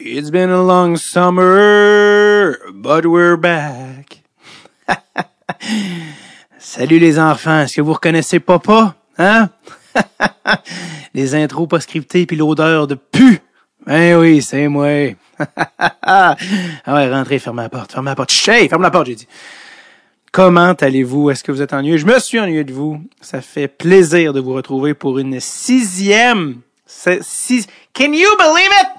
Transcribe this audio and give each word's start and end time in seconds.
It's 0.00 0.30
been 0.30 0.50
a 0.50 0.62
long 0.62 0.96
summer, 0.96 2.56
but 2.72 3.04
we're 3.04 3.36
back. 3.36 4.22
Salut 6.58 7.00
les 7.00 7.18
enfants, 7.18 7.62
est-ce 7.62 7.74
que 7.74 7.80
vous 7.80 7.94
reconnaissez 7.94 8.38
Papa? 8.38 8.94
Hein? 9.18 9.50
les 11.14 11.34
intros 11.34 11.66
pas 11.66 11.80
scriptées 11.80 12.26
puis 12.26 12.36
l'odeur 12.36 12.86
de 12.86 12.94
pu. 12.94 13.40
Ben 13.86 14.16
oui, 14.20 14.40
c'est 14.40 14.68
moi. 14.68 15.16
ah 16.02 16.36
ouais, 16.86 17.12
rentrez, 17.12 17.40
fermez 17.40 17.62
la 17.62 17.68
porte, 17.68 17.90
fermez 17.90 18.12
la 18.12 18.14
porte. 18.14 18.30
Chey, 18.30 18.68
ferme 18.68 18.82
la 18.82 18.92
porte, 18.92 19.08
j'ai 19.08 19.16
dit. 19.16 19.28
Comment 20.30 20.74
allez-vous? 20.74 21.30
Est-ce 21.30 21.42
que 21.42 21.50
vous 21.50 21.60
êtes 21.60 21.72
ennuyé? 21.72 21.98
Je 21.98 22.06
me 22.06 22.20
suis 22.20 22.38
ennuyé 22.38 22.62
de 22.62 22.72
vous. 22.72 23.02
Ça 23.20 23.40
fait 23.40 23.66
plaisir 23.66 24.32
de 24.32 24.38
vous 24.38 24.52
retrouver 24.52 24.94
pour 24.94 25.18
une 25.18 25.40
sixième. 25.40 26.60
Six, 26.86 27.66
can 27.92 28.12
you 28.12 28.28
believe 28.38 28.70
it? 28.80 28.97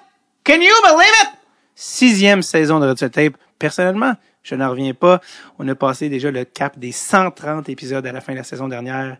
Can 0.49 0.63
you 0.63 0.73
believe 0.81 1.13
it? 1.21 1.29
Sixième 1.75 2.41
saison 2.41 2.79
de 2.79 2.87
Red 2.87 3.11
Tape. 3.11 3.37
Personnellement, 3.59 4.15
je 4.41 4.55
n'en 4.55 4.71
reviens 4.71 4.95
pas. 4.95 5.21
On 5.59 5.67
a 5.67 5.75
passé 5.75 6.09
déjà 6.09 6.31
le 6.31 6.43
cap 6.43 6.79
des 6.79 6.91
130 6.91 7.69
épisodes 7.69 8.03
à 8.07 8.11
la 8.11 8.19
fin 8.19 8.31
de 8.31 8.39
la 8.39 8.43
saison 8.43 8.67
dernière. 8.67 9.17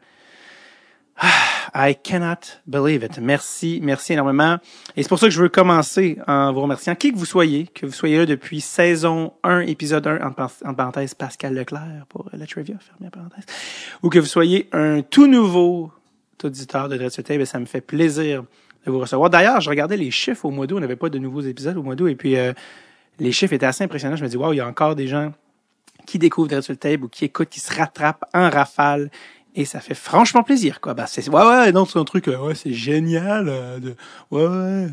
Ah, 1.17 1.91
I 1.91 1.95
cannot 1.95 2.57
believe 2.65 3.03
it. 3.03 3.19
Merci, 3.19 3.79
merci 3.83 4.13
énormément. 4.13 4.57
Et 4.97 5.03
c'est 5.03 5.09
pour 5.09 5.19
ça 5.19 5.27
que 5.27 5.31
je 5.31 5.39
veux 5.39 5.49
commencer 5.49 6.17
en 6.25 6.51
vous 6.51 6.61
remerciant, 6.61 6.95
qui 6.95 7.13
que 7.13 7.17
vous 7.19 7.25
soyez, 7.25 7.67
que 7.67 7.85
vous 7.85 7.93
soyez 7.93 8.17
là 8.17 8.25
depuis 8.25 8.59
saison 8.59 9.33
1, 9.43 9.59
épisode 9.59 10.07
1, 10.07 10.33
en 10.65 10.73
parenthèse 10.73 11.13
Pascal 11.13 11.53
Leclerc 11.53 12.07
pour 12.09 12.27
la 12.33 12.47
trivia, 12.47 12.73
fermez 12.79 13.11
parenthèse, 13.11 13.45
ou 14.01 14.09
que 14.09 14.17
vous 14.17 14.25
soyez 14.25 14.67
un 14.71 15.03
tout 15.03 15.27
nouveau 15.27 15.91
auditeur 16.43 16.89
de 16.89 16.97
Dread 16.97 17.11
Tape, 17.11 17.45
ça 17.45 17.59
me 17.59 17.65
fait 17.65 17.81
plaisir 17.81 18.45
de 18.85 18.91
vous 18.91 18.99
recevoir. 18.99 19.29
D'ailleurs, 19.29 19.61
je 19.61 19.69
regardais 19.69 19.97
les 19.97 20.11
chiffres 20.11 20.45
au 20.45 20.51
mois 20.51 20.67
d'août. 20.67 20.77
On 20.77 20.81
n'avait 20.81 20.95
pas 20.95 21.09
de 21.09 21.19
nouveaux 21.19 21.41
épisodes 21.41 21.77
au 21.77 21.83
mois 21.83 21.95
d'août. 21.95 22.07
Et 22.07 22.15
puis, 22.15 22.37
euh, 22.37 22.53
les 23.19 23.31
chiffres 23.31 23.53
étaient 23.53 23.65
assez 23.65 23.83
impressionnants. 23.83 24.15
Je 24.15 24.23
me 24.23 24.29
dis, 24.29 24.37
waouh, 24.37 24.53
il 24.53 24.57
y 24.57 24.61
a 24.61 24.67
encore 24.67 24.95
des 24.95 25.07
gens 25.07 25.33
qui 26.05 26.17
découvrent 26.17 26.47
Dreadful 26.47 26.77
Tape 26.77 27.03
ou 27.03 27.07
qui 27.07 27.25
écoutent, 27.25 27.49
qui 27.49 27.59
se 27.59 27.73
rattrapent 27.75 28.23
en 28.33 28.49
rafale. 28.49 29.09
Et 29.55 29.65
ça 29.65 29.79
fait 29.79 29.95
franchement 29.95 30.43
plaisir, 30.43 30.79
quoi. 30.79 30.93
Bah, 30.93 31.05
c'est, 31.07 31.27
ouais, 31.27 31.45
ouais, 31.45 31.71
non, 31.71 31.85
c'est 31.85 31.99
un 31.99 32.05
truc, 32.05 32.27
euh, 32.27 32.37
ouais, 32.37 32.55
c'est 32.55 32.73
génial. 32.73 33.49
Euh, 33.49 33.79
ouais, 34.31 34.47
ouais. 34.47 34.87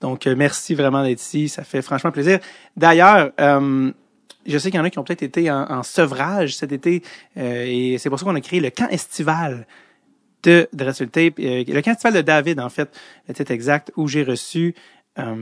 Donc, 0.00 0.26
merci 0.26 0.74
vraiment 0.74 1.02
d'être 1.02 1.20
ici. 1.20 1.48
Ça 1.48 1.64
fait 1.64 1.82
franchement 1.82 2.10
plaisir. 2.10 2.38
D'ailleurs, 2.76 3.30
je 3.38 4.58
sais 4.58 4.70
qu'il 4.70 4.78
y 4.78 4.80
en 4.80 4.84
a 4.84 4.90
qui 4.90 4.98
ont 4.98 5.04
peut-être 5.04 5.22
été 5.22 5.50
en, 5.50 5.82
sevrage 5.84 6.56
cet 6.56 6.72
été, 6.72 7.02
et 7.36 7.96
c'est 7.98 8.10
pour 8.10 8.18
ça 8.18 8.24
qu'on 8.24 8.34
a 8.34 8.40
créé 8.40 8.58
le 8.58 8.70
camp 8.70 8.88
estival 8.88 9.66
de 10.42 10.68
Dressel 10.72 11.08
Tape, 11.08 11.34
euh, 11.38 11.64
le 11.66 11.82
festival 11.82 12.14
de 12.14 12.20
David, 12.20 12.60
en 12.60 12.68
fait, 12.68 12.90
titre 13.32 13.50
exact, 13.50 13.92
où 13.96 14.08
j'ai 14.08 14.22
reçu 14.22 14.74
euh, 15.18 15.34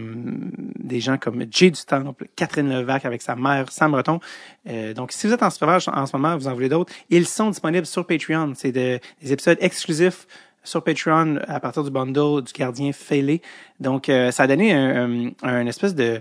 des 0.78 1.00
gens 1.00 1.16
comme 1.16 1.44
Jay 1.50 1.70
du 1.70 1.84
Temple, 1.84 2.26
Catherine 2.36 2.68
Levac 2.68 3.04
avec 3.04 3.22
sa 3.22 3.36
mère, 3.36 3.70
Sam 3.70 3.92
Breton. 3.92 4.20
Euh, 4.68 4.94
donc, 4.94 5.12
si 5.12 5.26
vous 5.26 5.32
êtes 5.32 5.42
en 5.42 5.50
suivage 5.50 5.88
en 5.88 6.06
ce 6.06 6.16
moment, 6.16 6.36
vous 6.36 6.48
en 6.48 6.54
voulez 6.54 6.68
d'autres, 6.68 6.92
ils 7.08 7.26
sont 7.26 7.50
disponibles 7.50 7.86
sur 7.86 8.06
Patreon. 8.06 8.52
C'est 8.54 8.72
des 8.72 9.00
épisodes 9.22 9.58
exclusifs 9.60 10.26
sur 10.62 10.84
Patreon 10.84 11.38
à 11.46 11.60
partir 11.60 11.84
du 11.84 11.90
bundle 11.90 12.42
du 12.42 12.52
gardien 12.52 12.92
fêlé. 12.92 13.40
Donc, 13.78 14.06
ça 14.06 14.42
a 14.42 14.46
donné 14.46 14.74
un, 14.74 15.30
un 15.42 15.66
espèce 15.66 15.94
de 15.94 16.20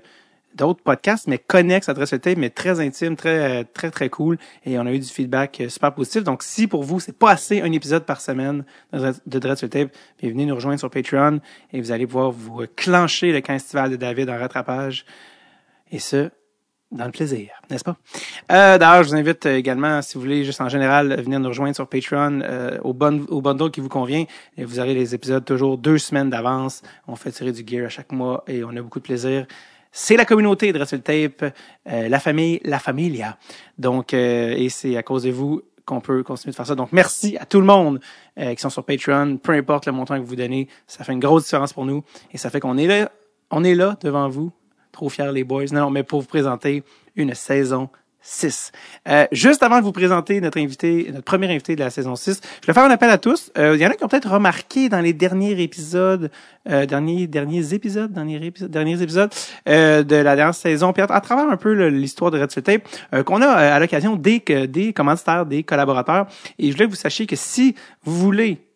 d'autres 0.55 0.81
podcasts, 0.81 1.27
mais 1.27 1.37
connexes 1.37 1.89
à 1.89 1.93
Tape, 1.93 2.37
mais 2.37 2.49
très 2.49 2.79
intime, 2.79 3.15
très, 3.15 3.63
très, 3.65 3.91
très 3.91 4.09
cool. 4.09 4.37
Et 4.65 4.77
on 4.77 4.85
a 4.85 4.91
eu 4.91 4.99
du 4.99 5.07
feedback 5.07 5.61
euh, 5.61 5.69
super 5.69 5.93
positif. 5.93 6.23
Donc, 6.23 6.43
si 6.43 6.67
pour 6.67 6.83
vous, 6.83 6.99
c'est 6.99 7.17
pas 7.17 7.31
assez 7.31 7.61
un 7.61 7.71
épisode 7.71 8.05
par 8.05 8.21
semaine 8.21 8.63
de 8.93 9.39
Dress 9.39 9.65
Tape, 9.69 9.89
venez 10.21 10.45
nous 10.45 10.55
rejoindre 10.55 10.79
sur 10.79 10.89
Patreon 10.89 11.39
et 11.71 11.81
vous 11.81 11.91
allez 11.91 12.05
pouvoir 12.05 12.31
vous 12.31 12.63
clencher 12.75 13.31
le 13.31 13.41
camp 13.41 13.53
estival 13.53 13.91
de 13.91 13.95
David 13.95 14.29
en 14.29 14.37
rattrapage. 14.37 15.05
Et 15.91 15.99
ce, 15.99 16.29
dans 16.91 17.05
le 17.05 17.11
plaisir, 17.11 17.49
n'est-ce 17.69 17.83
pas? 17.83 17.97
Euh, 18.51 18.77
D'ailleurs, 18.77 19.03
je 19.03 19.09
vous 19.09 19.15
invite 19.15 19.45
également, 19.45 20.01
si 20.01 20.15
vous 20.15 20.21
voulez, 20.21 20.43
juste 20.43 20.61
en 20.61 20.69
général, 20.69 21.21
venir 21.21 21.39
nous 21.39 21.49
rejoindre 21.49 21.75
sur 21.75 21.87
Patreon 21.87 22.41
euh, 22.41 22.79
au, 22.83 22.93
bon, 22.93 23.25
au 23.29 23.41
bundle 23.41 23.69
qui 23.71 23.79
vous 23.79 23.89
convient. 23.89 24.25
Et 24.57 24.65
vous 24.65 24.79
aurez 24.79 24.93
les 24.93 25.13
épisodes 25.13 25.45
toujours 25.45 25.77
deux 25.77 25.99
semaines 25.99 26.29
d'avance. 26.29 26.81
On 27.07 27.15
fait 27.15 27.31
tirer 27.31 27.51
du 27.51 27.63
gear 27.65 27.85
à 27.85 27.89
chaque 27.89 28.11
mois 28.11 28.43
et 28.47 28.63
on 28.63 28.69
a 28.69 28.81
beaucoup 28.81 28.99
de 28.99 29.05
plaisir 29.05 29.45
c'est 29.91 30.15
la 30.15 30.25
communauté 30.25 30.71
de 30.71 30.77
Wrestle 30.77 31.01
Tape, 31.01 31.53
euh, 31.87 32.09
la 32.09 32.19
famille, 32.19 32.59
la 32.63 32.79
familia. 32.79 33.37
Donc, 33.77 34.13
euh, 34.13 34.53
et 34.55 34.69
c'est 34.69 34.95
à 34.97 35.03
cause 35.03 35.23
de 35.23 35.31
vous 35.31 35.61
qu'on 35.85 36.01
peut 36.01 36.21
continuer 36.21 36.51
de 36.51 36.55
faire 36.55 36.67
ça. 36.67 36.75
Donc, 36.75 36.91
merci 36.91 37.37
à 37.37 37.45
tout 37.45 37.59
le 37.59 37.65
monde 37.65 37.99
euh, 38.37 38.53
qui 38.53 38.61
sont 38.61 38.69
sur 38.69 38.83
Patreon. 38.83 39.37
Peu 39.37 39.53
importe 39.53 39.87
le 39.87 39.91
montant 39.91 40.19
que 40.19 40.25
vous 40.25 40.35
donnez, 40.35 40.67
ça 40.85 41.03
fait 41.03 41.13
une 41.13 41.19
grosse 41.19 41.45
différence 41.45 41.73
pour 41.73 41.85
nous 41.85 42.03
et 42.31 42.37
ça 42.37 42.49
fait 42.49 42.59
qu'on 42.59 42.77
est 42.77 42.87
là, 42.87 43.11
on 43.49 43.63
est 43.63 43.73
là 43.73 43.97
devant 44.01 44.29
vous, 44.29 44.51
trop 44.91 45.09
fiers 45.09 45.31
les 45.31 45.43
boys. 45.43 45.65
Non, 45.71 45.89
mais 45.89 46.03
pour 46.03 46.21
vous 46.21 46.27
présenter 46.27 46.83
une 47.15 47.33
saison 47.33 47.89
6. 48.21 48.71
Euh, 49.07 49.25
juste 49.31 49.63
avant 49.63 49.79
de 49.79 49.83
vous 49.83 49.91
présenter 49.91 50.41
notre 50.41 50.59
invité, 50.59 51.09
notre 51.11 51.23
premier 51.23 51.47
invité 51.47 51.75
de 51.75 51.79
la 51.79 51.89
saison 51.89 52.15
6, 52.15 52.41
je 52.61 52.67
vais 52.67 52.73
faire 52.73 52.83
un 52.83 52.91
appel 52.91 53.09
à 53.09 53.17
tous. 53.17 53.51
Euh, 53.57 53.75
il 53.75 53.81
y 53.81 53.85
en 53.85 53.89
a 53.89 53.93
qui 53.93 54.03
ont 54.03 54.07
peut-être 54.07 54.29
remarqué 54.29 54.89
dans 54.89 54.99
les 54.99 55.13
derniers 55.13 55.61
épisodes, 55.61 56.29
euh, 56.69 56.85
derniers, 56.85 57.25
derniers 57.27 57.73
épisodes, 57.73 58.11
derniers 58.11 58.45
épisodes, 58.45 58.69
derniers 58.69 59.01
épisodes 59.01 59.31
euh, 59.67 60.03
de 60.03 60.15
la 60.17 60.35
dernière 60.35 60.53
saison, 60.53 60.93
puis 60.93 61.01
à, 61.01 61.21
travers 61.21 61.49
un 61.49 61.57
peu 61.57 61.71
l'histoire 61.87 62.31
de 62.31 62.39
Red 62.39 62.63
Tape, 62.63 62.81
euh, 63.13 63.23
qu'on 63.23 63.41
a 63.41 63.47
à 63.47 63.79
l'occasion 63.79 64.15
des, 64.15 64.39
des 64.39 64.93
des 65.47 65.63
collaborateurs. 65.63 66.27
Et 66.59 66.67
je 66.67 66.73
voulais 66.73 66.85
que 66.85 66.91
vous 66.91 66.95
sachiez 66.95 67.25
que 67.25 67.35
si 67.35 67.75
vous 68.03 68.15
voulez 68.15 68.68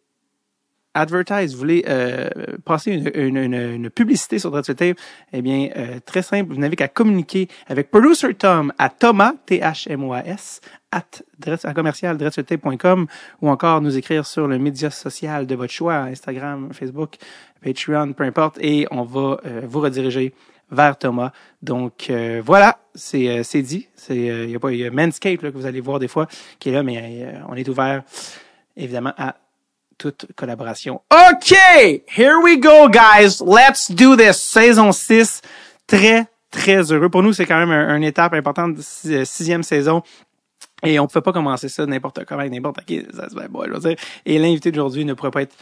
advertise, 0.94 1.54
vous 1.54 1.60
voulez 1.60 1.84
euh, 1.88 2.30
passer 2.66 2.92
une, 2.92 3.38
une, 3.38 3.54
une, 3.54 3.90
publicité 3.90 4.40
sur 4.40 4.52
Dreadful 4.52 4.76
Tape, 4.76 4.98
eh 5.32 5.42
bien, 5.42 5.70
euh, 5.76 6.00
très 6.06 6.22
simple, 6.22 6.54
vous 6.54 6.60
n'avez 6.60 6.76
qu'à 6.76 6.88
communiquer 6.88 7.48
avec 7.68 7.90
Producer 7.90 8.34
Tom 8.36 8.72
à 8.78 8.90
Thomas, 8.90 9.34
T-H-M-O-A-S, 9.46 10.62
at 10.92 11.74
commercial 11.74 12.18
ou 13.42 13.50
encore 13.50 13.82
nous 13.82 13.98
écrire 13.98 14.26
sur 14.26 14.48
le 14.48 14.60
média 14.60 14.92
social 14.92 15.48
de 15.48 15.56
votre 15.56 15.74
choix, 15.74 15.96
Instagram, 15.96 16.70
Facebook, 16.72 17.16
Patreon, 17.64 18.14
peu 18.14 18.24
importe, 18.24 18.60
et 18.62 18.88
on 18.92 19.04
va 19.04 19.40
euh, 19.46 19.62
vous 19.66 19.82
rediriger 19.82 20.36
vers 20.70 20.98
Thomas. 20.98 21.32
Donc 21.62 22.12
voilà, 22.44 22.80
c'est 22.96 23.44
c'est 23.44 23.62
dit. 23.62 23.88
C'est 23.96 24.16
il 24.16 24.50
y 24.50 24.56
a 24.56 24.60
pas 24.60 24.72
y 24.72 24.86
a 24.86 24.90
Manscape 24.90 25.42
là, 25.42 25.52
que 25.52 25.58
vous 25.58 25.68
allez 25.68 25.82
voir 25.82 26.00
des 26.00 26.08
fois 26.08 26.28
qui 26.58 26.70
est 26.70 26.72
là, 26.72 26.82
mais 26.82 27.36
on 27.48 27.54
est 27.54 27.68
ouvert 27.70 28.04
évidemment 28.76 29.14
à 29.18 29.36
toute 29.98 30.28
collaboration. 30.36 31.02
OK! 31.12 31.56
Here 32.08 32.40
we 32.44 32.60
go, 32.60 32.90
guys! 32.90 33.42
Let's 33.42 33.92
do 33.92 34.16
this! 34.16 34.42
Saison 34.42 34.92
6. 34.92 35.42
Très, 35.88 36.26
très 36.52 36.92
heureux. 36.92 37.10
Pour 37.10 37.24
nous, 37.24 37.34
c'est 37.34 37.46
quand 37.46 37.66
même 37.66 37.72
une 37.72 38.04
étape 38.04 38.34
importante 38.34 38.78
euh, 39.06 39.26
sixième 39.26 39.64
saison. 39.64 40.04
Et 40.84 41.00
on 41.00 41.04
ne 41.04 41.08
peut 41.08 41.22
pas 41.22 41.32
commencer 41.32 41.70
ça 41.70 41.86
n'importe 41.86 42.26
comment, 42.26 42.44
n'importe 42.44 42.84
qui. 42.86 43.06
Ça 43.14 43.30
se 43.30 43.36
bon, 43.48 43.64
je 43.66 43.72
veux 43.72 43.80
dire. 43.80 43.96
Et 44.26 44.38
l'invité 44.38 44.72
d'aujourd'hui 44.72 45.06
ne 45.06 45.14
pourrait 45.14 45.32
pas 45.32 45.44
être 45.44 45.56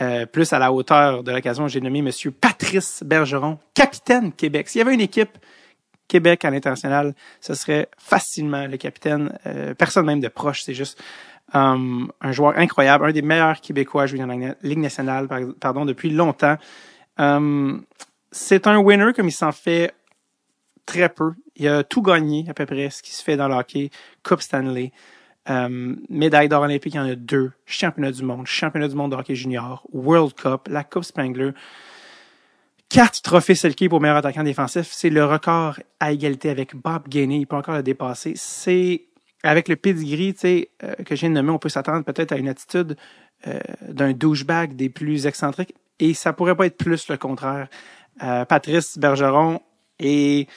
euh, 0.00 0.26
plus 0.26 0.52
à 0.52 0.58
la 0.58 0.72
hauteur 0.72 1.22
de 1.22 1.30
l'occasion. 1.30 1.68
J'ai 1.68 1.80
nommé 1.80 2.02
Monsieur 2.02 2.32
Patrice 2.32 3.02
Bergeron, 3.04 3.58
capitaine 3.74 4.32
Québec. 4.32 4.68
S'il 4.68 4.80
y 4.80 4.82
avait 4.82 4.94
une 4.94 5.00
équipe 5.00 5.38
Québec 6.08 6.44
à 6.44 6.50
l'international, 6.50 7.14
ce 7.40 7.54
serait 7.54 7.88
facilement 7.98 8.66
le 8.66 8.76
capitaine. 8.76 9.38
Euh, 9.46 9.74
personne 9.74 10.06
même 10.06 10.20
de 10.20 10.28
proche, 10.28 10.62
c'est 10.62 10.74
juste 10.74 11.02
Um, 11.52 12.10
un 12.20 12.32
joueur 12.32 12.58
incroyable, 12.58 13.04
un 13.04 13.12
des 13.12 13.22
meilleurs 13.22 13.60
Québécois 13.60 14.04
à 14.04 14.06
jouer 14.06 14.18
dans 14.18 14.26
la 14.26 14.56
Ligue 14.62 14.78
nationale 14.78 15.28
pardon, 15.60 15.84
depuis 15.84 16.10
longtemps. 16.10 16.56
Um, 17.18 17.84
c'est 18.32 18.66
un 18.66 18.78
winner 18.78 19.12
comme 19.14 19.28
il 19.28 19.32
s'en 19.32 19.52
fait 19.52 19.92
très 20.86 21.08
peu. 21.08 21.32
Il 21.54 21.68
a 21.68 21.84
tout 21.84 22.02
gagné 22.02 22.46
à 22.48 22.54
peu 22.54 22.66
près 22.66 22.90
ce 22.90 23.02
qui 23.02 23.12
se 23.12 23.22
fait 23.22 23.36
dans 23.36 23.46
le 23.46 23.54
hockey. 23.54 23.90
Coupe 24.24 24.40
Stanley, 24.40 24.90
médaille 26.08 26.48
d'or 26.48 26.62
olympique, 26.62 26.94
il 26.94 26.96
y 26.96 27.00
en 27.00 27.08
a 27.08 27.14
deux. 27.14 27.52
Championnat 27.66 28.10
du 28.10 28.24
monde, 28.24 28.46
championnat 28.46 28.88
du 28.88 28.96
monde 28.96 29.12
de 29.12 29.16
hockey 29.16 29.34
junior, 29.34 29.86
World 29.92 30.34
Cup, 30.34 30.62
la 30.68 30.82
Coupe 30.82 31.04
Spangler. 31.04 31.50
Quatre 32.94 33.22
trophées 33.22 33.56
Selkie 33.56 33.88
pour 33.88 34.00
meilleur 34.00 34.18
attaquant 34.18 34.44
défensif. 34.44 34.86
C'est 34.92 35.10
le 35.10 35.24
record 35.24 35.80
à 35.98 36.12
égalité 36.12 36.48
avec 36.48 36.76
Bob 36.76 37.08
Gainey. 37.08 37.40
Il 37.40 37.46
peut 37.48 37.56
encore 37.56 37.74
le 37.74 37.82
dépasser. 37.82 38.34
C'est 38.36 39.06
avec 39.42 39.66
le 39.66 39.74
pedigree 39.74 40.32
tu 40.32 40.38
sais, 40.38 40.70
euh, 40.84 40.94
que 41.04 41.12
de 41.12 41.26
nommer, 41.26 41.50
on 41.50 41.58
peut 41.58 41.68
s'attendre 41.68 42.04
peut-être 42.04 42.30
à 42.30 42.36
une 42.36 42.46
attitude 42.46 42.96
euh, 43.48 43.58
d'un 43.88 44.12
douchebag 44.12 44.76
des 44.76 44.90
plus 44.90 45.26
excentriques. 45.26 45.74
Et 45.98 46.14
ça 46.14 46.32
pourrait 46.32 46.54
pas 46.54 46.66
être 46.66 46.76
plus 46.76 47.08
le 47.08 47.16
contraire. 47.16 47.66
Euh, 48.22 48.44
Patrice 48.44 48.96
Bergeron 48.96 49.60
est 49.98 50.48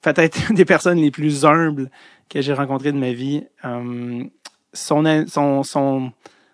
peut-être 0.00 0.38
une 0.48 0.56
des 0.56 0.64
personnes 0.64 0.96
les 0.96 1.10
plus 1.10 1.44
humbles 1.44 1.90
que 2.30 2.40
j'ai 2.40 2.54
rencontrées 2.54 2.92
de 2.92 2.98
ma 2.98 3.12
vie. 3.12 3.44
son, 4.72 5.26
son, 5.28 5.62
son, 5.62 6.12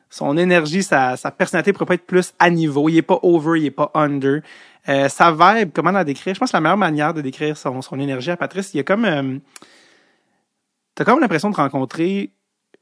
son 0.08 0.36
énergie, 0.36 0.82
sa, 0.82 1.16
sa 1.16 1.30
personnalité 1.30 1.72
pourrait 1.72 1.86
pas 1.86 1.94
être 1.94 2.06
plus 2.06 2.34
à 2.40 2.50
niveau. 2.50 2.88
Il 2.88 2.96
est 2.96 3.02
pas 3.02 3.20
over, 3.22 3.60
il 3.60 3.66
est 3.66 3.70
pas 3.70 3.92
under. 3.94 4.40
Sa 4.86 5.32
vibe, 5.32 5.70
comment 5.72 5.90
la 5.90 6.04
décrire? 6.04 6.34
Je 6.34 6.40
pense 6.40 6.50
que 6.50 6.56
la 6.56 6.60
meilleure 6.60 6.76
manière 6.76 7.14
de 7.14 7.20
décrire 7.20 7.56
son, 7.56 7.82
son 7.82 7.98
énergie 8.00 8.30
à 8.30 8.36
Patrice, 8.36 8.74
il 8.74 8.78
y 8.78 8.80
a 8.80 8.84
comme 8.84 9.40
t'as 10.94 11.04
comme 11.04 11.20
l'impression 11.20 11.50
de 11.50 11.56
rencontrer 11.56 12.30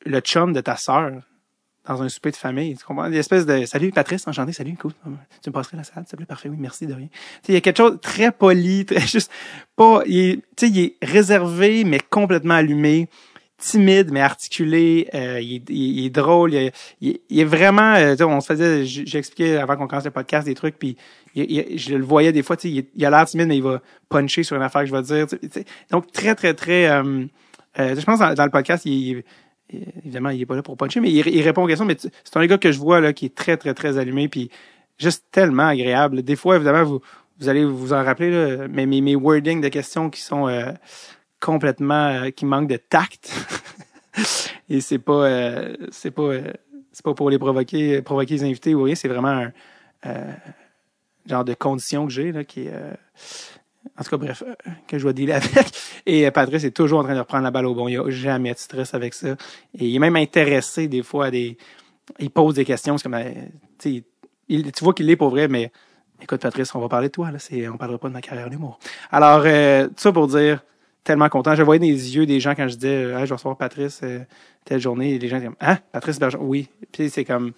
le 0.05 0.21
chum 0.21 0.53
de 0.53 0.61
ta 0.61 0.77
sœur 0.77 1.13
dans 1.87 2.03
un 2.03 2.09
souper 2.09 2.31
de 2.31 2.37
famille. 2.37 2.77
Tu 2.77 2.85
comprends? 2.85 3.07
Une 3.07 3.15
espèce 3.15 3.47
de 3.47 3.65
Salut 3.65 3.91
Patrice, 3.91 4.27
enchanté, 4.29 4.53
salut, 4.53 4.77
cool. 4.77 4.93
Tu 5.43 5.51
me 5.51 5.53
passerais 5.53 5.77
la 5.77 5.85
salade, 5.85 6.05
s'il 6.07 6.11
te 6.11 6.17
plaît, 6.17 6.27
parfait, 6.27 6.49
oui, 6.49 6.57
merci 6.59 6.87
de 6.87 6.95
rien. 6.95 7.07
Tu 7.07 7.19
sais, 7.43 7.53
il 7.53 7.55
y 7.55 7.57
a 7.57 7.61
quelque 7.61 7.79
chose 7.79 7.93
de 7.93 7.97
très 7.97 8.31
poli, 8.31 8.85
très 8.85 9.01
juste 9.07 9.31
pas. 9.75 10.03
Il 10.07 10.19
est, 10.19 10.63
il 10.63 10.79
est 10.79 10.97
réservé, 11.03 11.85
mais 11.85 11.99
complètement 11.99 12.55
allumé 12.55 13.09
timide 13.59 14.11
mais 14.13 14.21
articulé, 14.21 15.09
euh, 15.15 15.41
il, 15.41 15.57
est, 15.57 15.71
il, 15.71 16.07
est 16.07 16.11
drôle, 16.11 16.55
il, 16.55 16.73
il 17.01 17.41
est 17.41 17.45
vraiment, 17.45 17.95
euh, 17.97 18.15
on 18.21 18.41
se 18.41 18.47
faisait, 18.47 18.87
j'expliquais 18.87 19.57
avant 19.57 19.77
qu'on 19.77 19.89
commence 19.89 20.05
le 20.05 20.13
podcast 20.13 20.47
des 20.47 20.55
trucs, 20.55 20.79
puis 20.79 20.97
je 21.35 21.95
le 21.95 22.05
voyais 22.05 22.33
des 22.33 22.45
fois, 22.45 22.57
il, 22.63 22.87
il 22.95 23.05
a 23.05 23.11
l'air 23.11 23.27
timide 23.27 23.49
mais 23.49 23.57
il 23.57 23.63
va 23.63 23.83
puncher 24.09 24.45
sur 24.45 24.57
une 24.57 24.63
affaire 24.63 24.83
que 24.83 24.87
je 24.87 24.95
vais 24.95 25.03
dire, 25.03 25.27
donc 25.91 26.11
très 26.13 26.37
très 26.37 26.55
très, 26.55 26.89
euh, 26.89 27.25
euh, 27.81 27.97
je 27.97 28.05
pense 28.05 28.21
dans, 28.21 28.33
dans 28.33 28.45
le 28.45 28.51
podcast, 28.51 28.87
il, 28.87 29.25
évidemment 30.05 30.31
il 30.31 30.41
est 30.41 30.47
pas 30.47 30.55
là 30.55 30.63
pour 30.63 30.77
puncher, 30.77 31.01
mais 31.01 31.11
il, 31.11 31.43
répond 31.43 31.65
aux 31.65 31.69
questions, 31.69 31.85
mais 31.85 31.97
c'est 31.99 32.37
un 32.37 32.47
gars 32.47 32.59
que 32.59 32.71
je 32.71 32.79
vois 32.79 33.01
là 33.01 33.13
qui 33.13 33.27
est 33.27 33.35
très 33.35 33.57
très 33.57 33.75
très 33.75 33.99
allumé, 33.99 34.29
puis 34.29 34.51
juste 34.99 35.25
tellement 35.33 35.67
agréable. 35.67 36.23
Des 36.23 36.37
fois 36.37 36.57
évidemment 36.57 36.85
vous 36.85 37.01
vous 37.41 37.49
allez 37.49 37.65
vous 37.65 37.93
en 37.93 38.05
rappeler 38.05 38.31
là, 38.31 38.67
mais 38.69 38.87
mes, 38.87 39.01
mes 39.01 39.15
wordings 39.17 39.61
de 39.61 39.69
questions 39.69 40.11
qui 40.11 40.21
sont 40.21 40.49
complètement 41.41 42.09
euh, 42.09 42.31
qui 42.31 42.45
manque 42.45 42.69
de 42.69 42.77
tact. 42.77 43.33
Et 44.69 44.81
c'est 44.81 44.99
pas 44.99 45.25
euh, 45.25 45.77
c'est 45.91 46.11
pas 46.11 46.23
euh, 46.23 46.53
c'est 46.93 47.05
pas 47.05 47.15
pour 47.15 47.31
les 47.31 47.39
provoquer 47.39 48.03
provoquer 48.03 48.35
les 48.35 48.45
invités 48.45 48.75
ou 48.75 48.83
rien, 48.83 48.95
c'est 48.95 49.09
vraiment 49.09 49.49
un 50.03 50.25
genre 51.27 51.45
de 51.45 51.55
condition 51.55 52.07
que 52.07 52.13
j'ai 52.13 52.33
là 52.33 52.45
qui 52.45 52.67
est 52.67 52.73
en 53.99 54.05
tout 54.05 54.11
cas, 54.11 54.17
bref, 54.17 54.43
que 54.87 54.99
je 54.99 55.03
dois 55.03 55.13
dealer 55.13 55.37
avec. 55.37 55.71
Et 56.05 56.31
Patrice 56.31 56.65
est 56.65 56.73
toujours 56.73 57.01
en 57.01 57.05
train 57.05 57.15
de 57.15 57.21
reprendre 57.21 57.45
la 57.45 57.51
balle 57.51 57.67
au 57.67 57.75
bon. 57.75 57.89
Il 57.89 57.99
a 57.99 58.11
jamais 58.11 58.53
de 58.53 58.59
stress 58.59 58.93
avec 58.95 59.15
ça. 59.15 59.31
Et 59.75 59.87
il 59.87 59.97
est 59.97 59.99
même 59.99 60.17
intéressé 60.17 60.89
des 60.89 61.03
fois 61.03 61.27
à 61.27 61.31
des... 61.31 61.57
Il 62.19 62.31
pose 62.31 62.55
des 62.55 62.65
questions. 62.65 62.99
C'est 62.99 63.09
comme... 63.09 63.19
tu 63.79 64.05
vois 64.83 64.95
qu'il 64.95 65.09
est 65.09 65.17
pour 65.17 65.31
vrai, 65.31 65.49
mais 65.49 65.73
écoute, 66.21 66.41
Patrice, 66.41 66.75
on 66.75 66.81
va 66.81 66.89
parler 66.89 67.09
de 67.09 67.13
toi. 67.13 67.31
Là. 67.31 67.39
On 67.73 67.77
parlera 67.77 67.99
pas 67.99 68.09
de 68.09 68.15
ma 68.15 68.21
carrière 68.21 68.51
d'humour. 68.51 68.79
Alors, 69.11 69.43
tout 69.43 69.95
ça 69.97 70.13
pour 70.13 70.29
dire, 70.29 70.63
tellement 71.05 71.29
content. 71.29 71.55
Je 71.55 71.63
voyais 71.63 71.81
des 71.81 72.17
yeux 72.17 72.27
des 72.27 72.41
gens 72.41 72.55
quand 72.55 72.69
je 72.69 72.75
disais 72.75 73.03
je 73.03 73.09
vais 73.09 73.23
recevoir 73.23 73.57
Patrice 73.57 74.01
euh, 74.03 74.21
telle 74.65 74.81
journée. 74.81 75.19
Les 75.19 75.29
gens 75.29 75.41
comme 75.41 75.57
Hein? 75.61 75.79
Patrice 75.93 76.19
Bergeron? 76.19 76.45
Oui. 76.45 76.69
Puis 76.93 77.11
c'est 77.11 77.25
comme 77.25 77.53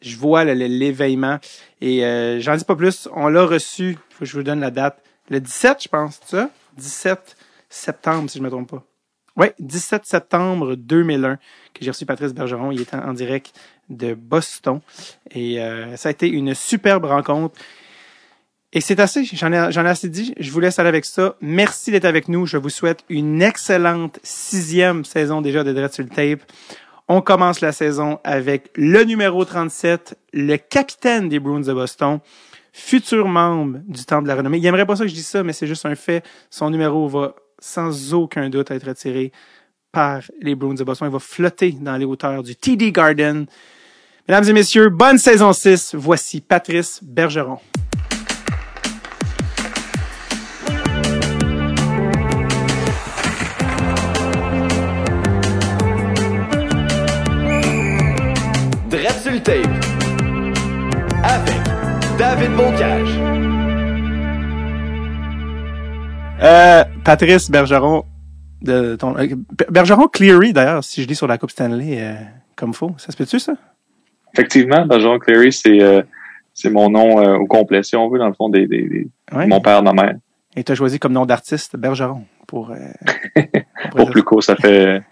je 0.00 0.16
vois 0.16 0.44
l'éveillement. 0.44 1.38
Et 1.80 2.04
euh, 2.04 2.40
j'en 2.40 2.56
dis 2.56 2.64
pas 2.64 2.76
plus. 2.76 3.08
On 3.14 3.28
l'a 3.28 3.44
reçu. 3.44 3.98
Faut 4.10 4.20
que 4.20 4.24
je 4.26 4.36
vous 4.36 4.42
donne 4.42 4.60
la 4.60 4.70
date. 4.70 5.02
Le 5.30 5.40
17, 5.40 5.82
je 5.84 5.88
pense, 5.88 6.20
ça? 6.26 6.50
17 6.76 7.36
septembre, 7.70 8.28
si 8.28 8.38
je 8.38 8.42
me 8.42 8.50
trompe 8.50 8.70
pas. 8.70 8.84
Oui, 9.36 9.48
17 9.58 10.04
septembre 10.04 10.76
2001 10.76 11.36
que 11.36 11.40
j'ai 11.80 11.90
reçu 11.90 12.06
Patrice 12.06 12.32
Bergeron. 12.32 12.70
Il 12.70 12.80
était 12.80 12.96
en 12.96 13.12
direct 13.14 13.52
de 13.88 14.14
Boston. 14.14 14.80
Et 15.30 15.60
euh, 15.60 15.96
ça 15.96 16.08
a 16.08 16.12
été 16.12 16.28
une 16.28 16.54
superbe 16.54 17.06
rencontre. 17.06 17.58
Et 18.76 18.80
c'est 18.80 18.98
assez, 18.98 19.24
j'en 19.24 19.52
ai, 19.52 19.70
j'en 19.70 19.84
ai 19.84 19.88
assez 19.88 20.08
dit. 20.08 20.34
Je 20.36 20.50
vous 20.50 20.58
laisse 20.58 20.80
aller 20.80 20.88
avec 20.88 21.04
ça. 21.04 21.36
Merci 21.40 21.92
d'être 21.92 22.04
avec 22.04 22.26
nous. 22.26 22.44
Je 22.44 22.56
vous 22.56 22.70
souhaite 22.70 23.04
une 23.08 23.40
excellente 23.40 24.18
sixième 24.24 25.04
saison 25.04 25.40
déjà 25.40 25.62
de 25.62 25.72
Dread 25.72 25.92
sur 25.92 26.02
le 26.02 26.10
Tape. 26.10 26.40
On 27.06 27.20
commence 27.20 27.60
la 27.60 27.70
saison 27.70 28.18
avec 28.24 28.70
le 28.74 29.04
numéro 29.04 29.44
37, 29.44 30.18
le 30.32 30.56
capitaine 30.56 31.28
des 31.28 31.38
Bruins 31.38 31.60
de 31.60 31.72
Boston, 31.72 32.18
futur 32.72 33.28
membre 33.28 33.78
du 33.86 34.04
Temple 34.04 34.24
de 34.24 34.28
la 34.28 34.36
Renommée. 34.36 34.58
Il 34.58 34.66
aimerait 34.66 34.86
pas 34.86 34.96
ça 34.96 35.04
que 35.04 35.10
je 35.10 35.14
dise 35.14 35.28
ça, 35.28 35.44
mais 35.44 35.52
c'est 35.52 35.68
juste 35.68 35.86
un 35.86 35.94
fait. 35.94 36.24
Son 36.50 36.68
numéro 36.70 37.06
va 37.06 37.36
sans 37.60 38.12
aucun 38.12 38.48
doute 38.48 38.72
être 38.72 38.88
retiré 38.88 39.30
par 39.92 40.22
les 40.40 40.56
Bruins 40.56 40.74
de 40.74 40.82
Boston. 40.82 41.06
Il 41.08 41.12
va 41.12 41.20
flotter 41.20 41.76
dans 41.80 41.96
les 41.96 42.04
hauteurs 42.04 42.42
du 42.42 42.56
TD 42.56 42.90
Garden. 42.90 43.46
Mesdames 44.26 44.48
et 44.48 44.52
messieurs, 44.52 44.88
bonne 44.88 45.18
saison 45.18 45.52
6. 45.52 45.94
Voici 45.94 46.40
Patrice 46.40 46.98
Bergeron. 47.04 47.60
Avec 59.48 59.68
David 62.18 62.50
Bocage. 62.56 63.08
Euh, 66.42 66.84
Patrice 67.04 67.50
Bergeron 67.50 68.04
de 68.62 68.96
ton 68.96 69.16
euh, 69.18 69.26
Bergeron 69.70 70.08
Cleary 70.08 70.52
d'ailleurs, 70.52 70.82
si 70.82 71.02
je 71.02 71.08
lis 71.08 71.14
sur 71.14 71.26
la 71.26 71.36
Coupe 71.36 71.50
Stanley 71.50 71.98
euh, 72.00 72.14
comme 72.56 72.72
faux, 72.72 72.94
ça 72.96 73.12
se 73.12 73.16
peut-tu 73.16 73.38
ça? 73.38 73.54
Effectivement, 74.32 74.86
Bergeron 74.86 75.18
Cleary 75.18 75.52
c'est 75.52 76.04
c'est 76.54 76.70
mon 76.70 76.88
nom 76.88 77.22
au 77.36 77.46
complet 77.46 77.82
si 77.82 77.96
on 77.96 78.08
veut 78.08 78.18
dans 78.18 78.28
le 78.28 78.34
fond 78.34 78.48
des, 78.48 78.66
des, 78.66 79.08
mon 79.32 79.60
père 79.60 79.82
ma 79.82 79.92
mère. 79.92 80.14
Et 80.56 80.64
tu 80.64 80.72
as 80.72 80.74
choisi 80.74 80.98
comme 80.98 81.12
nom 81.12 81.26
d'artiste 81.26 81.76
Bergeron 81.76 82.24
pour 82.46 82.72
pour, 83.90 84.10
plus 84.10 84.22
court, 84.22 84.42
ça 84.42 84.56
fait 84.56 85.02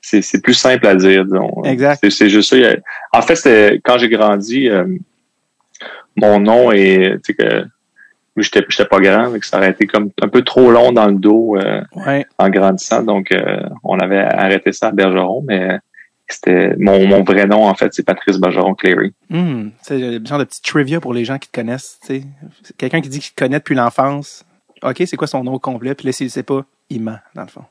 c'est 0.00 0.42
plus 0.42 0.54
simple 0.54 0.86
à 0.86 0.94
dire, 0.94 1.24
disons. 1.24 1.62
Exact. 1.64 2.04
C'est 2.10 2.28
juste 2.28 2.50
ça. 2.50 2.56
En 3.12 3.22
fait, 3.22 3.80
quand 3.84 3.98
j'ai 3.98 4.08
grandi, 4.08 4.68
euh, 4.68 4.86
mon 6.16 6.40
nom 6.40 6.72
est, 6.72 7.16
tu 7.16 7.20
sais 7.26 7.34
que 7.34 7.64
j'étais 8.36 8.64
j'étais 8.68 8.86
pas 8.86 9.00
grand, 9.00 9.30
mais 9.30 9.40
que 9.40 9.46
ça 9.46 9.58
aurait 9.58 9.70
été 9.70 9.86
comme 9.86 10.10
un 10.22 10.28
peu 10.28 10.42
trop 10.42 10.70
long 10.70 10.92
dans 10.92 11.06
le 11.06 11.14
dos 11.14 11.56
euh, 11.56 11.82
en 12.38 12.48
grandissant. 12.48 13.02
Donc, 13.02 13.32
euh, 13.32 13.60
on 13.84 13.98
avait 13.98 14.18
arrêté 14.18 14.72
ça 14.72 14.88
à 14.88 14.92
Bergeron, 14.92 15.44
mais 15.46 15.78
c'était 16.28 16.74
mon, 16.78 17.06
mon 17.06 17.22
vrai 17.22 17.46
nom, 17.46 17.66
en 17.66 17.74
fait, 17.74 17.92
c'est 17.92 18.04
Patrice 18.04 18.38
Bergeron 18.38 18.74
Cleary. 18.74 19.12
Hmm. 19.28 19.70
c'est 19.82 19.98
le 19.98 20.24
genre 20.24 20.38
de 20.38 20.44
petit 20.44 20.62
trivia 20.62 21.00
pour 21.00 21.12
les 21.12 21.24
gens 21.24 21.38
qui 21.38 21.48
te 21.48 21.58
connaissent. 21.58 21.98
tu 22.06 22.20
sais. 22.20 22.22
Quelqu'un 22.78 23.00
qui 23.00 23.08
dit 23.08 23.18
qu'il 23.18 23.32
te 23.32 23.42
connaît 23.42 23.58
depuis 23.58 23.74
l'enfance. 23.74 24.44
OK, 24.82 25.02
c'est 25.06 25.16
quoi 25.16 25.26
son 25.26 25.44
nom 25.44 25.58
complet? 25.58 25.94
Puis 25.94 26.06
là, 26.06 26.12
s'il 26.12 26.30
sait 26.30 26.42
pas, 26.42 26.64
ment, 26.98 27.18
dans 27.34 27.42
le 27.42 27.48
fond. 27.48 27.64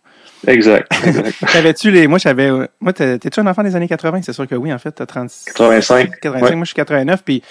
Exact. 0.48 0.92
exact. 1.06 1.44
T'avais-tu 1.52 1.92
les. 1.92 2.08
Moi, 2.08 2.20
j'avais. 2.20 2.50
Moi, 2.80 2.94
t'es-tu 2.94 3.40
un 3.40 3.48
enfant 3.48 3.64
des 3.64 3.76
années 3.76 3.88
80? 3.88 4.22
C'est 4.22 4.34
sûr 4.34 4.48
que 4.48 4.56
oui, 4.56 4.72
en 4.72 4.80
fait. 4.80 4.92
T'as 4.92 5.06
36. 5.06 5.46
85. 5.46 6.20
85. 6.22 6.56
Moi, 6.56 6.64
je 6.64 6.70
suis 6.70 6.76
89. 6.76 7.24
Puis 7.24 7.44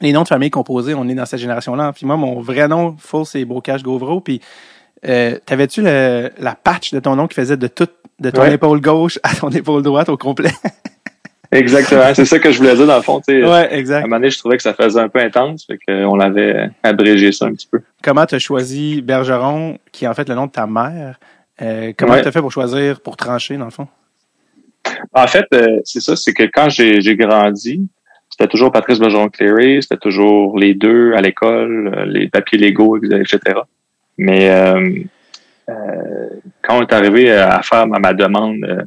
les 0.00 0.12
noms 0.12 0.22
de 0.22 0.28
famille 0.28 0.50
composés, 0.50 0.94
on 0.94 1.08
est 1.08 1.14
dans 1.14 1.26
cette 1.26 1.40
génération-là. 1.40 1.92
Puis 1.92 2.06
moi, 2.06 2.16
mon 2.16 2.40
vrai 2.40 2.68
nom, 2.68 2.96
full, 2.98 3.26
c'est 3.26 3.44
Bocage 3.44 3.82
Gauvreau. 3.82 4.20
Puis 4.20 4.40
euh, 5.06 5.38
t'avais-tu 5.44 5.82
la 5.82 6.54
patch 6.62 6.92
de 6.92 7.00
ton 7.00 7.16
nom 7.16 7.26
qui 7.26 7.34
faisait 7.34 7.56
de 7.56 7.66
toute 7.66 7.92
de 8.18 8.30
ton 8.30 8.44
épaule 8.44 8.80
gauche 8.80 9.18
à 9.22 9.34
ton 9.34 9.50
épaule 9.50 9.82
droite 9.82 10.08
au 10.08 10.16
complet? 10.16 10.52
Exactement, 11.52 12.02
c'est 12.14 12.24
ça 12.24 12.38
que 12.38 12.50
je 12.50 12.58
voulais 12.58 12.74
dire 12.74 12.86
dans 12.86 12.96
le 12.96 13.02
fond. 13.02 13.20
Ouais, 13.28 13.68
exact. 13.74 13.96
À 13.96 13.98
un 13.98 14.02
moment 14.02 14.16
donné, 14.16 14.30
je 14.30 14.38
trouvais 14.38 14.56
que 14.56 14.62
ça 14.62 14.74
faisait 14.74 15.00
un 15.00 15.08
peu 15.08 15.20
intense, 15.20 15.66
fait 15.66 15.78
qu'on 15.78 16.16
l'avait 16.16 16.70
abrégé 16.82 17.32
ça 17.32 17.46
un 17.46 17.52
petit 17.52 17.68
peu. 17.70 17.80
Comment 18.02 18.26
tu 18.26 18.34
as 18.34 18.38
choisi 18.38 19.02
Bergeron, 19.02 19.78
qui 19.92 20.04
est 20.04 20.08
en 20.08 20.14
fait 20.14 20.28
le 20.28 20.34
nom 20.34 20.46
de 20.46 20.52
ta 20.52 20.66
mère? 20.66 21.18
Euh, 21.62 21.92
comment 21.96 22.20
tu 22.20 22.28
as 22.28 22.32
fait 22.32 22.40
pour 22.40 22.52
choisir, 22.52 23.00
pour 23.00 23.16
trancher, 23.16 23.56
dans 23.56 23.64
le 23.64 23.70
fond? 23.70 23.88
En 25.12 25.26
fait, 25.26 25.46
euh, 25.54 25.80
c'est 25.84 26.00
ça, 26.00 26.16
c'est 26.16 26.32
que 26.32 26.44
quand 26.44 26.68
j'ai 26.68 27.16
grandi, 27.16 27.88
c'était 28.28 28.48
toujours 28.48 28.70
Patrice 28.70 28.98
Bergeron-Cléry, 28.98 29.82
c'était 29.82 29.96
toujours 29.96 30.58
les 30.58 30.74
deux 30.74 31.14
à 31.14 31.20
l'école, 31.20 31.92
euh, 31.96 32.04
les 32.04 32.28
papiers 32.28 32.58
légaux, 32.58 32.98
etc. 32.98 33.38
Mais 34.18 34.50
quand 36.62 36.78
on 36.78 36.82
est 36.82 36.92
arrivé 36.92 37.32
à 37.32 37.60
faire 37.62 37.86
ma, 37.86 38.12
demande 38.12 38.86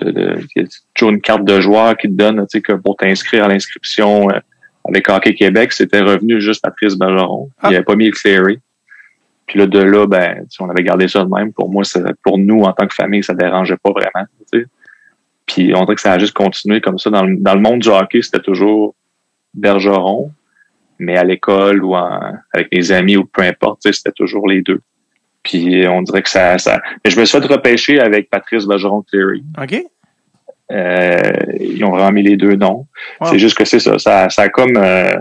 de, 0.00 0.10
de, 0.10 0.68
toujours 0.94 1.10
une 1.10 1.20
carte 1.20 1.44
de 1.44 1.60
joueur 1.60 1.96
qui 1.96 2.08
te 2.08 2.12
donne, 2.12 2.40
tu 2.42 2.58
sais, 2.58 2.60
que 2.60 2.72
pour 2.72 2.96
t'inscrire 2.96 3.44
à 3.44 3.48
l'inscription 3.48 4.28
avec 4.88 5.08
Hockey 5.08 5.34
Québec, 5.34 5.72
c'était 5.72 6.00
revenu 6.00 6.40
juste 6.40 6.62
Patrice 6.62 6.96
Bergeron. 6.96 7.50
Il 7.62 7.66
n'avait 7.66 7.76
ah. 7.78 7.82
pas 7.82 7.96
mis 7.96 8.10
Cleary. 8.10 8.58
Puis 9.46 9.58
là, 9.58 9.66
de 9.66 9.78
là, 9.78 10.06
ben, 10.06 10.46
on 10.60 10.68
avait 10.68 10.82
gardé 10.82 11.08
ça 11.08 11.24
de 11.24 11.30
même, 11.30 11.52
pour 11.52 11.70
moi, 11.70 11.82
pour 12.22 12.38
nous, 12.38 12.62
en 12.62 12.72
tant 12.72 12.86
que 12.86 12.94
famille, 12.94 13.24
ça 13.24 13.34
dérangeait 13.34 13.78
pas 13.82 13.92
vraiment. 13.92 14.26
sais. 14.52 14.64
Puis 15.46 15.72
on 15.74 15.84
dirait 15.84 15.94
que 15.94 16.00
ça 16.02 16.12
a 16.12 16.18
juste 16.18 16.34
continué 16.34 16.80
comme 16.82 16.98
ça. 16.98 17.08
Dans 17.08 17.24
le, 17.24 17.36
dans 17.38 17.54
le 17.54 17.60
monde 17.60 17.80
du 17.80 17.88
hockey, 17.88 18.20
c'était 18.20 18.40
toujours 18.40 18.94
Bergeron, 19.54 20.30
mais 20.98 21.16
à 21.16 21.24
l'école 21.24 21.82
ou 21.82 21.96
avec 21.96 22.70
mes 22.70 22.92
amis 22.92 23.16
ou 23.16 23.24
peu 23.24 23.42
importe, 23.42 23.90
c'était 23.90 24.12
toujours 24.12 24.46
les 24.46 24.60
deux. 24.60 24.80
Puis 25.48 25.88
on 25.88 26.02
dirait 26.02 26.22
que 26.22 26.28
ça... 26.28 26.58
ça... 26.58 26.80
Mais 27.04 27.10
je 27.10 27.18
me 27.18 27.24
suis 27.24 27.40
fait 27.40 27.46
repêcher 27.46 28.00
avec 28.00 28.28
Patrice 28.28 28.66
Bergeron-Cleary. 28.66 29.42
OK. 29.60 29.82
Euh, 30.70 31.32
ils 31.58 31.82
ont 31.84 31.92
remis 31.92 32.22
les 32.22 32.36
deux 32.36 32.54
noms. 32.54 32.86
C'est 33.24 33.38
juste 33.38 33.56
que 33.56 33.64
c'est 33.64 33.78
ça. 33.78 33.98
Ça, 33.98 34.28
ça 34.28 34.42
a 34.42 34.48
comme... 34.50 34.76
Euh, 34.76 35.16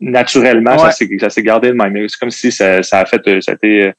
naturellement, 0.00 0.78
ça 0.78 0.92
s'est 0.92 1.42
gardé 1.42 1.68
de 1.68 1.74
même. 1.74 2.08
C'est 2.08 2.18
comme 2.18 2.30
si 2.30 2.52
ça, 2.52 2.82
ça 2.82 3.00
a 3.00 3.04
fait, 3.06 3.40
ça 3.40 3.52
a 3.52 3.54
été 3.54 3.86
euh, 3.86 3.92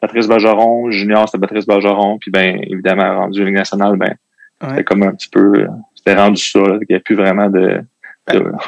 Patrice 0.00 0.28
Bergeron, 0.28 0.90
junior, 0.90 1.28
c'était 1.28 1.40
Patrice 1.40 1.66
Bergeron, 1.66 2.18
puis 2.18 2.30
ben 2.30 2.60
évidemment 2.62 3.18
rendu 3.18 3.44
Ligue 3.44 3.54
nationale, 3.54 3.96
ben 3.96 4.14
c'était 4.62 4.84
comme 4.84 5.02
un 5.02 5.12
petit 5.12 5.28
peu, 5.28 5.66
c'était 5.94 6.14
rendu 6.14 6.40
ça. 6.40 6.60
Il 6.60 6.86
n'y 6.88 6.96
a 6.96 7.00
plus 7.00 7.16
vraiment 7.16 7.50
de, 7.50 7.80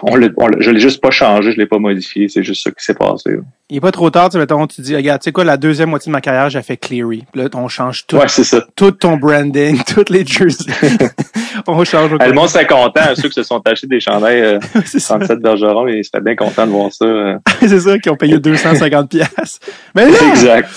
on, 0.03 0.17
le, 0.17 0.33
je 0.61 0.71
l'ai 0.71 0.81
juste 0.81 1.01
pas 1.01 1.11
changé, 1.11 1.53
je 1.53 1.57
l'ai 1.57 1.67
pas 1.67 1.79
modifié, 1.79 2.29
c'est 2.29 2.43
juste 2.43 2.63
ça 2.63 2.71
qui 2.71 2.85
s'est 2.85 2.95
passé. 2.95 3.39
Il 3.69 3.77
est 3.77 3.81
pas 3.81 3.93
trop 3.93 4.11
tard, 4.11 4.31
tu 4.31 4.39
mettons, 4.39 4.67
tu 4.67 4.81
dis, 4.81 4.97
regarde, 4.97 5.21
tu 5.21 5.25
sais 5.25 5.33
quoi, 5.33 5.45
la 5.45 5.57
deuxième 5.57 5.91
moitié 5.91 6.11
de 6.11 6.13
ma 6.13 6.21
carrière, 6.21 6.51
j'ai 6.51 6.63
fait 6.63 6.77
Cleary. 6.77 7.25
Puis 7.33 7.43
là, 7.43 7.49
on 7.55 7.69
change 7.69 8.07
tout, 8.07 8.17
ouais, 8.17 8.29
c'est 8.29 8.45
ça. 8.45 8.67
tout 8.75 8.91
ton 8.91 9.17
branding, 9.17 9.81
toutes 9.87 10.11
les 10.11 10.25
jerseys. 10.27 10.67
On 11.67 11.85
change. 11.85 12.11
Le 12.13 12.33
monde 12.33 12.49
serait 12.49 12.67
content, 12.67 13.15
ceux 13.15 13.29
qui 13.29 13.35
se 13.35 13.43
sont 13.43 13.61
achetés 13.65 13.87
des 13.87 14.01
chandails 14.01 14.41
euh, 14.41 14.59
37 14.99 15.39
Bergeron, 15.41 15.87
ils 15.89 16.05
seraient 16.05 16.21
bien 16.23 16.37
contents 16.37 16.67
de 16.67 16.73
voir 16.73 16.93
ça. 16.93 17.05
euh. 17.05 17.39
c'est 17.61 17.81
ça, 17.81 17.99
qui 17.99 18.11
ont 18.11 18.17
payé 18.17 18.39
250 18.39 19.11
pièces. 19.11 19.61
Mais 19.95 20.11
là, 20.11 20.17
exact. 20.31 20.69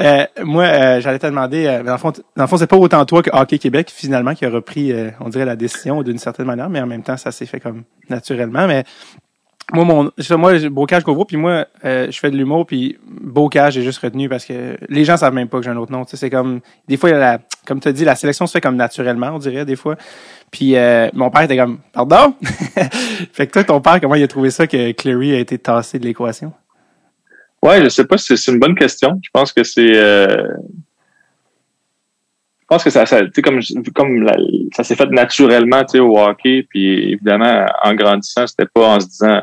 euh, 0.00 0.24
moi, 0.42 0.64
euh, 0.64 1.00
j'allais 1.00 1.18
te 1.18 1.26
demander, 1.26 1.66
euh, 1.66 1.82
dans 1.82 1.92
le 1.92 1.98
fond, 1.98 2.12
dans 2.36 2.44
le 2.44 2.48
fond, 2.48 2.56
c'est 2.56 2.66
pas 2.66 2.76
autant 2.76 3.04
toi 3.04 3.22
que 3.22 3.30
Hockey 3.32 3.58
Québec, 3.58 3.92
finalement, 3.94 4.34
qui 4.34 4.44
a 4.44 4.50
repris, 4.50 4.92
euh, 4.92 5.10
on 5.20 5.28
dirait, 5.28 5.44
la 5.44 5.56
décision 5.56 6.02
d'une 6.02 6.18
certaine 6.18 6.46
manière, 6.46 6.68
mais 6.70 6.80
en 6.80 6.86
même 6.86 7.02
temps, 7.02 7.16
ça 7.16 7.30
s'est 7.32 7.46
fait 7.46 7.60
comme 7.60 7.82
naturellement. 8.10 8.66
Mais 8.66 8.84
moi, 9.72 9.84
mon, 9.84 10.10
moi, 10.36 10.58
Bocage 10.68 11.04
Gauvreau, 11.04 11.24
puis 11.24 11.36
moi, 11.36 11.66
euh, 11.84 12.10
je 12.10 12.18
fais 12.18 12.30
de 12.30 12.36
l'humour, 12.36 12.66
puis 12.66 12.98
Bocage, 13.06 13.74
j'ai 13.74 13.82
juste 13.82 13.98
retenu 13.98 14.28
parce 14.28 14.44
que 14.44 14.76
les 14.88 15.04
gens 15.04 15.16
savent 15.16 15.32
même 15.32 15.48
pas 15.48 15.58
que 15.58 15.64
j'ai 15.64 15.70
un 15.70 15.76
autre 15.76 15.90
nom. 15.90 16.04
C'est 16.06 16.30
comme, 16.30 16.60
des 16.86 16.96
fois, 16.96 17.08
il 17.08 17.12
y 17.12 17.16
a 17.16 17.18
la, 17.18 17.38
comme 17.66 17.80
tu 17.80 17.88
as 17.88 17.92
dit, 17.92 18.04
la 18.04 18.14
sélection 18.14 18.46
se 18.46 18.52
fait 18.52 18.60
comme 18.60 18.76
naturellement, 18.76 19.30
on 19.32 19.38
dirait, 19.38 19.64
des 19.64 19.76
fois. 19.76 19.96
Puis 20.50 20.76
euh, 20.76 21.08
mon 21.14 21.30
père 21.30 21.42
était 21.42 21.56
comme, 21.56 21.78
pardon? 21.92 22.34
fait 23.32 23.46
que 23.46 23.52
toi, 23.52 23.64
ton 23.64 23.80
père, 23.80 24.00
comment 24.00 24.14
il 24.16 24.22
a 24.22 24.28
trouvé 24.28 24.50
ça 24.50 24.66
que 24.66 24.92
Clary 24.92 25.34
a 25.34 25.38
été 25.38 25.58
tassé 25.58 25.98
de 25.98 26.04
l'équation? 26.04 26.52
Ouais, 27.62 27.82
je 27.82 27.88
sais 27.88 28.04
pas 28.04 28.18
si 28.18 28.36
c'est 28.36 28.52
une 28.52 28.58
bonne 28.58 28.74
question. 28.74 29.18
Je 29.22 29.30
pense 29.32 29.50
que 29.50 29.64
c'est 29.64 29.96
euh, 29.96 30.46
je 32.60 32.66
pense 32.68 32.84
que 32.84 32.90
ça, 32.90 33.06
ça 33.06 33.22
comme 33.42 33.60
comme 33.94 34.26
ça 34.74 34.84
s'est 34.84 34.96
fait 34.96 35.08
naturellement, 35.10 35.82
au 35.94 36.18
hockey, 36.18 36.66
puis 36.68 37.12
évidemment 37.12 37.64
en 37.82 37.94
grandissant, 37.94 38.46
c'était 38.46 38.68
pas 38.72 38.96
en 38.96 39.00
se 39.00 39.06
disant 39.06 39.40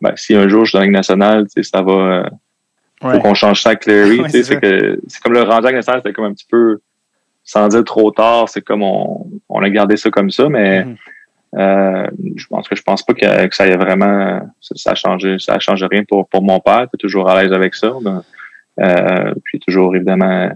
ben, 0.00 0.12
si 0.16 0.34
un 0.34 0.48
jour 0.48 0.64
je 0.64 0.70
suis 0.70 0.76
dans 0.76 0.80
la 0.80 0.86
Ligue 0.86 0.94
nationale, 0.94 1.44
tu 1.44 1.62
sais, 1.62 1.70
ça 1.70 1.82
va 1.82 1.92
euh, 1.92 2.22
faut 3.00 3.08
Ouais. 3.08 3.20
qu'on 3.20 3.34
change 3.34 3.62
ça 3.62 3.70
à 3.70 3.76
Clary, 3.76 4.18
Ouais, 4.20 4.24
tu 4.24 4.30
sais, 4.30 4.42
c'est 4.42 4.60
que 4.60 5.00
c'est 5.06 5.22
comme 5.22 5.32
le 5.34 5.42
rendu 5.42 5.66
à 5.66 5.70
la 5.70 5.76
nationale, 5.76 6.00
c'était 6.04 6.12
comme 6.12 6.24
un 6.24 6.32
petit 6.32 6.46
peu 6.50 6.80
sans 7.44 7.68
dire 7.68 7.84
trop 7.84 8.10
tard, 8.10 8.48
c'est 8.48 8.60
comme 8.60 8.82
on, 8.82 9.26
on 9.48 9.62
a 9.62 9.70
gardé 9.70 9.96
ça 9.96 10.10
comme 10.10 10.30
ça, 10.30 10.48
mais 10.48 10.84
Mhm. 10.84 10.96
euh, 11.58 12.06
je 12.36 12.46
pense 12.48 12.68
que 12.68 12.76
je 12.76 12.82
pense 12.82 13.02
pas 13.04 13.14
que, 13.14 13.46
que 13.46 13.54
ça 13.54 13.66
ait 13.66 13.76
vraiment 13.76 14.40
ça, 14.60 14.74
ça 14.76 14.90
a 14.90 14.94
changé 14.94 15.36
ça 15.38 15.54
a 15.54 15.58
changé 15.58 15.86
rien 15.90 16.02
pour 16.04 16.28
pour 16.28 16.42
mon 16.42 16.60
père, 16.60 16.86
t'es 16.90 16.98
toujours 16.98 17.28
à 17.30 17.40
l'aise 17.42 17.52
avec 17.52 17.74
ça. 17.74 17.92
ben, 18.02 18.22
euh, 18.80 19.32
puis 19.44 19.58
toujours 19.60 19.96
évidemment 19.96 20.50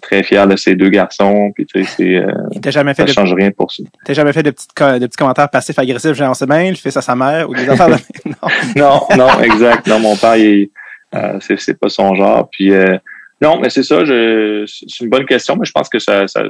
très 0.00 0.22
fier 0.22 0.46
de 0.46 0.56
ses 0.56 0.74
deux 0.74 0.88
garçons, 0.90 1.50
puis 1.54 1.66
tu 1.66 1.84
sais 1.84 1.90
c'est 1.96 2.16
euh, 2.16 2.32
Il 2.52 2.70
jamais 2.70 2.94
fait 2.94 3.02
ça 3.02 3.06
de 3.08 3.12
change 3.12 3.34
rien 3.34 3.50
pour 3.50 3.70
ça. 3.70 3.82
T'as 4.04 4.14
jamais 4.14 4.32
fait 4.32 4.42
de 4.42 4.50
petits, 4.50 4.66
de 4.66 5.06
petits 5.06 5.16
commentaires 5.16 5.48
passifs-agressifs, 5.50 6.14
genre 6.14 6.34
c'est 6.36 6.46
bien, 6.48 6.70
le 6.70 6.76
fils 6.76 6.96
à 6.96 7.02
sa 7.02 7.14
mère, 7.14 7.48
ou 7.48 7.54
des 7.54 7.68
affaires 7.68 7.88
de... 7.88 7.96
Non. 8.76 9.00
Non, 9.10 9.16
non, 9.16 9.40
exact. 9.42 9.86
Non, 9.86 9.98
mon 9.98 10.16
père, 10.16 10.36
il, 10.36 10.70
euh, 11.14 11.38
c'est, 11.40 11.58
c'est 11.58 11.78
pas 11.78 11.88
son 11.88 12.14
genre. 12.14 12.48
Puis 12.50 12.72
euh, 12.72 12.96
non, 13.40 13.58
mais 13.60 13.70
c'est 13.70 13.82
ça. 13.82 14.04
Je, 14.04 14.64
c'est 14.66 15.04
une 15.04 15.10
bonne 15.10 15.26
question, 15.26 15.56
mais 15.56 15.64
je 15.64 15.72
pense 15.72 15.88
que 15.88 15.98
ça, 15.98 16.26
ça 16.26 16.42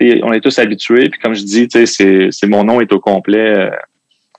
on 0.00 0.32
est 0.32 0.40
tous 0.40 0.58
habitués. 0.58 1.08
Puis 1.08 1.20
comme 1.20 1.34
je 1.34 1.42
dis, 1.42 1.68
tu 1.68 1.78
sais, 1.78 1.86
c'est, 1.86 2.28
c'est 2.30 2.46
mon 2.46 2.64
nom 2.64 2.80
est 2.80 2.92
au 2.92 3.00
complet 3.00 3.56
euh, 3.58 3.70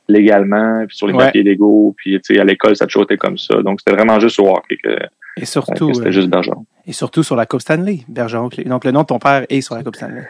légalement, 0.07 0.85
puis 0.87 0.95
sur 0.95 1.07
les 1.07 1.13
Ouais. 1.13 1.25
papiers 1.25 1.43
légaux. 1.43 1.93
Puis 1.97 2.19
tu 2.21 2.35
sais, 2.35 2.39
à 2.39 2.43
l'école, 2.43 2.75
ça 2.75 2.85
a 2.85 2.87
toujours 2.87 3.03
été 3.03 3.17
comme 3.17 3.37
ça. 3.37 3.61
Donc 3.61 3.79
c'était 3.81 3.95
vraiment 3.95 4.19
juste 4.19 4.39
au 4.39 4.47
hockey 4.49 4.77
que, 4.83 4.89
Et 5.37 5.41
que 5.41 5.45
surtout, 5.47 5.93
c'était 5.93 6.07
euh, 6.07 6.11
juste 6.11 6.27
Bergeron. 6.29 6.65
Et 6.89 6.91
surtout 6.93 7.21
sur 7.21 7.35
la 7.35 7.45
Coupe 7.45 7.61
Stanley, 7.61 7.99
Bergeron. 8.07 8.49
Donc 8.65 8.83
le 8.83 8.91
nom 8.91 9.01
de 9.01 9.05
ton 9.05 9.19
père 9.19 9.45
est 9.47 9.61
sur 9.61 9.75
la 9.75 9.83
Coupe 9.83 9.95
Stanley. 9.95 10.23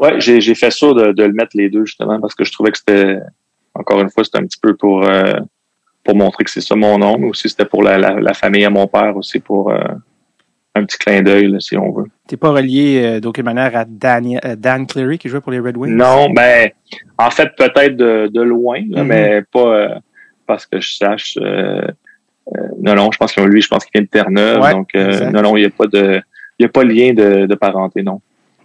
Ouais, 0.00 0.18
j'ai, 0.18 0.54
fait 0.54 0.70
ça 0.70 0.86
de, 0.94 1.12
de 1.12 1.24
le 1.24 1.32
mettre 1.34 1.50
les 1.54 1.68
deux 1.68 1.84
justement 1.84 2.18
parce 2.20 2.34
que 2.34 2.44
je 2.44 2.52
trouvais 2.52 2.70
que 2.70 2.78
c'était 2.78 3.18
encore 3.74 4.00
une 4.00 4.08
fois 4.08 4.24
c'était 4.24 4.38
un 4.38 4.46
petit 4.46 4.58
peu 4.60 4.74
pour 4.74 5.04
euh, 5.04 5.34
pour 6.04 6.16
montrer 6.16 6.44
que 6.44 6.50
c'est 6.50 6.62
ça 6.62 6.74
mon 6.74 6.96
nom, 6.98 7.18
mais 7.18 7.26
aussi 7.28 7.50
c'était 7.50 7.66
pour 7.66 7.82
la, 7.82 7.98
la, 7.98 8.18
la 8.18 8.32
famille 8.32 8.64
à 8.64 8.70
mon 8.70 8.86
père 8.86 9.14
aussi 9.16 9.40
pour 9.40 9.70
euh, 9.70 9.78
un 10.74 10.84
petit 10.84 10.96
clin 10.98 11.20
d'œil 11.20 11.54
si 11.60 11.76
on 11.76 11.92
veut. 11.92 12.06
T'es 12.28 12.38
pas 12.38 12.50
relié 12.50 13.02
euh, 13.04 13.20
d'aucune 13.20 13.44
manière 13.44 13.76
à 13.76 13.84
Dan, 13.84 14.38
Dan 14.56 14.86
Cleary 14.86 15.18
qui 15.18 15.28
jouait 15.28 15.40
pour 15.42 15.52
les 15.52 15.58
Red 15.60 15.76
Wings? 15.76 15.92
Non, 15.94 16.30
ben 16.30 16.70
en 17.18 17.30
fait 17.30 17.50
peut-être 17.56 17.94
de, 17.96 18.30
de 18.32 18.40
loin, 18.40 18.80
là, 18.88 19.02
Mhm. 19.02 19.06
mais 19.08 19.42
pas 19.52 19.98
parce 20.46 20.64
que 20.64 20.80
je 20.80 20.94
sache. 20.94 21.36
Euh, 22.56 22.60
non, 22.82 22.94
non, 22.94 23.10
je 23.12 23.18
pense 23.18 23.32
que 23.32 23.40
lui, 23.42 23.60
je 23.60 23.68
pense 23.68 23.84
qu'il 23.84 23.92
vient 23.94 24.02
de 24.02 24.08
Terre-Neuve, 24.08 24.60
Ouais, 24.60 24.72
donc 24.72 24.90
euh, 24.94 25.30
non, 25.30 25.42
non, 25.42 25.56
il 25.56 25.60
n'y 25.60 25.66
a 25.66 25.70
pas 25.70 25.86
de 25.86 26.20
il 26.58 26.62
y 26.62 26.66
a 26.66 26.68
pas 26.68 26.82
de 26.82 26.88
lien 26.88 27.12
de, 27.12 27.46
de 27.46 27.54
parenté, 27.54 28.02
non. 28.02 28.20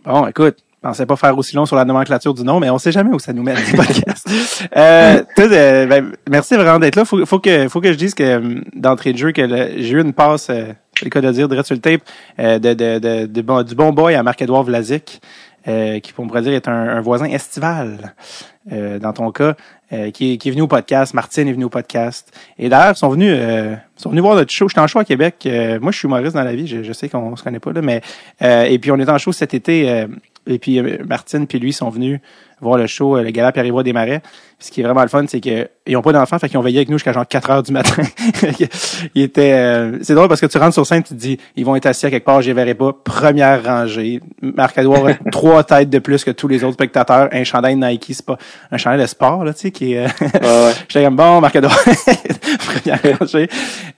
Bon, 0.06 0.26
écoute, 0.26 0.58
je 0.84 0.88
pensais 0.90 1.06
pas 1.06 1.16
faire 1.16 1.38
aussi 1.38 1.56
long 1.56 1.66
sur 1.66 1.76
la 1.76 1.86
nomenclature 1.86 2.34
du 2.34 2.44
nom, 2.44 2.60
mais 2.60 2.70
on 2.72 2.78
sait 2.80 2.92
jamais 2.92 3.12
où 3.14 3.20
ça 3.20 3.34
nous 3.34 3.44
mène, 3.44 3.56
ce 3.58 3.76
podcast. 3.76 4.28
euh, 4.76 5.22
euh, 5.40 5.86
ben, 5.86 6.12
merci 6.30 6.56
vraiment 6.56 6.80
d'être 6.80 6.96
là. 6.96 7.06
Faut, 7.06 7.24
faut 7.26 7.40
que, 7.40 7.68
faut 7.70 7.82
que 7.82 7.92
je 7.92 7.98
dise 7.98 8.16
que, 8.16 8.62
d'entrée 8.78 9.14
de 9.14 9.18
jeu, 9.18 9.32
que 9.32 9.48
j'ai 9.78 9.92
eu 9.92 10.02
une 10.02 10.14
passe, 10.14 10.50
euh, 10.50 10.74
le 11.04 11.10
cas 11.10 11.22
de 11.22 11.32
dire, 11.32 11.48
direct 11.48 11.68
sur 11.68 11.76
le 11.76 11.82
tape, 11.82 12.02
de, 12.40 12.58
de, 12.58 13.00
de, 13.00 13.26
de 13.28 13.42
bon- 13.42 13.64
du 13.64 13.76
bon 13.76 13.92
boy 13.94 14.16
à 14.16 14.24
Marc-Édouard 14.24 14.64
Vlasic, 14.64 15.22
qui, 15.66 16.14
on 16.18 16.28
pourrait 16.28 16.42
dire, 16.42 16.54
est 16.54 16.68
un, 16.68 16.74
un 16.90 17.02
voisin 17.02 17.26
estival, 17.26 18.14
dans 18.70 19.14
ton 19.14 19.32
cas, 19.32 19.56
euh, 19.94 20.12
qui, 20.12 20.34
est, 20.34 20.38
qui 20.38 20.50
est 20.50 20.52
venu 20.52 20.64
au 20.64 20.68
podcast. 20.68 21.14
Martine 21.14 21.48
est 21.48 21.54
venue 21.54 21.66
au 21.66 21.70
podcast. 21.70 22.34
Et 22.58 22.70
d'ailleurs, 22.70 22.94
ils 22.96 22.98
sont 22.98 23.10
venus, 23.10 23.36
euh, 23.38 23.76
sont 23.96 24.10
venus 24.10 24.24
voir 24.24 24.36
notre 24.36 24.52
show. 24.52 24.68
J'étais 24.68 24.82
en 24.82 24.88
show 24.88 25.00
à 25.00 25.06
Québec. 25.06 25.44
Euh, 25.46 25.80
moi, 25.80 25.92
je 25.92 25.98
suis 26.00 26.08
humoriste 26.08 26.36
dans 26.36 26.44
la 26.44 26.56
vie. 26.56 26.68
Je, 26.68 26.84
je 26.84 26.94
sais 26.94 27.10
qu'on 27.10 27.36
se 27.36 27.44
connaît 27.44 27.60
pas, 27.60 27.72
là, 27.72 27.82
mais, 27.82 28.02
euh, 28.42 28.64
et 28.64 28.80
puis 28.80 28.92
on 28.92 28.98
est 28.98 29.10
en 29.10 29.18
show 29.18 29.32
cet 29.32 29.54
été, 29.54 29.90
euh, 29.90 30.08
et 30.48 30.60
puis 30.60 30.82
Martine 31.08 31.48
puis 31.48 31.60
lui 31.60 31.72
sont 31.72 31.90
venus 31.90 32.20
voir 32.64 32.78
le 32.78 32.88
show, 32.88 33.18
euh, 33.18 33.24
le 33.24 33.32
gala 33.32 33.52
Pierre 33.52 33.84
des 33.84 33.94
Marais. 33.94 34.22
Ce 34.60 34.72
qui 34.72 34.80
est 34.80 34.84
vraiment 34.84 35.02
le 35.02 35.10
fun, 35.10 35.26
c'est 35.28 35.42
que 35.42 35.68
ils 35.86 35.98
ont 35.98 36.02
pas 36.02 36.14
d'enfants, 36.14 36.40
fait 36.40 36.48
qu'ils 36.48 36.58
ont 36.58 36.62
veillé 36.62 36.78
avec 36.78 36.90
nous 36.90 36.98
jusqu'à 36.98 37.12
genre 37.12 37.28
4 37.28 37.50
heures 37.50 37.64
du 37.64 37.74
matin. 37.74 38.02
ils 39.14 39.24
étaient, 39.24 39.52
euh, 39.52 39.98
c'est 40.02 40.16
drôle 40.16 40.30
parce 40.30 40.40
que 40.40 40.46
tu 40.46 40.58
rentres 40.58 40.74
sur 40.74 40.86
scène, 40.86 41.04
tu 41.04 41.14
te 41.14 41.20
dis, 41.20 41.38
ils 41.58 41.66
vont 41.66 41.76
être 41.76 41.86
assis 41.86 42.06
à 42.06 42.10
quelque 42.10 42.24
part, 42.24 42.42
je 42.42 42.48
les 42.48 42.54
verrai 42.54 42.74
pas. 42.74 42.94
Première 43.04 43.62
rangée. 43.66 44.22
Marc-Edouard 44.42 45.08
a 45.08 45.14
trois 45.32 45.66
têtes 45.66 45.90
de 45.90 46.00
plus 46.00 46.24
que 46.24 46.32
tous 46.32 46.48
les 46.48 46.64
autres 46.64 46.76
spectateurs. 46.76 47.28
Un 47.34 47.44
chandail 47.44 47.76
Nike, 47.76 48.12
c'est 48.14 48.26
pas 48.26 48.38
un 48.72 48.78
chandail 48.78 49.02
de 49.02 49.06
sport, 49.06 49.44
là, 49.44 49.54
tu 49.54 49.60
sais, 49.60 49.72
qui 49.72 49.94
est, 49.94 50.06
euh, 50.06 50.08
Ouais, 50.22 50.66
ouais. 50.66 50.72
J'étais 50.88 51.04
comme 51.04 51.18
bon, 51.18 51.42
Marc-Edouard, 51.42 51.78
première 51.78 53.20
rangée. 53.20 53.50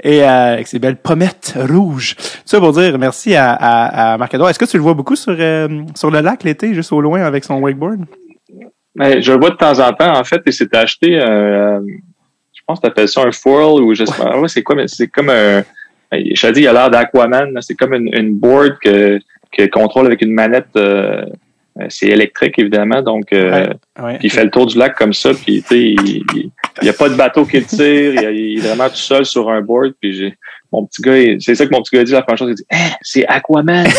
Et 0.04 0.24
euh, 0.24 0.54
avec 0.54 0.68
ses 0.68 0.80
belles 0.80 0.98
pommettes 0.98 1.56
rouges. 1.56 2.16
Ça 2.44 2.60
pour 2.60 2.72
dire 2.72 2.98
merci 2.98 3.36
à, 3.36 3.54
à, 3.54 4.14
à 4.14 4.18
Marc-Edouard. 4.18 4.50
Est-ce 4.50 4.60
que 4.60 4.66
tu 4.66 4.78
le 4.78 4.84
vois 4.84 4.96
beaucoup 4.96 5.16
sur, 5.16 5.36
euh, 5.38 5.84
sur 5.94 6.10
le 6.10 6.22
lac 6.22 6.44
l'été, 6.44 6.74
juste 6.74 6.92
au 6.92 7.02
loin 7.02 7.22
avec 7.22 7.44
son 7.44 7.60
wakeboard? 7.60 8.06
Mais 8.96 9.22
je 9.22 9.32
le 9.32 9.40
vois 9.40 9.50
de 9.50 9.56
temps 9.56 9.80
en 9.80 9.92
temps, 9.94 10.18
en 10.18 10.24
fait, 10.24 10.42
et 10.46 10.52
c'était 10.52 10.78
acheté, 10.78 11.20
euh, 11.20 11.80
je 12.54 12.62
pense 12.66 12.80
que 12.80 12.88
t'appelles 12.88 13.10
ça 13.10 13.22
un 13.24 13.32
foil 13.32 13.82
ou 13.84 13.94
je 13.94 14.06
sais 14.06 14.14
pas. 14.18 14.38
Ouais, 14.40 14.48
c'est 14.48 14.64
quoi, 14.64 14.76
mais 14.76 14.88
c'est 14.88 15.08
comme 15.08 15.30
un, 15.30 15.64
je 16.12 16.40
t'ai 16.42 16.52
dit, 16.54 16.62
il 16.62 16.68
a 16.68 16.74
l'air 16.74 16.90
d'Aquaman, 16.90 17.58
c'est 17.62 17.76
comme 17.76 17.94
une, 17.94 18.10
une 18.14 18.34
board 18.36 18.78
que, 18.82 19.20
que 19.52 19.66
contrôle 19.68 20.06
avec 20.06 20.22
une 20.22 20.32
manette, 20.34 20.68
euh, 20.78 21.26
euh, 21.80 21.86
c'est 21.90 22.08
électrique, 22.08 22.58
évidemment, 22.58 23.02
donc, 23.02 23.34
euh, 23.34 23.68
Ouais. 24.02 24.18
il 24.24 24.32
fait 24.32 24.44
le 24.46 24.50
tour 24.50 24.66
du 24.66 24.78
lac 24.78 24.96
comme 24.96 25.14
ça, 25.14 25.32
puis 25.34 25.62
tu 25.62 25.68
sais, 25.68 25.82
il, 25.82 26.24
il, 26.36 26.50
il 26.82 26.86
y 26.86 26.90
a 26.90 26.94
pas 26.94 27.10
de 27.10 27.16
bateau 27.16 27.46
qui 27.46 27.58
le 27.60 27.66
tire, 27.66 28.14
il, 28.14 28.38
il 28.38 28.58
est 28.60 28.68
vraiment 28.68 28.88
tout 28.90 28.96
seul 28.96 29.26
sur 29.26 29.50
un 29.50 29.62
board, 29.62 29.94
puis 30.00 30.14
j'ai, 30.14 30.38
mon 30.72 30.86
petit 30.86 31.02
gars, 31.02 31.38
c'est 31.40 31.56
ça 31.56 31.66
que 31.66 31.72
mon 31.72 31.82
petit 31.82 31.96
gars 31.96 32.04
dit 32.06 32.12
la 32.14 32.22
première 32.22 32.38
chose, 32.38 32.52
il 32.52 32.56
dit, 32.56 32.66
Hein, 32.72 32.96
c'est 33.02 33.26
Aquaman! 33.28 33.88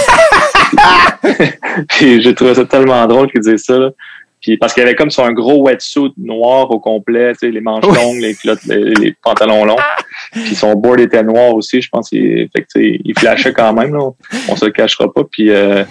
puis 1.88 2.21
j'ai 2.23 2.35
trouvé 2.35 2.55
ça 2.55 2.65
tellement 2.65 3.07
drôle 3.07 3.31
qu'il 3.31 3.41
disait 3.41 3.59
ça, 3.59 3.79
là. 3.79 3.91
Puis 4.40 4.57
parce 4.59 4.75
qu'il 4.75 4.83
avait 4.83 4.95
comme 4.95 5.11
sur 5.11 5.25
un 5.25 5.33
gros 5.33 5.62
wetsuit 5.66 6.12
noir 6.19 6.71
au 6.71 6.78
complet, 6.78 7.33
tu 7.33 7.38
sais, 7.40 7.50
les 7.50 7.61
manches 7.61 7.85
Oui. 7.87 7.95
longues, 7.97 8.21
les 8.21 8.35
culottes, 8.35 8.64
les, 8.66 8.93
les 8.95 9.14
pantalons 9.25 9.64
longs. 9.64 9.76
Puis 10.33 10.55
son 10.55 10.75
board 10.75 11.00
était 11.00 11.23
noir 11.23 11.55
aussi, 11.55 11.81
je 11.81 11.88
pense 11.88 12.11
qu'il 12.11 12.49
fait 12.55 12.62
que, 12.62 12.78
il 12.78 13.14
flashait 13.19 13.52
quand 13.52 13.73
même, 13.73 13.95
là. 13.95 14.11
On 14.49 14.55
se 14.57 14.66
le 14.66 14.71
cachera 14.73 15.12
pas. 15.12 15.23
Puis 15.31 15.50
euh, 15.50 15.85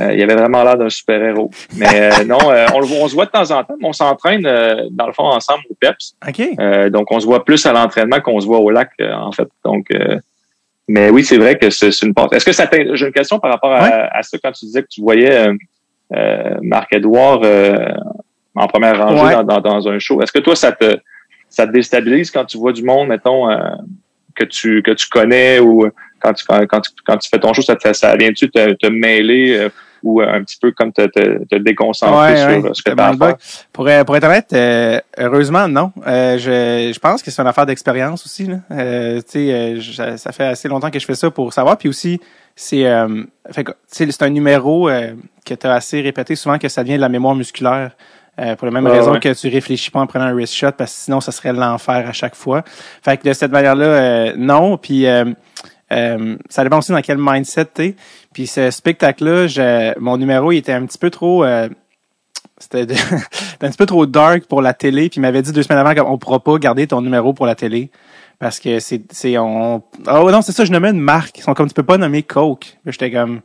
euh, 0.00 0.12
il 0.14 0.22
avait 0.22 0.34
vraiment 0.34 0.62
l'air 0.64 0.76
d'un 0.76 0.90
super-héros. 0.90 1.50
Mais 1.76 1.86
euh, 2.12 2.24
non, 2.24 2.38
euh, 2.50 2.66
on, 2.74 2.80
on 2.80 3.08
se 3.08 3.14
voit 3.14 3.26
de 3.26 3.30
temps 3.30 3.50
en 3.50 3.62
temps, 3.64 3.76
mais 3.80 3.86
on 3.88 3.92
s'entraîne 3.92 4.44
euh, 4.46 4.88
dans 4.90 5.06
le 5.06 5.12
fond 5.12 5.24
ensemble 5.24 5.62
au 5.70 5.74
PEPS. 5.80 6.14
OK. 6.28 6.42
Euh, 6.58 6.90
donc 6.90 7.10
on 7.12 7.20
se 7.20 7.26
voit 7.26 7.44
plus 7.44 7.64
à 7.66 7.72
l'entraînement 7.72 8.20
qu'on 8.20 8.40
se 8.40 8.46
voit 8.46 8.58
au 8.58 8.70
lac, 8.70 8.90
euh, 9.00 9.12
en 9.14 9.32
fait. 9.32 9.48
Donc 9.64 9.86
euh, 9.94 10.18
mais 10.88 11.08
oui, 11.10 11.22
c'est 11.24 11.38
vrai 11.38 11.56
que 11.56 11.70
c'est 11.70 12.02
une 12.02 12.12
passe. 12.12 12.32
Est-ce 12.32 12.44
que 12.44 12.52
ça 12.52 12.68
j'ai 12.94 13.06
une 13.06 13.12
question 13.12 13.38
par 13.38 13.52
rapport 13.52 13.72
à, 13.72 13.82
Ouais. 13.84 14.08
à 14.10 14.22
ça 14.22 14.36
quand 14.42 14.52
tu 14.52 14.64
disais 14.66 14.82
que 14.82 14.88
tu 14.90 15.00
voyais 15.00 15.46
Marc-Edouard 16.62 17.40
euh, 17.44 17.76
en 18.54 18.66
première 18.66 18.98
rangée 19.06 19.22
Ouais. 19.24 19.32
dans, 19.32 19.44
dans, 19.44 19.60
dans 19.60 19.88
un 19.88 19.98
show. 19.98 20.20
Est-ce 20.22 20.32
que 20.32 20.40
toi, 20.40 20.54
ça 20.56 20.72
te 20.72 20.98
ça 21.48 21.66
te 21.66 21.72
déstabilise 21.72 22.30
quand 22.30 22.44
tu 22.46 22.56
vois 22.58 22.72
du 22.72 22.82
monde, 22.82 23.08
mettons, 23.08 23.50
euh, 23.50 23.58
que 24.34 24.44
tu 24.44 24.82
que 24.82 24.90
tu 24.92 25.08
connais 25.08 25.58
ou 25.58 25.86
quand 26.20 26.32
tu 26.32 26.44
quand, 26.46 26.66
quand 26.66 26.80
tu 26.80 26.90
quand 27.04 27.16
tu 27.18 27.28
fais 27.28 27.38
ton 27.38 27.52
show, 27.52 27.62
ça 27.62 27.76
te 27.76 27.92
ça 27.92 28.16
vient-tu 28.16 28.50
te, 28.50 28.72
te 28.74 28.86
mêler 28.86 29.56
euh, 29.58 29.68
ou 30.02 30.20
un 30.20 30.42
petit 30.42 30.56
peu 30.60 30.72
comme 30.72 30.92
te, 30.92 31.02
te, 31.06 31.44
te 31.44 31.56
déconcentrer 31.56 32.32
Ouais, 32.32 32.36
sur 32.36 32.46
ouais. 32.48 32.70
euh, 32.70 32.74
ce 32.74 32.82
que 32.82 32.90
tu 32.90 33.00
as 33.00 33.06
à 33.08 33.16
faire? 33.16 33.36
Pour, 33.72 33.86
euh, 33.88 34.04
pour 34.04 34.16
être 34.16 34.24
honnête, 34.24 34.52
euh, 34.52 35.00
heureusement, 35.18 35.68
non. 35.68 35.92
Euh, 36.06 36.38
je, 36.38 36.92
je 36.92 36.98
pense 36.98 37.22
que 37.22 37.30
c'est 37.30 37.40
une 37.42 37.48
affaire 37.48 37.66
d'expérience 37.66 38.24
aussi. 38.26 38.46
Là. 38.46 38.56
Euh, 38.70 39.16
tu 39.18 39.22
sais, 39.28 39.52
euh, 39.52 39.80
je- 39.80 40.16
ça 40.16 40.32
fait 40.32 40.44
assez 40.44 40.68
longtemps 40.68 40.90
que 40.90 40.98
je 40.98 41.06
fais 41.06 41.14
ça 41.14 41.30
pour 41.30 41.52
savoir. 41.52 41.76
Puis 41.78 41.88
aussi, 41.88 42.20
c'est 42.56 42.86
euh, 42.86 43.24
c'est 43.86 44.22
un 44.22 44.30
numéro 44.30 44.88
euh, 44.88 45.12
que 45.46 45.54
tu 45.54 45.66
as 45.66 45.72
assez 45.74 46.00
répété 46.00 46.34
souvent 46.36 46.58
que 46.58 46.68
ça 46.68 46.82
vient 46.82 46.96
de 46.96 47.00
la 47.00 47.08
mémoire 47.08 47.34
musculaire. 47.34 47.92
Euh, 48.40 48.56
pour 48.56 48.64
la 48.66 48.70
même 48.72 48.86
Ouais, 48.86 48.92
raison 48.98 49.12
ouais. 49.12 49.20
que 49.20 49.28
tu 49.34 49.48
réfléchis 49.48 49.90
pas 49.90 50.00
en 50.00 50.06
prenant 50.06 50.24
un 50.24 50.32
wrist 50.32 50.54
shot 50.54 50.72
parce 50.78 50.90
que 50.94 50.98
sinon 51.02 51.20
ça 51.20 51.32
serait 51.32 51.52
l'enfer 51.52 52.06
à 52.08 52.12
chaque 52.14 52.34
fois. 52.34 52.62
Fait 53.04 53.18
que 53.18 53.28
de 53.28 53.34
cette 53.34 53.52
manière-là, 53.52 53.84
euh, 53.84 54.32
non. 54.38 54.78
Puis 54.78 55.06
euh, 55.06 55.26
euh, 55.92 56.36
ça 56.48 56.62
dépend 56.64 56.78
aussi 56.78 56.92
dans 56.92 57.02
quel 57.02 57.18
mindset 57.20 57.66
t'es. 57.66 57.94
Puis 58.32 58.46
ce 58.46 58.70
spectacle-là, 58.70 59.94
mon 60.00 60.16
numéro 60.16 60.52
il 60.52 60.58
était 60.58 60.72
un 60.72 60.86
petit 60.86 60.98
peu 60.98 61.10
trop. 61.10 61.44
euh, 61.44 61.68
c'était 62.58 62.82
un 63.60 63.68
petit 63.68 63.76
peu 63.76 63.86
trop 63.86 64.06
dark 64.06 64.44
pour 64.46 64.62
la 64.62 64.72
télé. 64.74 65.08
Puis 65.08 65.18
il 65.18 65.20
m'avait 65.20 65.42
dit 65.42 65.52
deux 65.52 65.62
semaines 65.62 65.84
avant 65.84 65.94
qu'on 65.94 66.18
pourra 66.18 66.38
pas 66.40 66.56
garder 66.58 66.86
ton 66.86 67.00
numéro 67.00 67.32
pour 67.32 67.46
la 67.46 67.54
télé. 67.54 67.90
Parce 68.38 68.58
que 68.60 68.80
c'est, 68.80 69.02
c'est, 69.12 69.36
on, 69.38 69.76
oh 70.08 70.30
non, 70.30 70.42
c'est 70.42 70.52
ça, 70.52 70.64
je 70.64 70.72
nommais 70.72 70.90
une 70.90 71.00
marque. 71.00 71.38
Ils 71.38 71.42
sont 71.42 71.54
comme, 71.54 71.68
tu 71.68 71.74
peux 71.74 71.82
pas 71.84 71.96
nommer 71.98 72.22
Coke. 72.22 72.78
J'étais 72.86 73.10
comme, 73.10 73.40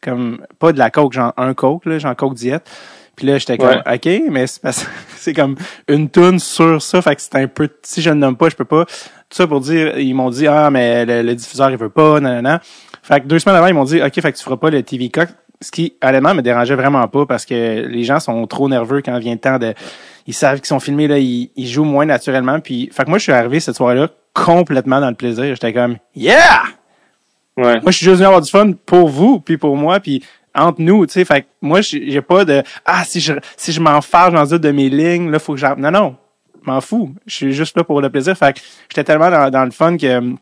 comme, 0.00 0.38
pas 0.58 0.72
de 0.72 0.78
la 0.78 0.90
Coke, 0.90 1.12
genre 1.12 1.32
un 1.36 1.54
Coke, 1.54 1.86
là, 1.86 1.98
genre 1.98 2.16
Coke 2.16 2.34
diète. 2.34 2.68
Puis 3.14 3.26
là, 3.26 3.38
j'étais 3.38 3.56
comme, 3.58 3.68
Ouais. 3.86 3.94
OK, 3.94 4.22
mais 4.30 4.46
c'est 4.48 4.60
parce- 4.62 4.86
c'est 5.16 5.32
comme 5.32 5.54
une 5.86 6.08
tune 6.10 6.38
sur 6.40 6.80
ça. 6.82 7.02
Fait 7.02 7.14
que 7.14 7.22
c'était 7.22 7.38
un 7.38 7.46
peu, 7.46 7.68
si 7.82 8.02
je 8.02 8.10
ne 8.10 8.14
nomme 8.14 8.36
pas, 8.36 8.48
je 8.48 8.56
peux 8.56 8.64
pas. 8.64 8.84
Tout 8.84 9.36
ça 9.36 9.46
pour 9.46 9.60
dire, 9.60 9.96
ils 9.98 10.14
m'ont 10.14 10.30
dit, 10.30 10.46
ah, 10.48 10.70
mais 10.70 11.04
le, 11.06 11.22
le 11.22 11.34
diffuseur, 11.36 11.70
il 11.70 11.76
veut 11.76 11.88
pas, 11.88 12.18
nanana. 12.20 12.60
Fait 13.02 13.20
que 13.20 13.26
deux 13.26 13.38
semaines 13.38 13.56
avant, 13.56 13.66
ils 13.66 13.74
m'ont 13.74 13.84
dit, 13.84 14.00
OK, 14.00 14.14
fait 14.14 14.32
que 14.32 14.36
tu 14.36 14.44
feras 14.44 14.56
pas 14.56 14.70
le 14.70 14.82
TV 14.82 15.10
Cock. 15.10 15.28
Ce 15.60 15.70
qui, 15.70 15.94
honnêtement, 16.02 16.34
me 16.34 16.42
dérangeait 16.42 16.74
vraiment 16.74 17.06
pas 17.06 17.24
parce 17.26 17.44
que 17.44 17.86
les 17.86 18.02
gens 18.02 18.18
sont 18.18 18.46
trop 18.46 18.68
nerveux 18.68 19.00
quand 19.00 19.16
vient 19.18 19.34
le 19.34 19.38
temps 19.38 19.58
de, 19.58 19.74
ils 20.26 20.34
savent 20.34 20.58
qu'ils 20.58 20.66
sont 20.66 20.80
filmés, 20.80 21.06
là, 21.06 21.18
ils, 21.18 21.50
ils 21.54 21.68
jouent 21.68 21.84
moins 21.84 22.04
naturellement. 22.04 22.58
Puis, 22.58 22.90
fait 22.92 23.04
que 23.04 23.10
moi, 23.10 23.18
je 23.18 23.24
suis 23.24 23.32
arrivé 23.32 23.60
cette 23.60 23.76
soirée-là 23.76 24.08
complètement 24.34 25.00
dans 25.00 25.10
le 25.10 25.14
plaisir. 25.14 25.44
J'étais 25.44 25.72
comme, 25.72 25.98
yeah! 26.16 26.62
Ouais. 27.56 27.80
Moi, 27.80 27.90
je 27.90 27.98
suis 27.98 28.06
juste 28.06 28.16
venu 28.16 28.26
avoir 28.26 28.40
du 28.40 28.50
fun 28.50 28.72
pour 28.86 29.08
vous, 29.08 29.40
puis 29.40 29.58
pour 29.58 29.76
moi, 29.76 30.00
puis 30.00 30.24
entre 30.54 30.80
nous, 30.80 31.06
tu 31.06 31.12
sais. 31.12 31.24
Fait 31.24 31.42
que 31.42 31.46
moi, 31.60 31.80
j'ai 31.82 32.22
pas 32.22 32.44
de 32.44 32.62
ah 32.84 33.04
si 33.04 33.20
je 33.20 33.34
si 33.56 33.72
je 33.72 33.80
m'enfarge 33.80 34.34
dans 34.34 34.46
une 34.46 34.58
de 34.58 34.70
mes 34.70 34.88
lignes, 34.88 35.30
là, 35.30 35.38
faut 35.38 35.52
que 35.52 35.58
j'arrête. 35.58 35.78
Non, 35.78 35.90
non, 35.90 36.16
je 36.64 36.70
m'en 36.70 36.80
fous. 36.80 37.14
Je 37.26 37.34
suis 37.34 37.52
juste 37.52 37.76
là 37.76 37.84
pour 37.84 38.00
le 38.00 38.10
plaisir. 38.10 38.36
Fait 38.36 38.54
que 38.54 38.60
j'étais 38.88 39.04
tellement 39.04 39.30
dans, 39.30 39.50
dans 39.50 39.64
le 39.64 39.70
fun 39.70 39.96
que 39.96 40.34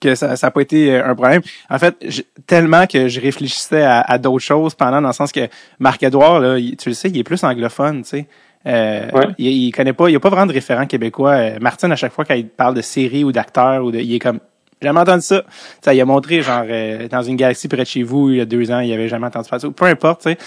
que 0.00 0.14
ça 0.14 0.36
ça 0.36 0.48
a 0.48 0.50
pas 0.50 0.60
été 0.62 0.92
euh, 0.94 1.04
un 1.10 1.14
problème. 1.14 1.42
En 1.70 1.78
fait, 1.78 1.94
j- 2.06 2.24
tellement 2.46 2.86
que 2.86 3.08
je 3.08 3.20
réfléchissais 3.20 3.82
à, 3.82 4.00
à 4.00 4.18
d'autres 4.18 4.44
choses 4.44 4.74
pendant, 4.74 5.00
dans 5.02 5.08
le 5.08 5.14
sens 5.14 5.32
que 5.32 5.48
Marc-Edouard, 5.78 6.56
tu 6.78 6.88
le 6.88 6.94
sais, 6.94 7.08
il 7.08 7.18
est 7.18 7.24
plus 7.24 7.42
anglophone, 7.44 8.02
tu 8.02 8.08
sais. 8.08 8.26
Euh, 8.66 9.08
Ouais. 9.12 9.26
il, 9.38 9.46
il 9.46 9.72
connaît 9.72 9.92
pas, 9.92 10.08
il 10.08 10.12
y 10.14 10.16
a 10.16 10.20
pas 10.20 10.28
vraiment 10.28 10.46
de 10.46 10.52
référent 10.52 10.86
québécois. 10.86 11.30
Euh, 11.32 11.58
Martine, 11.60 11.92
à 11.92 11.96
chaque 11.96 12.12
fois, 12.12 12.24
quand 12.24 12.34
il 12.34 12.48
parle 12.48 12.74
de 12.74 12.82
série 12.82 13.22
ou 13.22 13.30
d'acteur, 13.30 13.84
ou 13.84 13.92
de, 13.92 13.98
il 13.98 14.14
est 14.14 14.18
comme, 14.18 14.40
j'ai 14.82 14.88
jamais 14.88 15.00
entendu 15.00 15.22
ça. 15.22 15.44
Sais, 15.82 15.96
il 15.96 16.00
a 16.00 16.04
montré, 16.04 16.42
genre, 16.42 16.64
euh, 16.68 17.06
dans 17.08 17.22
une 17.22 17.36
galaxie 17.36 17.68
près 17.68 17.78
de 17.78 17.84
chez 17.84 18.02
vous, 18.02 18.30
il 18.30 18.36
y 18.38 18.40
a 18.40 18.44
deux 18.44 18.70
ans, 18.72 18.80
il 18.80 18.92
avait 18.92 19.08
jamais 19.08 19.26
entendu 19.26 19.48
ça. 19.48 19.58
Peu 19.70 19.84
importe, 19.84 20.22
tu 20.22 20.30
sais. 20.30 20.38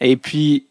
Et 0.00 0.16
puis, 0.16 0.66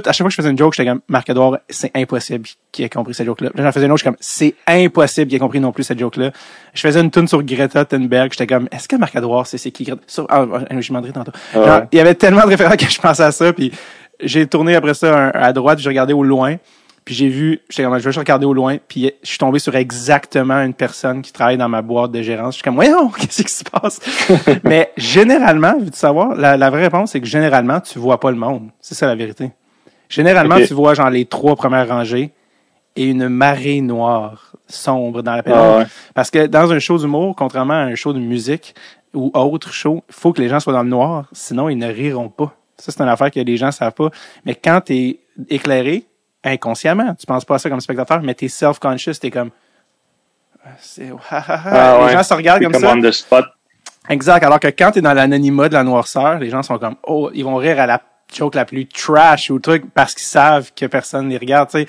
tout, 0.00 0.08
à 0.08 0.12
chaque 0.12 0.18
fois 0.18 0.26
que 0.26 0.30
je 0.32 0.36
faisais 0.36 0.50
une 0.50 0.58
joke, 0.58 0.74
j'étais 0.74 0.88
comme, 0.88 1.00
Marc-Edouard, 1.08 1.58
c'est 1.68 1.90
impossible 1.96 2.46
qu'il 2.70 2.84
ait 2.84 2.88
compris 2.88 3.14
cette 3.14 3.26
joke-là. 3.26 3.50
Là, 3.54 3.62
j'en 3.64 3.72
faisais 3.72 3.86
une 3.86 3.92
autre, 3.92 3.98
j'étais 3.98 4.10
comme, 4.10 4.16
c'est 4.20 4.54
impossible 4.66 5.26
qu'il 5.28 5.36
ait 5.36 5.40
compris 5.40 5.60
non 5.60 5.72
plus 5.72 5.84
cette 5.84 5.98
joke-là. 5.98 6.30
Je 6.74 6.80
faisais 6.80 7.00
une 7.00 7.10
tune 7.10 7.28
sur 7.28 7.42
Greta 7.42 7.84
Thunberg, 7.84 8.32
j'étais 8.32 8.46
comme, 8.46 8.68
est-ce 8.72 8.88
que 8.88 8.96
Marc-Edouard, 8.96 9.46
c'est, 9.46 9.58
c'est 9.58 9.70
qui 9.70 9.84
Greta? 9.84 10.02
Sur, 10.06 10.26
ah, 10.30 10.46
je 10.78 10.88
demanderai 10.88 11.12
tantôt. 11.12 11.32
Ah 11.54 11.64
Genre, 11.66 11.80
il 11.92 11.98
y 11.98 12.00
avait 12.00 12.14
tellement 12.14 12.42
de 12.42 12.48
référents 12.48 12.76
que 12.76 12.88
je 12.88 13.00
pensais 13.00 13.22
à 13.22 13.32
ça, 13.32 13.52
puis 13.52 13.72
j'ai 14.22 14.46
tourné 14.46 14.74
après 14.74 14.94
ça 14.94 15.16
un- 15.16 15.30
à 15.30 15.52
droite, 15.52 15.78
j'ai 15.78 15.88
regardé 15.88 16.12
au 16.12 16.22
loin, 16.22 16.56
puis 17.04 17.16
j'ai 17.16 17.28
vu, 17.28 17.58
j'étais 17.68 17.82
comme, 17.82 17.92
je 17.98 18.04
vais 18.04 18.10
juste 18.10 18.18
regarder 18.20 18.46
au 18.46 18.54
loin, 18.54 18.76
puis 18.86 19.10
je 19.24 19.28
suis 19.28 19.38
tombé 19.38 19.58
sur 19.58 19.74
exactement 19.74 20.62
une 20.62 20.72
personne 20.74 21.20
qui 21.20 21.32
travaille 21.32 21.56
dans 21.56 21.68
ma 21.68 21.82
boîte 21.82 22.12
de 22.12 22.22
gérance. 22.22 22.54
Je 22.54 22.56
suis 22.58 22.62
comme, 22.62 22.76
voyons, 22.76 23.08
qu'est-ce 23.18 23.42
qui 23.42 23.52
se 23.52 23.64
passe? 23.64 23.98
Mais 24.64 24.92
généralement, 24.96 25.74
veux-tu 25.80 25.98
savoir, 25.98 26.36
la, 26.36 26.56
la 26.56 26.70
vraie 26.70 26.82
réponse, 26.84 27.10
c'est 27.10 27.20
que 27.20 27.26
généralement, 27.26 27.80
tu 27.80 27.98
vois 27.98 28.20
pas 28.20 28.30
le 28.30 28.36
monde. 28.36 28.68
C'est 28.80 28.94
ça 28.94 29.06
la 29.06 29.16
vérité. 29.16 29.50
Généralement, 30.12 30.56
tu 30.56 30.74
vois 30.74 30.92
genre 30.92 31.08
les 31.08 31.24
trois 31.24 31.56
premières 31.56 31.88
rangées 31.88 32.32
et 32.96 33.04
une 33.04 33.28
marée 33.30 33.80
noire 33.80 34.52
sombre 34.68 35.22
dans 35.22 35.34
la 35.36 35.42
pénombre. 35.42 35.72
Ah 35.74 35.78
ouais. 35.78 35.86
Parce 36.14 36.30
que 36.30 36.46
dans 36.46 36.70
un 36.70 36.78
show 36.78 36.98
d'humour, 36.98 37.34
contrairement 37.34 37.74
à 37.74 37.84
un 37.84 37.94
show 37.94 38.12
de 38.12 38.18
musique 38.18 38.74
ou 39.14 39.30
autre 39.32 39.72
show, 39.72 40.04
il 40.08 40.14
faut 40.14 40.34
que 40.34 40.42
les 40.42 40.50
gens 40.50 40.60
soient 40.60 40.74
dans 40.74 40.82
le 40.82 40.90
noir, 40.90 41.28
sinon 41.32 41.70
ils 41.70 41.78
ne 41.78 41.90
riront 41.90 42.28
pas. 42.28 42.54
Ça, 42.76 42.92
c'est 42.92 43.00
une 43.00 43.08
affaire 43.08 43.30
que 43.30 43.40
les 43.40 43.56
gens 43.56 43.72
savent 43.72 43.92
pas. 43.92 44.10
Mais 44.44 44.54
quand 44.54 44.82
tu 44.82 44.94
es 44.94 45.18
éclairé, 45.48 46.04
inconsciemment, 46.44 47.14
tu 47.14 47.24
penses 47.24 47.46
pas 47.46 47.54
à 47.54 47.58
ça 47.58 47.70
comme 47.70 47.80
spectateur, 47.80 48.20
mais 48.22 48.34
tu 48.34 48.44
es 48.44 48.48
self-conscious, 48.48 49.18
tu 49.18 49.28
es 49.28 49.30
comme... 49.30 49.50
Ah, 50.62 50.70
C'est... 50.78 51.10
Ah 51.30 51.96
les 52.00 52.04
ouais. 52.04 52.12
gens 52.12 52.22
se 52.22 52.34
regardent 52.34 52.62
comme 52.64 52.72
comme 52.72 53.12
ça. 53.12 53.42
Exact. 54.10 54.42
Alors 54.44 54.60
que 54.60 54.68
quand 54.68 54.90
tu 54.92 54.98
es 54.98 55.02
dans 55.02 55.14
l'anonymat 55.14 55.68
de 55.68 55.74
la 55.74 55.84
noirceur, 55.84 56.38
les 56.38 56.50
gens 56.50 56.62
sont 56.62 56.78
comme 56.78 56.96
oh, 57.04 57.30
ils 57.32 57.44
vont 57.44 57.56
rire 57.56 57.80
à 57.80 57.86
la 57.86 58.00
joke 58.34 58.54
la 58.54 58.64
plus 58.64 58.86
trash 58.86 59.50
ou 59.50 59.58
truc 59.58 59.84
parce 59.94 60.14
qu'ils 60.14 60.24
savent 60.24 60.70
que 60.74 60.86
personne 60.86 61.28
les 61.28 61.38
regarde, 61.38 61.70
tu 61.70 61.78
sais. 61.80 61.86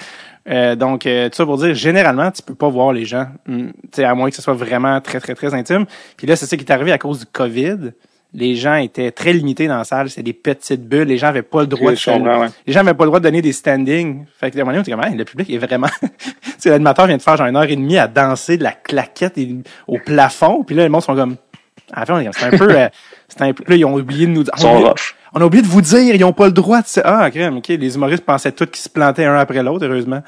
Euh, 0.49 0.75
donc 0.75 1.05
euh, 1.05 1.29
tout 1.29 1.35
ça 1.35 1.45
pour 1.45 1.57
dire 1.57 1.73
généralement 1.73 2.29
tu 2.29 2.41
peux 2.41 2.55
pas 2.55 2.67
voir 2.67 2.91
les 2.91 3.05
gens, 3.05 3.27
tu 3.47 3.71
sais 3.93 4.03
à 4.03 4.13
moins 4.13 4.29
que 4.29 4.35
ce 4.35 4.41
soit 4.41 4.53
vraiment 4.53 4.99
très 4.99 5.19
très 5.21 5.35
très 5.35 5.53
intime. 5.53 5.85
Puis 6.17 6.27
là 6.27 6.35
c'est 6.35 6.45
ça 6.45 6.57
qui 6.57 6.65
est 6.65 6.71
arrivé 6.71 6.91
à 6.91 6.97
cause 6.97 7.19
du 7.19 7.25
Covid. 7.25 7.91
Les 8.35 8.55
gens 8.55 8.75
étaient 8.75 9.11
très 9.11 9.31
limités 9.31 9.67
dans 9.67 9.77
la 9.77 9.83
salle, 9.83 10.09
c'était 10.09 10.23
des 10.23 10.33
petites 10.33 10.89
bulles, 10.89 11.07
les 11.07 11.19
gens 11.19 11.27
avaient 11.27 11.43
pas 11.43 11.61
le 11.61 11.67
droit 11.67 11.91
de 11.91 11.95
ouais. 12.39 12.47
les 12.65 12.73
gens 12.73 12.83
n'avaient 12.83 12.97
pas 12.97 13.03
le 13.03 13.09
droit 13.09 13.19
de 13.19 13.25
donner 13.25 13.43
des 13.43 13.53
standings. 13.53 14.25
Fait 14.39 14.49
que 14.49 14.57
à 14.57 14.61
un 14.61 14.65
moment 14.65 14.75
donné, 14.75 14.91
on 14.91 14.97
comme, 14.97 15.15
le 15.15 15.23
public 15.23 15.49
est 15.51 15.59
vraiment, 15.59 15.87
tu 16.01 16.09
sais, 16.57 16.71
l'animateur 16.71 17.05
vient 17.05 17.17
de 17.17 17.21
faire 17.21 17.37
genre 17.37 17.45
une 17.45 17.55
heure 17.55 17.63
et 17.69 17.75
demie 17.75 17.99
à 17.99 18.07
danser 18.07 18.57
de 18.57 18.63
la 18.63 18.71
claquette 18.71 19.37
et- 19.37 19.55
au 19.87 19.99
plafond, 19.99 20.63
puis 20.63 20.75
là, 20.75 20.81
les 20.81 20.89
monde 20.89 21.03
sont 21.03 21.13
comme, 21.15 21.35
à 21.91 21.99
la 21.99 22.05
fin, 22.07 22.31
c'est 22.33 22.45
un 22.45 22.57
peu, 22.57 22.75
euh, 22.75 22.87
c'est 23.27 23.41
un 23.43 23.53
peu, 23.53 23.63
là, 23.67 23.75
ils 23.75 23.85
ont 23.85 23.93
oublié 23.93 24.25
de 24.25 24.31
nous 24.31 24.43
dire, 24.43 24.53
Ils 24.57 24.61
sont 24.61 24.79
rough. 24.79 25.13
On 25.33 25.41
a 25.41 25.45
oublié 25.45 25.61
de 25.61 25.67
vous 25.67 25.81
dire, 25.81 26.15
ils 26.15 26.23
ont 26.23 26.33
pas 26.33 26.45
le 26.45 26.51
droit 26.51 26.81
de, 26.81 27.01
ah, 27.03 27.29
crème, 27.31 27.57
ok, 27.57 27.67
les 27.69 27.95
humoristes 27.95 28.23
pensaient 28.23 28.51
tous 28.51 28.67
qu'ils 28.67 28.83
se 28.83 28.89
plantaient 28.89 29.25
un 29.25 29.35
après 29.35 29.63
l'autre, 29.63 29.85
heureusement. 29.85 30.21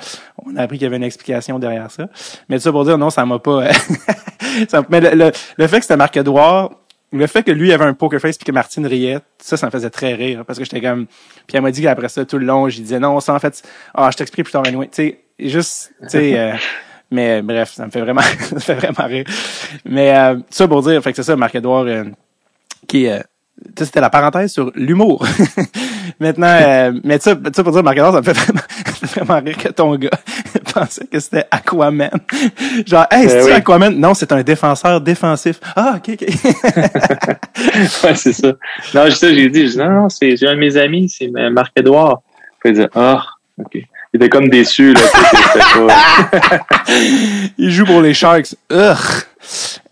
On 0.45 0.55
a 0.55 0.63
appris 0.63 0.77
qu'il 0.77 0.85
y 0.85 0.87
avait 0.87 0.97
une 0.97 1.03
explication 1.03 1.59
derrière 1.59 1.91
ça. 1.91 2.07
Mais 2.49 2.59
ça 2.59 2.71
pour 2.71 2.85
dire, 2.85 2.97
non, 2.97 3.09
ça 3.09 3.25
m'a 3.25 3.39
pas, 3.39 3.65
euh, 3.65 3.71
mais 4.89 5.01
le, 5.01 5.09
le, 5.11 5.31
le 5.57 5.67
fait 5.67 5.77
que 5.77 5.83
c'était 5.83 5.97
Marc-Edouard, 5.97 6.71
le 7.11 7.27
fait 7.27 7.43
que 7.43 7.51
lui 7.51 7.71
avait 7.71 7.85
un 7.85 7.93
poker 7.93 8.19
face 8.19 8.37
puis 8.37 8.45
que 8.45 8.51
Martine 8.51 8.85
riait, 8.87 9.19
ça, 9.37 9.57
ça 9.57 9.67
me 9.67 9.71
faisait 9.71 9.89
très 9.89 10.13
rire 10.13 10.43
parce 10.45 10.59
que 10.59 10.65
j'étais 10.65 10.81
comme, 10.81 11.05
puis 11.47 11.55
elle 11.55 11.61
m'a 11.61 11.71
dit 11.71 11.81
qu'après 11.81 12.09
ça, 12.09 12.25
tout 12.25 12.37
le 12.37 12.45
long, 12.45 12.67
je 12.67 12.81
disais 12.81 12.99
non, 12.99 13.19
ça 13.19 13.33
en 13.33 13.39
fait, 13.39 13.61
ah, 13.93 14.09
je 14.11 14.17
t'explique 14.17 14.45
plus 14.45 14.51
tard, 14.51 14.63
anyway. 14.65 14.87
Tu 14.87 14.95
sais, 14.95 15.19
juste, 15.39 15.93
tu 16.01 16.09
sais, 16.09 16.39
euh, 16.39 16.53
mais 17.11 17.41
bref, 17.41 17.71
ça 17.73 17.85
me 17.85 17.91
fait 17.91 18.01
vraiment, 18.01 18.21
ça 18.39 18.55
me 18.55 18.59
fait 18.59 18.73
vraiment 18.73 19.07
rire. 19.07 19.25
Mais 19.85 20.15
euh, 20.15 20.37
ça 20.49 20.67
pour 20.67 20.81
dire, 20.81 21.01
fait 21.01 21.11
que 21.11 21.15
c'est 21.15 21.23
ça, 21.23 21.35
Marc-Edouard, 21.35 21.85
euh, 21.85 22.03
qui, 22.87 23.07
euh, 23.07 23.19
ça, 23.19 23.25
c'était 23.77 24.01
la 24.01 24.09
parenthèse 24.09 24.51
sur 24.51 24.71
l'humour. 24.75 25.25
Maintenant, 26.19 26.47
euh, 26.47 26.91
mais 27.03 27.19
ça, 27.19 27.35
ça 27.53 27.63
pour 27.63 27.71
dire, 27.71 27.83
Marc-Edouard, 27.83 28.13
ça 28.13 28.19
me 28.19 28.23
fait 28.23 28.33
vraiment, 28.33 28.61
vraiment 29.15 29.45
rire 29.45 29.57
que 29.57 29.69
ton 29.69 29.95
gars 29.95 30.09
pensait 30.73 31.05
que 31.07 31.19
c'était 31.19 31.45
Aquaman. 31.51 32.09
Genre, 32.85 33.05
hey, 33.11 33.29
c'est 33.29 33.43
oui. 33.43 33.51
Aquaman? 33.51 33.97
Non, 33.97 34.13
c'est 34.13 34.31
un 34.31 34.43
défenseur 34.43 35.01
défensif. 35.01 35.59
Ah, 35.75 35.95
ok, 35.97 36.13
ok. 36.13 36.27
ouais, 38.03 38.15
c'est 38.15 38.33
ça. 38.33 38.47
Non, 38.93 39.05
j'ai 39.05 39.11
ça, 39.11 39.33
j'ai 39.33 39.49
dit, 39.49 39.77
non, 39.77 39.89
non, 39.89 40.09
c'est, 40.09 40.41
un 40.45 40.53
de 40.55 40.59
mes 40.59 40.77
amis, 40.77 41.09
c'est 41.09 41.27
Marc-Edouard. 41.27 42.21
Il 42.65 42.73
dit, 42.73 42.85
ah, 42.95 43.23
ok. 43.59 43.75
Il 43.75 44.17
était 44.17 44.29
comme 44.29 44.47
déçu, 44.49 44.93
là. 44.93 45.01
pas- 45.87 46.65
Il 47.57 47.69
joue 47.71 47.85
pour 47.85 48.01
les 48.01 48.13
Sharks. 48.13 48.55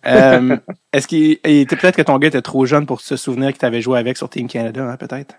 Euh, 0.06 0.58
Est-ce 0.94 1.08
qu'il 1.08 1.38
il 1.44 1.60
était 1.60 1.76
peut-être 1.76 1.96
que 1.96 2.02
ton 2.02 2.18
gars 2.18 2.28
était 2.28 2.42
trop 2.42 2.66
jeune 2.66 2.86
pour 2.86 3.02
se 3.02 3.16
souvenir 3.16 3.54
que 3.54 3.58
tu 3.58 3.66
avais 3.66 3.82
joué 3.82 4.00
avec 4.00 4.18
sur 4.18 4.30
Team 4.30 4.48
Canada, 4.48 4.84
hein, 4.84 4.98
peut-être? 4.98 5.36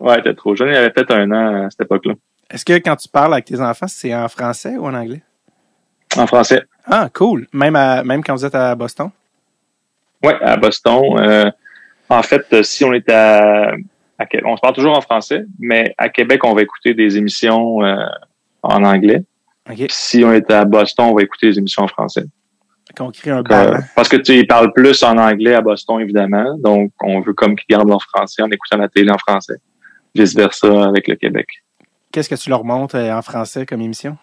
Ouais, 0.00 0.16
il 0.16 0.20
était 0.20 0.34
trop 0.34 0.54
jeune. 0.54 0.68
Il 0.68 0.76
avait 0.76 0.90
peut-être 0.90 1.12
un 1.12 1.30
an 1.30 1.66
à 1.66 1.70
cette 1.70 1.82
époque-là. 1.82 2.14
Est-ce 2.50 2.64
que 2.64 2.74
quand 2.74 2.96
tu 2.96 3.08
parles 3.08 3.32
avec 3.32 3.46
tes 3.46 3.60
enfants, 3.60 3.88
c'est 3.88 4.14
en 4.14 4.28
français 4.28 4.76
ou 4.76 4.86
en 4.86 4.94
anglais? 4.94 5.22
En 6.16 6.26
français. 6.26 6.62
Ah, 6.86 7.08
cool. 7.12 7.46
Même, 7.52 7.76
à, 7.76 8.04
même 8.04 8.22
quand 8.22 8.34
vous 8.34 8.44
êtes 8.44 8.54
à 8.54 8.74
Boston? 8.74 9.10
Ouais, 10.22 10.36
à 10.40 10.56
Boston. 10.56 11.18
Euh, 11.18 11.50
en 12.08 12.22
fait, 12.22 12.46
euh, 12.52 12.62
si 12.62 12.84
on 12.84 12.92
est 12.92 13.10
à, 13.10 13.72
on 14.44 14.56
se 14.56 14.60
parle 14.60 14.74
toujours 14.74 14.96
en 14.96 15.00
français, 15.00 15.44
mais 15.58 15.94
à 15.98 16.08
Québec, 16.08 16.44
on 16.44 16.54
va 16.54 16.62
écouter 16.62 16.94
des 16.94 17.16
émissions 17.16 17.82
euh, 17.82 17.96
en 18.62 18.84
anglais. 18.84 19.22
Si 19.88 20.22
on 20.24 20.32
est 20.32 20.50
à 20.50 20.64
Boston, 20.64 21.06
on 21.10 21.14
va 21.14 21.22
écouter 21.22 21.48
des 21.48 21.58
émissions 21.58 21.82
en 21.82 21.88
français. 21.88 22.24
Qu'on 22.96 23.10
crée 23.10 23.30
un 23.30 23.42
ballon. 23.42 23.78
parce 23.96 24.08
que 24.08 24.16
tu 24.16 24.46
parlent 24.46 24.72
plus 24.72 25.02
en 25.02 25.16
anglais 25.18 25.54
à 25.54 25.60
Boston, 25.60 26.00
évidemment. 26.00 26.56
Donc, 26.58 26.92
on 27.02 27.20
veut 27.20 27.32
comme 27.34 27.56
qu'ils 27.56 27.74
gardent 27.76 27.88
leur 27.88 28.02
français 28.02 28.42
en 28.42 28.50
écoutant 28.50 28.76
la 28.78 28.88
télé 28.88 29.10
en 29.10 29.18
français. 29.18 29.56
Vice 30.14 30.34
versa 30.34 30.84
avec 30.88 31.08
le 31.08 31.16
Québec. 31.16 31.46
Qu'est-ce 32.12 32.28
que 32.28 32.34
tu 32.36 32.48
leur 32.50 32.64
montres 32.64 32.94
euh, 32.96 33.12
en 33.12 33.22
français 33.22 33.66
comme 33.66 33.80
émission? 33.80 34.16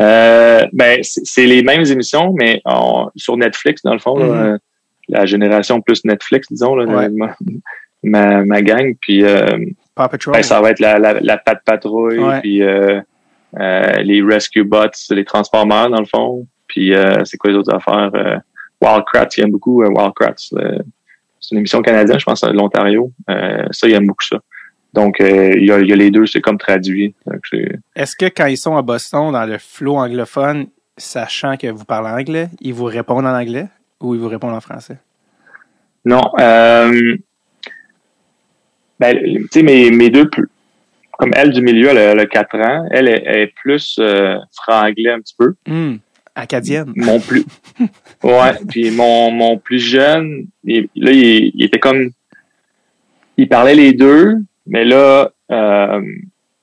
Euh, 0.00 0.66
ben, 0.72 1.00
c'est 1.02 1.46
les 1.46 1.62
mêmes 1.62 1.84
émissions, 1.84 2.32
mais 2.38 2.62
sur 3.16 3.36
Netflix, 3.36 3.82
dans 3.82 3.92
le 3.92 3.98
fond, 3.98 4.16
Mhm. 4.18 4.30
euh, 4.32 4.58
la 5.08 5.26
génération 5.26 5.80
plus 5.80 6.04
Netflix, 6.04 6.48
disons, 6.50 6.74
là, 6.74 6.86
Ouais. 6.86 7.08
ma, 7.10 7.36
ma, 8.02 8.44
ma 8.44 8.62
gang. 8.62 8.94
Puis 9.00 9.22
euh, 9.24 9.58
Paw 9.94 10.08
Patrol? 10.08 10.34
ben, 10.34 10.42
ça 10.42 10.60
va 10.60 10.70
être 10.70 10.80
la, 10.80 10.98
la, 10.98 11.20
la 11.20 11.36
Pat 11.36 11.60
Patrouille, 11.64 12.18
Ouais. 12.18 12.40
puis 12.40 12.62
euh, 12.62 13.00
les 13.54 14.22
Rescue 14.22 14.64
Bots, 14.64 14.86
les 15.10 15.24
Transformers, 15.24 15.90
dans 15.90 16.00
le 16.00 16.06
fond. 16.06 16.46
Puis 16.72 16.94
euh, 16.94 17.22
c'est 17.26 17.36
quoi 17.36 17.50
les 17.50 17.56
autres 17.56 17.74
affaires? 17.74 18.10
Euh, 18.14 18.38
Wildcrats, 18.80 19.28
il 19.36 19.44
aime 19.44 19.50
beaucoup 19.50 19.82
euh, 19.82 19.90
Wildcrats. 19.90 20.36
c'est 20.38 21.52
une 21.52 21.58
émission 21.58 21.82
canadienne, 21.82 22.18
je 22.18 22.24
pense, 22.24 22.40
de 22.40 22.50
l'Ontario. 22.50 23.12
Ça, 23.28 23.86
il 23.86 23.92
aime 23.92 24.06
beaucoup 24.06 24.24
ça. 24.24 24.38
Donc, 24.94 25.20
euh, 25.20 25.52
il 25.56 25.66
y, 25.66 25.72
a, 25.72 25.80
il 25.80 25.88
y 25.88 25.92
a 25.92 25.96
les 25.96 26.10
deux, 26.10 26.26
c'est 26.26 26.40
comme 26.40 26.56
traduit. 26.58 27.14
Est-ce 27.94 28.16
que 28.16 28.26
quand 28.26 28.46
ils 28.46 28.56
sont 28.56 28.76
à 28.76 28.82
Boston, 28.82 29.32
dans 29.32 29.44
le 29.44 29.58
flow 29.58 29.96
anglophone, 29.96 30.66
sachant 30.96 31.56
que 31.58 31.66
vous 31.66 31.84
parlez 31.84 32.08
anglais, 32.22 32.48
ils 32.60 32.74
vous 32.74 32.84
répondent 32.84 33.26
en 33.26 33.34
anglais 33.34 33.66
ou 34.00 34.14
ils 34.14 34.20
vous 34.20 34.28
répondent 34.28 34.54
en 34.54 34.60
français? 34.60 34.98
Non. 36.04 36.22
Euh, 36.40 37.16
ben, 38.98 39.18
tu 39.22 39.48
sais, 39.50 39.62
mes, 39.62 39.90
mes 39.90 40.08
deux 40.08 40.28
plus, 40.28 40.48
comme 41.18 41.30
elle 41.36 41.52
du 41.52 41.62
milieu, 41.62 41.88
elle 41.90 41.98
a, 41.98 42.02
elle 42.12 42.20
a 42.20 42.26
4 42.26 42.56
ans. 42.56 42.88
Elle 42.90 43.08
est, 43.08 43.22
elle 43.24 43.40
est 43.40 43.54
plus 43.62 43.96
euh, 43.98 44.36
franglais 44.52 45.10
un 45.10 45.20
petit 45.20 45.34
peu. 45.38 45.54
Hum, 45.68 46.00
Acadienne. 46.34 46.92
Mon 46.96 47.20
plus, 47.20 47.44
ouais. 48.22 48.52
Puis 48.68 48.90
mon, 48.90 49.30
mon 49.30 49.58
plus 49.58 49.78
jeune, 49.80 50.46
il- 50.64 50.88
là, 50.96 51.10
il, 51.12 51.52
il 51.54 51.64
était 51.64 51.78
comme, 51.78 52.10
il 53.36 53.48
parlait 53.48 53.74
les 53.74 53.92
deux, 53.92 54.36
mais 54.66 54.84
là, 54.84 55.30
euh, 55.50 56.00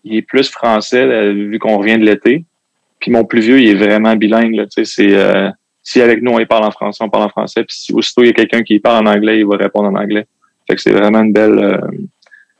il 0.04 0.16
est 0.18 0.22
plus 0.22 0.50
français 0.50 1.02
euh, 1.04 1.34
vu 1.34 1.60
qu'on 1.60 1.78
revient 1.78 2.00
de 2.00 2.06
l'été. 2.06 2.46
Puis 3.00 3.12
mon 3.12 3.24
plus 3.26 3.42
vieux, 3.42 3.60
il 3.62 3.70
est 3.70 3.76
vraiment 3.76 4.16
bilingue. 4.16 4.56
Là, 4.56 4.66
tu 4.66 4.84
sais, 4.84 4.86
c'est 4.86 5.16
euh, 5.16 5.50
si 5.84 6.02
avec 6.02 6.22
nous 6.22 6.32
on 6.32 6.46
parle 6.46 6.66
en 6.66 6.72
français, 6.72 7.04
on 7.04 7.10
parle 7.10 7.26
en 7.26 7.30
français. 7.30 7.64
Puis 7.64 7.76
si 7.78 7.94
aussitôt 7.94 8.24
il 8.24 8.28
y 8.28 8.30
a 8.30 8.34
quelqu'un 8.34 8.62
qui 8.64 8.80
parle 8.80 9.08
en 9.08 9.12
anglais, 9.12 9.40
il 9.40 9.46
va 9.46 9.56
répondre 9.58 9.88
en 9.90 9.96
anglais. 9.96 10.26
Fait 10.68 10.76
que 10.76 10.82
c'est 10.82 10.92
vraiment 10.92 11.22
une 11.22 11.32
belle. 11.34 11.58
euh, 11.60 11.78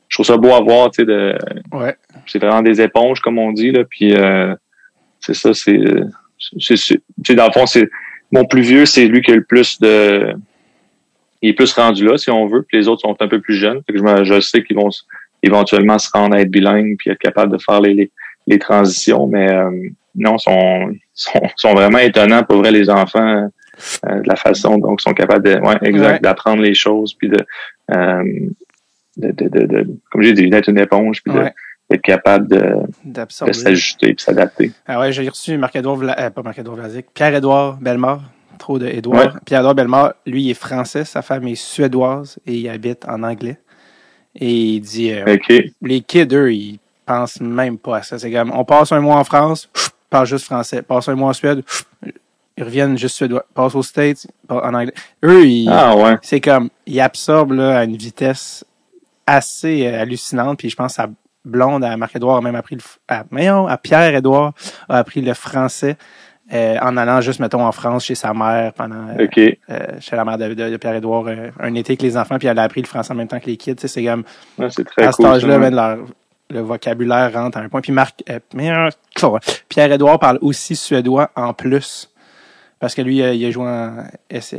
je 0.08 0.16
trouve 0.16 0.26
ça 0.26 0.36
beau 0.36 0.52
à 0.52 0.60
voir. 0.60 0.90
Tu 0.90 1.02
sais, 1.02 1.06
de, 1.06 1.36
Ouais. 1.72 1.94
c'est 2.26 2.38
vraiment 2.40 2.62
des 2.62 2.80
éponges 2.80 3.20
comme 3.20 3.38
on 3.38 3.52
dit 3.52 3.70
là. 3.70 3.84
Puis 3.88 4.14
euh, 4.14 4.54
c'est 5.20 5.34
ça, 5.34 5.52
c'est, 5.54 5.78
c'est, 6.58 7.34
dans 7.34 7.46
le 7.46 7.52
fond, 7.52 7.66
c'est 7.66 7.88
mon 8.32 8.44
plus 8.44 8.62
vieux, 8.62 8.86
c'est 8.86 9.06
lui 9.06 9.22
qui 9.22 9.30
a 9.32 9.34
le 9.36 9.44
plus 9.44 9.80
de, 9.80 10.32
il 11.42 11.50
est 11.50 11.54
plus 11.54 11.72
rendu 11.72 12.04
là 12.06 12.16
si 12.18 12.30
on 12.30 12.46
veut. 12.46 12.62
Puis 12.62 12.76
les 12.78 12.88
autres 12.88 13.02
sont 13.02 13.16
un 13.20 13.28
peu 13.28 13.40
plus 13.40 13.54
jeunes. 13.56 13.80
Fait 13.86 13.92
que 13.92 13.98
je, 13.98 14.24
je 14.24 14.40
sais 14.40 14.62
qu'ils 14.62 14.76
vont 14.76 14.90
éventuellement 15.42 15.98
se 15.98 16.08
rendre 16.12 16.36
à 16.36 16.40
être 16.40 16.50
bilingues 16.50 16.96
puis 16.98 17.10
être 17.10 17.18
capables 17.18 17.52
de 17.56 17.62
faire 17.62 17.80
les, 17.80 17.94
les, 17.94 18.10
les 18.46 18.58
transitions. 18.58 19.26
Mais 19.26 19.50
euh, 19.52 19.70
non, 20.14 20.38
sont, 20.38 20.92
sont 21.14 21.40
sont 21.56 21.72
vraiment 21.74 21.98
étonnants 21.98 22.42
pour 22.44 22.58
vrai 22.58 22.70
les 22.72 22.90
enfants 22.90 23.48
euh, 24.06 24.20
de 24.20 24.28
la 24.28 24.36
façon 24.36 24.76
dont 24.78 24.94
ils 24.96 25.02
sont 25.02 25.14
capables 25.14 25.44
de, 25.44 25.58
ouais, 25.60 25.76
exact, 25.82 26.12
Ouais. 26.12 26.18
d'apprendre 26.20 26.62
les 26.62 26.74
choses 26.74 27.14
puis 27.14 27.28
de, 27.30 27.38
euh, 27.92 28.22
de, 29.16 29.30
de, 29.32 29.48
de, 29.48 29.66
de- 29.66 29.86
comme 30.10 30.22
j'ai 30.22 30.34
dit, 30.34 30.48
d'être 30.50 30.68
une 30.68 30.78
éponge 30.78 31.22
puis 31.22 31.32
de- 31.32 31.38
D'être 31.90 32.02
capable 32.02 32.46
de, 32.46 33.26
s'ajuster 33.28 34.14
puis 34.14 34.24
s'adapter. 34.24 34.72
Ah 34.86 35.00
ouais, 35.00 35.12
j'ai 35.12 35.28
reçu 35.28 35.58
Marc-Edouard, 35.58 35.96
Vla... 35.96 36.20
euh, 36.20 36.30
pas 36.30 36.42
Marc-Edouard 36.42 36.76
Vlasic, 36.76 37.06
Pierre-Édouard 37.12 37.78
Bellemare, 37.78 38.22
trop 38.58 38.78
de 38.78 38.86
Édouard. 38.86 39.40
Pierre-Édouard 39.44 39.74
Bellemare, 39.74 40.14
lui, 40.24 40.44
il 40.44 40.50
est 40.50 40.54
français, 40.54 41.04
sa 41.04 41.22
femme 41.22 41.48
est 41.48 41.56
suédoise 41.56 42.38
et 42.46 42.54
il 42.54 42.68
habite 42.68 43.04
en 43.08 43.24
anglais. 43.24 43.58
Et 44.36 44.52
il 44.52 44.80
dit, 44.80 45.12
euh, 45.12 45.36
les 45.82 46.00
kids, 46.02 46.28
eux, 46.32 46.52
ils 46.52 46.78
pensent 47.04 47.40
même 47.40 47.76
pas 47.76 47.98
à 47.98 48.02
ça. 48.04 48.18
C'est 48.18 48.30
comme, 48.30 48.52
on 48.54 48.64
passe 48.64 48.92
un 48.92 49.00
mois 49.00 49.16
en 49.16 49.24
France, 49.24 49.68
chut, 49.74 49.92
parle 50.08 50.26
juste 50.26 50.44
français. 50.44 50.82
Passe 50.82 51.08
un 51.08 51.16
mois 51.16 51.30
en 51.30 51.32
Suède, 51.32 51.64
ils 52.56 52.62
reviennent 52.62 52.96
juste 52.96 53.16
suédois. 53.16 53.44
Passe 53.52 53.74
aux 53.74 53.82
States, 53.82 54.28
parle 54.46 54.64
en 54.64 54.78
anglais. 54.78 54.94
Eux, 55.24 55.44
ils, 55.44 55.68
Ah 55.68 55.96
ouais. 55.96 56.18
c'est 56.22 56.40
comme, 56.40 56.70
ils 56.86 57.00
absorbent 57.00 57.54
là, 57.54 57.78
à 57.78 57.84
une 57.84 57.96
vitesse 57.96 58.64
assez 59.26 59.86
euh, 59.86 60.02
hallucinante. 60.02 60.58
Puis 60.58 60.70
je 60.70 60.76
pense 60.76 60.98
à 60.98 61.08
Blonde, 61.44 61.84
à 61.84 61.96
Marc-Édouard 61.96 62.36
a 62.36 62.40
même 62.40 62.54
appris 62.54 62.76
le, 62.76 62.82
à, 63.08 63.24
à 63.68 63.76
Pierre-Édouard 63.78 64.52
a 64.88 64.98
appris 64.98 65.20
le 65.22 65.34
français 65.34 65.96
euh, 66.52 66.76
en 66.82 66.96
allant 66.96 67.20
juste, 67.20 67.38
mettons, 67.40 67.64
en 67.64 67.70
France 67.72 68.04
chez 68.04 68.14
sa 68.16 68.34
mère 68.34 68.72
pendant, 68.72 69.08
euh, 69.10 69.22
euh, 69.70 69.78
chez 70.00 70.16
la 70.16 70.24
mère 70.24 70.36
de, 70.36 70.52
de- 70.54 70.70
de 70.70 70.76
Pierre-Édouard, 70.76 71.24
euh, 71.28 71.50
un 71.60 71.74
été 71.74 71.92
avec 71.92 72.02
les 72.02 72.16
enfants, 72.16 72.38
puis 72.38 72.48
elle 72.48 72.58
a 72.58 72.64
appris 72.64 72.82
le 72.82 72.88
français 72.88 73.12
en 73.12 73.16
même 73.16 73.28
temps 73.28 73.38
que 73.38 73.46
les 73.46 73.56
kids. 73.56 73.76
C'est 73.78 74.04
comme, 74.04 74.24
Ouais, 74.58 74.68
très 74.68 75.04
à 75.04 75.12
cool. 75.12 75.26
cet 75.26 75.26
âge-là, 75.26 75.58
ben, 75.58 75.72
leur, 75.74 75.98
le 76.50 76.60
vocabulaire 76.60 77.32
rentre 77.32 77.58
à 77.58 77.60
un 77.60 77.68
point. 77.68 77.80
Puis 77.80 77.92
Marc, 77.92 78.24
mais, 78.52 78.70
Pierre-Édouard 79.68 80.18
parle 80.18 80.38
aussi 80.42 80.74
suédois 80.74 81.30
en 81.36 81.52
plus. 81.54 82.10
Parce 82.80 82.94
que 82.94 83.02
lui, 83.02 83.18
il 83.18 83.44
a 83.44 83.50
joué 83.50 83.66
en 83.66 84.04
SE 84.40 84.56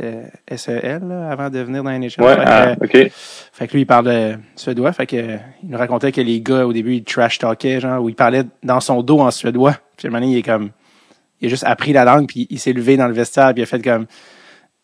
SEL 0.56 1.02
là, 1.08 1.28
avant 1.28 1.50
de 1.50 1.58
venir 1.58 1.82
dans 1.82 1.90
la 1.90 1.98
NHL. 1.98 2.22
Ouais, 2.22 2.36
Fait 2.36 2.36
que, 2.36 2.46
ah, 2.46 2.68
euh, 2.68 2.74
OK. 2.80 3.12
fait 3.52 3.66
que 3.66 3.72
lui, 3.72 3.80
il 3.80 3.86
parle 3.86 4.38
suédois. 4.54 4.92
Fait 4.92 5.06
que, 5.06 5.16
il 5.16 5.68
nous 5.68 5.76
racontait 5.76 6.12
que 6.12 6.20
les 6.20 6.40
gars, 6.40 6.64
au 6.64 6.72
début, 6.72 6.94
ils 6.94 7.04
trash 7.04 7.40
talkaient, 7.40 7.80
genre, 7.80 8.00
où 8.00 8.08
il 8.08 8.14
parlait 8.14 8.44
dans 8.62 8.78
son 8.78 9.02
dos 9.02 9.18
en 9.18 9.32
suédois. 9.32 9.76
Puis 9.96 10.06
à 10.06 10.08
un 10.08 10.12
moment 10.12 10.20
donné, 10.24 10.34
il 10.34 10.38
est 10.38 10.42
comme, 10.42 10.70
il 11.40 11.46
a 11.46 11.48
juste 11.48 11.64
appris 11.64 11.92
la 11.92 12.04
langue, 12.04 12.28
puis 12.28 12.46
il 12.48 12.60
s'est 12.60 12.72
levé 12.72 12.96
dans 12.96 13.08
le 13.08 13.12
vestiaire, 13.12 13.52
puis 13.52 13.62
il 13.62 13.64
a 13.64 13.66
fait 13.66 13.82
comme, 13.82 14.06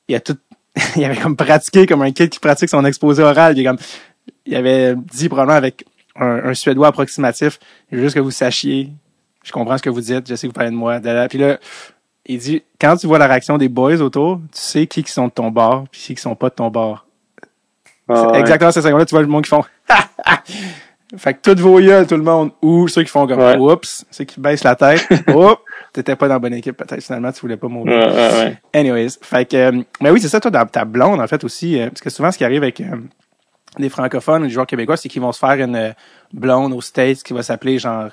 il 0.09 0.17
a 0.17 0.21
tout, 0.21 0.37
il 0.97 1.05
avait 1.05 1.17
comme 1.17 1.37
pratiqué 1.37 1.87
comme 1.87 2.03
un 2.03 2.11
kid 2.11 2.31
qui 2.31 2.41
pratique 2.41 2.69
son 2.69 2.85
exposé 2.85 3.23
oral. 3.23 3.57
Il, 3.57 3.61
est 3.61 3.65
comme, 3.65 3.79
il 4.47 4.57
avait 4.57 4.97
dit 4.97 5.29
probablement 5.29 5.57
avec 5.57 5.85
un, 6.17 6.41
un 6.45 6.55
suédois 6.55 6.89
approximatif, 6.89 7.61
juste 7.93 8.17
que 8.17 8.21
vous 8.21 8.33
sachiez, 8.33 8.91
je 9.45 9.53
comprends 9.53 9.79
ce 9.79 9.83
que 9.83 9.91
vous 9.91 10.01
dites, 10.01 10.29
je 10.29 10.35
sais 10.35 10.49
que 10.49 10.51
vous 10.51 10.55
parlez 10.55 10.71
de 10.71 10.77
moi. 10.77 11.01
Puis 11.29 11.39
là, 11.39 11.59
il 12.29 12.39
dit, 12.39 12.63
quand 12.81 12.97
tu 12.97 13.07
vois 13.07 13.19
la 13.19 13.27
réaction 13.27 13.57
des 13.59 13.69
boys 13.69 13.97
autour, 14.01 14.37
tu 14.53 14.61
sais 14.61 14.87
qui 14.87 15.03
qui 15.03 15.13
sont 15.13 15.27
de 15.27 15.33
ton 15.33 15.51
bord, 15.51 15.85
puis 15.91 16.01
qui 16.01 16.15
qui 16.15 16.21
sont 16.21 16.35
pas 16.35 16.51
de 16.51 16.55
ton 16.55 16.69
bord. 16.69 17.07
Ah, 18.09 18.29
ouais. 18.29 18.41
Exactement 18.41 18.71
ces 18.71 18.83
secondes-là, 18.83 19.05
tu 19.07 19.15
vois 19.15 19.23
le 19.23 19.29
monde 19.29 19.45
qui 19.45 19.51
font 19.51 19.65
Fait 21.17 21.33
que 21.33 21.41
toutes 21.41 21.61
vos 21.61 21.79
yeux, 21.79 22.07
tout 22.07 22.17
le 22.17 22.23
monde, 22.23 22.51
ou 22.61 22.87
ceux 22.87 23.03
qui 23.03 23.09
font 23.09 23.27
comme 23.27 23.39
Ouais. 23.41 23.57
oups, 23.57 24.05
ceux 24.11 24.25
qui 24.25 24.39
baissent 24.41 24.63
la 24.65 24.77
tête, 24.77 25.07
oups, 25.35 25.57
t'étais 25.95 26.17
pas 26.17 26.29
dans 26.29 26.35
la 26.35 26.39
bonne 26.39 26.53
équipe, 26.53 26.77
peut-être 26.77 27.03
finalement 27.03 27.33
tu 27.33 27.41
voulais 27.41 27.57
pas 27.57 27.69
mourir. 27.69 28.09
Ouais. 28.13 28.59
Anyways, 28.75 29.11
fait 29.23 29.47
que 29.47 29.57
euh, 29.57 29.83
mais 30.03 30.11
oui, 30.11 30.21
c'est 30.21 30.29
ça 30.29 30.39
toi 30.39 30.51
dans 30.51 30.67
ta 30.67 30.85
blonde 30.85 31.19
en 31.21 31.27
fait 31.27 31.43
aussi 31.45 31.81
euh, 31.81 31.89
parce 31.89 32.03
que 32.03 32.11
souvent 32.11 32.31
ce 32.31 32.37
qui 32.37 32.45
arrive 32.45 32.63
avec 32.63 32.83
euh, 32.83 32.97
des 33.79 33.89
francophones 33.89 34.43
ou 34.43 34.47
des 34.47 34.53
joueurs 34.53 34.67
québécois, 34.67 34.99
c'est 34.99 35.09
qu'ils 35.09 35.23
vont 35.23 35.33
se 35.33 35.39
faire 35.39 35.53
une 35.65 35.77
euh, 35.77 35.93
blonde 36.35 36.75
aux 36.75 36.83
States 36.83 37.23
qui 37.23 37.33
va 37.33 37.43
s'appeler 37.43 37.79
genre 37.79 38.11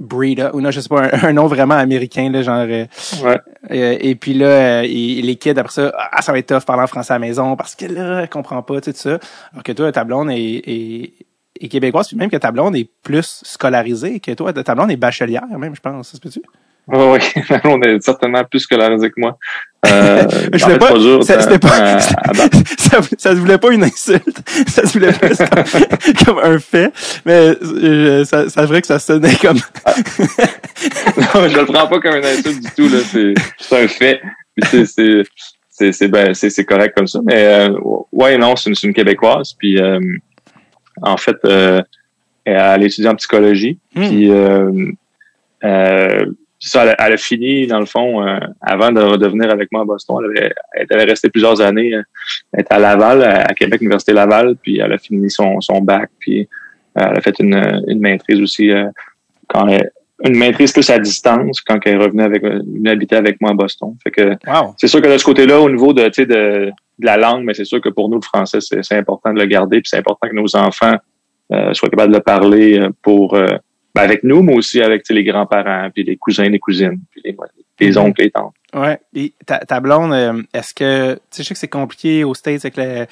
Breda 0.00 0.54
ou 0.54 0.60
non, 0.60 0.70
je 0.72 0.80
sais 0.80 0.88
pas 0.88 1.04
un, 1.04 1.28
un 1.28 1.32
nom 1.32 1.46
vraiment 1.46 1.74
américain 1.76 2.28
là 2.30 2.42
genre 2.42 2.66
euh, 2.68 2.84
Ouais. 3.22 3.38
euh, 3.70 3.96
et 4.00 4.14
puis 4.16 4.34
là, 4.34 4.46
euh, 4.46 4.82
et- 4.82 5.22
les 5.22 5.36
kids, 5.36 5.50
après 5.50 5.72
ça, 5.72 5.92
ah, 6.12 6.20
ça 6.20 6.32
va 6.32 6.38
être 6.38 6.48
tough 6.52 6.64
parler 6.66 6.82
en 6.82 6.86
français 6.88 7.12
à 7.12 7.16
la 7.16 7.20
maison 7.26 7.54
parce 7.56 7.74
que 7.76 7.86
là, 7.86 8.22
elle 8.22 8.28
comprend 8.28 8.60
pas, 8.62 8.80
tout 8.80 8.92
ça. 8.94 9.18
Alors 9.52 9.62
que 9.62 9.72
toi, 9.72 9.92
ta 9.92 10.02
blonde 10.04 10.30
est, 10.32 10.36
est, 10.66 11.12
est 11.60 11.68
québécoise, 11.68 12.08
puis 12.08 12.16
même 12.16 12.30
que 12.30 12.36
ta 12.36 12.50
blonde 12.50 12.74
est 12.76 12.90
plus 13.02 13.40
scolarisée 13.44 14.18
que 14.20 14.32
toi. 14.32 14.52
Ta 14.52 14.74
blonde 14.74 14.90
est 14.90 14.96
bachelière, 14.96 15.46
même, 15.58 15.74
je 15.76 15.80
pense. 15.80 16.08
Ça 16.08 16.16
se 16.16 16.20
peut-tu? 16.20 16.42
Ouais, 16.86 17.10
ouais. 17.12 17.20
on 17.64 17.80
est 17.82 18.00
certainement 18.02 18.44
plus 18.44 18.60
scolarisé 18.60 19.08
que 19.10 19.18
moi. 19.18 19.38
Euh, 19.86 20.24
Je 20.52 20.64
voulais 20.64 20.78
pas, 20.78 20.98
dur, 20.98 21.22
ça- 21.24 21.40
c'était 21.40 21.58
pas, 21.58 21.68
à 21.98 22.32
battre. 22.32 22.58
ça, 22.78 23.00
ça 23.18 23.30
se 23.30 23.36
voulait 23.36 23.58
pas 23.58 23.70
une 23.72 23.84
insulte. 23.84 24.38
Ça 24.68 24.86
se 24.86 24.92
voulait 24.98 25.12
plus 25.12 25.36
comme, 25.36 26.24
comme 26.26 26.38
un 26.42 26.58
fait. 26.58 26.92
Mais 27.24 27.54
euh, 27.62 28.24
ça, 28.24 28.48
ça 28.48 28.64
vrai 28.66 28.80
que 28.80 28.86
ça 28.86 28.98
sonnait 28.98 29.34
comme, 29.36 29.58
Non, 29.58 31.48
je 31.48 31.58
le 31.58 31.64
prends 31.66 31.86
pas 31.86 32.00
comme 32.00 32.16
une 32.16 32.24
insulte 32.24 32.60
du 32.62 32.70
tout. 32.70 32.88
Là. 32.88 33.00
C'est, 33.10 33.34
c'est 33.58 33.84
un 33.84 33.88
fait. 33.88 34.20
C'est, 34.70 34.86
c'est, 34.86 35.22
c'est, 35.70 35.92
c'est, 35.92 36.08
ben, 36.08 36.34
c'est, 36.34 36.50
c'est 36.50 36.64
correct 36.64 36.94
comme 36.96 37.06
ça. 37.06 37.20
Mais 37.24 37.68
euh, 37.68 37.78
ouais, 38.12 38.38
non, 38.38 38.56
c'est 38.56 38.70
une, 38.70 38.76
c'est 38.76 38.86
une 38.86 38.94
Québécoise. 38.94 39.54
Puis 39.58 39.78
euh, 39.80 40.00
en 41.02 41.16
fait, 41.16 41.36
euh, 41.44 41.82
elle 42.44 42.82
étudie 42.84 43.08
en 43.08 43.16
psychologie. 43.16 43.78
Hmm. 43.94 44.08
Puis 44.08 44.30
euh, 44.30 44.70
euh, 45.64 46.26
ça, 46.68 46.82
elle, 46.84 46.90
a- 46.90 47.06
elle 47.06 47.12
a 47.14 47.16
fini, 47.16 47.66
dans 47.66 47.80
le 47.80 47.86
fond, 47.86 48.26
euh, 48.26 48.38
avant 48.60 48.90
de, 48.92 49.16
de 49.16 49.26
venir 49.28 49.50
avec 49.50 49.70
moi 49.72 49.82
à 49.82 49.84
Boston. 49.84 50.16
Elle 50.20 50.38
avait, 50.38 50.54
elle 50.72 50.82
était 50.84 51.04
restée 51.04 51.30
plusieurs 51.30 51.60
années. 51.60 51.94
euh, 51.94 52.02
Elle 52.52 52.60
était 52.60 52.74
à 52.74 52.78
Laval, 52.78 53.22
à 53.22 53.54
Québec, 53.54 53.80
Université 53.80 54.12
Laval. 54.12 54.56
Puis 54.62 54.78
elle 54.78 54.92
a 54.92 54.98
fini 54.98 55.30
son, 55.30 55.60
son 55.60 55.80
bac. 55.80 56.10
Puis 56.18 56.48
euh, 56.98 57.06
elle 57.10 57.18
a 57.18 57.20
fait 57.20 57.38
une, 57.40 57.82
une 57.88 58.00
maîtrise 58.00 58.40
aussi 58.40 58.70
euh, 58.70 58.86
quand 59.48 59.66
elle, 59.68 59.90
une 60.24 60.36
maîtrise 60.38 60.72
plus 60.72 60.88
à 60.90 60.98
distance 60.98 61.60
quand 61.60 61.78
elle 61.84 61.94
est 61.94 61.96
revenue 62.04 62.22
avec 62.22 62.42
venue 62.42 62.88
habiter 62.88 63.16
avec 63.16 63.40
moi 63.40 63.50
à 63.50 63.54
Boston. 63.54 63.94
Fait 64.02 64.12
que 64.12 64.30
wow. 64.46 64.74
c'est 64.78 64.86
sûr 64.86 65.02
que 65.02 65.08
de 65.12 65.18
ce 65.18 65.24
côté-là, 65.24 65.60
au 65.60 65.68
niveau 65.68 65.92
de, 65.92 66.04
de, 66.04 66.24
de 66.70 66.72
la 67.00 67.16
langue, 67.16 67.42
mais 67.44 67.52
c'est 67.52 67.64
sûr 67.64 67.80
que 67.80 67.88
pour 67.88 68.08
nous, 68.08 68.16
le 68.16 68.22
français, 68.22 68.58
c'est, 68.60 68.92
important 68.96 69.34
de 69.34 69.40
le 69.40 69.46
garder, 69.46 69.78
puis 69.80 69.88
c'est 69.90 69.98
important 69.98 70.28
que 70.28 70.34
nos 70.34 70.54
enfants 70.56 70.94
euh, 71.52 71.74
soient 71.74 71.88
capables 71.90 72.12
de 72.12 72.18
le 72.18 72.22
parler 72.22 72.78
euh, 72.78 72.90
pour 73.02 73.34
euh, 73.34 73.48
ben, 73.94 74.02
avec 74.02 74.24
nous, 74.24 74.42
mais 74.42 74.54
aussi 74.54 74.82
avec 74.82 75.08
les 75.08 75.24
grands-parents, 75.24 75.90
puis 75.94 76.02
les 76.04 76.16
cousins, 76.16 76.48
les 76.48 76.58
cousines, 76.58 76.98
puis 77.10 77.22
les, 77.24 77.36
les 77.80 77.90
Mhm. 77.92 77.98
oncles, 77.98 78.22
les 78.22 78.30
tantes. 78.30 78.54
Ouais. 78.74 78.98
Et 79.14 79.32
ta, 79.46 79.58
ta 79.58 79.78
blonde, 79.80 80.12
euh, 80.12 80.42
est-ce 80.52 80.74
que, 80.74 81.14
tu 81.14 81.20
sais, 81.30 81.42
je 81.44 81.48
sais 81.48 81.54
que 81.54 81.60
c'est 81.60 81.68
compliqué 81.68 82.24
aux 82.24 82.34
States 82.34 82.64
avec 82.64 82.76
le, 82.76 83.06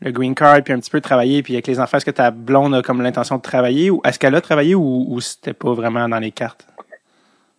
le 0.00 0.10
green 0.10 0.34
card, 0.34 0.62
puis 0.64 0.72
un 0.72 0.80
petit 0.80 0.90
peu 0.90 0.98
de 0.98 1.04
travailler, 1.04 1.42
puis 1.42 1.54
avec 1.54 1.68
les 1.68 1.78
enfants, 1.78 1.98
est-ce 1.98 2.04
que 2.06 2.10
ta 2.10 2.30
blonde 2.32 2.74
a 2.74 2.82
comme 2.82 3.00
l'intention 3.02 3.36
de 3.36 3.42
travailler, 3.42 3.90
ou 3.90 4.00
est-ce 4.04 4.18
qu'elle 4.18 4.34
a 4.34 4.40
travaillé, 4.40 4.74
ou, 4.74 5.06
ou 5.08 5.20
c'était 5.20 5.52
pas 5.52 5.72
vraiment 5.72 6.08
dans 6.08 6.18
les 6.18 6.32
cartes? 6.32 6.66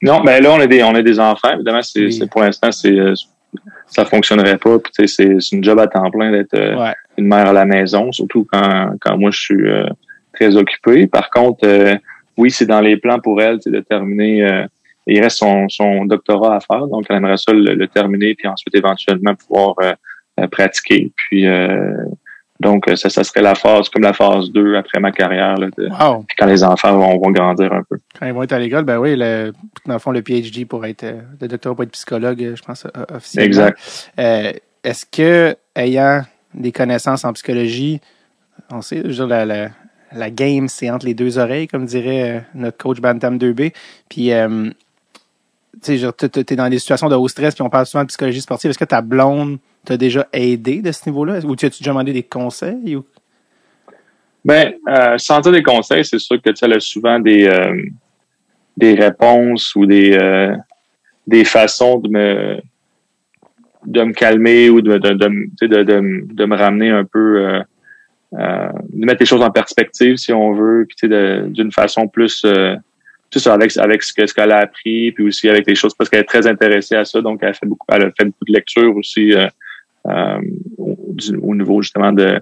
Non, 0.02 0.22
ben 0.22 0.42
là, 0.42 0.52
on 0.54 0.60
a 0.60 0.68
des, 0.68 0.82
on 0.84 0.96
a 0.96 1.02
des 1.02 1.20
enfants. 1.20 1.54
Évidemment, 1.54 1.82
c'est, 1.82 2.06
Oui. 2.06 2.22
pour 2.32 2.42
l'instant, 2.42 2.72
c'est, 2.72 2.98
euh, 2.98 3.14
ça 3.88 4.06
fonctionnerait 4.06 4.58
pas. 4.58 4.80
Puis, 4.80 4.92
c'est, 5.08 5.40
c'est 5.40 5.56
une 5.56 5.64
job 5.64 5.78
à 5.80 5.88
temps 5.88 6.10
plein 6.10 6.32
d'être 6.32 6.54
euh, 6.54 6.78
Ouais. 6.78 6.94
une 7.18 7.26
mère 7.28 7.48
à 7.48 7.54
la 7.54 7.66
maison, 7.66 8.12
surtout 8.12 8.46
quand, 8.50 8.92
quand 9.02 9.18
moi 9.18 9.32
je 9.32 9.40
suis 9.40 9.68
euh, 9.68 9.86
très 10.34 10.56
occupé. 10.56 11.08
Par 11.08 11.30
contre, 11.30 11.66
euh, 11.68 11.96
oui, 12.40 12.50
c'est 12.52 12.66
dans 12.66 12.82
les 12.82 12.98
plans 12.98 13.20
pour 13.20 13.42
elle 13.42 13.60
de 13.66 13.80
terminer. 13.82 14.44
euh, 14.44 14.66
il 15.08 15.22
reste 15.22 15.38
son, 15.38 15.68
son 15.70 16.06
doctorat 16.06 16.56
à 16.58 16.60
faire, 16.60 16.86
donc 16.88 17.06
elle 17.10 17.18
aimerait 17.18 17.38
ça 17.38 17.52
le, 17.52 17.74
le 17.74 17.88
terminer, 17.88 18.36
puis 18.36 18.48
ensuite 18.48 18.76
éventuellement 18.76 19.34
pouvoir 19.36 19.74
euh, 19.82 19.94
euh, 20.40 20.48
pratiquer. 20.48 21.12
Puis 21.16 21.46
donc 22.60 22.90
ça, 22.96 23.10
ça 23.10 23.24
serait 23.24 23.42
la 23.42 23.56
phase 23.56 23.88
comme 23.90 24.04
la 24.04 24.12
phase 24.14 24.52
2 24.52 24.76
après 24.76 25.00
ma 25.00 25.12
carrière, 25.12 25.56
là, 25.56 25.68
de- 25.78 25.88
Wow. 25.90 26.26
quand 26.38 26.46
les 26.46 26.64
enfants 26.64 26.92
vont, 26.98 27.18
vont 27.18 27.32
grandir 27.32 27.72
un 27.74 27.84
peu. 27.90 27.98
Quand 28.20 28.26
ils 28.28 28.34
vont 28.34 28.44
être 28.44 28.52
à 28.52 28.60
l'école, 28.60 28.84
ben 28.84 28.98
oui, 29.00 29.16
le, 29.18 29.54
dans 29.86 29.94
le 29.94 30.00
fond, 30.00 30.12
le 30.12 30.22
PhD 30.22 30.66
pour 30.68 30.86
être, 30.86 31.06
le 31.42 31.48
doctorat 31.48 31.74
pour 31.76 31.84
être 31.86 31.92
psychologue, 31.92 32.52
je 32.56 32.62
pense, 32.62 32.86
officiellement. 33.14 33.48
Exact. 33.48 33.80
Est-ce 34.84 35.06
que, 35.06 35.56
ayant 35.76 36.22
des 36.54 36.72
connaissances 36.72 37.24
en 37.26 37.32
psychologie, 37.34 38.00
on 38.72 38.82
sait, 38.82 38.98
je 39.04 39.08
veux 39.08 39.14
dire, 39.14 39.28
la, 39.28 39.46
la, 39.46 39.70
la 40.14 40.30
game, 40.30 40.68
c'est 40.68 40.90
entre 40.90 41.06
les 41.06 41.14
deux 41.14 41.38
oreilles, 41.38 41.68
comme 41.68 41.86
dirait 41.86 42.38
euh, 42.38 42.40
notre 42.56 42.78
coach 42.78 43.00
Bantam 43.00 43.38
2B. 43.38 43.74
Puis, 44.10 44.32
euh, 44.32 44.70
tu 45.84 45.94
es 45.94 46.56
dans 46.56 46.70
des 46.70 46.80
situations 46.80 47.10
de 47.10 47.16
haut 47.16 47.28
stress, 47.28 47.54
puis 47.56 47.62
on 47.62 47.70
parle 47.70 47.86
souvent 47.86 48.04
de 48.04 48.08
psychologie 48.08 48.42
sportive. 48.42 48.72
Est-ce 48.72 48.80
que 48.80 48.86
ta 48.86 49.02
blonde 49.02 49.60
t'a 49.86 49.98
déjà 49.98 50.28
aidé 50.34 50.82
de 50.82 50.92
ce 50.92 51.08
niveau-là? 51.10 51.40
Ou 51.46 51.56
tu 51.56 51.66
as-tu 51.66 51.84
déjà 51.84 51.92
demandé 51.92 52.14
des 52.14 52.24
conseils? 52.24 52.98
Ben, 54.44 54.74
euh, 54.88 55.18
sans 55.18 55.42
des 55.42 55.64
conseils, 55.64 56.06
c'est 56.06 56.20
sûr 56.20 56.42
que 56.42 56.52
tu 56.52 56.66
as 56.66 56.80
souvent 56.80 57.20
des, 57.20 57.46
euh, 57.46 57.84
réponses 58.82 59.76
ou 59.76 59.86
des, 59.86 60.18
euh, 60.18 60.56
façons 61.46 62.00
de 62.00 62.10
me 62.10 62.62
calmer 64.14 64.70
ou 64.70 64.82
de 64.82 66.46
me 66.46 66.56
ramener 66.56 66.90
un 66.90 67.06
peu 67.06 67.62
euh, 68.34 68.40
euh, 68.40 68.70
de 68.90 69.06
mettre 69.06 69.22
les 69.22 69.26
choses 69.26 69.42
en 69.42 69.52
perspective 69.52 70.18
si 70.18 70.32
on 70.34 70.54
veut, 70.54 70.86
puis 70.88 71.10
d'une 71.10 71.72
façon 71.72 72.08
plus 72.08 72.44
euh, 72.46 72.76
tout 73.30 73.40
ça 73.40 73.54
avec 73.54 73.76
avec 73.78 74.04
ce 74.04 74.14
que 74.14 74.26
ce 74.26 74.34
qu'elle 74.34 74.52
a 74.52 74.60
appris, 74.60 75.12
puis 75.12 75.24
aussi 75.24 75.50
avec 75.50 75.68
les 75.68 75.76
choses 75.76 75.94
parce 75.94 76.10
qu'elle 76.10 76.22
est 76.22 76.26
très 76.26 76.48
intéressée 76.48 76.96
à 76.96 77.06
ça, 77.06 77.22
donc 77.22 77.40
elle 77.42 77.54
fait 77.54 77.66
beaucoup, 77.66 77.86
elle 77.92 78.04
a 78.04 78.12
fait 78.18 78.26
beaucoup 78.26 78.46
de 78.48 78.54
lectures 78.54 78.96
aussi 78.96 79.34
euh, 79.34 79.48
euh 80.08 80.40
au, 80.78 81.56
niveau 81.56 81.82
justement 81.82 82.14
de, 82.14 82.40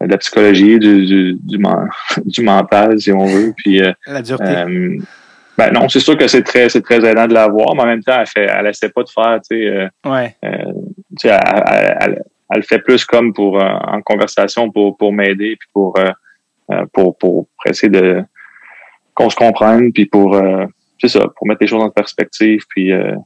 de 0.00 0.10
la 0.10 0.16
psychologie, 0.18 0.78
du 0.78 1.06
du, 1.06 1.34
du, 1.34 1.58
du, 2.24 2.42
mental 2.42 3.00
si 3.00 3.12
on 3.12 3.26
veut, 3.26 3.52
puis 3.56 3.82
euh, 3.82 3.92
la 4.06 4.22
dureté. 4.22 4.56
Euh, 4.56 4.98
ben 5.56 5.72
non, 5.72 5.88
c'est 5.88 6.00
sûr 6.00 6.16
que 6.16 6.28
c'est 6.28 6.42
très 6.42 6.68
c'est 6.68 6.82
très 6.82 7.04
aidant 7.04 7.26
de 7.26 7.34
la 7.34 7.48
voir, 7.48 7.74
mais 7.74 7.82
en 7.82 7.86
même 7.86 8.02
temps, 8.02 8.20
elle 8.20 8.26
fait 8.26 8.46
elle 8.48 8.66
essaie 8.68 8.88
pas 8.88 9.02
de 9.02 9.08
faire, 9.08 9.40
tu 9.48 9.56
sais, 9.56 9.88
ouais. 10.08 10.36
tu 10.40 11.28
sais, 11.28 11.28
elle, 11.28 11.62
elle, 11.66 11.96
elle, 12.00 12.22
le 12.56 12.62
fait 12.62 12.78
plus 12.78 13.04
comme 13.04 13.32
pour 13.32 13.62
en 13.62 14.00
conversation 14.02 14.70
pour 14.70 14.96
pour 14.96 15.12
m'aider 15.12 15.56
puis 15.56 15.68
pour 15.72 15.94
pour, 16.92 17.16
pour 17.18 17.46
pour 17.48 17.66
essayer 17.66 17.90
de 17.90 18.24
qu'on 19.18 19.30
se 19.30 19.36
comprenne, 19.36 19.92
puis 19.92 20.06
pour 20.06 20.36
euh, 20.36 20.64
c'est 21.00 21.08
ça, 21.08 21.26
pour 21.36 21.48
mettre 21.48 21.58
les 21.62 21.66
choses 21.66 21.82
en 21.82 21.90
perspective, 21.90 22.62
puis 22.68 22.92
euh, 22.92 23.16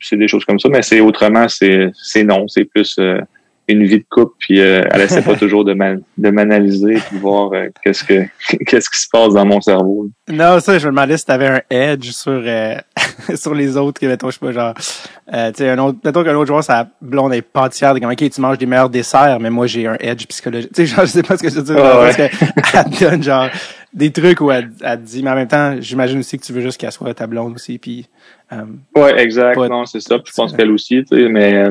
c'est 0.00 0.16
des 0.16 0.26
choses 0.26 0.44
comme 0.44 0.58
ça. 0.58 0.68
Mais 0.68 0.82
c'est 0.82 0.98
autrement, 0.98 1.46
c'est 1.48 1.92
c'est 1.94 2.24
non, 2.24 2.48
c'est 2.48 2.64
plus 2.64 2.96
euh, 2.98 3.20
une 3.68 3.84
vie 3.84 3.98
de 3.98 4.04
couple, 4.08 4.34
puis 4.38 4.60
euh, 4.60 4.82
elle 4.90 5.02
essaie 5.02 5.22
pas 5.22 5.36
toujours 5.38 5.64
de 5.64 5.72
de 5.72 6.30
m'analyser 6.30 6.94
puis 6.94 7.18
voir 7.18 7.52
euh, 7.52 7.68
qu'est-ce 7.82 8.04
que 8.04 8.24
qu'est-ce 8.66 8.90
qui 8.90 9.00
se 9.00 9.08
passe 9.10 9.34
dans 9.34 9.44
mon 9.44 9.60
cerveau. 9.60 10.08
Non, 10.28 10.60
ça, 10.60 10.78
je 10.78 10.86
me 10.86 10.92
demandais 10.92 11.16
si 11.16 11.24
t'avais 11.24 11.46
un 11.48 11.62
edge 11.70 12.10
sur 12.10 12.42
euh, 12.44 12.74
sur 13.34 13.54
les 13.54 13.76
autres, 13.76 14.00
que 14.00 14.06
mettons, 14.06 14.30
je 14.30 14.38
sais 14.38 14.46
pas, 14.46 14.52
genre, 14.52 14.74
tu 14.74 15.32
sais, 15.54 15.70
un 15.70 15.78
autre, 15.78 15.98
mettons 16.04 16.24
qu'un 16.24 16.34
autre 16.34 16.48
joueur, 16.48 16.64
sa 16.64 16.88
blonde 17.00 17.34
est 17.34 17.42
pâtissière, 17.42 17.94
comme 17.94 18.10
ok, 18.10 18.30
tu 18.30 18.40
manges 18.40 18.58
des 18.58 18.66
meilleurs 18.66 18.90
desserts, 18.90 19.38
mais 19.40 19.50
moi 19.50 19.66
j'ai 19.66 19.86
un 19.86 19.96
edge 20.00 20.26
psychologique. 20.26 20.72
Tu 20.74 20.86
sais, 20.86 20.94
genre, 20.94 21.06
je 21.06 21.10
sais 21.10 21.22
pas 21.22 21.36
ce 21.36 21.42
que 21.42 21.50
je 21.50 21.56
veux 21.56 21.62
dire, 21.62 21.76
parce 21.76 22.16
que 22.16 22.22
elle 22.22 23.10
donne 23.10 23.22
genre 23.22 23.48
des 23.92 24.10
trucs 24.10 24.40
où 24.40 24.50
elle, 24.50 24.70
elle 24.82 25.02
dit, 25.02 25.22
mais 25.22 25.30
en 25.30 25.34
même 25.34 25.48
temps, 25.48 25.76
j'imagine 25.78 26.18
aussi 26.18 26.38
que 26.38 26.44
tu 26.44 26.52
veux 26.52 26.62
juste 26.62 26.80
qu'elle 26.80 26.92
soit 26.92 27.12
ta 27.14 27.26
blonde 27.26 27.54
aussi, 27.54 27.78
puis. 27.78 28.08
Euh, 28.52 28.64
ouais, 28.96 29.20
exact. 29.20 29.56
Non, 29.56 29.86
c'est 29.86 30.00
ça. 30.00 30.18
Puis 30.18 30.30
je 30.30 30.34
pense 30.34 30.52
qu'elle 30.52 30.70
aussi, 30.70 31.04
tu 31.04 31.16
sais, 31.16 31.28
mais 31.28 31.64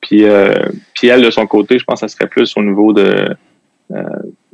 puis, 0.00 0.24
euh, 0.24 0.54
puis 0.94 1.08
elle, 1.08 1.22
de 1.22 1.30
son 1.30 1.46
côté, 1.46 1.78
je 1.78 1.84
pense 1.84 2.00
que 2.00 2.08
ça 2.08 2.14
serait 2.14 2.28
plus 2.28 2.56
au 2.56 2.62
niveau 2.62 2.92
de, 2.92 3.36
euh, 3.92 4.02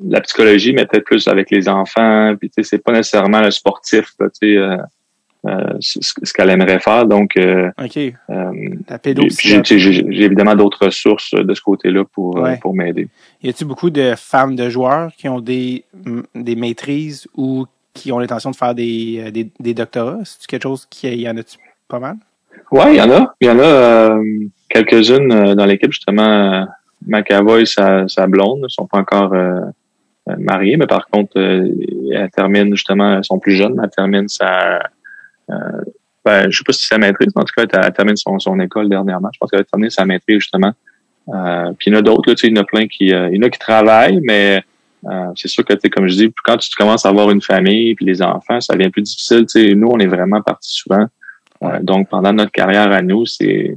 la 0.04 0.20
psychologie, 0.20 0.72
mais 0.72 0.86
peut-être 0.86 1.04
plus 1.04 1.26
avec 1.28 1.50
les 1.50 1.68
enfants. 1.68 2.34
Puis, 2.38 2.50
tu 2.50 2.62
sais, 2.62 2.68
c'est 2.68 2.82
pas 2.82 2.92
nécessairement 2.92 3.40
le 3.40 3.50
sportif, 3.50 4.12
tu 4.18 4.26
sais, 4.32 4.56
euh, 4.56 4.76
euh 5.46 5.76
ce, 5.80 6.32
qu'elle 6.32 6.50
aimerait 6.50 6.80
faire. 6.80 7.06
Donc, 7.06 7.36
euh, 7.36 7.70
OK. 7.82 7.96
La 8.28 8.98
J'ai 9.04 10.24
évidemment 10.24 10.54
d'autres 10.54 10.86
ressources 10.86 11.34
de 11.34 11.54
ce 11.54 11.60
côté-là 11.60 12.04
pour, 12.04 12.46
pour 12.60 12.74
m'aider. 12.74 13.08
Y 13.42 13.48
a-t-il 13.48 13.66
beaucoup 13.66 13.90
de 13.90 14.14
femmes 14.16 14.54
de 14.54 14.68
joueurs 14.68 15.12
qui 15.16 15.28
ont 15.28 15.40
des, 15.40 15.84
des 16.34 16.56
maîtrises 16.56 17.26
ou 17.36 17.66
qui 17.94 18.12
ont 18.12 18.18
l'intention 18.18 18.50
de 18.50 18.56
faire 18.56 18.74
des, 18.74 19.30
des, 19.32 19.50
des 19.58 19.74
doctorats? 19.74 20.20
C'est 20.24 20.46
quelque 20.46 20.62
chose 20.62 20.86
qui 20.90 21.08
y 21.08 21.28
en 21.28 21.36
a 21.36 21.42
pas 21.88 21.98
mal? 21.98 22.16
Il 22.72 22.94
y 22.94 23.00
en 23.00 23.10
a. 23.10 23.34
Il 23.40 23.46
y 23.46 23.50
en 23.50 23.58
a 23.58 23.62
euh, 23.62 24.22
quelques-unes 24.72 25.32
euh, 25.32 25.54
dans 25.54 25.66
l'équipe, 25.66 25.92
justement. 25.92 26.22
Euh, 26.22 26.64
McAvoy, 27.06 27.66
sa, 27.66 28.06
sa 28.08 28.26
blonde, 28.26 28.60
ne 28.62 28.68
sont 28.68 28.86
pas 28.86 28.98
encore 28.98 29.34
euh, 29.34 29.60
mariés, 30.38 30.76
mais 30.76 30.86
par 30.86 31.08
contre, 31.08 31.36
elle 31.36 32.30
termine 32.34 32.70
justement, 32.70 33.16
elles 33.16 33.24
sont 33.24 33.40
plus 33.40 33.56
jeunes, 33.56 33.80
elle 33.82 33.90
termine 33.90 34.28
sa 34.28 34.80
ben, 36.24 36.48
je 36.48 36.56
sais 36.56 36.64
pas 36.64 36.72
si 36.72 36.84
c'est 36.84 36.94
sa 36.94 36.98
maîtrise, 36.98 37.32
mais 37.34 37.42
en 37.42 37.44
tout 37.44 37.52
cas, 37.56 37.64
elle, 37.82 37.92
termine 37.92 38.16
son, 38.16 38.38
son 38.38 38.58
école 38.60 38.88
dernièrement. 38.88 39.28
Je 39.34 39.38
pense 39.40 39.50
qu'elle 39.50 39.60
a 39.60 39.64
terminé 39.64 39.90
sa 39.90 40.04
maîtrise, 40.04 40.38
justement. 40.38 40.72
Euh, 41.28 41.72
puis 41.76 41.90
il 41.90 41.92
y 41.92 41.96
en 41.96 41.98
a 41.98 42.02
d'autres, 42.02 42.32
il 42.44 42.56
y 42.56 42.58
en 42.58 42.62
a 42.62 42.64
plein 42.64 42.86
qui. 42.86 43.06
il 43.06 43.34
y 43.34 43.38
en 43.38 43.42
a 43.42 43.50
qui 43.50 43.58
travaillent, 43.58 44.20
mais 44.22 44.62
c'est 45.34 45.48
sûr 45.48 45.64
que 45.64 45.74
comme 45.88 46.06
je 46.06 46.14
dis, 46.14 46.32
quand 46.44 46.56
tu 46.58 46.70
commences 46.76 47.04
à 47.04 47.08
avoir 47.08 47.32
une 47.32 47.42
famille 47.42 47.96
puis 47.96 48.06
les 48.06 48.22
enfants, 48.22 48.60
ça 48.60 48.74
devient 48.74 48.90
plus 48.90 49.02
difficile. 49.02 49.44
sais 49.48 49.74
nous, 49.74 49.88
on 49.88 49.98
est 49.98 50.06
vraiment 50.06 50.40
partis 50.40 50.72
souvent 50.72 51.08
donc, 51.82 52.08
pendant 52.08 52.32
notre 52.32 52.50
carrière 52.50 52.90
à 52.92 53.02
nous, 53.02 53.26
c'est 53.26 53.76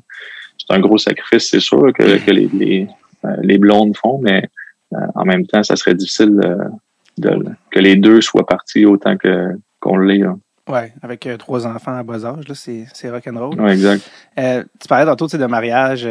un 0.69 0.79
gros 0.79 0.97
sacrifice, 0.97 1.49
c'est 1.49 1.59
sûr, 1.59 1.93
que, 1.93 2.17
que 2.17 2.31
les, 2.31 2.47
les, 2.47 2.87
euh, 3.25 3.35
les, 3.41 3.57
blondes 3.57 3.95
font, 3.95 4.19
mais 4.21 4.49
euh, 4.93 4.97
en 5.15 5.25
même 5.25 5.45
temps, 5.45 5.63
ça 5.63 5.75
serait 5.75 5.95
difficile 5.95 6.39
de, 7.17 7.39
que 7.71 7.79
les 7.79 7.95
deux 7.95 8.21
soient 8.21 8.45
partis 8.45 8.85
autant 8.85 9.17
que 9.17 9.49
qu'on 9.79 9.97
l'est. 9.97 10.23
Oui, 10.67 10.79
avec 11.03 11.27
euh, 11.27 11.37
trois 11.37 11.67
enfants 11.67 11.95
à 11.95 12.03
bas 12.03 12.25
âge, 12.25 12.47
là, 12.47 12.55
c'est, 12.55 12.85
c'est 12.93 13.09
rock'n'roll. 13.09 13.59
Oui, 13.59 13.71
exact. 13.71 14.09
tu 14.35 14.87
parlais 14.87 15.05
tantôt 15.05 15.27
de 15.27 15.45
mariage. 15.45 16.07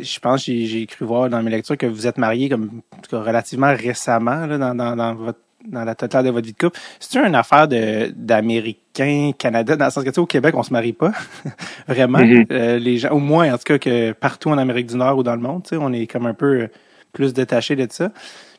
je 0.00 0.18
pense 0.18 0.44
que 0.44 0.52
j'ai, 0.52 0.86
cru 0.86 1.04
voir 1.04 1.30
dans 1.30 1.42
mes 1.42 1.50
lectures 1.50 1.76
que 1.76 1.86
vous 1.86 2.06
êtes 2.06 2.18
mariés 2.18 2.48
comme 2.48 2.82
relativement 3.12 3.72
récemment 3.74 4.46
là, 4.46 4.58
dans, 4.58 4.74
dans, 4.74 4.96
dans 4.96 5.14
votre 5.14 5.38
dans 5.66 5.84
la 5.84 5.94
totale 5.94 6.24
de 6.24 6.30
votre 6.30 6.46
vie 6.46 6.52
de 6.52 6.58
couple. 6.58 6.78
C'est 6.98 7.18
une 7.18 7.34
affaire 7.34 7.68
de 7.68 8.12
d'Américains, 8.16 9.32
Canada, 9.36 9.76
dans 9.76 9.86
le 9.86 9.90
sens 9.90 10.04
que 10.04 10.08
tu 10.08 10.14
sais, 10.14 10.20
au 10.20 10.26
Québec, 10.26 10.54
on 10.56 10.62
se 10.62 10.72
marie 10.72 10.92
pas. 10.92 11.12
Vraiment. 11.88 12.18
Mm-hmm. 12.18 12.46
euh, 12.50 12.78
les 12.78 12.98
gens, 12.98 13.10
au 13.10 13.18
moins, 13.18 13.52
en 13.52 13.58
tout 13.58 13.64
cas, 13.64 13.78
que 13.78 14.12
partout 14.12 14.50
en 14.50 14.58
Amérique 14.58 14.86
du 14.86 14.96
Nord 14.96 15.18
ou 15.18 15.22
dans 15.22 15.34
le 15.34 15.42
monde, 15.42 15.62
tu 15.62 15.70
sais, 15.70 15.76
on 15.76 15.92
est 15.92 16.06
comme 16.06 16.26
un 16.26 16.34
peu 16.34 16.68
plus 17.12 17.32
détaché 17.32 17.76
de 17.76 17.86
ça. 17.90 18.10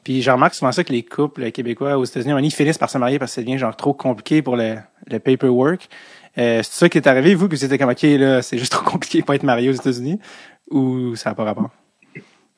Puis 0.04 0.22
j'en 0.22 0.34
remarque 0.34 0.56
souvent 0.56 0.72
ça 0.72 0.84
que 0.84 0.92
les 0.92 1.04
couples 1.04 1.52
québécois 1.52 1.98
aux 1.98 2.06
États-Unis, 2.06 2.34
ils 2.44 2.52
finissent 2.52 2.80
par 2.80 2.90
se 2.90 2.98
marier 2.98 3.20
parce 3.20 3.32
que 3.32 3.36
ça 3.36 3.42
devient 3.42 3.58
genre 3.58 3.76
trop 3.76 3.94
compliqué 3.94 4.42
pour 4.42 4.58
le, 4.58 4.76
le 5.10 5.20
paperwork. 5.20 5.88
Euh, 6.38 6.62
c'est 6.64 6.80
ça 6.80 6.90
qui 6.90 6.98
est 6.98 7.08
arrivé, 7.08 7.36
vous, 7.36 7.48
que 7.48 7.56
c'était 7.56 7.78
comme 7.78 7.90
OK, 7.90 8.02
là, 8.02 8.42
c'est 8.42 8.58
juste 8.58 8.72
trop 8.72 8.84
compliqué 8.84 9.22
pour 9.22 9.36
être 9.36 9.44
marié 9.44 9.70
aux 9.70 9.74
États-Unis 9.74 10.20
ou 10.72 11.16
ça 11.16 11.30
n'a 11.32 11.36
pas 11.36 11.44
rapport? 11.44 11.70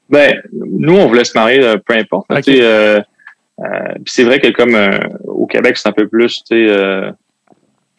Ben, 0.09 0.41
nous, 0.51 0.95
on 0.95 1.07
voulait 1.07 1.23
se 1.23 1.37
marier, 1.37 1.63
euh, 1.63 1.77
peu 1.77 1.95
importe. 1.95 2.31
Okay. 2.31 2.61
Euh, 2.61 2.99
euh, 2.99 3.01
c'est 4.05 4.23
vrai 4.23 4.39
que 4.39 4.49
comme 4.49 4.75
euh, 4.75 4.99
au 5.25 5.45
Québec, 5.47 5.77
c'est 5.77 5.89
un 5.89 5.93
peu 5.93 6.07
plus, 6.07 6.43
tu 6.43 6.55
sais, 6.55 6.67
euh, 6.69 7.11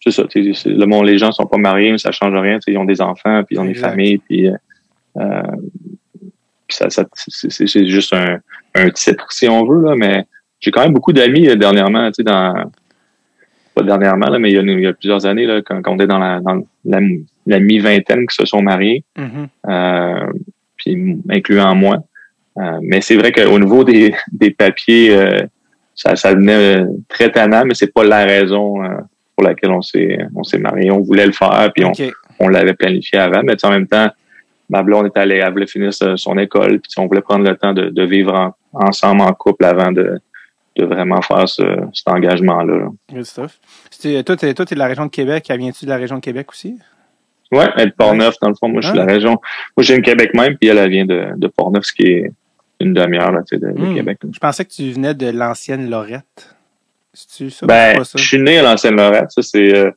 c'est 0.00 0.10
ça, 0.10 0.24
le 0.66 0.84
monde, 0.84 1.06
les 1.06 1.18
gens 1.18 1.32
sont 1.32 1.46
pas 1.46 1.56
mariés, 1.56 1.92
mais 1.92 1.98
ça 1.98 2.12
change 2.12 2.34
rien. 2.34 2.58
Ils 2.66 2.76
ont 2.76 2.84
des 2.84 3.00
enfants, 3.00 3.42
puis 3.44 3.56
ils 3.56 3.58
ont 3.58 3.64
des 3.64 3.74
familles, 3.74 4.18
puis, 4.18 4.48
euh, 5.16 5.42
ça, 6.68 6.90
ça 6.90 7.04
c'est 7.14 7.86
juste 7.86 8.12
un, 8.12 8.38
un, 8.74 8.90
titre, 8.90 9.26
si 9.30 9.48
on 9.48 9.64
veut, 9.64 9.82
là, 9.82 9.94
mais 9.96 10.24
j'ai 10.60 10.70
quand 10.70 10.82
même 10.82 10.92
beaucoup 10.92 11.12
d'amis 11.12 11.56
dernièrement, 11.56 12.08
tu 12.08 12.16
sais, 12.16 12.22
dans 12.22 12.70
pas 13.74 13.82
dernièrement, 13.82 14.26
là, 14.26 14.38
mais 14.38 14.50
il 14.50 14.54
y 14.54 14.58
a, 14.58 14.62
il 14.62 14.80
y 14.80 14.86
a 14.86 14.92
plusieurs 14.92 15.26
années, 15.26 15.46
là, 15.46 15.62
quand, 15.62 15.80
quand, 15.82 15.92
on 15.92 15.94
était 15.96 16.06
dans 16.06 16.18
la, 16.18 16.40
dans 16.40 16.62
la, 16.84 17.00
la 17.46 17.58
mi-vingtaine 17.58 18.26
qui 18.26 18.36
se 18.36 18.44
sont 18.44 18.62
mariés, 18.62 19.04
mm-hmm. 19.16 20.32
puis 20.76 21.18
incluant 21.30 21.74
moi. 21.74 22.04
Euh, 22.58 22.78
mais 22.82 23.00
c'est 23.00 23.16
vrai 23.16 23.32
qu'au 23.32 23.58
niveau 23.58 23.84
des, 23.84 24.14
des 24.32 24.50
papiers, 24.50 25.14
euh, 25.14 25.42
ça, 25.94 26.16
ça 26.16 26.34
devenait 26.34 26.80
euh, 26.80 26.86
très 27.08 27.30
tannant, 27.30 27.64
mais 27.64 27.74
c'est 27.74 27.92
pas 27.92 28.04
la 28.04 28.24
raison 28.24 28.76
pour 29.36 29.44
laquelle 29.46 29.70
on 29.70 29.82
s'est 29.82 30.18
on 30.34 30.44
s'est 30.44 30.58
marié. 30.58 30.90
On 30.90 31.00
voulait 31.00 31.26
le 31.26 31.32
faire, 31.32 31.70
puis 31.74 31.84
on, 31.84 31.92
on 32.40 32.48
l'avait 32.48 32.74
planifié 32.74 33.18
avant, 33.18 33.42
mais 33.42 33.54
en 33.64 33.70
même 33.70 33.86
temps, 33.86 34.08
ma 34.68 34.82
blonde 34.82 35.06
est 35.06 35.18
allée, 35.18 35.36
elle 35.36 35.52
voulait 35.52 35.66
finir 35.66 35.92
son 35.92 36.38
école, 36.38 36.80
puis 36.80 36.92
on 36.98 37.06
voulait 37.06 37.20
prendre 37.20 37.44
le 37.48 37.56
temps 37.56 37.72
de, 37.72 37.90
de 37.90 38.02
vivre 38.02 38.54
ensemble 38.72 39.22
en 39.22 39.32
couple 39.32 39.64
avant 39.64 39.92
de, 39.92 40.20
de 40.76 40.84
vraiment 40.84 41.22
faire 41.22 41.48
ce, 41.48 41.62
cet 41.92 42.08
engagement-là. 42.08 42.88
Good 43.12 43.24
stuff. 43.24 43.58
Toi, 44.02 44.36
tu 44.36 44.46
es, 44.46 44.54
de 44.54 44.78
la 44.78 44.86
région 44.86 45.06
de 45.06 45.10
Québec. 45.10 45.52
Viens-tu 45.56 45.84
de 45.84 45.90
la 45.90 45.96
région 45.96 46.16
de 46.16 46.20
Québec 46.20 46.50
aussi? 46.50 46.78
Ouais, 47.52 47.66
elle 47.76 47.82
est 47.82 47.86
de 47.86 47.92
Port-Neuf, 47.92 48.34
dans 48.42 48.48
le 48.48 48.54
fond. 48.54 48.68
Moi, 48.68 48.80
je 48.80 48.88
suis 48.88 48.94
de 48.94 48.98
la 48.98 49.04
ah. 49.08 49.14
région. 49.14 49.30
Moi, 49.76 49.84
j'ai 49.84 49.94
une 49.94 50.02
Québec 50.02 50.34
même, 50.34 50.56
puis 50.56 50.68
elle, 50.70 50.78
elle 50.78 50.90
vient 50.90 51.06
de, 51.06 51.28
de 51.36 51.46
Port-Neuf, 51.46 51.84
ce 51.84 51.92
qui 51.92 52.06
est 52.06 52.32
une 52.80 52.92
demi-heure 52.92 53.32
de, 53.32 53.56
de 53.56 53.68
hmm. 53.72 53.94
Québec. 53.94 54.18
Je 54.32 54.38
pensais 54.38 54.64
que 54.64 54.70
tu 54.70 54.90
venais 54.90 55.14
de 55.14 55.30
l'ancienne 55.30 55.88
Lorette. 55.88 56.56
C'est-tu 57.12 57.50
ça? 57.50 57.66
Ben, 57.66 58.02
je 58.02 58.22
suis 58.22 58.40
né 58.40 58.58
à 58.58 58.62
l'ancienne 58.62 58.96
Lorette. 58.96 59.30
Ça, 59.30 59.42
c'est 59.42 59.74
euh, 59.74 59.90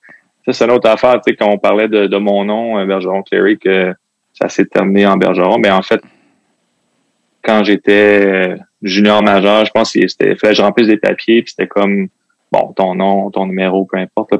ça, 0.46 0.54
c'est 0.54 0.66
une 0.66 0.72
autre 0.72 0.90
affaire. 0.90 1.16
Tu 1.16 1.32
sais, 1.32 1.36
quand 1.36 1.50
on 1.50 1.58
parlait 1.58 1.88
de, 1.88 2.08
de 2.08 2.18
mon 2.18 2.46
nom, 2.46 2.78
euh, 2.78 2.86
Bergeron 2.86 3.24
Cléry, 3.24 3.58
que 3.58 3.94
ça 4.34 4.50
s'est 4.50 4.66
terminé 4.66 5.06
en 5.06 5.18
Bergeron. 5.18 5.58
Mais 5.58 5.72
en 5.72 5.82
fait, 5.82 6.02
quand 7.44 7.63
j'étais 7.63 8.26
euh, 8.26 8.58
junior 8.82 9.24
majeur, 9.24 9.66
je 9.66 9.72
pense 9.72 9.94
que 9.94 10.08
c'était 10.08 10.36
fallait 10.36 10.54
que 10.54 10.58
je 10.58 10.62
remplisse 10.62 10.88
des 10.88 10.98
papiers, 10.98 11.42
puis 11.42 11.52
c'était 11.52 11.68
comme 11.68 12.08
bon, 12.52 12.74
ton 12.74 12.96
nom, 12.96 13.32
ton 13.32 13.48
numéro, 13.48 13.86
peu 13.86 13.98
importe. 13.98 14.34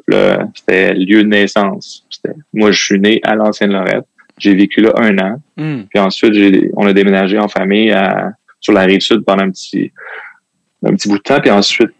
c'était 0.54 0.93
lieu 0.93 1.23
de 1.23 1.30
naissance. 1.30 2.06
Moi, 2.54 2.71
je 2.71 2.84
suis 2.84 3.00
né 3.00 3.19
à 3.23 3.36
l'ancienne 3.36 3.71
Lorette. 3.71 4.06
J'ai 4.38 4.54
vécu 4.56 4.82
là 4.82 4.93
un 4.97 5.17
an. 5.17 5.41
Hmm. 5.56 5.84
Puis 5.89 6.00
ensuite, 6.00 6.34
j'ai, 6.34 6.69
on 6.76 6.86
a 6.86 6.93
déménagé 6.93 7.39
en 7.39 7.47
famille 7.47 7.91
à, 7.91 8.32
sur 8.60 8.73
la 8.73 8.82
rive 8.82 9.02
sud 9.02 9.23
pendant 9.26 9.43
un 9.43 9.52
petit 9.52 9.91
un 10.86 10.93
petit 10.93 11.10
bout 11.10 11.17
de 11.17 11.23
temps, 11.23 11.39
puis 11.39 11.50
ensuite, 11.50 11.91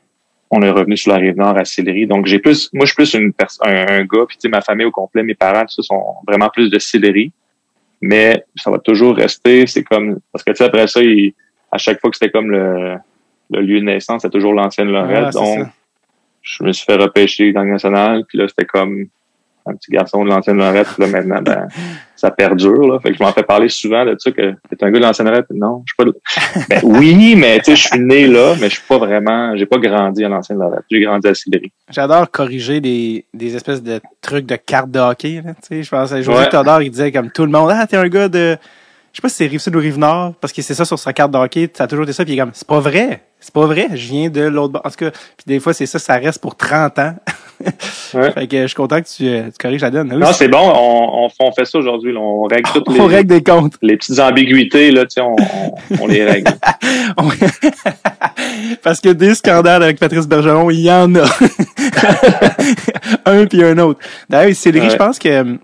on 0.50 0.62
est 0.62 0.69
revenu 0.69 0.95
sur 0.95 1.12
la 1.12 1.17
rive 1.17 1.36
nord 1.36 1.58
à 1.58 1.65
Sillery. 1.65 2.08
Donc, 2.08 2.26
j'ai 2.26 2.39
plus, 2.39 2.69
moi, 2.73 2.86
je 2.86 2.93
suis 2.93 2.95
plus 2.95 3.13
une 3.15 3.34
un, 3.62 3.88
un 3.88 4.06
gars, 4.06 4.26
puis 4.28 4.38
tu 4.38 4.41
sais, 4.41 4.50
ma 4.50 4.62
famille 4.62 4.86
au 4.86 4.91
complet, 4.91 5.23
mes 5.23 5.36
parents, 5.36 5.62
tout 5.62 5.82
ça, 5.82 5.84
sont 5.84 6.15
vraiment 6.28 6.50
plus 6.50 6.69
de 6.69 6.80
Sillery. 6.80 7.32
Mais 8.02 8.45
ça 8.56 8.69
va 8.69 8.78
toujours 8.78 9.15
rester, 9.15 9.65
c'est 9.65 9.84
comme, 9.84 10.19
parce 10.32 10.43
que 10.43 10.52
tu 10.52 10.58
sais, 10.58 10.65
après 10.65 10.88
ça, 10.88 11.02
il, 11.02 11.34
à 11.71 11.78
chaque 11.78 12.00
fois 12.00 12.12
que 12.12 12.17
c'était 12.17 12.32
comme 12.32 12.52
le, 12.52 12.95
le 13.50 13.62
lieu 13.62 13.80
de 13.80 13.86
naissance, 13.86 14.21
c'était 14.21 14.38
toujours 14.38 14.54
l'ancienne 14.54 14.89
Lorette. 14.89 15.26
Ah, 15.28 15.32
donc, 15.32 15.60
ça. 15.60 15.71
je 16.43 16.63
me 16.63 16.71
suis 16.71 16.86
fait 16.86 16.95
repêcher 16.95 17.52
dans 17.52 17.63
le 17.63 17.71
national, 17.71 18.23
puis 18.28 18.38
là, 18.38 18.47
c'était 18.47 18.65
comme 18.65 19.08
un 19.67 19.75
petit 19.75 19.91
garçon 19.91 20.23
de 20.23 20.30
l'ancienne 20.30 20.58
Lorette, 20.58 20.97
là, 20.97 21.08
maintenant, 21.08 21.41
ben, 21.41 21.67
ça 22.15 22.32
perdure, 22.32 22.88
là. 22.88 22.99
Fait 22.99 23.12
que 23.12 23.17
je 23.17 23.23
m'en 23.23 23.32
fais 23.32 23.43
parler 23.43 23.69
souvent 23.69 24.06
de 24.06 24.15
ça, 24.17 24.32
que 24.32 24.53
t'es 24.69 24.84
un 24.84 24.91
gars 24.91 24.99
de 24.99 25.03
l'ancienne 25.06 25.27
Lorette. 25.27 25.45
Non, 25.53 25.84
je 25.86 25.93
suis 25.93 25.97
pas 25.97 26.06
de- 26.06 26.65
ben, 26.69 26.82
oui, 26.84 27.36
mais 27.36 27.60
tu 27.60 27.65
sais, 27.65 27.75
je 27.75 27.88
suis 27.88 27.99
né 27.99 28.27
là, 28.27 28.53
mais 28.60 28.69
je 28.69 28.75
suis 28.75 28.88
pas 28.88 28.97
vraiment, 28.97 29.56
j'ai 29.56 29.65
pas 29.65 29.77
grandi 29.77 30.23
à 30.23 30.30
l'ancienne 30.30 30.60
Lorette. 30.60 30.84
J'ai 30.89 31.01
grandi 31.01 31.27
à 31.27 31.34
Sillery. 31.34 31.71
J'adore 31.89 32.30
corriger 32.32 32.82
des, 32.82 33.25
des 33.34 33.56
espèces 33.56 33.84
de 33.84 33.99
trucs 34.21 34.45
de 34.45 34.56
cartes 34.56 34.91
de 34.91 34.99
hockey. 34.99 35.41
Là, 35.45 35.53
tu 35.53 35.67
sais, 35.67 35.84
je 35.84 35.89
pense 35.89 36.12
à 36.12 36.21
José 36.21 36.38
Ouais. 36.39 36.49
Todor, 36.49 36.82
il 36.82 36.91
disait 36.91 37.12
comme 37.12 37.32
tout 37.32 37.43
le 37.45 37.51
monde, 37.51 37.71
ah, 37.73 37.86
t'es 37.88 37.97
un 37.97 38.08
gars 38.08 38.27
de. 38.30 38.58
Je 39.13 39.17
sais 39.19 39.21
pas 39.21 39.30
si 39.30 39.36
c'est 39.38 39.47
Rive-Sud 39.47 39.75
ou 39.75 39.80
Rive-Nord, 39.80 40.36
parce 40.39 40.53
que 40.53 40.62
c'est 40.62 40.75
ça 40.75 40.86
sur 40.86 40.99
sa 40.99 41.12
carte 41.12 41.32
de 41.32 41.38
hockey, 41.39 41.67
ça 41.73 41.86
a 41.86 41.88
toujours 41.88 42.03
été 42.03 42.13
ça, 42.13 42.23
puis 42.23 42.34
il 42.34 42.38
est 42.38 42.39
comme, 42.39 42.51
c'est 42.53 42.67
pas 42.67 42.80
vrai, 42.80 43.23
c'est 43.39 43.53
pas 43.53 43.65
vrai, 43.65 43.88
je 43.95 44.10
viens 44.10 44.30
de 44.30 44.41
l'autre 44.41 44.73
bord. 44.73 44.84
En 44.86 44.89
tout 44.91 44.97
cas, 44.97 45.10
puis 45.12 45.43
des 45.47 45.60
fois, 45.60 45.73
c'est 45.73 45.88
ça, 45.88 45.97
ça 45.97 46.17
reste 46.17 46.39
pour 46.39 46.56
30 46.56 46.99
ans. 46.99 47.15
Ouais. 48.13 48.32
fait 48.32 48.47
que 48.47 48.62
je 48.62 48.67
suis 48.67 48.75
content 48.75 49.01
que 49.01 49.08
tu, 49.08 49.27
euh, 49.27 49.43
tu 49.45 49.58
corriges 49.60 49.82
la 49.82 49.91
donne. 49.91 50.08
Non, 50.17 50.32
c'est 50.34 50.47
bon, 50.47 50.60
on, 50.60 51.25
on, 51.25 51.30
on 51.47 51.51
fait 51.51 51.65
ça 51.65 51.77
aujourd'hui. 51.77 52.15
On 52.17 52.43
règle 52.43 52.69
toutes 52.73 52.89
les, 52.93 52.99
on 53.01 53.06
règle 53.08 53.30
des 53.30 53.43
comptes. 53.43 53.73
les 53.82 53.97
petites 53.97 54.19
ambiguïtés, 54.19 54.91
là, 54.91 55.03
on, 55.19 55.36
on, 55.36 55.75
on 56.03 56.08
les 56.08 56.23
règle. 56.25 56.51
Parce 58.84 59.01
que 59.01 59.10
des 59.10 59.36
scandales 59.36 59.84
avec 59.84 59.99
Patrice 59.99 60.27
Bergeron, 60.27 60.69
il 60.69 60.82
y 60.82 60.91
en 60.91 61.13
a. 61.15 61.25
un 63.25 63.45
puis 63.45 63.63
un 63.63 63.77
autre. 63.80 63.99
D'ailleurs, 64.30 64.56
Céleri, 64.56 64.86
Ouais. 64.88 64.91
je 64.91 64.97
pense 64.97 65.19
que 65.19 65.27
euh, 65.30 65.56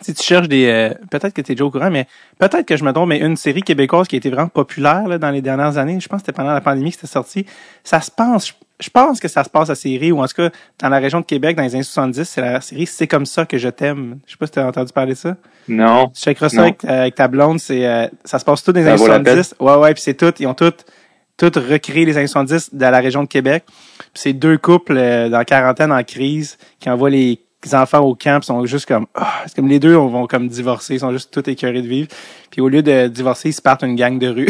si 0.00 0.14
tu 0.14 0.22
cherches 0.22 0.48
des... 0.48 0.66
euh, 0.66 0.90
peut-être 1.10 1.32
que 1.34 1.40
tu 1.42 1.52
es 1.52 1.54
déjà 1.54 1.64
au 1.64 1.70
courant, 1.70 1.90
mais 1.90 2.06
peut-être 2.38 2.64
que 2.66 2.76
je 2.76 2.84
me 2.84 2.92
trompe, 2.92 3.08
mais 3.08 3.18
une 3.18 3.36
série 3.36 3.62
québécoise 3.62 4.08
qui 4.08 4.16
a 4.16 4.18
été 4.18 4.30
vraiment 4.30 4.48
populaire 4.48 5.06
là, 5.08 5.18
dans 5.18 5.30
les 5.30 5.42
dernières 5.42 5.76
années, 5.78 5.98
je 6.00 6.08
pense 6.08 6.20
que 6.22 6.26
c'était 6.26 6.36
pendant 6.36 6.52
la 6.52 6.60
pandémie 6.60 6.90
que 6.90 6.96
c'était 6.96 7.06
sorti, 7.12 7.46
ça 7.84 8.00
se 8.00 8.10
pense... 8.10 8.54
Je 8.80 8.90
pense 8.90 9.18
que 9.18 9.26
ça 9.26 9.42
se 9.42 9.50
passe 9.50 9.70
à 9.70 9.74
série, 9.74 10.12
ou 10.12 10.20
en 10.20 10.26
tout 10.26 10.34
cas, 10.36 10.50
dans 10.78 10.88
la 10.88 10.98
région 10.98 11.20
de 11.20 11.24
Québec, 11.24 11.56
dans 11.56 11.64
les 11.64 11.74
années 11.74 11.82
70, 11.82 12.24
c'est 12.24 12.40
la 12.40 12.60
série 12.60 12.86
C'est 12.86 13.08
comme 13.08 13.26
ça 13.26 13.44
que 13.44 13.58
je 13.58 13.68
t'aime. 13.68 14.18
Je 14.26 14.32
sais 14.32 14.36
pas 14.38 14.46
si 14.46 14.52
tu 14.52 14.60
as 14.60 14.66
entendu 14.66 14.92
parler 14.92 15.14
de 15.14 15.18
ça. 15.18 15.36
Non. 15.66 16.08
Tu 16.14 16.22
checkeras 16.22 16.48
ça 16.48 16.56
Non. 16.58 16.62
avec, 16.62 16.84
avec 16.84 17.14
ta 17.16 17.26
blonde, 17.26 17.58
c'est 17.58 17.86
euh, 17.86 18.06
ça 18.24 18.38
se 18.38 18.44
passe 18.44 18.62
tout 18.62 18.72
dans 18.72 18.80
les 18.80 18.86
Ça 18.86 18.92
années 18.92 18.98
vaut 19.00 19.08
la 19.08 19.18
70. 19.18 19.54
Ouais, 19.58 19.74
ouais, 19.74 19.94
puis 19.94 20.02
c'est 20.02 20.14
tout, 20.14 20.32
ils 20.38 20.46
ont 20.46 20.54
tout, 20.54 20.72
tout 21.36 21.50
recréé 21.56 22.04
les 22.04 22.16
années 22.16 22.28
70 22.28 22.74
dans 22.74 22.90
la 22.90 23.00
région 23.00 23.22
de 23.24 23.28
Québec. 23.28 23.64
Puis 23.66 24.08
c'est 24.14 24.32
deux 24.32 24.58
couples 24.58 24.96
euh, 24.96 25.28
dans 25.28 25.38
la 25.38 25.44
quarantaine 25.44 25.90
en 25.90 26.04
crise 26.04 26.56
qui 26.78 26.88
envoient 26.88 27.10
les 27.10 27.40
enfants 27.72 28.00
au 28.00 28.14
camp, 28.14 28.38
puis 28.38 28.46
sont 28.46 28.64
juste 28.64 28.86
comme 28.86 29.06
ah, 29.16 29.42
c'est 29.46 29.56
comme 29.56 29.68
les 29.68 29.80
deux 29.80 29.94
vont 29.94 30.28
comme 30.28 30.46
divorcer, 30.46 30.94
ils 30.94 31.00
sont 31.00 31.10
juste 31.10 31.32
tout 31.32 31.50
écœurés 31.50 31.82
de 31.82 31.88
vivre. 31.88 32.08
Puis 32.52 32.60
au 32.60 32.68
lieu 32.68 32.82
de 32.82 33.08
divorcer, 33.08 33.48
ils 33.48 33.54
se 33.54 33.60
partent 33.60 33.82
une 33.82 33.96
gang 33.96 34.18
de 34.18 34.28
rue. 34.28 34.48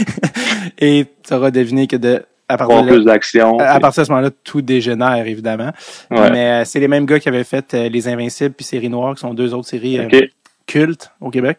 Et 0.78 1.06
tu 1.26 1.34
auras 1.34 1.50
deviné 1.50 1.86
que 1.86 1.96
de 1.96 2.24
à 2.48 2.56
partir 2.56 2.82
de 2.82 2.86
là- 2.86 2.92
plus 2.94 3.04
d'action. 3.04 3.58
à 3.58 3.80
partir 3.80 4.02
de 4.02 4.06
ce 4.06 4.12
moment-là, 4.12 4.30
tout 4.44 4.62
dégénère, 4.62 5.26
évidemment. 5.26 5.72
Ouais. 6.10 6.30
Mais 6.30 6.62
euh, 6.62 6.64
c'est 6.64 6.80
les 6.80 6.88
mêmes 6.88 7.06
gars 7.06 7.18
qui 7.18 7.28
avaient 7.28 7.44
fait 7.44 7.72
euh, 7.74 7.88
Les 7.88 8.08
Invincibles 8.08 8.54
puis 8.54 8.64
Série 8.64 8.88
Noire, 8.88 9.14
qui 9.14 9.20
sont 9.20 9.34
deux 9.34 9.54
autres 9.54 9.68
séries 9.68 9.98
euh, 9.98 10.06
OK. 10.06 10.24
cultes 10.66 11.10
au 11.20 11.30
Québec. 11.30 11.58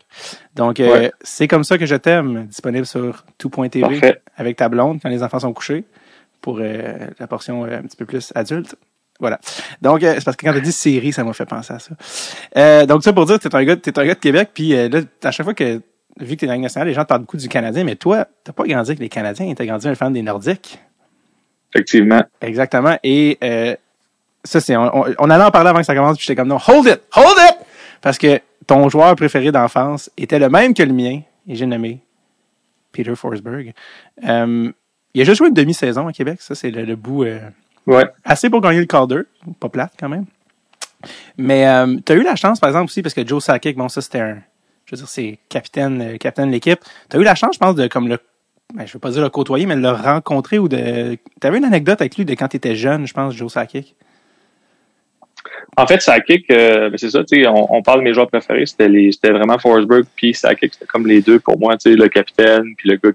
Donc, 0.55 0.79
euh, 0.79 0.91
Ouais. 0.93 1.11
c'est 1.21 1.47
comme 1.47 1.63
ça 1.63 1.77
que 1.77 1.85
je 1.85 1.95
t'aime, 1.95 2.45
disponible 2.45 2.85
sur 2.85 3.23
tout.tv 3.37 3.81
Parfait. 3.81 4.21
avec 4.37 4.57
ta 4.57 4.69
blonde 4.69 4.99
quand 5.01 5.09
les 5.09 5.23
enfants 5.23 5.39
sont 5.39 5.53
couchés 5.53 5.83
pour 6.41 6.59
euh, 6.61 7.07
la 7.19 7.27
portion 7.27 7.63
un 7.63 7.81
petit 7.83 7.97
peu 7.97 8.05
plus 8.05 8.31
adulte. 8.35 8.75
Voilà. 9.19 9.39
Donc, 9.81 10.03
euh, 10.03 10.15
c'est 10.17 10.25
parce 10.25 10.35
que 10.35 10.45
quand 10.45 10.53
tu 10.53 10.61
dit 10.61 10.71
série, 10.71 11.13
ça 11.13 11.23
m'a 11.23 11.33
fait 11.33 11.45
penser 11.45 11.73
à 11.73 11.79
ça. 11.79 11.91
Euh, 12.57 12.85
donc, 12.85 13.03
ça 13.03 13.13
pour 13.13 13.25
dire 13.25 13.39
que 13.39 13.47
t'es 13.47 13.55
un 13.55 13.63
gars, 13.63 13.75
t'es 13.77 13.97
un 13.97 14.05
gars 14.05 14.15
de 14.15 14.19
Québec, 14.19 14.49
puis 14.53 14.75
euh, 14.75 14.89
là, 14.89 15.01
à 15.23 15.31
chaque 15.31 15.45
fois 15.45 15.53
que, 15.53 15.81
vu 16.19 16.35
que 16.35 16.41
t'es 16.41 16.45
dans 16.47 16.53
la 16.53 16.59
nationale, 16.59 16.87
les 16.87 16.93
gens 16.93 17.03
te 17.03 17.07
parlent 17.09 17.21
beaucoup 17.21 17.37
du 17.37 17.49
Canadien, 17.49 17.83
mais 17.83 17.95
toi, 17.95 18.25
t'as 18.43 18.51
pas 18.53 18.63
grandi 18.65 18.89
avec 18.91 18.99
les 18.99 19.09
Canadiens, 19.09 19.53
t'as 19.55 19.65
grandi 19.65 19.87
un 19.87 19.95
fan 19.95 20.13
des 20.13 20.21
Nordiques. 20.21 20.79
Effectivement. 21.73 22.23
Exactement. 22.41 22.97
Et 23.03 23.37
euh, 23.43 23.75
ça, 24.43 24.61
c'est. 24.61 24.75
On, 24.77 24.95
on, 24.95 25.15
on 25.17 25.29
allait 25.29 25.43
en 25.43 25.51
parler 25.51 25.69
avant 25.69 25.79
que 25.79 25.85
ça 25.85 25.95
commence, 25.95 26.17
puis 26.17 26.25
j'étais 26.27 26.35
comme 26.35 26.47
non, 26.49 26.59
hold 26.67 26.85
it! 26.87 27.01
Hold 27.15 27.37
it! 27.49 27.57
Parce 28.01 28.17
que 28.17 28.39
ton 28.67 28.89
joueur 28.89 29.15
préféré 29.15 29.51
d'enfance 29.51 30.11
était 30.17 30.39
le 30.39 30.49
même 30.49 30.73
que 30.73 30.83
le 30.83 30.93
mien, 30.93 31.21
et 31.47 31.55
j'ai 31.55 31.65
nommé 31.65 31.99
Peter 32.91 33.15
Forsberg. 33.15 33.73
Euh, 34.23 34.71
il 35.15 35.21
a 35.21 35.25
juste 35.25 35.37
joué 35.37 35.47
une 35.47 35.53
demi-saison 35.53 36.07
à 36.07 36.13
Québec, 36.13 36.41
ça, 36.41 36.53
c'est 36.55 36.69
le, 36.71 36.83
le 36.85 36.95
bout 36.95 37.23
euh, 37.23 37.39
Ouais. 37.85 38.05
assez 38.23 38.49
pour 38.49 38.61
gagner 38.61 38.79
le 38.79 38.85
Calder. 38.85 39.21
Pas 39.59 39.69
plate 39.69 39.93
quand 39.99 40.09
même. 40.09 40.25
Mais 41.37 41.65
tu 42.05 42.13
as 42.13 42.15
eu 42.15 42.23
la 42.23 42.35
chance, 42.35 42.59
par 42.59 42.69
exemple, 42.69 42.85
aussi, 42.85 43.01
parce 43.01 43.13
que 43.13 43.27
Joe 43.27 43.43
Sakic, 43.43 43.75
bon, 43.75 43.89
ça, 43.89 43.99
c'était 44.01 44.21
un. 44.21 44.37
Veux 44.93 44.97
dire, 44.97 45.09
c'est 45.09 45.39
capitaine, 45.49 46.01
euh, 46.03 46.17
capitaine 46.17 46.49
de 46.49 46.51
l'équipe. 46.51 46.79
Tu 47.09 47.17
as 47.17 47.19
eu 47.19 47.23
la 47.23 47.33
chance, 47.33 47.55
je 47.55 47.59
pense, 47.59 47.73
de 47.73 47.87
comme 47.87 48.07
le. 48.07 48.19
Ben, 48.75 48.85
je 48.85 48.93
veux 48.93 48.99
pas 48.99 49.09
dire 49.09 49.23
le 49.23 49.29
côtoyer, 49.29 49.65
mais 49.65 49.75
de 49.75 49.81
le 49.81 49.89
rencontrer 49.89 50.59
ou 50.59 50.67
de. 50.67 51.17
Tu 51.41 51.47
avais 51.47 51.57
une 51.57 51.65
anecdote 51.65 51.99
avec 51.99 52.15
lui 52.15 52.25
de 52.25 52.33
quand 52.33 52.47
tu 52.47 52.57
étais 52.57 52.75
jeune, 52.75 53.07
je 53.07 53.13
pense, 53.13 53.33
Joe 53.33 53.51
Sakic? 53.51 53.95
En 55.77 55.87
fait, 55.87 55.99
Sakic, 55.99 56.45
euh, 56.51 56.91
ben, 56.91 56.97
c'est 56.99 57.09
ça, 57.09 57.23
tu 57.23 57.41
sais, 57.41 57.47
on, 57.47 57.81
parle 57.81 58.01
de 58.01 58.03
mes 58.03 58.13
joueurs 58.13 58.27
préférés, 58.27 58.67
c'était 58.67 59.31
vraiment 59.31 59.57
Forsberg 59.57 60.05
puis 60.15 60.35
Sakic, 60.35 60.75
c'était 60.75 60.85
comme 60.85 61.07
les 61.07 61.23
deux 61.23 61.39
pour 61.39 61.59
moi, 61.59 61.75
tu 61.75 61.89
sais, 61.89 61.97
le 61.97 62.07
capitaine 62.07 62.75
puis 62.77 62.89
le 62.89 62.97
gars 62.97 63.11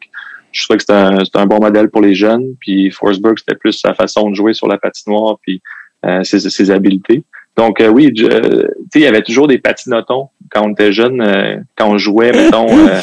je 0.51 0.65
trouvais 0.65 0.79
que 0.79 0.83
c'était 0.83 0.95
un, 0.95 1.19
un 1.35 1.47
bon 1.47 1.61
modèle 1.61 1.89
pour 1.89 2.01
les 2.01 2.15
jeunes, 2.15 2.57
puis 2.59 2.91
Forsberg, 2.91 3.39
c'était 3.39 3.55
plus 3.55 3.75
sa 3.75 3.95
façon 3.95 4.31
de 4.31 4.35
jouer 4.35 4.55
sur 4.55 4.67
la 4.67 4.79
patinoire 4.79 5.39
puis 5.43 5.63
euh, 6.05 6.25
ses 6.25 6.71
habiletés. 6.73 7.23
Donc 7.59 7.81
euh, 7.81 7.89
oui, 7.89 8.13
sais, 8.17 8.69
il 8.95 9.03
y 9.03 9.07
avait 9.07 9.23
toujours 9.23 9.49
des 9.49 9.59
patinotons 9.59 10.29
quand 10.49 10.65
on 10.65 10.71
était 10.71 10.93
jeune, 10.93 11.21
euh, 11.21 11.57
quand 11.77 11.91
on 11.91 11.99
jouait, 11.99 12.31
mettons, 12.31 12.69
euh, 12.71 13.01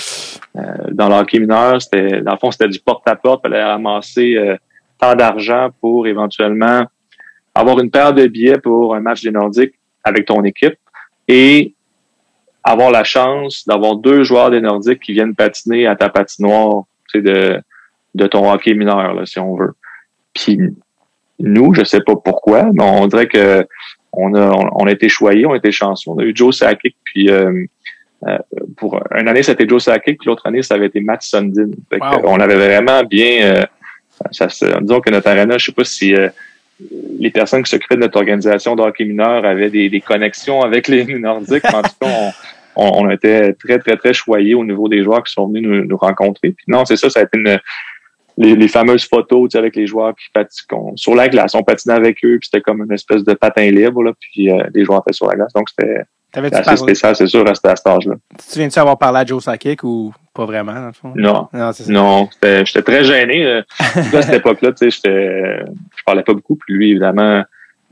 euh, 0.56 0.62
dans 0.94 1.10
le 1.10 1.16
hockey 1.16 1.40
mineur, 1.40 1.82
c'était, 1.82 2.22
dans 2.22 2.32
le 2.32 2.38
fond, 2.38 2.52
c'était 2.52 2.70
du 2.70 2.80
porte-à-porte, 2.80 3.42
fallait 3.42 3.62
ramasser 3.62 4.38
euh, 4.38 4.56
tant 4.98 5.14
d'argent 5.14 5.72
pour 5.82 6.08
éventuellement 6.08 6.86
avoir 7.54 7.80
une 7.82 7.92
paire 7.92 8.14
de 8.14 8.28
billets 8.28 8.58
pour 8.58 8.96
un 8.96 9.02
match 9.02 9.24
des 9.24 9.32
Nordiques 9.32 9.74
avec 10.06 10.26
ton 10.26 10.42
équipe 10.46 10.78
et 11.28 11.74
avoir 12.64 12.92
la 12.92 13.04
chance 13.04 13.66
d'avoir 13.68 13.98
deux 13.98 14.24
joueurs 14.24 14.52
des 14.52 14.62
Nordiques 14.62 15.02
qui 15.02 15.12
viennent 15.12 15.36
patiner 15.36 15.86
à 15.86 15.98
ta 15.98 16.08
patinoire 16.08 16.84
de, 17.14 17.60
de 18.16 18.28
ton 18.28 18.50
hockey 18.50 18.74
mineur, 18.74 19.14
là, 19.14 19.26
si 19.26 19.38
on 19.38 19.56
veut. 19.56 19.74
Puis 20.34 20.60
nous, 21.40 21.74
je 21.74 21.84
sais 21.84 22.00
pas 22.00 22.16
pourquoi, 22.16 22.70
mais 22.74 22.84
on 22.84 23.08
dirait 23.08 23.28
que 23.28 23.68
on 24.18 24.34
a, 24.34 24.50
on, 24.52 24.70
on 24.84 24.88
a 24.88 24.92
été 24.92 25.10
choyés, 25.10 25.46
on 25.46 25.54
a 25.54 25.58
été 25.58 25.72
chanceux. 25.72 26.12
On 26.12 26.20
a 26.20 26.24
eu 26.24 26.34
Joe 26.36 26.56
Sakic, 26.56 26.96
puis 27.04 27.30
euh, 27.30 27.66
euh, 28.28 28.38
pour 28.78 29.02
une 29.18 29.28
année, 29.28 29.44
c'était 29.44 29.68
Joe 29.68 29.84
Sakic, 29.84 30.20
puis 30.20 30.28
l'autre 30.28 30.46
année, 30.48 30.62
ça 30.64 30.76
avait 30.76 30.88
été 30.88 31.02
Matt 31.02 31.22
Sundin. 31.22 31.72
Fait 31.90 32.00
que. 32.00 32.26
On 32.26 32.40
avait 32.40 32.56
vraiment 32.56 33.04
bien... 33.04 33.44
euh, 33.44 33.66
ça, 34.32 34.48
se- 34.50 34.80
disons 34.82 35.02
que 35.02 35.10
notre 35.10 35.28
arena, 35.28 35.58
je 35.58 35.66
sais 35.66 35.72
pas 35.72 35.84
si 35.84 36.16
euh, 36.16 36.30
les 37.20 37.30
personnes 37.32 37.64
qui 37.64 37.70
s'occupaient 37.70 37.96
de 37.96 38.02
notre 38.02 38.18
organisation 38.18 38.76
de 38.76 38.82
hockey 38.82 39.06
mineur 39.06 39.46
avaient 39.46 39.70
des, 39.70 39.90
des 39.90 40.02
connexions 40.02 40.62
avec 40.62 40.88
les 40.88 41.04
Nordiques. 41.20 41.66
en 41.66 41.82
tout 41.82 41.90
cas, 42.02 42.08
on, 42.10 42.32
on, 42.78 43.06
on 43.06 43.10
était 43.10 43.54
très, 43.54 43.78
très, 43.80 43.98
très 43.98 44.14
choyés 44.14 44.56
au 44.56 44.64
niveau 44.64 44.88
des 44.88 45.04
joueurs 45.04 45.24
qui 45.24 45.34
sont 45.34 45.48
venus 45.48 45.64
nous, 45.64 45.86
nous 45.86 45.98
rencontrer. 45.98 46.52
Puis 46.52 46.66
non, 46.68 46.86
c'est 46.86 46.98
ça, 46.98 47.10
ça 47.10 47.20
a 47.20 47.24
été 47.24 47.38
une, 47.38 47.60
les, 48.38 48.56
les 48.56 48.68
fameuses 48.68 49.06
photos 49.06 49.50
tu 49.50 49.54
sais, 49.54 49.58
avec 49.58 49.76
les 49.76 49.88
joueurs 49.88 50.14
qui 50.16 50.30
patinent 50.34 50.96
sur 50.96 51.16
la 51.16 51.30
glace. 51.30 51.56
On 51.56 51.64
patinait 51.64 51.96
avec 51.96 52.24
eux, 52.24 52.38
puis 52.40 52.50
c'était 52.52 52.62
comme 52.62 52.84
une 52.84 52.94
espèce 52.94 53.24
de 53.24 53.34
patin 53.34 53.70
libre, 53.72 54.04
là, 54.04 54.12
puis 54.20 54.52
euh, 54.52 54.64
les 54.74 54.84
joueurs 54.86 55.02
étaient 55.06 55.14
sur 55.14 55.28
la 55.28 55.36
glace. 55.36 55.54
Donc 55.54 55.70
c'était 55.70 56.04
assez 56.56 56.78
spécial, 56.78 57.16
c'est 57.16 57.28
sûr, 57.28 57.48
à 57.50 57.56
cet 57.56 57.66
à 57.66 57.76
cet 57.76 57.88
âge-là. 57.88 58.16
Tu 58.32 58.38
te 58.38 58.52
souviens-tu 58.52 58.80
avoir 58.80 58.98
parlé 58.98 59.20
à 59.20 59.26
Joe 59.26 59.44
Sakic 59.44 59.84
ou 59.84 60.14
pas 60.34 60.46
vraiment, 60.46 60.74
dans 60.74 60.88
le 60.88 60.94
fond? 60.94 61.14
Non. 61.16 61.48
Non. 61.54 61.72
Non, 61.88 62.30
j'étais 62.42 62.82
très 62.82 63.04
gêné. 63.04 63.46
euh, 63.46 63.62
à 63.80 64.22
cette 64.22 64.36
époque-là, 64.36 64.74
tu 64.74 64.92
sais, 64.92 65.00
je 65.06 66.04
parlais 66.06 66.24
pas 66.24 66.34
beaucoup. 66.34 66.58
Puis 66.58 66.74
lui, 66.74 66.92
évidemment, 66.92 67.44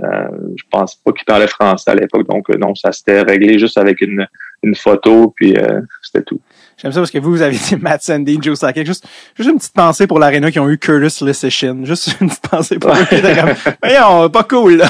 euh, 0.02 0.28
je 0.58 0.64
pense 0.70 0.96
pas 0.96 1.12
qu'il 1.14 1.26
parlait 1.26 1.48
français 1.48 1.92
à 1.92 1.96
l'époque. 1.96 2.28
Donc 2.28 2.50
euh, 2.50 2.58
non, 2.58 2.76
ça 2.76 2.92
s'était 2.92 3.22
réglé 3.22 3.60
juste 3.60 3.78
avec 3.78 4.02
une, 4.02 4.28
une 4.64 4.76
photo, 4.76 5.34
puis 5.36 5.56
euh, 5.58 5.82
c'était 6.02 6.24
tout. 6.24 6.40
J'aime 6.78 6.92
ça 6.92 7.00
parce 7.00 7.12
que 7.12 7.20
vous, 7.20 7.32
vous 7.32 7.42
avez 7.42 7.56
dit 7.56 7.76
Matt 7.78 8.02
Sandy, 8.02 8.40
Joe 8.42 8.58
Sakic. 8.58 8.86
Juste, 8.86 9.08
juste 9.38 9.50
une 9.50 9.58
petite 9.58 9.74
pensée 9.74 10.08
pour 10.08 10.20
l'aréna 10.20 10.52
qui 10.52 10.60
ont 10.60 10.70
eu 10.70 10.78
Curtis 10.78 11.24
Lissichin. 11.24 11.86
Juste 11.86 12.18
une 12.20 12.28
petite 12.28 12.48
pensée 12.50 12.78
pour 12.80 12.92
eux. 12.92 13.06
Comme, 13.10 13.74
Voyons, 13.84 14.30
pas 14.30 14.44
cool, 14.44 14.78
là. 14.78 14.90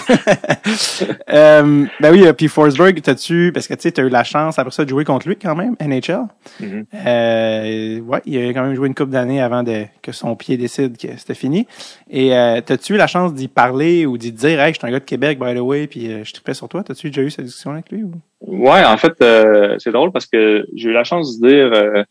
euh, 1.29 1.85
ben 1.99 2.11
oui, 2.11 2.25
euh, 2.25 2.33
puis 2.33 2.47
Forsberg, 2.47 2.99
t'as-tu, 3.01 3.51
parce 3.53 3.67
que 3.67 3.73
tu 3.75 3.81
sais, 3.81 3.91
t'as 3.91 4.03
eu 4.03 4.09
la 4.09 4.23
chance 4.23 4.57
après 4.57 4.71
ça 4.71 4.85
de 4.85 4.89
jouer 4.89 5.05
contre 5.05 5.27
lui 5.27 5.35
quand 5.35 5.55
même, 5.55 5.75
NHL. 5.79 6.25
Mhm. 6.59 6.85
Euh, 7.05 7.99
ouais, 7.99 8.21
il 8.25 8.37
a 8.37 8.53
quand 8.53 8.63
même 8.63 8.75
joué 8.75 8.87
une 8.87 8.95
couple 8.95 9.11
d'années 9.11 9.41
avant 9.41 9.63
de, 9.63 9.85
que 10.01 10.11
son 10.11 10.35
pied 10.35 10.57
décide 10.57 10.97
que 10.97 11.09
c'était 11.17 11.35
fini. 11.35 11.67
Et 12.09 12.35
euh, 12.35 12.61
t'as-tu 12.61 12.93
eu 12.93 12.97
la 12.97 13.07
chance 13.07 13.33
d'y 13.33 13.47
parler 13.47 14.05
ou 14.05 14.17
d'y 14.17 14.31
dire, 14.31 14.59
hey, 14.59 14.73
je 14.73 14.79
suis 14.79 14.87
un 14.87 14.91
gars 14.91 14.99
de 14.99 15.05
Québec, 15.05 15.39
by 15.39 15.53
the 15.53 15.59
way, 15.59 15.87
puis 15.87 16.11
euh, 16.11 16.23
je 16.23 16.33
tripais 16.33 16.53
sur 16.53 16.69
toi. 16.69 16.83
T'as-tu 16.83 17.09
déjà 17.09 17.21
eu 17.21 17.29
cette 17.29 17.45
discussion 17.45 17.71
avec 17.71 17.91
lui? 17.91 18.03
Ou? 18.03 18.13
Ouais, 18.45 18.83
en 18.83 18.97
fait, 18.97 19.13
euh, 19.21 19.75
c'est 19.79 19.91
drôle 19.91 20.11
parce 20.11 20.25
que 20.25 20.65
j'ai 20.75 20.89
eu 20.89 20.93
la 20.93 21.03
chance 21.03 21.39
de 21.39 21.47
dire. 21.47 21.73
euh, 21.73 22.03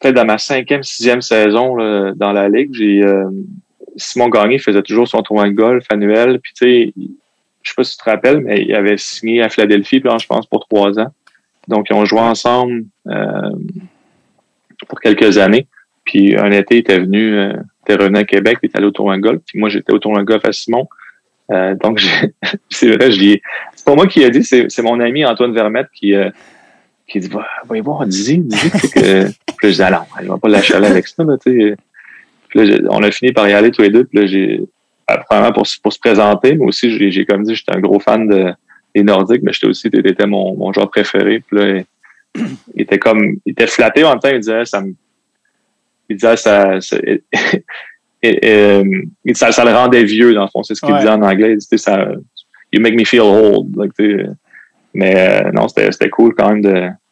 peut-être 0.00 0.14
dans 0.14 0.24
ma 0.24 0.38
cinquième, 0.38 0.82
sixième 0.82 1.20
saison 1.22 1.76
dans 2.14 2.32
la 2.32 2.48
ligue, 2.48 2.72
j'ai 2.72 3.02
euh, 3.04 3.28
Simon 3.96 4.28
Gagné 4.28 4.58
faisait 4.58 4.82
toujours 4.82 5.08
son 5.08 5.22
tournoi 5.22 5.46
de 5.48 5.54
golf 5.54 5.84
annuel. 5.90 6.40
Puis 6.40 6.52
tu 6.54 6.64
sais, 6.64 6.92
je 7.62 7.70
sais 7.70 7.74
pas 7.76 7.84
si 7.84 7.96
tu 7.96 8.04
te 8.04 8.10
rappelles, 8.10 8.40
mais 8.40 8.62
il 8.62 8.74
avait 8.74 8.96
signé 8.96 9.42
à 9.42 9.48
Philadelphie, 9.48 10.02
je 10.04 10.26
pense, 10.26 10.46
pour 10.46 10.66
trois 10.66 10.98
ans. 10.98 11.12
Donc, 11.68 11.88
ils 11.90 11.94
ont 11.94 12.04
joué 12.04 12.20
ensemble 12.20 12.84
euh, 13.08 13.50
pour 14.88 15.00
quelques 15.00 15.38
années. 15.38 15.66
Puis 16.04 16.36
un 16.36 16.50
été, 16.50 16.76
il 16.76 16.78
était 16.78 16.98
venu, 16.98 17.38
il 17.38 17.62
était 17.82 17.96
revenu 17.96 18.18
à 18.18 18.24
Québec, 18.24 18.58
il 18.62 18.66
était 18.66 18.78
allé 18.78 18.86
au 18.86 18.90
tournoi 18.90 19.16
de 19.16 19.22
golf. 19.22 19.42
Puis 19.46 19.58
moi, 19.58 19.68
j'étais 19.68 19.92
au 19.92 19.98
tournoi 19.98 20.20
de 20.20 20.26
golf 20.26 20.44
à 20.44 20.52
Simon. 20.52 20.88
Euh, 21.50 21.74
donc, 21.76 22.00
c'est 22.70 22.96
vrai, 22.96 23.10
je 23.10 23.38
C'est 23.74 23.84
pas 23.84 23.94
moi 23.94 24.06
qui 24.06 24.24
a 24.24 24.30
dit, 24.30 24.44
c'est 24.44 24.82
mon 24.82 25.00
ami 25.00 25.24
Antoine 25.24 25.52
Vermette 25.52 25.88
qui, 25.94 26.14
euh, 26.14 26.30
qui 27.08 27.20
dit 27.20 27.28
Va, 27.28 27.76
y 27.76 27.80
voir, 27.80 28.06
dis-y, 28.06 28.38
dis-y 28.38 28.70
que. 28.90 29.24
puis 29.56 29.66
là, 29.66 29.70
je 29.70 29.74
dis 29.74 29.82
Alors, 29.82 30.06
je 30.20 30.30
vais 30.30 30.38
pas 30.40 30.48
lâcher 30.48 30.74
avec 30.74 31.08
ça, 31.08 31.24
là, 31.24 31.36
tu 31.38 31.52
sais. 31.52 31.76
Là, 32.54 32.78
on 32.90 33.02
a 33.02 33.10
fini 33.10 33.32
par 33.32 33.48
y 33.48 33.52
aller 33.52 33.70
tous 33.70 33.82
les 33.82 33.90
deux. 33.90 34.08
Là, 34.12 34.26
j'ai. 34.26 34.62
Premièrement, 35.28 35.52
pour, 35.52 35.66
pour 35.82 35.92
se 35.92 35.98
présenter, 35.98 36.54
mais 36.54 36.64
aussi, 36.64 37.10
j'ai 37.10 37.26
comme 37.26 37.42
dit, 37.42 37.56
j'étais 37.56 37.74
un 37.74 37.80
gros 37.80 37.98
fan 37.98 38.28
de, 38.28 38.52
des 38.94 39.02
Nordiques, 39.02 39.42
mais 39.42 39.52
j'étais 39.52 39.66
aussi, 39.66 39.90
t'étais 39.90 40.26
mon, 40.26 40.56
mon 40.56 40.72
joueur 40.72 40.88
préféré. 40.88 41.42
Là, 41.50 41.80
il 42.36 42.82
était 42.82 43.00
comme, 43.00 43.36
il 43.44 43.50
était 43.52 43.66
flatté 43.66 44.04
en 44.04 44.10
même 44.10 44.20
temps, 44.20 44.28
il 44.28 44.38
disait, 44.38 44.64
ça 44.64 44.80
me, 44.80 44.94
il 46.08 46.16
disait, 46.16 46.36
ça, 46.36 46.80
ça, 46.80 46.96
et, 48.22 49.34
ça, 49.34 49.52
ça, 49.52 49.64
le 49.64 49.72
rendait 49.72 50.04
vieux, 50.04 50.34
dans 50.34 50.42
le 50.42 50.48
fond. 50.48 50.62
C'est 50.62 50.74
ce 50.74 50.80
qu'il 50.80 50.94
disait 50.94 51.08
en 51.08 51.22
anglais. 51.22 51.52
Il 51.52 51.58
disait, 51.58 51.78
ça, 51.78 52.06
you 52.72 52.80
make 52.80 52.94
me 52.94 53.04
feel 53.04 53.20
old. 53.20 53.74
Like, 53.76 53.92
mais 54.92 55.14
euh, 55.16 55.52
non, 55.52 55.68
c'était 55.68 56.10
cool 56.10 56.34
quand 56.34 56.52
même 56.52 56.62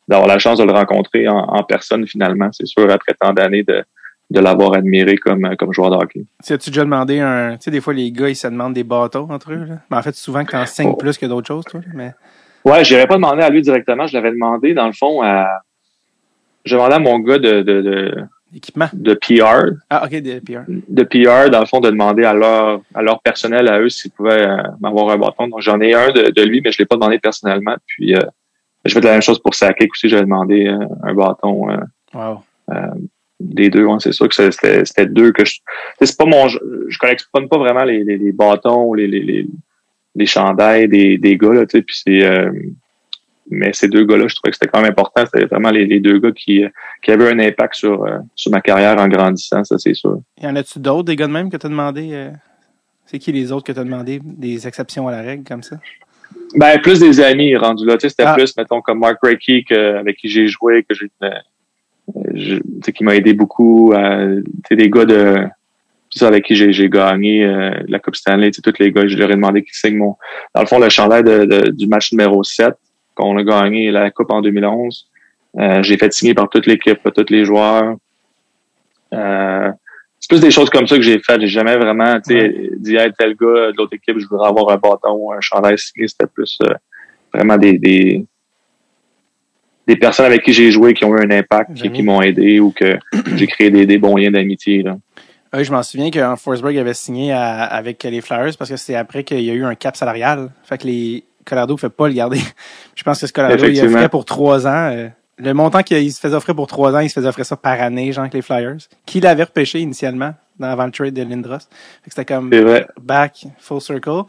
d'avoir 0.09 0.27
la 0.27 0.39
chance 0.39 0.59
de 0.59 0.65
le 0.65 0.73
rencontrer 0.73 1.29
en, 1.29 1.39
en 1.39 1.63
personne 1.63 2.07
finalement. 2.07 2.51
C'est 2.53 2.67
sûr, 2.67 2.91
après 2.91 3.15
tant 3.19 3.33
d'années 3.33 3.63
de, 3.63 3.85
de 4.31 4.41
l'avoir 4.41 4.75
admiré 4.75 5.17
comme, 5.17 5.57
comme 5.57 5.73
joueur 5.73 5.91
de 5.91 5.97
hockey. 5.97 6.25
Tu 6.45 6.53
as-tu 6.53 6.71
déjà 6.71 6.85
demandé 6.85 7.21
un. 7.21 7.53
Tu 7.53 7.65
sais, 7.65 7.71
des 7.71 7.81
fois, 7.81 7.95
les 7.95 8.11
gars, 8.13 8.29
ils 8.29 8.37
se 8.37 8.47
demandent 8.47 8.75
des 8.75 8.85
bateaux 8.85 9.27
entre 9.31 9.53
eux. 9.53 9.65
Là? 9.65 9.77
Mais 9.91 9.97
en 9.97 10.03
fait, 10.03 10.15
souvent, 10.15 10.45
quand 10.45 10.59
t'enseignes 10.59 10.91
oh. 10.93 10.97
plus 10.97 11.17
que 11.17 11.27
d'autres 11.27 11.47
choses, 11.47 11.65
toi. 11.65 11.81
Mais... 11.95 12.13
Ouais, 12.65 12.85
je 12.85 13.07
pas 13.07 13.15
demandé 13.15 13.43
à 13.43 13.49
lui 13.49 13.63
directement. 13.63 14.07
Je 14.07 14.15
l'avais 14.15 14.31
demandé, 14.31 14.75
dans 14.75 14.87
le 14.87 14.93
fond, 14.93 15.23
à. 15.23 15.47
Je 16.65 16.75
demandais 16.75 16.97
à 16.97 16.99
mon 16.99 17.19
gars 17.21 17.39
de, 17.39 17.63
de, 17.63 17.81
de 17.81 18.15
Équipement? 18.55 18.89
De 18.93 19.15
PR. 19.15 19.77
Ah, 19.91 20.05
OK, 20.07 20.23
de 20.23 20.39
PR. 20.39 20.65
De 20.67 21.03
PR, 21.03 21.51
dans 21.51 21.61
le 21.61 21.67
fond, 21.67 21.81
de 21.81 21.91
demander 21.91 22.25
à 22.25 22.33
leur, 22.33 22.81
à 22.95 23.03
leur 23.03 23.21
personnel, 23.21 23.69
à 23.69 23.81
eux, 23.81 23.91
s'ils 23.91 24.11
pouvaient 24.11 24.49
euh, 24.49 24.63
m'avoir 24.81 25.11
un 25.11 25.19
bâton. 25.19 25.49
Donc, 25.49 25.61
j'en 25.61 25.81
ai 25.81 25.95
un 25.95 26.11
de, 26.13 26.31
de, 26.31 26.43
lui, 26.43 26.63
mais 26.63 26.73
je 26.73 26.79
l'ai 26.79 26.87
pas 26.87 26.97
demandé 26.97 27.19
personnellement. 27.19 27.77
Puis, 27.87 28.15
euh, 28.15 28.21
je 28.85 28.95
fais 28.95 29.01
la 29.01 29.13
même 29.13 29.23
chose 29.23 29.39
pour 29.39 29.55
Sakic 29.55 29.91
aussi. 29.93 30.09
J'avais 30.09 30.23
demandé 30.23 30.67
euh, 30.67 30.79
un 31.03 31.15
bâton. 31.15 31.71
Euh, 31.71 31.77
wow. 32.15 32.41
des 33.39 33.69
deux, 33.69 33.87
c'est 33.99 34.13
sûr 34.13 34.29
que 34.29 34.35
c'était, 34.35 34.85
c'était 34.85 35.07
deux 35.07 35.33
que 35.33 35.45
je. 35.45 35.59
C'est 36.01 36.17
pas 36.17 36.25
mon. 36.25 36.49
Je, 36.49 36.59
je 36.89 36.99
collectionne 36.99 37.49
pas 37.49 37.59
vraiment 37.59 37.85
les, 37.85 38.03
les, 38.03 38.17
les 38.17 38.33
bâtons, 38.33 38.95
les, 38.95 39.07
les, 39.07 39.21
les, 39.21 39.47
les 40.15 40.27
chandails 40.27 40.89
des, 40.89 41.19
des 41.19 41.37
gars, 41.37 41.53
là, 41.53 41.67
tu 41.67 41.79
sais. 41.79 41.83
Puis 41.83 42.01
c'est 42.03 42.49
mais 43.51 43.73
ces 43.73 43.89
deux 43.89 44.05
gars-là, 44.05 44.29
je 44.29 44.35
trouvais 44.35 44.51
que 44.51 44.57
c'était 44.57 44.71
quand 44.71 44.81
même 44.81 44.91
important. 44.91 45.25
C'était 45.25 45.47
vraiment 45.47 45.71
les, 45.71 45.87
les, 45.87 46.01
deux 46.01 46.19
gars 46.19 46.33
qui, 46.33 46.65
qui 47.03 47.11
avaient 47.11 47.31
un 47.31 47.39
impact 47.39 47.75
sur, 47.75 48.05
euh, 48.05 48.19
sur 48.35 48.51
ma 48.51 48.61
carrière 48.61 48.99
en 48.99 49.09
grandissant, 49.09 49.65
ça 49.65 49.79
c'est 49.79 49.95
sûr. 49.95 50.21
Y 50.41 50.47
en 50.47 50.57
a-tu 50.57 50.79
d'autres, 50.79 51.05
des 51.05 51.17
gars 51.17 51.27
de 51.27 51.33
même 51.33 51.51
que 51.51 51.57
tu 51.57 51.67
as 51.67 51.71
demandé? 51.71 52.11
Euh, 52.13 52.31
c'est 53.07 53.19
qui 53.19 53.33
les 53.33 53.53
autres 53.53 53.65
que 53.65 53.73
tu 53.73 53.81
as 53.81 53.85
demandé? 53.85 54.21
Des 54.23 54.67
exceptions 54.67 55.09
à 55.09 55.13
la 55.13 55.23
règle 55.23 55.45
comme 55.45 55.63
ça? 55.63 55.77
Ben, 56.55 56.79
plus 56.81 57.01
des 57.01 57.21
amis 57.21 57.57
rendus 57.57 57.87
là. 57.87 57.97
C'était 57.99 58.25
ah. 58.25 58.35
plus, 58.35 58.55
mettons, 58.57 58.83
comme 58.83 58.99
Mark 58.99 59.19
Reiki, 59.23 59.65
avec 59.73 60.19
qui 60.19 60.29
j'ai 60.29 60.47
joué, 60.47 60.85
que 60.85 60.95
j'ai 60.95 61.11
euh, 61.23 62.61
qui 62.95 63.05
m'a 63.05 63.17
aidé 63.17 63.33
beaucoup. 63.33 63.93
Euh, 63.93 64.43
des 64.71 64.91
gars 64.91 65.05
de 65.05 65.45
avec 66.23 66.47
qui 66.47 66.57
j'ai 66.57 66.89
gagné 66.89 67.47
la 67.87 67.99
Coupe 67.99 68.17
Stanley, 68.17 68.51
tous 68.51 68.73
les 68.81 68.91
gars, 68.91 69.07
je 69.07 69.17
leur 69.17 69.31
ai 69.31 69.35
demandé 69.35 69.63
qu'ils 69.63 69.75
signent 69.75 69.99
mon. 69.99 70.17
Dans 70.55 70.63
le 70.63 70.67
fond, 70.67 70.79
le 70.79 70.89
chandail 70.89 71.23
de, 71.23 71.45
de, 71.45 71.71
du 71.71 71.87
match 71.87 72.13
numéro 72.13 72.43
7 72.43 72.75
qu'on 73.19 73.37
a 73.37 73.43
gagné 73.43 73.91
la 73.91 74.11
Coupe 74.11 74.31
en 74.31 74.41
2011. 74.41 75.09
Euh, 75.59 75.83
j'ai 75.83 75.97
fait 75.97 76.13
signer 76.13 76.35
par 76.35 76.49
toute 76.49 76.67
l'équipe, 76.67 77.03
par 77.03 77.13
tous 77.13 77.27
les 77.31 77.45
joueurs. 77.45 77.97
Euh, 79.13 79.71
c'est 80.21 80.29
plus 80.29 80.41
des 80.41 80.51
choses 80.51 80.71
comme 80.71 80.87
ça 80.87 80.97
que 80.97 81.03
j'ai 81.03 81.19
fait. 81.19 81.41
J'ai 81.41 81.49
jamais 81.49 81.77
vraiment 81.77 82.19
dit 82.25 82.99
à 82.99 83.11
tel 83.11 83.35
gars 83.35 83.73
de 83.73 83.77
l'autre 83.77 83.95
équipe, 83.95 84.19
je 84.19 84.27
voudrais 84.27 84.49
avoir 84.49 84.71
un 84.71 84.77
bâton 84.77 85.13
ou 85.13 85.33
un 85.33 85.41
chandail 85.41 85.79
signé. 85.79 86.07
C'était 86.07 86.27
plus 86.27 86.59
euh, 86.63 86.75
vraiment 87.33 87.57
des, 87.57 87.79
des, 87.79 88.25
des 89.87 89.97
personnes 89.97 90.27
avec 90.27 90.43
qui 90.43 90.53
j'ai 90.53 90.71
joué 90.71 90.95
qui 90.95 91.05
ont 91.05 91.17
eu 91.17 91.25
un 91.25 91.31
impact, 91.31 91.75
qui, 91.75 91.91
qui 91.91 92.03
m'ont 92.03 92.23
aidé 92.23 92.61
ou 92.61 92.71
que 92.71 92.99
j'ai 93.37 93.47
créé 93.47 93.71
des, 93.71 93.87
des 93.87 93.99
bons 93.99 94.17
liens 94.17 94.31
d'amitié. 94.31 94.85
Oui, 95.55 95.65
je 95.65 95.73
m'en 95.73 95.83
souviens 95.83 96.11
qu'un 96.11 96.37
Forsberg 96.37 96.77
avait 96.77 96.95
signé 96.95 97.33
avec 97.33 98.05
les 98.05 98.21
Flyers 98.21 98.57
parce 98.59 98.71
que 98.71 98.77
c'est 98.77 98.95
après 98.95 99.25
qu'il 99.25 99.41
y 99.41 99.51
a 99.51 99.55
eu 99.55 99.65
un 99.65 99.75
cap 99.75 99.97
salarial. 99.97 100.51
Fait 100.63 100.79
que 100.79 100.87
les, 100.87 101.25
Colorado 101.49 101.75
ne 101.75 101.79
fait 101.79 101.89
pas 101.89 102.09
le 102.09 102.15
garder. 102.15 102.41
je 102.95 103.03
pense 103.03 103.21
que 103.21 103.27
ce 103.27 103.33
Colorado, 103.33 103.67
il 103.67 103.85
offrait 103.85 104.09
pour 104.09 104.25
trois 104.25 104.67
ans. 104.67 104.91
Euh, 104.93 105.09
le 105.39 105.55
montant 105.55 105.83
qu'il 105.83 106.13
se 106.13 106.21
faisait 106.21 106.35
offrir 106.35 106.55
pour 106.55 106.67
trois 106.67 106.95
ans, 106.95 107.01
il 107.01 107.09
se 107.09 107.15
faisait 107.15 107.29
offrir 107.29 107.47
ça 107.47 107.57
par 107.57 107.81
année, 107.81 108.13
genre 108.13 108.23
avec 108.23 108.35
les 108.35 108.43
Flyers, 108.43 108.79
qui 109.07 109.21
l'avait 109.21 109.45
repêché 109.45 109.81
initialement 109.81 110.35
dans, 110.59 110.69
avant 110.69 110.87
le 110.87 110.91
trade 110.91 111.15
de 111.15 111.23
Lindros. 111.23 111.59
C'était 112.07 112.25
comme 112.25 112.51
back, 113.01 113.47
full 113.59 113.81
circle. 113.81 114.23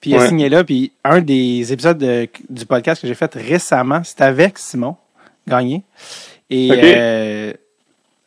Puis 0.00 0.10
il 0.10 0.16
a 0.16 0.26
signé 0.26 0.48
là, 0.48 0.64
puis 0.64 0.90
un 1.04 1.20
des 1.20 1.72
épisodes 1.72 2.04
du 2.50 2.66
podcast 2.66 3.00
que 3.00 3.06
j'ai 3.06 3.14
fait 3.14 3.32
récemment, 3.34 4.02
c'était 4.02 4.24
avec 4.24 4.58
Simon 4.58 4.96
Gagné. 5.46 5.84
Et 6.50 6.70
euh, 6.72 7.52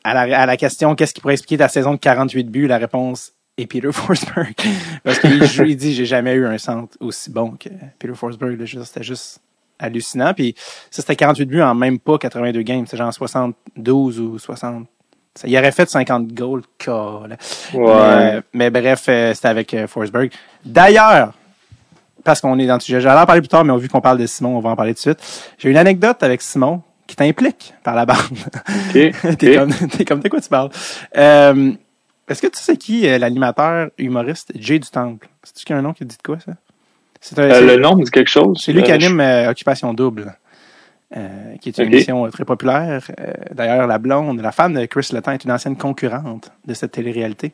à, 0.05 0.13
la, 0.13 0.39
à 0.39 0.45
la 0.45 0.57
question 0.57 0.95
qu'est-ce 0.95 1.13
qui 1.13 1.19
pourrait 1.19 1.33
expliquer 1.33 1.57
ta 1.57 1.67
saison 1.67 1.91
de 1.91 1.97
48 1.99 2.45
buts, 2.49 2.67
la 2.67 2.77
réponse 2.77 3.33
et 3.57 3.67
Peter 3.67 3.89
Forsberg. 3.91 4.53
Parce 5.03 5.19
qu'il 5.19 5.41
il 5.43 5.77
dit 5.77 5.93
j'ai 5.93 6.05
jamais 6.05 6.33
eu 6.33 6.45
un 6.45 6.57
centre 6.57 6.97
aussi 6.99 7.29
bon 7.29 7.51
que 7.51 7.69
Peter 7.99 8.13
Forsberg. 8.13 8.63
C'était 8.65 9.03
juste 9.03 9.39
hallucinant. 9.79 10.33
Puis 10.33 10.55
ça, 10.91 11.01
c'était 11.01 11.15
48 11.15 11.45
buts 11.45 11.61
en 11.61 11.75
même 11.75 11.99
pas 11.99 12.17
82 12.17 12.61
games. 12.61 12.85
C'est 12.87 12.97
genre 12.97 13.13
72 13.13 14.19
ou 14.19 14.39
60. 14.39 14.87
Ça, 15.35 15.47
il 15.47 15.57
aurait 15.57 15.71
fait 15.73 15.89
50 15.89 16.33
goals. 16.33 16.63
Ouais. 17.73 18.41
Mais, 18.53 18.69
bref, 18.69 19.05
euh, 19.09 19.33
c'était 19.33 19.49
avec 19.49 19.73
euh, 19.73 19.85
Forsberg. 19.85 20.31
D'ailleurs, 20.63 21.33
parce 22.23 22.39
qu'on 22.39 22.57
est 22.57 22.65
dans 22.65 22.75
le 22.75 22.79
sujet, 22.79 23.01
j'allais 23.01 23.19
en 23.19 23.25
parler 23.25 23.41
plus 23.41 23.49
tard, 23.49 23.65
mais 23.65 23.77
vu 23.77 23.89
qu'on 23.89 23.99
parle 23.99 24.17
de 24.17 24.25
Simon, 24.27 24.55
on 24.57 24.61
va 24.61 24.69
en 24.69 24.75
parler 24.77 24.93
tout 24.93 25.09
de 25.09 25.15
suite. 25.15 25.53
J'ai 25.57 25.69
une 25.69 25.77
anecdote 25.77 26.23
avec 26.23 26.41
Simon 26.41 26.81
qui 27.05 27.17
t'implique 27.17 27.73
par 27.83 27.95
la 27.95 28.05
bande. 28.05 28.17
t'es 28.93 29.11
comme, 29.55 29.73
t'es 29.73 30.05
comme 30.05 30.21
de 30.21 30.29
quoi 30.29 30.39
tu 30.39 30.49
parles? 30.49 30.69
Euh, 31.17 31.73
est-ce 32.27 32.41
que 32.41 32.47
tu 32.47 32.59
sais 32.59 32.77
qui 32.77 33.05
est 33.05 33.19
l'animateur 33.19 33.89
humoriste 33.97 34.51
Jay 34.55 34.79
du 34.79 34.89
Temple? 34.89 35.27
C'est-tu 35.43 35.73
un 35.73 35.81
nom 35.81 35.93
qui 35.93 36.05
dit 36.05 36.17
de 36.17 36.21
quoi, 36.21 36.39
ça? 36.39 36.53
Euh, 37.39 37.61
le 37.61 37.77
nom 37.77 37.95
dit 37.95 38.09
quelque 38.11 38.29
chose. 38.29 38.61
C'est 38.63 38.73
lui 38.73 38.83
qui 38.83 38.91
euh, 38.91 38.95
anime 38.95 39.19
euh, 39.19 39.49
Occupation 39.49 39.93
Double, 39.93 40.35
qui 41.61 41.69
est 41.69 41.77
une 41.77 41.85
émission 41.85 42.29
très 42.29 42.45
populaire. 42.45 43.01
D'ailleurs, 43.51 43.87
la 43.87 43.97
blonde, 43.97 44.41
la 44.41 44.51
femme 44.51 44.73
de 44.73 44.85
Chris 44.85 45.09
Letang 45.11 45.33
est 45.33 45.43
une 45.45 45.51
ancienne 45.51 45.77
concurrente 45.77 46.51
de 46.65 46.73
cette 46.73 46.91
télé-réalité 46.91 47.53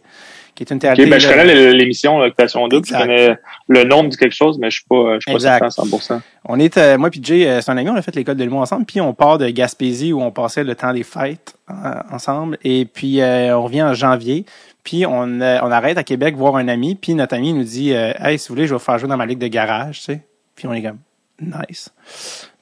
qui 0.55 0.63
est 0.63 0.71
une 0.71 0.79
théâtre. 0.79 1.01
ben, 1.03 1.19
je 1.19 1.27
connais 1.27 1.73
l'émission 1.73 2.19
Occupation 2.19 2.67
Double, 2.67 2.85
je 2.85 2.93
connais 2.93 3.37
le 3.67 3.83
nom 3.83 4.03
dit 4.03 4.17
quelque 4.17 4.35
chose, 4.35 4.57
mais 4.59 4.69
je 4.69 4.77
suis 4.77 4.85
pas, 4.85 5.15
je 5.15 5.19
suis 5.21 5.33
pas 5.33 5.39
certain 5.39 5.65
à 5.65 5.69
100%. 5.69 6.21
On 6.45 6.59
est, 6.59 6.77
euh, 6.77 6.97
moi 6.97 7.09
puis 7.09 7.21
Jay, 7.23 7.47
euh, 7.47 7.61
c'est 7.61 7.71
un 7.71 7.77
ami, 7.77 7.89
on 7.89 7.95
a 7.95 8.01
fait 8.01 8.15
l'école 8.15 8.35
de 8.35 8.43
l'humour 8.43 8.61
ensemble, 8.61 8.85
puis 8.85 8.99
on 9.01 9.13
part 9.13 9.37
de 9.37 9.47
Gaspésie 9.49 10.13
où 10.13 10.21
on 10.21 10.31
passait 10.31 10.63
le 10.63 10.75
temps 10.75 10.93
des 10.93 11.03
fêtes 11.03 11.55
euh, 11.69 11.73
ensemble, 12.11 12.57
et 12.63 12.85
puis 12.85 13.19
on 13.21 13.63
revient 13.63 13.83
en 13.83 13.93
janvier, 13.93 14.45
puis 14.83 15.05
on, 15.05 15.39
on 15.39 15.71
arrête 15.71 15.97
à 15.97 16.03
Québec 16.03 16.35
voir 16.35 16.55
un 16.55 16.67
ami, 16.67 16.95
puis 16.95 17.13
notre 17.13 17.35
ami 17.35 17.53
nous 17.53 17.63
dit, 17.63 17.91
hey, 17.91 18.37
si 18.37 18.49
vous 18.49 18.55
voulez, 18.55 18.67
je 18.67 18.73
vais 18.73 18.77
vous 18.77 18.83
faire 18.83 18.97
jouer 18.97 19.09
dans 19.09 19.17
ma 19.17 19.25
ligue 19.25 19.39
de 19.39 19.47
garage, 19.47 19.99
tu 19.99 20.05
sais. 20.05 20.21
Puis 20.55 20.67
on 20.67 20.73
est 20.73 20.81
comme, 20.81 20.99
nice. 21.39 21.91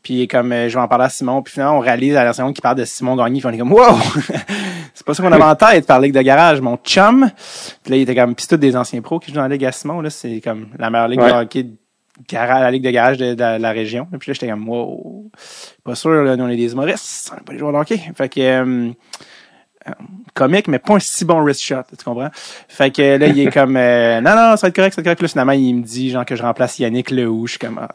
Puis 0.09 0.27
comme 0.27 0.51
je 0.51 0.73
vais 0.73 0.79
en 0.79 0.87
parler 0.87 1.05
à 1.05 1.09
Simon, 1.09 1.43
puis 1.43 1.53
finalement 1.53 1.77
on 1.77 1.81
réalise 1.81 2.15
à 2.15 2.23
la 2.23 2.33
seconde 2.33 2.55
qui 2.55 2.61
parle 2.61 2.77
de 2.77 2.83
Simon 2.83 3.15
Gagné, 3.15 3.41
puis 3.41 3.47
on 3.47 3.53
est 3.53 3.59
comme 3.59 3.73
wow! 3.73 3.95
c'est 4.95 5.05
pas 5.05 5.13
ça 5.13 5.21
qu'on 5.21 5.31
avait 5.31 5.43
en 5.43 5.55
tête 5.55 5.85
par 5.85 5.99
ligue 5.99 6.15
de 6.15 6.21
garage, 6.23 6.61
mon 6.61 6.77
chum. 6.77 7.29
Puis 7.83 7.91
là 7.91 7.97
il 7.97 8.01
était 8.01 8.15
comme 8.15 8.33
puis 8.33 8.43
c'est 8.49 8.57
des 8.57 8.75
anciens 8.75 9.03
pros 9.03 9.19
qui 9.19 9.29
jouent 9.29 9.35
dans 9.35 9.43
la 9.43 9.49
ligue 9.49 9.65
à 9.65 9.71
Simon 9.71 10.01
là, 10.01 10.09
c'est 10.09 10.41
comme 10.41 10.69
la 10.79 10.89
meilleure 10.89 11.09
ligue 11.09 11.19
de 11.19 11.31
hockey 11.31 11.67
garage, 12.27 12.61
la 12.61 12.71
ligue 12.71 12.83
de 12.83 12.89
garage 12.89 13.17
de, 13.19 13.35
la 13.35 13.69
région. 13.69 14.07
Et 14.11 14.17
puis 14.17 14.31
là 14.31 14.33
j'étais 14.33 14.49
comme 14.49 14.67
wow. 14.67 15.29
Pas 15.83 15.93
sûr 15.93 16.23
là, 16.23 16.35
nous 16.35 16.43
on 16.43 16.49
est 16.49 16.57
des 16.57 16.71
humoristes, 16.71 17.29
on 17.31 17.35
n'est 17.35 17.43
pas 17.43 17.53
des 17.53 17.59
joueurs 17.59 17.73
de 17.73 17.77
hockey. 17.77 18.01
Fait 18.15 18.29
que 18.29 18.39
euh, 18.39 18.89
euh, 19.87 19.91
comique, 20.33 20.67
mais 20.69 20.79
pas 20.79 20.95
un 20.95 20.99
si 20.99 21.23
bon 21.23 21.39
wrist 21.43 21.61
shot, 21.61 21.83
tu 21.95 22.03
comprends? 22.03 22.31
Fait 22.67 22.89
que 22.89 23.15
là, 23.15 23.27
il 23.27 23.39
est 23.39 23.51
comme, 23.51 23.77
euh, 23.77 24.21
non, 24.21 24.31
non, 24.31 24.57
ça 24.57 24.61
va 24.63 24.67
être 24.69 24.75
correct, 24.75 24.95
ça 24.95 25.01
va 25.01 25.01
être 25.01 25.05
correct. 25.05 25.21
Là, 25.21 25.27
finalement, 25.27 25.51
il 25.51 25.75
me 25.75 25.83
dit, 25.83 26.09
genre, 26.09 26.25
que 26.25 26.35
je 26.35 26.41
remplace 26.41 26.79
Yannick 26.79 27.11
Lehou. 27.11 27.45
Je 27.45 27.51
suis 27.51 27.59
comme, 27.59 27.79
ah, 27.79 27.89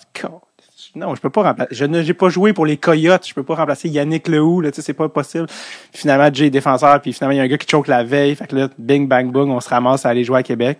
non, 0.94 1.14
je 1.14 1.20
peux 1.20 1.30
pas 1.30 1.42
remplacer. 1.42 1.74
Je 1.74 1.84
n'ai 1.84 2.14
pas 2.14 2.28
joué 2.28 2.52
pour 2.52 2.66
les 2.66 2.76
Coyotes. 2.76 3.26
Je 3.26 3.34
peux 3.34 3.42
pas 3.42 3.56
remplacer 3.56 3.88
Yannick 3.88 4.28
Lehou. 4.28 4.60
Là, 4.60 4.70
tu 4.70 4.76
sais, 4.76 4.82
c'est 4.82 4.94
pas 4.94 5.08
possible. 5.08 5.46
finalement, 5.92 6.32
Jay 6.32 6.46
est 6.46 6.50
défenseur. 6.50 7.00
Puis 7.00 7.12
finalement, 7.12 7.32
il 7.32 7.38
y 7.38 7.40
a 7.40 7.42
un 7.42 7.48
gars 7.48 7.58
qui 7.58 7.68
choke 7.68 7.88
la 7.88 8.04
veille. 8.04 8.34
Fait 8.36 8.46
que 8.46 8.56
là, 8.56 8.68
bing, 8.78 9.08
bang, 9.08 9.30
boom, 9.30 9.50
on 9.50 9.60
se 9.60 9.68
ramasse 9.68 10.06
à 10.06 10.10
aller 10.10 10.24
jouer 10.24 10.38
à 10.38 10.42
Québec. 10.42 10.78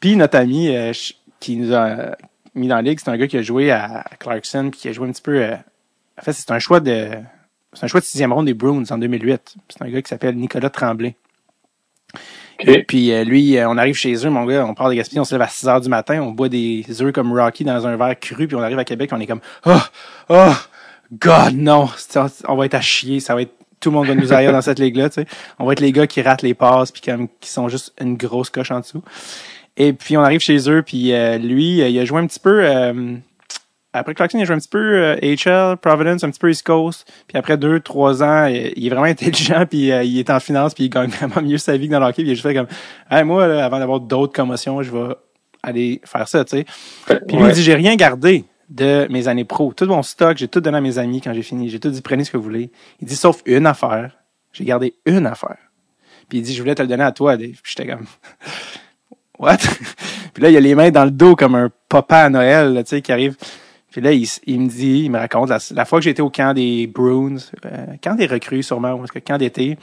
Puis 0.00 0.16
notre 0.16 0.38
ami 0.38 0.74
euh, 0.74 0.92
qui 1.40 1.56
nous 1.56 1.74
a 1.74 2.16
mis 2.54 2.68
dans 2.68 2.76
la 2.76 2.82
ligue, 2.82 3.00
c'est 3.02 3.10
un 3.10 3.16
gars 3.16 3.26
qui 3.26 3.36
a 3.36 3.42
joué 3.42 3.70
à 3.70 4.04
Clarkson 4.18 4.68
puis 4.70 4.80
qui 4.80 4.88
a 4.88 4.92
joué 4.92 5.08
un 5.08 5.12
petit 5.12 5.22
peu. 5.22 5.42
Euh, 5.42 5.54
en 6.18 6.22
fait, 6.22 6.32
c'est 6.32 6.50
un 6.50 6.58
choix 6.58 6.80
de 6.80 7.08
c'est 7.74 7.84
un 7.84 7.88
choix 7.88 8.00
de 8.00 8.06
sixième 8.06 8.32
ronde 8.32 8.46
des 8.46 8.54
Bruins 8.54 8.84
en 8.90 8.98
2008. 8.98 9.56
C'est 9.68 9.82
un 9.82 9.90
gars 9.90 10.02
qui 10.02 10.08
s'appelle 10.08 10.36
Nicolas 10.36 10.70
Tremblay. 10.70 11.16
OK. 12.60 12.68
Et 12.68 12.82
puis 12.82 13.12
euh, 13.12 13.24
lui, 13.24 13.56
euh, 13.56 13.68
on 13.68 13.76
arrive 13.78 13.94
chez 13.94 14.14
eux, 14.26 14.30
mon 14.30 14.44
gars, 14.44 14.66
on 14.66 14.74
part 14.74 14.88
de 14.88 14.94
Gaspésie, 14.94 15.20
on 15.20 15.24
se 15.24 15.34
lève 15.34 15.42
à 15.42 15.48
6 15.48 15.68
heures 15.68 15.80
du 15.80 15.88
matin, 15.88 16.20
on 16.22 16.32
boit 16.32 16.48
des 16.48 16.84
œufs 17.00 17.12
comme 17.12 17.32
Rocky 17.32 17.64
dans 17.64 17.86
un 17.86 17.96
verre 17.96 18.18
cru, 18.18 18.46
puis 18.48 18.56
on 18.56 18.62
arrive 18.62 18.78
à 18.78 18.84
Québec, 18.84 19.10
on 19.12 19.20
est 19.20 19.26
comme 19.26 19.40
Oh! 19.66 19.78
Oh! 20.28 20.52
God, 21.18 21.54
non! 21.54 21.88
On 22.48 22.56
va 22.56 22.66
être 22.66 22.74
à 22.74 22.80
chier, 22.80 23.20
ça 23.20 23.34
va 23.34 23.42
être. 23.42 23.52
Tout 23.80 23.90
le 23.90 23.96
monde 23.96 24.08
va 24.08 24.14
nous 24.16 24.32
haïr 24.32 24.50
dans 24.50 24.60
cette 24.60 24.80
ligue-là, 24.80 25.08
tu 25.08 25.22
sais. 25.22 25.26
On 25.60 25.64
va 25.64 25.72
être 25.72 25.80
les 25.80 25.92
gars 25.92 26.08
qui 26.08 26.20
ratent 26.20 26.42
les 26.42 26.54
passes, 26.54 26.90
puis 26.90 27.00
comme 27.00 27.28
qui 27.40 27.48
sont 27.48 27.68
juste 27.68 27.94
une 28.00 28.16
grosse 28.16 28.50
coche 28.50 28.72
en 28.72 28.80
dessous. 28.80 29.04
Et 29.76 29.92
puis 29.92 30.16
on 30.16 30.20
arrive 30.20 30.40
chez 30.40 30.68
eux, 30.68 30.82
puis 30.82 31.12
euh, 31.12 31.38
lui, 31.38 31.80
euh, 31.80 31.88
il 31.88 31.96
a 32.00 32.04
joué 32.04 32.20
un 32.20 32.26
petit 32.26 32.40
peu. 32.40 32.64
euh, 32.64 33.14
après 33.98 34.14
Clarkson, 34.14 34.38
il 34.38 34.42
a 34.42 34.44
joué 34.44 34.54
un 34.56 34.58
petit 34.58 34.68
peu 34.68 34.78
euh, 34.78 35.16
HL, 35.20 35.76
Providence, 35.76 36.24
un 36.24 36.30
petit 36.30 36.38
peu 36.40 36.50
East 36.50 36.64
Coast. 36.66 37.10
Puis 37.26 37.36
après 37.36 37.56
deux, 37.56 37.80
trois 37.80 38.22
ans, 38.22 38.46
euh, 38.48 38.70
il 38.76 38.86
est 38.86 38.90
vraiment 38.90 39.02
intelligent, 39.06 39.64
puis 39.68 39.92
euh, 39.92 40.02
il 40.04 40.18
est 40.18 40.30
en 40.30 40.40
finance, 40.40 40.74
puis 40.74 40.84
il 40.84 40.88
gagne 40.90 41.10
vraiment 41.10 41.42
mieux 41.42 41.58
sa 41.58 41.76
vie 41.76 41.86
que 41.88 41.92
dans 41.92 42.00
le 42.00 42.06
hockey. 42.06 42.22
Puis 42.22 42.28
il 42.28 42.30
a 42.30 42.34
juste 42.34 42.46
fait 42.46 42.54
comme, 42.54 42.68
hey, 43.10 43.24
moi, 43.24 43.46
là, 43.46 43.64
avant 43.64 43.78
d'avoir 43.78 44.00
d'autres 44.00 44.32
commotions, 44.32 44.82
je 44.82 44.90
vais 44.90 45.14
aller 45.62 46.00
faire 46.04 46.28
ça, 46.28 46.44
tu 46.44 46.58
sais. 46.58 46.64
Puis 47.06 47.36
lui, 47.36 47.42
Ouais. 47.44 47.50
il 47.50 47.54
dit, 47.54 47.62
j'ai 47.62 47.74
rien 47.74 47.96
gardé 47.96 48.44
de 48.68 49.06
mes 49.10 49.28
années 49.28 49.44
pro. 49.44 49.72
Tout 49.72 49.86
mon 49.86 50.02
stock, 50.02 50.36
j'ai 50.36 50.48
tout 50.48 50.60
donné 50.60 50.78
à 50.78 50.80
mes 50.80 50.98
amis 50.98 51.20
quand 51.20 51.32
j'ai 51.32 51.42
fini. 51.42 51.68
J'ai 51.68 51.80
tout 51.80 51.90
dit, 51.90 52.00
prenez 52.02 52.24
ce 52.24 52.30
que 52.30 52.36
vous 52.36 52.42
voulez. 52.42 52.70
Il 53.00 53.08
dit, 53.08 53.16
sauf 53.16 53.42
une 53.46 53.66
affaire. 53.66 54.12
J'ai 54.52 54.64
gardé 54.64 54.94
une 55.06 55.26
affaire. 55.26 55.56
Puis 56.28 56.38
il 56.38 56.42
dit, 56.42 56.54
je 56.54 56.60
voulais 56.60 56.74
te 56.74 56.82
le 56.82 56.88
donner 56.88 57.04
à 57.04 57.12
toi, 57.12 57.36
Dave. 57.36 57.56
Puis 57.62 57.74
j'étais 57.76 57.90
comme, 57.90 58.04
what? 59.38 59.56
puis 60.34 60.42
là, 60.42 60.50
il 60.50 60.56
a 60.56 60.60
les 60.60 60.74
mains 60.74 60.90
dans 60.90 61.04
le 61.04 61.10
dos 61.10 61.34
comme 61.34 61.54
un 61.54 61.70
papa 61.88 62.18
à 62.18 62.28
Noël, 62.30 62.74
tu 62.84 62.90
sais, 62.90 63.02
qui 63.02 63.10
arrive. 63.12 63.36
Puis 63.90 64.00
là, 64.00 64.12
il, 64.12 64.26
il 64.46 64.60
me 64.60 64.68
dit, 64.68 65.02
il 65.04 65.10
me 65.10 65.18
raconte, 65.18 65.48
la, 65.48 65.58
la 65.70 65.84
fois 65.84 65.98
que 65.98 66.04
j'étais 66.04 66.20
au 66.20 66.30
camp 66.30 66.54
des 66.54 66.86
Bruins, 66.86 67.36
euh, 67.64 67.86
camp 68.02 68.14
des 68.14 68.26
recrues 68.26 68.62
sûrement, 68.62 68.98
parce 68.98 69.10
que 69.10 69.18
camp 69.18 69.38
d'été, 69.38 69.78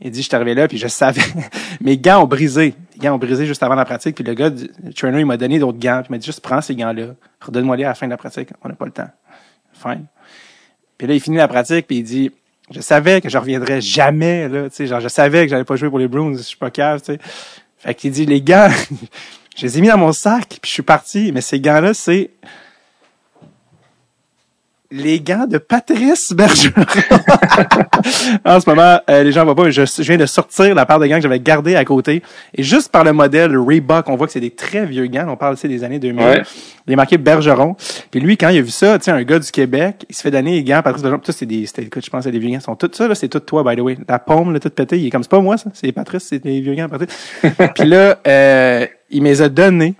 il 0.00 0.10
dit, 0.10 0.20
je 0.20 0.26
suis 0.26 0.34
arrivé 0.34 0.54
là, 0.54 0.68
puis 0.68 0.78
je 0.78 0.88
savais, 0.88 1.22
mes 1.80 1.96
gants 1.96 2.22
ont 2.22 2.26
brisé. 2.26 2.74
Les 2.94 2.98
gants 3.00 3.14
ont 3.14 3.18
brisé 3.18 3.46
juste 3.46 3.62
avant 3.62 3.74
la 3.74 3.84
pratique, 3.84 4.14
puis 4.16 4.24
le 4.24 4.34
gars, 4.34 4.50
le 4.50 4.92
trainer, 4.92 5.20
il 5.20 5.26
m'a 5.26 5.36
donné 5.36 5.58
d'autres 5.58 5.78
gants, 5.78 6.00
puis 6.00 6.08
il 6.10 6.12
m'a 6.12 6.18
dit, 6.18 6.26
juste 6.26 6.40
prends 6.40 6.60
ces 6.60 6.74
gants-là, 6.74 7.14
redonne-moi-les 7.40 7.84
à 7.84 7.88
la 7.88 7.94
fin 7.94 8.06
de 8.06 8.10
la 8.10 8.16
pratique, 8.16 8.48
on 8.62 8.68
n'a 8.68 8.74
pas 8.74 8.84
le 8.84 8.92
temps. 8.92 9.10
Fine. 9.72 10.06
Puis 10.98 11.06
là, 11.06 11.14
il 11.14 11.20
finit 11.20 11.36
la 11.36 11.48
pratique, 11.48 11.86
puis 11.86 11.98
il 11.98 12.02
dit, 12.02 12.32
je 12.70 12.80
savais 12.80 13.20
que 13.20 13.28
je 13.28 13.38
reviendrais 13.38 13.80
jamais, 13.80 14.48
là, 14.48 14.68
tu 14.68 14.76
sais, 14.76 14.86
genre, 14.86 15.00
je 15.00 15.08
savais 15.08 15.44
que 15.44 15.50
j'allais 15.50 15.64
pas 15.64 15.76
jouer 15.76 15.88
pour 15.88 15.98
les 15.98 16.08
Bruins, 16.08 16.36
je 16.36 16.42
suis 16.42 16.56
pas 16.56 16.70
cave, 16.70 17.00
tu 17.00 17.12
sais. 17.12 17.18
Fait 17.78 17.94
qu'il 17.94 18.10
dit, 18.10 18.26
les 18.26 18.40
gants, 18.40 18.70
je 19.56 19.62
les 19.62 19.78
ai 19.78 19.80
mis 19.80 19.88
dans 19.88 19.98
mon 19.98 20.12
sac, 20.12 20.48
puis 20.48 20.68
je 20.68 20.72
suis 20.72 20.82
parti, 20.82 21.30
mais 21.32 21.40
ces 21.40 21.60
gants-là, 21.60 21.94
c'est 21.94 22.30
les 24.90 25.20
gants 25.20 25.46
de 25.46 25.58
Patrice 25.58 26.32
Bergeron. 26.32 26.82
en 28.44 28.60
ce 28.60 28.68
moment, 28.68 29.00
euh, 29.10 29.22
les 29.22 29.32
gens 29.32 29.44
voient 29.44 29.54
pas, 29.54 29.64
mais 29.64 29.72
je, 29.72 29.84
je 29.84 30.02
viens 30.02 30.16
de 30.16 30.26
sortir 30.26 30.74
la 30.74 30.86
paire 30.86 30.98
de 30.98 31.06
gants 31.06 31.16
que 31.16 31.22
j'avais 31.22 31.40
gardé 31.40 31.76
à 31.76 31.84
côté. 31.84 32.22
Et 32.54 32.62
juste 32.62 32.90
par 32.90 33.04
le 33.04 33.12
modèle 33.12 33.56
Reebok, 33.56 34.08
on 34.08 34.16
voit 34.16 34.26
que 34.26 34.32
c'est 34.32 34.40
des 34.40 34.50
très 34.50 34.86
vieux 34.86 35.06
gants. 35.06 35.26
On 35.28 35.36
parle 35.36 35.54
ici 35.54 35.68
des 35.68 35.84
années 35.84 35.98
2000. 35.98 36.24
Ouais. 36.24 36.42
Il 36.86 36.92
est 36.92 36.96
marqué 36.96 37.18
Bergeron. 37.18 37.76
Puis 38.10 38.20
lui, 38.20 38.36
quand 38.36 38.48
il 38.48 38.58
a 38.58 38.62
vu 38.62 38.70
ça, 38.70 38.98
tu 38.98 39.10
un 39.10 39.22
gars 39.22 39.38
du 39.38 39.50
Québec, 39.50 40.04
il 40.08 40.14
se 40.14 40.22
fait 40.22 40.30
donner 40.30 40.52
les 40.52 40.64
gants 40.64 40.82
Patrice 40.82 41.02
Bergeron. 41.02 41.22
Ça, 41.24 41.32
c'est 41.32 41.46
des, 41.46 41.66
c'était, 41.66 41.82
écoute, 41.82 42.04
je 42.04 42.10
pense 42.10 42.24
c'est 42.24 42.30
des 42.30 42.38
vieux 42.38 42.50
gants. 42.50 42.58
Ils 42.58 42.62
sont 42.62 42.76
tout 42.76 42.90
ça, 42.92 43.08
là, 43.08 43.14
c'est 43.14 43.28
tout 43.28 43.40
toi, 43.40 43.64
by 43.64 43.76
the 43.76 43.80
way. 43.80 43.98
La 44.08 44.18
paume, 44.18 44.52
là, 44.52 44.60
toute 44.60 44.74
pétée. 44.74 44.98
Il 44.98 45.06
est 45.06 45.10
comme, 45.10 45.22
c'est 45.22 45.30
pas 45.30 45.40
moi, 45.40 45.56
ça. 45.56 45.70
C'est 45.74 45.90
Patrice, 45.92 46.24
c'est 46.24 46.38
des 46.38 46.60
vieux 46.60 46.74
gants, 46.74 46.88
Patrice. 46.88 47.10
Puis 47.74 47.88
là, 47.88 48.18
euh, 48.26 48.86
il 49.10 49.22
me 49.22 49.28
les 49.28 49.42
a 49.42 49.48
donnés. 49.48 49.94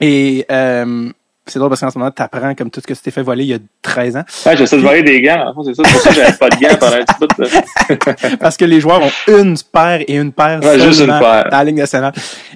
Et, 0.00 0.44
euh, 0.50 1.10
c'est 1.46 1.58
drôle 1.58 1.68
parce 1.68 1.80
qu'en 1.80 1.90
ce 1.90 1.98
moment, 1.98 2.10
t'apprends 2.10 2.54
comme 2.54 2.70
tout 2.70 2.80
ce 2.80 2.86
que 2.86 2.94
tu 2.94 3.00
t'es 3.00 3.10
fait 3.10 3.22
voler 3.22 3.44
il 3.44 3.50
y 3.50 3.54
a 3.54 3.58
13 3.82 4.16
ans. 4.16 4.24
Ouais, 4.44 4.56
j'essaie 4.56 4.76
de 4.76 4.82
voler 4.82 5.02
des 5.02 5.20
gants. 5.22 5.52
C'est 5.64 5.74
ça. 5.74 5.82
C'est 5.84 5.92
pour 5.92 6.00
ça 6.02 6.08
que 6.10 6.14
j'avais 6.16 6.36
pas 6.36 6.48
de 6.48 6.56
gants 6.56 6.76
pendant 6.78 6.96
un 6.96 7.04
petit 7.04 8.20
bout. 8.28 8.36
Parce 8.40 8.56
que 8.56 8.64
les 8.64 8.80
joueurs 8.80 9.02
ont 9.02 9.10
une 9.28 9.56
paire 9.72 10.02
et 10.06 10.16
une 10.16 10.32
paire 10.32 10.60
Ouais, 10.62 10.78
juste 10.78 11.00
une 11.00 11.06
paire. 11.06 11.44
dans 11.50 11.56
la 11.58 11.64
ligne 11.64 11.76
nationale. 11.76 12.12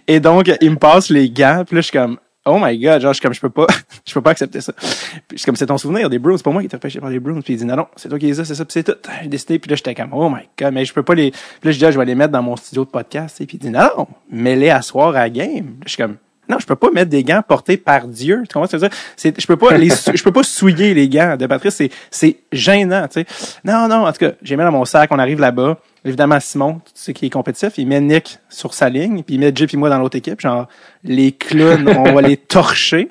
Et 0.09 0.21
donc, 0.21 0.51
il 0.61 0.71
me 0.71 0.77
passe 0.77 1.11
les 1.11 1.31
gants, 1.31 1.63
puis 1.67 1.77
là, 1.77 1.81
je 1.83 1.87
suis 1.87 1.99
comme, 1.99 2.19
oh 2.47 2.59
my 2.61 2.77
god, 2.79 3.01
genre, 3.01 3.13
je 3.13 3.19
suis 3.19 3.23
comme, 3.23 3.35
je 3.35 3.41
peux 3.41 3.51
pas, 3.51 3.67
je 4.09 4.13
peux 4.15 4.23
pas 4.23 4.31
accepter 4.31 4.61
ça. 4.61 4.73
Puis 4.73 4.89
je 5.33 5.37
suis 5.37 5.45
comme, 5.47 5.57
c'est 5.57 5.67
ton 5.67 5.79
souvenir 5.79 6.11
des 6.11 6.19
Bruins, 6.19 6.37
c'est 6.37 6.43
pas 6.43 6.51
moi 6.51 6.63
qui 6.63 6.69
t'ai 6.69 6.77
repêché 6.77 6.99
par 6.99 7.11
les 7.11 7.21
Bruins. 7.21 7.41
Puis 7.43 7.55
il 7.55 7.59
dit, 7.59 7.65
non, 7.65 7.77
non, 7.77 7.87
c'est 7.97 8.09
toi 8.09 8.19
qui 8.19 8.27
les 8.27 8.41
as, 8.41 8.45
c'est 8.45 8.55
ça, 8.55 8.65
puis 8.65 8.73
c'est 8.73 8.83
tout. 8.83 8.97
J'ai 9.23 9.29
décidé, 9.29 9.59
puis 9.59 9.71
là, 9.71 9.77
j'étais 9.77 9.95
comme, 9.95 10.13
oh 10.13 10.29
my 10.29 10.49
god, 10.59 10.73
mais 10.75 10.85
je 10.85 10.93
peux 10.93 11.03
pas 11.03 11.15
les, 11.15 11.31
puis 11.31 11.41
là, 11.65 11.71
je 11.71 11.79
dis, 11.79 11.87
ah, 11.87 11.91
je 11.91 11.99
vais 11.99 12.05
les 12.05 12.15
mettre 12.15 12.33
dans 12.33 12.43
mon 12.43 12.57
studio 12.57 12.85
de 12.85 12.91
podcast, 12.91 13.37
sais. 13.37 13.47
puis 13.47 13.57
il 13.59 13.61
dit, 13.61 13.71
non, 13.71 13.89
non, 13.97 14.07
mets-les 14.31 14.71
à 14.71 14.83
soir 14.83 15.11
à 15.11 15.13
la 15.21 15.31
game. 15.31 15.49
Puis 15.81 15.83
je 15.87 15.91
suis 15.91 16.03
comme, 16.03 16.17
non, 16.51 16.59
je 16.59 16.67
peux 16.67 16.77
pas 16.77 16.91
mettre 16.91 17.11
des 17.11 17.23
gants 17.23 17.43
portés 17.47 17.77
par 17.77 18.07
Dieu. 18.07 18.43
Tu 18.49 18.53
comprends 18.53 18.67
ce 18.67 18.73
que 18.73 18.79
je 18.79 18.83
veux 18.83 18.89
dire? 18.89 19.35
Je 19.39 19.47
peux 19.47 19.57
pas 19.57 19.77
les, 19.79 19.89
je 19.89 20.23
peux 20.23 20.33
pas 20.33 20.43
souiller 20.43 20.93
les 20.93 21.09
gants 21.09 21.37
de 21.37 21.47
Patrice. 21.47 21.75
C'est, 21.75 21.91
c'est 22.11 22.39
gênant, 22.53 23.07
tu 23.09 23.21
sais. 23.21 23.27
Non, 23.65 23.89
non, 23.89 24.07
en 24.07 24.13
tout 24.13 24.19
cas, 24.19 24.33
j'ai 24.43 24.57
mis 24.57 24.63
dans 24.65 24.73
mon 24.73 24.85
sac, 24.85 25.11
on 25.13 25.19
arrive 25.19 25.41
là-bas. 25.41 25.79
Évidemment, 26.05 26.41
Simon, 26.41 26.81
tu 26.85 26.93
sais 26.95 27.13
qui 27.13 27.27
est 27.27 27.31
compétitif, 27.31 27.75
il 27.77 27.87
met 27.87 28.01
Nick 28.01 28.39
sur 28.49 28.75
sa 28.75 28.89
ligne, 28.89 29.23
puis 29.23 29.37
il 29.37 29.41
met 29.41 29.53
Jip 29.55 29.73
et 29.73 29.77
moi 29.77 29.89
dans 29.89 29.99
l'autre 29.99 30.17
équipe. 30.17 30.41
Genre, 30.41 30.67
les 31.05 31.33
clowns, 31.33 31.89
on 31.89 32.13
va 32.13 32.23
les 32.23 32.37
torcher. 32.37 33.11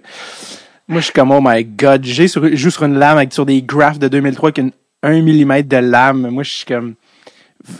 Moi, 0.88 1.00
je 1.00 1.06
suis 1.06 1.14
comme, 1.14 1.32
oh 1.32 1.40
my 1.42 1.64
god, 1.64 2.04
j'ai 2.04 2.28
sur, 2.28 2.56
joue 2.56 2.72
sur 2.72 2.84
une 2.84 2.98
lame 2.98 3.18
avec, 3.18 3.32
sur 3.32 3.46
des 3.46 3.62
graphes 3.62 4.00
de 4.00 4.08
2003 4.08 4.50
avec 4.50 4.58
une 4.58 4.72
1 5.04 5.22
mm 5.22 5.62
de 5.62 5.78
lame. 5.78 6.30
Moi, 6.30 6.44
je 6.44 6.52
suis 6.52 6.66
comme, 6.66 6.96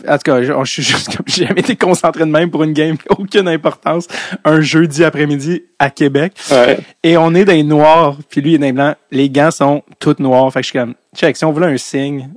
en 0.08 0.12
tout 0.18 0.22
cas, 0.24 0.42
je, 0.42 0.52
je 0.52 0.70
suis 0.70 0.82
juste 0.82 1.16
comme, 1.16 1.26
j'ai 1.26 1.46
jamais 1.46 1.60
été 1.60 1.76
concentré 1.76 2.24
de 2.24 2.30
même 2.30 2.50
pour 2.50 2.62
une 2.62 2.72
game, 2.72 2.96
aucune 3.10 3.48
importance. 3.48 4.06
Un 4.44 4.60
jeudi 4.60 5.04
après-midi 5.04 5.62
à 5.78 5.90
Québec. 5.90 6.32
Ouais. 6.50 6.78
Et 7.02 7.16
on 7.16 7.34
est 7.34 7.44
dans 7.44 7.52
les 7.52 7.62
noirs, 7.62 8.16
puis 8.28 8.40
lui 8.40 8.52
il 8.52 8.54
est 8.54 8.58
dans 8.58 8.66
les 8.66 8.72
blancs. 8.72 8.96
Les 9.10 9.30
gants 9.30 9.50
sont 9.50 9.82
tous 9.98 10.16
noirs. 10.18 10.52
Fait 10.52 10.60
que 10.60 10.64
je 10.64 10.70
suis 10.70 10.78
comme, 10.78 10.94
check, 11.14 11.36
si 11.36 11.44
on 11.44 11.52
voulait 11.52 11.66
un 11.66 11.76
signe, 11.76 12.30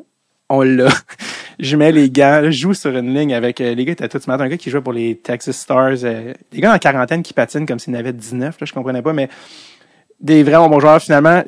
on 0.49 0.61
l'a. 0.61 0.89
je 1.59 1.75
mets 1.75 1.91
les 1.91 2.09
gants, 2.09 2.41
je 2.43 2.51
joue 2.51 2.73
sur 2.73 2.95
une 2.95 3.13
ligne 3.13 3.33
avec, 3.33 3.61
euh, 3.61 3.73
les 3.73 3.85
gars 3.85 3.93
étaient 3.93 4.09
tous 4.09 4.19
ce 4.19 4.29
matin. 4.29 4.45
Un 4.45 4.49
gars 4.49 4.57
qui 4.57 4.69
jouait 4.69 4.81
pour 4.81 4.93
les 4.93 5.17
Texas 5.17 5.57
Stars, 5.57 6.03
euh, 6.03 6.33
des 6.51 6.61
gars 6.61 6.73
en 6.73 6.77
quarantaine 6.77 7.23
qui 7.23 7.33
patinent 7.33 7.65
comme 7.65 7.79
s'ils 7.79 7.93
n'avaient 7.93 8.13
19, 8.13 8.59
là, 8.59 8.65
je 8.65 8.73
comprenais 8.73 9.01
pas, 9.01 9.13
mais 9.13 9.29
des 10.19 10.43
vraiment 10.43 10.69
bons 10.69 10.79
joueurs. 10.79 11.01
Finalement, 11.01 11.43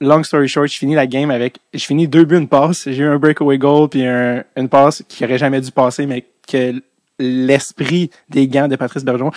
long 0.00 0.22
story 0.22 0.48
short, 0.48 0.68
je 0.68 0.78
finis 0.78 0.94
la 0.94 1.06
game 1.06 1.30
avec, 1.30 1.58
je 1.74 1.84
finis 1.84 2.08
deux 2.08 2.24
buts, 2.24 2.36
une 2.36 2.48
passe. 2.48 2.84
J'ai 2.86 3.02
eu 3.02 3.06
un 3.06 3.18
breakaway 3.18 3.58
goal 3.58 3.88
puis 3.88 4.04
un, 4.06 4.42
une 4.56 4.68
passe 4.68 5.02
qui 5.08 5.24
aurait 5.24 5.38
jamais 5.38 5.60
dû 5.60 5.70
passer, 5.70 6.06
mais 6.06 6.24
que 6.50 6.74
l'esprit 7.22 8.10
des 8.30 8.48
gants 8.48 8.66
de 8.66 8.76
Patrice 8.76 9.04
Bergeron. 9.04 9.30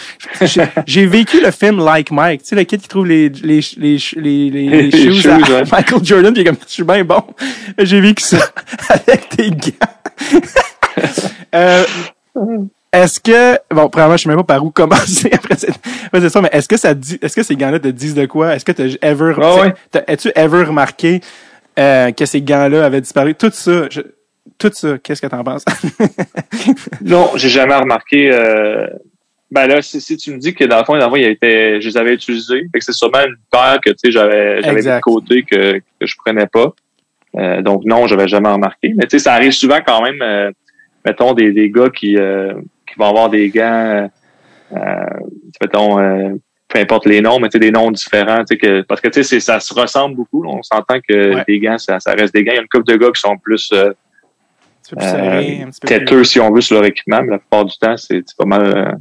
J'ai- 0.86 1.06
vécu 1.06 1.42
le 1.42 1.52
film 1.52 1.84
Like 1.84 2.12
Mike, 2.12 2.44
tu 2.44 2.48
sais, 2.50 2.56
le 2.56 2.64
kid 2.64 2.82
qui 2.82 2.88
trouve 2.88 3.08
les, 3.08 3.28
les, 3.28 3.60
les, 3.78 3.98
les, 4.16 4.50
les, 4.50 4.70
les 4.70 4.84
Les 4.84 4.92
shoes 5.22 5.28
à 5.30 5.38
shoes, 5.40 5.52
ouais. 5.52 5.64
Michael 5.70 6.04
Jordan, 6.06 6.34
puis 6.34 6.46
comme, 6.46 6.56
je 6.66 6.72
suis 6.72 6.84
bien 6.84 7.04
bon. 7.04 7.22
J'ai 7.78 8.00
vécu 8.00 8.24
ça 8.24 8.38
avec 8.90 9.28
tes 9.30 9.52
gants. 9.52 10.40
euh, 11.56 11.84
est-ce 12.94 13.20
que, 13.20 13.58
bon, 13.74 13.90
premièrement, 13.90 14.16
je 14.16 14.24
sais 14.24 14.30
même 14.30 14.38
pas 14.38 14.44
par 14.56 14.64
où 14.66 14.72
commencer 14.72 15.30
après 15.34 15.56
cette, 15.58 15.72
après 16.06 16.20
cette 16.20 16.24
histoire, 16.26 16.44
mais 16.44 16.50
est-ce 16.54 16.68
que 16.70 16.78
ça 16.78 16.94
dit, 16.94 17.18
est-ce 17.22 17.36
que 17.36 17.44
ces 17.44 17.56
gants-là 17.56 17.80
te 17.80 17.88
disent 17.90 18.16
de 18.16 18.26
quoi? 18.26 18.56
Est-ce 18.56 18.64
que 18.64 18.72
t'as 18.72 18.86
ever, 19.02 19.34
Ah 19.42 19.56
ouais. 19.62 19.74
t'as- 19.92 20.04
as-tu 20.08 20.30
ever 20.36 20.64
remarqué, 20.64 21.20
euh, 21.80 22.12
que 22.12 22.26
ces 22.26 22.42
gants-là 22.42 22.86
avaient 22.86 23.02
disparu? 23.02 23.34
Tout 23.36 23.50
ça, 23.52 23.88
je- 23.90 24.02
tout 24.58 24.70
ça, 24.74 24.98
qu'est-ce 25.00 25.22
que 25.22 25.28
t'en 25.28 25.44
penses? 25.44 25.66
Non, 27.02 27.32
j'ai 27.36 27.50
jamais 27.50 27.76
remarqué. 27.76 28.30
Euh... 28.32 28.88
Ben 29.52 29.68
là, 29.68 29.82
si, 29.84 30.02
si 30.02 30.18
tu 30.18 30.32
me 30.32 30.38
dis 30.40 30.56
que 30.56 30.64
dans 30.64 30.80
le 30.80 30.84
fond, 30.84 30.94
dans 30.98 31.06
le 31.06 31.10
fond, 31.12 31.16
il 31.16 31.26
était, 31.26 31.80
je 31.80 31.88
les 31.88 31.98
avais 31.98 32.16
utilisés, 32.16 32.62
fait 32.72 32.80
que 32.80 32.84
c'est 32.86 32.92
sûrement 32.94 33.20
une 33.24 33.36
paire 33.52 33.78
que 33.86 33.92
tu 33.92 33.98
sais, 34.06 34.12
j'avais, 34.12 34.64
j'avais 34.64 34.76
mis 34.78 34.84
de 34.84 35.00
côté 35.00 35.44
que, 35.44 35.74
que 35.78 36.08
je 36.08 36.16
prenais 36.26 36.48
pas. 36.48 36.74
Euh, 37.38 37.62
donc 37.62 37.84
non, 37.86 38.08
j'avais 38.08 38.28
jamais 38.28 38.50
remarqué. 38.50 38.94
Mais 38.96 39.04
tu 39.04 39.12
sais, 39.12 39.20
ça 39.20 39.34
arrive 39.34 39.52
souvent 39.52 39.78
quand 39.86 40.02
même. 40.02 40.20
euh, 40.24 40.52
mettons 41.06 41.34
des, 41.34 41.52
des 41.52 41.70
gars 41.70 41.90
qui, 41.90 42.18
euh, 42.18 42.54
qui 42.94 43.00
vont 43.00 43.10
avoir 43.10 43.30
des 43.30 43.50
gants. 43.50 44.10
Euh, 44.76 44.78
mettons, 45.62 46.00
euh, 46.00 46.30
peu 46.68 46.80
importe 46.80 47.06
les 47.06 47.22
noms, 47.22 47.40
mais 47.40 47.50
des 47.50 47.72
noms 47.72 47.92
différents, 47.92 48.44
que 48.46 48.82
parce 48.82 49.02
que 49.02 49.22
ça 49.22 49.60
se 49.60 49.74
ressemble 49.74 50.16
beaucoup. 50.16 50.44
On 50.46 50.64
s'entend 50.64 51.00
que 51.08 51.36
Ouais. 51.36 51.44
des 51.48 51.60
gants, 51.60 51.78
ça, 51.78 52.00
ça 52.00 52.14
reste 52.14 52.34
des 52.34 52.44
gants. 52.44 52.52
Il 52.54 52.56
y 52.56 52.60
a 52.60 52.62
une 52.62 52.68
couple 52.68 52.92
de 52.92 52.98
gars 52.98 53.12
qui 53.12 53.22
sont 53.22 53.38
plus 53.38 53.70
euh, 53.74 53.92
un 54.92 54.96
plus 54.96 55.06
serré, 55.06 55.62
un 55.62 55.70
petit 55.70 55.80
peu 55.80 55.88
plus... 55.88 56.00
têteux 56.00 56.24
si 56.24 56.40
on 56.40 56.52
veut 56.52 56.62
sur 56.62 56.76
leur 56.78 56.86
équipement, 56.86 57.22
mais 57.22 57.32
la 57.32 57.38
plupart 57.40 57.66
du 57.66 57.78
temps, 57.78 57.96
c'est 57.98 58.24
pas 58.38 58.46
mal 58.46 58.66
euh, 58.66 58.92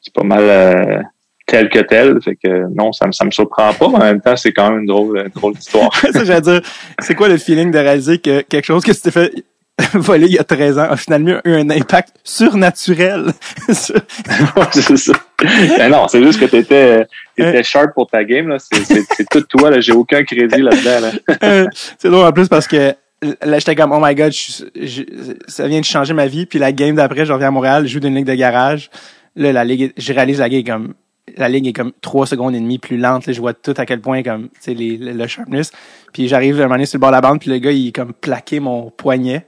c'est 0.00 0.14
pas 0.14 0.22
mal 0.24 0.42
euh, 0.42 1.02
tel 1.46 1.68
que 1.68 1.80
tel. 1.80 2.20
Fait 2.22 2.36
que 2.36 2.72
non, 2.74 2.92
ça 2.92 3.06
me 3.06 3.12
ça 3.12 3.24
me 3.24 3.30
surprend 3.30 3.72
pas, 3.72 3.88
mais 3.88 3.96
en 3.96 3.98
même 3.98 4.20
temps, 4.20 4.36
c'est 4.36 4.52
quand 4.52 4.70
même 4.70 4.80
une 4.80 4.86
drôle, 4.86 5.18
une 5.18 5.32
drôle 5.32 5.54
d'histoire. 5.54 5.94
ça, 6.12 6.24
j'allais 6.24 6.40
dire, 6.40 6.60
c'est 7.00 7.14
quoi 7.14 7.28
le 7.28 7.38
feeling 7.38 7.70
de 7.70 7.78
réaliser 7.78 8.18
que 8.18 8.42
quelque 8.42 8.66
chose 8.66 8.84
que 8.84 8.92
tu 8.92 9.00
t'es 9.00 9.10
fait 9.10 9.32
voler 9.94 10.26
il 10.26 10.32
y 10.34 10.38
a 10.38 10.44
13 10.44 10.78
ans 10.78 10.90
a 10.90 10.96
finalement 10.96 11.40
eu 11.44 11.54
un 11.54 11.70
impact 11.70 12.14
surnaturel? 12.24 13.32
C'est 13.68 14.96
ça. 14.96 15.12
Mais 15.42 15.88
non, 15.88 16.06
c'est 16.08 16.22
juste 16.22 16.38
que 16.38 16.44
t'étais 16.44 17.06
étais 17.36 17.62
sharp 17.62 17.94
pour 17.94 18.08
ta 18.08 18.22
game. 18.22 18.48
là. 18.48 18.58
C'est 18.60 19.28
tout 19.30 19.40
toi. 19.42 19.70
là. 19.70 19.80
J'ai 19.80 19.92
aucun 19.92 20.22
crédit 20.22 20.62
là-dedans. 20.62 21.00
Là. 21.00 21.10
Euh, 21.42 21.66
c'est 21.98 22.10
drôle 22.10 22.26
en 22.26 22.32
plus 22.32 22.48
parce 22.48 22.68
que 22.68 22.94
là, 23.22 23.58
j'étais 23.58 23.74
comme, 23.74 23.90
oh 23.92 23.98
my 24.00 24.14
god, 24.14 24.32
je 24.32 25.02
ça 25.48 25.66
vient 25.66 25.80
de 25.80 25.84
changer 25.84 26.14
ma 26.14 26.26
vie. 26.26 26.46
Puis 26.46 26.58
la 26.58 26.70
game 26.70 26.94
d'après, 26.94 27.26
je 27.26 27.32
reviens 27.32 27.48
à 27.48 27.50
Montréal, 27.50 27.86
je 27.86 27.94
joue 27.94 28.00
d'une 28.00 28.14
ligue 28.14 28.26
de 28.26 28.34
garage. 28.34 28.90
Là, 29.34 29.52
la 29.52 29.64
ligue, 29.64 29.92
je 29.96 30.12
réalise 30.12 30.38
la 30.38 30.48
game 30.48 30.62
comme 30.64 30.94
la 31.36 31.48
ligne 31.48 31.66
est 31.66 31.72
comme 31.72 31.92
trois 32.00 32.26
secondes 32.26 32.54
et 32.54 32.60
demie 32.60 32.78
plus 32.78 32.96
lente. 32.96 33.26
Là, 33.26 33.32
je 33.32 33.40
vois 33.40 33.54
tout 33.54 33.74
à 33.76 33.86
quel 33.86 34.00
point 34.00 34.22
comme 34.22 34.48
tu 34.48 34.60
sais 34.60 34.74
les, 34.74 34.96
le, 34.96 35.12
le 35.12 35.26
sharpness. 35.26 35.70
Puis 36.12 36.28
j'arrive 36.28 36.56
un 36.60 36.64
moment 36.64 36.74
donné 36.74 36.86
sur 36.86 36.96
le 36.98 37.00
bord 37.00 37.10
de 37.10 37.14
la 37.16 37.20
bande, 37.20 37.38
puis 37.40 37.50
le 37.50 37.58
gars 37.58 37.70
il 37.70 37.88
est 37.88 37.92
comme 37.92 38.12
plaqué 38.12 38.60
mon 38.60 38.90
poignet. 38.90 39.46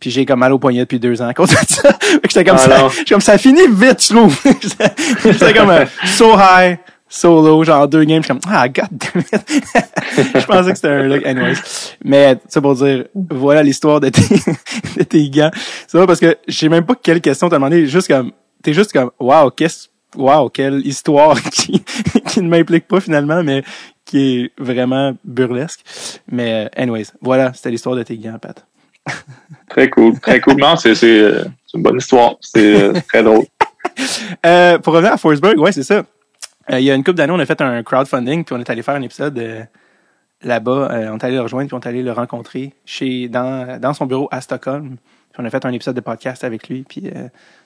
Puis 0.00 0.10
j'ai 0.10 0.24
comme 0.24 0.38
mal 0.38 0.52
au 0.52 0.58
poignet 0.60 0.80
depuis 0.80 1.00
deux 1.00 1.20
ans 1.20 1.26
à 1.26 1.34
cause 1.34 1.50
de 1.50 1.56
ça. 1.66 1.98
J'étais 2.22 2.44
comme 2.44 2.56
Ah 2.60 2.88
ça. 2.88 3.04
comme 3.08 3.20
ça 3.20 3.36
finit 3.36 3.66
vite, 3.68 4.00
je 4.00 4.14
trouve. 4.14 4.40
J'étais 5.24 5.52
comme 5.52 5.70
euh, 5.70 5.86
so 6.04 6.36
high, 6.38 6.78
so 7.08 7.42
low, 7.44 7.64
genre 7.64 7.88
deux 7.88 8.04
games. 8.04 8.22
Je 8.22 8.32
suis 8.32 8.38
comme 8.40 8.52
ah 8.54 8.68
god 8.68 8.86
damn 8.92 9.22
it. 9.22 9.64
je 10.40 10.46
pensais 10.46 10.70
que 10.70 10.76
c'était 10.76 10.86
un 10.88 11.02
look 11.02 11.26
anyways. 11.26 11.56
Mais 12.04 12.36
ça 12.48 12.60
pour 12.60 12.76
dire 12.76 13.06
voilà 13.14 13.64
l'histoire 13.64 13.98
de 13.98 14.10
tes 14.10 14.22
de 14.98 15.02
tes 15.02 15.28
gants. 15.30 15.50
C'est 15.88 15.98
vrai 15.98 16.06
parce 16.06 16.20
que 16.20 16.36
je 16.46 16.56
sais 16.56 16.68
même 16.68 16.86
pas 16.86 16.94
quelle 16.94 17.20
question 17.20 17.48
t'as 17.48 17.56
demandé. 17.56 17.88
Juste 17.88 18.06
comme 18.06 18.30
t'es 18.62 18.72
juste 18.74 18.92
comme 18.92 19.10
wow 19.18 19.50
qu'est-ce 19.50 19.88
wow 20.16 20.48
quelle 20.48 20.86
histoire 20.86 21.40
qui 21.52 21.82
qui 22.26 22.42
ne 22.42 22.48
m'implique 22.48 22.86
pas 22.88 23.00
finalement 23.00 23.42
mais 23.42 23.62
qui 24.04 24.40
est 24.40 24.52
vraiment 24.58 25.14
burlesque. 25.24 25.80
Mais 26.30 26.66
euh, 26.66 26.68
anyways 26.82 27.06
voilà 27.20 27.52
c'était 27.54 27.70
l'histoire 27.70 27.96
de 27.96 28.02
tes 28.02 28.16
gants 28.16 28.38
Pat. 28.38 28.64
Très 29.68 29.90
cool, 29.90 30.18
très 30.20 30.40
cool. 30.40 30.56
Non, 30.56 30.76
c'est 30.76 30.94
euh, 31.04 31.44
une 31.74 31.82
bonne 31.82 31.98
histoire. 31.98 32.36
C'est 32.40 32.82
euh, 32.82 32.92
très 33.08 33.22
drôle. 33.22 33.44
Euh, 34.46 34.78
pour 34.78 34.92
revenir 34.92 35.12
à 35.12 35.16
Forsberg, 35.16 35.58
ouais, 35.58 35.72
c'est 35.72 35.82
ça. 35.82 36.04
Euh, 36.70 36.78
il 36.78 36.84
y 36.84 36.90
a 36.90 36.94
une 36.94 37.02
couple 37.02 37.16
d'années, 37.16 37.32
on 37.32 37.38
a 37.38 37.46
fait 37.46 37.60
un 37.60 37.82
crowdfunding, 37.82 38.44
puis 38.44 38.54
on 38.54 38.60
est 38.60 38.70
allé 38.70 38.82
faire 38.82 38.94
un 38.94 39.02
épisode 39.02 39.36
euh, 39.38 39.64
là-bas. 40.42 40.88
On 41.12 41.18
est 41.18 41.24
allé 41.24 41.34
le 41.34 41.40
rejoindre, 41.40 41.66
puis 41.68 41.74
on 41.74 41.80
est 41.80 41.88
allé 41.88 42.02
le 42.02 42.12
rencontrer 42.12 42.74
chez 42.84 43.28
dans, 43.28 43.80
dans 43.80 43.94
son 43.94 44.06
bureau 44.06 44.28
à 44.30 44.40
Stockholm. 44.40 44.98
Puis 45.32 45.38
on 45.40 45.44
a 45.44 45.50
fait 45.50 45.64
un 45.64 45.72
épisode 45.72 45.96
de 45.96 46.00
podcast 46.00 46.44
avec 46.44 46.68
lui, 46.68 46.84
puis 46.88 47.10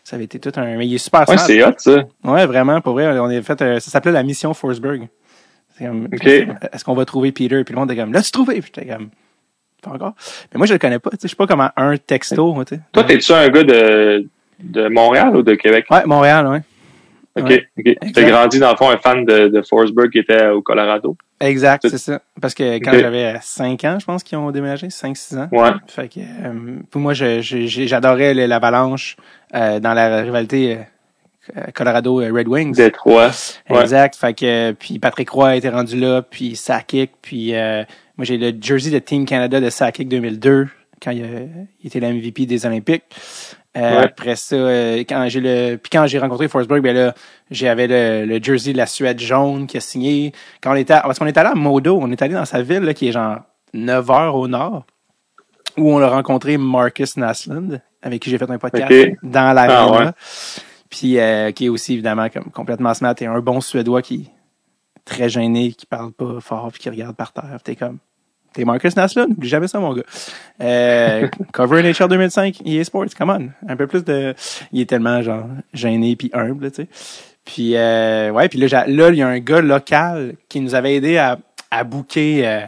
ça 0.04 0.16
avait 0.16 0.24
été 0.24 0.38
tout 0.38 0.52
un... 0.56 0.76
Mais 0.76 0.86
il 0.86 0.94
est 0.94 0.98
super 0.98 1.28
Ouais, 1.28 1.38
c'est 1.38 1.62
hot, 1.64 1.72
ça. 1.78 2.04
Ouais, 2.24 2.46
vraiment, 2.46 2.80
pour 2.80 2.94
vrai. 2.94 3.18
On 3.18 3.26
a 3.26 3.42
fait... 3.42 3.62
euh, 3.62 3.80
ça 3.80 3.90
s'appelait 3.90 4.12
la 4.12 4.22
mission 4.22 4.52
Forsberg. 4.54 5.08
C'est 5.76 5.86
comme. 5.86 6.08
Est-ce 6.12 6.84
qu'on 6.84 6.94
va 6.94 7.04
trouver 7.04 7.32
Peter? 7.32 7.64
Puis 7.64 7.74
le 7.74 7.80
monde 7.80 7.90
était 7.90 8.00
comme, 8.00 8.12
l'as-tu 8.12 8.30
trouvé? 8.30 8.60
Puis 8.60 8.72
j'étais 8.74 8.92
comme, 8.92 9.08
pas 9.82 9.90
encore. 9.92 10.14
Mais 10.52 10.58
moi, 10.58 10.66
je 10.66 10.72
le 10.74 10.78
connais 10.78 10.98
pas. 10.98 11.10
Tu 11.10 11.18
je 11.22 11.28
sais 11.28 11.36
pas 11.36 11.46
comment 11.46 11.70
un 11.76 11.96
texto. 11.96 12.64
tu. 12.64 12.78
Toi, 12.92 13.04
t'es-tu 13.04 13.32
un 13.32 13.48
gars 13.48 13.64
de, 13.64 14.28
de 14.60 14.88
Montréal 14.88 15.36
ou 15.36 15.42
de 15.42 15.54
Québec? 15.54 15.86
Ouais, 15.90 16.04
Montréal, 16.04 16.46
ouais. 16.46 16.62
OK, 17.36 17.44
Ouais. 17.48 17.66
OK. 17.78 17.84
Tu 17.84 17.90
Exact. 18.08 18.18
as 18.18 18.30
grandi, 18.30 18.58
dans 18.58 18.70
le 18.70 18.76
fond, 18.76 18.90
un 18.90 18.98
fan 18.98 19.24
de, 19.24 19.48
de 19.48 19.62
Forsberg 19.62 20.10
qui 20.10 20.18
était 20.18 20.48
au 20.48 20.60
Colorado. 20.62 21.16
Exact, 21.40 21.88
C'est- 21.88 21.98
ça. 21.98 22.20
Parce 22.40 22.54
que 22.54 22.78
quand 22.78 22.92
j'avais 22.92 23.36
5 23.40 23.82
ans, 23.84 23.98
je 23.98 24.04
pense 24.04 24.22
qu'ils 24.22 24.38
ont 24.38 24.50
déménagé, 24.50 24.88
5-6 24.90 25.36
ans. 25.38 25.48
Ouais. 25.50 25.70
Fait 25.88 26.08
que 26.08 26.20
euh, 26.20 26.76
pour 26.90 27.00
moi, 27.00 27.14
je- 27.14 27.40
je- 27.40 27.66
j'ai- 27.66 27.86
j'adorais 27.88 28.34
l'avalanche 28.34 29.16
euh, 29.54 29.80
dans 29.80 29.94
la 29.94 30.20
rivalité 30.22 30.78
euh, 31.56 31.62
Colorado 31.74 32.20
euh, 32.20 32.30
Red 32.32 32.46
Wings. 32.48 32.76
Détroit. 32.76 33.30
Ouais. 33.70 33.80
Exact. 33.80 34.14
Fait 34.14 34.34
que 34.34 34.72
puis 34.72 34.98
Patrick 34.98 35.30
Roy 35.30 35.56
était 35.56 35.70
rendu 35.70 35.98
là, 35.98 36.22
puis 36.22 36.54
Sakic, 36.54 37.10
puis 37.22 37.54
euh, 37.54 37.82
moi 38.16 38.24
j'ai 38.24 38.36
le 38.36 38.52
jersey 38.60 38.90
de 38.92 38.98
Team 39.00 39.24
Canada 39.24 39.60
de 39.60 39.68
Sakic 39.70 40.08
2002 40.08 40.68
quand 41.02 41.10
il, 41.10 41.24
a- 41.24 41.26
il 41.80 41.86
était 41.86 42.00
le 42.00 42.12
MVP 42.12 42.46
des 42.46 42.64
Olympiques. 42.66 43.04
Euh, 43.76 43.80
Ouais. 43.80 43.96
Après 44.04 44.36
ça, 44.36 44.54
euh, 44.54 44.98
quand 45.08 45.26
j'ai 45.28 45.40
le 45.40 45.76
puis 45.76 45.88
quand 45.90 46.06
j'ai 46.06 46.18
rencontré 46.18 46.46
Forsberg, 46.46 46.82
ben 46.82 46.94
là 46.94 47.14
j'avais 47.50 47.86
le, 47.86 48.26
le 48.26 48.42
jersey 48.42 48.72
de 48.74 48.76
la 48.76 48.84
Suède 48.86 49.18
jaune 49.18 49.66
qui 49.66 49.78
a 49.78 49.80
signé. 49.80 50.32
Quand 50.62 50.72
on 50.72 50.76
était 50.76 50.92
à- 50.92 51.00
parce 51.00 51.18
qu'on 51.18 51.26
est 51.26 51.36
allé 51.38 51.48
à 51.48 51.54
Modo, 51.54 51.98
on 52.00 52.10
est 52.10 52.20
allé 52.20 52.34
dans 52.34 52.44
sa 52.44 52.60
ville 52.60 52.80
là, 52.80 52.92
qui 52.92 53.08
est 53.08 53.12
genre 53.12 53.38
9 53.72 54.10
heures 54.10 54.34
au 54.36 54.46
nord, 54.46 54.84
où 55.78 55.90
on 55.90 56.00
a 56.02 56.08
rencontré 56.08 56.58
Marcus 56.58 57.16
Naslund 57.16 57.80
avec 58.02 58.20
qui 58.20 58.28
j'ai 58.28 58.36
fait 58.36 58.50
un 58.50 58.58
podcast 58.58 58.92
dans 59.22 59.52
la 59.54 59.62
Ah, 59.62 59.90
ouais. 59.90 60.10
puis 60.90 61.18
euh, 61.18 61.50
qui 61.52 61.64
est 61.64 61.68
aussi 61.70 61.94
évidemment 61.94 62.28
comme 62.28 62.50
complètement 62.50 62.92
smart 62.92 63.14
et 63.20 63.26
un 63.26 63.40
bon 63.40 63.62
Suédois 63.62 64.02
qui 64.02 64.14
est 64.26 64.30
très 65.06 65.30
gêné, 65.30 65.72
qui 65.72 65.86
parle 65.86 66.12
pas 66.12 66.40
fort, 66.40 66.68
puis 66.72 66.80
qui 66.82 66.90
regarde 66.90 67.16
par 67.16 67.32
terre. 67.32 67.58
T'es 67.64 67.74
comme, 67.74 67.98
t'es 68.52 68.64
Marcus 68.64 68.96
Naslund, 68.96 69.30
n'oublie 69.30 69.48
jamais 69.48 69.68
ça 69.68 69.78
mon 69.78 69.94
gars. 69.94 70.02
Euh, 70.60 71.28
cover 71.52 71.82
NHL 71.82 72.08
2005, 72.08 72.62
EA 72.64 72.84
Sports, 72.84 73.14
come 73.16 73.30
on, 73.30 73.70
un 73.70 73.76
peu 73.76 73.86
plus 73.86 74.04
de, 74.04 74.34
il 74.72 74.80
est 74.80 74.88
tellement 74.88 75.22
genre 75.22 75.46
gêné 75.72 76.16
puis 76.16 76.30
humble, 76.32 76.70
tu 76.70 76.82
sais. 76.82 76.88
Puis 77.44 77.76
euh, 77.76 78.30
ouais, 78.30 78.48
puis 78.48 78.58
là, 78.58 78.84
là 78.86 79.08
il 79.10 79.16
y 79.16 79.22
a 79.22 79.28
un 79.28 79.40
gars 79.40 79.60
local 79.60 80.34
qui 80.48 80.60
nous 80.60 80.74
avait 80.74 80.94
aidé 80.94 81.18
à 81.18 81.38
à 81.70 81.84
booker. 81.84 82.46
euh, 82.46 82.66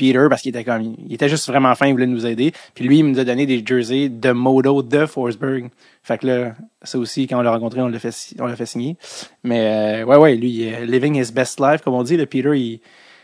Peter 0.00 0.26
parce 0.30 0.40
qu'il 0.40 0.48
était 0.48 0.64
comme 0.64 0.94
il 1.06 1.12
était 1.12 1.28
juste 1.28 1.46
vraiment 1.46 1.74
fin, 1.74 1.86
il 1.86 1.92
voulait 1.92 2.06
nous 2.06 2.24
aider. 2.24 2.52
Puis 2.74 2.86
lui, 2.86 3.00
il 3.00 3.06
nous 3.06 3.18
a 3.18 3.24
donné 3.24 3.44
des 3.44 3.62
jerseys 3.64 4.08
de 4.08 4.32
modo 4.32 4.82
de 4.82 5.04
Forsberg. 5.04 5.68
Fait 6.02 6.16
que 6.16 6.26
là, 6.26 6.54
ça 6.82 6.98
aussi, 6.98 7.26
quand 7.26 7.38
on 7.38 7.42
l'a 7.42 7.50
rencontré, 7.50 7.82
on 7.82 7.88
l'a 7.88 7.98
fait, 7.98 8.14
on 8.38 8.46
l'a 8.46 8.56
fait 8.56 8.64
signer. 8.64 8.96
Mais 9.44 10.00
euh, 10.00 10.04
ouais, 10.06 10.16
ouais, 10.16 10.36
lui, 10.36 10.50
il 10.50 10.62
est 10.62 10.86
living 10.86 11.16
his 11.16 11.30
best 11.30 11.60
life, 11.60 11.82
comme 11.82 11.92
on 11.92 12.02
dit. 12.02 12.16
Le 12.16 12.24
Peter, 12.24 12.58
il, 12.58 12.80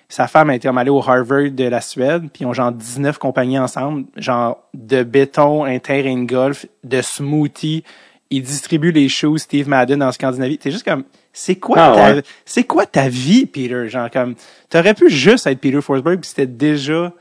sa 0.08 0.28
femme 0.28 0.50
a 0.50 0.54
été 0.54 0.68
comme 0.68 0.78
allée 0.78 0.90
au 0.90 1.00
Harvard 1.00 1.50
de 1.50 1.64
la 1.64 1.80
Suède, 1.80 2.28
puis 2.32 2.44
ils 2.44 2.46
ont 2.46 2.52
genre 2.52 2.72
19 2.72 3.18
compagnies 3.18 3.58
ensemble, 3.58 4.04
genre 4.16 4.58
de 4.74 5.02
béton, 5.02 5.64
un 5.64 5.78
terrain 5.78 6.16
de 6.16 6.26
golf, 6.26 6.66
de 6.84 7.02
smoothie. 7.02 7.82
Ils 8.30 8.42
distribuent 8.42 8.92
les 8.92 9.08
shows 9.08 9.38
Steve 9.38 9.68
Madden 9.68 10.02
en 10.02 10.12
Scandinavie. 10.12 10.58
C'est 10.60 10.70
juste 10.70 10.84
comme, 10.84 11.04
c'est 11.32 11.56
quoi 11.56 11.76
Ah 11.78 11.92
ta, 11.94 12.14
ouais. 12.14 12.22
c'est 12.44 12.64
quoi 12.64 12.86
ta 12.86 13.08
vie, 13.08 13.46
Peter? 13.46 13.88
Genre 13.88 14.10
comme, 14.10 14.34
t'aurais 14.68 14.94
pu 14.94 15.10
juste 15.10 15.46
être 15.46 15.60
Peter 15.60 15.80
Forsberg, 15.80 16.20
puis 16.20 16.28
c'était 16.28 16.46
déjà, 16.46 17.12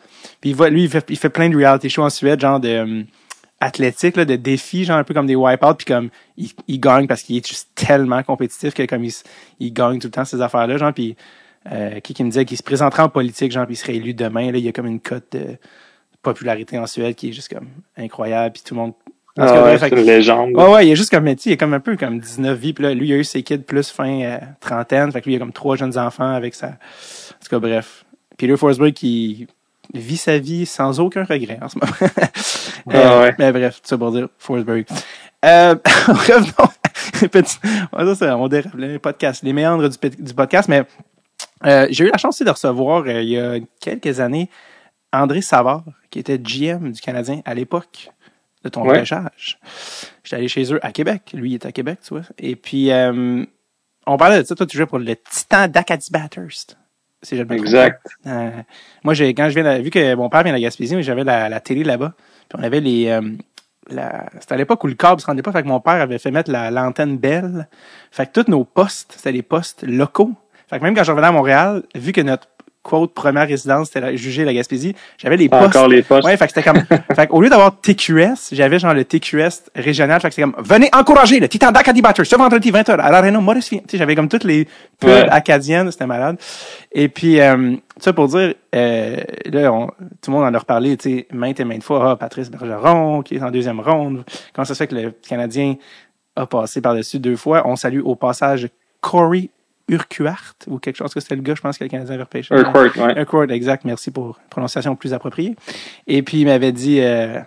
puis 0.42 0.52
il 0.52 0.56
va, 0.56 0.70
lui, 0.70 0.84
il 0.84 0.90
fait, 0.90 1.06
il 1.10 1.18
fait 1.18 1.30
plein 1.30 1.50
de 1.50 1.56
reality 1.56 1.90
shows 1.90 2.04
en 2.04 2.10
Suède, 2.10 2.40
genre 2.40 2.60
de 2.60 2.70
euh, 2.70 3.04
athlétique, 3.60 4.16
là, 4.16 4.26
de 4.26 4.36
défis, 4.36 4.86
genre 4.86 4.98
un 4.98 5.04
peu 5.04 5.14
comme 5.14 5.28
des 5.28 5.36
wipeouts, 5.36 5.76
puis 5.76 5.86
comme 5.86 6.10
il, 6.38 6.50
il 6.68 6.80
gagne 6.80 7.08
parce 7.08 7.24
qu'il 7.24 7.38
est 7.38 7.48
juste 7.48 7.70
tellement 7.76 8.22
compétitif 8.24 8.74
que 8.74 8.84
comme 8.84 9.04
il, 9.04 9.14
il 9.60 9.74
gagne 9.74 10.00
tout 10.00 10.08
le 10.08 10.12
temps 10.12 10.26
ces 10.26 10.42
affaires-là, 10.42 10.78
genre 10.78 10.94
puis 10.94 11.16
euh, 11.72 12.00
qui 12.00 12.14
qui 12.14 12.24
me 12.24 12.30
disait 12.30 12.46
qu'il 12.46 12.58
se 12.58 12.64
présenterait 12.64 13.04
en 13.04 13.10
politique, 13.10 13.52
genre 13.52 13.66
puis 13.66 13.76
il 13.76 13.78
serait 13.78 13.96
élu 13.96 14.14
demain, 14.14 14.52
là, 14.52 14.58
il 14.58 14.66
y 14.66 14.68
a 14.68 14.72
comme 14.72 14.86
une 14.88 15.00
cote 15.00 15.26
de 15.32 15.58
popularité 16.22 16.78
en 16.78 16.88
Suède 16.88 17.16
qui 17.16 17.30
est 17.30 17.34
juste 17.34 17.54
comme 17.54 17.68
incroyable, 17.98 18.54
puis 18.54 18.64
tout 18.66 18.74
le 18.76 18.82
monde. 18.82 18.94
Cas, 19.36 19.48
Ah, 19.48 19.64
ouais, 19.66 19.78
c'est 19.78 19.90
une 19.90 20.06
légende. 20.06 20.52
Ouais, 20.56 20.68
ouais, 20.70 20.88
il 20.88 20.92
est 20.92 20.96
juste 20.96 21.12
comme, 21.12 21.26
tu 21.36 21.50
il 21.50 21.52
est 21.54 21.58
comme 21.58 21.74
un 21.74 21.80
peu 21.80 21.98
comme 21.98 22.20
19 22.20 22.58
vies, 22.58 22.74
puis 22.74 22.84
là, 22.84 22.94
lui, 22.94 23.10
il 23.10 23.14
a 23.14 23.18
eu 23.18 23.24
ses 23.24 23.44
kids 23.44 23.60
plus 23.60 23.90
fin 23.90 24.22
euh, 24.22 24.38
trentaine, 24.60 25.12
fait 25.12 25.22
que 25.22 25.26
lui, 25.26 25.34
il 25.34 25.36
a 25.38 25.40
comme 25.40 25.52
trois 25.54 25.76
jeunes 25.76 25.98
enfants 25.98 26.32
avec 26.32 26.56
sa... 26.56 26.68
En 26.68 26.72
tout 26.72 27.50
cas, 27.50 27.60
bref. 27.60 28.06
Peter 28.38 28.58
Forsberg 28.58 28.94
qui 28.94 29.48
vit 29.94 30.18
sa 30.18 30.38
vie 30.38 30.66
sans 30.66 31.00
aucun 31.00 31.24
regret 31.24 31.60
en 31.62 31.70
ce 31.70 31.78
moment. 31.80 31.94
Ah 32.88 33.22
ouais. 33.22 33.36
Mais 33.40 33.52
bref, 33.52 33.82
tout 33.82 33.88
ça 33.88 33.98
pour 33.98 34.12
dire 34.12 34.28
Forsberg. 34.38 34.86
Euh, 35.44 35.76
revenons. 36.08 36.70
Petit, 37.32 37.58
on 37.92 38.48
dérape 38.48 38.74
le 38.76 39.00
podcast, 39.00 39.42
les 39.44 39.54
méandres 39.54 39.90
du 39.90 40.34
podcast, 40.36 40.70
mais 40.70 40.84
euh, 41.66 41.88
j'ai 41.90 42.06
eu 42.06 42.10
la 42.12 42.18
chance 42.18 42.36
aussi 42.36 42.44
de 42.46 42.50
recevoir 42.50 43.04
euh, 43.08 43.22
il 43.22 43.30
y 43.30 43.40
a 43.40 43.56
quelques 43.80 44.20
années 44.20 44.50
André 45.12 45.42
Savard, 45.42 45.84
qui 46.10 46.20
était 46.20 46.38
GM 46.38 46.92
du 46.92 47.02
Canadien 47.02 47.42
à 47.46 47.54
l'époque 47.54 48.10
de 48.64 48.70
ton 48.70 48.84
Ouais. 48.84 49.00
J'étais 50.24 50.36
allé 50.38 50.48
chez 50.48 50.74
eux 50.74 50.80
à 50.86 50.92
Québec. 50.92 51.32
Lui, 51.34 51.52
il 51.52 51.54
est 51.56 51.66
à 51.66 51.72
Québec, 51.72 52.00
tu 52.04 52.14
vois. 52.16 52.24
Et 52.38 52.56
puis, 52.56 52.92
euh, 52.92 53.46
on 54.08 54.18
parlait 54.18 54.42
de 54.42 54.48
ça. 54.48 54.56
Toi, 54.56 54.66
tu 54.66 54.76
jouais 54.78 54.86
pour 54.88 55.00
le 55.00 55.16
Titan 55.16 55.68
d'Acadie 55.68 56.10
Bathurst. 56.12 56.78
Si 57.22 57.38
je 57.38 57.44
me 57.44 57.54
Exact. 57.56 58.02
Euh, 58.28 58.52
moi, 59.04 59.14
j'ai, 59.14 59.34
quand 59.34 59.50
je 59.50 59.60
viens, 59.60 59.78
de- 59.78 59.82
vu 59.82 59.90
que 59.90 60.16
mon 60.16 60.30
père 60.30 60.44
vient 60.44 60.52
de 60.52 60.58
la 60.58 60.62
Gaspésie, 60.62 61.02
j'avais 61.02 61.24
la, 61.24 61.50
la 61.50 61.60
télé 61.60 61.84
là-bas. 61.84 62.14
Puis 62.50 62.60
on 62.60 62.64
avait 62.64 62.82
les, 62.82 63.08
euh, 63.10 63.22
la, 63.90 64.26
c'était 64.40 64.54
à 64.54 64.58
l'époque 64.58 64.84
où 64.84 64.88
le 64.88 64.94
câble 64.96 65.22
se 65.22 65.26
rendait 65.26 65.42
pas. 65.42 65.52
Fait 65.52 65.64
que 65.64 65.68
mon 65.68 65.80
père 65.80 66.02
avait 66.02 66.20
fait 66.20 66.32
mettre 66.32 66.52
la, 66.52 66.70
l'antenne 66.72 67.18
belle. 67.18 67.68
Fait 68.12 68.28
que 68.32 68.42
tous 68.42 68.52
nos 68.52 68.64
postes, 68.64 69.14
c'était 69.18 69.32
des 69.34 69.42
postes 69.44 69.84
locaux. 69.84 70.34
Fait 70.70 70.80
que 70.80 70.84
même 70.84 70.96
quand 70.96 71.04
je 71.04 71.12
revenais 71.12 71.28
à 71.28 71.32
Montréal, 71.32 71.84
vu 71.96 72.12
que 72.12 72.22
notre 72.22 72.48
quote 72.82 73.16
première 73.16 73.48
résidence 73.48 73.90
c'était 73.92 74.16
jugé 74.16 74.46
la 74.46 74.54
Gaspésie, 74.54 74.96
j'avais 75.18 75.38
les 75.38 75.50
postes. 75.50 75.76
Encore 75.76 75.88
les 75.88 76.04
postes. 76.04 76.24
Ouais, 76.24 76.38
fait 76.38 76.46
que 76.48 76.54
c'était 76.54 76.70
comme, 76.72 76.84
fait 77.16 77.26
qu'au 77.26 77.42
lieu 77.42 77.50
d'avoir 77.50 77.80
TQS, 77.82 78.50
j'avais 78.52 78.78
genre 78.78 78.94
le 78.94 79.04
TQS 79.04 79.72
régional, 79.76 80.22
fait 80.22 80.30
que 80.30 80.36
c'était 80.36 80.52
comme, 80.52 80.64
venez 80.64 80.90
encourager 80.94 81.40
le 81.40 81.48
Titan 81.48 81.72
d'Acadie 81.72 82.04
Batters 82.04 82.28
ce 82.28 82.36
vendredi 82.36 82.72
20h 82.72 82.92
à 83.00 83.10
l'Arena 83.10 83.40
Maurice 83.40 83.70
Fien. 83.70 83.80
Tu 83.80 83.86
sais, 83.92 83.98
j'avais 83.98 84.14
comme 84.16 84.30
toutes 84.30 84.44
les 84.44 84.66
pubs 85.00 85.10
Ouais. 85.10 85.28
acadiennes, 85.32 85.90
c'était 85.92 86.06
malade. 86.06 86.38
Et 86.92 87.10
puis, 87.10 87.40
euh, 87.42 87.76
ça 87.98 88.14
pour 88.14 88.28
dire, 88.28 88.54
euh, 88.76 89.18
là, 89.52 89.74
on- 89.74 89.88
tout 89.88 90.30
le 90.30 90.32
monde 90.34 90.44
en 90.44 90.54
a 90.54 90.60
reparlé, 90.60 90.96
tu 90.96 91.10
sais, 91.10 91.28
maintes 91.34 91.60
et 91.60 91.66
maintes 91.66 91.84
fois, 91.84 92.12
ah, 92.12 92.16
Patrice 92.16 92.52
Bergeron, 92.52 93.24
qui 93.24 93.36
est 93.38 93.42
en 93.42 93.50
deuxième 93.50 93.80
ronde. 93.80 94.24
Comment 94.54 94.66
ça 94.66 94.76
se 94.76 94.78
fait 94.78 94.88
que 94.88 94.94
le 94.96 95.12
Canadien 95.28 95.74
a 96.36 96.46
passé 96.46 96.82
par-dessus 96.82 97.18
deux 97.18 97.36
fois? 97.36 97.64
On 97.66 97.76
salue 97.76 98.02
au 98.04 98.16
passage 98.16 98.70
Corey 99.02 99.50
Urquhart, 99.88 100.56
ou 100.68 100.80
quelque 100.80 100.96
chose, 100.96 101.14
que 101.14 101.20
c'était 101.20 101.36
le 101.36 101.42
gars, 101.42 101.56
je 101.56 101.62
pense 101.62 101.78
que 101.78 101.84
le 101.84 101.90
Canadien 101.90 102.16
avait 102.16 102.24
repêché. 102.24 102.56
Urquhart, 102.56 102.98
ouais. 102.98 103.20
Urquhart, 103.20 103.52
exact. 103.52 103.86
Merci 103.86 104.12
pour 104.12 104.28
une 104.28 104.50
prononciation 104.50 104.96
plus 104.96 105.14
appropriée. 105.14 105.56
Et 106.08 106.24
puis, 106.24 106.42
il 106.42 106.46
m'avait 106.46 106.72
dit, 106.72 107.02
euh, 107.02 107.40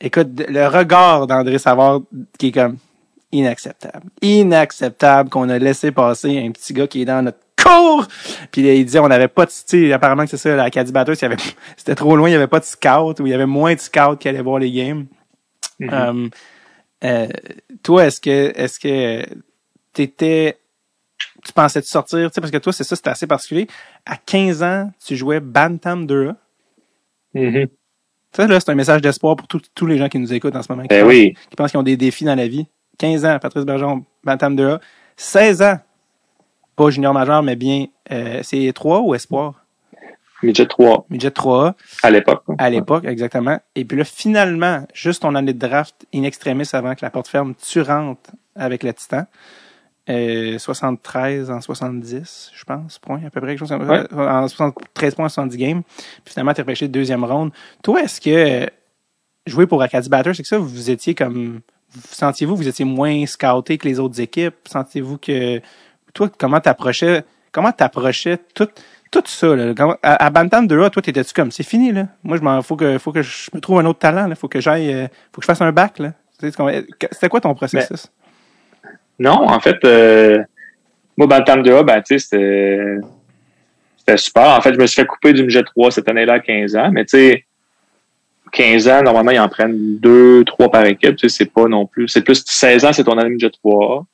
écoute, 0.00 0.28
le 0.48 0.66
regard 0.66 1.26
d'André 1.26 1.58
Savard 1.58 2.00
qui 2.38 2.48
est 2.48 2.52
comme 2.52 2.76
inacceptable. 3.30 4.08
Inacceptable 4.22 5.30
qu'on 5.30 5.48
a 5.48 5.58
laissé 5.58 5.92
passer 5.92 6.38
un 6.38 6.50
petit 6.50 6.72
gars 6.72 6.86
qui 6.86 7.02
est 7.02 7.04
dans 7.04 7.22
notre 7.22 7.38
cours. 7.62 8.06
Puis 8.50 8.62
là, 8.62 8.74
il 8.74 8.84
disait, 8.84 8.98
on 8.98 9.08
n'avait 9.08 9.28
pas 9.28 9.44
de, 9.44 9.50
tu 9.50 9.62
sais, 9.66 9.92
apparemment 9.92 10.24
que 10.24 10.30
c'est 10.30 10.36
ça, 10.36 10.56
la 10.56 10.70
Caddy 10.70 10.92
Batters, 10.92 11.16
c'était 11.76 11.94
trop 11.94 12.16
loin, 12.16 12.28
il 12.28 12.32
n'y 12.32 12.36
avait 12.36 12.46
pas 12.46 12.60
de 12.60 12.64
scout, 12.64 13.20
ou 13.20 13.26
il 13.26 13.30
y 13.30 13.34
avait 13.34 13.46
moins 13.46 13.74
de 13.74 13.80
scouts 13.80 14.16
qui 14.18 14.28
allaient 14.28 14.42
voir 14.42 14.58
les 14.58 14.70
games. 14.70 15.06
Mhm. 15.78 15.90
Euh, 15.92 16.28
euh, 17.04 17.28
toi, 17.82 18.06
est-ce 18.06 18.20
que, 18.20 18.52
est-ce 18.56 18.80
que 18.80 19.24
t'étais 19.92 20.58
tu 21.44 21.52
pensais 21.52 21.80
te 21.80 21.86
sortir, 21.86 22.30
tu 22.30 22.34
sais, 22.34 22.40
parce 22.40 22.50
que 22.50 22.58
toi, 22.58 22.72
c'est 22.72 22.84
ça, 22.84 22.96
c'était 22.96 23.10
assez 23.10 23.26
particulier. 23.26 23.66
À 24.06 24.16
15 24.16 24.62
ans, 24.62 24.90
tu 25.04 25.16
jouais 25.16 25.40
Bantam 25.40 26.06
2A. 26.06 26.34
Mhm. 27.34 27.66
Ça, 28.32 28.46
là, 28.46 28.60
c'est 28.60 28.70
un 28.70 28.74
message 28.74 29.00
d'espoir 29.00 29.36
pour 29.36 29.48
tous- 29.48 29.86
les 29.86 29.96
gens 29.98 30.08
qui 30.08 30.18
nous 30.18 30.32
écoutent 30.32 30.54
en 30.56 30.62
ce 30.62 30.70
moment. 30.70 30.82
Qui, 30.82 30.88
Ben 30.88 31.02
pensent, 31.02 31.08
oui. 31.08 31.34
qui 31.48 31.56
pensent 31.56 31.70
qu'ils 31.70 31.80
ont 31.80 31.84
des 31.84 31.96
défis 31.96 32.24
dans 32.24 32.34
la 32.34 32.46
vie. 32.48 32.66
15 32.98 33.24
ans, 33.24 33.38
Patrice 33.40 33.64
Bergeron, 33.64 34.04
Bantam 34.24 34.54
2A. 34.56 34.80
16 35.16 35.62
ans, 35.62 35.78
pas 36.76 36.90
junior 36.90 37.14
majeur, 37.14 37.42
mais 37.42 37.56
bien, 37.56 37.86
euh, 38.12 38.40
c'est 38.42 38.70
3 38.74 39.00
ou 39.00 39.14
espoir? 39.14 39.64
Midget 40.42 40.66
3 40.66 41.04
Midget 41.10 41.30
3A. 41.32 41.74
à 42.02 42.10
l'époque. 42.10 42.44
À 42.58 42.70
l'époque, 42.70 43.04
exactement. 43.06 43.58
Et 43.74 43.84
puis 43.84 43.96
là, 43.98 44.04
finalement, 44.04 44.86
juste 44.94 45.22
ton 45.22 45.34
année 45.34 45.52
de 45.52 45.58
draft 45.58 46.06
in 46.14 46.22
extremis 46.22 46.68
avant 46.74 46.94
que 46.94 47.00
la 47.02 47.10
porte 47.10 47.26
ferme, 47.26 47.54
tu 47.56 47.80
rentres 47.80 48.30
avec 48.54 48.84
le 48.84 48.92
Titan. 48.92 49.24
Euh, 50.08 50.58
73 50.58 51.50
en 51.50 51.60
70, 51.60 52.52
je 52.54 52.64
pense, 52.64 52.98
points, 52.98 53.20
à 53.26 53.30
peu 53.30 53.40
près, 53.40 53.50
quelque 53.50 53.58
chose 53.58 53.68
comme 53.68 53.86
ça. 53.86 54.06
Ouais. 54.10 54.26
En 54.28 54.48
73 54.48 55.14
points 55.14 55.26
en 55.26 55.28
70 55.28 55.56
games. 55.58 55.82
Puis 56.24 56.32
finalement, 56.32 56.54
tu 56.54 56.62
repêché 56.62 56.88
deuxième 56.88 57.24
ronde. 57.24 57.50
Toi, 57.82 58.02
est-ce 58.02 58.20
que 58.20 58.30
euh, 58.30 58.66
jouer 59.46 59.66
pour 59.66 59.82
Acadie 59.82 60.08
Batters, 60.08 60.34
c'est 60.34 60.42
que 60.42 60.48
ça, 60.48 60.58
vous 60.58 60.90
étiez 60.90 61.14
comme... 61.14 61.60
vous- 61.90 62.00
Sentiez-vous 62.10 62.54
que 62.54 62.58
vous 62.60 62.68
étiez 62.68 62.84
moins 62.84 63.24
scouté 63.26 63.76
que 63.78 63.86
les 63.88 63.98
autres 64.00 64.20
équipes? 64.20 64.54
Sentiez-vous 64.66 65.18
que... 65.18 65.60
Toi, 66.14 66.30
comment 66.38 66.60
t'approchais... 66.60 67.24
Comment 67.50 67.72
t'approchais 67.72 68.38
tout, 68.54 68.68
tout 69.10 69.22
ça, 69.26 69.56
là? 69.56 69.72
À, 70.02 70.26
à 70.26 70.30
Bantam 70.30 70.66
2A, 70.66 70.90
toi, 70.90 71.02
t'étais-tu 71.02 71.32
comme, 71.32 71.50
c'est 71.50 71.62
fini, 71.62 71.92
là? 71.92 72.08
Moi, 72.22 72.36
je 72.36 72.42
m'en, 72.42 72.60
faut 72.62 72.76
que, 72.76 72.98
faut 72.98 73.10
que 73.10 73.22
je 73.22 73.50
me 73.54 73.60
trouve 73.60 73.78
un 73.80 73.86
autre 73.86 73.98
talent, 73.98 74.26
là. 74.26 74.34
Faut 74.34 74.48
que 74.48 74.60
j'aille, 74.60 74.92
euh, 74.92 75.06
faut 75.32 75.40
que 75.40 75.42
je 75.42 75.46
fasse 75.46 75.60
un 75.62 75.72
bac, 75.72 75.98
là. 75.98 76.12
C'était 76.40 77.28
quoi 77.28 77.40
ton 77.40 77.54
processus? 77.54 78.06
Non, 79.18 79.48
en 79.48 79.60
fait, 79.60 79.78
euh, 79.84 80.38
moi, 81.16 81.26
Bantam 81.26 81.62
2A, 81.62 81.84
ben, 81.84 82.00
tu 82.02 82.18
sais, 82.18 82.18
c'était, 82.18 82.98
c'était 83.96 84.16
super. 84.16 84.56
En 84.56 84.60
fait, 84.60 84.74
je 84.74 84.78
me 84.78 84.86
suis 84.86 85.00
fait 85.00 85.06
couper 85.06 85.32
du 85.32 85.42
midget 85.42 85.64
3 85.64 85.90
cette 85.90 86.08
année-là 86.08 86.34
à 86.34 86.40
15 86.40 86.76
ans, 86.76 86.90
mais 86.92 87.04
tu 87.04 87.18
sais, 87.18 87.44
15 88.52 88.88
ans, 88.88 89.02
normalement, 89.02 89.32
ils 89.32 89.40
en 89.40 89.48
prennent 89.48 89.98
deux, 89.98 90.44
trois 90.44 90.70
par 90.70 90.84
équipe, 90.86 91.16
tu 91.16 91.28
sais, 91.28 91.36
c'est 91.36 91.52
pas 91.52 91.66
non 91.66 91.86
plus, 91.86 92.08
c'est 92.08 92.22
plus 92.22 92.42
16 92.46 92.84
ans, 92.84 92.92
c'est 92.92 93.04
ton 93.04 93.18
année 93.18 93.30
midget 93.30 93.50
3 93.50 94.06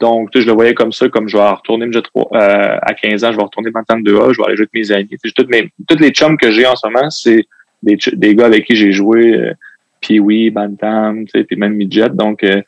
Donc, 0.00 0.30
tu 0.30 0.38
sais, 0.38 0.42
je 0.42 0.48
le 0.48 0.54
voyais 0.54 0.74
comme 0.74 0.92
ça, 0.92 1.08
comme 1.08 1.28
je 1.28 1.36
vais 1.36 1.48
retourner 1.48 1.86
midget 1.86 2.02
3 2.02 2.28
euh, 2.34 2.76
à 2.82 2.94
15 2.94 3.24
ans, 3.24 3.32
je 3.32 3.36
vais 3.38 3.42
retourner 3.42 3.70
Bantam 3.70 4.02
2A, 4.02 4.32
je 4.32 4.38
vais 4.38 4.46
aller 4.46 4.56
jouer 4.56 4.66
avec 4.72 4.74
mes 4.74 4.92
amis. 4.92 5.08
Tu 5.08 5.16
sais, 5.24 5.32
toutes 5.34 5.50
mes, 5.50 5.70
toutes 5.88 6.00
les 6.00 6.10
chums 6.10 6.36
que 6.36 6.50
j'ai 6.50 6.66
en 6.66 6.76
ce 6.76 6.86
moment, 6.86 7.08
c'est 7.08 7.46
des, 7.82 7.96
des 8.12 8.34
gars 8.34 8.46
avec 8.46 8.66
qui 8.66 8.76
j'ai 8.76 8.92
joué, 8.92 9.34
euh, 9.34 9.54
Pee-Wee, 10.02 10.50
Bantam, 10.50 11.24
tu 11.24 11.30
sais, 11.38 11.44
puis 11.44 11.56
même 11.56 11.74
midget. 11.74 12.10
Donc, 12.10 12.44
euh, 12.44 12.60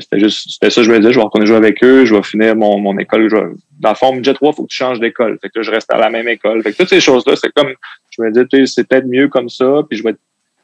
c'était 0.00 0.18
juste, 0.18 0.50
c'était 0.50 0.70
ça, 0.70 0.82
je 0.82 0.90
me 0.90 0.98
disais, 0.98 1.12
je 1.12 1.18
vais 1.18 1.24
retourner 1.24 1.46
jouer 1.46 1.56
avec 1.56 1.82
eux, 1.84 2.04
je 2.04 2.14
vais 2.14 2.22
finir 2.22 2.56
mon, 2.56 2.78
mon 2.78 2.96
école. 2.98 3.28
Je 3.30 3.36
vais- 3.36 3.52
dans 3.78 3.90
le 3.90 3.94
fond, 3.94 4.12
midget 4.14 4.34
3, 4.34 4.52
faut 4.52 4.62
que 4.64 4.68
tu 4.68 4.76
changes 4.76 5.00
d'école. 5.00 5.38
Fait 5.40 5.48
que 5.48 5.58
là, 5.58 5.62
je 5.62 5.70
reste 5.70 5.92
à 5.92 5.98
la 5.98 6.10
même 6.10 6.26
école. 6.28 6.62
Fait 6.62 6.72
que 6.72 6.76
toutes 6.78 6.88
ces 6.88 7.00
choses-là, 7.00 7.34
c'est 7.36 7.52
comme, 7.54 7.72
je 8.10 8.22
me 8.22 8.30
disais, 8.32 8.66
c'est 8.66 8.86
peut-être 8.88 9.06
mieux 9.06 9.28
comme 9.28 9.48
ça, 9.48 9.82
puis 9.88 9.98
je 9.98 10.02
vais 10.02 10.10
être, 10.10 10.18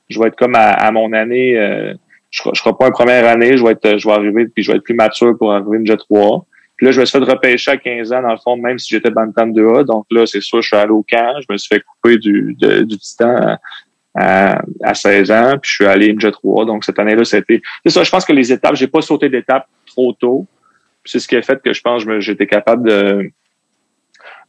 je 0.09 0.19
vais 0.21 0.29
être 0.29 0.37
comme 0.37 0.55
à, 0.55 0.71
à 0.73 0.91
mon 0.91 1.13
année, 1.13 1.57
euh, 1.59 1.95
je 2.31 2.43
je 2.53 2.59
serai 2.61 2.73
pas 2.79 2.87
en 2.89 2.91
première 2.91 3.27
année, 3.29 3.57
je 3.57 3.63
vais 3.65 3.73
être, 3.73 3.99
je 3.99 4.09
vais 4.09 4.15
arriver, 4.15 4.47
puis 4.49 4.63
je 4.65 4.73
vais 4.73 4.79
être 4.79 4.85
plus 4.85 4.95
mature 4.95 5.37
pour 5.39 5.53
arriver 5.53 5.79
midget 5.79 5.97
3. 5.97 6.45
Puis 6.77 6.87
là, 6.87 6.93
je 6.93 7.01
me 7.01 7.05
suis 7.05 7.17
fait 7.19 7.25
repêcher 7.25 7.71
à 7.71 7.77
15 7.77 8.13
ans, 8.13 8.23
dans 8.23 8.33
le 8.33 8.39
fond, 8.43 8.57
même 8.57 8.79
si 8.79 8.89
j'étais 8.93 9.11
Bantam 9.11 9.53
2A. 9.53 9.85
Donc 9.85 10.07
là, 10.11 10.27
c'est 10.27 10.41
sûr, 10.41 10.61
je 10.63 10.67
suis 10.67 10.77
allé 10.77 10.91
au 10.91 11.05
camp, 11.09 11.35
je 11.41 11.53
me 11.53 11.57
suis 11.59 11.69
fait 11.69 11.81
couper 11.83 12.19
du, 12.19 12.57
de- 12.59 12.83
du 12.83 12.99
titan 12.99 13.57
à, 14.15 14.59
à, 14.59 14.63
à 14.83 14.95
16 14.95 15.31
ans, 15.31 15.59
puis 15.61 15.71
je 15.71 15.75
suis 15.75 15.87
allé 15.87 16.13
midget 16.13 16.31
3. 16.31 16.65
Donc 16.65 16.85
cette 16.85 16.99
année-là, 16.99 17.25
c'était, 17.25 17.61
c'est 17.85 17.93
ça, 17.93 18.03
je 18.03 18.11
pense 18.11 18.25
que 18.25 18.33
les 18.33 18.53
étapes, 18.53 18.77
j'ai 18.77 18.89
pas 18.89 19.03
sauté 19.03 19.29
d'étapes 19.29 19.67
trop 19.87 20.13
tôt. 20.13 20.47
C'est 21.05 21.19
ce 21.19 21.27
qui 21.27 21.37
a 21.37 21.43
fait 21.43 21.61
que 21.63 21.73
je 21.73 21.81
pense 21.81 22.05
que 22.05 22.21
j'étais 22.21 22.47
capable 22.47 22.89
de, 22.89 23.31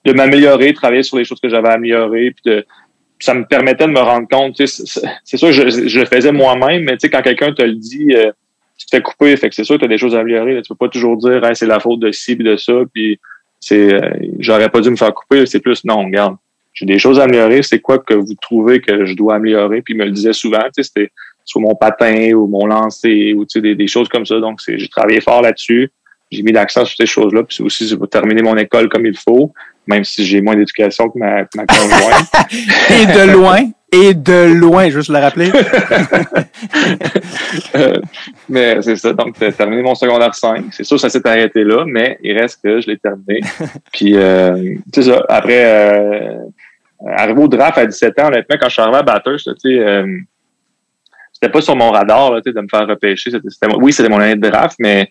de 0.05 0.14
m'améliorer, 0.14 0.74
travailler 0.74 1.03
sur 1.03 1.18
les 1.18 1.26
choses 1.26 1.39
que 1.39 1.49
j'avais 1.49 1.70
améliorées, 1.70 2.32
puis 2.32 2.51
de, 2.51 2.66
ça 3.20 3.34
me 3.34 3.45
permettait 3.45 3.88
de 3.88 3.91
me 3.91 4.01
rendre 4.01 4.28
compte. 4.28 4.57
C'est 4.57 5.38
sûr, 5.38 5.51
je, 5.51 5.70
je 5.70 5.99
le 5.99 6.05
faisais 6.05 6.32
moi-même, 6.32 6.84
mais 6.84 6.97
quand 6.97 7.22
quelqu'un 7.22 7.53
te 7.53 7.61
le 7.61 7.76
dit, 7.76 8.14
euh, 8.14 8.32
tu 8.78 8.86
t'es 8.88 9.01
coupé, 9.01 9.36
fait 9.38 9.49
que 9.49 9.55
c'est 9.55 9.64
sûr 9.64 9.80
tu 9.80 9.86
as 9.86 9.88
des 9.88 9.97
choses 9.97 10.16
à 10.16 10.20
améliorer. 10.20 10.55
là. 10.55 10.61
Tu 10.61 10.70
peux 10.70 10.76
pas 10.76 10.89
toujours 10.89 11.18
dire 11.18 11.43
Hey, 11.43 11.55
c'est 11.55 11.66
la 11.66 11.80
faute 11.80 11.99
de 11.99 12.11
ci 12.11 12.36
de 12.36 12.57
ça, 12.57 12.74
puis 12.93 13.20
c'est 13.59 13.93
euh, 13.93 14.09
j'aurais 14.39 14.70
pas 14.70 14.82
dû 14.82 14.89
me 14.89 14.95
faire 14.95 15.14
couper. 15.14 15.45
C'est 15.45 15.61
plus 15.61 15.86
non, 15.86 16.03
regarde, 16.03 16.36
j'ai 16.74 16.86
des 16.86 16.99
choses 16.99 17.19
à 17.19 17.24
améliorer. 17.24 17.63
C'est 17.63 17.80
quoi 17.80 17.99
que 17.99 18.13
vous 18.13 18.34
trouvez 18.41 18.82
que 18.82 19.05
je 19.05 19.13
dois 19.15 19.36
améliorer? 19.36 19.82
Puis 19.82 19.93
il 19.93 19.97
me 19.97 20.05
le 20.05 20.11
disait 20.11 20.34
souvent, 20.34 20.61
tu 20.63 20.71
sais, 20.76 20.84
c'était 20.84 21.11
sur 21.45 21.59
mon 21.59 21.76
patin 21.76 22.32
ou 22.34 22.47
mon 22.47 22.65
lancer 22.65 23.34
ou 23.34 23.45
tu 23.45 23.53
sais, 23.53 23.61
des, 23.61 23.76
des 23.76 23.88
choses 23.88 24.09
comme 24.09 24.26
ça. 24.26 24.39
Donc, 24.39 24.59
j'ai 24.67 24.88
travaillé 24.88 25.21
fort 25.21 25.41
là-dessus. 25.41 25.91
J'ai 26.32 26.41
mis 26.41 26.51
l'accent 26.51 26.86
sur 26.86 26.97
ces 26.97 27.05
choses-là. 27.05 27.43
Puis 27.43 27.61
aussi 27.63 27.95
pour 27.95 28.09
terminer 28.09 28.41
mon 28.41 28.57
école 28.57 28.89
comme 28.89 29.05
il 29.05 29.17
faut, 29.17 29.53
même 29.88 30.03
si 30.03 30.26
j'ai 30.26 30.41
moins 30.41 30.55
d'éducation 30.55 31.09
que 31.09 31.19
ma, 31.19 31.43
que 31.43 31.57
ma 31.57 31.65
conjointe. 31.65 32.32
Et 32.89 33.05
de 33.05 33.32
loin, 33.32 33.69
et 33.93 34.13
de 34.15 34.53
loin, 34.53 34.89
juste 34.89 35.09
le 35.09 35.19
rappeler. 35.19 35.51
Euh, 37.76 37.99
mais 38.49 38.82
c'est 38.82 38.95
ça. 38.95 39.13
Donc, 39.13 39.36
j'ai 39.39 39.51
terminé 39.51 39.82
mon 39.82 39.95
secondaire 39.95 40.34
5. 40.36 40.65
C'est 40.71 40.84
sûr, 40.84 40.99
ça 40.99 41.09
s'est 41.09 41.26
arrêté 41.28 41.63
là, 41.63 41.86
mais 41.88 42.19
il 42.21 42.38
reste 42.38 42.61
que 42.63 42.82
je 42.82 42.88
l'ai 42.88 42.97
terminé. 42.97 43.41
Puis, 43.93 44.15
euh, 44.15 44.76
c'est 44.93 45.03
ça. 45.03 45.24
Après, 45.28 45.63
euh, 45.65 46.38
arrivé 47.08 47.41
au 47.41 47.47
draft 47.47 47.78
à 47.78 47.86
17 47.86 48.20
ans, 48.20 48.28
honnêtement, 48.28 48.56
quand 48.60 48.68
je 48.68 48.74
suis 48.74 48.82
arrivé 48.82 48.97
à 48.97 49.04
Batters, 49.04 49.39
là, 49.45 49.54
tu 49.54 49.70
sais, 49.70 49.80
euh, 49.80 50.18
c'était 51.32 51.51
pas 51.51 51.62
sur 51.62 51.76
mon 51.76 51.91
radar 51.91 52.34
là, 52.34 52.41
de 52.41 52.62
me 52.62 52.68
faire 52.68 52.88
repêcher. 52.88 53.32
Oui, 53.78 53.91
c'était 53.91 54.10
mon 54.10 54.20
année 54.20 54.36
de 54.36 54.49
draft, 54.49 54.78
mais 54.80 55.10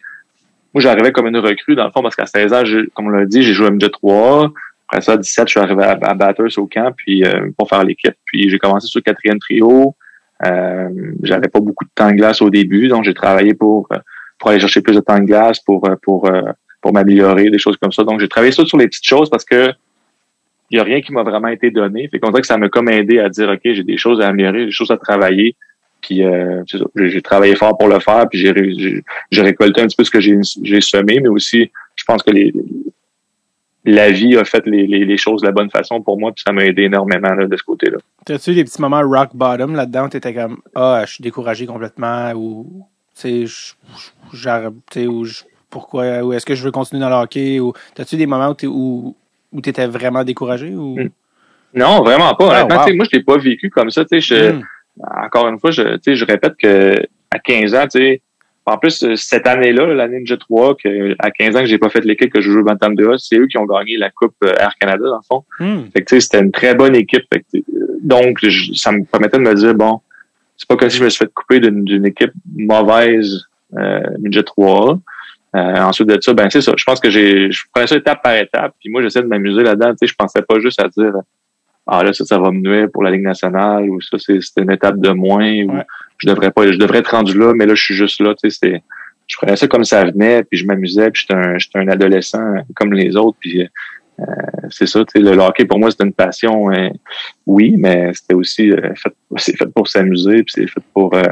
moi, 0.72 0.80
j'arrivais 0.80 1.12
comme 1.12 1.26
une 1.26 1.38
recrue, 1.38 1.74
dans 1.74 1.84
le 1.84 1.90
fond, 1.90 2.02
parce 2.02 2.16
qu'à 2.16 2.26
16 2.26 2.52
ans, 2.52 2.62
comme 2.94 3.06
on 3.08 3.10
l'a 3.10 3.26
dit, 3.26 3.42
j'ai 3.42 3.52
joué 3.52 3.66
à 3.66 3.70
MJ 3.70 3.90
3. 3.90 4.52
Après 4.88 5.00
ça, 5.02 5.12
à 5.12 5.16
17, 5.16 5.48
je 5.48 5.50
suis 5.50 5.60
arrivé 5.60 5.84
à, 5.84 5.98
à 6.02 6.14
Batters 6.14 6.58
au 6.58 6.66
camp 6.66 6.92
puis 6.96 7.24
euh, 7.24 7.50
pour 7.56 7.68
faire 7.68 7.82
l'équipe. 7.82 8.14
Puis 8.26 8.50
j'ai 8.50 8.58
commencé 8.58 8.86
sur 8.86 8.98
le 8.98 9.02
quatrième 9.02 9.38
trio. 9.38 9.94
Euh, 10.44 10.88
j'avais 11.22 11.48
pas 11.48 11.60
beaucoup 11.60 11.84
de 11.84 11.90
temps 11.94 12.10
de 12.10 12.16
glace 12.16 12.42
au 12.42 12.50
début, 12.50 12.88
donc 12.88 13.04
j'ai 13.04 13.14
travaillé 13.14 13.54
pour 13.54 13.88
euh, 13.92 13.98
pour 14.38 14.50
aller 14.50 14.60
chercher 14.60 14.80
plus 14.80 14.96
de 14.96 15.00
temps 15.00 15.18
de 15.18 15.24
glace, 15.24 15.60
pour 15.60 15.88
euh, 15.88 15.94
pour 16.02 16.28
euh, 16.28 16.42
pour 16.80 16.92
m'améliorer, 16.92 17.48
des 17.48 17.58
choses 17.58 17.76
comme 17.76 17.92
ça. 17.92 18.02
Donc 18.02 18.20
j'ai 18.20 18.28
travaillé 18.28 18.52
surtout 18.52 18.70
sur 18.70 18.78
les 18.78 18.88
petites 18.88 19.06
choses 19.06 19.30
parce 19.30 19.44
que 19.44 19.72
il 20.72 20.78
y 20.78 20.80
a 20.80 20.84
rien 20.84 21.02
qui 21.02 21.12
m'a 21.12 21.22
vraiment 21.22 21.48
été 21.48 21.70
donné. 21.70 22.08
Fait 22.08 22.18
qu'on 22.18 22.30
dirait 22.30 22.40
que 22.40 22.46
ça 22.46 22.56
m'a 22.56 22.70
comme 22.70 22.88
aidé 22.88 23.18
à 23.18 23.28
dire 23.28 23.50
ok, 23.50 23.60
j'ai 23.62 23.84
des 23.84 23.98
choses 23.98 24.20
à 24.22 24.28
améliorer, 24.28 24.64
des 24.66 24.72
choses 24.72 24.90
à 24.90 24.96
travailler. 24.96 25.54
Puis 26.00 26.24
euh, 26.24 26.64
j'ai 26.96 27.22
travaillé 27.22 27.54
fort 27.54 27.78
pour 27.78 27.88
le 27.88 28.00
faire, 28.00 28.26
puis 28.28 28.38
j'ai 28.38 28.50
ré- 28.50 28.74
j'ai 28.76 29.04
j'ai 29.30 29.42
récolté 29.42 29.82
un 29.82 29.86
petit 29.86 29.96
peu 29.96 30.02
ce 30.04 30.10
que 30.10 30.20
j'ai 30.20 30.80
semé, 30.80 31.20
mais 31.20 31.28
aussi 31.28 31.70
je 31.94 32.04
pense 32.04 32.22
que 32.22 32.32
la 33.84 34.10
vie 34.10 34.36
a 34.36 34.44
fait 34.44 34.66
les, 34.66 35.16
choses 35.16 35.42
de 35.42 35.46
la 35.46 35.52
bonne 35.52 35.70
façon 35.70 36.00
pour 36.00 36.18
moi, 36.18 36.32
puis 36.32 36.42
ça 36.44 36.52
m'a 36.52 36.64
aidé 36.64 36.84
énormément 36.84 37.36
de 37.36 37.56
ce 37.56 37.62
côté-là. 37.62 37.98
T'as-tu 38.24 38.54
des 38.54 38.64
petits 38.64 38.80
moments 38.80 39.02
rock 39.02 39.30
bottom 39.34 39.76
là-dedans 39.76 40.06
où 40.06 40.08
t'étais 40.08 40.34
comme, 40.34 40.60
ah, 40.74 41.02
je 41.06 41.14
suis 41.14 41.22
découragé 41.22 41.66
complètement 41.66 42.32
ou, 42.32 42.86
tu 43.20 43.46
sais, 43.46 44.66
pourquoi, 45.70 46.22
ou 46.22 46.32
est-ce 46.32 46.46
que 46.46 46.54
je 46.54 46.64
veux 46.64 46.70
continuer 46.70 47.00
dans 47.00 47.08
le 47.08 47.16
hockey 47.16 47.60
ou, 47.60 47.72
t'as-tu 47.94 48.16
des 48.16 48.26
moments 48.26 48.54
où, 48.64 49.16
où 49.52 49.60
t'étais 49.60 49.86
vraiment 49.86 50.24
découragé 50.24 50.74
ou? 50.74 50.96
Mm. 50.98 51.10
Non, 51.74 52.02
vraiment 52.02 52.34
pas. 52.34 52.66
Ah, 52.68 52.84
wow. 52.86 52.94
moi, 52.94 53.06
je 53.10 53.16
l'ai 53.16 53.22
pas 53.22 53.38
vécu 53.38 53.70
comme 53.70 53.90
ça. 53.90 54.04
Tu 54.04 54.20
sais, 54.20 54.20
je, 54.20 54.52
Mm. 54.52 54.62
encore 55.24 55.48
une 55.48 55.58
fois, 55.58 55.70
je, 55.70 55.82
je 56.06 56.24
répète 56.24 56.54
que 56.62 56.96
à 57.30 57.38
15 57.38 57.74
ans, 57.74 57.84
tu 57.90 57.98
sais, 57.98 58.20
en 58.66 58.76
plus, 58.78 59.02
euh, 59.02 59.16
cette 59.16 59.46
année-là, 59.46 59.86
là, 59.86 59.94
l'année 59.94 60.18
Ninja 60.18 60.36
3, 60.36 60.76
que, 60.76 61.16
à 61.18 61.30
15 61.30 61.56
ans 61.56 61.60
que 61.60 61.66
j'ai 61.66 61.78
pas 61.78 61.88
fait 61.88 62.04
l'équipe 62.04 62.32
que 62.32 62.40
je 62.40 62.50
joue 62.50 62.60
au 62.60 62.64
Bantam 62.64 62.94
2A, 62.94 63.16
c'est 63.18 63.36
eux 63.36 63.46
qui 63.46 63.58
ont 63.58 63.64
gagné 63.64 63.96
la 63.96 64.10
Coupe 64.10 64.34
euh, 64.44 64.52
Air 64.60 64.74
Canada, 64.78 65.02
dans 65.04 65.16
le 65.16 65.22
fond. 65.26 65.44
Mm. 65.58 65.90
Fait 65.92 66.00
que, 66.02 66.04
tu 66.04 66.14
sais, 66.16 66.20
c'était 66.20 66.40
une 66.40 66.52
très 66.52 66.74
bonne 66.74 66.94
équipe. 66.94 67.24
Fait 67.32 67.40
que, 67.40 67.56
euh, 67.58 67.98
donc, 68.02 68.38
je- 68.42 68.72
ça 68.74 68.92
me 68.92 69.04
permettait 69.04 69.38
de 69.38 69.42
me 69.42 69.54
dire, 69.54 69.74
bon, 69.74 70.00
c'est 70.56 70.68
pas 70.68 70.76
comme 70.76 70.90
si 70.90 70.98
je 70.98 71.04
me 71.04 71.08
suis 71.08 71.24
fait 71.24 71.32
couper 71.34 71.58
d'une 71.58 72.06
équipe 72.06 72.32
mauvaise 72.54 73.46
euh, 73.76 74.00
Ninja 74.20 74.42
3. 74.42 74.98
Euh, 75.54 75.80
ensuite 75.80 76.08
de 76.08 76.18
ça, 76.20 76.32
ben 76.32 76.48
c'est 76.48 76.62
ça. 76.62 76.72
Je 76.76 76.84
pense 76.84 76.98
que 76.98 77.10
j'ai, 77.10 77.50
je 77.50 77.64
prenais 77.72 77.86
ça 77.86 77.96
étape 77.96 78.22
par 78.22 78.34
étape. 78.34 78.74
Puis 78.80 78.88
moi, 78.88 79.02
j'essaie 79.02 79.22
de 79.22 79.26
m'amuser 79.26 79.62
là-dedans. 79.62 79.90
Tu 79.90 79.98
sais, 80.00 80.06
je 80.06 80.14
pensais 80.14 80.42
pas 80.42 80.58
juste 80.60 80.80
à 80.80 80.88
dire, 80.88 81.12
ah 81.86 82.02
là, 82.02 82.12
ça, 82.12 82.24
ça 82.24 82.38
va 82.38 82.50
me 82.50 82.60
nuire 82.60 82.88
pour 82.90 83.02
la 83.02 83.10
Ligue 83.10 83.22
nationale 83.22 83.88
ou 83.90 84.00
ça, 84.00 84.16
c'est 84.18 84.40
une 84.56 84.70
étape 84.70 84.98
de 84.98 85.10
moins 85.10 85.52
ou 85.64 85.72
je 86.18 86.28
devrais 86.28 86.52
pas, 86.52 86.70
je 86.70 86.78
devrais 86.78 86.98
être 86.98 87.10
rendu 87.10 87.36
là, 87.36 87.52
mais 87.54 87.66
là, 87.66 87.74
je 87.74 87.82
suis 87.82 87.94
juste 87.94 88.20
là. 88.20 88.34
Tu 88.34 88.50
sais, 88.50 88.82
je 89.26 89.36
prenais 89.36 89.56
ça 89.56 89.66
comme 89.66 89.84
ça 89.84 90.04
venait, 90.04 90.44
puis 90.44 90.58
je 90.58 90.66
m'amusais, 90.66 91.10
puis 91.10 91.22
j'étais 91.22 91.34
un, 91.34 91.58
j'étais 91.58 91.78
un 91.78 91.88
adolescent 91.88 92.54
comme 92.74 92.92
les 92.92 93.16
autres, 93.16 93.38
puis 93.40 93.62
euh, 93.62 94.24
c'est 94.70 94.86
ça. 94.86 95.04
Tu 95.04 95.12
sais, 95.12 95.18
le 95.20 95.40
hockey 95.40 95.64
pour 95.64 95.78
moi, 95.78 95.90
c'était 95.90 96.04
une 96.04 96.12
passion, 96.12 96.70
euh, 96.70 96.88
oui, 97.46 97.74
mais 97.78 98.12
c'était 98.14 98.34
aussi 98.34 98.70
euh, 98.70 98.94
fait, 98.94 99.12
c'est 99.36 99.56
fait 99.56 99.66
pour 99.66 99.88
s'amuser, 99.88 100.42
puis 100.42 100.52
c'est 100.54 100.66
fait 100.66 100.82
pour 100.92 101.14
euh, 101.14 101.22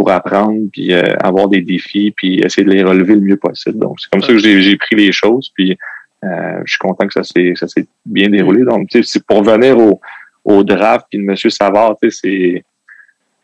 pour 0.00 0.10
apprendre, 0.10 0.62
puis 0.72 0.94
euh, 0.94 1.14
avoir 1.20 1.46
des 1.48 1.60
défis, 1.60 2.10
puis 2.16 2.40
essayer 2.40 2.64
de 2.64 2.70
les 2.70 2.82
relever 2.82 3.16
le 3.16 3.20
mieux 3.20 3.36
possible. 3.36 3.78
Donc, 3.78 4.00
c'est 4.00 4.08
comme 4.10 4.22
ça 4.22 4.28
que 4.28 4.38
j'ai 4.38 4.76
pris 4.78 4.96
les 4.96 5.12
choses, 5.12 5.52
puis 5.54 5.76
euh, 6.24 6.58
je 6.64 6.70
suis 6.70 6.78
content 6.78 7.06
que 7.06 7.12
ça 7.12 7.22
s'est 7.22 7.52
ça 7.54 7.68
s'est 7.68 7.86
bien 8.06 8.30
déroulé. 8.30 8.64
Donc, 8.64 8.88
tu 8.88 9.02
sais, 9.02 9.10
c'est 9.12 9.26
pour 9.26 9.42
venir 9.42 9.76
au, 9.76 10.00
au 10.42 10.64
draft, 10.64 11.04
puis 11.10 11.18
de 11.18 11.24
Monsieur 11.24 11.50
Savard, 11.50 11.98
tu 12.02 12.10
sais, 12.10 12.18
c'est 12.22 12.64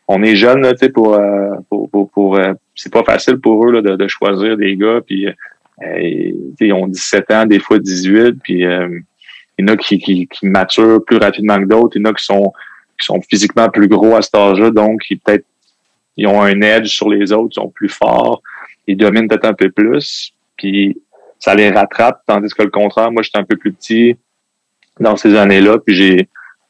on 0.07 0.23
est 0.23 0.35
jeune, 0.35 0.61
là, 0.61 0.71
tu 0.71 0.79
sais, 0.79 0.89
pour, 0.89 1.13
euh, 1.13 1.53
pour, 1.69 1.91
pour, 1.91 2.09
pour, 2.09 2.37
euh, 2.39 2.53
c'est 2.73 2.91
pas 2.91 3.03
facile 3.03 3.37
pour 3.37 3.63
eux 3.67 3.73
là, 3.73 3.81
de, 3.83 3.95
de 3.95 4.07
choisir 4.07 4.57
des 4.57 4.75
gars, 4.77 5.01
puis 5.05 5.27
euh, 5.27 5.33
euh, 5.83 6.31
ils 6.59 6.73
ont 6.73 6.87
17 6.87 7.31
ans, 7.33 7.45
des 7.45 7.59
fois 7.59 7.77
18, 7.77 8.37
puis 8.41 8.65
euh, 8.65 8.99
il 9.59 9.67
y 9.67 9.69
en 9.69 9.73
a 9.75 9.77
qui, 9.77 9.99
qui, 9.99 10.25
qui 10.25 10.47
maturent 10.47 11.05
plus 11.05 11.17
rapidement 11.17 11.59
que 11.59 11.65
d'autres, 11.65 11.97
il 11.97 12.01
y 12.01 12.07
en 12.07 12.09
a 12.09 12.13
qui 12.15 12.25
sont 12.25 12.51
qui 12.99 13.05
sont 13.05 13.21
physiquement 13.21 13.69
plus 13.69 13.87
gros 13.87 14.15
à 14.15 14.23
cet 14.23 14.33
âge-là, 14.33 14.71
donc 14.71 15.01
ils 15.11 15.19
peut-être 15.19 15.45
ils 16.17 16.27
ont 16.27 16.41
un 16.41 16.61
edge 16.61 16.89
sur 16.89 17.09
les 17.09 17.31
autres, 17.31 17.53
ils 17.53 17.61
sont 17.61 17.69
plus 17.69 17.89
forts, 17.89 18.41
ils 18.87 18.97
dominent 18.97 19.27
peut-être 19.27 19.45
un 19.45 19.53
peu 19.53 19.69
plus, 19.69 20.33
puis 20.57 20.99
ça 21.39 21.53
les 21.55 21.69
rattrape, 21.69 22.21
tandis 22.25 22.53
que 22.53 22.63
le 22.63 22.69
contraire, 22.69 23.11
moi 23.11 23.21
j'étais 23.21 23.37
un 23.37 23.43
peu 23.43 23.55
plus 23.55 23.71
petit 23.71 24.17
dans 24.99 25.15
ces 25.15 25.35
années-là, 25.35 25.77
puis 25.79 25.95
j'ai 25.95 26.27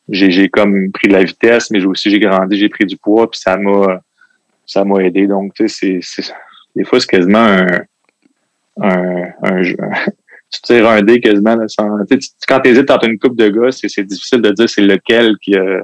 j'ai 0.10 0.50
comme 0.50 0.92
pris 0.92 1.08
de 1.08 1.14
la 1.14 1.24
vitesse, 1.24 1.70
mais 1.72 1.80
j'ai 1.80 1.86
aussi 1.86 2.10
j'ai 2.10 2.20
grandi, 2.20 2.58
j'ai 2.58 2.70
pris 2.70 2.86
du 2.86 2.98
poids, 2.98 3.30
puis 3.30 3.40
ça 3.40 3.58
m'a 3.58 4.02
ça 4.66 4.84
m'a 4.84 5.04
aidé. 5.04 5.28
Donc 5.28 5.54
tu 5.54 5.68
sais, 5.68 6.00
c'est 6.02 6.34
des 6.76 6.84
fois 6.84 7.00
c'est 7.00 7.08
quasiment 7.08 7.40
un 7.40 7.68
un, 8.80 9.24
un, 9.44 9.62
tu 10.52 10.62
tires 10.62 10.88
un 10.88 11.02
dé 11.02 11.20
quasiment 11.20 11.56
là, 11.56 11.68
sans, 11.68 12.06
tu, 12.06 12.20
quand 12.48 12.60
tu 12.62 12.70
hésites 12.70 12.90
entre 12.90 13.08
une 13.08 13.20
coupe 13.20 13.38
de 13.38 13.50
gars, 13.50 13.72
c'est 13.72 14.04
difficile 14.04 14.42
de 14.42 14.52
dire 14.52 14.70
c'est 14.70 14.82
lequel 14.82 15.38
qui 15.42 15.56
euh, 15.56 15.82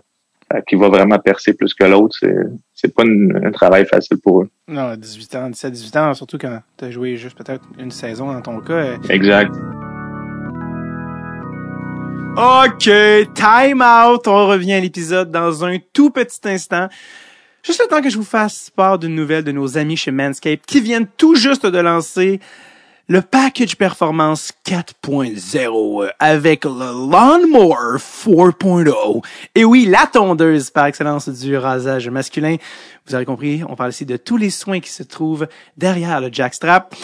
qui 0.62 0.76
va 0.76 0.89
vraiment 0.89 1.20
percer 1.20 1.54
plus 1.54 1.74
que 1.74 1.84
l'autre. 1.84 2.16
C'est 2.20 2.36
c'est 2.74 2.93
pas 2.93 3.04
un 3.04 3.51
travail 3.51 3.86
facile 3.86 4.18
pour 4.18 4.41
eux. 4.41 4.49
Non, 4.68 4.95
18 4.95 5.36
ans, 5.36 5.49
17, 5.49 5.72
18 5.72 5.95
ans, 5.97 6.14
surtout 6.14 6.38
quand 6.38 6.60
tu 6.78 6.86
as 6.86 6.91
joué 6.91 7.16
juste 7.16 7.38
peut-être 7.38 7.64
une 7.78 7.91
saison 7.91 8.32
dans 8.32 8.41
ton 8.41 8.60
cas. 8.60 8.74
Euh. 8.74 8.97
Exact. 9.10 9.54
OK, 12.36 12.89
time 13.36 13.82
out. 13.82 14.28
On 14.28 14.47
revient 14.47 14.74
à 14.74 14.80
l'épisode 14.80 15.32
dans 15.32 15.64
un 15.64 15.78
tout 15.93 16.10
petit 16.10 16.39
instant. 16.45 16.89
Juste 17.64 17.82
le 17.82 17.88
temps 17.88 18.01
que 18.01 18.10
je 18.10 18.18
vous 18.18 18.24
fasse 18.24 18.70
part 18.76 18.99
d'une 18.99 19.16
nouvelle 19.16 19.43
de 19.43 19.51
nos 19.51 19.78
amis 19.78 19.95
chez 19.95 20.12
Manscaped 20.12 20.66
qui 20.66 20.82
viennent 20.82 21.08
tout 21.18 21.36
juste 21.36 21.66
de 21.66 21.78
lancer 21.78 22.41
le 23.10 23.22
package 23.22 23.76
performance 23.76 24.54
4.0 24.66 26.10
avec 26.20 26.64
le 26.64 26.72
Lawnmower 26.72 27.97
4.0. 27.97 29.24
Et 29.56 29.66
oui, 29.66 29.86
la 29.86 30.08
tondeuse 30.08 30.70
par 30.70 30.86
excellence 30.86 31.28
du 31.28 31.58
rasage 31.58 32.10
masculin. 32.10 32.56
Vous 33.06 33.16
avez 33.16 33.26
compris, 33.26 33.62
on 33.68 33.76
parle 33.76 33.89
ici 33.89 34.06
de 34.06 34.16
tous 34.16 34.38
les 34.38 34.49
soins 34.49 34.80
qui 34.80 34.89
se 34.89 35.04
trouvent 35.04 35.47
derrière 35.76 36.22
le 36.22 36.30
jackstrap. 36.32 36.95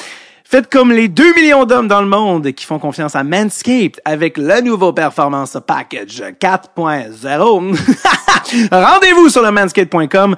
Faites 0.46 0.72
comme 0.72 0.92
les 0.92 1.10
2 1.10 1.36
millions 1.36 1.66
d'hommes 1.66 1.88
dans 1.88 2.02
le 2.02 2.08
monde 2.08 2.54
qui 2.54 2.66
font 2.66 2.80
confiance 2.80 3.16
à 3.16 3.24
Manscaped 3.24 4.02
avec 4.06 4.38
le 4.38 4.62
nouveau 4.62 4.94
Performance 4.94 5.58
Package 5.68 6.24
4.0. 6.40 8.70
Rendez-vous 8.72 9.30
sur 9.30 9.44
le 9.44 9.52
manscaped.com 9.52 10.36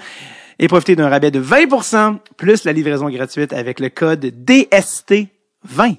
et 0.59 0.67
profitez 0.67 0.95
d'un 0.95 1.07
rabais 1.07 1.31
de 1.31 1.41
20% 1.41 2.17
plus 2.35 2.65
la 2.65 2.73
livraison 2.73 3.09
gratuite 3.09 3.53
avec 3.53 3.79
le 3.79 3.89
code 3.89 4.25
DST20. 5.67 5.97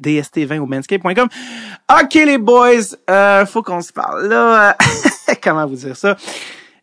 DST20 0.00 0.58
au 0.58 0.66
manscaped.com. 0.66 1.28
OK 2.00 2.14
les 2.14 2.38
boys, 2.38 2.96
euh, 3.08 3.46
faut 3.46 3.62
qu'on 3.62 3.80
se 3.80 3.92
parle 3.92 4.26
là. 4.26 4.76
Comment 5.42 5.66
vous 5.66 5.76
dire 5.76 5.96
ça? 5.96 6.16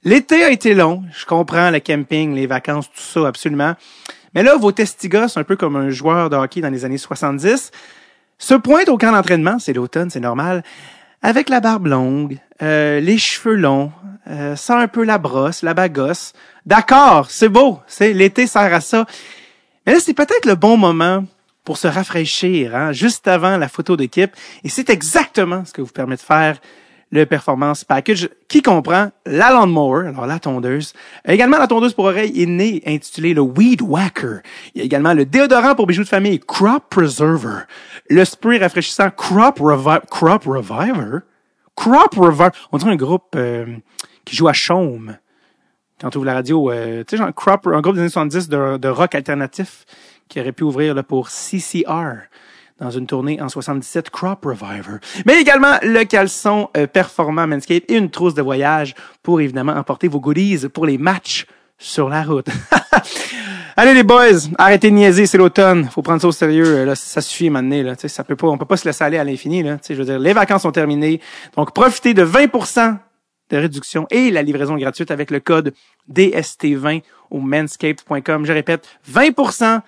L'été 0.03 0.43
a 0.43 0.49
été 0.49 0.74
long, 0.74 1.03
je 1.14 1.26
comprends 1.26 1.70
le 1.70 1.80
camping, 1.80 2.34
les 2.34 2.47
vacances, 2.47 2.89
tout 2.89 3.01
ça 3.01 3.28
absolument. 3.28 3.76
Mais 4.34 4.43
là, 4.43 4.55
vos 4.55 4.72
testigos, 4.72 5.38
un 5.38 5.43
peu 5.43 5.55
comme 5.55 5.76
un 5.76 5.89
joueur 5.89 6.30
de 6.30 6.36
hockey 6.36 6.62
dans 6.62 6.70
les 6.70 6.86
années 6.86 6.97
70, 6.97 7.72
se 8.39 8.53
pointent 8.55 8.89
au 8.89 8.97
camp 8.97 9.12
d'entraînement, 9.12 9.59
c'est 9.59 9.74
l'automne, 9.74 10.09
c'est 10.09 10.22
normal, 10.22 10.64
avec 11.22 11.49
la 11.49 11.59
barbe 11.59 11.88
longue, 11.88 12.39
euh, 12.64 12.99
les 12.99 13.18
cheveux 13.20 13.55
longs, 13.55 13.91
euh, 14.28 14.55
sans 14.55 14.78
un 14.78 14.88
peu 14.88 15.03
la 15.03 15.18
brosse, 15.18 15.62
la 15.62 15.74
bagosse. 15.74 16.34
D'accord, 16.66 17.30
c'est 17.30 17.49
beau, 17.49 17.80
c'est 17.86 18.14
l'été 18.14 18.47
sert 18.47 18.74
à 18.74 18.82
ça. 18.82 19.05
Mais 19.86 19.93
là, 19.93 19.99
c'est 19.99 20.14
peut-être 20.14 20.45
le 20.45 20.55
bon 20.55 20.78
moment 20.78 21.26
pour 21.64 21.78
se 21.78 21.88
rafraîchir, 21.88 22.76
hein, 22.76 22.91
juste 22.91 23.28
avant 23.28 23.57
la 23.57 23.68
photo 23.68 23.95
d'équipe. 23.95 24.32
Et 24.64 24.70
c'est 24.70 24.89
exactement 24.89 25.64
ce 25.66 25.74
que 25.74 25.82
vous 25.82 25.91
permet 25.91 26.16
de 26.16 26.22
faire 26.22 26.59
le 27.12 27.26
Performance 27.26 27.84
Package 27.84 28.30
qui 28.47 28.62
comprend 28.62 29.12
la 29.26 29.51
lawnmower, 29.51 30.07
alors 30.07 30.26
la 30.26 30.39
tondeuse, 30.39 30.93
également 31.28 31.57
la 31.57 31.68
tondeuse 31.68 31.93
pour 31.93 32.05
oreilles 32.05 32.47
née 32.47 32.82
intitulée 32.88 33.34
le 33.34 33.41
Weed 33.41 33.82
Whacker. 33.82 34.39
Il 34.74 34.80
y 34.80 34.82
a 34.82 34.86
également 34.86 35.14
le 35.14 35.26
déodorant 35.26 35.76
pour 35.76 35.88
bijoux 35.88 36.03
de 36.03 36.07
famille 36.07 36.39
Crop 36.39 36.84
Preserver, 36.89 37.64
le 38.09 38.24
spray 38.24 38.59
rafraîchissant 38.59 39.09
Crop, 39.12 39.59
Revi 39.59 39.99
Crop 40.09 40.45
Reviver, 40.45 41.20
Crop 41.76 42.16
Reviver, 42.16 42.49
on 42.72 42.78
dirait 42.78 42.91
un 42.91 42.95
groupe 42.95 43.36
euh, 43.36 43.66
qui 44.24 44.36
joue 44.36 44.47
à 44.47 44.53
Chaume. 44.53 45.18
Quand 45.99 46.09
tu 46.09 46.18
ouvres 46.18 46.26
la 46.26 46.34
radio, 46.34 46.72
euh, 46.72 47.03
tu 47.03 47.12
sais, 47.12 47.18
genre 47.18 47.34
Crop, 47.36 47.68
un 47.68 47.82
groupe 47.82 47.95
des 47.95 48.01
années 48.01 48.09
70 48.09 48.47
de, 48.47 48.78
de 48.78 48.88
rock 48.88 49.16
alternatif 49.16 49.86
qui 50.32 50.39
aurait 50.39 50.53
pu 50.53 50.63
ouvrir 50.63 50.95
là, 50.95 51.03
pour 51.03 51.29
CCR 51.29 52.29
dans 52.79 52.89
une 52.89 53.05
tournée 53.05 53.39
en 53.41 53.49
77 53.49 54.09
Crop 54.09 54.43
Reviver. 54.45 54.97
Mais 55.25 55.39
également 55.39 55.77
le 55.84 56.03
caleçon 56.05 56.69
euh, 56.75 56.88
performant 56.88 57.45
Manscaped 57.45 57.84
et 57.89 57.95
une 57.95 58.09
trousse 58.09 58.34
de 58.34 58.41
voyage 58.41 58.95
pour 59.21 59.41
évidemment 59.41 59.73
emporter 59.73 60.07
vos 60.07 60.21
goodies 60.21 60.67
pour 60.73 60.86
les 60.86 60.97
matchs 60.97 61.45
sur 61.77 62.07
la 62.07 62.23
route. 62.23 62.47
Allez 63.77 63.93
les 63.93 64.03
boys, 64.03 64.47
arrêtez 64.57 64.89
de 64.89 64.95
niaiser, 64.95 65.25
c'est 65.25 65.38
l'automne. 65.38 65.89
Faut 65.91 66.01
prendre 66.01 66.21
ça 66.21 66.27
au 66.29 66.32
sérieux. 66.32 66.86
Là, 66.86 66.95
ça 66.95 67.19
suffit 67.19 67.49
maintenant. 67.49 67.84
Là. 67.84 67.95
ça 67.97 68.23
peut 68.23 68.36
pas, 68.36 68.47
on 68.47 68.57
peut 68.57 68.65
pas 68.65 68.77
se 68.77 68.88
laisser 68.88 69.03
aller 69.03 69.17
à 69.17 69.23
l'infini. 69.25 69.63
Là. 69.63 69.77
Je 69.88 69.93
veux 69.95 70.05
dire, 70.05 70.17
les 70.17 70.34
vacances 70.34 70.61
sont 70.61 70.71
terminées. 70.71 71.19
Donc 71.57 71.73
profitez 71.73 72.13
de 72.13 72.25
20% 72.25 72.97
de 73.49 73.57
réduction 73.57 74.07
et 74.09 74.32
la 74.32 74.43
livraison 74.43 74.77
gratuite 74.77 75.11
avec 75.11 75.29
le 75.29 75.41
code 75.41 75.73
DST20 76.11 77.01
au 77.29 77.39
manscaped.com. 77.39 78.45
Je 78.45 78.53
répète, 78.53 78.88
20% 79.11 79.82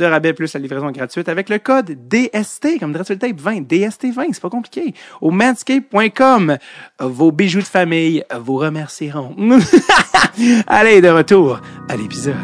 de 0.00 0.06
rabais 0.06 0.32
plus 0.32 0.52
la 0.54 0.60
livraison 0.60 0.90
gratuite 0.90 1.28
avec 1.28 1.48
le 1.48 1.58
code 1.58 2.08
DST, 2.08 2.80
comme 2.80 2.92
Tape 2.92 3.38
20, 3.38 3.60
DST20, 3.60 4.32
c'est 4.32 4.40
pas 4.40 4.50
compliqué. 4.50 4.94
Au 5.20 5.30
manscape.com, 5.30 6.56
vos 7.00 7.32
bijoux 7.32 7.60
de 7.60 7.64
famille 7.64 8.24
vous 8.34 8.56
remercieront. 8.56 9.36
Allez, 10.66 11.00
de 11.00 11.08
retour 11.08 11.60
à 11.88 11.96
l'épisode. 11.96 12.34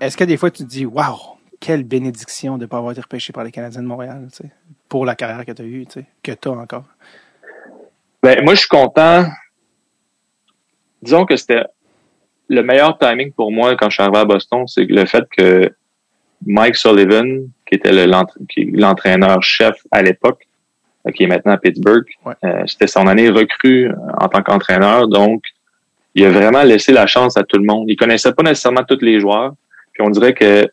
Est-ce 0.00 0.16
que 0.16 0.24
des 0.24 0.36
fois 0.36 0.50
tu 0.50 0.64
te 0.64 0.68
dis, 0.68 0.86
waouh, 0.86 1.16
quelle 1.60 1.84
bénédiction 1.84 2.56
de 2.56 2.62
ne 2.62 2.66
pas 2.66 2.78
avoir 2.78 2.92
été 2.92 3.00
repêché 3.00 3.32
par 3.32 3.44
les 3.44 3.52
Canadiens 3.52 3.82
de 3.82 3.86
Montréal, 3.86 4.28
tu 4.30 4.38
sais, 4.38 4.50
pour 4.88 5.04
la 5.04 5.14
carrière 5.14 5.44
que 5.44 5.52
tu 5.52 5.62
as 5.62 5.64
eue, 5.64 5.86
tu 5.86 6.00
sais, 6.00 6.06
que 6.22 6.32
tu 6.32 6.48
as 6.48 6.52
encore? 6.52 6.84
Ben, 8.22 8.42
moi, 8.42 8.54
je 8.54 8.60
suis 8.60 8.68
content. 8.68 9.26
Disons 11.02 11.26
que 11.26 11.36
c'était 11.36 11.64
le 12.48 12.62
meilleur 12.62 12.98
timing 12.98 13.32
pour 13.32 13.50
moi 13.52 13.76
quand 13.76 13.90
je 13.90 13.94
suis 13.94 14.02
arrivé 14.02 14.18
à 14.18 14.24
Boston, 14.24 14.66
c'est 14.66 14.84
le 14.84 15.04
fait 15.04 15.24
que 15.36 15.70
Mike 16.44 16.76
Sullivan, 16.76 17.48
qui 17.66 17.74
était 17.74 18.06
l'entraîneur 18.06 19.42
chef 19.42 19.76
à 19.90 20.02
l'époque, 20.02 20.46
euh, 21.06 21.12
qui 21.12 21.24
est 21.24 21.26
maintenant 21.26 21.52
à 21.52 21.58
Pittsburgh, 21.58 22.06
euh, 22.44 22.62
c'était 22.66 22.86
son 22.86 23.06
année 23.06 23.30
recrue 23.30 23.88
euh, 23.88 23.94
en 24.20 24.28
tant 24.28 24.42
qu'entraîneur, 24.42 25.08
donc 25.08 25.42
il 26.14 26.24
a 26.24 26.30
vraiment 26.30 26.62
laissé 26.62 26.92
la 26.92 27.06
chance 27.06 27.36
à 27.36 27.42
tout 27.42 27.58
le 27.58 27.64
monde. 27.64 27.86
Il 27.88 27.96
connaissait 27.96 28.32
pas 28.32 28.42
nécessairement 28.42 28.84
tous 28.84 29.00
les 29.02 29.20
joueurs, 29.20 29.52
puis 29.92 30.02
on 30.02 30.10
dirait 30.10 30.34
que 30.34 30.68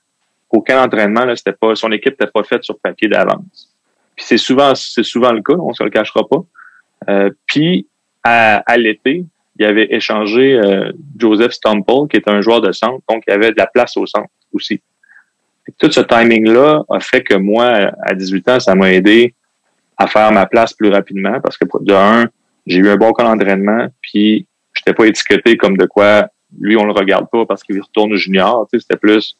aucun 0.50 0.84
entraînement, 0.84 1.26
là, 1.26 1.36
c'était 1.36 1.54
pas, 1.54 1.76
son 1.76 1.92
équipe 1.92 2.14
n'était 2.20 2.32
pas 2.32 2.44
faite 2.44 2.64
sur 2.64 2.78
papier 2.80 3.08
d'avance. 3.08 3.70
Puis 4.16 4.26
c'est 4.26 4.38
souvent, 4.38 4.76
c'est 4.76 5.04
souvent 5.04 5.32
le 5.32 5.42
cas, 5.42 5.56
on 5.56 5.74
se 5.74 5.84
le 5.84 5.90
cachera 5.90 6.22
pas. 6.28 7.30
puis 7.48 7.88
à, 8.24 8.58
à 8.58 8.78
l'été, 8.78 9.26
il 9.58 9.66
avait 9.66 9.88
échangé 9.92 10.54
euh, 10.54 10.92
Joseph 11.18 11.52
Stumple, 11.52 12.08
qui 12.10 12.18
est 12.18 12.28
un 12.28 12.42
joueur 12.42 12.62
de 12.62 12.72
centre, 12.72 13.02
donc 13.10 13.24
il 13.28 13.32
y 13.32 13.34
avait 13.34 13.52
de 13.52 13.58
la 13.58 13.68
place 13.68 13.96
au 13.98 14.06
centre 14.06 14.30
aussi. 14.54 14.82
tout 15.78 15.92
ce 15.92 16.02
timing-là 16.02 16.84
a 16.90 17.00
fait 17.00 17.24
que 17.24 17.36
moi, 17.36 17.92
à 18.02 18.14
18 18.14 18.50
ans, 18.50 18.60
ça 18.60 18.76
m'a 18.76 18.92
aidé 18.92 19.34
à 19.98 20.08
faire 20.08 20.32
ma 20.32 20.46
place 20.46 20.74
plus 20.74 20.90
rapidement 20.90 21.40
parce 21.42 21.58
que 21.58 21.66
de 21.82 21.94
un, 21.94 22.28
j'ai 22.66 22.80
eu 22.80 22.90
un 22.90 22.98
bon 22.98 23.12
camp 23.12 23.24
d'entraînement, 23.24 23.88
puis 24.02 24.48
j'étais 24.74 24.94
pas 24.94 25.06
étiqueté 25.06 25.56
comme 25.58 25.78
de 25.78 25.86
quoi 25.86 26.28
lui 26.60 26.78
on 26.78 26.86
le 26.86 26.92
regarde 26.92 27.28
pas 27.32 27.46
parce 27.46 27.64
qu'il 27.64 27.82
retourne 27.82 28.16
junior. 28.16 28.68
Tu 28.72 28.80
sais, 28.80 28.86
c'était 28.88 29.00
plus 29.00 29.38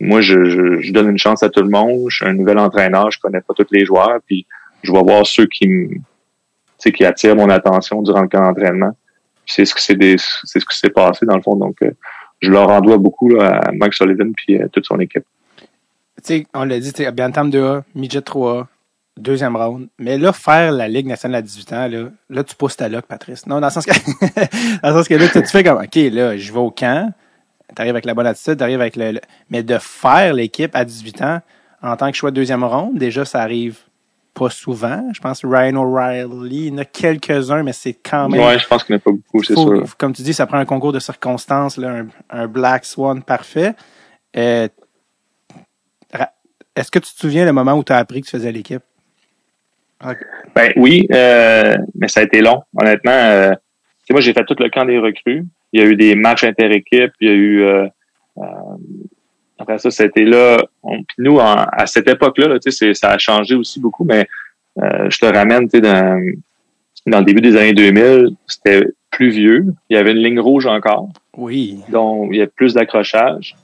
moi 0.00 0.20
je, 0.20 0.80
je, 0.80 0.92
donne 0.92 1.10
une 1.10 1.18
chance 1.18 1.42
à 1.42 1.50
tout 1.50 1.62
le 1.62 1.68
monde, 1.68 2.08
je 2.08 2.16
suis 2.16 2.26
un 2.26 2.34
nouvel 2.34 2.58
entraîneur, 2.58 3.10
je 3.10 3.18
connais 3.18 3.40
pas 3.40 3.54
tous 3.54 3.66
les 3.72 3.84
joueurs, 3.84 4.20
puis 4.26 4.46
je 4.82 4.92
vais 4.92 5.02
voir 5.02 5.26
ceux 5.26 5.46
qui 5.46 5.68
me 5.68 5.96
qui 6.94 7.04
attirent 7.04 7.34
mon 7.34 7.50
attention 7.50 8.02
durant 8.02 8.22
le 8.22 8.28
camp 8.28 8.40
d'entraînement 8.40 8.96
c'est 9.48 9.64
ce 9.64 9.74
que 9.74 9.80
c'est 9.80 9.96
c'est 10.44 10.60
ce 10.60 10.64
qui 10.64 10.78
s'est 10.78 10.90
passé 10.90 11.26
dans 11.26 11.36
le 11.36 11.42
fond. 11.42 11.56
Donc, 11.56 11.76
euh, 11.82 11.90
je 12.40 12.50
leur 12.50 12.68
en 12.68 12.80
dois 12.80 12.98
beaucoup 12.98 13.34
à 13.40 13.72
Mike 13.72 13.94
Sullivan 13.94 14.32
puis 14.34 14.58
toute 14.72 14.86
son 14.86 15.00
équipe. 15.00 15.24
Tu 15.56 16.22
sais, 16.22 16.46
on 16.54 16.64
l'a 16.64 16.80
dit, 16.80 16.92
tu 16.92 17.10
Bantam 17.12 17.50
2A, 17.50 17.82
Midget 17.94 18.20
3A, 18.20 18.66
deuxième 19.16 19.56
round. 19.56 19.88
Mais 19.98 20.18
là, 20.18 20.32
faire 20.32 20.72
la 20.72 20.88
Ligue 20.88 21.06
nationale 21.06 21.38
à 21.38 21.42
18 21.42 21.72
ans, 21.72 21.88
là, 21.88 22.04
là 22.30 22.44
tu 22.44 22.54
pousses 22.54 22.76
ta 22.76 22.88
loc, 22.88 23.06
Patrice. 23.06 23.46
Non, 23.46 23.60
dans 23.60 23.68
le 23.68 23.72
sens 23.72 23.86
que, 23.86 23.92
dans 24.82 24.88
le 24.88 24.94
sens 24.94 25.08
que 25.08 25.14
là, 25.14 25.28
tu 25.28 25.42
fais 25.44 25.64
comme, 25.64 25.78
OK, 25.78 25.94
là, 25.94 26.36
je 26.36 26.52
vais 26.52 26.58
au 26.58 26.70
camp, 26.70 27.12
t'arrives 27.74 27.94
avec 27.94 28.04
la 28.04 28.14
bonne 28.14 28.26
attitude, 28.26 28.56
t'arrives 28.56 28.80
avec 28.80 28.96
le, 28.96 29.20
mais 29.50 29.62
de 29.62 29.78
faire 29.78 30.34
l'équipe 30.34 30.74
à 30.74 30.84
18 30.84 31.22
ans, 31.22 31.40
en 31.82 31.96
tant 31.96 32.10
que 32.10 32.16
choix 32.16 32.30
de 32.30 32.36
deuxième 32.36 32.64
round, 32.64 32.98
déjà, 32.98 33.24
ça 33.24 33.40
arrive 33.40 33.78
pas 34.38 34.50
souvent. 34.50 35.04
Je 35.12 35.20
pense 35.20 35.44
Ryan 35.44 35.76
O'Reilly, 35.76 36.66
il 36.66 36.66
y 36.66 36.70
en 36.72 36.78
a 36.78 36.84
quelques-uns, 36.84 37.62
mais 37.62 37.72
c'est 37.72 37.94
quand 37.94 38.28
même. 38.28 38.40
Ouais, 38.40 38.58
je 38.58 38.66
pense 38.66 38.84
qu'il 38.84 38.94
n'y 38.94 38.98
en 38.98 39.00
a 39.00 39.04
pas 39.04 39.10
beaucoup, 39.10 39.42
c'est 39.42 39.54
sûr. 39.54 39.96
Comme 39.96 40.12
tu 40.12 40.22
dis, 40.22 40.32
ça 40.32 40.46
prend 40.46 40.58
un 40.58 40.64
concours 40.64 40.92
de 40.92 41.00
circonstances, 41.00 41.76
là, 41.76 42.04
un, 42.30 42.46
Black 42.46 42.84
Swan 42.84 43.22
parfait. 43.22 43.74
Euh, 44.36 44.68
est-ce 46.76 46.90
que 46.90 47.00
tu 47.00 47.12
te 47.12 47.18
souviens 47.18 47.44
le 47.44 47.52
moment 47.52 47.74
où 47.74 47.82
tu 47.82 47.92
as 47.92 47.96
appris 47.96 48.20
que 48.20 48.26
tu 48.26 48.30
faisais 48.30 48.52
l'équipe? 48.52 48.82
Ben 50.54 50.72
oui, 50.76 51.06
euh, 51.12 51.76
mais 51.96 52.06
ça 52.06 52.20
a 52.20 52.22
été 52.22 52.40
long. 52.40 52.62
Honnêtement, 52.80 53.10
euh, 53.10 53.52
moi 54.10 54.20
j'ai 54.20 54.32
fait 54.32 54.44
tout 54.44 54.54
le 54.60 54.70
camp 54.70 54.84
des 54.84 54.98
recrues. 54.98 55.44
Il 55.72 55.80
y 55.80 55.84
a 55.84 55.86
eu 55.86 55.96
des 55.96 56.14
matchs 56.14 56.44
inter-équipes. 56.44 57.12
Il 57.20 57.28
y 57.28 57.30
a 57.30 57.34
eu 57.34 57.62
euh, 57.62 57.86
euh 58.38 58.42
après 59.58 59.78
ça, 59.78 59.90
c'était 59.90 60.24
là. 60.24 60.58
On, 60.82 61.02
puis 61.02 61.16
nous, 61.18 61.38
à 61.40 61.86
cette 61.86 62.08
époque-là, 62.08 62.48
là, 62.48 62.58
ça 62.94 63.10
a 63.10 63.18
changé 63.18 63.54
aussi 63.54 63.80
beaucoup, 63.80 64.04
mais 64.04 64.26
euh, 64.78 65.10
je 65.10 65.18
te 65.18 65.26
ramène 65.26 65.66
dans, 65.66 66.22
dans 67.06 67.18
le 67.18 67.24
début 67.24 67.40
des 67.40 67.56
années 67.56 67.72
2000, 67.72 68.30
c'était 68.46 68.86
plus 69.10 69.30
vieux. 69.30 69.66
Il 69.90 69.96
y 69.96 69.98
avait 69.98 70.12
une 70.12 70.22
ligne 70.22 70.40
rouge 70.40 70.66
encore. 70.66 71.08
Oui. 71.36 71.80
Donc, 71.88 72.28
il 72.32 72.38
y 72.38 72.42
a 72.42 72.46
plus 72.46 72.74
d'accrochage. 72.74 73.56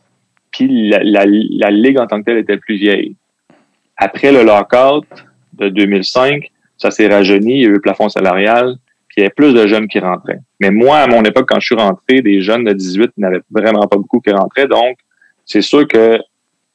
Puis 0.51 0.89
la, 0.89 1.03
la, 1.03 1.25
la, 1.27 1.71
ligue 1.71 1.99
en 1.99 2.07
tant 2.07 2.21
que 2.21 2.27
telle 2.27 2.39
était 2.39 2.57
plus 2.57 2.77
vieille. 2.77 3.17
Après 3.97 4.33
le 4.33 4.43
lockout 4.45 5.07
de 5.55 5.69
2005, 5.69 6.51
ça 6.77 6.91
s'est 6.91 7.09
rajeuni, 7.09 7.55
il 7.55 7.63
y 7.63 7.65
a 7.65 7.69
eu 7.69 7.73
le 7.73 7.81
plafond 7.81 8.09
salarial, 8.09 8.77
puis 9.09 9.17
il 9.19 9.21
y 9.21 9.25
avait 9.25 9.35
plus 9.35 9.53
de 9.53 9.67
jeunes 9.67 9.89
qui 9.89 9.99
rentraient. 10.01 10.41
Mais 10.61 10.71
moi, 10.71 10.99
à 10.99 11.07
mon 11.07 11.23
époque, 11.23 11.47
quand 11.49 11.61
je 11.61 11.67
suis 11.67 11.75
rentré, 11.75 12.23
des 12.23 12.41
jeunes 12.41 12.65
de 12.65 12.73
18 12.73 13.13
n'avaient 13.17 13.43
vraiment 13.51 13.87
pas 13.87 13.97
beaucoup 13.97 14.21
qui 14.21 14.31
rentraient. 14.31 14.67
Donc, 14.67 14.99
c'est 15.47 15.63
sûr 15.63 15.87
que 15.87 16.19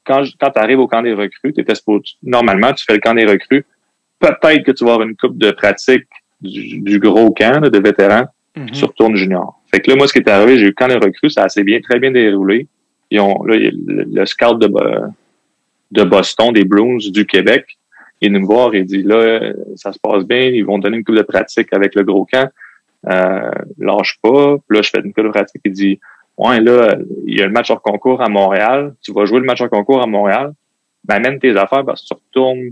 quand, 0.05 0.23
quand 0.39 0.51
tu 0.51 0.59
arrives 0.59 0.79
au 0.79 0.87
camp 0.87 1.01
des 1.01 1.13
recrues, 1.13 1.53
normalement, 2.23 2.73
tu 2.73 2.83
fais 2.85 2.93
le 2.93 2.99
camp 2.99 3.13
des 3.13 3.25
recrues, 3.25 3.65
peut-être 4.19 4.63
que 4.63 4.71
tu 4.71 4.85
vas 4.85 4.93
avoir 4.93 5.07
une 5.07 5.15
coupe 5.15 5.37
de 5.37 5.51
pratique 5.51 6.07
du, 6.41 6.99
gros 6.99 7.31
camp 7.31 7.61
de 7.61 7.79
vétérans, 7.79 8.25
mm 8.55 8.71
tu 8.71 8.85
retournes 8.85 9.15
junior. 9.15 9.61
Fait 9.71 9.79
que 9.79 9.89
là, 9.89 9.95
moi, 9.95 10.07
ce 10.07 10.13
qui 10.13 10.19
est 10.19 10.29
arrivé, 10.29 10.57
j'ai 10.57 10.65
eu 10.65 10.67
le 10.67 10.73
camp 10.73 10.87
des 10.87 10.95
recrues, 10.95 11.29
ça 11.29 11.43
a 11.43 11.45
assez 11.45 11.63
bien, 11.63 11.79
très 11.81 11.99
bien 11.99 12.11
déroulé. 12.11 12.67
Ils 13.11 13.19
ont, 13.19 13.43
là, 13.43 13.55
le, 13.55 13.71
le 14.11 14.25
scout 14.25 14.59
de, 14.59 14.67
de 15.91 16.03
Boston, 16.03 16.51
des 16.51 16.65
Bruins 16.65 16.97
du 17.11 17.25
Québec, 17.25 17.77
il 18.21 18.25
est 18.25 18.29
venu 18.29 18.41
me 18.41 18.45
voir 18.45 18.73
et 18.75 18.83
dit 18.83 19.03
là, 19.03 19.53
ça 19.75 19.93
se 19.93 19.99
passe 19.99 20.23
bien, 20.25 20.41
ils 20.41 20.65
vont 20.65 20.77
donner 20.77 20.97
une 20.97 21.03
coupe 21.03 21.15
de 21.15 21.21
pratique 21.21 21.71
avec 21.71 21.95
le 21.95 22.03
gros 22.03 22.25
camp. 22.25 22.49
Euh, 23.07 23.51
lâche 23.77 24.19
pas. 24.21 24.57
Puis 24.67 24.77
là, 24.77 24.81
je 24.81 24.89
fais 24.89 24.99
une 24.99 25.13
coupe 25.13 25.25
de 25.25 25.29
pratique. 25.29 25.61
Il 25.63 25.71
dit 25.71 25.99
Ouais, 26.39 26.61
là, 26.61 26.95
il 27.27 27.37
y 27.37 27.41
a 27.41 27.45
le 27.45 27.51
match 27.51 27.69
hors 27.69 27.81
concours 27.81 28.21
à 28.21 28.29
Montréal. 28.29 28.93
Tu 29.01 29.11
vas 29.11 29.25
jouer 29.25 29.41
le 29.41 29.45
match 29.45 29.59
hors 29.59 29.69
concours 29.69 30.01
à 30.01 30.07
Montréal. 30.07 30.53
Ben, 31.03 31.15
amène 31.15 31.37
tes 31.37 31.55
affaires 31.57 31.83
parce 31.83 32.01
que 32.01 32.07
tu 32.07 32.13
retournes 32.13 32.69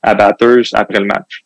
à 0.00 0.14
Batters 0.14 0.66
après 0.74 1.00
le 1.00 1.06
match. 1.06 1.44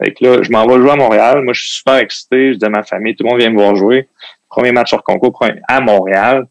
Fait 0.00 0.12
que 0.12 0.24
là, 0.24 0.42
je 0.42 0.52
m'en 0.52 0.64
vais 0.68 0.76
jouer 0.78 0.92
à 0.92 0.96
Montréal. 0.96 1.42
Moi, 1.42 1.52
je 1.52 1.62
suis 1.62 1.72
super 1.72 1.96
excité. 1.96 2.52
Je 2.52 2.58
dis 2.58 2.64
à 2.64 2.68
ma 2.68 2.84
famille, 2.84 3.16
tout 3.16 3.24
le 3.24 3.30
monde 3.30 3.40
vient 3.40 3.50
me 3.50 3.56
voir 3.56 3.74
jouer. 3.74 4.06
Premier 4.48 4.70
match 4.70 4.92
hors 4.92 5.02
concours 5.02 5.44
à 5.66 5.80
Montréal. 5.80 6.46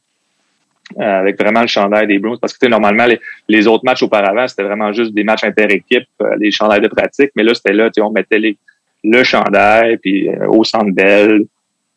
Euh, 1.00 1.20
avec 1.20 1.40
vraiment 1.40 1.62
le 1.62 1.68
chandail 1.68 2.06
des 2.06 2.20
Bruins. 2.20 2.38
Parce 2.42 2.58
que 2.58 2.68
normalement, 2.68 3.06
les, 3.48 3.68
autres 3.68 3.86
matchs 3.86 4.04
auparavant, 4.04 4.46
c'était 4.46 4.64
vraiment 4.64 4.92
juste 4.92 5.14
des 5.14 5.24
matchs 5.24 5.46
inter-équipes, 5.46 6.08
euh, 6.22 6.38
des 6.38 6.52
chandails 6.52 6.82
de 6.82 6.90
pratique. 6.90 7.32
Mais 7.38 7.44
là, 7.44 7.54
c'était 7.54 7.74
là, 7.74 7.90
on 8.02 8.12
mettait 8.12 8.40
les, 8.40 8.58
le 9.06 9.24
chandail, 9.24 9.98
puis 9.98 10.28
euh, 10.28 10.48
au 10.50 10.66
centre. 10.66 10.92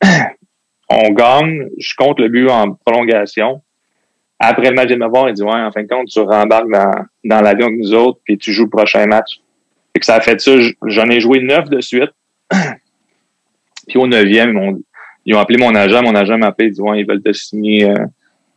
on 0.91 1.11
gagne, 1.11 1.69
je 1.79 1.95
compte 1.97 2.19
le 2.19 2.29
but 2.29 2.49
en 2.49 2.75
prolongation. 2.85 3.63
Après 4.39 4.71
le 4.71 4.75
match 4.75 4.89
de 4.89 4.97
me 4.97 5.07
voir, 5.07 5.29
il 5.29 5.35
dit 5.35 5.43
Ouais, 5.43 5.53
en 5.53 5.71
fin 5.71 5.83
de 5.83 5.89
compte, 5.89 6.09
tu 6.09 6.21
rembarques 6.21 6.71
dans, 6.71 7.05
dans 7.25 7.41
l'avion 7.41 7.67
avec 7.67 7.79
nous 7.79 7.95
autres, 7.95 8.21
puis 8.25 8.37
tu 8.37 8.53
joues 8.53 8.65
le 8.65 8.71
prochain 8.71 9.07
match. 9.07 9.41
Fait 9.95 10.01
que 10.01 10.07
ça 10.07 10.17
a 10.17 10.21
fait 10.21 10.41
ça, 10.41 10.53
j'en 10.87 11.09
ai 11.09 11.21
joué 11.21 11.41
neuf 11.41 11.69
de 11.69 11.81
suite. 11.81 12.11
puis 13.89 13.99
au 13.99 14.07
neuvième, 14.07 14.51
ils, 14.51 14.57
ont, 14.57 14.81
ils 15.27 15.35
ont 15.35 15.39
appelé 15.39 15.59
mon 15.59 15.75
agent, 15.75 16.03
mon 16.03 16.15
agent 16.15 16.39
m'a 16.39 16.49
appelé, 16.49 16.69
il 16.69 16.73
dit 16.73 16.81
Ouais, 16.81 17.01
ils 17.01 17.07
veulent 17.07 17.23
te 17.23 17.33
signer 17.33 17.93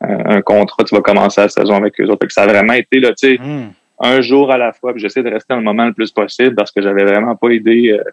un 0.03 0.41
contrat, 0.41 0.83
tu 0.83 0.95
vas 0.95 1.01
commencer 1.01 1.41
la 1.41 1.49
saison 1.49 1.75
avec 1.75 1.99
eux 1.99 2.07
autres. 2.07 2.25
ça 2.29 2.43
a 2.43 2.47
vraiment 2.47 2.73
été 2.73 2.99
là, 2.99 3.13
tu 3.13 3.35
sais, 3.35 3.37
hmm. 3.41 3.71
un 3.99 4.21
jour 4.21 4.51
à 4.51 4.57
la 4.57 4.73
fois. 4.73 4.93
J'essaie 4.95 5.23
de 5.23 5.29
rester 5.29 5.53
dans 5.53 5.57
le 5.57 5.63
moment 5.63 5.85
le 5.85 5.93
plus 5.93 6.11
possible 6.11 6.55
parce 6.55 6.71
que 6.71 6.81
j'avais 6.81 7.03
vraiment 7.03 7.35
pas 7.35 7.51
idée. 7.51 7.91
Euh, 7.91 8.03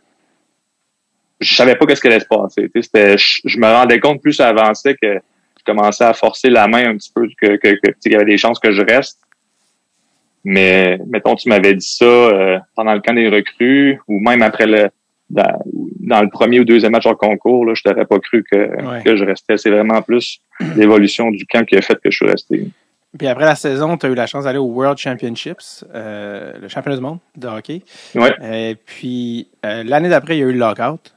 je 1.41 1.55
savais 1.55 1.75
pas 1.75 1.87
qu'est-ce 1.87 2.01
qui 2.01 2.09
allait 2.09 2.21
se 2.21 2.27
passer. 2.27 2.71
C'était, 2.81 3.17
je, 3.17 3.59
me 3.59 3.67
rendais 3.67 3.99
compte 3.99 4.21
plus 4.21 4.35
ça 4.35 4.49
avançait 4.49 4.95
que 4.95 5.15
je 5.15 5.65
commençais 5.65 6.05
à 6.05 6.13
forcer 6.13 6.51
la 6.51 6.69
main 6.69 6.91
un 6.91 6.97
petit 6.97 7.11
peu 7.15 7.27
que, 7.41 7.57
que, 7.57 7.69
que 7.69 7.93
qu'il 8.01 8.13
y 8.13 8.15
avait 8.15 8.25
des 8.25 8.39
chances 8.39 8.59
que 8.59 8.73
je 8.73 8.83
reste. 8.83 9.19
Mais 10.45 10.99
mettons, 11.07 11.35
tu 11.35 11.49
m'avais 11.49 11.75
dit 11.75 11.87
ça 11.87 12.05
euh, 12.05 12.59
pendant 12.75 12.95
le 12.95 13.01
camp 13.01 13.15
des 13.15 13.29
recrues 13.29 14.01
ou 14.09 14.21
même 14.21 14.43
après 14.43 14.67
le 14.67 14.89
dans, 15.31 16.23
le 16.23 16.29
premier 16.29 16.61
ou 16.61 16.65
deuxième 16.65 16.93
match 16.93 17.07
en 17.07 17.15
concours, 17.15 17.65
là, 17.65 17.75
je 17.75 17.83
t'aurais 17.83 18.05
pas 18.05 18.19
cru 18.19 18.45
que, 18.51 19.03
que 19.05 19.17
je 19.17 19.25
restais. 19.25 19.57
C'est 19.59 19.71
vraiment 19.71 20.03
plus 20.03 20.41
l'évolution 20.77 21.31
du 21.31 21.47
camp 21.47 21.65
qui 21.65 21.77
a 21.77 21.83
fait 21.83 21.95
que 21.95 22.11
je 22.11 22.17
suis 22.17 22.27
resté. 22.27 22.67
Puis 23.19 23.27
après 23.27 23.45
la 23.45 23.57
saison, 23.57 23.97
tu 23.97 24.07
as 24.07 24.09
eu 24.09 24.15
la 24.15 24.27
chance 24.27 24.45
d'aller 24.45 24.59
au 24.59 24.67
World 24.67 24.99
Championships, 24.99 25.85
euh, 25.95 26.53
le 26.61 26.69
championnat 26.69 26.97
du 26.97 27.03
monde 27.03 27.19
de 27.37 27.49
hockey. 27.49 27.83
Ouais. 28.15 28.35
Et 28.71 28.77
puis 28.77 29.49
euh, 29.67 29.83
l'année 29.85 30.09
d'après, 30.09 30.37
il 30.37 30.41
y 30.41 30.43
a 30.43 30.47
eu 30.47 30.53
le 30.53 30.59
lockout. 30.59 31.13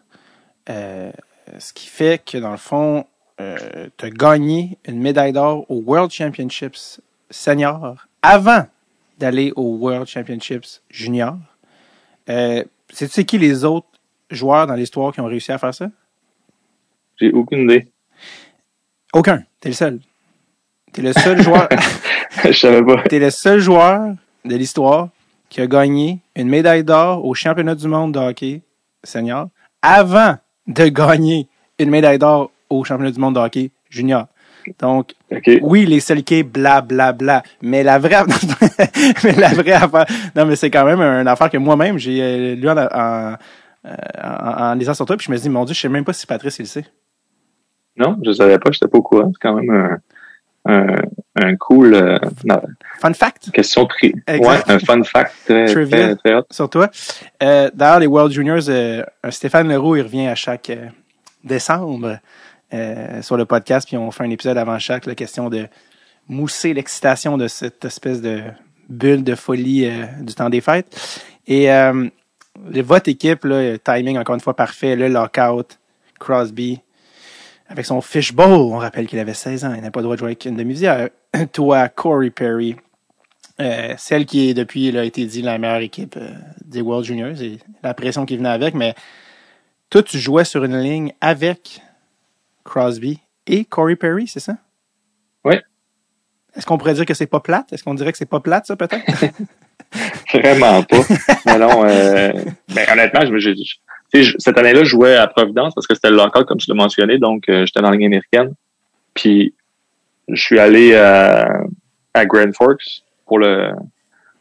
Euh, 0.69 1.11
ce 1.59 1.73
qui 1.73 1.87
fait 1.87 2.23
que 2.23 2.37
dans 2.37 2.51
le 2.51 2.57
fond, 2.57 3.05
tu 3.37 4.05
as 4.05 4.09
gagné 4.09 4.77
une 4.87 5.01
médaille 5.01 5.33
d'or 5.33 5.65
au 5.69 5.81
World 5.85 6.11
Championships 6.11 7.01
senior 7.29 8.05
avant 8.21 8.65
d'aller 9.17 9.51
au 9.55 9.75
World 9.75 10.07
Championships 10.07 10.81
junior. 10.89 11.35
Euh, 12.29 12.63
sais 12.91 13.25
qui 13.25 13.37
les 13.37 13.65
autres 13.65 13.87
joueurs 14.29 14.67
dans 14.67 14.75
l'histoire 14.75 15.13
qui 15.13 15.19
ont 15.19 15.25
réussi 15.25 15.51
à 15.51 15.57
faire 15.57 15.73
ça? 15.73 15.89
J'ai 17.19 17.31
aucune 17.31 17.63
idée. 17.63 17.87
Aucun. 19.13 19.43
T'es 19.59 19.69
le 19.69 19.75
seul. 19.75 19.99
T'es 20.91 21.01
le 21.01 21.13
seul 21.13 21.41
joueur. 21.41 21.67
Je 22.43 22.51
savais 22.51 22.83
pas. 22.83 23.03
T'es 23.03 23.19
le 23.19 23.29
seul 23.29 23.59
joueur 23.59 24.13
de 24.45 24.55
l'histoire 24.55 25.09
qui 25.49 25.61
a 25.61 25.67
gagné 25.67 26.19
une 26.35 26.49
médaille 26.49 26.83
d'or 26.83 27.23
au 27.25 27.33
championnat 27.33 27.75
du 27.75 27.87
monde 27.87 28.13
de 28.13 28.19
hockey 28.19 28.61
senior 29.03 29.49
avant 29.81 30.37
de 30.67 30.87
gagner 30.87 31.47
une 31.79 31.89
médaille 31.89 32.19
d'or 32.19 32.51
au 32.69 32.83
championnat 32.83 33.11
du 33.11 33.19
monde 33.19 33.35
de 33.35 33.39
hockey 33.39 33.71
junior. 33.89 34.27
Donc, 34.79 35.13
oui, 35.61 35.85
les 35.85 35.99
Selkey, 35.99 36.43
bla, 36.43 36.81
bla, 36.81 37.11
bla. 37.11 37.43
Mais 37.61 37.83
la 37.83 37.99
vraie, 37.99 38.23
mais 39.23 39.33
la 39.33 39.49
vraie 39.49 39.73
affaire, 39.73 40.05
non, 40.35 40.45
mais 40.45 40.55
c'est 40.55 40.71
quand 40.71 40.85
même 40.85 41.01
une 41.01 41.27
affaire 41.27 41.49
que 41.49 41.57
moi-même, 41.57 41.97
j'ai 41.97 42.21
euh, 42.21 42.55
lu 42.55 42.69
en, 42.69 42.77
en, 42.77 43.35
euh, 43.85 43.95
en, 44.23 44.63
en 44.63 44.73
lisant 44.75 44.93
sur 44.93 45.05
toi, 45.05 45.17
puis 45.17 45.25
je 45.25 45.31
me 45.31 45.37
dis, 45.37 45.49
mon 45.49 45.65
Dieu, 45.65 45.75
je 45.75 45.81
sais 45.81 45.89
même 45.89 46.05
pas 46.05 46.13
si 46.13 46.25
Patrice, 46.25 46.59
il 46.59 46.63
le 46.63 46.67
sait. 46.67 46.85
Non, 47.97 48.17
je 48.25 48.31
savais 48.31 48.57
pas, 48.57 48.71
j'étais 48.71 48.87
pas 48.87 48.97
au 48.97 49.01
courant. 49.01 49.31
C'est 49.33 49.41
quand 49.41 49.55
même 49.55 49.69
un, 49.69 49.97
un, 50.65 50.95
un 51.35 51.55
cool... 51.55 51.93
Euh, 51.93 52.17
fun 52.99 53.13
fact? 53.13 53.51
Question 53.51 53.85
très... 53.85 54.13
Ouais, 54.27 54.59
un 54.67 54.79
fun 54.79 55.03
fact 55.03 55.33
très, 55.45 55.65
très, 55.85 56.15
très, 56.15 56.35
hot. 56.35 56.45
Sur 56.49 56.69
toi. 56.69 56.89
Euh, 57.41 57.69
D'ailleurs, 57.73 57.99
les 57.99 58.07
World 58.07 58.31
Juniors, 58.31 58.69
euh, 58.69 59.03
Stéphane 59.29 59.67
Leroux, 59.67 59.95
il 59.95 60.03
revient 60.03 60.27
à 60.27 60.35
chaque 60.35 60.71
décembre 61.43 62.19
sur 63.21 63.37
le 63.37 63.45
podcast, 63.45 63.87
puis 63.87 63.97
on 63.97 64.09
fait 64.09 64.23
un 64.23 64.31
épisode 64.31 64.57
avant 64.57 64.79
chaque, 64.79 65.05
la 65.05 65.13
question 65.13 65.47
de 65.47 65.67
mousser 66.27 66.73
l'excitation 66.73 67.37
de 67.37 67.47
cette 67.47 67.85
espèce 67.85 68.19
de 68.19 68.41
bulle 68.89 69.23
de 69.23 69.35
folie 69.35 69.87
du 70.21 70.33
temps 70.33 70.49
des 70.49 70.59
fêtes. 70.59 71.21
Et 71.45 71.67
votre 72.55 73.09
équipe, 73.09 73.43
là, 73.43 73.77
timing 73.77 74.17
encore 74.17 74.33
une 74.33 74.41
fois 74.41 74.55
parfait, 74.55 74.95
le 74.95 75.07
lockout, 75.07 75.77
Crosby, 76.19 76.81
avec 77.73 77.87
son 77.87 78.01
fishbowl, 78.01 78.71
on 78.71 78.77
rappelle 78.77 79.07
qu'il 79.07 79.17
avait 79.17 79.33
16 79.33 79.65
ans, 79.65 79.73
il 79.73 79.81
n'a 79.81 79.89
pas 79.89 79.99
le 79.99 80.03
droit 80.03 80.15
de 80.15 80.19
jouer 80.19 80.27
avec 80.27 80.45
une 80.45 80.55
demi-visière. 80.55 81.09
Toi, 81.53 81.89
Corey 81.89 82.29
Perry, 82.29 82.75
euh, 83.59 83.95
celle 83.97 84.27
qui 84.27 84.47
est 84.47 84.53
depuis, 84.53 84.91
là, 84.91 85.01
a 85.01 85.03
été 85.03 85.25
dit 85.25 85.41
la 85.41 85.57
meilleure 85.57 85.81
équipe 85.81 86.15
euh, 86.15 86.29
des 86.63 86.81
World 86.81 87.03
Juniors 87.03 87.41
et 87.41 87.57
la 87.81 87.95
pression 87.95 88.27
qui 88.27 88.37
venait 88.37 88.49
avec, 88.49 88.75
mais 88.75 88.93
toi, 89.89 90.03
tu 90.03 90.19
jouais 90.19 90.45
sur 90.45 90.63
une 90.63 90.79
ligne 90.79 91.13
avec 91.19 91.81
Crosby 92.63 93.19
et 93.47 93.65
Corey 93.65 93.95
Perry, 93.95 94.27
c'est 94.27 94.39
ça? 94.39 94.55
Oui. 95.43 95.55
Est-ce 96.55 96.67
qu'on 96.67 96.77
pourrait 96.77 96.93
dire 96.93 97.07
que 97.07 97.15
c'est 97.15 97.25
pas 97.25 97.39
plate? 97.39 97.73
Est-ce 97.73 97.83
qu'on 97.83 97.95
dirait 97.95 98.11
que 98.11 98.19
c'est 98.19 98.27
pas 98.27 98.39
plate, 98.39 98.67
ça, 98.67 98.75
peut-être? 98.75 99.03
Vraiment 100.31 100.83
pas. 100.83 100.97
Mais 101.47 101.57
non, 101.57 101.85
euh, 101.85 102.33
ben, 102.69 102.87
honnêtement, 102.91 103.21
je, 103.25 103.53
cette 104.37 104.57
année-là, 104.57 104.83
je 104.83 104.89
jouais 104.89 105.15
à 105.15 105.27
Providence 105.27 105.73
parce 105.73 105.87
que 105.87 105.95
c'était 105.95 106.09
le 106.09 106.17
local, 106.17 106.45
comme 106.45 106.57
tu 106.57 106.69
l'as 106.69 106.75
mentionné, 106.75 107.17
donc 107.17 107.49
euh, 107.49 107.65
j'étais 107.65 107.81
dans 107.81 107.89
la 107.89 107.95
ligne 107.95 108.07
américaine. 108.07 108.53
Puis 109.13 109.53
je 110.27 110.41
suis 110.41 110.59
allé 110.59 110.95
à, 110.95 111.61
à 112.13 112.25
Grand 112.25 112.53
Forks 112.53 113.03
pour 113.25 113.39
le. 113.39 113.71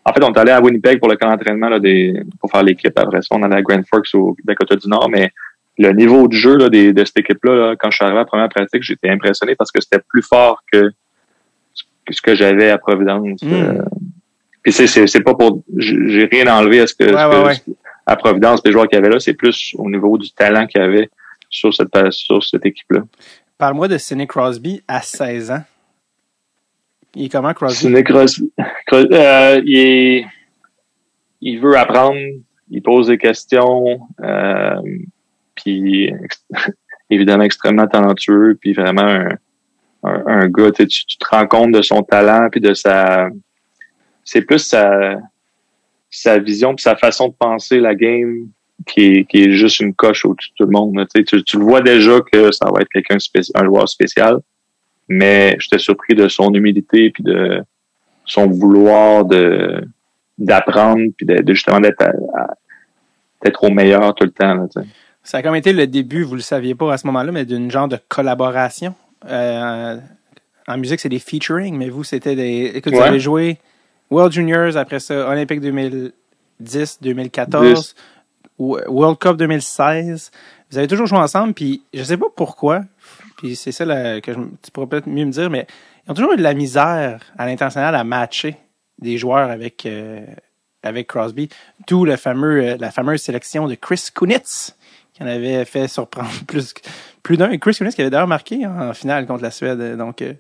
En 0.05 0.13
fait, 0.13 0.23
on 0.25 0.33
est 0.33 0.39
allé 0.39 0.51
à 0.51 0.61
Winnipeg 0.61 0.99
pour 0.99 1.09
le 1.09 1.17
camp 1.17 1.31
d'entraînement 1.31 1.69
là, 1.69 1.79
des, 1.79 2.23
pour 2.41 2.51
faire 2.51 2.63
l'équipe. 2.63 2.97
Après 2.99 3.23
ça, 3.23 3.29
on 3.31 3.43
allait 3.43 3.57
à 3.57 3.63
Grand 3.63 3.83
Forks 3.89 4.09
au 4.15 4.37
Dakota 4.45 4.77
du 4.77 4.89
Nord, 4.89 5.09
mais 5.09 5.31
le 5.79 5.93
niveau 5.93 6.29
de 6.29 6.35
jeu 6.35 6.57
là, 6.57 6.69
des, 6.69 6.93
de 6.93 7.05
cette 7.05 7.19
équipe-là, 7.19 7.75
quand 7.79 7.91
je 7.91 7.97
suis 7.97 8.05
arrivé 8.05 8.19
à 8.19 8.23
la 8.23 8.27
première 8.27 8.49
pratique, 8.49 8.83
j'étais 8.83 9.09
impressionné 9.09 9.55
parce 9.55 9.71
que 9.71 9.81
c'était 9.81 10.03
plus 10.07 10.23
fort 10.23 10.63
que 10.71 10.91
ce 12.11 12.21
que 12.21 12.35
j'avais 12.35 12.69
à 12.71 12.79
Providence. 12.79 13.43
Hmm. 13.43 13.53
Euh, 13.53 13.83
puis 14.63 14.73
c'est, 14.73 14.87
c'est, 14.87 15.21
pas 15.21 15.35
pour. 15.35 15.63
J'ai 15.77 16.27
rien 16.27 16.47
enlevé 16.55 16.81
à 16.81 16.87
ce 16.87 16.95
que, 16.95 17.05
à 18.07 18.17
Providence, 18.17 18.61
les 18.65 18.73
joueurs 18.73 18.89
qu'il 18.89 18.97
y 18.99 19.03
avait 19.03 19.13
là, 19.13 19.21
c'est 19.21 19.35
plus 19.35 19.75
au 19.79 19.89
niveau 19.89 20.19
du 20.19 20.31
talent 20.33 20.67
qu'il 20.67 20.81
y 20.81 20.85
avait 20.85 21.11
sur 21.49 21.73
cette, 21.73 21.89
sur 22.11 22.43
cette 22.43 22.67
équipe-là. 22.67 23.03
Parle-moi 23.59 23.89
de 23.89 23.99
Sidney 23.99 24.27
Crosby 24.27 24.83
à 24.89 25.03
16 25.03 25.51
ans. 25.53 25.63
Il 27.15 27.27
est 27.27 27.29
comment 27.29 27.53
Crosby? 27.53 27.77
Sidney 27.77 28.03
Crosby, 28.03 28.53
Euh, 28.93 29.63
il, 29.65 29.79
est, 29.79 30.27
il 31.41 31.61
veut 31.61 31.77
apprendre, 31.77 32.19
il 32.71 32.83
pose 32.83 33.09
des 33.09 33.19
questions, 33.19 34.01
euh, 34.23 34.81
puis 35.55 36.13
évidemment 37.11 37.45
extrêmement 37.45 37.87
talentueux, 37.87 38.57
puis 38.61 38.73
vraiment 38.73 39.03
un, 39.03 39.29
un, 40.05 40.23
un 40.27 40.49
gars, 40.49 40.73
tu, 40.73 40.87
tu, 40.87 41.19
te 41.19 41.27
rends 41.31 41.47
compte 41.47 41.73
de 41.73 41.83
son 41.83 42.03
talent, 42.03 42.49
puis 42.51 42.61
de 42.61 42.75
sa... 42.75 43.29
C'est 44.25 44.43
plus 44.43 44.61
sa, 44.61 45.19
sa 46.13 46.39
vision, 46.39 46.75
puis 46.75 46.83
sa 46.83 46.95
façon 46.95 47.29
de 47.29 47.35
penser 47.35 47.81
la 47.81 47.95
game 47.95 48.49
qui 48.87 49.01
est, 49.01 49.25
qui 49.25 49.45
est 49.45 49.53
juste 49.53 49.81
une 49.81 49.95
coche 49.95 50.25
au-dessus 50.25 50.51
de 50.51 50.55
tout 50.57 50.71
le 50.71 50.73
monde. 50.73 51.07
Tu, 51.15 51.25
tu, 51.25 51.43
tu 51.43 51.59
le 51.59 51.65
vois 51.65 51.81
déjà 51.81 52.21
que 52.21 52.53
ça 52.53 52.67
va 52.67 52.83
être 52.83 52.89
quelqu'un 52.89 53.17
un 53.55 53.65
joueur 53.65 53.89
spécial, 53.89 54.39
mais 55.09 55.57
j'étais 55.59 55.79
surpris 55.79 56.15
de 56.15 56.29
son 56.29 56.53
humilité 56.53 57.11
puis 57.11 57.23
de 57.23 57.63
son 58.25 58.47
vouloir 58.47 59.25
de 59.25 59.85
d'apprendre 60.39 61.03
puis 61.17 61.27
de, 61.27 61.43
justement 61.53 61.81
d'être 61.81 62.05
d'être 63.43 63.65
au 63.65 63.71
meilleur 63.71 64.15
tout 64.15 64.25
le 64.25 64.31
temps. 64.31 64.55
Là, 64.55 64.67
ça 65.23 65.39
a 65.39 65.43
comme 65.43 65.55
été 65.55 65.73
le 65.73 65.87
début, 65.87 66.23
vous 66.23 66.35
le 66.35 66.41
saviez 66.41 66.75
pas 66.75 66.93
à 66.93 66.99
ce 66.99 67.07
moment-là, 67.07 67.33
mais 67.33 67.45
d'une 67.45 67.71
genre 67.71 67.89
de 67.89 67.99
collaboration. 68.09 68.95
Euh, 69.29 69.97
en 70.67 70.79
musique, 70.79 71.01
c'est 71.01 71.09
des 71.09 71.19
featuring, 71.19 71.77
mais 71.77 71.89
vous, 71.89 72.05
c'était 72.05 72.35
des. 72.35 72.73
Écoute, 72.75 72.93
vous 72.93 73.01
avez 73.01 73.21
joué 73.21 73.59
World 74.13 74.31
Juniors, 74.31 74.77
après 74.77 75.01
ça, 75.01 75.27
Olympique 75.27 75.61
2010, 75.63 76.99
2014, 77.01 77.95
World 78.59 79.19
Cup 79.19 79.39
2016. 79.39 80.31
Vous 80.71 80.79
avez 80.79 80.87
toujours 80.87 81.07
joué 81.07 81.19
ensemble, 81.19 81.55
puis 81.55 81.83
je 81.95 82.03
sais 82.03 82.19
pas 82.19 82.27
pourquoi, 82.37 82.83
puis 83.39 83.57
c'est 83.57 83.73
ça 83.73 83.87
que 84.21 84.33
je, 84.33 84.39
tu 84.63 84.71
pourrais 84.71 84.87
peut-être 84.87 85.09
mieux 85.09 85.25
me 85.25 85.31
dire, 85.31 85.49
mais 85.49 85.67
ils 86.07 86.11
ont 86.11 86.15
toujours 86.15 86.35
eu 86.35 86.37
de 86.37 86.43
la 86.43 86.53
misère 86.53 87.21
à 87.39 87.47
l'international 87.47 87.95
à 87.95 88.05
matcher 88.05 88.57
des 88.99 89.17
joueurs 89.17 89.51
avec, 89.51 89.87
euh, 89.87 90.27
avec 90.83 91.07
Crosby. 91.07 91.49
D'où 91.89 92.05
le 92.05 92.17
fameux, 92.17 92.63
euh, 92.63 92.77
la 92.79 92.91
fameuse 92.91 93.23
sélection 93.23 93.67
de 93.67 93.75
Chris 93.75 94.09
Kunitz, 94.15 94.77
qui 95.15 95.23
en 95.23 95.27
avait 95.27 95.65
fait 95.65 95.89
surprendre 95.89 96.29
plus, 96.47 96.75
plus 97.23 97.37
d'un. 97.37 97.57
Chris 97.59 97.75
Kunitz 97.75 97.95
qui 97.95 98.01
avait 98.01 98.11
d'ailleurs 98.11 98.27
marqué 98.27 98.67
en 98.67 98.93
finale 98.95 99.27
contre 99.27 99.43
la 99.43 99.51
Suède. 99.51 99.97
Donc, 99.97 100.23
euh, 100.23 100.35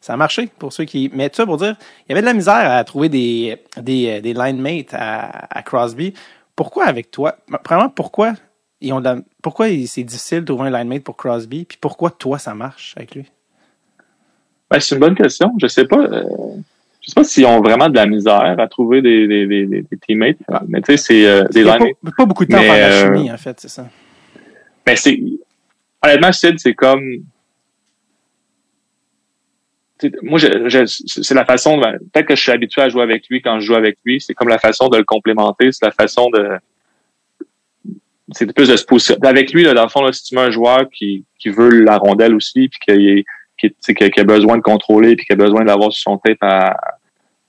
ça 0.00 0.14
a 0.14 0.16
marché 0.16 0.48
pour 0.58 0.72
ceux 0.72 0.84
qui. 0.84 1.10
Mais 1.12 1.28
tout 1.28 1.36
ça 1.36 1.46
pour 1.46 1.56
dire, 1.56 1.76
il 2.06 2.10
y 2.10 2.12
avait 2.12 2.20
de 2.20 2.26
la 2.26 2.34
misère 2.34 2.70
à 2.70 2.82
trouver 2.84 3.08
des, 3.08 3.58
des, 3.80 4.20
des 4.20 4.34
line 4.34 4.60
mates 4.60 4.92
à, 4.92 5.46
à 5.56 5.62
Crosby. 5.62 6.14
Pourquoi 6.54 6.86
avec 6.86 7.10
toi? 7.10 7.36
Premièrement, 7.64 7.90
pourquoi 7.90 8.34
ils 8.80 8.92
ont 8.92 9.02
pourquoi 9.42 9.66
c'est 9.86 10.04
difficile 10.04 10.40
de 10.40 10.44
trouver 10.44 10.68
un 10.68 10.78
line 10.78 10.88
mate 10.88 11.02
pour 11.02 11.16
Crosby? 11.16 11.64
Puis 11.64 11.78
pourquoi 11.80 12.10
toi, 12.10 12.38
ça 12.38 12.54
marche 12.54 12.94
avec 12.96 13.14
lui? 13.14 13.24
Ben, 14.70 14.78
c'est 14.80 14.94
une 14.94 15.00
bonne 15.00 15.16
question. 15.16 15.52
Je 15.60 15.66
sais 15.66 15.86
pas. 15.86 15.98
Euh, 15.98 16.22
je 17.00 17.08
sais 17.08 17.14
pas 17.14 17.24
s'ils 17.24 17.46
ont 17.46 17.60
vraiment 17.60 17.88
de 17.88 17.96
la 17.96 18.06
misère 18.06 18.54
à 18.58 18.68
trouver 18.68 19.00
des, 19.00 19.26
des, 19.26 19.46
des, 19.46 19.66
des 19.66 19.96
teammates. 20.06 20.36
Mais 20.68 20.82
tu 20.82 20.92
sais, 20.92 20.96
c'est 20.98 21.26
euh, 21.26 21.44
des 21.44 21.64
line 21.64 21.94
pas, 22.04 22.10
pas, 22.18 22.26
beaucoup 22.26 22.44
de 22.44 22.52
temps 22.52 22.58
à 22.58 22.62
faire 22.62 22.88
la 22.88 23.16
chimie, 23.16 23.32
en 23.32 23.36
fait, 23.38 23.58
c'est 23.60 23.68
ça. 23.68 23.88
Ben, 24.84 24.94
c'est. 24.94 25.18
Honnêtement, 26.02 26.32
c'est 26.32 26.74
comme 26.74 27.24
moi, 30.22 30.38
je, 30.38 30.84
c'est 31.06 31.34
la 31.34 31.44
façon. 31.44 31.80
Peut-être 31.80 32.26
que 32.26 32.36
je 32.36 32.40
suis 32.40 32.52
habitué 32.52 32.82
à 32.82 32.88
jouer 32.88 33.02
avec 33.02 33.28
lui 33.28 33.42
quand 33.42 33.58
je 33.60 33.66
joue 33.66 33.74
avec 33.74 33.98
lui. 34.04 34.20
C'est 34.20 34.34
comme 34.34 34.48
la 34.48 34.58
façon 34.58 34.88
de 34.88 34.96
le 34.96 35.04
complémenter. 35.04 35.72
C'est 35.72 35.84
la 35.84 35.92
façon 35.92 36.30
de. 36.30 36.58
C'est 38.32 38.52
plus 38.52 38.68
de 38.68 38.76
se 38.76 38.84
positionner. 38.84 39.26
Avec 39.26 39.52
lui, 39.52 39.64
là, 39.64 39.74
dans 39.74 39.84
le 39.84 39.88
fond, 39.88 40.02
là, 40.02 40.12
si 40.12 40.22
tu 40.22 40.34
mets 40.34 40.42
un 40.42 40.50
joueur 40.50 40.88
qui, 40.90 41.24
qui 41.38 41.48
veut 41.48 41.82
la 41.82 41.96
rondelle 41.96 42.34
aussi, 42.34 42.68
puis 42.68 43.24
qui, 43.56 43.72
qui, 43.72 43.94
qui, 43.94 44.20
a 44.20 44.24
besoin 44.24 44.58
de 44.58 44.62
contrôler, 44.62 45.16
puis 45.16 45.24
qui 45.24 45.32
a 45.32 45.36
besoin 45.36 45.64
d'avoir 45.64 45.92
sur 45.92 46.12
son 46.12 46.18
tête 46.18 46.38
à, 46.42 46.76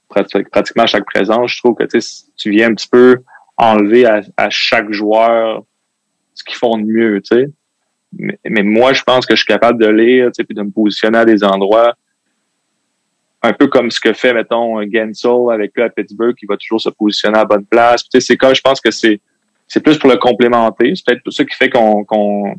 pratiquement 0.07 0.83
à 0.83 0.87
chaque 0.87 1.05
présence, 1.05 1.51
je 1.51 1.57
trouve 1.57 1.75
que 1.75 1.83
tu 1.83 2.49
viens 2.49 2.69
un 2.69 2.75
petit 2.75 2.87
peu 2.87 3.17
enlever 3.57 4.05
à, 4.05 4.21
à 4.37 4.49
chaque 4.49 4.91
joueur 4.91 5.63
ce 6.33 6.45
qu'ils 6.45 6.55
font 6.55 6.77
de 6.77 6.85
mieux, 6.85 7.21
sais. 7.25 7.47
Mais, 8.17 8.39
mais, 8.45 8.63
moi, 8.63 8.93
je 8.93 9.03
pense 9.03 9.25
que 9.25 9.35
je 9.35 9.41
suis 9.41 9.47
capable 9.47 9.79
de 9.79 9.87
lire, 9.87 10.31
puis 10.35 10.55
de 10.55 10.61
me 10.61 10.71
positionner 10.71 11.19
à 11.19 11.25
des 11.25 11.43
endroits 11.43 11.95
un 13.41 13.53
peu 13.53 13.67
comme 13.67 13.89
ce 13.89 13.99
que 13.99 14.13
fait, 14.13 14.33
mettons, 14.33 14.81
Gensel 14.91 15.51
avec 15.53 15.71
lui 15.75 15.83
à 15.83 15.89
Pittsburgh, 15.89 16.35
qui 16.35 16.45
va 16.45 16.57
toujours 16.57 16.81
se 16.81 16.89
positionner 16.89 17.37
à 17.37 17.41
la 17.41 17.45
bonne 17.45 17.65
place. 17.65 18.03
Tu 18.03 18.09
sais, 18.13 18.19
c'est 18.19 18.37
comme, 18.37 18.53
je 18.53 18.61
pense 18.61 18.81
que 18.81 18.91
c'est, 18.91 19.21
c'est 19.67 19.79
plus 19.79 19.97
pour 19.97 20.09
le 20.09 20.17
complémenter. 20.17 20.93
C'est 20.95 21.05
peut-être 21.05 21.31
ça 21.31 21.45
qui 21.45 21.55
fait 21.55 21.69
qu'on, 21.69 22.03
qu'on, 22.03 22.55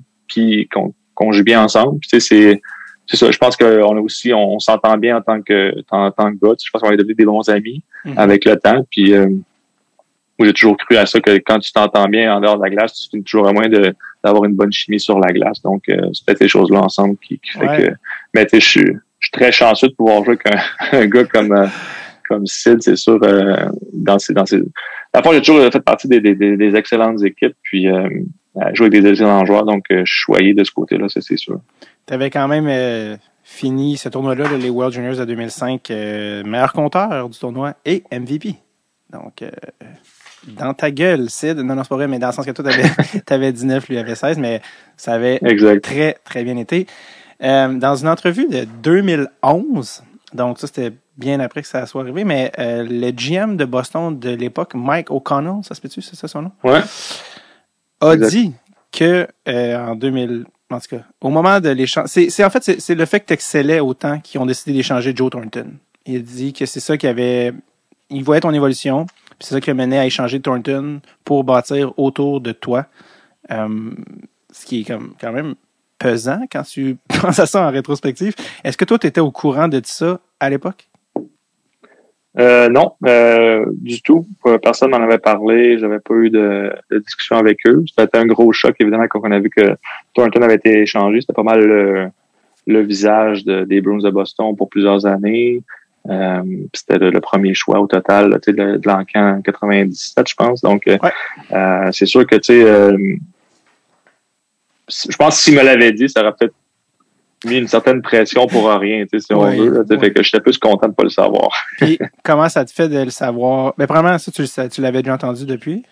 qu'on, 0.72 0.94
qu'on 1.14 1.32
joue 1.32 1.44
bien 1.44 1.62
ensemble. 1.62 2.00
tu 2.00 2.08
sais, 2.08 2.20
c'est, 2.20 2.62
c'est 3.06 3.16
ça. 3.16 3.30
Je 3.30 3.38
pense 3.38 3.56
qu'on 3.56 3.96
a 3.96 4.00
aussi, 4.00 4.32
on, 4.32 4.58
s'entend 4.58 4.96
bien 4.96 5.18
en 5.18 5.20
tant 5.20 5.42
que, 5.42 5.74
en, 5.90 6.10
tant 6.12 6.32
que 6.32 6.38
gars. 6.42 6.54
Je 6.64 6.70
pense 6.70 6.80
qu'on 6.80 6.90
est 6.90 6.96
devenus 6.96 7.16
des 7.16 7.26
bons 7.26 7.48
amis 7.50 7.82
mm-hmm. 8.06 8.16
avec 8.16 8.44
le 8.46 8.56
temps. 8.56 8.86
Puis, 8.90 9.12
euh, 9.12 9.28
moi, 10.40 10.46
j'ai 10.46 10.54
toujours 10.54 10.78
cru 10.78 10.96
à 10.96 11.04
ça 11.04 11.20
que 11.20 11.32
quand 11.44 11.58
tu 11.58 11.70
t'entends 11.70 12.08
bien 12.08 12.34
en 12.34 12.40
dehors 12.40 12.56
de 12.56 12.62
la 12.62 12.70
glace, 12.70 12.94
tu 12.94 13.10
finis 13.10 13.22
toujours 13.22 13.46
à 13.46 13.52
moins 13.52 13.68
de, 13.68 13.94
d'avoir 14.24 14.46
une 14.46 14.54
bonne 14.54 14.72
chimie 14.72 14.98
sur 14.98 15.18
la 15.18 15.32
glace. 15.32 15.60
Donc, 15.60 15.86
euh, 15.90 16.08
c'est 16.14 16.24
peut-être 16.24 16.38
ces 16.38 16.48
choses-là 16.48 16.80
ensemble 16.80 17.18
qui, 17.18 17.38
qui 17.38 17.58
fait 17.58 17.66
que, 17.66 17.92
mais 18.32 18.46
tu 18.46 18.52
sais, 18.52 18.60
je 18.60 18.68
suis, 18.68 18.96
je 19.20 19.26
suis 19.26 19.32
très 19.32 19.52
chanceux 19.52 19.88
de 19.88 19.92
pouvoir 19.92 20.24
jouer 20.24 20.38
avec 20.46 20.62
un, 20.94 21.06
gars 21.08 21.24
comme 21.24 21.52
euh, 21.52 21.66
comme 22.26 22.46
Sid, 22.46 22.78
c'est 22.80 22.96
sûr, 22.96 23.18
euh, 23.22 23.68
dans. 23.92 24.16
À 24.16 25.32
j'ai 25.32 25.42
toujours 25.42 25.70
fait 25.70 25.80
partie 25.80 26.08
des, 26.08 26.20
des, 26.20 26.34
des 26.34 26.76
excellentes 26.76 27.22
équipes, 27.22 27.56
puis 27.62 27.88
euh, 27.88 28.08
jouer 28.72 28.86
avec 28.86 29.02
des 29.02 29.10
excellents 29.10 29.44
joueurs, 29.44 29.66
donc 29.66 29.84
je 29.90 29.96
suis 29.96 30.06
choyé 30.06 30.54
de 30.54 30.64
ce 30.64 30.70
côté-là, 30.70 31.08
ça 31.08 31.20
c'est 31.20 31.36
sûr. 31.36 31.60
Tu 32.06 32.14
avais 32.14 32.30
quand 32.30 32.48
même 32.48 33.18
fini 33.42 33.96
ce 33.96 34.08
tournoi-là, 34.08 34.56
les 34.56 34.70
World 34.70 34.94
Juniors 34.94 35.16
de 35.16 35.24
2005, 35.24 35.90
meilleur 36.46 36.72
compteur 36.72 37.28
du 37.28 37.38
tournoi 37.38 37.74
et 37.84 38.04
MVP. 38.12 38.54
Donc 39.12 39.42
dans 40.46 40.74
ta 40.74 40.90
gueule, 40.90 41.28
Sid. 41.28 41.58
Non, 41.58 41.74
non, 41.74 41.82
c'est 41.82 41.88
pas 41.88 41.96
vrai, 41.96 42.08
mais 42.08 42.18
dans 42.18 42.28
le 42.28 42.32
sens 42.32 42.46
que 42.46 42.50
toi, 42.50 42.64
tu 43.26 43.32
avais 43.32 43.52
19, 43.52 43.88
lui 43.88 43.98
avait 43.98 44.14
16, 44.14 44.38
mais 44.38 44.60
ça 44.96 45.14
avait 45.14 45.40
très, 45.80 46.16
très 46.24 46.44
bien 46.44 46.56
été. 46.56 46.86
Euh, 47.42 47.72
dans 47.74 47.96
une 47.96 48.08
entrevue 48.08 48.48
de 48.48 48.66
2011, 48.82 50.02
donc 50.34 50.58
ça 50.58 50.66
c'était 50.66 50.92
bien 51.16 51.40
après 51.40 51.62
que 51.62 51.68
ça 51.68 51.86
soit 51.86 52.02
arrivé, 52.02 52.24
mais 52.24 52.52
euh, 52.58 52.86
le 52.86 53.10
GM 53.12 53.56
de 53.56 53.64
Boston 53.64 54.18
de 54.18 54.30
l'époque, 54.30 54.74
Mike 54.74 55.10
O'Connell, 55.10 55.62
ça 55.62 55.74
se 55.74 55.80
peut-tu, 55.80 56.02
c'est 56.02 56.16
ça 56.16 56.28
son 56.28 56.42
nom? 56.42 56.52
Ouais. 56.62 56.80
A 58.02 58.16
dit 58.16 58.52
que 58.92 59.26
euh, 59.48 59.78
en 59.78 59.94
2000, 59.94 60.44
en 60.70 60.80
tout 60.80 60.96
cas, 60.96 61.02
au 61.22 61.30
moment 61.30 61.60
de 61.60 61.70
l'échange, 61.70 62.08
c'est 62.08 62.44
en 62.44 62.50
fait 62.50 62.78
c'est 62.78 62.94
le 62.94 63.06
fait 63.06 63.20
que 63.20 63.26
tu 63.26 63.32
excellais 63.32 63.80
autant 63.80 64.20
qu'ils 64.20 64.40
ont 64.40 64.46
décidé 64.46 64.72
d'échanger 64.72 65.14
Joe 65.16 65.30
Thornton. 65.30 65.72
Il 66.04 66.16
a 66.16 66.20
dit 66.20 66.52
que 66.52 66.66
c'est 66.66 66.80
ça 66.80 66.98
qui 66.98 67.06
avait, 67.06 67.52
il 68.10 68.22
voyait 68.22 68.40
ton 68.40 68.52
évolution, 68.52 69.06
c'est 69.40 69.54
ça 69.54 69.60
qui 69.60 69.70
a 69.70 69.74
mené 69.74 69.98
à 69.98 70.06
échanger 70.06 70.40
Thornton 70.40 71.00
pour 71.24 71.44
bâtir 71.44 71.92
autour 71.98 72.40
de 72.40 72.52
toi. 72.52 72.86
ce 73.48 74.66
qui 74.66 74.80
est 74.80 74.84
comme 74.84 75.14
quand 75.20 75.32
même 75.32 75.54
pesant 76.00 76.40
quand 76.50 76.62
tu 76.62 76.96
penses 77.20 77.38
à 77.38 77.46
ça 77.46 77.66
en 77.66 77.70
rétrospective. 77.70 78.34
Est-ce 78.64 78.76
que 78.76 78.84
toi, 78.84 78.98
tu 78.98 79.06
étais 79.06 79.20
au 79.20 79.30
courant 79.30 79.68
de 79.68 79.80
ça 79.84 80.18
à 80.40 80.50
l'époque? 80.50 80.88
Euh, 82.38 82.68
non, 82.68 82.92
euh, 83.06 83.66
du 83.72 84.02
tout. 84.02 84.26
Personne 84.62 84.90
m'en 84.90 85.02
avait 85.02 85.18
parlé. 85.18 85.78
J'avais 85.78 85.98
pas 85.98 86.14
eu 86.14 86.30
de, 86.30 86.72
discussion 86.90 87.36
avec 87.36 87.58
eux. 87.66 87.84
C'était 87.86 88.18
un 88.18 88.26
gros 88.26 88.52
choc, 88.52 88.74
évidemment, 88.80 89.06
quand 89.08 89.20
on 89.22 89.32
a 89.32 89.40
vu 89.40 89.50
que 89.50 89.76
Thornton 90.14 90.42
avait 90.42 90.54
été 90.54 90.80
échangé. 90.80 91.20
C'était 91.20 91.32
pas 91.32 91.42
mal 91.42 92.12
le, 92.66 92.80
visage 92.82 93.44
des 93.44 93.80
Bruins 93.80 93.98
de 93.98 94.10
Boston 94.10 94.54
pour 94.56 94.68
plusieurs 94.68 95.06
années. 95.06 95.62
Euh, 96.08 96.42
c'était 96.72 96.98
le, 96.98 97.20
premier 97.20 97.52
choix 97.54 97.78
au 97.78 97.86
total 97.86 98.40
de, 98.46 98.52
de 98.52 98.88
l'encan 98.88 99.40
97, 99.44 100.28
je 100.28 100.34
pense. 100.34 100.60
Donc, 100.62 100.88
c'est 101.92 102.06
sûr 102.06 102.26
que 102.26 102.36
tu 102.36 102.62
sais 102.62 102.90
je 105.08 105.16
pense 105.16 105.36
que 105.36 105.42
s'il 105.42 105.54
me 105.54 105.62
l'avait 105.62 105.92
dit, 105.92 106.08
ça 106.08 106.20
aurait 106.20 106.32
peut-être 106.38 106.54
mis 107.44 107.58
une 107.58 107.68
certaine 107.68 108.02
pression 108.02 108.46
pour 108.46 108.68
rien, 108.68 109.04
tu 109.04 109.18
sais, 109.18 109.26
si 109.26 109.32
on 109.32 109.44
veut. 109.50 109.84
Fait 109.88 110.12
que 110.12 110.22
j'étais 110.22 110.40
plus 110.40 110.58
content 110.58 110.88
de 110.88 110.94
pas 110.94 111.04
le 111.04 111.10
savoir. 111.10 111.50
Puis, 111.78 111.98
comment 112.22 112.48
ça 112.48 112.64
te 112.64 112.72
fait 112.72 112.88
de 112.88 112.98
le 112.98 113.10
savoir? 113.10 113.74
Ben, 113.78 113.86
premièrement, 113.86 114.18
ça, 114.18 114.30
tu, 114.30 114.44
tu 114.70 114.80
l'avais 114.80 115.02
déjà 115.02 115.14
entendu 115.14 115.46
depuis? 115.46 115.84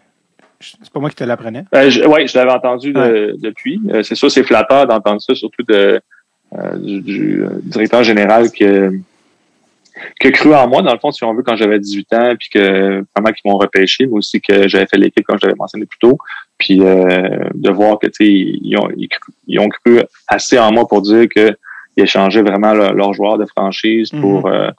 C'est 0.60 0.90
pas 0.92 0.98
moi 0.98 1.08
qui 1.08 1.16
te 1.16 1.24
l'apprenais. 1.24 1.64
Euh, 1.74 1.90
oui, 2.08 2.26
je 2.26 2.36
l'avais 2.36 2.50
entendu 2.50 2.92
depuis. 2.92 3.80
Euh, 3.90 4.02
c'est 4.02 4.16
sûr, 4.16 4.30
c'est 4.30 4.42
flatteur 4.42 4.86
d'entendre 4.86 5.20
ça, 5.20 5.34
surtout 5.34 5.62
de, 5.62 6.00
euh, 6.58 6.76
du, 6.76 7.44
euh, 7.44 7.60
directeur 7.62 8.02
général 8.02 8.50
que 8.50 8.92
que 10.20 10.28
cru 10.28 10.54
en 10.54 10.68
moi, 10.68 10.82
dans 10.82 10.92
le 10.92 10.98
fond, 10.98 11.10
si 11.10 11.24
on 11.24 11.34
veut, 11.34 11.42
quand 11.42 11.56
j'avais 11.56 11.78
18 11.78 12.12
ans, 12.14 12.34
puis 12.38 12.48
que 12.50 13.04
vraiment 13.14 13.32
qu'ils 13.32 13.50
m'ont 13.50 13.58
repêché, 13.58 14.06
mais 14.06 14.18
aussi 14.18 14.40
que 14.40 14.68
j'avais 14.68 14.86
fait 14.86 14.96
l'équipe 14.96 15.24
comme 15.24 15.38
je 15.40 15.46
l'avais 15.46 15.58
mentionné 15.58 15.86
plus 15.86 15.98
tôt, 15.98 16.18
puis 16.58 16.80
euh, 16.80 17.48
de 17.54 17.70
voir 17.70 17.98
que 17.98 18.06
tu 18.06 18.12
sais, 18.24 18.26
ils 18.26 18.76
ont, 18.76 18.88
ils, 19.46 19.60
ont 19.60 19.68
cru 19.68 20.00
assez 20.26 20.58
en 20.58 20.72
moi 20.72 20.86
pour 20.86 21.02
dire 21.02 21.28
que 21.28 21.56
ils 21.96 22.04
échangeaient 22.04 22.42
vraiment 22.42 22.74
leur, 22.74 23.12
joueur 23.12 23.38
de 23.38 23.46
franchise 23.46 24.10
pour 24.10 24.46
mhm. 24.46 24.54
euh, 24.54 24.70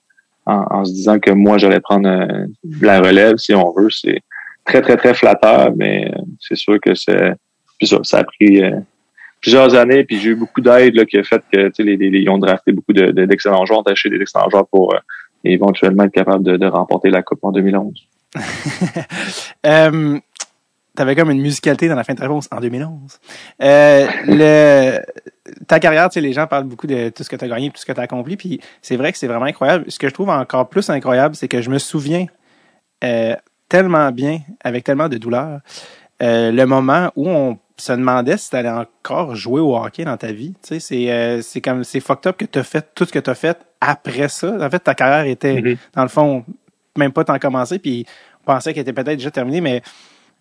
en, 0.46 0.86
se 0.86 0.92
disant 0.92 1.20
que 1.20 1.32
moi 1.32 1.58
j'allais 1.58 1.80
prendre 1.80 2.08
euh, 2.10 2.46
la 2.82 3.02
relève, 3.02 3.38
si 3.38 3.54
on 3.54 3.72
veut. 3.72 3.90
C'est 3.90 4.22
très, 4.66 4.82
très, 4.82 4.98
très 4.98 5.14
flatteur, 5.14 5.72
mais 5.76 6.12
c'est 6.40 6.56
sûr 6.56 6.80
que 6.82 6.96
c'est. 6.96 7.34
ça, 7.84 7.98
ça 8.04 8.18
a 8.20 8.24
pris 8.24 8.62
plusieurs 9.42 9.76
années, 9.76 10.04
puis 10.04 10.20
j'ai 10.20 10.30
eu 10.30 10.36
beaucoup 10.36 10.62
d'aide 10.62 11.06
qui 11.06 11.18
a 11.18 11.24
fait 11.24 11.42
que 11.52 11.72
les, 11.82 11.98
les, 11.98 12.20
ils 12.20 12.30
ont 12.30 12.38
drafté 12.38 12.72
beaucoup 12.72 12.94
d'excellents 12.94 13.62
de, 13.62 13.66
joueurs, 13.66 13.80
ont 13.80 13.84
acheté 13.84 14.10
des 14.10 14.22
excellents 14.22 14.50
joueurs 14.50 14.68
pour, 14.68 14.94
éventuellement 15.44 16.04
être 16.04 16.12
capable 16.12 16.44
de, 16.44 16.58
de 16.58 16.66
remporter 16.66 17.10
la 17.10 17.22
Coupe 17.22 17.44
en 17.44 17.52
2011. 17.52 17.94
euh, 19.66 20.20
T'avais 20.96 21.16
comme 21.16 21.32
une 21.32 21.42
musicalité 21.42 21.88
dans 21.88 21.96
la 21.96 22.04
fin 22.04 22.14
de 22.14 22.20
réponse 22.20 22.50
en 22.52 22.60
2011. 22.60 23.20
Euh, 23.62 24.08
le, 24.26 25.00
ta 25.66 25.80
carrière, 25.80 26.10
tu 26.10 26.16
sais, 26.16 26.22
les 26.22 26.34
gens 26.34 26.46
parlent 26.46 26.66
beaucoup 26.66 26.88
de 26.88 27.08
tout 27.08 27.24
ce 27.24 27.30
que 27.30 27.38
tu 27.38 27.46
as 27.46 27.48
gagné, 27.48 27.70
tout 27.70 27.78
ce 27.78 27.86
que 27.86 27.94
tu 27.94 28.00
as 28.02 28.04
accompli, 28.04 28.36
puis 28.36 28.60
c'est 28.82 28.98
vrai 28.98 29.14
que 29.14 29.18
c'est 29.18 29.28
vraiment 29.28 29.46
incroyable. 29.46 29.86
Ce 29.88 29.98
que 29.98 30.10
je 30.10 30.14
trouve 30.14 30.30
encore 30.30 30.68
plus 30.68 30.90
incroyable, 30.90 31.36
c'est 31.36 31.48
que 31.48 31.62
je 31.62 31.70
me 31.70 31.78
souviens 31.78 32.26
euh, 33.06 33.34
tellement 33.70 34.12
bien, 34.12 34.42
avec 34.62 34.84
tellement 34.84 35.08
de 35.08 35.18
douleur, 35.18 35.62
euh, 36.22 36.52
le 36.52 36.66
moment 36.66 37.12
où 37.16 37.30
on 37.30 37.58
se 37.78 37.94
demandait 37.94 38.38
si 38.38 38.50
tu 38.50 38.56
allais 38.58 38.70
encore 38.70 39.36
jouer 39.36 39.62
au 39.62 39.76
hockey 39.78 40.04
dans 40.04 40.18
ta 40.18 40.32
vie. 40.34 40.54
Tu 40.62 40.68
sais, 40.76 40.80
c'est 40.80 41.12
euh, 41.12 41.42
c'est 41.42 41.62
comme 41.62 41.84
c'est 41.84 42.00
fucked 42.02 42.28
up 42.28 42.38
que 42.38 42.46
tu 42.46 42.60
as 42.60 42.64
fait 42.64 42.86
tout 42.94 43.06
ce 43.06 43.12
que 43.14 43.20
tu 43.20 43.30
as 43.30 43.36
fait 43.36 43.58
après 43.80 44.28
ça. 44.28 44.54
En 44.60 44.70
fait, 44.70 44.80
ta 44.80 44.94
carrière 44.96 45.26
était 45.26 45.62
Mhm. 45.62 45.78
dans 45.96 46.04
le 46.04 46.10
fond 46.10 46.44
même 46.98 47.14
pas 47.14 47.24
tant 47.24 47.40
commencé, 47.40 47.80
puis 47.80 48.06
on 48.44 48.52
pensait 48.54 48.74
qu'elle 48.74 48.82
était 48.82 48.92
peut-être 48.94 49.18
déjà 49.18 49.32
terminée, 49.32 49.62
mais 49.62 49.82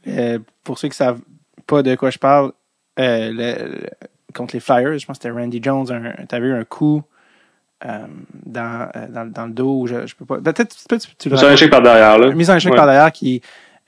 euh, 0.08 0.38
pour 0.64 0.78
ceux 0.78 0.88
qui 0.88 0.96
savent 0.96 1.20
pas 1.66 1.82
de 1.82 1.94
quoi 1.94 2.10
je 2.10 2.18
parle, 2.18 2.52
euh, 2.98 3.30
le, 3.30 3.68
le- 3.72 3.86
contre 4.34 4.54
les 4.56 4.60
Flyers, 4.60 4.98
je 4.98 5.06
pense 5.06 5.18
que 5.18 5.22
c'était 5.22 5.30
Randy 5.38 5.60
Jones, 5.62 5.86
un, 5.92 6.24
t'avais 6.26 6.48
eu 6.48 6.52
un 6.54 6.64
coup 6.64 7.02
euh, 7.84 7.98
dans, 8.44 8.88
euh, 8.96 9.06
dans, 9.08 9.30
dans 9.30 9.46
le 9.46 9.52
dos, 9.52 9.86
je, 9.86 10.06
je 10.06 10.14
peux 10.16 10.24
pas. 10.24 10.38
Peut-être 10.38 10.74
peut-être 10.88 11.06
tu, 11.06 11.14
tu 11.16 11.28
le 11.28 11.36
C'est 11.36 11.42
un 11.44 11.46
racontes. 11.46 11.58
échec 11.60 11.70
par 11.70 11.82
derrière, 11.82 12.18
là. 12.18 12.32
Mise 12.32 12.50
en 12.50 12.56
échec 12.56 12.72
Ouais. 12.72 12.76
par 12.76 12.86
derrière 12.86 13.12
qui 13.12 13.40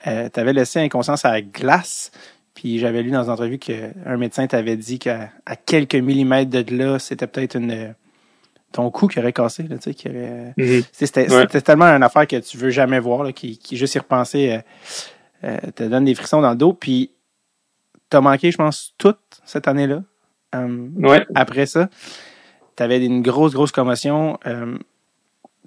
euh, 0.07 0.29
t'avait 0.29 0.53
laissé 0.53 0.79
inconscience 0.79 1.25
à 1.25 1.31
la 1.31 1.41
glace. 1.41 2.11
Puis 2.53 2.79
j'avais 2.79 3.01
lu 3.01 3.11
dans 3.11 3.23
une 3.23 3.29
entrevue 3.29 3.59
qu'un 3.59 4.17
médecin 4.17 4.45
t'avait 4.47 4.75
dit 4.77 4.99
qu'à 4.99 5.29
à 5.45 5.55
quelques 5.55 5.95
millimètres 5.95 6.49
de 6.51 6.75
là, 6.75 6.99
c'était 6.99 7.27
peut-être 7.27 7.55
une 7.55 7.95
ton 8.71 8.89
cou 8.89 9.07
qui 9.07 9.19
aurait 9.19 9.33
cassé, 9.33 9.63
là, 9.63 9.77
tu 9.77 9.83
sais, 9.83 9.93
qui 9.93 10.07
aurait. 10.09 10.53
Mhm. 10.57 10.81
C'était 10.91 11.29
Ouais. 11.33 11.45
tellement 11.47 11.85
une 11.85 12.03
affaire 12.03 12.25
que 12.27 12.37
tu 12.37 12.57
veux 12.57 12.69
jamais 12.69 12.99
voir, 12.99 13.23
là, 13.23 13.33
qui, 13.33 13.57
qui 13.57 13.75
juste 13.77 13.95
y 13.95 13.99
repenser 13.99 14.51
euh, 14.51 14.59
euh, 15.43 15.71
te 15.75 15.83
donne 15.83 16.05
des 16.05 16.15
frissons 16.15 16.39
dans 16.41 16.51
le 16.51 16.55
dos. 16.55 16.71
Puis 16.73 17.11
t'as 18.09 18.21
manqué, 18.21 18.49
je 18.51 18.57
pense, 18.57 18.93
toute 18.97 19.19
cette 19.45 19.67
année-là. 19.67 20.03
Euh, 20.55 20.87
Ouais. 20.97 21.25
après 21.35 21.65
ça, 21.65 21.89
tu 22.77 22.83
avais 22.83 23.05
une 23.05 23.21
grosse, 23.21 23.53
grosse 23.53 23.71
commotion. 23.71 24.37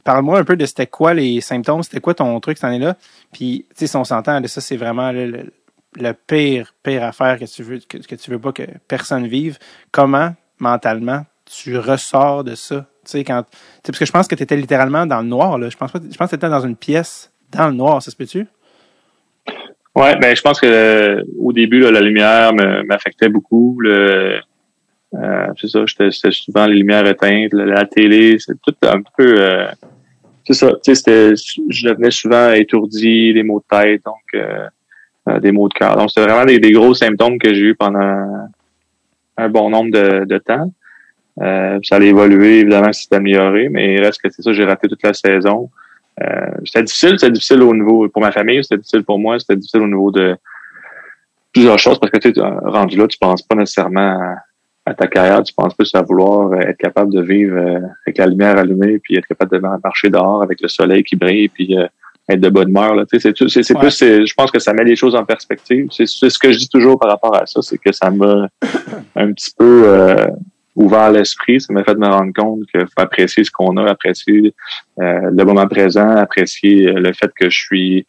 Parle-moi 0.05 0.39
un 0.39 0.45
peu 0.45 0.57
de 0.57 0.67
c'était 0.67 0.87
quoi 0.87 1.15
les 1.15 1.41
symptômes, 1.41 1.83
c'était 1.83 2.01
quoi 2.01 2.15
ton 2.15 2.39
truc 2.39 2.59
cette 2.59 2.65
année-là? 2.65 2.97
Puis, 3.33 3.65
tu 3.71 3.75
sais, 3.75 3.87
si 3.87 3.97
on 3.97 4.05
s'entend, 4.05 4.47
ça, 4.47 4.61
c'est 4.61 4.77
vraiment 4.77 5.11
le, 5.13 6.13
pire, 6.27 6.75
pire 6.83 7.05
affaire 7.05 7.39
que 7.39 7.47
tu 7.47 7.63
veux 7.63 7.79
que, 7.79 8.15
tu 8.15 8.31
veux 8.31 8.39
pas 8.39 8.53
que 8.53 8.65
personne 8.87 9.27
vive. 9.27 9.59
Comment, 9.91 10.35
mentalement, 10.59 11.25
tu 11.47 11.79
ressors 11.79 12.45
de 12.45 12.55
ça? 12.55 12.87
Tu 13.07 13.19
sais, 13.19 13.25
Parce 13.25 13.99
que 13.99 14.05
je 14.05 14.13
pense 14.13 14.29
que 14.29 14.35
tu 14.35 14.43
étais 14.43 14.57
littéralement 14.57 15.07
dans 15.07 15.21
le 15.21 15.29
noir, 15.29 15.59
là. 15.59 15.71
Je 15.71 15.77
pense 15.77 15.91
pas. 15.91 15.99
Je 15.99 16.17
pense 16.17 16.33
étais 16.33 16.49
dans 16.49 16.65
une 16.67 16.77
pièce 16.77 17.33
dans 17.51 17.69
le 17.69 17.75
noir, 17.75 18.03
ça 18.03 18.11
se 18.11 18.17
peut-tu? 18.17 18.47
Ouais, 19.95 20.17
ben 20.17 20.35
je 20.35 20.43
pense 20.43 20.61
que 20.61 21.23
au 21.39 21.53
début 21.53 21.81
la 21.91 22.01
lumière 22.01 22.53
m'affectait 22.53 23.29
beaucoup. 23.29 23.79
Euh, 23.85 25.47
c'est 25.57 25.69
ça, 25.69 25.85
c'était 25.87 26.33
souvent 26.33 26.67
les 26.67 26.75
lumières 26.75 27.07
éteintes, 27.07 27.53
la, 27.53 27.65
la 27.65 27.87
télé, 27.87 28.37
c'est 28.41 28.61
tout 28.61 28.75
un 28.83 29.01
peu. 29.17 29.37
euh, 29.39 29.67
c'est 30.47 30.55
ça, 30.55 30.73
tu 30.83 30.95
sais, 30.95 31.35
je 31.71 31.89
devenais 31.89 32.11
souvent 32.11 32.53
étourdi, 32.53 33.33
des 33.33 33.43
maux 33.43 33.61
de 33.61 33.77
tête, 33.77 34.03
donc 34.05 34.23
euh, 34.35 34.69
euh, 35.29 35.41
des 35.41 35.53
maux 35.53 35.69
de 35.69 35.75
cœur. 35.75 35.97
Donc 35.97 36.11
c'était 36.11 36.27
vraiment 36.27 36.45
des, 36.45 36.59
des 36.59 36.73
gros 36.73 36.95
symptômes 36.95 37.39
que 37.39 37.53
j'ai 37.55 37.61
eu 37.61 37.75
pendant 37.75 38.49
un 39.37 39.49
bon 39.49 39.71
nombre 39.71 39.91
de, 39.91 40.25
de 40.25 40.39
temps. 40.39 40.71
Euh, 41.41 41.79
ça 41.83 41.97
allait 41.97 42.09
évoluer, 42.09 42.61
évidemment, 42.61 42.93
c'est 42.93 43.13
amélioré, 43.13 43.69
mais 43.69 43.95
il 43.95 44.05
reste 44.05 44.21
que 44.21 44.31
c'est 44.31 44.43
ça, 44.43 44.53
j'ai 44.53 44.65
raté 44.65 44.87
toute 44.87 45.03
la 45.03 45.15
saison. 45.15 45.71
Euh, 46.23 46.51
c'était 46.65 46.85
difficile, 46.85 47.19
c'était 47.19 47.33
difficile 47.33 47.63
au 47.63 47.75
niveau 47.75 48.09
pour 48.09 48.23
ma 48.23 48.31
famille, 48.31 48.63
c'était 48.63 48.77
difficile 48.77 49.03
pour 49.03 49.19
moi, 49.19 49.39
c'était 49.41 49.57
difficile 49.57 49.81
au 49.81 49.89
niveau 49.89 50.13
de 50.13 50.37
plusieurs 51.53 51.79
choses 51.79 51.99
parce 51.99 52.13
que 52.13 52.19
tu 52.19 52.33
sais, 52.33 52.41
rendu 52.41 52.97
là, 52.97 53.09
tu 53.09 53.19
penses 53.19 53.43
pas 53.43 53.57
nécessairement 53.57 54.37
à, 54.87 54.95
ta 54.95 55.07
carrière, 55.07 55.43
tu 55.43 55.55
penses 55.55 55.75
plus 55.75 55.95
à 55.95 56.03
vouloir 56.03 56.53
euh, 56.53 56.59
être 56.61 56.77
capable 56.79 57.13
de 57.13 57.23
vivre 57.23 57.57
euh, 57.57 57.79
avec 58.07 58.19
la 58.19 58.27
lumière 58.27 58.59
allumée, 58.59 58.99
puis 58.99 59.17
être 59.17 59.27
capable 59.27 59.53
de 59.53 59.59
marcher 59.59 60.11
dehors 60.11 60.43
avec 60.43 60.61
le 60.61 60.69
soleil 60.69 61.03
qui 61.05 61.17
brille, 61.17 61.49
puis 61.49 61.77
euh, 61.79 61.87
être 62.29 62.41
de 62.41 62.49
bonne 62.49 62.69
humeur. 62.71 62.95
Là. 62.95 63.05
C'est, 63.11 63.19
c'est, 63.21 63.33
c'est 63.63 63.75
Ouais. 63.75 63.81
plus, 63.81 63.91
c'est- 63.91 64.25
je 64.27 64.35
pense 64.35 64.51
que 64.51 64.59
ça 64.59 64.73
met 64.73 64.85
les 64.85 64.97
choses 64.97 65.15
en 65.15 65.25
perspective. 65.25 65.89
C'est, 65.91 66.07
c'est 66.07 66.31
ce 66.31 66.39
que 66.39 66.53
je 66.53 66.59
dis 66.59 66.69
toujours 66.69 66.99
par 66.99 67.11
rapport 67.11 67.35
à 67.35 67.47
ça, 67.47 67.61
c'est 67.63 67.79
que 67.79 67.93
ça 67.93 68.11
m'a 68.11 68.49
un 69.17 69.33
petit 69.33 69.51
peu 69.59 69.83
euh, 69.87 70.27
ouvert 70.77 71.11
l'esprit. 71.13 71.61
Ça 71.61 71.73
m'a 71.73 71.85
fait 71.85 71.97
me 71.97 72.07
rendre 72.07 72.33
compte 72.35 72.61
qu'il 72.71 72.81
faut 72.83 73.01
apprécier 73.01 73.45
ce 73.45 73.51
qu'on 73.51 73.77
a, 73.77 73.91
apprécier 73.91 74.55
euh, 75.01 75.31
le 75.33 75.45
moment 75.45 75.67
présent, 75.67 76.09
apprécier 76.17 76.85
le 76.93 77.13
fait 77.13 77.31
que 77.39 77.49
je 77.51 77.59
suis 77.59 78.07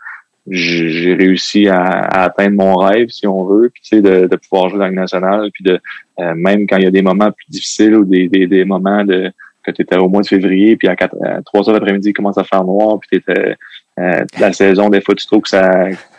j'ai 0.48 1.14
réussi 1.16 1.68
à, 1.68 1.82
à 1.82 2.24
atteindre 2.26 2.56
mon 2.58 2.76
rêve, 2.76 3.10
si 3.10 3.26
on 3.28 3.46
veut, 3.46 3.70
puis 3.74 3.82
tu 3.84 3.96
sais, 3.96 4.02
de, 4.02 4.28
de 4.28 4.36
pouvoir 4.36 4.70
jouer 4.70 4.78
dans 4.78 4.86
la 4.86 4.90
Ligue 4.92 5.00
nationale, 5.00 5.50
puis 5.54 5.64
de 5.64 5.80
euh, 6.20 6.34
même 6.36 6.68
quand 6.68 6.78
il 6.78 6.84
y 6.84 6.88
a 6.88 6.92
des 6.92 7.02
moments 7.02 7.32
plus 7.32 7.46
difficiles 7.50 7.96
ou 7.96 8.06
des, 8.06 8.28
des, 8.28 8.46
des 8.48 8.64
moments 8.66 9.04
de 9.04 9.32
que 9.64 9.72
tu 9.72 9.82
étais 9.82 9.98
au 9.98 10.08
mois 10.08 10.22
de 10.22 10.28
février, 10.28 10.76
puis 10.76 10.88
à, 10.88 10.96
quatre, 10.96 11.16
à 11.26 11.42
3 11.42 11.68
heures 11.70 11.74
l'après-midi, 11.74 12.10
il 12.10 12.14
commence 12.14 12.38
à 12.38 12.44
faire 12.44 12.64
noir, 12.64 13.00
puis 13.00 13.20
t'étais 13.20 13.56
euh, 14.00 14.24
la 14.40 14.54
saison, 14.54 14.90
des 14.90 15.02
fois, 15.02 15.16
tu 15.16 15.26
trouves 15.26 15.42
que 15.42 15.50
ça, 15.50 15.72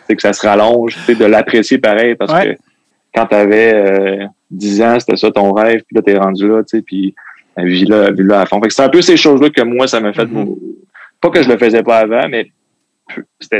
que 0.09 0.21
ça 0.21 0.33
se 0.33 0.45
rallonge, 0.45 0.95
tu 0.95 1.01
sais, 1.03 1.15
de 1.15 1.23
l'apprécier 1.25 1.77
pareil, 1.77 2.15
parce 2.15 2.33
Ouais. 2.33 2.55
que 2.55 2.61
quand 3.15 3.27
tu 3.27 3.35
avais 3.35 4.27
10 4.51 4.81
ans, 4.81 4.99
c'était 4.99 5.15
ça 5.15 5.31
ton 5.31 5.53
rêve, 5.53 5.81
puis 5.87 5.95
là, 5.95 6.01
t'es 6.01 6.17
rendu 6.17 6.45
là, 6.47 6.61
tu 6.63 6.77
sais, 6.77 6.81
puis 6.81 7.15
euh, 7.57 7.63
vis-le 7.63 8.13
vis 8.13 8.33
à 8.33 8.45
fond. 8.45 8.59
Fait 8.61 8.67
que 8.67 8.73
c'est 8.73 8.83
un 8.83 8.89
peu 8.89 9.01
ces 9.01 9.15
choses-là 9.17 9.49
que 9.49 9.61
moi, 9.61 9.87
ça 9.87 10.01
m'a 10.01 10.11
fait... 10.11 10.25
Mhm. 10.25 10.55
Pas 11.21 11.29
que 11.31 11.41
je 11.41 11.49
le 11.49 11.57
faisais 11.57 11.81
pas 11.81 11.99
avant, 11.99 12.27
mais 12.29 12.51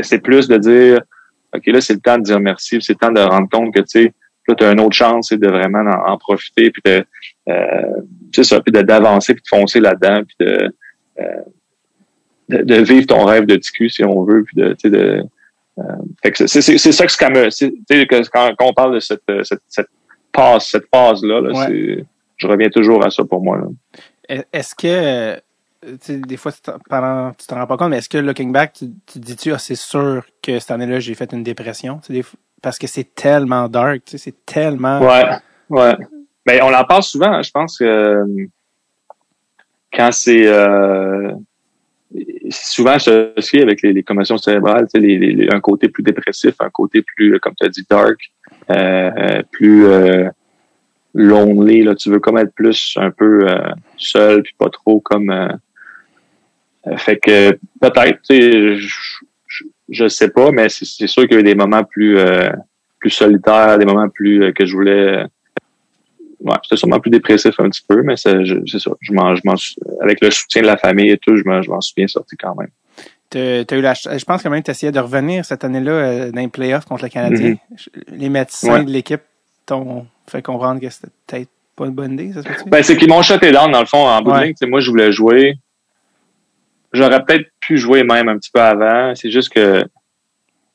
c'est 0.02 0.20
plus 0.20 0.48
de 0.48 0.58
dire 0.58 1.00
OK, 1.56 1.66
là, 1.68 1.82
c'est 1.82 1.94
le 1.94 2.00
temps 2.00 2.18
de 2.18 2.24
dire 2.24 2.40
merci, 2.40 2.78
c'est 2.82 2.94
le 2.94 2.98
temps 3.00 3.12
de 3.12 3.22
rendre 3.22 3.48
compte 3.50 3.74
que 3.74 3.80
tu 3.80 3.88
sais, 4.06 4.14
là, 4.48 4.56
tu 4.56 4.64
as 4.64 4.72
une 4.72 4.80
autre 4.80 4.96
chance, 4.96 5.30
c'est 5.30 5.40
de 5.40 5.48
vraiment 5.48 5.80
en, 5.80 6.12
en 6.14 6.18
profiter, 6.18 6.72
puis 6.72 6.82
de 6.86 7.04
euh, 7.50 7.82
c'est 8.34 8.44
ça, 8.44 8.60
puis 8.62 8.72
de 8.72 8.82
d'avancer, 8.82 9.34
puis 9.34 9.44
de 9.44 9.48
foncer 9.58 9.80
là-dedans, 9.80 10.24
puis 10.26 10.36
de, 10.46 10.70
euh, 11.20 11.42
de, 12.50 12.58
de 12.64 12.76
vivre 12.76 13.08
ton 13.08 13.24
rêve 13.26 13.46
de 13.46 13.56
TQ, 13.56 13.90
si 13.90 14.04
on 14.04 14.24
veut, 14.24 14.44
puis 14.44 14.56
de, 14.56 14.70
tu 14.74 14.76
sais, 14.84 14.90
de 14.90 15.24
euh, 15.80 15.84
fait 16.24 16.32
que 16.32 16.48
c'est 16.48 16.62
ça 16.62 17.06
que 17.06 17.12
c'est- 17.52 18.06
que 18.08 18.30
quand, 18.30 18.50
quand 18.58 18.66
on 18.66 18.74
parle 18.74 18.96
de 18.96 19.00
cette 19.00 19.22
cette, 19.44 19.62
cette 19.68 19.88
passe 20.32 20.70
cette 20.70 20.88
phase 20.94 21.24
là, 21.24 21.40
là 21.40 21.50
Ouais. 21.52 21.66
c'est 21.68 22.06
je 22.38 22.48
reviens 22.48 22.70
toujours 22.70 23.06
à 23.06 23.10
ça 23.12 23.24
pour 23.24 23.44
moi 23.44 23.62
Est-ce 24.28 24.76
que, 24.76 25.40
des 26.10 26.38
fois, 26.38 26.52
pendant, 26.90 27.32
tu 27.34 27.48
t'en 27.48 27.56
rends 27.56 27.68
pas 27.68 27.78
compte, 27.78 27.90
mais 27.92 27.98
est-ce 27.98 28.10
que 28.10 28.18
looking 28.18 28.52
back, 28.52 28.74
tu, 28.74 28.88
tu 29.06 29.20
dis-tu, 29.20 29.52
ah, 29.54 29.58
c'est 29.58 29.76
sûr 29.76 30.24
que 30.42 30.60
cette 30.60 30.72
année-là, 30.72 31.00
j'ai 31.00 31.16
fait 31.16 31.32
une 31.34 31.44
dépression? 31.44 32.02
Des 32.10 32.24
parce 32.62 32.80
que 32.80 32.88
c'est 32.88 33.14
tellement 33.16 33.70
dark, 33.70 34.02
c'est 34.06 34.46
tellement. 34.46 35.00
Ouais, 35.00 35.26
ouais. 35.70 35.96
Ben, 36.46 36.62
on 36.64 36.74
en 36.74 36.84
parle 36.86 37.04
souvent. 37.04 37.32
hein. 37.32 37.42
Je 37.44 37.52
pense 37.52 37.78
que 37.78 37.84
euh, 37.84 38.26
quand 39.94 40.12
c'est 40.12 40.48
euh, 40.48 41.32
souvent 42.50 42.94
associé 42.94 43.62
avec 43.62 43.82
les, 43.84 44.02
commotions 44.04 44.38
cérébrales, 44.38 44.88
les, 44.96 45.18
les- 45.18 45.50
un 45.50 45.60
côté 45.60 45.88
plus 45.90 46.04
dépressif, 46.04 46.56
un 46.60 46.70
côté 46.70 47.04
plus, 47.04 47.40
comme 47.40 47.54
tu 47.56 47.66
as 47.66 47.70
dit, 47.70 47.86
dark, 47.90 48.20
euh, 48.72 49.12
euh, 49.18 49.44
plus 49.52 49.86
euh, 49.86 50.30
lonely. 51.14 51.84
Là, 51.84 51.96
tu 51.96 52.10
veux 52.10 52.20
comme 52.20 52.38
être 52.38 52.54
plus 52.54 52.98
un 53.00 53.12
peu 53.12 53.48
euh, 53.48 53.70
seul, 53.98 54.42
puis 54.44 54.56
pas 54.58 54.70
trop 54.70 55.00
comme. 55.00 55.30
euh, 55.30 55.48
euh, 55.50 55.58
fait 56.96 57.18
que 57.18 57.52
peut-être, 57.82 58.20
tu 58.30 58.36
sais, 58.36 58.78
je, 58.78 59.64
je 59.90 60.08
sais 60.08 60.30
pas, 60.30 60.52
mais 60.52 60.70
c'est 60.70 61.08
sûr 61.08 61.24
qu'il 61.24 61.34
y 61.34 61.38
a 61.38 61.40
eu 61.40 61.44
des 61.44 61.56
moments 61.56 61.84
plus 61.84 62.18
euh, 62.18 62.50
plus 63.00 63.10
solitaires, 63.12 63.78
des 63.78 63.86
moments 63.86 64.10
plus 64.10 64.44
euh, 64.44 64.52
que 64.52 64.66
je 64.66 64.74
voulais. 64.74 64.92
euh, 65.24 65.28
Ouais, 66.40 66.54
c'était 66.64 66.78
sûrement 66.78 67.00
plus 67.00 67.10
dépressif 67.10 67.60
un 67.60 67.68
petit 67.68 67.82
peu, 67.90 68.04
mais 68.04 68.16
c'est 68.16 68.30
ça. 68.46 68.92
Je 69.02 69.12
m'en, 69.12 69.36
je 69.36 69.74
avec 70.02 70.22
le 70.22 70.30
soutien 70.30 70.62
de 70.62 70.68
la 70.68 70.78
famille 70.78 71.10
et 71.10 71.18
tout, 71.18 71.36
je 71.36 71.44
m'en, 71.44 71.64
je 71.64 71.70
m'en 71.72 71.82
suis 71.82 71.96
bien 71.98 72.06
sorti 72.08 72.38
quand 72.38 72.54
même. 72.56 72.70
T'as 73.32 73.66
t'as 73.66 73.76
eu 73.76 73.82
la, 73.82 73.94
je 73.96 74.24
pense 74.24 74.44
quand 74.44 74.52
même 74.52 74.62
que 74.62 74.66
tu 74.66 74.72
essayais 74.72 74.92
de 74.92 75.00
revenir 75.00 75.44
cette 75.44 75.64
année-là 75.64 75.92
euh, 75.92 76.32
dans 76.32 76.40
les 76.40 76.48
playoffs 76.48 76.86
contre 76.86 77.04
le 77.06 77.10
Canadien. 77.10 77.56
Les 78.10 78.30
médecins 78.30 78.72
Ouais. 78.72 78.86
de 78.86 78.92
l'équipe 78.92 79.22
t'ont 79.66 80.06
fait 80.28 80.44
comprendre 80.44 80.80
que 80.80 80.90
c'était 80.92 81.08
peut-être 81.26 81.50
pas 81.76 81.86
une 81.86 81.92
bonne 81.96 82.14
idée, 82.14 82.32
ça 82.34 82.44
se? 82.44 82.70
Ben, 82.70 82.84
c'est 82.84 82.96
qu'ils 82.98 83.10
m'ont 83.10 83.24
shoté 83.24 83.52
down, 83.52 83.72
dans 83.72 83.80
le 83.82 83.86
fond, 83.88 83.98
en 84.08 84.22
bout 84.22 84.32
de 84.32 84.40
ligne. 84.44 84.54
Moi, 84.68 84.80
je 84.80 84.92
voulais 84.92 85.12
jouer. 85.12 85.56
J'aurais 86.94 87.24
peut-être 87.24 87.48
pu 87.60 87.78
jouer 87.78 88.04
même 88.04 88.30
un 88.30 88.38
petit 88.38 88.52
peu 88.52 88.62
avant. 88.62 89.14
C'est 89.16 89.30
juste 89.32 89.50
que 89.54 89.84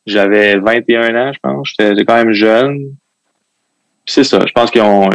j'avais 0.06 0.56
21 0.58 1.14
ans, 1.16 1.32
je 1.32 1.38
pense. 1.42 1.72
J'étais 1.78 2.04
quand 2.04 2.16
même 2.16 2.32
jeune. 2.32 2.94
C'est 4.06 4.24
ça. 4.24 4.40
Je 4.46 4.52
pense 4.52 4.70
qu'ils 4.70 4.82
ont... 4.82 5.08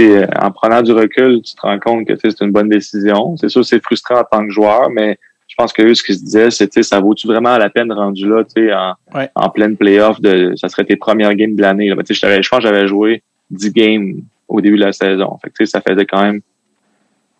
euh, 0.00 0.26
en 0.40 0.50
prenant 0.50 0.80
du 0.82 0.92
recul, 0.92 1.42
tu 1.42 1.54
te 1.54 1.60
rends 1.60 1.78
compte 1.78 2.06
que 2.06 2.14
c'est 2.16 2.40
une 2.40 2.52
bonne 2.52 2.68
décision. 2.68 3.36
C'est 3.36 3.48
sûr, 3.50 3.64
c'est 3.64 3.82
frustrant 3.82 4.20
en 4.20 4.24
tant 4.24 4.44
que 4.46 4.50
joueur, 4.50 4.88
mais 4.90 5.18
je 5.46 5.54
pense 5.56 5.72
que 5.72 5.82
eux, 5.82 5.94
ce 5.94 6.02
qu'ils 6.02 6.14
se 6.16 6.24
disaient, 6.24 6.50
c'est, 6.50 6.82
ça 6.82 7.00
vaut-tu 7.00 7.26
vraiment 7.26 7.58
la 7.58 7.68
peine 7.68 7.92
rendu 7.92 8.26
là, 8.28 8.42
tu 8.44 8.66
sais, 8.66 8.72
en, 8.72 8.94
Ouais. 9.14 9.28
en 9.34 9.50
pleine 9.50 9.76
playoff, 9.76 10.20
de, 10.20 10.54
ça 10.56 10.68
serait 10.68 10.84
tes 10.84 10.96
premières 10.96 11.34
games 11.34 11.54
de 11.54 11.60
l'année. 11.60 11.88
je 11.88 11.94
pense 11.94 12.60
que 12.60 12.60
j'avais 12.62 12.86
joué 12.86 13.22
10 13.50 13.72
games 13.72 14.14
au 14.48 14.60
début 14.60 14.76
de 14.76 14.84
la 14.84 14.92
saison. 14.92 15.36
Fait 15.42 15.50
que, 15.50 15.54
tu 15.58 15.66
sais, 15.66 15.70
ça 15.70 15.82
faisait 15.86 16.06
quand 16.06 16.22
même 16.22 16.40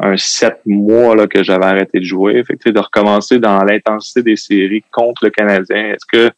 un 0.02 0.16
sept 0.16 0.60
mois 0.66 1.14
là, 1.14 1.26
que 1.26 1.42
j'avais 1.42 1.66
arrêté 1.66 2.00
de 2.00 2.04
jouer. 2.04 2.42
Fait 2.44 2.56
que, 2.56 2.70
de 2.70 2.78
recommencer 2.78 3.38
dans 3.38 3.62
l'intensité 3.64 4.22
des 4.22 4.36
séries 4.36 4.84
contre 4.90 5.24
le 5.24 5.30
Canadien, 5.30 5.92
est-ce 5.92 6.06
que 6.10 6.30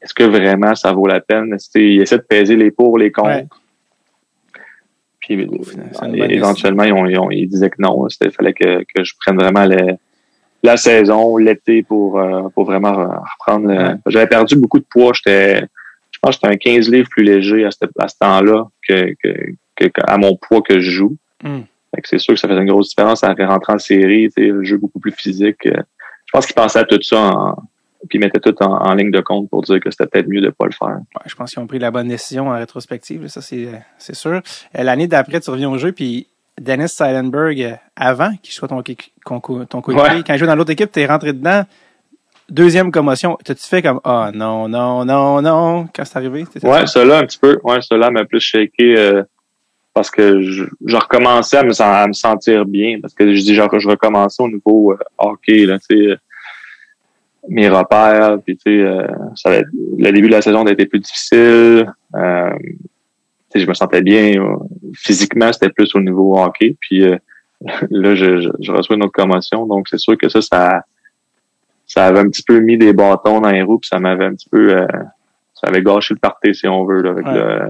est-ce 0.00 0.12
que 0.12 0.24
vraiment 0.24 0.74
ça 0.74 0.92
vaut 0.92 1.06
la 1.06 1.20
peine? 1.20 1.56
Il 1.74 2.02
essaie 2.02 2.18
de 2.18 2.26
peser 2.28 2.56
les 2.56 2.70
pour, 2.70 2.98
les 2.98 3.10
contre? 3.10 3.58
Puis 5.18 5.48
éventuellement, 6.28 6.84
ils, 6.84 7.18
ont, 7.18 7.30
ils, 7.30 7.48
disaient 7.48 7.70
que 7.70 7.80
non. 7.80 8.06
Il 8.20 8.30
fallait 8.30 8.52
que, 8.52 8.80
que 8.80 9.02
je 9.02 9.14
prenne 9.18 9.36
vraiment 9.36 9.66
la 10.62 10.76
saison, 10.76 11.38
l'été 11.38 11.82
pour, 11.82 12.20
euh, 12.20 12.50
pour 12.54 12.66
vraiment 12.66 12.92
reprendre. 12.92 13.96
J'avais 14.06 14.26
perdu 14.26 14.56
beaucoup 14.56 14.78
de 14.78 14.84
poids. 14.84 15.12
J'étais, 15.14 15.62
je 16.10 16.18
pense 16.20 16.36
que 16.36 16.46
j'étais 16.50 16.70
un 16.70 16.74
15 16.76 16.90
livres 16.90 17.08
plus 17.08 17.24
léger 17.24 17.64
à 17.64 17.70
ce, 17.70 17.78
à 17.98 18.08
ce 18.08 18.16
temps-là 18.20 18.66
que, 18.86 19.14
que, 19.22 19.90
à 20.06 20.18
mon 20.18 20.36
poids 20.36 20.60
que 20.60 20.80
je 20.80 20.90
joue. 20.90 21.16
Mm. 21.42 21.60
C'est 22.04 22.18
sûr 22.18 22.34
que 22.34 22.40
ça 22.40 22.48
faisait 22.48 22.60
une 22.60 22.68
grosse 22.68 22.90
différence 22.90 23.24
à 23.24 23.32
rentrer 23.32 23.72
en 23.72 23.78
série, 23.78 24.28
le 24.36 24.64
jeu 24.64 24.76
beaucoup 24.76 24.98
plus 24.98 25.12
physique. 25.12 25.64
Je 25.64 26.30
pense 26.32 26.46
qu'ils 26.46 26.54
pensaient 26.54 26.80
à 26.80 26.84
tout 26.84 27.00
ça 27.02 27.18
en, 27.18 27.56
puis 28.08 28.18
ils 28.18 28.20
mettaient 28.20 28.40
tout 28.40 28.54
en, 28.62 28.94
ligne 28.94 29.10
de 29.10 29.20
compte 29.20 29.48
pour 29.48 29.62
dire 29.62 29.80
que 29.80 29.90
c'était 29.90 30.06
peut-être 30.06 30.28
mieux 30.28 30.40
de 30.40 30.50
pas 30.50 30.66
le 30.66 30.72
faire. 30.72 30.98
je 31.26 31.34
pense 31.34 31.52
qu'ils 31.52 31.62
ont 31.62 31.66
pris 31.66 31.78
la 31.78 31.90
bonne 31.90 32.08
décision 32.08 32.48
en 32.48 32.58
rétrospective, 32.58 33.28
ça 33.28 33.40
c'est 33.40 34.14
sûr. 34.14 34.40
Euh, 34.78 34.82
l'année 34.82 35.06
d'après, 35.06 35.40
tu 35.40 35.50
reviens 35.50 35.70
au 35.70 35.78
jeu, 35.78 35.92
puis 35.92 36.28
Dennis 36.60 36.88
Seidenberg, 36.88 37.60
euh, 37.62 37.74
avant 37.96 38.34
qu'il 38.42 38.52
soit 38.52 38.68
ton, 38.68 38.82
ton, 38.82 39.40
ton 39.66 39.80
coéquipier, 39.80 40.22
quand 40.24 40.34
il 40.34 40.38
jouait 40.38 40.46
dans 40.46 40.56
l'autre 40.56 40.72
équipe, 40.72 40.92
tu 40.92 41.00
es 41.00 41.06
rentré 41.06 41.32
dedans. 41.32 41.64
Deuxième 42.50 42.92
commotion, 42.92 43.38
t'as-tu 43.42 43.64
fait 43.64 43.80
comme 43.80 44.00
Ah 44.04 44.28
oh, 44.28 44.36
non, 44.36 44.68
non, 44.68 45.04
non, 45.06 45.40
non 45.40 45.88
quand 45.94 46.04
c'est 46.04 46.18
arrivé? 46.18 46.44
Ouais, 46.62 46.86
cela 46.86 47.18
un 47.18 47.22
petit 47.22 47.38
peu. 47.38 47.58
Ouais, 47.64 47.80
cela 47.80 48.10
m'a 48.10 48.26
plus 48.26 48.40
shaké 48.40 48.98
euh, 48.98 49.22
parce 49.94 50.10
que 50.10 50.42
je, 50.42 50.64
je, 50.84 50.96
recommençais 50.96 51.58
à 51.58 51.62
me, 51.62 51.82
à 51.82 52.06
me 52.06 52.12
sentir 52.12 52.66
bien. 52.66 52.98
Parce 53.00 53.14
que 53.14 53.34
je 53.34 53.40
dis 53.40 53.54
genre 53.54 53.70
je 53.78 53.88
recommençais 53.88 54.42
au 54.42 54.48
niveau 54.48 54.92
euh, 54.92 54.98
hockey, 55.18 55.64
là, 55.64 55.78
tu 55.78 56.08
sais 56.08 56.16
mes 57.48 57.68
repères. 57.68 58.38
Puis 58.44 58.56
tu 58.56 58.62
sais, 58.64 58.80
euh, 58.80 59.06
ça 59.34 59.50
le 59.60 60.12
début 60.12 60.28
de 60.28 60.32
la 60.32 60.42
saison 60.42 60.64
a 60.64 60.72
été 60.72 60.86
plus 60.86 61.00
difficile. 61.00 61.92
Euh, 62.14 62.50
je 63.54 63.66
me 63.66 63.74
sentais 63.74 64.02
bien 64.02 64.34
physiquement, 64.94 65.52
c'était 65.52 65.70
plus 65.70 65.94
au 65.94 66.00
niveau 66.00 66.36
hockey. 66.36 66.76
Puis 66.80 67.04
euh, 67.04 67.16
là, 67.90 68.14
je, 68.14 68.50
je, 68.60 68.72
reçois 68.72 68.96
une 68.96 69.04
autre 69.04 69.12
commotion, 69.12 69.66
donc 69.66 69.88
c'est 69.88 69.98
sûr 69.98 70.18
que 70.18 70.28
ça, 70.28 70.42
ça, 70.42 70.82
ça 71.86 72.06
avait 72.06 72.18
un 72.18 72.28
petit 72.28 72.42
peu 72.42 72.58
mis 72.60 72.76
des 72.76 72.92
bâtons 72.92 73.40
dans 73.40 73.50
les 73.50 73.62
roues, 73.62 73.78
puis 73.78 73.88
ça 73.88 73.98
m'avait 73.98 74.26
un 74.26 74.34
petit 74.34 74.48
peu, 74.48 74.76
euh, 74.76 74.86
ça 75.54 75.68
avait 75.68 75.82
gâché 75.82 76.14
le 76.14 76.20
party 76.20 76.54
si 76.54 76.68
on 76.68 76.84
veut. 76.84 77.02
Là, 77.02 77.10
avec 77.10 77.26
le, 77.26 77.68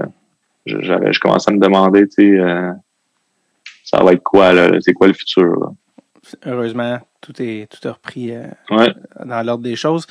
j'avais, 0.65 1.13
je 1.13 1.19
commençais 1.19 1.51
à 1.51 1.53
me 1.53 1.59
demander, 1.59 2.07
tu 2.07 2.37
sais, 2.37 2.71
ça 3.83 4.03
va 4.03 4.13
être 4.13 4.23
quoi 4.23 4.51
là, 4.53 4.69
c'est 4.81 4.93
quoi 4.93 5.07
le 5.07 5.13
futur. 5.13 5.59
Là? 5.59 5.67
Heureusement, 6.45 6.99
tout 7.21 7.33
est 7.41 7.67
tout 7.69 7.87
a 7.87 7.91
repris 7.91 8.31
euh, 8.31 8.47
dans 9.23 9.45
l'ordre 9.45 9.63
des 9.63 9.75
choses. 9.75 10.07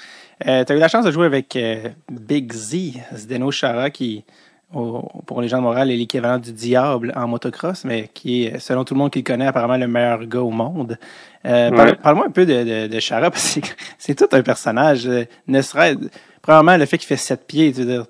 Euh, 0.46 0.64
tu 0.64 0.72
as 0.72 0.76
eu 0.76 0.78
la 0.78 0.88
chance 0.88 1.04
de 1.04 1.10
jouer 1.10 1.26
avec 1.26 1.56
euh, 1.56 1.88
Big 2.10 2.52
Z, 2.52 2.76
Zdeno 3.14 3.50
Chara, 3.50 3.90
qui, 3.90 4.24
pour 4.70 5.40
les 5.40 5.48
gens 5.48 5.58
de 5.58 5.62
Montréal, 5.62 5.90
est 5.90 5.96
l'équivalent 5.96 6.38
du 6.38 6.52
diable 6.52 7.12
en 7.16 7.26
motocross, 7.26 7.84
mais 7.84 8.10
qui 8.14 8.44
est, 8.44 8.58
selon 8.58 8.84
tout 8.84 8.94
le 8.94 8.98
monde 8.98 9.10
qui 9.10 9.20
le 9.20 9.24
connaît, 9.24 9.46
apparemment 9.46 9.76
le 9.76 9.88
meilleur 9.88 10.24
gars 10.26 10.42
au 10.42 10.50
monde. 10.50 10.98
Parle-moi 11.42 12.26
un 12.26 12.30
peu 12.30 12.46
de, 12.46 12.86
de, 12.86 13.00
Chara, 13.00 13.30
parce 13.32 13.58
que 13.60 13.68
c'est 13.98 14.14
tout 14.14 14.28
un 14.32 14.42
personnage. 14.42 15.08
ne 15.46 15.62
serait 15.62 15.96
Premièrement, 16.42 16.76
le 16.76 16.86
fait 16.86 16.98
qu'il 16.98 17.06
fait 17.06 17.16
sept 17.16 17.46
pieds, 17.46 17.72
tu 17.72 17.80
veux 17.80 17.86
dire, 17.86 18.04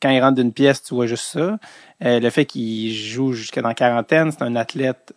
quand 0.00 0.10
il 0.10 0.20
rentre 0.20 0.36
d'une 0.36 0.52
pièce, 0.52 0.82
tu 0.82 0.94
vois 0.94 1.06
juste 1.06 1.24
ça. 1.24 1.58
Le 2.00 2.30
fait 2.30 2.44
qu'il 2.44 2.92
joue 2.92 3.32
jusqu'à 3.32 3.62
dans 3.62 3.74
quarantaine, 3.74 4.30
c'est 4.30 4.42
un 4.42 4.56
athlète 4.56 5.14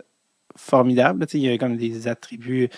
formidable. 0.56 1.26
il 1.34 1.50
a 1.50 1.58
comme 1.58 1.78
des 1.78 2.08
attributs. 2.08 2.70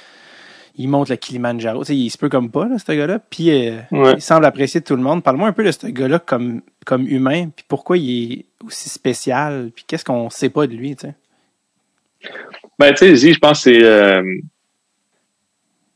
Il 0.76 0.90
monte 0.90 1.10
le 1.10 1.18
Kilimanjaro. 1.18 1.84
il 1.84 2.10
se 2.10 2.18
peut 2.18 2.30
comme 2.30 2.50
pas, 2.50 2.68
là, 2.68 2.80
ce 2.80 2.92
gars-là. 2.92 3.20
Puis 3.20 3.52
euh, 3.52 3.80
il 3.92 4.22
semble 4.22 4.46
apprécier 4.46 4.82
tout 4.82 4.96
le 4.96 5.04
monde. 5.04 5.24
Parle-moi 5.24 5.48
un 5.48 5.54
peu 5.54 5.64
de 5.64 5.72
ce 5.72 5.86
gars-là 5.88 6.18
comme, 6.18 6.62
comme 6.86 7.08
humain, 7.08 7.50
puis 7.56 7.64
pourquoi 7.68 7.98
il 7.98 8.32
est 8.32 8.46
aussi 8.66 8.90
spécial, 8.90 9.72
puis 9.76 9.86
qu'est-ce 9.88 10.04
qu'on 10.04 10.30
sait 10.32 10.50
pas 10.50 10.66
de 10.66 10.74
lui, 10.74 10.96
tu 10.96 11.08
sais? 11.08 11.16
Ben, 12.80 12.94
tu 12.94 13.16
sais, 13.16 13.34
je 13.34 13.40
pense 13.40 13.64
que 13.64 13.72
c'est... 13.72 13.84
Euh, 13.84 14.24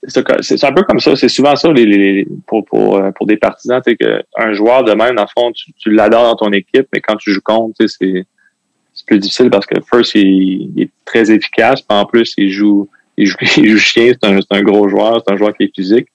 c'est 0.08 0.64
un 0.64 0.74
peu 0.74 0.84
comme 0.84 1.00
ça. 1.00 1.16
C'est 1.16 1.30
souvent 1.30 1.56
ça 1.56 1.72
les, 1.72 2.26
pour, 2.48 2.66
pour, 2.66 2.98
euh, 2.98 3.12
pour 3.12 3.26
des 3.28 3.38
partisans. 3.38 3.82
Un 4.38 4.54
joueur 4.54 4.84
de 4.84 4.94
même, 4.94 5.16
dans 5.16 5.24
le 5.24 5.42
fond, 5.42 5.52
tu, 5.52 5.74
tu 5.74 5.92
l'adores 5.92 6.24
dans 6.24 6.48
ton 6.48 6.52
équipe, 6.52 6.88
mais 6.94 7.02
quand 7.02 7.18
tu 7.18 7.32
joues 7.32 7.42
contre, 7.42 7.86
c'est 7.88 8.26
plus 9.06 9.20
difficile 9.20 9.50
parce 9.50 9.66
que 9.66 9.76
First, 9.82 10.16
il, 10.16 10.72
est 10.78 10.90
très 11.06 11.30
efficace. 11.32 11.82
Puis 11.82 11.98
en 11.98 12.06
plus, 12.06 12.34
il 12.38 12.50
joue, 12.50 12.90
il 13.18 13.28
joue, 13.28 13.38
il 13.58 13.70
joue 13.70 13.78
chien. 13.78 14.14
C'est 14.22 14.30
un, 14.30 14.40
un, 14.50 14.62
gros 14.64 14.88
joueur. 14.88 15.22
C'est 15.26 15.34
un 15.34 15.38
joueur 15.38 15.54
qui 15.54 15.64
est 15.64 15.76
physique. 15.76 16.08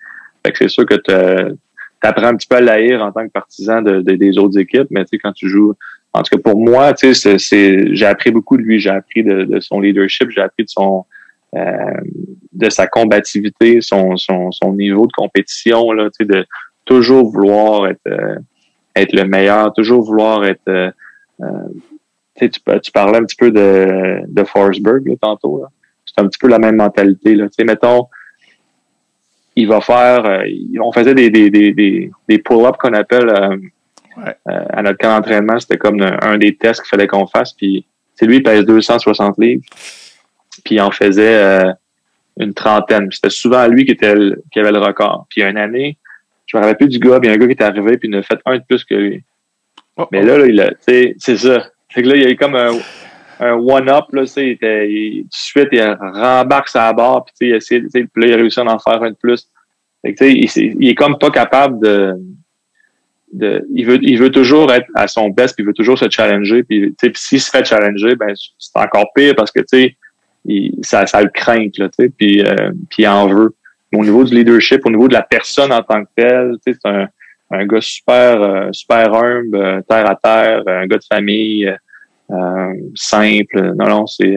Fait 0.44 0.52
que 0.52 0.59
c'est 0.59 0.69
sûr 0.69 0.86
que 0.86 0.94
tu 0.94 1.56
apprends 2.02 2.27
un 2.27 2.36
petit 2.36 2.48
peu 2.48 2.56
à 2.56 2.60
l'haïr 2.60 3.02
en 3.02 3.12
tant 3.12 3.24
que 3.27 3.32
partisan 3.32 3.82
de, 3.82 4.01
des 4.01 4.39
autres 4.39 4.59
équipes. 4.59 4.89
Mais 4.90 5.05
tu 5.05 5.10
sais, 5.10 5.19
quand 5.19 5.32
tu 5.32 5.48
joues, 5.48 5.74
en 6.14 6.23
tout 6.23 6.36
cas 6.36 6.43
pour 6.43 6.59
moi, 6.59 6.93
tu 6.94 7.14
sais, 7.14 7.39
j'ai 7.39 8.06
appris 8.06 8.31
beaucoup 8.31 8.56
de 8.56 8.62
lui. 8.62 8.81
J'ai 8.81 8.90
appris 8.90 9.23
de, 9.23 9.44
de 9.44 9.60
son 9.60 9.81
leadership. 9.81 10.31
J'ai 10.31 10.40
appris 10.40 10.64
de 10.64 10.70
son 10.70 11.05
de 11.55 12.70
sa 12.70 12.87
combativité, 12.87 13.81
son, 13.81 14.16
son, 14.16 14.53
son 14.53 14.73
niveau 14.73 15.07
de 15.07 15.12
compétition, 15.12 15.93
là, 15.93 16.09
tu 16.11 16.19
sais, 16.20 16.24
de 16.24 16.47
toujours 16.85 17.31
vouloir 17.31 17.89
être, 17.89 18.07
euh, 18.07 18.37
être 18.97 19.12
le 19.12 19.24
meilleur, 19.24 19.73
toujours 19.73 20.03
vouloir 20.03 20.45
être 20.45 20.69
euh, 20.69 20.91
euh 21.41 21.47
tu, 22.37 22.49
tu 22.49 22.93
parlais 22.93 23.19
un 23.19 23.24
petit 23.24 23.37
peu 23.37 23.51
de, 23.51 24.23
de 24.27 24.45
Forsberg 24.45 25.07
là, 25.07 25.15
tantôt. 25.20 25.61
Là. 25.61 25.69
C'est 26.05 26.20
un 26.20 26.27
petit 26.27 26.39
peu 26.39 26.49
la 26.49 26.59
même 26.59 26.77
mentalité. 26.77 27.35
Là. 27.35 27.47
sais, 27.51 27.65
mettons, 27.65 28.09
il 29.55 29.69
va 29.69 29.81
faire. 29.81 30.24
Euh, 30.24 30.45
on 30.81 30.93
faisait 30.93 31.15
des, 31.15 31.31
des, 31.31 31.51
des, 31.51 31.73
des, 31.73 32.39
pull-ups 32.39 32.79
qu'on 32.79 32.95
appelle 32.95 33.29
euh, 33.29 33.57
euh, 34.19 34.65
à 34.70 34.83
notre 34.83 34.99
camp 34.99 35.16
d'entraînement. 35.16 35.59
C'était 35.61 35.79
comme 35.79 36.01
un, 36.01 36.39
des 36.39 36.57
tests 36.57 36.81
qu'il 36.83 36.89
fallait 36.89 37.07
qu'on 37.07 37.27
fasse. 37.27 37.53
Puis 37.53 37.87
lui, 38.23 38.37
il 38.37 38.43
pèse 38.43 38.65
260 38.65 39.37
livres. 39.39 39.62
Puis 40.65 40.77
il 40.77 40.81
en 40.81 40.91
faisait 40.91 41.63
une 42.39 42.55
trentaine. 42.55 43.11
C'était 43.11 43.31
souvent 43.31 43.67
lui 43.67 43.85
qui 43.85 43.93
était 43.93 44.15
qui 44.51 44.61
avait 44.61 44.73
le 44.73 44.79
record. 44.79 45.27
Puis 45.29 45.43
une 45.43 45.59
année, 45.59 45.99
je 46.47 46.57
me 46.57 46.63
rappelle 46.63 46.77
plus 46.77 46.89
du 46.89 46.99
gars, 46.99 47.19
il 47.23 47.27
y 47.27 47.31
a 47.31 47.33
un 47.33 47.37
gars 47.37 47.47
qui 47.47 47.53
est 47.53 47.63
arrivé 47.63 47.99
puis 47.99 48.09
il 48.09 48.17
a 48.17 48.23
fait 48.23 48.39
un 48.47 48.59
de 48.59 48.65
plus 48.69 48.85
que 48.85 48.95
lui. 48.95 49.25
Oh, 49.97 50.07
Mais 50.11 50.23
oh. 50.23 50.27
là, 50.27 50.39
là, 50.39 50.47
il 50.47 50.61
a, 50.61 50.73
c'est 50.79 51.37
ça. 51.37 51.71
Fait 51.91 52.03
que 52.03 52.09
là, 52.09 52.17
il 52.17 52.23
y 52.23 52.27
a 52.27 52.31
eu 52.31 52.37
comme 52.37 52.55
un, 52.55 52.73
un 53.41 53.55
one-up, 53.55 54.07
là, 54.13 54.25
tu 54.25 54.51
était, 54.51 54.87
tout 54.87 55.23
de 55.23 55.27
suite, 55.31 55.69
il 55.73 55.83
rembarque 56.01 56.69
sa 56.69 56.93
barre, 56.93 57.25
puis 57.25 57.49
il 57.49 57.55
essaie, 57.55 57.81
puis 57.81 58.09
là, 58.17 58.27
il 58.27 58.33
a 58.33 58.37
réussi 58.37 58.61
à 58.61 58.65
en 58.65 58.79
faire 58.79 59.03
un 59.03 59.11
de 59.11 59.17
plus. 59.17 59.49
Fait 60.03 60.15
que, 60.15 60.25
il, 60.25 60.45
est, 60.45 60.57
il 60.57 60.89
est 60.89 60.95
comme 60.95 61.19
pas 61.19 61.31
capable 61.31 61.81
de, 61.81 62.15
de, 63.33 63.67
il 63.75 63.85
veut, 63.85 63.99
il 64.03 64.19
veut 64.19 64.31
toujours 64.31 64.73
être 64.73 64.87
à 64.95 65.09
son 65.09 65.29
best, 65.29 65.55
puis 65.55 65.65
il 65.65 65.67
veut 65.67 65.75
toujours 65.75 65.99
se 65.99 66.09
challenger, 66.09 66.63
puis, 66.63 66.95
tu 66.99 67.09
sais, 67.09 67.13
s'il 67.15 67.41
se 67.41 67.51
fait 67.51 67.65
challenger, 67.65 68.15
ben, 68.15 68.33
c'est 68.59 68.79
encore 68.79 69.13
pire 69.15 69.35
parce 69.37 69.51
que, 69.51 69.61
tu 69.61 69.67
sais, 69.69 69.97
il, 70.44 70.78
ça, 70.82 71.06
ça 71.06 71.23
le 71.23 71.28
craint, 71.28 71.69
là, 71.78 71.89
tu 71.89 71.94
sais, 71.98 72.09
puis, 72.09 72.43
euh, 72.43 72.73
puis 72.90 73.05
il 73.05 73.09
en 73.09 73.28
veut. 73.28 73.55
Au 73.94 74.02
niveau 74.02 74.24
du 74.24 74.35
leadership, 74.35 74.86
au 74.86 74.90
niveau 74.90 75.06
de 75.06 75.12
la 75.12 75.23
personne 75.23 75.70
en 75.73 75.82
tant 75.82 76.02
que 76.02 76.09
telle, 76.16 76.56
tu 76.64 76.73
sais, 76.73 76.78
c'est 76.82 76.90
un, 76.90 77.09
un 77.52 77.66
gars 77.66 77.81
super 77.81 78.43
euh, 78.43 78.69
super 78.73 79.14
humble, 79.14 79.56
euh, 79.56 79.82
terre 79.82 80.09
à 80.09 80.16
terre, 80.16 80.62
un 80.66 80.86
gars 80.86 80.97
de 80.97 81.05
famille, 81.05 81.77
euh, 82.31 82.74
simple. 82.94 83.74
Non, 83.74 83.89
non, 83.89 84.06
c'est 84.06 84.36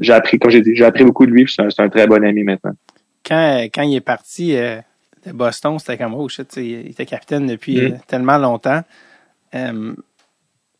j'ai 0.00 0.12
appris, 0.12 0.38
comme 0.38 0.52
j'ai 0.52 0.60
dit, 0.60 0.76
j'ai 0.76 0.84
appris 0.84 1.04
beaucoup 1.04 1.26
de 1.26 1.32
lui. 1.32 1.46
C'est 1.48 1.62
un, 1.62 1.84
un, 1.84 1.88
très 1.88 2.06
bon 2.06 2.22
ami 2.24 2.44
maintenant. 2.44 2.74
Quand, 3.26 3.66
quand 3.74 3.82
il 3.82 3.96
est 3.96 4.00
parti 4.00 4.54
de 4.54 5.32
Boston, 5.32 5.78
c'était 5.78 5.98
comme 5.98 6.14
oh 6.14 6.28
shit, 6.28 6.56
il 6.56 6.90
était 6.90 7.06
capitaine 7.06 7.46
depuis 7.46 7.90
mm. 7.90 7.98
tellement 8.06 8.38
longtemps 8.38 8.82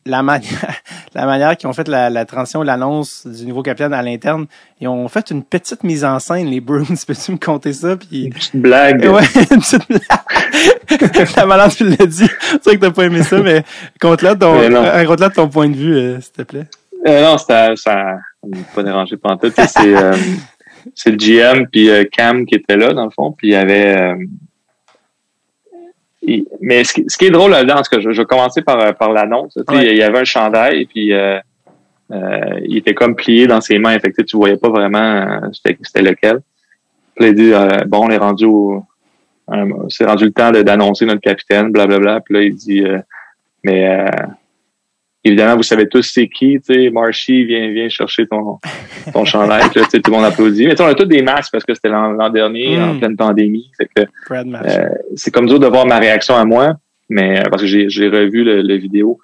la 0.09 0.23
manière, 0.23 0.81
la 1.13 1.25
manière 1.25 1.55
qu'ils 1.55 1.69
ont 1.69 1.73
fait 1.73 1.87
la, 1.87 2.09
la 2.09 2.25
transition, 2.25 2.63
l'annonce 2.63 3.25
du 3.25 3.45
nouveau 3.45 3.61
capitaine 3.61 3.93
à 3.93 4.01
l'interne, 4.01 4.47
ils 4.81 4.87
ont 4.87 5.07
fait 5.07 5.31
une 5.31 5.43
petite 5.43 5.83
mise 5.83 6.03
en 6.03 6.19
scène, 6.19 6.47
les 6.47 6.59
Bruins. 6.59 6.83
Peux-tu 7.07 7.31
me 7.31 7.37
compter 7.37 7.73
ça? 7.73 7.95
Puis... 7.95 8.25
Une 8.25 8.33
petite 8.33 8.55
blague. 8.55 9.05
Ouais, 9.05 9.23
une 9.51 9.61
petite 9.61 9.87
blague. 9.87 11.35
la 11.35 11.45
malade, 11.45 11.71
tu 11.75 11.87
l'as 11.87 12.05
dit. 12.05 12.27
C'est 12.27 12.65
vrai 12.65 12.75
que 12.75 12.81
t'as 12.81 12.91
pas 12.91 13.05
aimé 13.05 13.23
ça, 13.23 13.39
mais 13.39 13.63
compte-là 14.01 14.35
ton, 14.35 14.55
euh, 14.57 15.29
ton 15.29 15.47
point 15.47 15.69
de 15.69 15.75
vue, 15.75 15.95
euh, 15.95 16.21
s'il 16.21 16.33
te 16.33 16.41
plaît. 16.41 16.65
Euh, 17.07 17.23
non, 17.23 17.37
ça, 17.37 17.75
ça 17.75 18.17
m'a 18.45 18.57
pas 18.75 18.83
dérangé 18.83 19.15
pendant 19.17 19.37
tout. 19.37 19.51
C'est, 19.55 19.95
euh, 19.95 20.15
c'est 20.95 21.11
le 21.11 21.17
GM 21.17 21.67
puis 21.71 21.89
Cam 22.11 22.45
qui 22.45 22.55
était 22.55 22.77
là, 22.77 22.93
dans 22.93 23.05
le 23.05 23.11
fond, 23.11 23.31
puis 23.31 23.49
il 23.49 23.51
y 23.51 23.55
avait 23.55 24.15
mais 26.61 26.83
ce 26.83 26.93
qui, 26.93 27.25
est 27.25 27.31
drôle 27.31 27.51
là-dedans, 27.51 27.81
que 27.89 27.99
je, 28.01 28.11
je 28.11 28.21
vais 28.21 28.25
commencer 28.25 28.61
par, 28.61 28.95
par 28.95 29.11
l'annonce. 29.11 29.57
Il 29.71 29.95
y 29.95 30.03
avait 30.03 30.19
un 30.19 30.25
chandail, 30.25 30.85
puis 30.85 31.13
euh, 31.13 31.39
euh, 32.11 32.59
il 32.63 32.77
était 32.77 32.93
comme 32.93 33.15
plié 33.15 33.47
dans 33.47 33.61
ses 33.61 33.79
mains. 33.79 33.97
Fait 33.99 34.11
que, 34.11 34.21
tu 34.21 34.37
voyais 34.37 34.57
pas 34.57 34.69
vraiment 34.69 34.99
euh, 34.99 35.39
c'était 35.53 36.01
lequel. 36.01 36.39
Puis 37.15 37.27
il 37.27 37.35
dit 37.35 37.51
bon, 37.87 38.05
on 38.05 38.09
est 38.09 38.17
rendu 38.17 38.45
au 38.45 38.83
c'est 39.89 40.05
rendu 40.05 40.25
le 40.25 40.31
temps 40.31 40.51
d'annoncer 40.51 41.05
notre 41.05 41.21
capitaine, 41.21 41.71
blablabla. 41.71 42.21
Puis 42.21 42.33
là, 42.33 42.41
il 42.43 42.55
dit 42.55 42.83
mais 43.63 44.09
évidemment, 45.23 45.55
vous 45.55 45.63
savez 45.63 45.87
tous 45.87 46.03
c'est 46.03 46.27
qui, 46.27 46.59
tu 46.59 46.73
sais, 46.73 46.89
Marshy, 46.89 47.43
viens, 47.45 47.71
viens 47.71 47.89
chercher 47.89 48.27
ton, 48.27 48.59
ton 49.13 49.25
chandail, 49.25 49.61
là, 49.61 49.69
tu 49.69 49.79
sais, 49.89 49.99
tout 49.99 50.11
le 50.11 50.17
monde 50.17 50.25
applaudit. 50.25 50.65
Mais 50.65 50.71
tu 50.71 50.77
sais, 50.77 50.83
on 50.83 50.87
a 50.87 50.95
tous 50.95 51.05
des 51.05 51.21
masques 51.21 51.51
parce 51.51 51.63
que 51.63 51.73
c'était 51.73 51.89
l'an 51.89 52.29
dernier, 52.29 52.77
Mm. 52.77 52.81
en 52.83 52.99
pleine 52.99 53.17
pandémie. 53.17 53.71
Euh, 54.31 54.89
c'est 55.15 55.31
comme 55.31 55.47
dur 55.47 55.59
de 55.59 55.67
voir 55.67 55.85
ma 55.85 55.99
réaction 55.99 56.35
à 56.35 56.45
moi, 56.45 56.75
mais 57.09 57.39
euh, 57.39 57.43
parce 57.49 57.61
que 57.61 57.67
j'ai 57.67 57.89
j'ai 57.89 58.07
revu 58.07 58.43
le, 58.43 58.61
le 58.61 58.75
vidéo. 58.75 59.19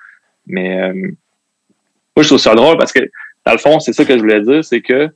Mais 0.47 0.81
euh, 0.81 0.93
moi, 2.15 2.23
je 2.23 2.27
trouve 2.27 2.39
ça 2.39 2.55
drôle 2.55 2.77
parce 2.77 2.91
que, 2.91 2.99
dans 3.45 3.51
le 3.51 3.57
fond, 3.57 3.79
c'est 3.79 3.93
ça 3.93 4.05
que 4.05 4.13
je 4.13 4.19
voulais 4.19 4.41
dire, 4.41 4.63
c'est 4.63 4.81
que 4.81 5.09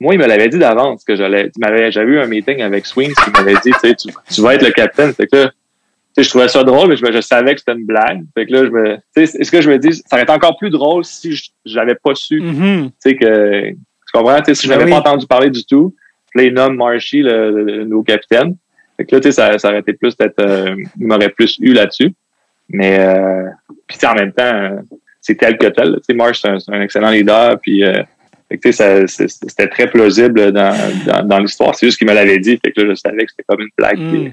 moi, 0.00 0.14
il 0.14 0.20
me 0.20 0.26
l'avait 0.26 0.48
dit 0.48 0.58
d'avance 0.58 1.04
que 1.04 1.16
j'allais. 1.16 1.50
J'avais 1.90 2.12
eu 2.12 2.18
un 2.20 2.26
meeting 2.26 2.62
avec 2.62 2.86
Swings 2.86 3.14
qui 3.14 3.30
m'avait 3.32 3.54
dit, 3.54 3.72
tu 3.72 3.78
sais, 3.80 3.94
tu, 3.94 4.40
vas 4.42 4.54
être 4.54 4.64
le 4.64 4.70
capitaine. 4.70 5.12
Fait 5.12 5.26
que 5.26 5.48
je 6.22 6.28
trouvais 6.28 6.48
ça 6.48 6.64
drôle, 6.64 6.88
mais 6.88 6.96
je, 6.96 7.04
je 7.12 7.20
savais 7.20 7.54
que 7.54 7.60
c'était 7.60 7.78
une 7.78 7.86
blague. 7.86 8.22
Fait 8.34 8.46
que 8.46 8.52
là, 8.52 8.64
je 8.64 8.70
me, 8.70 8.96
est-ce 9.16 9.50
que 9.50 9.60
je 9.60 9.70
me 9.70 9.78
dis, 9.78 9.92
ça 9.94 10.02
aurait 10.12 10.22
été 10.22 10.32
encore 10.32 10.56
plus 10.56 10.70
drôle 10.70 11.04
si 11.04 11.32
je- 11.34 11.50
j'avais 11.64 11.94
pas 11.94 12.14
su, 12.14 12.38
tu 12.40 12.44
Mhm. 12.44 12.90
sais, 12.98 13.14
que, 13.16 13.70
tu 13.70 13.76
comprends, 14.12 14.38
tu 14.38 14.44
sais, 14.46 14.54
si 14.54 14.66
je 14.66 14.72
Ben 14.72 14.78
n'avais 14.78 14.84
oui. 14.90 14.90
pas 14.90 15.00
entendu 15.00 15.26
parler 15.26 15.50
du 15.50 15.64
tout, 15.64 15.94
là, 16.34 16.42
il 16.42 16.52
nomme 16.54 16.76
Marshy, 16.76 17.22
le, 17.22 17.50
le, 17.50 17.64
le 17.78 17.84
nouveau 17.84 18.02
capitaine. 18.02 18.56
Fait 18.96 19.04
que 19.04 19.14
là, 19.14 19.20
tu 19.20 19.28
sais, 19.28 19.32
ça, 19.32 19.58
ça 19.58 19.68
aurait 19.68 19.80
été 19.80 19.92
plus 19.92 20.16
d'être, 20.16 20.40
euh, 20.40 20.74
il 21.00 21.06
m'aurait 21.06 21.28
plus 21.28 21.56
eu 21.60 21.72
là-dessus. 21.72 22.12
Mais, 22.70 22.98
euh, 23.00 23.44
puis 23.86 23.98
en 24.06 24.14
même 24.14 24.32
temps, 24.32 24.42
euh, 24.44 24.70
c'est 25.20 25.36
tel 25.36 25.56
que 25.56 25.66
tel. 25.68 25.94
Tu 25.96 26.00
sais, 26.06 26.14
Marsh, 26.14 26.40
c'est 26.40 26.48
un, 26.48 26.58
un 26.74 26.80
excellent 26.82 27.10
leader, 27.10 27.58
puis, 27.60 27.84
euh, 27.84 28.02
c'était 28.50 29.68
très 29.68 29.88
plausible 29.88 30.52
dans, 30.52 30.74
dans, 31.06 31.22
dans 31.24 31.38
l'histoire. 31.38 31.74
C'est 31.74 31.86
juste 31.86 31.98
qu'il 31.98 32.08
me 32.08 32.14
l'avait 32.14 32.38
dit, 32.38 32.58
fait 32.64 32.72
que 32.72 32.80
là, 32.80 32.90
je 32.90 32.94
savais 32.94 33.24
que 33.24 33.30
c'était 33.30 33.44
comme 33.46 33.60
une 33.60 33.68
blague. 33.76 33.98
Mm. 33.98 34.10
puis 34.10 34.32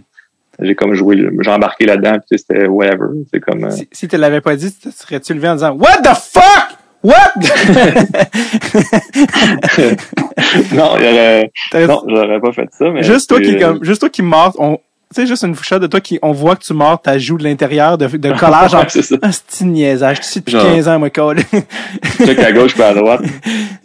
J'ai 0.62 0.76
comme 0.76 0.94
joué, 0.96 1.18
j'ai 1.42 1.52
embarqué 1.52 1.86
là-dedans, 1.86 2.18
puis 2.30 2.38
c'était 2.40 2.68
whatever. 2.68 3.08
C'est 3.32 3.40
comme, 3.40 3.66
euh, 3.66 3.72
Si, 3.72 3.88
si 3.92 4.08
tu 4.08 4.18
l'avais 4.18 4.42
pas 4.42 4.56
dit, 4.56 4.74
tu 4.74 4.90
serais-tu 4.92 5.34
levé 5.34 5.50
en 5.50 5.56
disant 5.56 5.76
What 5.76 6.02
the 6.04 6.16
fuck? 6.16 6.78
What? 7.04 7.34
non, 10.74 10.96
il 10.98 11.06
aurait- 11.06 11.52
non, 11.88 12.04
j'aurais 12.08 12.40
pas 12.40 12.52
fait 12.52 12.68
ça, 12.72 12.90
mais. 12.92 13.04
juste 13.04 13.30
toi 13.30 13.40
qui 13.40 13.58
comme 13.58 13.84
juste 13.84 14.02
toi 14.02 14.10
qui 14.10 14.22
mords, 14.22 14.56
on 14.60 14.80
tu 15.14 15.22
sais 15.22 15.28
juste 15.28 15.44
une 15.44 15.56
shot 15.56 15.80
de 15.80 15.88
toi 15.88 16.00
qui 16.02 16.20
on 16.22 16.32
voit 16.32 16.56
que 16.56 16.64
tu 16.64 16.74
mords 16.74 17.02
ta 17.02 17.18
joue 17.18 17.38
de 17.38 17.44
l'intérieur 17.44 17.98
de, 17.98 18.08
de 18.08 18.32
collage 18.34 18.74
en 18.76 18.80
Ouais, 18.82 18.86
c'est 18.90 19.02
ça. 19.02 19.16
un 19.22 19.30
petit 19.30 19.66
niaisage. 19.66 20.20
Tu 20.22 20.24
sais 20.26 20.40
depuis 20.40 20.52
Genre. 20.54 20.64
15 20.64 20.88
ans 20.88 21.00
moi 21.00 21.10
colle. 21.10 21.40
Check 22.26 22.40
à 22.40 22.52
gauche, 22.52 22.74
puis 22.74 22.84
à 22.84 22.94
droite. 22.94 23.22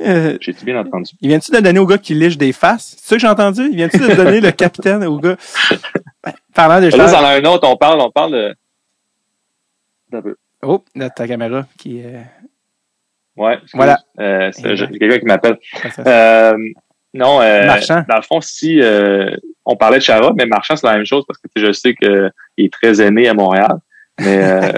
Euh, 0.03 0.39
J'ai-tu 0.41 0.65
bien 0.65 0.79
entendu? 0.81 1.11
il 1.21 1.29
vient-tu 1.29 1.51
de 1.53 1.59
donner 1.59 1.79
au 1.79 1.85
gars 1.85 1.99
qui 1.99 2.15
liche 2.15 2.39
des 2.39 2.53
faces? 2.55 2.97
C'est 2.99 3.07
ça 3.11 3.17
que 3.17 3.21
j'ai 3.21 3.29
entendu? 3.29 3.69
Il 3.71 3.77
vient-tu 3.77 3.99
de 3.99 4.15
donner 4.15 4.41
le 4.41 4.51
capitaine 4.51 5.05
au 5.05 5.19
gars? 5.19 5.37
Ben, 6.25 6.33
parlant 6.55 6.81
de 6.81 6.87
Là, 6.97 7.05
a 7.19 7.37
un 7.37 7.45
autre, 7.45 7.69
on 7.69 7.77
parle, 7.77 8.01
on 8.01 8.11
parle 8.11 8.33
de. 8.33 10.21
peu. 10.23 10.37
Oh, 10.63 10.83
là, 10.95 11.11
ta 11.11 11.29
caméra 11.29 11.67
qui 11.77 11.99
est. 11.99 12.17
Ouais. 13.37 13.59
Voilà. 13.75 13.99
Euh, 14.19 14.51
c'est- 14.53 14.75
quelqu'un 14.99 15.19
qui 15.19 15.27
m'appelle. 15.27 15.59
Euh, 16.07 16.57
non, 17.15 17.41
euh, 17.41 17.67
Marchand. 17.67 18.05
dans 18.09 18.17
le 18.17 18.23
fond, 18.23 18.41
si 18.41 18.81
euh, 18.81 19.31
on 19.65 19.77
parlait 19.77 19.99
de 19.99 20.03
Chara, 20.03 20.33
mais 20.37 20.47
Marchand, 20.47 20.77
c'est 20.77 20.87
la 20.87 20.97
même 20.97 21.07
chose 21.07 21.25
parce 21.27 21.39
que 21.39 21.49
je 21.57 21.73
sais 21.73 21.95
qu'il 21.95 22.31
est 22.59 22.73
très 22.73 23.01
aimé 23.01 23.29
à 23.29 23.35
Montréal. 23.35 23.79
Mais 24.21 24.39
euh, 24.43 24.73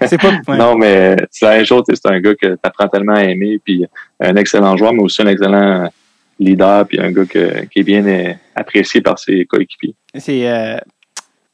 C'est 0.06 0.20
pas. 0.20 0.32
ouais. 0.48 0.56
non, 0.58 0.76
mais 0.76 1.16
c'est 1.30 1.46
la 1.46 1.56
même 1.56 1.64
chose. 1.64 1.84
C'est 1.88 2.06
un 2.06 2.20
gars 2.20 2.34
que 2.34 2.46
tu 2.48 2.58
apprends 2.62 2.88
tellement 2.88 3.14
à 3.14 3.24
aimer, 3.24 3.58
puis 3.64 3.86
un 4.20 4.36
excellent 4.36 4.76
joueur, 4.76 4.92
mais 4.92 5.02
aussi 5.02 5.22
un 5.22 5.26
excellent 5.28 5.90
leader, 6.38 6.86
puis 6.86 7.00
un 7.00 7.10
gars 7.10 7.24
que- 7.24 7.64
qui 7.66 7.80
est 7.80 7.82
bien 7.84 8.06
euh, 8.06 8.32
apprécié 8.54 9.00
par 9.00 9.18
ses 9.18 9.44
coéquipiers. 9.46 9.94
C'est. 10.18 10.76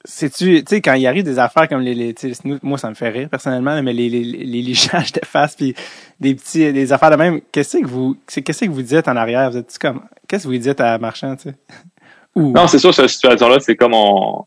Euh, 0.06 0.08
c'est-tu, 0.08 0.62
tu 0.64 0.76
sais, 0.76 0.80
quand 0.80 0.94
il 0.94 1.06
arrive 1.06 1.24
des 1.24 1.38
affaires 1.38 1.68
comme 1.68 1.80
les, 1.80 1.94
les 1.94 2.14
nous, 2.44 2.58
moi, 2.62 2.78
ça 2.78 2.88
me 2.88 2.94
fait 2.94 3.08
rire 3.10 3.28
personnellement, 3.28 3.82
mais 3.82 3.92
les, 3.92 4.08
les, 4.08 4.22
les 4.22 4.62
lichages 4.62 5.12
de 5.20 5.20
face 5.24 5.56
puis 5.56 5.74
des 6.20 6.34
petits, 6.34 6.72
des 6.72 6.92
affaires 6.92 7.10
de 7.10 7.16
même, 7.16 7.40
qu'est-ce 7.52 7.78
que 7.78 7.86
vous, 7.86 8.16
qu'est-ce 8.26 8.64
que 8.64 8.70
vous 8.70 8.82
dites 8.82 9.08
en 9.08 9.16
arrière? 9.16 9.50
Vous 9.50 9.56
êtes 9.58 9.76
comme, 9.78 10.02
qu'est-ce 10.28 10.44
que 10.44 10.48
vous 10.48 10.58
dites 10.58 10.80
à 10.80 10.96
Marchand, 10.98 11.34
tu 11.36 11.50
sais? 11.50 11.54
Ou, 12.36 12.52
Non, 12.52 12.66
c'est 12.68 12.78
sûr, 12.78 12.92
cette 12.94 13.08
situation-là, 13.08 13.58
c'est 13.60 13.76
comme 13.76 13.94
on. 13.94 14.44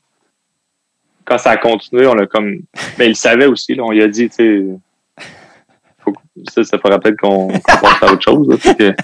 Quand 1.25 1.37
ça 1.39 1.51
a 1.51 1.57
continué, 1.57 2.05
on 2.07 2.13
l'a 2.15 2.27
comme. 2.27 2.59
Mais 2.97 3.07
il 3.09 3.15
savait 3.15 3.45
aussi, 3.47 3.75
là, 3.75 3.83
on 3.83 3.91
lui 3.91 4.01
a 4.03 4.07
dit, 4.07 4.29
tu 4.29 4.35
sais. 4.35 4.65
Faut... 5.99 6.11
que- 6.13 6.19
Ça, 6.51 6.63
ça 6.63 6.77
fera 6.79 6.99
peut-être 6.99 7.17
qu'on 7.19 7.47
qu'on 7.47 7.59
passe 7.81 8.01
à 8.03 8.11
autre 8.13 8.21
chose. 8.23 8.47
là, 8.47 8.57
parce 8.63 8.77
que- 8.77 8.95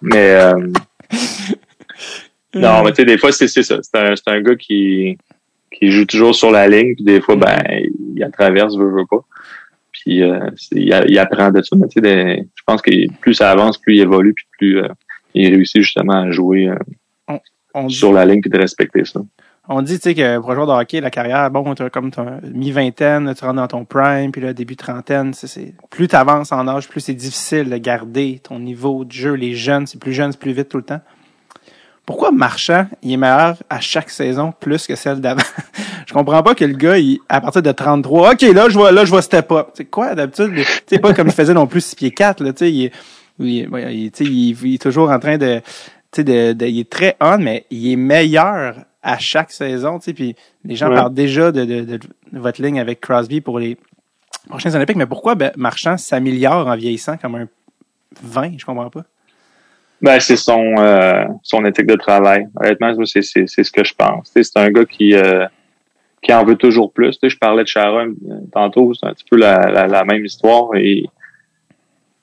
Mais. 0.00 0.30
euh, 0.30 0.72
Non, 2.54 2.82
mais 2.84 2.90
tu 2.92 2.96
sais, 2.96 3.04
des 3.04 3.16
fois, 3.18 3.32
c'est 3.32 3.48
c'est 3.48 3.62
ça. 3.62 3.76
C'est 3.82 3.98
un, 3.98 4.14
c'est 4.16 4.28
un 4.28 4.40
gars 4.40 4.56
qui, 4.56 5.16
qui 5.78 5.90
joue 5.90 6.04
toujours 6.04 6.34
sur 6.34 6.50
la 6.50 6.68
ligne, 6.68 6.94
puis 6.94 7.04
des 7.04 7.20
fois, 7.20 7.36
ben, 7.36 7.62
il 7.68 8.18
la 8.18 8.30
traverse, 8.30 8.76
veut, 8.76 8.90
veut 8.90 9.06
pas. 9.08 9.24
Puis 9.92 10.22
euh, 10.22 10.48
il, 10.72 11.18
apprend 11.18 11.50
de 11.50 11.62
ça. 11.62 11.76
Mais 11.76 11.86
tu 11.88 11.94
sais, 11.94 12.00
des- 12.00 12.44
je 12.54 12.62
pense 12.66 12.82
que 12.82 12.90
plus 13.20 13.34
ça 13.34 13.50
avance, 13.50 13.78
plus 13.78 13.96
il 13.96 14.00
évolue, 14.00 14.34
puis 14.34 14.46
plus 14.58 14.78
euh, 14.78 14.88
il 15.34 15.54
réussit 15.54 15.82
justement 15.82 16.22
à 16.22 16.30
jouer 16.30 16.68
euh, 16.68 17.38
on 17.74 17.86
dit, 17.86 17.94
sur 17.94 18.12
la 18.12 18.24
ligne, 18.24 18.40
puis 18.40 18.50
de 18.50 18.58
respecter 18.58 19.04
ça. 19.04 19.20
on 19.68 19.82
dit, 19.82 19.96
tu 19.96 20.02
sais, 20.02 20.14
que 20.14 20.38
pour 20.38 20.50
un 20.50 20.54
joueur 20.54 20.66
de 20.66 20.72
hockey, 20.72 21.00
la 21.00 21.10
carrière, 21.10 21.50
bon, 21.50 21.74
t'as 21.74 21.88
comme 21.90 22.10
t'as 22.10 22.40
mi-vingtaine, 22.52 23.32
tu 23.34 23.44
rentres 23.44 23.56
dans 23.56 23.68
ton 23.68 23.84
prime, 23.84 24.32
puis 24.32 24.40
là, 24.40 24.52
début 24.52 24.76
trentaine, 24.76 25.32
c'est, 25.34 25.74
plus 25.90 26.08
t'avances 26.08 26.52
en 26.52 26.66
âge, 26.68 26.88
plus 26.88 27.00
c'est 27.00 27.14
difficile 27.14 27.70
de 27.70 27.76
garder 27.76 28.40
ton 28.42 28.58
niveau 28.58 29.04
de 29.04 29.12
jeu. 29.12 29.34
Les 29.34 29.54
jeunes, 29.54 29.86
c'est 29.86 30.00
plus 30.00 30.12
jeune, 30.12 30.32
c'est 30.32 30.40
plus 30.40 30.52
vite 30.52 30.68
tout 30.68 30.78
le 30.78 30.84
temps. 30.84 31.00
Pourquoi 32.04 32.32
Marchand, 32.32 32.86
il 33.02 33.12
est 33.12 33.16
meilleur 33.16 33.56
à 33.70 33.80
chaque 33.80 34.10
saison 34.10 34.52
plus 34.58 34.86
que 34.86 34.96
celle 34.96 35.20
d'avant? 35.20 35.42
je 36.06 36.12
comprends 36.12 36.42
pas 36.42 36.54
que 36.54 36.64
le 36.64 36.74
gars, 36.74 36.98
il, 36.98 37.20
à 37.28 37.40
partir 37.40 37.62
de 37.62 37.70
33, 37.72 38.32
OK, 38.32 38.42
là, 38.42 38.68
je 38.68 38.74
vois, 38.76 38.90
là, 38.90 39.04
je 39.04 39.10
vois 39.10 39.22
step 39.22 39.50
up. 39.52 39.68
C'est 39.74 39.84
quoi, 39.84 40.14
d'habitude? 40.14 40.52
Tu 40.54 40.62
sais, 40.86 40.98
pas 40.98 41.14
comme 41.14 41.28
il 41.28 41.32
faisait 41.32 41.54
non 41.54 41.66
plus 41.66 41.80
6 41.80 41.94
pieds 41.96 42.10
4, 42.10 42.42
là, 42.42 42.52
tu 42.52 42.58
sais, 42.58 42.72
il, 42.72 42.84
est- 42.86 42.92
il, 43.38 43.68
il, 44.20 44.74
est 44.74 44.82
toujours 44.82 45.10
en 45.10 45.18
train 45.20 45.38
de, 45.38 45.58
tu 45.60 45.62
sais, 46.16 46.24
de, 46.24 46.52
de- 46.54 46.66
il 46.66 46.80
est 46.80 46.90
très 46.90 47.16
on, 47.20 47.38
mais 47.38 47.66
il 47.70 47.92
est 47.92 47.96
meilleur 47.96 48.74
à 49.02 49.18
chaque 49.18 49.52
saison, 49.52 49.98
tu 49.98 50.06
sais, 50.06 50.12
puis 50.12 50.34
les 50.64 50.74
gens 50.76 50.88
Ouais. 50.88 50.96
parlent 50.96 51.14
déjà 51.14 51.52
de, 51.52 51.64
de, 51.64 51.80
de, 51.82 51.96
de 51.96 52.38
votre 52.38 52.60
ligne 52.62 52.80
avec 52.80 53.00
Crosby 53.00 53.40
pour 53.40 53.58
les 53.60 53.76
prochains 54.48 54.74
Olympiques, 54.74 54.96
mais 54.96 55.06
pourquoi 55.06 55.36
ben, 55.36 55.52
Marchand 55.56 55.96
s'améliore 55.96 56.66
en 56.66 56.76
vieillissant 56.76 57.16
comme 57.16 57.36
un 57.36 57.46
20? 58.22 58.58
Je 58.58 58.64
comprends 58.64 58.90
pas. 58.90 59.04
Ben, 60.02 60.18
c'est 60.18 60.36
son 60.36 60.74
euh, 60.78 61.24
son 61.44 61.64
éthique 61.64 61.86
de 61.86 61.94
travail. 61.94 62.48
Honnêtement, 62.60 62.92
c'est 63.04 63.22
c'est 63.22 63.46
c'est 63.46 63.62
ce 63.62 63.70
que 63.70 63.84
je 63.84 63.94
pense. 63.94 64.32
C'est 64.34 64.56
un 64.56 64.70
gars 64.70 64.84
qui 64.84 65.14
euh, 65.14 65.46
qui 66.20 66.32
en 66.34 66.44
veut 66.44 66.56
toujours 66.56 66.92
plus. 66.92 67.12
Tu 67.12 67.18
sais, 67.20 67.30
je 67.30 67.38
parlais 67.38 67.62
de 67.62 67.68
Sharon 67.68 68.08
euh, 68.08 68.34
tantôt, 68.52 68.92
c'est 68.94 69.06
un 69.06 69.12
petit 69.12 69.24
peu 69.30 69.36
la, 69.36 69.70
la, 69.70 69.86
la 69.86 70.04
même 70.04 70.24
histoire. 70.24 70.74
Et 70.74 71.04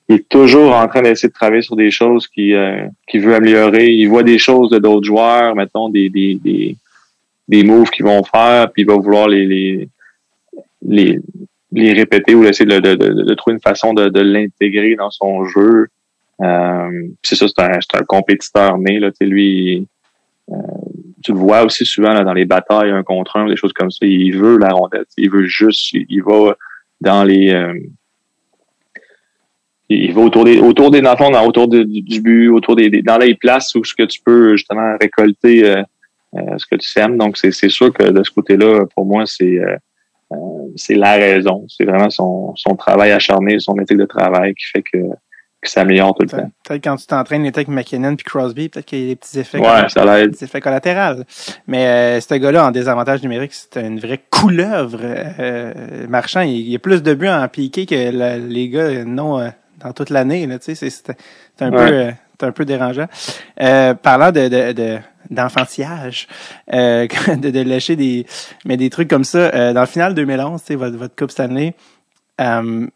il 0.08 0.14
est 0.16 0.28
toujours 0.28 0.74
en 0.74 0.86
train 0.88 1.00
d'essayer 1.00 1.30
de 1.30 1.34
travailler 1.34 1.62
sur 1.62 1.76
des 1.76 1.90
choses 1.90 2.28
qu'il 2.28 2.54
euh, 2.54 2.86
qu'il 3.08 3.22
veut 3.22 3.34
améliorer. 3.34 3.86
Il 3.86 4.08
voit 4.08 4.24
des 4.24 4.38
choses 4.38 4.68
de 4.68 4.78
d'autres 4.78 5.06
joueurs, 5.06 5.54
mettons 5.54 5.88
des 5.88 6.10
des 6.10 6.34
des 6.34 6.76
des 7.48 7.64
moves 7.64 7.88
qu'ils 7.88 8.04
vont 8.04 8.22
faire, 8.24 8.70
puis 8.72 8.82
il 8.82 8.88
va 8.88 8.96
vouloir 8.96 9.26
les 9.26 9.46
les 9.46 9.88
les, 10.82 11.18
les 11.72 11.92
répéter 11.92 12.34
ou 12.34 12.44
essayer 12.44 12.68
de, 12.68 12.78
de, 12.80 12.94
de, 12.94 13.22
de 13.22 13.34
trouver 13.34 13.54
une 13.54 13.60
façon 13.60 13.94
de 13.94 14.20
l'intégrer 14.20 14.96
dans 14.96 15.10
son 15.10 15.46
jeu. 15.46 15.88
Euh, 16.42 17.08
c'est 17.22 17.36
ça, 17.36 17.46
c'est 17.48 17.62
un, 17.62 18.00
un 18.00 18.04
compétiteur 18.04 18.78
né. 18.78 18.98
Là, 18.98 19.10
lui, 19.20 19.86
euh, 20.50 20.54
tu 21.22 21.32
le 21.32 21.38
vois 21.38 21.64
aussi 21.64 21.84
souvent 21.84 22.12
là, 22.12 22.24
dans 22.24 22.32
les 22.32 22.46
batailles 22.46 22.90
un 22.90 23.02
contre 23.02 23.36
un, 23.36 23.46
des 23.46 23.56
choses 23.56 23.72
comme 23.72 23.90
ça. 23.90 24.06
Il 24.06 24.36
veut 24.36 24.58
la 24.58 24.70
rondelle. 24.70 25.04
Il 25.16 25.30
veut 25.30 25.46
juste, 25.46 25.92
il, 25.92 26.22
va 26.22 26.54
dans 27.00 27.24
les, 27.24 27.50
euh, 27.50 27.74
il 29.88 30.12
va 30.14 30.22
autour 30.22 30.44
des, 30.44 30.58
autour 30.58 30.90
des, 30.90 31.02
dans 31.02 31.46
autour 31.46 31.68
du, 31.68 32.20
but, 32.20 32.48
autour 32.48 32.76
des, 32.76 32.88
des- 32.90 33.02
dans 33.02 33.18
les 33.18 33.34
places 33.34 33.74
où 33.74 33.84
ce 33.84 33.94
que 33.94 34.04
tu 34.04 34.20
peux 34.24 34.56
justement 34.56 34.96
récolter 35.00 35.64
euh, 35.64 35.82
euh, 36.36 36.58
ce 36.58 36.66
que 36.66 36.76
tu 36.76 36.88
sèmes. 36.88 37.18
Donc 37.18 37.36
c'est, 37.36 37.52
sûr 37.68 37.92
que 37.92 38.04
de 38.04 38.22
ce 38.22 38.30
côté-là, 38.30 38.86
pour 38.94 39.04
moi, 39.04 39.24
c'est 39.26 39.58
euh, 39.58 39.76
c'est 40.76 40.94
la 40.94 41.14
raison. 41.14 41.66
C'est 41.68 41.84
vraiment 41.84 42.10
son, 42.10 42.54
son 42.56 42.76
travail 42.76 43.10
acharné, 43.10 43.58
son 43.58 43.76
éthique 43.78 43.98
de 43.98 44.04
travail 44.04 44.54
qui 44.54 44.66
fait 44.66 44.82
que, 44.82 44.98
que 45.62 45.68
ça 45.70 45.82
améliore 45.82 46.14
tout 46.14 46.22
le 46.22 46.28
temps. 46.28 46.50
Peut-être 46.64 46.82
quand 46.84 46.96
tu 46.96 47.06
t'entraînes, 47.06 47.42
les 47.42 47.48
avec 47.50 47.68
McKinnon 47.68 48.16
puis 48.16 48.24
Crosby, 48.24 48.68
peut-être 48.70 48.86
qu'il 48.86 49.00
y 49.00 49.04
a 49.04 49.06
des 49.08 49.16
petits 49.16 49.38
effets. 49.40 49.58
Ouais, 49.58 49.88
ça 49.88 50.04
l'aide. 50.04 50.30
des 50.30 50.44
effets 50.44 50.60
collatéraux. 50.60 51.22
Mais 51.66 51.86
euh, 51.86 52.20
ce 52.20 52.34
gars-là, 52.34 52.66
en 52.66 52.70
désavantage 52.70 53.22
numérique, 53.22 53.52
c'est 53.52 53.80
une 53.80 54.00
vraie 54.00 54.20
couleuvre. 54.30 55.00
Euh, 55.02 56.06
marchand, 56.08 56.40
il, 56.40 56.52
il 56.60 56.70
y 56.70 56.76
a 56.76 56.78
plus 56.78 57.02
de 57.02 57.12
buts 57.14 57.28
en 57.28 57.46
piqué 57.48 57.84
que 57.86 58.10
la- 58.10 58.38
les 58.38 58.68
gars 58.70 59.04
non 59.04 59.38
euh, 59.38 59.48
dans 59.84 59.92
toute 59.92 60.10
l'année. 60.10 60.46
Là, 60.46 60.58
tu 60.58 60.74
sais, 60.74 60.74
c'est, 60.74 60.90
c'est, 60.90 61.14
un 61.64 61.70
Ouais. 61.72 61.88
peu, 61.88 61.92
euh, 61.94 62.10
c'est 62.40 62.46
un 62.46 62.52
peu 62.52 62.64
dérangeant. 62.64 63.06
Euh, 63.60 63.92
parlant 63.94 64.32
de, 64.32 64.48
de, 64.48 64.72
de 64.72 64.98
d'enfantillage, 65.28 66.26
euh, 66.72 67.06
de, 67.36 67.50
de 67.50 67.60
lâcher 67.62 67.96
des, 67.96 68.26
mais 68.64 68.76
des 68.76 68.90
trucs 68.90 69.08
comme 69.08 69.24
ça. 69.24 69.38
euh, 69.54 69.72
dans 69.72 69.80
le 69.80 69.86
final 69.86 70.14
2011, 70.14 70.60
tu 70.60 70.66
sais, 70.68 70.74
votre, 70.74 70.96
votre 70.96 71.14
Coupe 71.14 71.30
Stanley, 71.30 71.74
euh, 72.40 72.86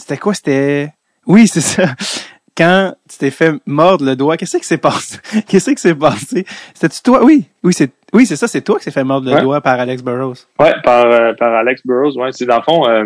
c'était 0.00 0.16
quoi? 0.18 0.34
C'était... 0.34 0.92
Oui, 1.26 1.46
c'est 1.46 1.60
ça. 1.60 1.84
Quand 2.56 2.94
tu 3.08 3.16
t'es 3.18 3.30
fait 3.30 3.54
mordre 3.66 4.04
le 4.04 4.16
doigt, 4.16 4.36
qu'est-ce 4.36 4.56
qui 4.58 4.64
s'est 4.66 4.76
passé? 4.78 5.18
Qu'est-ce 5.48 5.70
qui 5.70 5.80
s'est 5.80 5.94
passé? 5.94 6.44
C'était-tu 6.74 7.02
toi? 7.02 7.24
Oui, 7.24 7.44
oui, 7.62 7.72
c'est 7.72 7.90
oui, 8.12 8.26
c'est 8.26 8.34
ça, 8.36 8.48
c'est 8.48 8.60
toi 8.62 8.76
qui 8.78 8.84
s'est 8.84 8.90
fait 8.90 9.04
mordre 9.04 9.28
le 9.30 9.36
Ouais. 9.36 9.42
doigt 9.42 9.60
par 9.60 9.78
Alex 9.78 10.02
Burrows. 10.02 10.34
Ouais, 10.58 10.74
par, 10.82 11.06
euh, 11.06 11.32
par 11.34 11.54
Alex 11.54 11.80
Burrows. 11.86 12.18
Ouais, 12.18 12.32
c'est 12.32 12.44
dans 12.46 12.56
le 12.56 12.62
fond, 12.62 12.88
euh, 12.88 13.04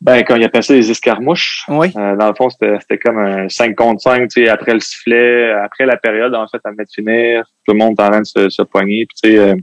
Ben, 0.00 0.24
quand 0.24 0.36
il 0.36 0.44
appelait 0.44 0.62
ça 0.62 0.72
les 0.72 0.90
escarmouches, 0.90 1.64
Oui. 1.68 1.92
euh, 1.94 2.16
dans 2.16 2.28
le 2.28 2.34
fond, 2.34 2.48
c'était 2.48 2.78
c'était 2.80 2.96
comme 2.98 3.18
un 3.18 3.48
5 3.50 3.76
contre 3.76 4.00
5, 4.00 4.28
tu 4.28 4.42
sais, 4.44 4.48
après 4.48 4.72
le 4.72 4.80
sifflet, 4.80 5.52
après 5.52 5.84
la 5.84 5.98
période, 5.98 6.34
en 6.34 6.48
fait, 6.48 6.60
à 6.64 6.72
mettre 6.72 6.90
finir, 6.94 7.44
tout 7.66 7.74
le 7.74 7.78
monde 7.78 7.94
est 7.98 8.02
en 8.02 8.08
train 8.10 8.20
de 8.20 8.26
se, 8.26 8.48
se 8.48 8.62
poigner, 8.62 9.04
puis 9.06 9.30
tu 9.30 9.36
sais, 9.36 9.54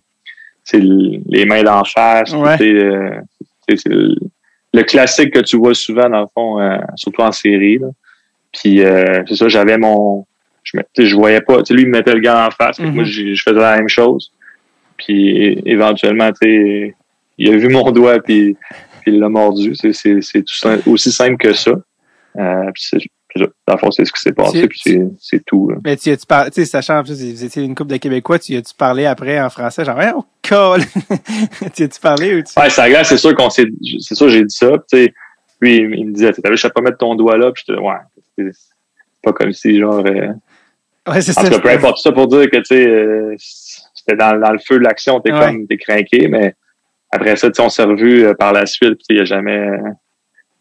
c'est 0.64 0.80
le- 0.80 1.22
les 1.26 1.46
mains 1.46 1.64
d'en 1.64 1.84
face, 1.84 2.32
Ouais. 2.34 2.56
tu 2.60 2.80
sais, 3.68 3.80
le, 4.78 4.84
classique 4.84 5.34
que 5.34 5.40
tu 5.40 5.58
vois 5.58 5.74
souvent, 5.74 6.10
dans 6.10 6.22
le 6.22 6.28
fond, 6.34 6.60
euh, 6.62 6.78
surtout 6.96 7.22
en 7.22 7.32
série, 7.32 7.78
là. 7.78 7.88
Puis, 8.54 8.82
euh, 8.84 9.24
c'est 9.28 9.36
ça, 9.36 9.48
j'avais 9.48 9.78
mon... 9.78 10.26
Je, 10.64 10.78
me- 10.78 10.84
tu 10.94 11.04
sais, 11.04 11.08
je 11.08 11.16
voyais 11.16 11.42
pas, 11.42 11.58
tu 11.60 11.66
sais, 11.68 11.74
lui, 11.74 11.84
il 11.84 11.88
me 11.88 11.94
mettait 11.94 12.14
le 12.14 12.20
gant 12.22 12.46
en 12.48 12.52
face, 12.52 12.80
Mhm. 12.80 12.94
moi, 12.94 13.04
j'ai- 13.04 13.36
je 13.36 13.44
faisais 13.44 13.60
la 13.60 13.78
même 13.78 13.88
chose. 13.90 14.32
Puis, 14.98 15.62
éventuellement, 15.66 16.32
tu 16.32 16.38
sais, 16.42 16.96
il 17.38 17.54
a 17.54 17.58
vu 17.58 17.70
mon 17.70 17.92
doigt, 17.92 18.20
puis 18.20 18.56
puis 19.02 19.14
il 19.16 19.20
l'a 19.20 19.30
mordu. 19.30 19.74
C'est, 19.76 19.92
aussi 20.86 21.12
simple 21.12 21.38
que 21.38 21.54
ça. 21.54 21.72
Euh, 22.38 22.72
puis 23.46 23.54
dans 23.68 23.74
le 23.74 23.80
fond, 23.80 23.92
c'est 23.92 24.06
ce 24.06 24.12
qui 24.12 24.20
s'est 24.22 24.32
passé, 24.34 24.68
puis 24.68 24.80
c'est, 25.20 25.44
tout. 25.46 25.70
là. 25.70 25.78
Mais 25.86 25.96
tu 25.98 26.10
as-tu 26.12 26.26
parlé, 26.26 26.52
tu 26.52 26.62
sais, 26.62 26.66
sachant 26.66 27.00
en 27.00 27.04
plus, 27.04 27.14
vous 27.14 27.44
étiez 27.46 27.64
une 27.64 27.76
couple 27.76 27.92
de 27.92 27.98
Québécois, 27.98 28.40
tu 28.40 28.56
as-tu 28.56 28.74
parlé 28.74 29.06
après 29.06 29.40
en 29.40 29.50
français, 29.50 29.86
genre, 29.86 29.98
ouais, 29.98 30.12
oh, 30.16 30.26
colle! 30.48 30.82
tu 31.76 31.84
as-tu 31.84 32.00
parlé 32.02 32.36
ou 32.36 32.42
tu. 32.44 32.60
Ouais, 32.60 32.70
ça 32.70 32.90
glace, 32.90 33.10
c'est 33.10 33.18
sûr 33.18 33.36
qu'on 33.36 33.50
s'est, 33.50 33.68
c'est 34.00 34.16
sûr, 34.16 34.30
j'ai 34.30 34.44
dit 34.44 34.56
ça. 34.56 34.70
Puis, 34.72 34.80
tu 34.92 35.06
sais, 35.06 35.14
lui, 35.62 35.78
il 35.78 36.06
me 36.08 36.14
disait, 36.14 36.32
t'as 36.34 36.50
vu, 36.50 36.58
je 36.58 36.62
sais 36.62 36.70
pas 36.70 36.82
mettre 36.82 36.98
ton 36.98 37.16
doigt 37.16 37.38
là, 37.38 37.52
puis 37.52 37.64
j'étais, 37.68 37.80
ouais, 37.80 37.94
c'est 38.38 38.52
pas 39.24 39.34
comme 39.34 39.54
si, 39.54 39.78
genre, 39.80 40.04
euh, 40.06 40.28
Ouais, 41.10 41.22
c'est 41.22 41.32
en 41.38 41.42
ça. 41.42 41.50
tout 41.50 41.56
cas, 41.56 41.60
peu 41.62 41.70
importe 41.70 42.00
ça 42.00 42.12
pour 42.12 42.28
dire 42.28 42.50
que, 42.50 42.58
tu 42.58 42.66
sais, 42.66 42.86
euh, 42.88 43.34
c'était 43.40 44.18
dans, 44.18 44.38
dans 44.40 44.52
le 44.52 44.60
feu 44.60 44.78
de 44.78 44.84
l'action, 44.84 45.20
t'es 45.22 45.32
Ouais. 45.32 45.40
comme, 45.40 45.66
t'es 45.68 45.78
craqué, 45.78 46.28
mais 46.28 46.54
après 47.12 47.38
ça, 47.38 47.48
tu 47.50 47.56
sais, 47.56 47.62
on 47.62 47.70
s'est 47.70 47.84
revus 47.84 48.26
euh, 48.26 48.34
par 48.34 48.52
la 48.52 48.66
suite, 48.66 48.96
puis 49.08 49.16
il 49.16 49.18
y 49.18 49.22
a 49.22 49.26
jamais, 49.26 49.70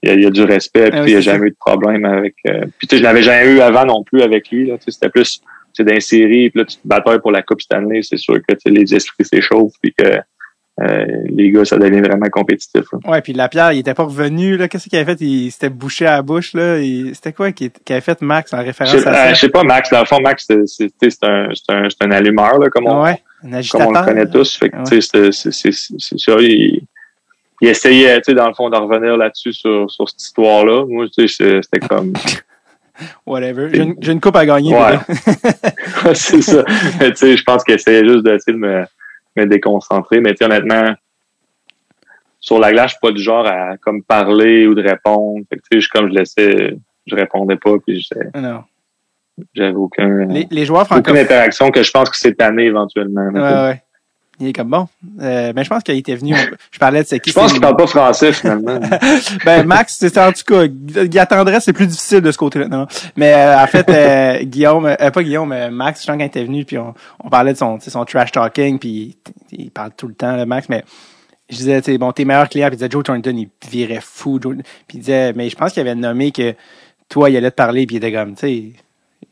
il 0.03 0.09
y 0.09 0.13
a, 0.13 0.15
il 0.15 0.23
y 0.23 0.27
a 0.27 0.31
du 0.31 0.43
respect, 0.43 0.91
puis 0.91 0.99
Ah 1.01 1.03
il 1.03 1.05
oui, 1.07 1.13
y 1.13 1.17
a 1.17 1.21
jamais 1.21 1.47
eu 1.47 1.51
de 1.51 1.57
problème 1.59 2.05
avec, 2.05 2.35
euh, 2.49 2.65
puis 2.79 2.87
tu 2.87 2.97
sais, 2.97 2.99
je 2.99 3.03
l'avais 3.03 3.23
jamais 3.23 3.51
eu 3.53 3.61
avant 3.61 3.85
non 3.85 4.03
plus 4.05 4.23
avec 4.23 4.51
lui, 4.51 4.67
là, 4.67 4.77
tu 4.79 4.85
sais, 4.85 4.91
c'était 4.93 5.09
plus, 5.09 5.41
c'est 5.73 6.01
séries, 6.01 6.51
puis 6.51 6.61
là, 6.61 6.65
tu 6.65 6.77
te 6.77 6.87
batailles 6.87 7.21
pour 7.21 7.33
la 7.33 7.43
Coupe 7.43 7.61
Stanley, 7.63 8.01
c'est 8.03 8.17
sûr 8.17 8.35
que, 8.37 8.55
tu 8.55 8.59
sais, 8.65 8.71
les 8.71 8.95
esprits 8.95 9.25
s'échauffent, 9.25 9.75
puis 9.83 9.93
que, 9.97 10.19
euh, 10.83 11.07
les 11.31 11.51
gars, 11.53 11.65
ça 11.65 11.79
devient 11.79 12.03
vraiment 12.03 12.29
compétitif, 12.31 12.83
là. 12.93 12.99
Ouais, 13.11 13.23
puis 13.23 13.33
Lapierre, 13.33 13.73
il 13.73 13.79
était 13.79 13.95
pas 13.95 14.03
revenu, 14.05 14.59
là. 14.59 14.69
Qu'est-ce 14.69 14.91
qu'il 14.91 14.99
avait 14.99 15.15
fait? 15.17 15.25
Il 15.25 15.51
s'était 15.51 15.71
bouché 15.71 16.07
à 16.07 16.17
la 16.17 16.23
bouche, 16.23 16.53
là. 16.53 16.79
Il- 16.79 17.15
C'était 17.15 17.33
quoi 17.33 17.51
qui 17.53 17.71
qui 17.71 17.93
avait 17.95 18.03
fait 18.03 18.21
Max 18.21 18.53
en 18.53 18.63
référence 18.63 18.95
à 18.95 18.99
euh, 18.99 19.03
ça? 19.03 19.33
je 19.33 19.41
sais 19.41 19.49
pas, 19.49 19.63
Max, 19.65 19.89
dans 19.91 20.01
le 20.01 20.05
fond, 20.05 20.21
Max, 20.21 20.45
c'est, 20.47 20.67
c'est, 20.67 20.89
tu 20.89 20.93
sais, 21.03 21.11
c'est 21.11 21.25
un, 21.27 21.49
c'est 21.55 21.73
un, 21.75 21.89
c'est 21.89 22.05
un 22.07 22.11
allumeur, 22.11 22.59
là, 22.59 22.69
comme 22.69 22.87
on, 22.89 23.05
ouais, 23.05 23.23
un 23.45 23.63
comme 23.71 23.87
on 23.87 23.91
le 23.93 24.05
connaît 24.05 24.27
tous. 24.27 24.55
Fait 24.57 24.69
que, 24.69 24.77
Ouais. 24.77 24.85
c'est- 24.85 25.73
ça. 26.19 26.37
Il, 26.41 26.83
il 27.61 27.69
essayait, 27.69 28.17
tu 28.21 28.25
sais, 28.27 28.35
dans 28.35 28.49
le 28.49 28.55
fond, 28.55 28.69
de 28.69 28.77
revenir 28.77 29.17
là-dessus 29.17 29.53
sur, 29.53 29.91
sur 29.91 30.09
cette 30.09 30.23
histoire-là. 30.23 30.85
Moi, 30.87 31.07
tu 31.09 31.27
sais, 31.29 31.61
c'était 31.63 31.87
comme, 31.87 32.13
Whatever. 33.27 33.69
J'ai 33.73 34.13
une, 34.13 34.21
coupe 34.21 34.37
à 34.37 34.47
gagner. 34.47 34.75
Ouais. 34.77 36.15
c'est 36.15 36.43
ça. 36.43 36.65
Mais, 37.01 37.11
tu 37.11 37.17
sais, 37.17 37.37
je 37.37 37.43
pense 37.43 37.65
qu'il 37.65 37.75
essayait 37.75 38.07
juste 38.07 38.25
d'essayer 38.25 38.53
de 38.53 38.59
me, 38.59 38.85
me 39.37 39.47
déconcentrer. 39.47 40.21
Mais, 40.21 40.31
tu 40.33 40.39
sais, 40.39 40.45
honnêtement, 40.45 40.95
sur 42.41 42.59
la 42.59 42.73
glace, 42.73 42.93
je 42.93 42.97
suis 42.97 43.01
pas 43.01 43.13
du 43.13 43.23
genre 43.23 43.47
à, 43.47 43.77
comme, 43.79 44.03
parler 44.03 44.67
ou 44.67 44.75
de 44.75 44.83
répondre. 44.83 45.45
Fait 45.49 45.57
que, 45.57 45.63
tu 45.71 45.77
sais, 45.77 45.81
je, 45.81 45.89
comme 45.91 46.09
je 46.09 46.15
laissais, 46.15 46.77
je 47.07 47.15
répondais 47.15 47.57
pas, 47.57 47.73
puis 47.85 48.01
j'étais- 48.01 48.39
non. 48.39 48.63
j'avais 49.55 49.75
aucun, 49.75 50.27
Les, 50.27 50.47
les 50.51 50.65
joueurs 50.65 50.87
aucune 50.91 51.17
interaction 51.17 51.71
que 51.71 51.83
je 51.83 51.91
pense 51.91 52.11
que 52.11 52.17
c'est 52.17 52.35
tanné 52.35 52.65
éventuellement. 52.65 53.29
Ouais, 53.29 53.41
ouais. 53.41 53.83
Il 54.39 54.49
est 54.49 54.53
comme 54.53 54.69
bon. 54.69 54.87
Euh, 55.21 55.53
mais 55.57 55.65
je 55.65 55.71
pense 55.71 55.83
qu'il 55.83 55.97
était 55.97 56.15
venu. 56.15 56.35
Je 56.71 56.79
parlais 56.79 57.03
de 57.03 57.09
c'est 57.09 57.21
qui. 57.21 57.31
Je 57.31 57.35
pense 57.35 57.53
qu'il 57.53 57.61
parle 57.61 57.77
pas 57.77 57.87
français, 57.87 58.33
finalement. 58.33 58.79
ben 59.45 59.67
Max, 59.67 59.97
c'est 59.99 60.19
en 60.19 60.31
tout 60.33 60.45
cas, 60.47 60.67
Guy 60.67 61.19
Tendresse, 61.27 61.65
c'est 61.65 61.73
plus 61.73 61.87
difficile 61.87 62.21
de 62.21 62.31
ce 62.31 62.37
côté-là. 62.37 62.69
Non? 62.69 62.87
Mais 63.17 63.33
euh, 63.33 63.63
en 63.63 63.67
fait, 63.67 63.89
euh, 63.89 64.43
Guillaume, 64.45 64.87
euh, 64.87 65.11
pas 65.11 65.23
Guillaume, 65.23 65.49
mais 65.49 65.71
Max, 65.71 66.01
je 66.01 66.07
sens 66.07 66.17
quand 66.17 66.23
il 66.23 66.27
était 66.27 66.45
venu, 66.45 66.65
puis 66.67 66.77
on, 66.77 66.93
on 67.25 67.31
parlait 67.31 67.55
de 67.55 67.59
son, 67.59 67.79
son 67.81 68.05
trash 68.05 68.33
talking, 68.33 68.79
puis 68.79 69.17
il, 69.53 69.61
il 69.61 69.71
parle 69.71 69.93
tout 69.97 70.09
le 70.09 70.15
temps, 70.15 70.37
là, 70.37 70.45
Max, 70.45 70.69
mais 70.69 70.85
je 71.49 71.57
disais, 71.57 71.81
tu 71.81 71.97
bon, 71.97 72.13
tes 72.13 72.25
meilleurs 72.25 72.49
clients, 72.49 72.67
puis 72.67 72.75
il 72.75 72.79
disait 72.79 72.91
Joe 72.91 73.05
Thornton, 73.05 73.35
il 73.37 73.49
virait 73.71 74.01
fou, 74.03 74.39
Joe. 74.43 74.57
Puis 74.87 74.99
il 74.99 75.01
disait, 75.01 75.33
mais 75.33 75.49
je 75.49 75.57
pense 75.57 75.73
qu'il 75.73 75.81
avait 75.81 75.95
nommé 75.95 76.33
que 76.33 76.55
toi, 77.09 77.31
il 77.31 77.37
allait 77.37 77.51
te 77.51 77.57
parler, 77.57 77.87
puis 77.87 77.97
il 77.97 77.99
était 77.99 78.13
comme, 78.13 78.35
tu 78.35 78.41
sais, 78.41 78.73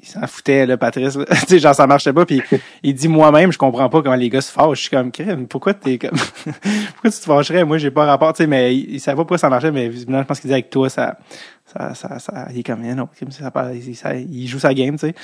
il 0.04 0.10
s'en 0.10 0.26
foutait, 0.26 0.66
là, 0.66 0.76
Patrice. 0.76 1.16
là. 1.16 1.24
tu 1.30 1.36
sais, 1.46 1.58
genre, 1.58 1.74
ça 1.74 1.86
marchait 1.86 2.12
pas. 2.12 2.26
Puis 2.26 2.42
il 2.82 2.94
dit, 2.94 3.08
moi-même, 3.08 3.50
je 3.50 3.58
comprends 3.58 3.88
pas 3.88 4.02
comment 4.02 4.14
les 4.14 4.28
gars 4.28 4.40
se 4.40 4.52
fâchent. 4.52 4.78
Je 4.78 4.82
suis 4.82 4.90
comme, 4.90 5.10
Crème, 5.10 5.46
pourquoi 5.46 5.74
t'es 5.74 5.98
comme, 5.98 6.10
pourquoi 6.92 7.10
tu 7.10 7.18
te 7.18 7.24
fâcherais? 7.24 7.64
Moi, 7.64 7.78
j'ai 7.78 7.90
pas 7.90 8.04
rapport, 8.04 8.32
tu 8.32 8.38
sais, 8.38 8.46
mais 8.46 8.76
il, 8.76 8.94
il 8.94 9.00
savait 9.00 9.16
pas 9.16 9.22
pourquoi 9.22 9.38
ça 9.38 9.48
marchait, 9.48 9.70
mais 9.72 9.88
visiblement, 9.88 10.20
je 10.20 10.26
pense 10.26 10.40
qu'il 10.40 10.48
dit 10.48 10.54
avec 10.54 10.70
toi, 10.70 10.90
ça, 10.90 11.16
ça, 11.64 11.94
ça, 11.94 12.18
ça, 12.18 12.46
il 12.52 12.60
est 12.60 12.62
comme, 12.62 12.82
non, 12.82 13.08
ça, 13.30 13.50
ça, 13.50 14.14
il, 14.14 14.46
joue 14.46 14.58
sa 14.58 14.74
game, 14.74 14.98
tu 14.98 15.08
sais. 15.08 15.14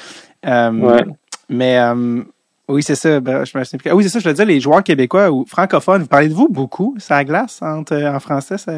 Euh, 0.47 0.71
Ouais. 0.71 1.05
Mais, 1.49 1.79
euh, 1.79 2.23
oui, 2.69 2.83
c'est 2.83 2.95
ça. 2.95 3.19
Ben, 3.19 3.45
je 3.45 3.53
ah 3.59 3.95
oui, 3.97 4.05
c'est 4.05 4.09
ça, 4.09 4.19
je 4.21 4.25
te 4.25 4.31
disais, 4.31 4.45
les 4.45 4.61
joueurs 4.61 4.85
québécois 4.85 5.31
ou 5.31 5.45
francophones, 5.47 6.03
vous 6.03 6.09
parlez 6.09 6.29
de 6.29 6.35
vous 6.35 6.49
beaucoup, 6.49 6.95
ça 6.99 7.25
glace, 7.25 7.61
entre, 7.61 7.97
en 7.97 8.21
français, 8.21 8.57
ça, 8.57 8.73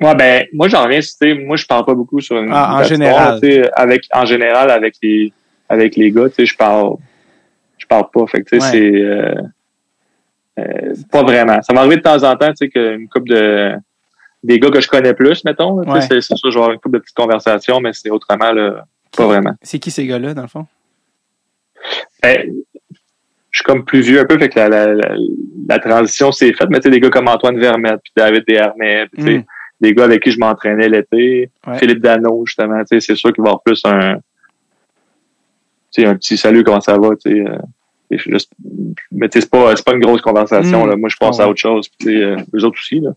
Ouais, 0.00 0.14
ben, 0.14 0.46
moi, 0.52 0.68
j'en 0.68 0.84
reviens, 0.84 1.00
tu 1.00 1.06
sais, 1.08 1.34
moi, 1.34 1.56
je 1.56 1.66
parle 1.66 1.84
pas 1.84 1.94
beaucoup 1.94 2.20
sur 2.20 2.36
une 2.38 2.50
Ah, 2.52 2.76
en 2.78 2.82
général. 2.84 3.40
avec, 3.74 4.04
en 4.14 4.24
général, 4.24 4.70
avec 4.70 4.94
les, 5.02 5.32
avec 5.68 5.96
les 5.96 6.10
gars, 6.12 6.28
tu 6.28 6.36
sais, 6.36 6.46
je 6.46 6.56
parle, 6.56 6.94
je 7.78 7.86
parle 7.86 8.08
pas. 8.12 8.26
Fait 8.26 8.42
que, 8.42 8.48
tu 8.48 8.60
sais, 8.60 8.64
Ouais. 8.64 8.70
c'est, 8.70 9.02
euh, 9.02 9.34
euh, 10.60 10.94
pas 11.10 11.22
vraiment. 11.22 11.60
Ça 11.62 11.72
m'arrive 11.72 11.96
de 11.96 12.02
temps 12.02 12.22
en 12.22 12.36
temps, 12.36 12.48
tu 12.48 12.56
sais, 12.56 12.68
qu'une 12.68 13.08
couple 13.08 13.28
de, 13.30 13.72
des 14.44 14.58
gars 14.60 14.70
que 14.70 14.80
je 14.80 14.88
connais 14.88 15.14
plus, 15.14 15.44
mettons, 15.44 15.82
tu 15.82 15.88
sais, 15.88 15.94
Ouais. 15.94 16.00
c'est, 16.02 16.20
c'est 16.20 16.36
sûr, 16.36 16.50
genre 16.52 16.70
une 16.70 16.78
couple 16.78 16.96
de 16.98 17.02
petites 17.02 17.16
conversations, 17.16 17.80
mais 17.80 17.92
c'est 17.92 18.10
autrement, 18.10 18.52
là, 18.52 18.84
pas 19.16 19.26
vraiment. 19.26 19.54
c'est 19.62 19.78
qui 19.80 19.90
ces 19.90 20.06
gars-là, 20.06 20.32
dans 20.34 20.42
le 20.42 20.48
fond? 20.48 20.66
Ben, 22.22 22.52
je 23.50 23.58
suis 23.60 23.64
comme 23.64 23.84
plus 23.84 24.00
vieux 24.00 24.20
un 24.20 24.24
peu, 24.24 24.38
fait 24.38 24.48
que 24.48 24.58
la, 24.58 24.68
la, 24.68 24.94
la, 24.94 25.14
la 25.68 25.78
transition 25.78 26.30
s'est 26.30 26.52
faite, 26.52 26.68
mais 26.70 26.78
tu 26.78 26.84
sais, 26.84 26.90
des 26.90 27.00
gars 27.00 27.10
comme 27.10 27.28
Antoine 27.28 27.58
Vermette, 27.58 28.00
puis 28.02 28.12
David 28.16 28.44
Desharnais, 28.46 29.06
puis 29.12 29.22
tu 29.24 29.28
sais, 29.28 29.38
Mm. 29.38 29.44
Des 29.80 29.94
gars 29.94 30.04
avec 30.04 30.22
qui 30.22 30.30
je 30.30 30.38
m'entraînais 30.38 30.88
l'été, 30.88 31.50
Ouais. 31.66 31.78
Philippe 31.78 32.00
Dano, 32.00 32.44
justement, 32.46 32.80
tu 32.80 32.86
sais, 32.88 33.00
c'est 33.00 33.16
sûr 33.16 33.32
qu'il 33.32 33.42
va 33.42 33.48
y 33.48 33.50
avoir 33.50 33.62
plus 33.62 33.80
un, 33.84 34.16
tu 35.92 36.02
sais, 36.02 36.06
un 36.06 36.14
petit 36.16 36.36
salut, 36.36 36.64
comment 36.64 36.80
ça 36.80 36.98
va, 36.98 37.10
tu 37.16 37.30
sais, 37.30 37.40
euh, 37.40 37.58
juste- 38.10 38.52
mais 39.12 39.28
c'est 39.32 39.48
pas, 39.50 39.74
c'est 39.76 39.84
pas 39.84 39.92
une 39.94 40.00
grosse 40.00 40.20
conversation, 40.22 40.84
Mm. 40.86 40.90
là. 40.90 40.96
Moi, 40.96 41.08
je 41.08 41.16
pense 41.16 41.38
ouais. 41.38 41.44
à 41.44 41.48
autre 41.48 41.60
chose, 41.60 41.88
puis 41.88 41.96
tu 42.00 42.06
sais, 42.18 42.22
euh, 42.24 42.36
eux 42.54 42.64
autres 42.64 42.78
aussi, 42.78 43.00
là. 43.00 43.10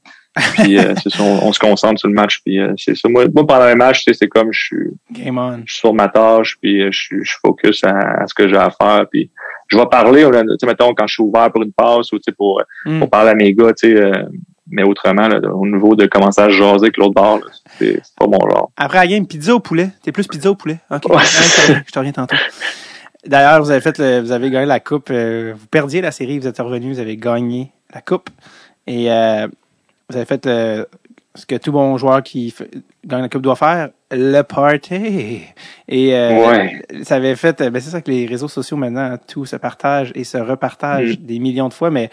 Puis, 0.55 0.77
euh, 0.77 0.95
ça, 0.95 1.21
on, 1.23 1.47
on 1.49 1.51
se 1.51 1.59
concentre 1.59 1.99
sur 1.99 2.07
le 2.07 2.13
match, 2.13 2.41
puis 2.45 2.57
euh, 2.59 2.73
c'est 2.77 2.95
ça. 2.95 3.09
Moi, 3.09 3.25
moi, 3.33 3.45
pendant 3.45 3.63
un 3.65 3.75
match, 3.75 4.05
tu 4.05 4.13
sais, 4.13 4.17
c'est 4.17 4.29
comme 4.29 4.53
je 4.53 4.59
suis, 4.63 4.87
Game 5.11 5.37
on. 5.37 5.57
je 5.65 5.73
suis 5.73 5.79
sur 5.79 5.93
ma 5.93 6.07
tâche, 6.07 6.57
puis 6.61 6.81
euh, 6.83 6.89
je 6.91 6.97
suis, 6.99 7.17
je 7.25 7.33
focus 7.41 7.83
à, 7.83 7.97
à 8.21 8.27
ce 8.27 8.33
que 8.33 8.47
j'ai 8.47 8.55
à 8.55 8.69
faire, 8.69 9.05
puis 9.11 9.29
je 9.67 9.77
vais 9.77 9.85
parler, 9.91 10.23
tu 10.23 10.47
sais, 10.59 10.65
mettons, 10.67 10.93
quand 10.93 11.07
je 11.07 11.15
suis 11.15 11.23
ouvert 11.23 11.51
pour 11.51 11.61
une 11.63 11.73
passe 11.73 12.11
ou, 12.13 12.17
tu 12.17 12.23
sais, 12.27 12.31
pour, 12.31 12.61
Mm. 12.85 12.99
pour 12.99 13.09
parler 13.09 13.31
à 13.31 13.35
mes 13.35 13.53
gars, 13.53 13.73
tu 13.73 13.89
sais, 13.89 13.95
euh, 13.95 14.23
mais 14.71 14.83
autrement, 14.83 15.27
là, 15.27 15.39
au 15.53 15.67
niveau 15.67 15.95
de 15.95 16.05
commencer 16.07 16.41
à 16.41 16.49
jaser 16.49 16.83
avec 16.85 16.97
l'autre 16.97 17.13
bord, 17.13 17.39
c'est 17.77 18.01
pas 18.17 18.25
mon 18.27 18.39
genre. 18.49 18.71
Après 18.77 18.97
la 18.97 19.07
game, 19.07 19.27
pizza 19.27 19.53
au 19.53 19.59
poulet? 19.59 19.89
T'es 20.03 20.11
plus 20.11 20.27
pizza 20.27 20.49
au 20.49 20.55
poulet? 20.55 20.77
OK. 20.89 21.05
Ouais. 21.13 21.21
Je 21.23 21.91
te 21.91 21.99
reviens- 21.99 22.11
tantôt. 22.11 22.35
D'ailleurs, 23.25 23.61
vous 23.61 23.69
avez 23.69 23.81
fait 23.81 23.97
le- 23.99 24.21
vous 24.21 24.31
avez 24.31 24.49
gagné 24.49 24.65
la 24.65 24.79
coupe. 24.79 25.09
euh, 25.11 25.53
vous 25.55 25.67
perdiez 25.67 26.01
la 26.01 26.11
série, 26.11 26.39
vous 26.39 26.47
êtes 26.47 26.57
revenu, 26.57 26.93
vous 26.93 26.99
avez 26.99 27.17
gagné 27.17 27.71
la 27.93 28.01
coupe. 28.01 28.29
Et 28.87 29.11
euh, 29.11 29.47
vous 30.09 30.15
avez 30.17 30.25
fait 30.25 30.47
euh, 30.47 30.85
ce 31.35 31.45
que 31.45 31.55
tout 31.55 31.71
bon 31.71 31.95
joueur 31.97 32.23
qui 32.23 32.53
gagne 33.05 33.21
la 33.21 33.29
coupe 33.29 33.43
doit 33.43 33.55
faire, 33.55 33.89
le 34.11 34.41
party. 34.41 35.43
Et 35.87 36.07
Ouais. 36.13 36.81
ça 37.03 37.15
avait 37.15 37.35
fait, 37.35 37.61
ben 37.69 37.79
c'est 37.79 37.91
ça 37.91 38.01
que 38.01 38.09
les 38.09 38.25
réseaux 38.25 38.47
sociaux 38.47 38.75
maintenant, 38.77 39.15
tout 39.27 39.45
se 39.45 39.55
partage 39.55 40.11
et 40.15 40.23
se 40.23 40.37
repartage 40.39 41.19
Mm. 41.19 41.23
des 41.25 41.39
millions 41.39 41.69
de 41.69 41.73
fois, 41.75 41.91
mais 41.91 42.09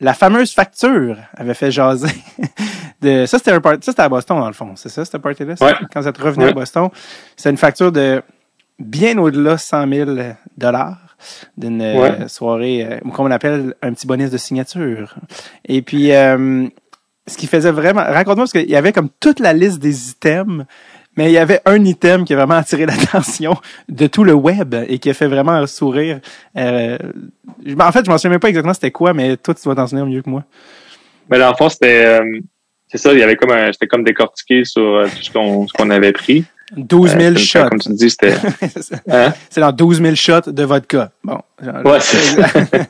la 0.00 0.14
fameuse 0.14 0.52
facture 0.52 1.16
avait 1.36 1.54
fait 1.54 1.70
jaser. 1.70 2.08
de, 3.02 3.26
ça, 3.26 3.38
c'était 3.38 3.52
un 3.52 3.60
party, 3.60 3.84
ça, 3.84 3.92
c'était 3.92 4.02
à 4.02 4.08
Boston, 4.08 4.38
dans 4.38 4.46
le 4.46 4.52
fond. 4.52 4.72
C'est 4.76 4.88
ça, 4.88 5.04
ce 5.04 5.16
party-là? 5.16 5.56
ça? 5.56 5.66
Ouais. 5.66 5.74
Quand 5.92 6.00
vous 6.00 6.08
êtes 6.08 6.18
revenu 6.18 6.46
à. 6.46 6.52
Boston, 6.52 6.88
c'est 7.36 7.50
une 7.50 7.56
facture 7.56 7.90
de 7.92 8.22
bien 8.78 9.18
au-delà 9.18 9.54
de 9.54 9.60
100 9.60 9.88
000 9.88 10.10
dollars 10.56 11.16
d'une 11.56 11.82
euh, 11.82 12.00
Ouais. 12.00 12.28
soirée, 12.28 12.86
euh, 12.88 12.98
ou 13.04 13.10
comme 13.10 13.26
on 13.26 13.30
appelle, 13.30 13.74
un 13.82 13.92
petit 13.92 14.06
bonus 14.06 14.30
de 14.30 14.36
signature. 14.38 15.16
Et 15.64 15.82
puis, 15.82 16.12
euh, 16.12 16.68
ce 17.26 17.36
qui 17.36 17.48
faisait 17.48 17.72
vraiment... 17.72 18.02
Raconte-moi, 18.02 18.44
parce 18.44 18.52
qu'il 18.52 18.70
y 18.70 18.76
avait 18.76 18.92
comme 18.92 19.08
toute 19.18 19.40
la 19.40 19.52
liste 19.52 19.80
des 19.80 20.10
items, 20.10 20.64
mais 21.18 21.26
il 21.30 21.32
y 21.32 21.38
avait 21.38 21.60
un 21.66 21.84
item 21.84 22.24
qui 22.24 22.32
a 22.32 22.36
vraiment 22.36 22.54
attiré 22.54 22.86
l'attention 22.92 23.56
de 23.88 24.06
tout 24.06 24.22
le 24.24 24.32
web 24.34 24.74
et 24.88 24.98
qui 25.00 25.10
a 25.10 25.14
fait 25.14 25.26
vraiment 25.26 25.66
sourire. 25.66 26.20
Euh, 26.56 26.96
je- 27.66 27.74
en 27.74 27.92
fait, 27.92 28.04
je 28.04 28.10
m'en 28.10 28.16
souviens 28.18 28.30
même 28.30 28.40
pas 28.40 28.48
exactement 28.48 28.72
c'était 28.72 28.92
quoi, 28.92 29.12
mais 29.12 29.36
toi, 29.36 29.52
tu 29.52 29.62
dois 29.64 29.74
t'en 29.74 29.86
souvenir 29.88 30.06
mieux 30.06 30.22
que 30.22 30.30
moi. 30.30 30.44
Mais 31.28 31.38
dans 31.40 31.50
le 31.50 31.56
fond, 31.56 31.68
c'était, 31.68 32.04
euh, 32.06 32.38
c'est 32.86 32.98
ça, 32.98 33.12
il 33.12 33.18
y 33.18 33.22
avait 33.22 33.36
comme 33.36 33.50
un, 33.50 33.72
c'était 33.72 33.88
comme 33.88 34.04
décortiqué 34.04 34.64
sur 34.64 34.80
euh, 34.82 35.06
tout 35.06 35.22
ce 35.22 35.72
qu'on, 35.76 35.90
avait 35.90 36.12
pris. 36.12 36.44
12 36.76 37.10
000 37.12 37.20
Euh, 37.22 37.28
c'était- 37.30 37.40
shots. 37.44 37.68
Comme 37.68 37.80
tu 37.80 37.88
dis, 37.94 38.10
c'était, 38.10 38.34
hein? 39.10 39.32
c'est 39.50 39.60
dans 39.60 39.72
12 39.72 40.00
000 40.02 40.14
shots 40.14 40.50
de 40.52 40.62
vodka. 40.64 41.10
Bon. 41.24 41.40
genre- 41.62 41.84
Ouais, 41.84 41.98
c'est 42.00 42.86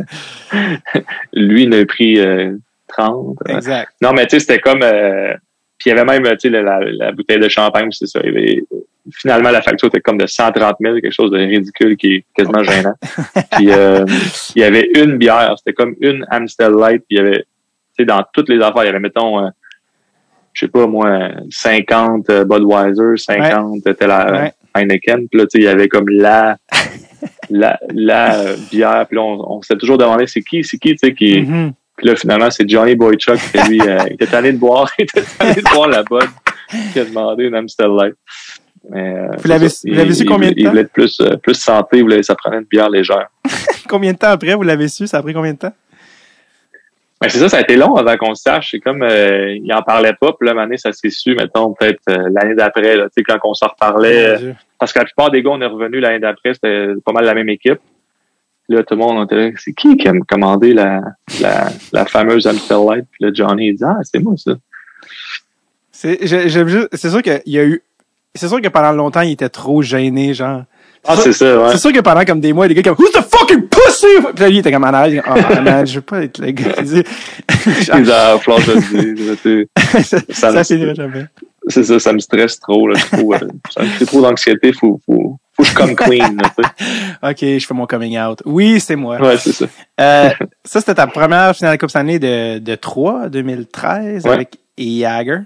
Lui, 1.32 1.62
il 1.64 1.74
a 1.74 1.84
pris 1.86 2.18
euh, 2.18 2.56
30. 2.88 3.36
exact. 3.48 3.92
Non, 4.02 4.12
mais 4.12 4.26
tu 4.26 4.30
sais, 4.36 4.40
c'était 4.40 4.58
comme, 4.60 4.82
euh, 4.82 5.34
Puis 5.78 5.90
il 5.90 5.96
y 5.96 5.98
avait 5.98 6.04
même, 6.04 6.24
tu 6.36 6.38
sais, 6.40 6.50
la, 6.50 6.62
la, 6.62 6.80
la 6.80 7.12
bouteille 7.12 7.38
de 7.38 7.48
champagne, 7.48 7.90
c'est 7.92 8.06
ça. 8.06 8.20
Il 8.24 8.32
y 8.32 8.36
avait, 8.36 8.64
finalement, 9.12 9.50
la 9.50 9.62
facture 9.62 9.88
était 9.88 10.00
comme 10.00 10.18
de 10.18 10.26
130 10.26 10.76
000, 10.80 10.94
quelque 10.94 11.12
chose 11.12 11.30
de 11.30 11.38
ridicule 11.38 11.96
qui 11.96 12.14
est 12.14 12.24
quasiment 12.34 12.62
gênant. 12.62 12.94
puis 13.52 13.70
euh, 13.70 14.04
il 14.56 14.62
y 14.62 14.64
avait 14.64 14.88
une 14.94 15.16
bière, 15.16 15.54
c'était 15.58 15.74
comme 15.74 15.94
une 16.00 16.26
Amstel 16.30 16.72
Light, 16.72 17.04
puis 17.08 17.16
il 17.16 17.18
y 17.18 17.20
avait, 17.20 17.42
tu 17.42 17.44
sais, 17.98 18.04
dans 18.04 18.24
toutes 18.32 18.48
les 18.48 18.60
affaires, 18.60 18.84
il 18.84 18.86
y 18.86 18.90
avait, 18.90 19.00
mettons, 19.00 19.44
euh, 19.44 19.48
je 20.52 20.66
sais 20.66 20.70
pas 20.70 20.86
moi, 20.86 21.30
50 21.50 22.28
euh, 22.30 22.44
Budweiser, 22.44 23.16
50 23.16 23.84
ouais. 23.84 24.06
la 24.06 24.32
ouais. 24.32 24.52
Heineken, 24.74 25.28
puis 25.28 25.40
là, 25.40 25.46
tu 25.46 25.50
sais, 25.52 25.58
il 25.58 25.64
y 25.64 25.68
avait 25.68 25.88
comme 25.88 26.08
la 26.08 26.56
la, 27.50 27.78
la 27.94 28.54
bière, 28.70 29.06
puis 29.06 29.16
là, 29.16 29.22
on, 29.22 29.58
on 29.58 29.62
s'est 29.62 29.76
toujours 29.76 29.98
demandé 29.98 30.26
c'est 30.26 30.42
qui, 30.42 30.64
c'est 30.64 30.78
qui, 30.78 30.90
tu 30.90 30.98
sais, 30.98 31.14
qui... 31.14 31.42
Mm-hmm. 31.42 31.72
Puis 31.98 32.06
là, 32.06 32.16
finalement, 32.16 32.50
c'est 32.50 32.68
Johnny 32.68 32.94
Boychuk 32.94 33.38
qui, 33.52 33.68
lui, 33.68 33.80
euh, 33.80 33.98
il 34.06 34.12
était 34.14 34.26
tanné 34.26 34.52
de 34.52 34.58
boire, 34.58 34.90
il 34.98 35.02
était 35.02 35.22
tanné 35.36 35.56
de 35.56 35.74
boire 35.74 35.88
la 35.88 36.04
bonne, 36.04 36.28
qui 36.92 37.00
a 37.00 37.04
demandé 37.04 37.44
une 37.44 37.56
Amstel 37.56 37.90
Light. 37.90 38.14
Mais, 38.88 39.14
euh, 39.14 39.36
vous 39.36 39.48
l'avez 39.48 39.68
su 39.68 40.24
combien 40.24 40.50
de 40.50 40.54
temps? 40.54 40.60
Il 40.60 40.68
voulait 40.68 40.82
être 40.82 40.92
plus, 40.92 41.20
euh, 41.20 41.36
plus 41.36 41.54
santé, 41.54 41.98
il 41.98 42.02
voulait, 42.02 42.22
ça 42.22 42.36
prenait 42.36 42.58
une 42.58 42.64
bière 42.64 42.88
légère. 42.88 43.26
combien 43.88 44.12
de 44.12 44.18
temps 44.18 44.30
après, 44.30 44.54
vous 44.54 44.62
l'avez 44.62 44.88
su? 44.88 45.06
Ça 45.06 45.18
a 45.18 45.22
pris 45.22 45.34
combien 45.34 45.52
de 45.52 45.58
temps? 45.58 45.74
Ben, 47.20 47.28
c'est 47.28 47.38
ça, 47.38 47.48
ça 47.48 47.56
a 47.56 47.60
été 47.62 47.74
long 47.74 47.96
avant 47.96 48.16
qu'on 48.16 48.28
le 48.28 48.36
sache. 48.36 48.70
C'est 48.70 48.78
comme, 48.78 49.02
euh, 49.02 49.56
il 49.56 49.72
en 49.74 49.82
parlait 49.82 50.14
pas, 50.18 50.32
puis 50.38 50.48
là, 50.48 50.60
année, 50.62 50.76
ça 50.76 50.92
s'est 50.92 51.10
su, 51.10 51.34
mettons, 51.34 51.74
peut-être 51.74 52.00
euh, 52.10 52.28
l'année 52.30 52.54
d'après, 52.54 52.94
tu 52.96 53.08
sais, 53.16 53.22
quand 53.24 53.38
on 53.42 53.54
s'en 53.54 53.66
reparlait. 53.66 54.36
Oh, 54.40 54.52
parce 54.78 54.92
que 54.92 55.00
la 55.00 55.04
plupart 55.04 55.30
des 55.32 55.42
gars, 55.42 55.50
on 55.50 55.60
est 55.60 55.66
revenus 55.66 56.00
l'année 56.00 56.20
d'après, 56.20 56.54
c'était 56.54 56.92
pas 57.04 57.10
mal 57.10 57.24
la 57.24 57.34
même 57.34 57.48
équipe. 57.48 57.80
Là, 58.70 58.82
tout 58.82 58.94
le 58.94 59.00
monde 59.00 59.24
était 59.30 59.54
c'est 59.56 59.72
qui 59.72 59.96
qui 59.96 60.06
a 60.08 60.12
commandé 60.28 60.74
la, 60.74 61.00
la, 61.40 61.70
la 61.92 62.04
fameuse 62.04 62.46
Amstel 62.46 62.84
Light? 62.86 63.06
Puis 63.10 63.24
là, 63.24 63.30
Johnny, 63.32 63.68
il 63.68 63.76
dit, 63.76 63.84
ah, 63.84 63.96
c'est 64.02 64.18
moi, 64.18 64.34
ça. 64.36 64.52
C'est, 65.90 66.18
j'aime 66.26 66.68
juste, 66.68 66.88
c'est 66.92 67.10
sûr 67.10 67.22
qu'il 67.22 67.40
y 67.46 67.58
a 67.58 67.64
eu, 67.64 67.82
c'est 68.34 68.46
sûr 68.46 68.60
que 68.60 68.68
pendant 68.68 68.92
longtemps, 68.92 69.22
il 69.22 69.32
était 69.32 69.48
trop 69.48 69.80
gêné, 69.82 70.34
genre. 70.34 70.64
Ah, 71.06 71.16
c'est 71.16 71.32
ça, 71.32 71.60
ouais. 71.60 71.72
C'est 71.72 71.78
sûr 71.78 71.92
que 71.92 72.00
pendant 72.00 72.24
comme 72.24 72.40
des 72.40 72.52
mois, 72.52 72.68
des 72.68 72.74
gars 72.74 72.82
comme, 72.82 72.96
who's 72.98 73.10
the 73.12 73.22
fucking 73.22 73.68
pussy? 73.68 74.06
Puis 74.34 74.42
là, 74.42 74.48
lui, 74.48 74.56
il 74.56 74.58
était 74.58 74.70
comme 74.70 74.84
en 74.84 74.88
arrière, 74.88 75.24
oh, 75.26 75.60
man, 75.62 75.86
je 75.86 75.94
veux 75.94 76.00
pas 76.02 76.24
être 76.24 76.38
le 76.38 76.50
gars. 76.50 76.74
Il 76.78 76.84
dit, 76.84 77.02
ah, 77.90 78.38
flanche 78.38 78.66
ça, 80.02 80.18
ça, 80.28 80.62
ça 80.62 80.76
jamais. 80.94 81.26
C'est 81.68 81.84
ça, 81.84 81.98
ça 81.98 82.12
me 82.12 82.18
stresse 82.18 82.60
trop, 82.60 82.86
là. 82.88 82.98
Trop, 83.12 83.34
euh, 83.34 83.38
ça 83.70 83.82
me 83.82 83.88
fait 83.88 84.06
trop 84.06 84.20
d'anxiété, 84.20 84.72
faut, 84.72 85.00
faut, 85.06 85.38
que 85.58 85.64
je 85.64 85.74
comme 85.74 85.96
queen, 85.96 86.40
OK, 87.22 87.38
je 87.40 87.66
fais 87.66 87.74
mon 87.74 87.86
coming 87.86 88.18
out. 88.18 88.42
Oui, 88.44 88.80
c'est 88.80 88.96
moi. 88.96 89.20
Ouais, 89.20 89.36
c'est 89.36 89.52
ça. 89.52 89.66
euh, 90.00 90.30
ça, 90.64 90.80
c'était 90.80 90.94
ta 90.94 91.06
première 91.06 91.54
finale 91.54 91.76
de 91.76 91.80
Coupe 91.80 91.90
Stanley 91.90 92.18
de, 92.18 92.58
de 92.58 92.74
3, 92.74 93.28
2013, 93.28 94.24
ouais. 94.24 94.30
avec 94.30 94.58
Jagger. 94.78 95.40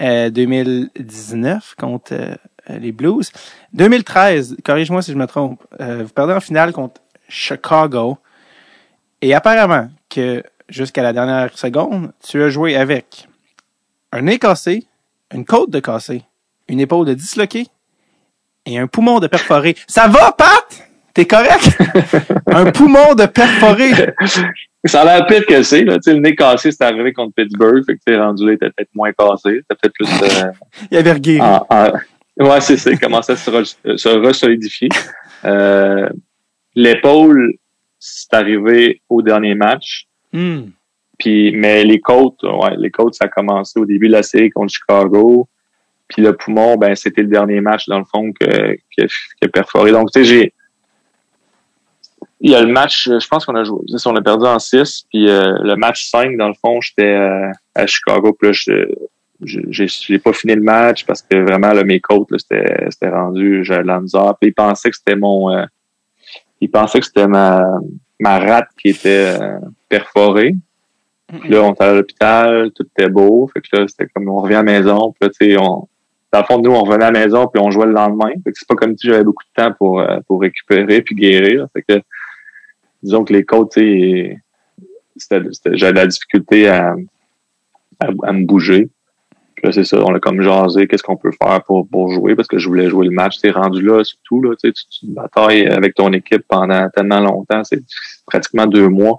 Euh, 0.00 0.30
2019 0.30 1.74
contre 1.78 2.14
euh, 2.14 2.34
les 2.68 2.90
Blues. 2.90 3.30
2013, 3.74 4.56
corrige-moi 4.64 5.02
si 5.02 5.12
je 5.12 5.16
me 5.16 5.26
trompe, 5.26 5.62
euh, 5.78 6.04
vous 6.04 6.12
perdez 6.12 6.32
en 6.32 6.40
finale 6.40 6.72
contre 6.72 7.02
Chicago. 7.28 8.16
Et 9.20 9.34
apparemment 9.34 9.90
que 10.08 10.42
jusqu'à 10.70 11.02
la 11.02 11.12
dernière 11.12 11.56
seconde, 11.58 12.12
tu 12.26 12.42
as 12.42 12.48
joué 12.48 12.76
avec 12.76 13.28
un 14.12 14.22
nez 14.22 14.38
cassé, 14.38 14.86
une 15.34 15.44
côte 15.44 15.70
de 15.70 15.80
cassé, 15.80 16.22
une 16.68 16.80
épaule 16.80 17.06
de 17.06 17.12
disloqué 17.12 17.66
et 18.66 18.78
un 18.78 18.86
poumon 18.86 19.20
de 19.20 19.26
perforé. 19.26 19.76
Ça 19.86 20.08
va, 20.08 20.32
Pat? 20.32 20.88
T'es 21.14 21.26
correct? 21.26 21.76
un 22.46 22.70
poumon 22.70 23.14
de 23.14 23.26
perforé. 23.26 23.90
Ça 24.84 25.02
a 25.02 25.04
l'air 25.04 25.26
pire 25.26 25.44
que 25.44 25.62
c'est, 25.62 25.84
là. 25.84 25.98
le 26.06 26.12
nez 26.14 26.34
cassé, 26.34 26.70
c'est 26.70 26.84
arrivé 26.84 27.12
contre 27.12 27.34
Pittsburgh. 27.34 27.84
Fait 27.84 27.94
que, 27.94 28.00
t'es 28.06 28.16
rendu 28.16 28.46
là, 28.46 28.52
était 28.52 28.70
peut-être 28.70 28.94
moins 28.94 29.12
cassé. 29.12 29.62
C'était 29.62 29.74
peut-être 29.80 29.92
plus, 29.92 30.08
euh, 30.22 30.52
il 30.90 30.96
avait 30.96 31.12
regué. 31.12 31.40
Ouais, 32.38 32.60
c'est 32.60 32.76
ça. 32.76 32.90
Il 32.90 32.98
commençait 32.98 33.32
à 33.32 33.36
se, 33.36 33.50
re, 33.50 33.98
se 33.98 34.08
resolidifier. 34.08 34.88
Euh, 35.44 36.08
l'épaule, 36.74 37.54
c'est 37.98 38.32
arrivé 38.32 39.02
au 39.08 39.20
dernier 39.20 39.54
match. 39.54 40.06
Mm. 40.32 40.70
Puis, 41.18 41.52
mais 41.52 41.84
les 41.84 42.00
côtes, 42.00 42.42
ouais, 42.42 42.76
les 42.78 42.90
côtes, 42.90 43.14
ça 43.14 43.26
a 43.26 43.28
commencé 43.28 43.78
au 43.78 43.84
début 43.84 44.06
de 44.06 44.12
la 44.12 44.22
série 44.22 44.48
contre 44.50 44.72
Chicago. 44.72 45.48
Puis 46.10 46.22
le 46.22 46.36
poumon, 46.36 46.76
ben, 46.76 46.94
c'était 46.94 47.22
le 47.22 47.28
dernier 47.28 47.60
match, 47.60 47.86
dans 47.88 47.98
le 47.98 48.04
fond, 48.04 48.32
que, 48.32 48.76
que, 48.96 49.06
que 49.40 49.46
perforé. 49.48 49.92
Donc, 49.92 50.10
tu 50.12 50.20
sais, 50.20 50.24
j'ai, 50.24 50.54
il 52.40 52.50
y 52.50 52.54
a 52.54 52.62
le 52.62 52.72
match, 52.72 53.08
je 53.08 53.28
pense 53.28 53.44
qu'on 53.44 53.54
a 53.54 53.64
joué, 53.64 53.80
on 54.06 54.16
a 54.16 54.22
perdu 54.22 54.46
en 54.46 54.58
6, 54.58 55.04
puis 55.10 55.28
euh, 55.28 55.58
le 55.62 55.76
match 55.76 56.10
5, 56.10 56.36
dans 56.38 56.48
le 56.48 56.54
fond, 56.54 56.80
j'étais 56.80 57.14
euh, 57.14 57.50
à 57.74 57.86
Chicago, 57.86 58.32
puis 58.32 58.50
là, 58.50 58.76
j'ai 59.42 60.18
pas 60.18 60.32
fini 60.32 60.54
le 60.54 60.62
match 60.62 61.04
parce 61.04 61.20
que 61.20 61.36
vraiment, 61.36 61.72
là, 61.72 61.84
mes 61.84 62.00
côtes, 62.00 62.28
c'était, 62.38 62.86
c'était 62.90 63.10
rendu, 63.10 63.62
j'avais 63.62 63.82
de 63.82 64.34
puis 64.38 64.48
ils 64.48 64.54
pensaient 64.54 64.90
que 64.90 64.96
c'était 64.96 65.16
mon, 65.16 65.50
euh, 65.50 65.66
ils 66.62 66.70
pensaient 66.70 67.00
que 67.00 67.06
c'était 67.06 67.28
ma, 67.28 67.62
ma 68.18 68.38
rate 68.38 68.68
qui 68.80 68.88
était 68.88 69.36
euh, 69.38 69.58
perforée. 69.88 70.54
Puis 71.40 71.50
là, 71.50 71.62
on 71.62 71.74
était 71.74 71.84
à 71.84 71.92
l'hôpital, 71.92 72.70
tout 72.74 72.86
était 72.96 73.10
beau, 73.10 73.48
fait 73.52 73.60
que 73.60 73.76
là, 73.76 73.86
c'était 73.86 74.06
comme, 74.14 74.28
on 74.28 74.38
revient 74.38 74.54
à 74.54 74.62
la 74.62 74.80
maison, 74.80 75.12
puis 75.12 75.28
là, 75.28 75.30
tu 75.38 75.50
sais, 75.50 75.56
on, 75.60 75.86
dans 76.32 76.40
le 76.40 76.44
fond, 76.44 76.60
nous, 76.60 76.70
on 76.70 76.84
revenait 76.84 77.04
à 77.04 77.10
la 77.10 77.20
maison, 77.24 77.46
puis 77.46 77.60
on 77.62 77.70
jouait 77.70 77.86
le 77.86 77.92
lendemain. 77.92 78.30
C'est 78.54 78.68
pas 78.68 78.76
comme 78.76 78.96
si 78.96 79.08
j'avais 79.08 79.24
beaucoup 79.24 79.44
de 79.44 79.62
temps 79.62 79.72
pour, 79.76 80.02
pour 80.26 80.40
récupérer 80.40 81.02
puis 81.02 81.14
guérir. 81.14 81.66
Fait 81.72 81.82
que 81.82 82.00
disons 83.02 83.24
que 83.24 83.32
les 83.32 83.44
côtes, 83.44 83.74
j'avais 83.76 84.36
de 85.92 85.96
la 85.96 86.06
difficulté 86.06 86.68
à, 86.68 86.94
à, 87.98 88.08
à 88.22 88.32
me 88.32 88.44
bouger. 88.44 88.88
Puis 89.56 89.66
là, 89.66 89.72
c'est 89.72 89.84
ça, 89.84 90.02
on 90.02 90.14
a 90.14 90.20
comme 90.20 90.40
jasé, 90.40 90.86
qu'est-ce 90.86 91.02
qu'on 91.02 91.16
peut 91.16 91.32
faire 91.42 91.62
pour, 91.64 91.86
pour 91.86 92.10
jouer, 92.10 92.34
parce 92.34 92.48
que 92.48 92.56
je 92.56 92.66
voulais 92.66 92.88
jouer 92.88 93.06
le 93.06 93.12
match. 93.12 93.38
T'es 93.40 93.50
rendu 93.50 93.82
là, 93.82 94.02
surtout, 94.04 94.40
là, 94.40 94.54
tu, 94.62 94.72
tu 94.72 95.06
batailles 95.06 95.66
avec 95.66 95.94
ton 95.94 96.12
équipe 96.12 96.44
pendant 96.48 96.88
tellement 96.90 97.20
longtemps, 97.20 97.62
c'est 97.64 97.82
pratiquement 98.24 98.66
deux 98.66 98.88
mois. 98.88 99.18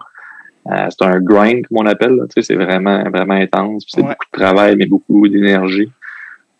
Euh, 0.67 0.87
c'est 0.89 1.05
un 1.05 1.19
grind, 1.19 1.67
comme 1.67 1.79
on 1.79 1.85
appelle, 1.85 2.19
c'est 2.35 2.55
vraiment, 2.55 3.03
vraiment 3.09 3.33
intense. 3.33 3.83
C'est 3.87 4.01
ouais. 4.01 4.07
beaucoup 4.09 4.25
de 4.33 4.39
travail, 4.39 4.75
mais 4.75 4.85
beaucoup 4.85 5.27
d'énergie. 5.27 5.91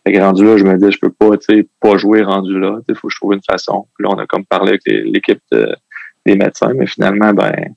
Fait 0.05 0.13
que 0.13 0.19
rendu 0.19 0.43
là, 0.43 0.57
je 0.57 0.63
me 0.63 0.77
dis, 0.77 0.91
je 0.91 0.99
peux 0.99 1.11
pas, 1.11 1.37
tu 1.37 1.55
sais, 1.55 1.67
pas 1.79 1.97
jouer 1.97 2.23
rendu 2.23 2.59
là. 2.59 2.79
Il 2.89 2.95
faut 2.95 3.07
que 3.07 3.13
je 3.13 3.19
trouve 3.19 3.33
une 3.33 3.43
façon. 3.43 3.87
Puis 3.95 4.03
là, 4.03 4.09
on 4.13 4.17
a 4.17 4.25
comme 4.25 4.45
parlé 4.45 4.69
avec 4.69 4.81
l'équipe 4.85 5.41
de, 5.51 5.75
des 6.25 6.35
médecins, 6.35 6.73
mais 6.75 6.87
finalement, 6.87 7.33
ben, 7.33 7.75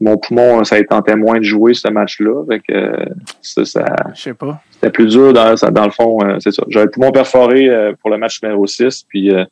mon 0.00 0.16
poumon, 0.16 0.62
ça 0.64 0.76
a 0.76 0.78
été 0.78 0.94
en 0.94 1.02
témoin 1.02 1.38
de 1.38 1.44
jouer 1.44 1.74
ce 1.74 1.88
match-là. 1.88 2.44
Fait 2.48 2.60
que 2.60 3.08
ça, 3.42 3.64
ça 3.64 3.84
Je 4.14 4.20
sais 4.20 4.34
pas. 4.34 4.62
C'était 4.70 4.90
plus 4.90 5.06
dur 5.06 5.32
dans, 5.32 5.54
dans 5.72 5.84
le 5.84 5.90
fond, 5.90 6.18
euh, 6.22 6.36
c'est 6.38 6.52
ça. 6.52 6.62
J'avais 6.68 6.86
le 6.86 6.90
poumon 6.90 7.10
perforé 7.10 7.68
euh, 7.68 7.92
pour 8.00 8.10
le 8.10 8.18
match 8.18 8.40
numéro 8.42 8.66
6, 8.66 9.06
puis 9.08 9.34
euh, 9.34 9.44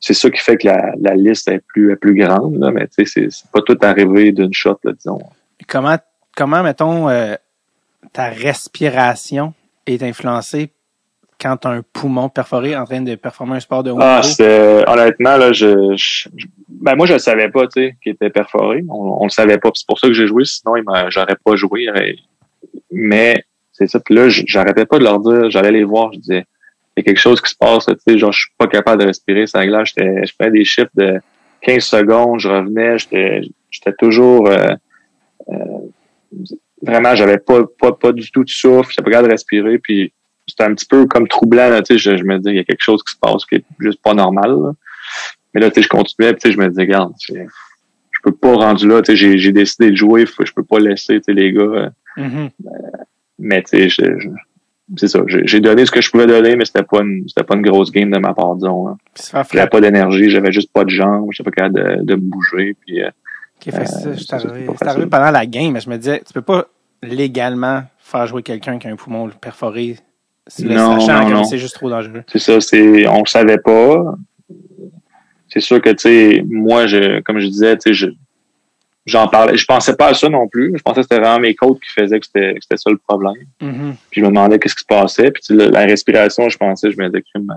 c'est 0.00 0.14
ça 0.14 0.28
qui 0.30 0.40
fait 0.40 0.56
que 0.56 0.66
la, 0.66 0.92
la 1.00 1.14
liste 1.14 1.48
est 1.48 1.62
plus, 1.68 1.92
est 1.92 1.96
plus 1.96 2.14
grande, 2.14 2.56
là, 2.58 2.72
mais 2.72 2.88
tu 2.88 3.06
sais, 3.06 3.28
c'est 3.30 3.50
pas 3.52 3.60
tout 3.62 3.78
arrivé 3.82 4.32
d'une 4.32 4.52
shot, 4.52 4.78
là, 4.82 4.92
disons. 4.92 5.20
Comment, 5.68 5.96
comment 6.36 6.64
mettons, 6.64 7.06
ta 8.12 8.28
respiration 8.28 9.54
est 9.86 10.02
influencée 10.02 10.70
quand 11.42 11.56
tu 11.56 11.66
as 11.66 11.72
un 11.72 11.82
poumon 11.92 12.28
perforé 12.28 12.76
en 12.76 12.84
train 12.84 13.00
de 13.00 13.16
performer 13.16 13.56
un 13.56 13.60
sport 13.60 13.82
de 13.82 13.90
haut 13.90 13.98
ah, 14.00 14.20
honnêtement 14.86 15.36
là, 15.36 15.52
je, 15.52 15.96
je, 15.96 16.28
ben 16.68 16.94
moi 16.94 17.06
je 17.06 17.14
le 17.14 17.18
savais 17.18 17.48
pas, 17.48 17.66
tu 17.66 17.82
sais, 17.82 17.96
qu'il 18.00 18.12
était 18.12 18.30
perforé. 18.30 18.84
On, 18.88 19.18
on 19.20 19.24
le 19.24 19.30
savait 19.30 19.58
pas, 19.58 19.70
c'est 19.74 19.86
pour 19.86 19.98
ça 19.98 20.06
que 20.06 20.12
j'ai 20.12 20.26
joué. 20.26 20.44
Sinon, 20.44 20.74
j'aurais 21.08 21.36
pas 21.44 21.56
joué. 21.56 21.86
Mais 22.90 23.44
c'est 23.72 23.88
ça. 23.88 23.98
Puis 24.00 24.14
là, 24.14 24.28
j'arrêtais 24.28 24.86
pas 24.86 24.98
de 24.98 25.04
leur 25.04 25.18
dire. 25.18 25.50
J'allais 25.50 25.72
les 25.72 25.84
voir. 25.84 26.12
Je 26.12 26.18
disais, 26.18 26.44
il 26.96 27.00
y 27.00 27.00
a 27.00 27.02
quelque 27.04 27.20
chose 27.20 27.40
qui 27.40 27.50
se 27.50 27.56
passe. 27.56 27.86
Tu 27.86 27.94
sais, 28.06 28.18
genre, 28.18 28.32
je 28.32 28.40
suis 28.40 28.52
pas 28.58 28.66
capable 28.66 29.02
de 29.02 29.06
respirer 29.06 29.46
sans 29.46 29.64
glace. 29.64 29.92
Je 29.96 30.32
faisais 30.38 30.50
des 30.50 30.64
chiffres 30.64 30.90
de 30.94 31.20
15 31.62 31.82
secondes. 31.82 32.40
Je 32.40 32.48
revenais. 32.48 32.98
J'étais, 32.98 33.40
j'étais 33.70 33.92
toujours 33.94 34.48
euh, 34.48 34.74
euh, 35.48 35.54
vraiment. 36.82 37.14
J'avais 37.14 37.38
pas, 37.38 37.62
pas, 37.80 37.92
pas 37.92 38.12
du 38.12 38.30
tout 38.30 38.44
de 38.44 38.50
souffle. 38.50 38.90
J'étais 38.90 39.02
pas 39.02 39.10
capable 39.10 39.28
de 39.28 39.32
respirer. 39.32 39.78
Puis 39.78 40.12
c'était 40.62 40.70
un 40.70 40.74
petit 40.74 40.86
peu 40.86 41.06
comme 41.06 41.28
troublant. 41.28 41.68
Là, 41.68 41.82
je, 41.88 41.96
je 41.96 42.24
me 42.24 42.38
dis, 42.38 42.50
il 42.50 42.56
y 42.56 42.60
a 42.60 42.64
quelque 42.64 42.82
chose 42.82 43.02
qui 43.02 43.14
se 43.14 43.18
passe 43.18 43.44
qui 43.44 43.56
est 43.56 43.64
juste 43.78 44.00
pas 44.02 44.14
normal. 44.14 44.50
Là. 44.50 44.72
Mais 45.54 45.60
là, 45.60 45.70
je 45.74 45.88
continuais, 45.88 46.32
puis 46.34 46.52
je 46.52 46.58
me 46.58 46.68
disais, 46.68 46.82
regarde, 46.82 47.12
je 47.28 48.20
peux 48.22 48.32
pas 48.32 48.54
rendu 48.54 48.88
là, 48.88 49.02
j'ai 49.06 49.52
décidé 49.52 49.90
de 49.90 49.96
jouer, 49.96 50.26
je 50.26 50.52
peux 50.52 50.64
pas 50.64 50.78
laisser, 50.78 51.20
les 51.28 51.52
gars. 51.52 51.90
Mm-hmm. 52.16 52.50
mais 53.38 53.62
tu 53.62 53.88
sais, 53.88 54.06
c'est 54.96 55.08
ça, 55.08 55.20
j'ai 55.26 55.60
donné 55.60 55.86
ce 55.86 55.90
que 55.90 56.02
je 56.02 56.10
pouvais 56.10 56.26
donner, 56.26 56.56
mais 56.56 56.66
c'était 56.66 56.82
pas 56.82 57.00
une, 57.00 57.24
c'était 57.26 57.44
pas 57.44 57.54
une 57.54 57.62
grosse 57.62 57.90
game 57.90 58.10
de 58.10 58.18
ma 58.18 58.34
part, 58.34 58.54
disons. 58.56 58.88
Hein. 58.88 58.98
J'avais 59.50 59.68
pas 59.68 59.80
d'énergie, 59.80 60.28
j'avais 60.28 60.52
juste 60.52 60.70
pas 60.72 60.84
de 60.84 60.90
jambes, 60.90 61.28
j'étais 61.32 61.50
pas 61.50 61.62
capable 61.62 62.00
de, 62.00 62.04
de 62.04 62.14
me 62.14 62.20
bouger, 62.20 62.76
puis. 62.80 63.02
Euh, 63.02 63.10
okay, 63.56 63.74
euh, 63.74 64.14
c'est 64.16 64.34
arrivé, 64.34 64.66
arrivé 64.80 65.06
pendant 65.06 65.30
la 65.30 65.46
game, 65.46 65.72
mais 65.72 65.80
je 65.80 65.88
me 65.88 65.96
disais, 65.96 66.22
tu 66.26 66.34
peux 66.34 66.42
pas 66.42 66.66
légalement 67.02 67.82
faire 67.98 68.26
jouer 68.26 68.42
quelqu'un 68.42 68.78
qui 68.78 68.86
a 68.88 68.90
un 68.90 68.96
poumon 68.96 69.30
perforé 69.40 69.96
non, 70.60 70.96
non, 70.96 71.28
non. 71.28 71.44
c'est 71.44 71.58
juste 71.58 71.74
trop 71.74 71.88
dangereux. 71.88 72.24
C'est 72.30 72.38
ça, 72.38 72.60
c'est, 72.60 73.06
on 73.06 73.20
le 73.20 73.26
savait 73.26 73.58
pas. 73.58 74.16
C'est 75.48 75.60
sûr 75.60 75.80
que, 75.80 75.90
tu 75.90 75.98
sais, 75.98 76.44
moi, 76.48 76.86
je, 76.86 77.20
comme 77.20 77.38
je 77.38 77.46
disais, 77.46 77.76
tu 77.76 77.90
sais, 77.90 77.94
je, 77.94 78.06
j'en 79.06 79.28
parlais. 79.28 79.56
Je 79.56 79.64
pensais 79.64 79.94
pas 79.94 80.08
à 80.08 80.14
ça 80.14 80.28
non 80.28 80.48
plus. 80.48 80.72
Je 80.76 80.82
pensais 80.82 81.00
que 81.00 81.02
c'était 81.02 81.20
vraiment 81.20 81.40
mes 81.40 81.54
côtes 81.54 81.80
qui 81.80 81.90
faisaient 81.90 82.18
que 82.18 82.26
c'était, 82.26 82.54
que 82.54 82.60
c'était 82.62 82.76
ça 82.76 82.90
le 82.90 82.98
problème. 82.98 83.34
Mhm. 83.60 83.94
Puis 84.10 84.20
je 84.20 84.26
me 84.26 84.30
demandais 84.30 84.58
qu'est-ce 84.58 84.74
qui 84.74 84.82
se 84.82 84.86
passait. 84.86 85.30
Puis 85.30 85.42
tu 85.42 85.54
sais, 85.54 85.54
la, 85.54 85.68
la 85.68 85.80
respiration, 85.80 86.48
je 86.48 86.56
pensais, 86.56 86.90
je 86.90 86.96
me 86.98 87.08
disais 87.08 87.22
que 87.22 87.38
euh, 87.38 87.54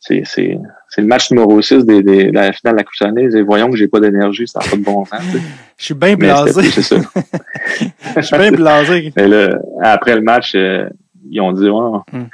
c'est, 0.00 0.22
c'est, 0.24 0.58
c'est 0.88 1.02
le 1.02 1.06
match 1.06 1.30
numéro 1.30 1.60
6 1.60 1.84
des, 1.84 2.02
des, 2.02 2.24
de 2.26 2.34
la 2.34 2.52
finale 2.52 2.74
de 2.74 2.78
la 2.78 2.84
Coupe 2.84 2.94
Stanley. 2.94 3.36
Et 3.36 3.42
voyons 3.42 3.70
que 3.70 3.76
j'ai 3.76 3.88
pas 3.88 4.00
d'énergie, 4.00 4.48
ça 4.48 4.60
n'a 4.60 4.70
pas 4.70 4.76
de 4.76 4.82
bon 4.82 5.04
sens. 5.04 5.20
tu 5.30 5.38
sais. 5.38 5.44
Je 5.78 5.84
suis 5.84 5.94
bien 5.94 6.16
blasé. 6.16 6.62
c'est 6.70 6.82
ça. 6.82 6.96
Je 8.16 8.20
suis 8.20 8.38
bien 8.38 8.52
blasé. 8.52 9.12
Là, 9.16 9.58
après 9.82 10.14
le 10.14 10.22
match, 10.22 10.52
euh, 10.54 10.88
ils 11.28 11.40
ont 11.40 11.52
dit 11.52 11.68
ouais, 11.68 11.98
Hmm. 12.12 12.24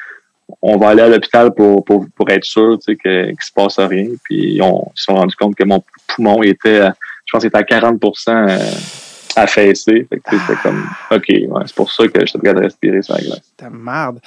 on 0.63 0.77
va 0.77 0.91
aller 0.91 1.03
à 1.03 1.09
l'hôpital 1.09 1.53
pour, 1.55 1.85
pour, 1.85 2.07
pour 2.15 2.29
être 2.31 2.45
sûr 2.45 2.79
tu 2.79 2.93
sais, 2.93 2.97
qu'il 2.97 3.37
se 3.41 3.53
passe 3.53 3.79
rien. 3.79 4.09
Puis 4.25 4.55
ils, 4.57 4.63
se 4.95 5.05
sont 5.05 5.15
rendus 5.15 5.37
compte 5.37 5.55
que 5.57 5.65
mon 5.65 5.83
poumon 6.07 6.43
était, 6.43 6.81
à- 6.81 6.95
je 7.25 7.33
pense, 7.33 7.45
était 7.45 7.59
à 7.59 7.63
40% 7.63 8.29
euh, 8.31 8.59
affaissé. 9.35 10.07
Fait 10.09 10.21
que, 10.21 10.39
c'était 10.39 10.61
comme 10.63 10.85
OK, 11.11 11.25
ouais, 11.29 11.63
c'est 11.67 11.75
pour 11.75 11.91
ça 11.91 12.07
que 12.09 12.21
je 12.21 12.27
suis 12.27 12.39
capable 12.39 12.61
de 12.61 12.65
respirer 12.65 13.03
sur 13.03 13.15
la 13.15 13.21
glace. 13.23 13.53
Ta 13.57 13.69
merde. 13.71 14.21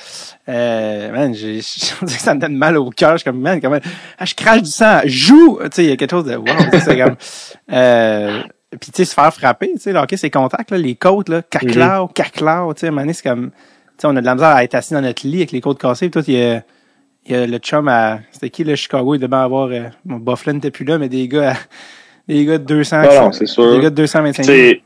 Euh, 0.47 1.11
man, 1.11 1.33
j'ai, 1.33 1.61
ça 1.61 2.35
me 2.35 2.39
donne 2.39 2.55
mal 2.57 2.77
au 2.77 2.89
cœur. 2.89 3.13
Je 3.13 3.17
suis 3.17 3.23
comme, 3.31 3.39
man, 3.41 3.59
comment, 3.61 3.79
ah, 4.17 4.25
je 4.25 4.35
crache 4.35 4.61
du 4.61 4.69
sang, 4.69 4.99
joue! 5.05 5.59
Tu 5.63 5.69
sais, 5.71 5.83
il 5.85 5.89
y 5.89 5.93
a 5.93 5.95
quelque 5.97 6.11
chose 6.11 6.25
de, 6.25 6.35
wow, 6.35 6.45
c'est 6.83 6.97
comme, 6.97 7.15
euh, 7.71 8.41
puis 8.79 8.91
tu 8.91 8.97
sais, 8.97 9.05
se 9.05 9.13
faire 9.15 9.33
frapper, 9.33 9.71
tu 9.73 9.79
sais, 9.79 9.91
là, 9.93 10.03
ok, 10.03 10.13
c'est 10.15 10.29
contact, 10.29 10.69
là, 10.71 10.77
les 10.77 10.95
côtes, 10.95 11.29
là, 11.29 11.41
caclao, 11.41 12.07
caclao, 12.09 12.73
tu 12.73 12.81
sais, 12.81 12.85
à 12.85 12.89
un 12.89 12.91
moment 12.91 13.01
donné, 13.01 13.13
c'est 13.13 13.27
comme, 13.27 13.49
sais, 14.01 14.07
on 14.07 14.15
a 14.15 14.21
de 14.21 14.25
la 14.25 14.35
misère 14.35 14.49
à 14.49 14.63
être 14.63 14.75
assis 14.75 14.93
dans 14.93 15.01
notre 15.01 15.25
lit 15.27 15.37
avec 15.37 15.51
les 15.51 15.61
côtes 15.61 15.79
cassées, 15.79 16.09
puis 16.09 16.21
il 16.27 16.33
y 16.33 16.41
a, 16.43 16.63
il 17.25 17.31
y 17.31 17.35
a 17.35 17.45
le 17.45 17.57
chum 17.57 17.87
à, 17.87 18.19
c'était 18.31 18.49
qui, 18.49 18.63
le 18.63 18.75
Chicago, 18.75 19.15
il 19.15 19.19
devait 19.19 19.35
avoir, 19.35 19.67
euh, 19.69 19.83
mon 20.05 20.17
Bufflin 20.17 20.53
n'était 20.53 20.71
plus 20.71 20.85
là, 20.85 20.97
mais 20.97 21.09
des 21.09 21.27
gars, 21.27 21.51
à- 21.51 21.57
des 22.27 22.45
gars 22.45 22.57
de 22.57 22.63
200, 22.63 23.01
Ah 23.03 23.21
non, 23.25 23.31
c'est 23.31 23.45
sûr. 23.45 23.71
des 23.75 23.79
gars 23.81 23.89
de 23.89 23.95
225 23.95 24.43
Tu 24.43 24.49
sais, 24.49 24.81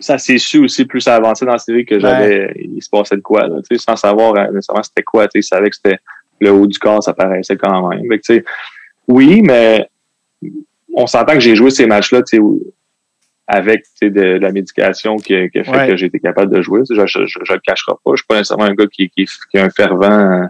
ça 0.00 0.16
s'est 0.18 0.38
su 0.38 0.58
aussi 0.58 0.84
plus 0.84 1.06
avançait 1.08 1.44
dans 1.44 1.52
la 1.52 1.58
série 1.58 1.84
que 1.84 1.98
j'avais 2.00 2.52
il 2.56 2.82
se 2.82 2.88
passait 2.88 3.16
de 3.16 3.20
quoi 3.20 3.46
là, 3.48 3.56
tu 3.68 3.76
sais, 3.76 3.82
sans 3.84 3.96
savoir 3.96 4.34
euh, 4.36 4.46
nécessairement 4.52 4.82
c'était 4.82 5.02
quoi 5.02 5.26
tu 5.26 5.32
sais, 5.32 5.38
ils 5.40 5.42
savaient 5.48 5.70
que 5.70 5.76
c'était 5.76 5.98
le 6.40 6.52
haut 6.52 6.66
du 6.68 6.78
corps 6.78 7.02
ça 7.02 7.12
paraissait 7.14 7.56
quand 7.56 7.88
même. 7.88 8.02
Sais, 8.22 8.44
oui 9.08 9.42
mais 9.42 9.88
on 10.94 11.06
s'entend 11.08 11.32
que 11.34 11.40
j'ai 11.40 11.56
joué 11.56 11.70
ces 11.70 11.86
matchs 11.86 12.12
là 12.12 12.22
tu 12.22 12.36
sais, 12.36 12.38
où- 12.38 12.62
avec 13.50 13.82
tu 13.84 13.88
sais, 14.06 14.10
de, 14.10 14.20
de 14.20 14.38
la 14.38 14.52
médication 14.52 15.16
qui, 15.16 15.34
a- 15.34 15.48
qui 15.48 15.58
a 15.58 15.64
fait 15.64 15.70
Ouais. 15.70 15.88
que 15.88 15.96
j'ai 15.96 16.06
été 16.06 16.20
capable 16.20 16.54
de 16.54 16.60
jouer 16.60 16.82
sais, 16.84 16.94
je, 16.94 17.06
je, 17.06 17.24
je, 17.26 17.52
le 17.54 17.60
cacherai 17.66 17.92
pas 18.04 18.10
je 18.12 18.16
suis 18.18 18.26
pas 18.26 18.34
nécessairement 18.36 18.64
un 18.66 18.74
gars 18.74 18.86
qui, 18.86 19.08
qui, 19.08 19.24
qui 19.24 19.56
est 19.56 19.60
un 19.60 19.70
fervent 19.70 20.04
euh, 20.10 20.44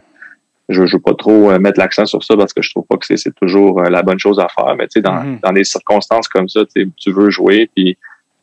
je, 0.69 0.85
je 0.85 0.97
veux 0.97 1.01
pas 1.03 1.15
trop 1.15 1.51
euh, 1.51 1.59
mettre 1.61 1.79
l'accent 1.79 2.05
sur 2.07 2.23
ça 2.25 2.37
parce 2.37 2.53
que 2.53 2.61
je 2.61 2.71
trouve 2.71 2.85
pas 2.87 2.97
que 2.97 3.07
c'est, 3.17 3.35
toujours 3.37 3.81
euh, 3.81 3.89
la 3.89 4.03
bonne 4.03 4.19
chose 4.19 4.39
à 4.41 4.49
faire 4.49 4.75
mais 4.77 4.87
tu 4.89 4.95
sais 4.95 5.01
dans, 5.01 5.23
Mhm. 5.23 5.39
dans 5.43 5.53
des 5.53 5.65
circonstances 5.65 6.27
comme 6.29 6.49
ça 6.49 6.61
tu 6.75 7.11
veux 7.13 7.31
jouer 7.31 7.71
puis 7.75 7.97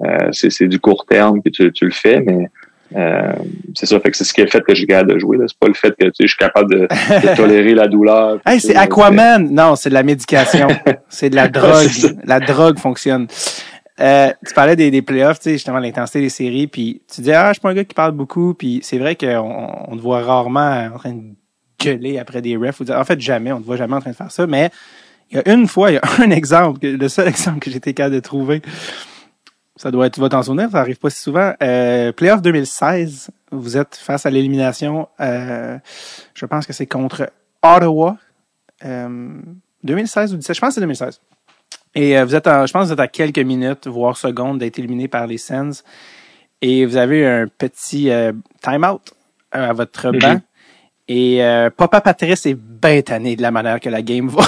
euh, 0.06 0.30
c'est, 0.32 0.68
du 0.68 0.80
court 0.80 1.06
terme 1.06 1.42
puis 1.42 1.52
tu, 1.52 1.72
tu 1.74 1.86
le 1.86 1.92
fais 1.92 2.22
mais 2.22 2.48
euh, 2.96 3.34
c'est 3.76 3.88
ça 3.88 4.00
fait 4.00 4.12
que 4.12 4.16
c'est 4.18 4.24
ce 4.24 4.34
qui 4.34 4.42
a 4.42 4.48
fait 4.48 4.62
que 4.62 4.74
j'ai 4.76 4.86
capable 4.86 5.14
de 5.14 5.20
jouer 5.20 5.38
c'est 5.48 5.58
pas 5.60 5.68
le 5.68 5.74
fait 5.74 5.90
que 6.00 6.06
tu 6.06 6.12
sais, 6.16 6.24
je 6.24 6.28
suis 6.28 6.38
capable 6.38 6.72
de, 6.72 6.80
de 6.82 7.36
tolérer 7.42 7.74
la 7.74 7.88
douleur 7.88 8.40
Hey, 8.46 8.60
c'est 8.62 8.76
Aquaman! 8.76 9.50
Non, 9.52 9.76
c'est 9.76 9.90
de 9.90 9.96
la 9.96 10.04
médication. 10.04 10.68
c'est 11.10 11.30
de 11.30 11.36
la 11.36 11.48
drogue. 11.48 11.90
la 12.26 12.40
drogue 12.40 12.78
fonctionne. 12.80 13.28
Euh, 14.00 14.32
tu 14.46 14.54
parlais 14.54 14.76
des, 14.76 14.92
des 14.92 15.02
playoffs, 15.02 15.40
tu 15.40 15.44
sais, 15.46 15.52
justement, 15.54 15.80
l'intensité 15.80 16.20
des 16.20 16.30
séries, 16.30 16.68
puis 16.68 17.02
tu 17.14 17.22
dis, 17.22 17.32
ah, 17.32 17.50
je 17.50 17.54
suis 17.54 17.62
pas 17.62 17.70
un 17.70 17.74
gars 17.74 17.86
qui 17.86 17.94
parle 17.94 18.12
beaucoup, 18.12 18.54
puis 18.54 18.80
c'est 18.84 18.98
vrai 18.98 19.16
qu'on 19.16 19.86
on 19.88 19.96
te 19.96 20.02
voit 20.02 20.22
rarement 20.22 20.90
en 20.94 20.98
train 20.98 21.14
de 21.14 21.34
gueuler 21.80 22.20
après 22.20 22.42
des 22.42 22.58
refs. 22.58 22.82
En 22.90 23.04
fait, 23.06 23.20
jamais, 23.22 23.52
on 23.52 23.62
te 23.62 23.66
voit 23.66 23.78
jamais 23.78 23.96
en 23.96 24.02
train 24.02 24.12
de 24.12 24.16
faire 24.16 24.32
ça, 24.32 24.48
mais 24.48 24.70
il 25.32 25.38
y 25.38 25.40
a 25.40 25.54
une 25.54 25.68
fois, 25.68 25.92
il 25.92 25.96
y 25.96 25.98
a 25.98 26.02
un 26.20 26.32
exemple, 26.32 26.80
le 26.86 27.08
seul 27.08 27.28
exemple 27.28 27.60
que 27.60 27.70
été 27.70 27.94
capable 27.94 28.16
de 28.16 28.20
trouver, 28.20 28.62
ça 29.78 29.92
doit 29.92 30.08
être, 30.08 30.14
tu 30.14 30.22
vas 30.22 30.30
ça 30.70 30.80
arrive 30.80 30.98
pas 30.98 31.10
si 31.10 31.22
souvent. 31.22 31.54
Euh, 31.62 32.12
Playoff 32.12 32.42
2016, 32.42 33.30
vous 33.52 33.78
êtes 33.78 33.96
face 33.96 34.26
à 34.26 34.30
l'élimination, 34.30 35.08
euh, 35.20 35.78
je 36.34 36.46
pense 36.46 36.66
que 36.66 36.74
c'est 36.74 36.86
contre 36.86 37.30
Ottawa. 37.62 38.18
Euh, 38.84 39.42
2016 39.84 40.34
ou 40.34 40.38
17, 40.38 40.56
je 40.56 40.62
pense 40.62 40.70
que 40.70 40.74
c'est 40.76 40.82
2016. 40.82 41.22
Et 41.96 42.18
euh, 42.18 42.26
vous 42.26 42.36
êtes, 42.36 42.48
en- 42.48 42.66
je 42.66 42.74
pense 42.74 42.84
que 42.84 42.88
vous 42.88 42.94
êtes 42.94 43.00
à 43.00 43.08
quelques 43.08 43.40
minutes, 43.40 43.88
voire 43.88 44.18
secondes, 44.18 44.60
d'être 44.60 44.78
éliminé 44.80 45.08
par 45.08 45.28
les 45.28 45.38
Sens. 45.38 45.84
Et 46.62 46.86
vous 46.86 46.98
avez 46.98 47.26
un 47.26 47.48
petit 47.48 48.10
euh, 48.10 48.32
time-out 48.62 49.02
euh, 49.56 49.70
à 49.70 49.74
votre 49.74 50.12
Mhm. 50.12 50.20
banc. 50.20 50.42
Et 51.08 51.44
euh, 51.44 51.70
Papa 51.70 52.02
Patrice 52.02 52.48
est 52.48 52.56
bien 52.58 53.00
tanné 53.04 53.36
de 53.36 53.44
la 53.44 53.52
manière 53.52 53.80
que 53.80 53.90
la 53.90 54.02
game 54.02 54.28
va. 54.30 54.44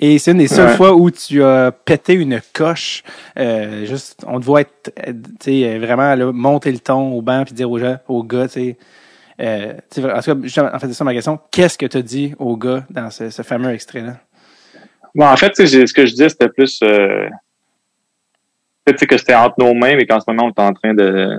Et 0.00 0.18
c'est 0.18 0.30
une 0.32 0.38
des 0.38 0.48
seules 0.48 0.70
Ouais. 0.70 0.76
fois 0.76 0.94
où 0.94 1.10
tu 1.10 1.42
as 1.44 1.70
pété 1.70 2.14
une 2.14 2.40
coche. 2.54 3.02
Euh, 3.38 3.84
juste, 3.84 4.24
on 4.26 4.40
te 4.40 4.44
voit 4.46 4.62
être, 4.62 4.90
tu 5.38 5.52
sais, 5.62 5.78
vraiment 5.78 6.14
là, 6.14 6.32
monter 6.32 6.72
le 6.72 6.78
ton 6.78 7.12
au 7.12 7.20
banc 7.20 7.44
puis 7.44 7.52
dire 7.54 7.70
aux 7.70 7.78
gens, 7.78 7.98
aux 8.08 8.24
gars, 8.24 8.48
tu 8.48 8.54
sais. 8.54 8.78
Euh, 9.40 9.74
en 9.74 10.20
tout 10.22 10.40
cas, 10.40 10.70
en 10.74 10.78
fait, 10.78 10.86
c'est 10.86 10.92
ça 10.94 11.04
ma 11.04 11.12
question. 11.12 11.38
Qu'est-ce 11.50 11.76
que 11.76 11.86
tu 11.86 11.96
as 11.98 12.02
dit 12.02 12.34
aux 12.38 12.56
gars 12.56 12.84
dans 12.90 13.10
ce, 13.10 13.28
ce 13.28 13.42
fameux 13.42 13.70
extrait-là? 13.74 14.16
Bon, 15.14 15.26
en 15.26 15.36
fait, 15.36 15.54
ce 15.56 15.92
que 15.92 16.06
je 16.06 16.10
disais, 16.12 16.28
c'était 16.28 16.48
plus 16.48 16.80
euh, 16.82 17.28
que 18.86 19.16
c'était 19.18 19.34
entre 19.34 19.56
nos 19.58 19.74
mains, 19.74 19.96
mais 19.96 20.06
qu'en 20.06 20.20
ce 20.20 20.24
moment, 20.28 20.44
on 20.46 20.48
est 20.50 20.66
en 20.66 20.72
train 20.72 20.94
de, 20.94 21.38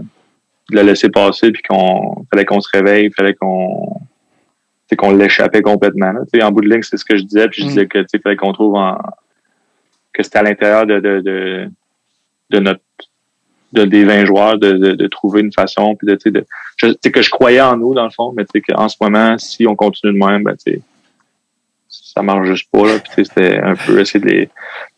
de 0.70 0.76
le 0.76 0.82
laisser 0.84 1.10
passer, 1.10 1.52
puis 1.52 1.64
qu'on 1.64 2.26
fallait 2.32 2.45
qu'on 2.45 2.62
se 2.62 2.70
réveille, 2.72 3.12
fallait 3.12 3.34
qu'on 3.34 4.00
qu'on 4.95 5.12
l'échappait 5.12 5.64
complètement. 5.64 6.12
Là. 6.12 6.20
Tu 6.32 6.38
sais, 6.40 6.44
En 6.44 6.52
bout 6.52 6.62
de 6.62 6.70
ligne, 6.70 6.84
c'est 6.84 6.98
ce 6.98 7.04
que 7.06 7.18
je 7.18 7.24
disais, 7.24 7.48
puis 7.50 7.62
je 7.64 7.66
Mm. 7.66 7.70
disais 7.70 7.88
que 7.88 7.98
tu 7.98 8.06
sais, 8.10 8.20
fallait 8.20 8.36
qu'on 8.36 8.54
trouve 8.54 8.76
en, 8.76 8.95
que 10.14 10.22
c'était 10.22 10.38
à 10.38 10.44
l'intérieur 10.44 10.86
de, 10.86 11.00
de, 11.00 11.20
de, 11.22 11.70
de 12.52 12.60
notre 12.60 12.82
de 13.74 13.86
des 13.86 14.06
20 14.06 14.26
joueurs 14.26 14.60
de, 14.60 14.74
de, 14.74 14.91
de 14.91 15.08
trouver 15.08 15.41
une 15.41 15.52
façon 15.52 15.95
puis 15.95 16.06
de 16.08 16.14
tu 16.14 16.22
sais 16.26 16.32
de 16.32 16.45
je, 16.78 17.10
que 17.10 17.22
je 17.24 17.30
croyais 17.32 17.60
en 17.60 17.76
nous 17.76 17.95
dans 17.95 18.04
le 18.04 18.12
fond 18.12 18.32
mais 18.32 18.45
tu 18.45 18.52
sais 18.54 18.62
qu'en 18.62 18.88
ce 18.88 18.95
moment 19.02 19.36
si 19.40 19.66
on 19.66 19.76
continue 19.76 20.14
de 20.14 20.24
même 20.24 20.44
ben 20.44 20.56
tu 20.56 20.74
sais 20.74 20.82
ça 22.14 22.22
marche 22.22 22.48
juste 22.48 22.69
pas 22.72 22.85
là. 22.85 22.99
Puis 22.99 23.26
c'était 23.26 23.60
un 23.60 23.76
peu 23.76 23.99
essayer 23.99 24.19
de, 24.23 24.30
les- 24.30 24.49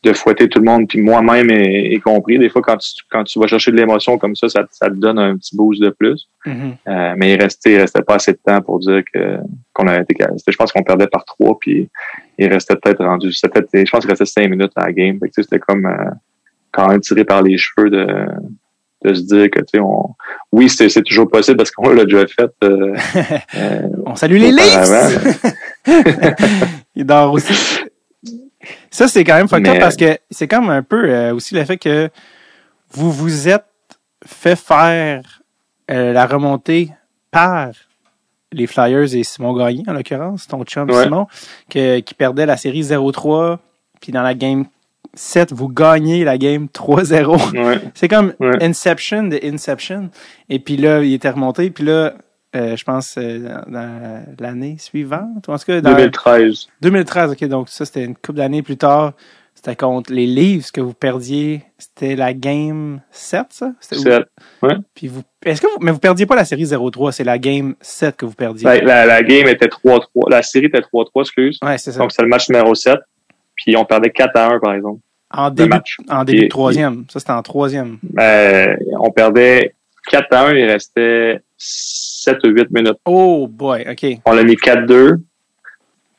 de 0.03 0.13
fouetter 0.13 0.47
tout 0.49 0.59
le 0.59 0.65
monde. 0.65 0.87
Puis 0.87 0.99
moi-même 1.01 1.49
y, 1.49 1.95
y 1.95 1.99
compris. 1.99 2.37
Des 2.37 2.49
fois 2.49 2.61
quand 2.61 2.77
tu 2.77 2.91
quand 3.09 3.23
tu 3.23 3.39
vas 3.39 3.47
chercher 3.47 3.71
de 3.71 3.77
l'émotion 3.77 4.17
comme 4.17 4.35
ça, 4.35 4.49
ça 4.49 4.63
ça 4.71 4.87
te 4.89 4.95
donne 4.95 5.17
un 5.19 5.35
petit 5.37 5.55
boost 5.55 5.81
de 5.81 5.89
plus. 5.89 6.27
Mhm. 6.45 6.75
Euh, 6.87 7.13
mais 7.17 7.33
il 7.33 7.41
restait 7.41 7.73
il 7.73 7.77
restait 7.79 8.01
pas 8.03 8.15
assez 8.15 8.33
de 8.33 8.39
temps 8.45 8.61
pour 8.61 8.79
dire 8.79 9.01
que 9.13 9.37
qu'on 9.73 9.87
avait 9.87 10.03
été 10.03 10.15
je 10.47 10.55
pense 10.57 10.71
qu'on 10.71 10.83
perdait 10.83 11.07
par 11.07 11.25
trois 11.25 11.57
puis 11.59 11.89
il 12.37 12.47
restait 12.51 12.75
peut-être 12.75 13.03
rendu 13.03 13.29
peut-être- 13.41 13.69
je 13.73 13.89
pense 13.89 14.01
qu'il 14.01 14.09
restait 14.09 14.25
cinq 14.25 14.49
minutes 14.49 14.71
à 14.75 14.85
la 14.87 14.91
game. 14.91 15.19
C'était 15.31 15.59
comme 15.59 15.85
euh, 15.85 16.11
quand 16.71 16.87
même 16.89 16.99
tiré 17.01 17.23
par 17.23 17.41
les 17.41 17.57
cheveux 17.57 17.89
de 17.89 18.07
de 19.03 19.13
se 19.13 19.21
dire 19.21 19.51
que 19.51 19.59
tu 19.59 19.65
sais 19.75 19.79
on 19.79 20.15
oui 20.51 20.67
c'est 20.67 20.89
c'est 20.89 21.03
toujours 21.03 21.29
possible 21.29 21.57
parce 21.57 21.69
qu'on 21.69 21.89
l'a 21.89 22.05
déjà 22.05 22.25
fait 22.25 22.49
euh, 22.63 22.95
euh, 23.55 23.81
On 24.05 24.15
salue 24.15 24.37
les 24.37 24.51
Leafs! 24.51 25.43
Il 26.95 27.05
dort 27.05 27.33
aussi. 27.33 27.53
Ça, 28.89 29.07
c'est 29.07 29.23
quand 29.23 29.35
même 29.35 29.47
fucked 29.47 29.63
Mais- 29.67 29.79
parce 29.79 29.95
que 29.95 30.17
c'est 30.31 30.47
comme 30.47 30.69
un 30.69 30.81
peu 30.83 31.09
euh, 31.09 31.33
aussi 31.35 31.53
le 31.53 31.63
fait 31.65 31.77
que 31.77 32.09
vous 32.91 33.11
vous 33.11 33.47
êtes 33.47 33.65
fait 34.25 34.55
faire 34.55 35.41
euh, 35.91 36.13
la 36.13 36.25
remontée 36.25 36.91
par 37.29 37.69
les 38.51 38.65
Flyers 38.67 39.13
et 39.15 39.23
Simon 39.23 39.53
Gagné, 39.53 39.83
en 39.87 39.93
l'occurrence, 39.93 40.47
ton 40.47 40.63
chum 40.63 40.89
Ouais. 40.89 41.03
Simon, 41.03 41.27
que- 41.69 41.99
qui 41.99 42.13
perdait 42.13 42.45
la 42.45 42.57
série 42.57 42.81
0-3, 42.83 43.59
puis 44.01 44.11
dans 44.11 44.21
la 44.23 44.33
game 44.33 44.65
7, 45.13 45.51
vous 45.53 45.67
gagnez 45.69 46.23
la 46.23 46.37
game 46.37 46.67
3-0. 46.73 47.51
ouais. 47.53 47.81
C'est 47.93 48.07
comme 48.07 48.33
Ouais. 48.39 48.63
Inception 48.63 49.23
de 49.23 49.39
Inception. 49.43 50.09
Et 50.49 50.59
puis 50.59 50.77
là, 50.77 51.03
il 51.03 51.13
était 51.13 51.29
remonté. 51.29 51.69
Puis 51.69 51.83
là, 51.83 52.13
euh, 52.55 52.75
je 52.75 52.83
pense 52.83 53.15
euh, 53.17 53.39
dans, 53.67 54.23
l'année 54.39 54.77
suivante, 54.79 55.47
ou 55.47 55.51
en 55.51 55.57
tout 55.57 55.65
cas 55.65 55.81
dans 55.81 55.91
2013 55.93 56.67
2013. 56.81 57.31
Ok, 57.31 57.43
donc 57.45 57.69
ça 57.69 57.85
c'était 57.85 58.03
une 58.05 58.15
couple 58.15 58.37
d'années 58.39 58.61
plus 58.63 58.77
tard. 58.77 59.13
C'était 59.53 59.75
contre 59.77 60.11
les 60.13 60.27
Leafs 60.27 60.71
que 60.71 60.81
vous 60.81 60.93
perdiez. 60.93 61.63
C'était 61.77 62.15
la 62.15 62.33
game 62.33 62.99
7, 63.11 63.45
ça? 63.49 63.71
C'était 63.79 63.95
où? 64.01 64.03
Sept. 64.03 64.77
Puis 64.93 65.07
vous, 65.07 65.21
est-ce 65.43 65.61
que 65.61 65.67
vous, 65.67 65.77
mais 65.81 65.91
vous 65.91 65.97
perdiez 65.99 66.25
pas 66.25 66.35
la 66.35 66.45
série 66.45 66.65
0-3, 66.65 67.11
c'est 67.13 67.23
la 67.23 67.39
game 67.39 67.73
7 67.81 68.15
que 68.17 68.25
vous 68.25 68.33
perdiez. 68.35 68.65
la, 68.65 68.81
la, 68.81 69.05
la 69.05 69.23
game 69.23 69.47
était 69.47 69.67
3-3 69.67 70.29
la 70.29 70.43
série 70.43 70.65
était 70.65 70.81
3-3 70.81 71.21
excuse 71.21 71.57
Ouais, 71.63 71.77
c'est 71.77 71.91
ça. 71.93 71.99
donc 71.99 72.11
c'était 72.11 72.23
le 72.23 72.29
match 72.29 72.49
numéro 72.49 72.75
7 72.75 72.99
puis 73.55 73.75
on 73.77 73.85
perdait 73.85 74.09
4 74.11 74.35
à 74.35 74.47
1 74.53 74.59
par 74.59 74.73
exemple 74.73 74.99
en 75.31 75.49
début, 75.49 75.69
match. 75.69 75.97
en 76.09 76.23
début 76.23 76.39
de 76.41 76.45
Et- 76.45 76.49
troisième. 76.49 77.05
Ça 77.09 77.19
c'était 77.19 77.31
en 77.31 77.41
troisième. 77.41 77.97
Euh, 78.19 78.75
on 78.99 79.09
perdait 79.11 79.73
4 80.11 80.27
à 80.33 80.47
1, 80.49 80.53
il 80.53 80.65
restait 80.65 81.41
7 82.25 82.43
ou 82.43 82.49
8 82.49 82.71
minutes. 82.71 82.97
Oh 83.05 83.47
boy, 83.47 83.85
ok. 83.89 84.19
On 84.25 84.33
l'a 84.33 84.43
mis 84.43 84.55
4-2, 84.55 85.19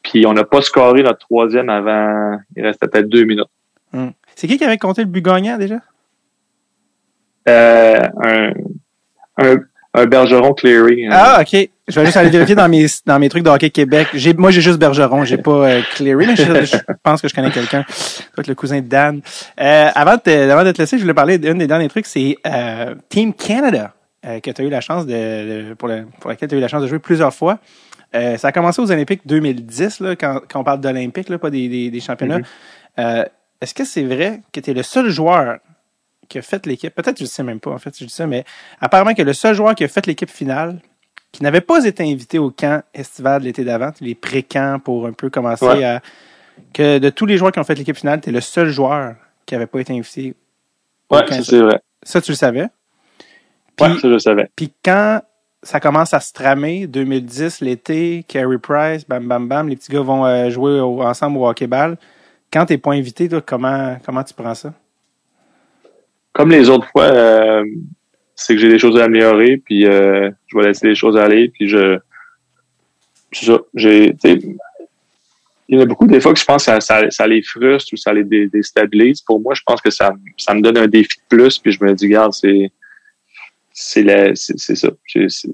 puis 0.03 0.25
on 0.27 0.33
n'a 0.33 0.45
pas 0.45 0.63
scoré 0.63 1.03
notre 1.03 1.19
troisième 1.19 1.69
avant, 1.69 2.39
il 2.57 2.65
restait 2.65 2.87
peut-être 2.87 3.09
2 3.09 3.25
minutes. 3.25 3.49
Hmm. 3.93 4.11
C'est 4.35 4.47
qui 4.47 4.57
qui 4.57 4.65
avait 4.65 4.79
compté 4.79 5.03
le 5.03 5.09
but 5.09 5.23
gagnant 5.23 5.59
déjà? 5.59 5.81
Euh, 7.49 8.01
un, 8.23 8.53
un, 9.39 9.57
un 9.95 10.07
Bergeron 10.07 10.53
Cleary. 10.53 11.09
Ah, 11.11 11.41
OK. 11.41 11.69
Je 11.89 12.01
vais 12.01 12.07
juste 12.07 12.17
aller 12.17 12.31
vérifier 12.31 12.57
dans 12.57 12.69
mes, 12.69 12.87
dans 13.07 13.19
mes 13.19 13.29
trucs 13.29 13.45
de 13.45 13.49
hockey 13.49 13.71
Québec. 13.71 14.09
J'ai, 14.15 14.35
moi, 14.35 14.51
j'ai 14.51 14.61
juste 14.61 14.79
Bergeron. 14.79 15.25
J'ai 15.25 15.39
pas 15.39 15.69
euh, 15.69 15.81
Cleary, 15.95 16.27
mais 16.27 16.37
je, 16.37 16.43
je, 16.65 16.77
pense 17.03 17.23
que 17.23 17.29
je 17.29 17.35
connais 17.35 17.51
quelqu'un. 17.51 17.85
Peut-être 18.35 18.49
le 18.49 18.57
cousin 18.57 18.81
de 18.81 18.89
Dan. 18.89 19.21
Euh, 19.61 19.89
avant, 19.95 20.17
de, 20.17 20.51
avant 20.51 20.65
de 20.65 20.73
te 20.73 20.83
laisser, 20.83 20.99
je 20.99 21.03
voulais 21.03 21.15
parler 21.15 21.39
d'un 21.39 21.55
des 21.55 21.69
derniers 21.69 21.89
trucs. 21.89 22.07
C'est 22.07 22.37
Team 23.09 23.33
Canada 23.33 23.93
euh, 24.27 24.41
que 24.41 24.51
tu 24.51 24.63
as 24.63 24.65
eu 24.65 24.69
la 24.69 24.81
chance 24.81 25.07
de, 25.07 25.75
pour, 25.75 25.89
le, 25.89 26.07
pour 26.21 26.31
laquelle 26.31 26.49
tu 26.49 26.55
as 26.55 26.59
eu 26.59 26.61
la 26.61 26.69
chance 26.69 26.83
de 26.83 26.87
jouer 26.87 26.99
plusieurs 26.99 27.35
fois. 27.35 27.59
Euh, 28.15 28.37
ça 28.37 28.49
a 28.49 28.53
commencé 28.53 28.81
aux 28.81 28.91
Olympiques 28.91 29.23
2010, 29.27 30.01
là, 30.01 30.17
quand, 30.17 30.41
quand 30.49 30.61
on 30.61 30.65
parle 30.65 30.81
d'Olympiques, 30.81 31.29
là, 31.29 31.39
pas 31.39 31.51
des, 31.51 31.69
des, 31.69 31.91
des 31.91 32.01
championnats. 32.01 32.41
Mm-hmm. 32.99 33.27
Est-ce 33.61 33.75
que 33.75 33.85
c'est 33.85 34.05
vrai 34.05 34.43
que 34.53 34.61
tu 34.61 34.71
es 34.71 34.75
le 34.75 34.83
seul 34.83 35.09
joueur 35.09 35.59
qui 36.29 36.39
a 36.39 36.43
fait 36.43 36.67
l'équipe, 36.67 36.95
peut-être 36.95 37.19
je 37.19 37.25
ne 37.25 37.29
sais 37.29 37.43
même 37.43 37.61
pas 37.61 37.71
en 37.71 37.79
fait, 37.79 37.97
je 37.99 38.05
dis 38.05 38.13
ça, 38.13 38.27
mais 38.27 38.45
apparemment 38.81 39.15
que 39.15 39.23
le 39.23 39.33
seul 39.33 39.55
joueur 39.55 39.75
qui 39.75 39.85
a 39.85 39.89
fait 39.89 40.07
l'équipe 40.07 40.31
finale, 40.31 40.81
qui 41.33 41.43
n'avait 41.43 41.61
pas 41.61 41.85
été 41.85 42.03
invité 42.03 42.39
au 42.39 42.51
camp 42.51 42.83
estival 42.95 43.43
de 43.43 43.47
l'été 43.47 43.65
d'avant, 43.65 43.91
les 44.01 44.15
pré-camps 44.15 44.79
pour 44.79 45.07
un 45.07 45.13
peu 45.13 45.31
commencer 45.31 45.85
à. 45.85 46.01
que 46.73 46.99
de 46.99 47.11
tous 47.11 47.27
les 47.27 47.37
joueurs 47.37 47.53
qui 47.53 47.59
ont 47.59 47.65
fait 47.65 47.75
l'équipe 47.75 47.97
finale, 47.97 48.21
tu 48.21 48.31
es 48.31 48.33
le 48.33 48.41
seul 48.41 48.69
joueur 48.69 49.17
qui 49.45 49.55
n'avait 49.55 49.67
pas 49.67 49.81
été 49.81 49.93
invité. 49.93 50.35
Ouais, 51.11 51.27
ça 51.29 51.43
c'est 51.43 51.61
vrai. 51.61 51.81
Ça, 52.03 52.21
tu 52.21 52.33
le 52.33 52.37
savais? 52.37 52.69
Oui, 53.81 53.89
ça 53.95 54.09
je 54.09 54.09
le 54.09 54.19
savais. 54.19 54.51
Puis 54.57 54.73
quand 54.85 55.21
ça 55.63 55.81
commence 55.81 56.15
à 56.15 56.21
se 56.21 56.33
tramer, 56.33 56.87
2010, 56.87 57.61
l'été, 57.61 58.25
Carey 58.29 58.59
Price, 58.59 59.07
bam, 59.07 59.27
bam, 59.27 59.49
bam, 59.49 59.69
les 59.69 59.77
petits 59.77 59.93
gars 59.93 60.01
vont 60.01 60.25
euh, 60.25 60.51
jouer 60.51 60.81
ensemble 60.81 61.39
au 61.39 61.49
hockey-ball. 61.49 61.97
Quand 62.53 62.67
t'es 62.67 62.79
pas 62.79 62.93
invité, 62.93 63.29
toi, 63.29 63.41
comment, 63.41 63.99
comment 64.05 64.23
tu 64.23 64.35
prends 64.35 64.55
ça? 64.55 64.73
comme 66.37 66.51
les 66.51 66.69
autres 66.69 66.87
fois, 66.89 67.05
euh, 67.05 67.65
c'est 68.35 68.55
que 68.55 68.61
j'ai 68.61 68.69
des 68.69 68.79
choses 68.79 69.01
à 69.01 69.05
améliorer, 69.05 69.57
puis 69.57 69.87
euh, 69.87 70.31
je 70.49 70.59
vais 70.59 70.67
laisser 70.67 70.87
les 70.87 70.95
choses 70.95 71.17
aller, 71.17 71.49
puis 71.49 71.67
je. 71.67 71.99
C'est 73.33 73.47
ça. 73.47 73.59
J'ai. 73.75 74.15
Il 75.69 75.77
y 75.77 75.79
en 75.79 75.83
a 75.83 75.87
beaucoup 75.87 76.07
des 76.07 76.21
fois 76.21 76.35
que 76.35 76.39
je 76.39 76.45
pense 76.45 76.67
que 76.67 76.79
ça, 76.79 77.11
ça, 77.11 77.27
les 77.27 77.43
frustre 77.43 77.93
ou 77.95 77.97
ça 77.97 78.13
les 78.13 78.23
déstabilise. 78.23 79.23
Pour 79.23 79.41
moi, 79.41 79.55
je 79.55 79.63
pense 79.67 79.81
que 79.81 79.91
ça, 79.91 80.13
ça 80.37 80.55
me 80.55 80.61
donne 80.61 80.77
un 80.77 80.87
défi 80.87 81.17
de 81.19 81.37
plus, 81.37 81.59
puis 81.59 81.73
je 81.73 81.83
me 81.83 81.93
dis, 81.95 82.07
regarde, 82.07 82.35
c'est 82.35 82.71
c'est 83.79 84.75
ça. 84.75 84.89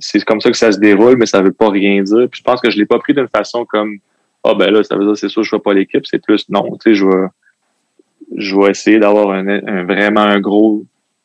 C'est 0.01 0.24
comme 0.24 0.40
ça 0.40 0.51
que 0.53 0.57
ça 0.57 0.70
se 0.70 0.78
déroule, 0.78 1.16
mais 1.16 1.27
ça 1.27 1.43
veut 1.43 1.53
pas 1.53 1.70
rien 1.70 2.01
dire. 2.03 2.28
Puis 2.31 2.39
je 2.39 2.44
pense 2.44 2.61
que 2.61 2.70
je 2.70 2.78
l'ai 2.78 2.86
pas 2.86 3.01
pris 3.01 3.15
d'une 3.15 3.28
façon 3.28 3.65
comme 3.65 3.99
ah 4.44 4.55
ben 4.55 4.70
là, 4.70 4.85
ça 4.85 4.97
veut 4.97 5.05
dire 5.05 5.16
c'est 5.16 5.28
sûr 5.28 5.43
je 5.43 5.51
fais 5.51 5.59
pas 5.59 5.74
l'équipe. 5.74 6.07
C'est 6.07 6.23
plus 6.23 6.49
non, 6.49 6.77
tu 6.77 6.90
sais, 6.90 6.94
je 6.94 7.05
vais 7.05 7.27
je 8.36 8.57
vais 8.57 8.70
essayer 8.70 9.01
d'avoir 9.01 9.31
un, 9.32 9.85
vraiment 9.85 10.20
un 10.20 10.40
gros 10.40 10.85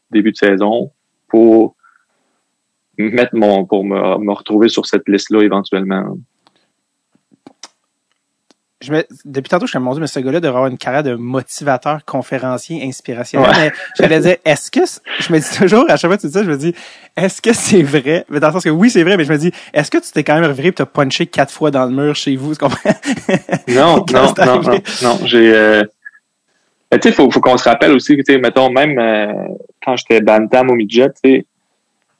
début 0.10 0.32
de 0.32 0.38
saison 0.38 0.92
pour 1.28 1.76
mettre 2.98 3.36
mon 3.36 3.66
pour 3.66 3.86
me, 3.86 4.18
me 4.18 4.34
retrouver 4.34 4.68
sur 4.68 4.88
cette 4.88 5.08
liste-là 5.08 5.44
éventuellement. 5.44 6.18
Je 8.80 8.92
me, 8.92 9.04
depuis 9.26 9.50
tantôt, 9.50 9.66
je 9.66 9.72
suis 9.72 9.80
Dieu, 9.80 10.00
mais 10.00 10.08
ce 10.08 10.20
gars-là 10.20 10.40
devrait 10.40 10.58
avoir 10.58 10.68
une 10.68 10.78
carrière 10.78 11.02
de 11.02 11.16
motivateur, 11.16 12.06
conférencier, 12.06 12.88
inspirationnel. 12.88 13.50
Ouais. 13.50 13.72
Mais 13.72 13.72
j'allais 13.98 14.20
dire, 14.20 14.36
est-ce 14.46 14.70
que, 14.70 14.82
je 15.20 15.34
me 15.34 15.40
dis 15.40 15.58
toujours, 15.58 15.90
à 15.90 15.98
chaque 15.98 16.10
fois 16.12 16.18
que 16.18 16.22
tu 16.22 16.28
dis 16.28 16.34
ça, 16.34 16.44
je 16.44 16.50
me 16.52 16.58
dis, 16.58 16.76
est-ce 17.16 17.42
que 17.42 17.54
c'est 17.54 17.82
vrai? 17.82 18.26
Mais 18.30 18.40
dans 18.40 18.48
le 18.48 18.54
sens 18.54 18.64
que 18.64 18.70
oui, 18.70 18.92
c'est 18.92 19.04
vrai, 19.04 19.18
mais 19.18 19.26
je 19.26 19.32
me 19.32 19.38
dis, 19.38 19.52
est-ce 19.74 19.90
que 19.90 19.98
tu 19.98 20.12
t'es 20.12 20.24
quand 20.24 20.36
même 20.36 20.46
reviré 20.46 20.68
et 20.68 20.74
t'as 20.74 20.86
punché 20.86 21.26
quatre 21.26 21.52
fois 21.52 21.72
dans 21.72 21.86
le 21.86 21.92
mur 21.92 22.16
chez 22.16 22.36
vous? 22.36 22.54
non, 23.68 24.06
non, 24.14 24.34
non, 24.38 24.62
non, 24.62 24.80
non, 25.02 25.20
j'ai, 25.26 25.52
euh, 25.56 25.84
tu 26.92 27.00
sais, 27.02 27.12
faut, 27.12 27.30
faut 27.32 27.42
qu'on 27.42 27.58
se 27.58 27.68
rappelle 27.68 27.94
aussi 27.94 28.16
que, 28.16 28.38
mettons, 28.38 28.70
même 28.70 28.98
euh, 29.00 29.34
quand 29.84 29.96
j'étais 29.96 30.22
bantam 30.22 30.70
au 30.70 30.76
midget, 30.76 31.10
tu 31.24 31.46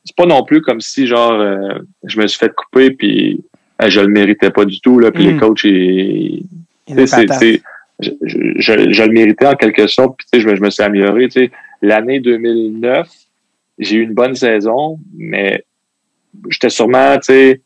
c'est 0.04 0.16
pas 0.16 0.26
non 0.26 0.44
plus 0.44 0.62
comme 0.62 0.80
si, 0.80 1.06
genre, 1.06 1.34
euh, 1.34 1.80
je 2.04 2.20
me 2.20 2.28
suis 2.28 2.40
fait 2.40 2.54
couper 2.54 2.92
puis 2.92 3.44
je 3.86 4.02
le 4.02 4.08
méritais 4.08 4.50
pas 4.50 4.66
du 4.66 4.80
tout, 4.82 5.00
là, 5.00 5.12
puis 5.12 5.26
les 5.26 5.34
mm. 5.34 5.40
coachs, 5.40 5.64
ils, 5.64 6.44
c'est, 7.06 7.62
je, 8.00 8.12
je, 8.22 8.92
je, 8.92 9.04
le 9.04 9.12
méritais 9.12 9.48
en 9.48 9.56
quelque 9.56 9.88
sorte, 9.88 10.18
puis 10.18 10.28
tu 10.32 10.40
sais, 10.40 10.50
je, 10.50 10.56
je, 10.56 10.62
me 10.62 10.70
suis 10.70 10.84
amélioré, 10.84 11.28
tu 11.28 11.42
sais. 11.42 11.52
L'année 11.82 12.20
2009, 12.20 13.08
j'ai 13.80 13.98
eu 13.98 14.04
une 14.04 14.14
bonne 14.14 14.36
saison, 14.36 15.00
mais 15.16 15.64
j'étais 16.50 16.70
sûrement, 16.70 17.16
tu 17.18 17.34
sais, 17.34 17.62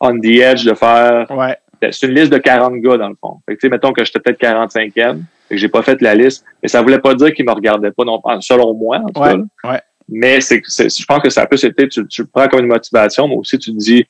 on 0.00 0.18
the 0.18 0.26
edge 0.26 0.64
de 0.64 0.74
faire... 0.74 1.30
Ouais. 1.30 1.56
C'est 1.90 2.06
une 2.06 2.14
liste 2.14 2.32
de 2.32 2.38
40 2.38 2.76
gars, 2.76 2.96
dans 2.96 3.08
le 3.08 3.16
fond. 3.20 3.38
Fait 3.44 3.56
que, 3.56 3.60
tu 3.60 3.66
sais, 3.66 3.70
mettons 3.70 3.92
que 3.92 4.04
j'étais 4.04 4.20
peut-être 4.20 4.40
45e, 4.40 5.18
que 5.50 5.56
j'ai 5.56 5.68
pas 5.68 5.82
fait 5.82 6.00
la 6.00 6.14
liste. 6.14 6.44
Mais 6.62 6.68
ça 6.68 6.80
voulait 6.80 7.00
pas 7.00 7.14
dire 7.14 7.32
qu'il 7.34 7.44
me 7.44 7.50
regardait 7.50 7.90
pas 7.90 8.04
non 8.04 8.20
selon 8.40 8.72
moi, 8.74 8.98
en 8.98 9.08
tout 9.08 9.20
ouais, 9.20 9.34
Ouais. 9.64 9.80
Mais 10.08 10.40
c'est, 10.40 10.62
je 10.64 11.04
pense 11.04 11.22
que 11.22 11.30
ça 11.30 11.46
peut 11.46 11.56
été, 11.60 11.88
tu, 11.88 12.06
tu 12.06 12.22
le 12.22 12.28
prends 12.32 12.46
comme 12.46 12.60
une 12.60 12.66
motivation, 12.66 13.26
mais 13.26 13.34
aussi 13.34 13.58
tu 13.58 13.72
te 13.72 13.76
dis, 13.76 14.06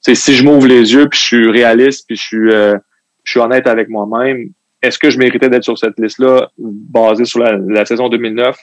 c'est 0.00 0.14
si 0.14 0.34
je 0.34 0.44
m'ouvre 0.44 0.66
les 0.66 0.94
yeux 0.94 1.08
puis 1.08 1.18
je 1.18 1.24
suis 1.24 1.50
réaliste 1.50 2.06
puis 2.06 2.16
je 2.16 2.22
suis, 2.22 2.50
euh, 2.50 2.76
je 3.24 3.32
suis 3.32 3.40
honnête 3.40 3.66
avec 3.66 3.88
moi-même, 3.88 4.50
est-ce 4.82 4.98
que 4.98 5.10
je 5.10 5.18
méritais 5.18 5.48
d'être 5.48 5.64
sur 5.64 5.76
cette 5.78 5.98
liste-là 5.98 6.50
basée 6.58 7.24
sur 7.24 7.40
la, 7.40 7.56
la 7.56 7.84
saison 7.84 8.08
2009? 8.08 8.56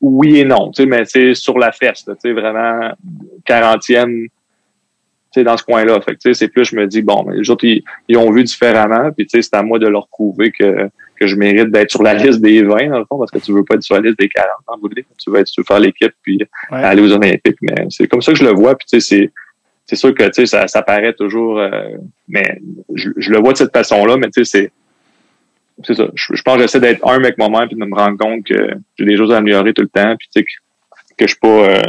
Oui 0.00 0.38
et 0.38 0.44
non, 0.44 0.70
tu 0.70 0.82
sais, 0.82 0.88
mais 0.88 1.04
c'est 1.04 1.34
sur 1.34 1.58
la 1.58 1.72
fesse, 1.72 2.04
tu 2.04 2.12
sais, 2.18 2.32
vraiment 2.32 2.92
40e 3.48 4.28
dans 5.42 5.56
ce 5.56 5.64
coin-là. 5.64 6.00
Fait 6.00 6.14
que, 6.14 6.32
c'est 6.32 6.48
plus, 6.48 6.64
je 6.64 6.76
me 6.76 6.86
dis, 6.86 7.02
bon, 7.02 7.28
les 7.30 7.50
autres, 7.50 7.64
ils, 7.64 8.16
ont 8.16 8.30
vu 8.30 8.44
différemment, 8.44 9.10
puis 9.10 9.26
c'est 9.28 9.54
à 9.54 9.62
moi 9.62 9.78
de 9.78 9.88
leur 9.88 10.06
prouver 10.08 10.52
que, 10.52 10.88
que 11.18 11.26
je 11.26 11.34
mérite 11.34 11.70
d'être 11.70 11.90
sur 11.90 12.02
la 12.02 12.14
liste 12.14 12.40
des 12.40 12.62
20, 12.62 12.88
dans 12.88 12.98
le 12.98 13.04
fond, 13.06 13.18
parce 13.18 13.30
que 13.30 13.38
tu 13.38 13.52
veux 13.52 13.64
pas 13.64 13.74
être 13.74 13.82
sur 13.82 13.96
la 13.96 14.02
liste 14.02 14.18
des 14.18 14.28
40 14.28 14.48
en 14.68 14.76
Tu 15.18 15.30
veux 15.30 15.40
être, 15.40 15.46
tu 15.46 15.60
veux 15.60 15.64
faire 15.66 15.80
l'équipe 15.80 16.12
puis 16.22 16.38
aller 16.70 17.02
aux 17.02 17.12
Olympiques. 17.12 17.58
Mais 17.62 17.86
c'est 17.88 18.06
comme 18.06 18.22
ça 18.22 18.32
que 18.32 18.38
je 18.38 18.44
le 18.44 18.52
vois, 18.52 18.76
puis 18.76 18.86
tu 18.86 19.00
sais, 19.00 19.16
c'est, 19.16 19.32
c'est 19.86 19.96
sûr 19.96 20.14
que, 20.14 20.24
tu 20.24 20.32
sais, 20.32 20.46
ça, 20.46 20.66
ça 20.66 20.82
paraît 20.82 21.12
toujours, 21.12 21.58
euh, 21.58 21.96
mais 22.28 22.60
je, 22.94 23.10
le 23.30 23.38
vois 23.38 23.52
de 23.52 23.58
cette 23.58 23.72
façon-là, 23.72 24.16
mais 24.16 24.30
tu 24.30 24.44
sais, 24.44 24.60
c'est, 24.60 24.72
c'est 25.82 25.94
ça. 25.94 26.08
Je, 26.14 26.42
pense 26.42 26.56
que 26.56 26.62
j'essaie 26.62 26.80
d'être 26.80 27.06
un 27.06 27.16
avec 27.16 27.36
moi-même 27.36 27.68
puis 27.68 27.76
de 27.76 27.84
me 27.84 27.94
rendre 27.94 28.16
compte 28.16 28.44
que 28.44 28.70
j'ai 28.96 29.04
des 29.04 29.16
choses 29.16 29.32
à 29.32 29.38
améliorer 29.38 29.74
tout 29.74 29.82
le 29.82 29.88
temps, 29.88 30.16
puis 30.16 30.28
tu 30.34 30.40
sais, 30.40 30.44
que, 30.44 31.14
que 31.16 31.26
je 31.26 31.32
suis 31.32 31.40
pas, 31.40 31.48
euh, 31.48 31.82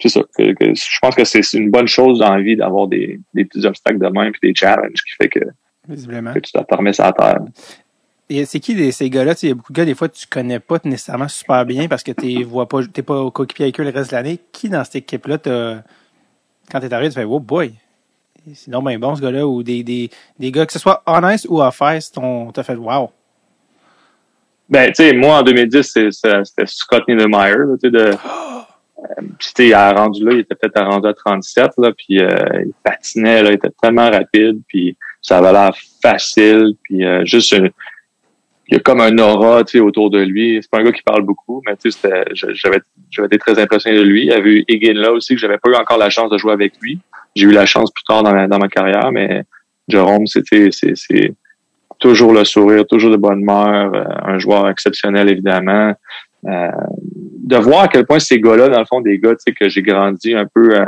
c'est 0.00 0.08
ça. 0.08 0.20
je 0.38 0.98
pense 1.00 1.14
que 1.14 1.24
c'est 1.24 1.42
une 1.54 1.70
bonne 1.70 1.88
chose 1.88 2.18
dans 2.20 2.34
la 2.34 2.42
vie 2.42 2.56
d'avoir 2.56 2.86
des, 2.86 3.20
des 3.34 3.44
petits 3.44 3.64
obstacles 3.66 3.98
de 3.98 4.08
même 4.08 4.32
puis 4.32 4.50
des 4.50 4.54
challenges 4.54 5.02
qui 5.06 5.14
fait 5.16 5.28
que, 5.28 5.40
Visiblement. 5.88 6.32
que 6.32 6.40
tu 6.40 6.52
te 6.52 6.74
remets 6.74 6.92
sur 6.92 7.04
la 7.04 7.12
terre. 7.12 7.40
Et 8.28 8.44
c'est 8.44 8.60
qui 8.60 8.92
ces 8.92 9.10
gars-là? 9.10 9.34
Il 9.42 9.48
y 9.48 9.52
a 9.52 9.54
beaucoup 9.56 9.72
de 9.72 9.76
gars, 9.76 9.84
des 9.84 9.94
fois, 9.96 10.08
tu 10.08 10.26
connais 10.28 10.60
pas 10.60 10.78
nécessairement 10.84 11.26
super 11.26 11.66
bien 11.66 11.88
parce 11.88 12.04
que 12.04 12.12
tu 12.12 12.44
vois 12.44 12.68
pas, 12.68 12.78
t'es 12.86 13.02
pas 13.02 13.20
au 13.20 13.32
coéquipier 13.32 13.64
avec 13.64 13.80
eux 13.80 13.82
le 13.82 13.90
reste 13.90 14.10
de 14.10 14.16
l'année. 14.16 14.38
Qui 14.52 14.68
dans 14.68 14.84
cette 14.84 14.96
équipe-là, 14.96 15.38
quand 16.70 16.80
t'es 16.80 16.92
arrivé, 16.92 17.10
tu 17.10 17.16
fais, 17.16 17.24
oh 17.24 17.40
boy, 17.40 17.74
c'est 18.54 18.70
non 18.70 18.82
bon 18.82 19.16
ce 19.16 19.20
gars-là, 19.20 19.46
ou 19.46 19.62
des, 19.62 19.82
des, 19.82 20.10
des 20.38 20.50
gars, 20.50 20.66
que 20.66 20.72
ce 20.72 20.78
soit 20.78 21.02
on 21.06 21.28
ice 21.28 21.46
ou 21.48 21.60
off 21.60 21.82
ice, 21.82 22.12
t'as 22.12 22.62
fait 22.62 22.76
wow. 22.76 23.10
Ben, 24.68 24.88
tu 24.88 25.02
sais, 25.02 25.12
moi, 25.12 25.38
en 25.38 25.42
2010, 25.42 26.12
c'était 26.12 26.66
Scott 26.66 27.02
Niedermeyer, 27.08 27.56
tu 27.82 27.88
sais, 27.88 27.90
de, 27.90 28.14
Euh, 29.00 29.22
puis 29.38 29.68
il 29.68 29.74
a 29.74 29.92
rendu 29.92 30.24
là, 30.24 30.32
il 30.32 30.40
était 30.40 30.54
peut-être 30.54 30.82
rendu 30.82 31.08
à 31.08 31.14
37 31.14 31.70
là, 31.78 31.92
puis 31.96 32.20
euh, 32.20 32.64
il 32.64 32.72
patinait 32.82 33.42
là, 33.42 33.50
il 33.50 33.54
était 33.54 33.70
tellement 33.82 34.10
rapide, 34.10 34.60
puis 34.68 34.96
ça 35.22 35.38
avait 35.38 35.52
l'air 35.52 35.74
facile, 36.02 36.74
puis 36.82 37.04
euh, 37.04 37.24
juste 37.24 37.54
il 38.70 38.74
y 38.74 38.76
a 38.76 38.80
comme 38.80 39.00
un 39.00 39.18
aura, 39.18 39.62
autour 39.80 40.10
de 40.10 40.20
lui. 40.20 40.58
C'est 40.62 40.70
pas 40.70 40.78
un 40.78 40.84
gars 40.84 40.92
qui 40.92 41.02
parle 41.02 41.22
beaucoup, 41.22 41.60
mais 41.66 41.76
tu 41.76 41.90
sais, 41.90 42.24
j'avais 42.32 42.78
été 43.26 43.38
très 43.38 43.58
impressionné 43.58 43.98
de 43.98 44.02
lui. 44.02 44.22
Il 44.22 44.28
y 44.28 44.32
avait 44.32 44.50
eu 44.50 44.64
Egan 44.68 45.00
là 45.00 45.12
aussi 45.12 45.34
que 45.34 45.40
j'avais 45.40 45.58
pas 45.58 45.70
eu 45.70 45.74
encore 45.74 45.98
la 45.98 46.10
chance 46.10 46.30
de 46.30 46.38
jouer 46.38 46.52
avec 46.52 46.74
lui. 46.80 47.00
J'ai 47.34 47.46
eu 47.46 47.52
la 47.52 47.66
chance 47.66 47.90
plus 47.90 48.04
tard 48.04 48.22
dans 48.22 48.32
ma, 48.32 48.46
dans 48.46 48.58
ma 48.58 48.68
carrière, 48.68 49.10
mais 49.10 49.44
Jérôme, 49.88 50.26
c'était 50.26 50.70
c'est 50.70 51.34
toujours 51.98 52.32
le 52.32 52.44
sourire, 52.44 52.86
toujours 52.86 53.10
de 53.10 53.16
bonne 53.16 53.40
humeur, 53.40 53.92
un 54.24 54.38
joueur 54.38 54.68
exceptionnel 54.68 55.28
évidemment. 55.28 55.92
Euh, 56.46 56.70
de 57.44 57.56
voir 57.56 57.82
à 57.82 57.88
quel 57.88 58.06
point 58.06 58.18
ces 58.18 58.40
gars-là, 58.40 58.68
dans 58.68 58.78
le 58.78 58.86
fond, 58.86 59.00
des 59.00 59.18
gars 59.18 59.34
que 59.34 59.68
j'ai 59.68 59.82
grandi 59.82 60.34
un 60.34 60.46
peu, 60.46 60.76
euh, 60.76 60.84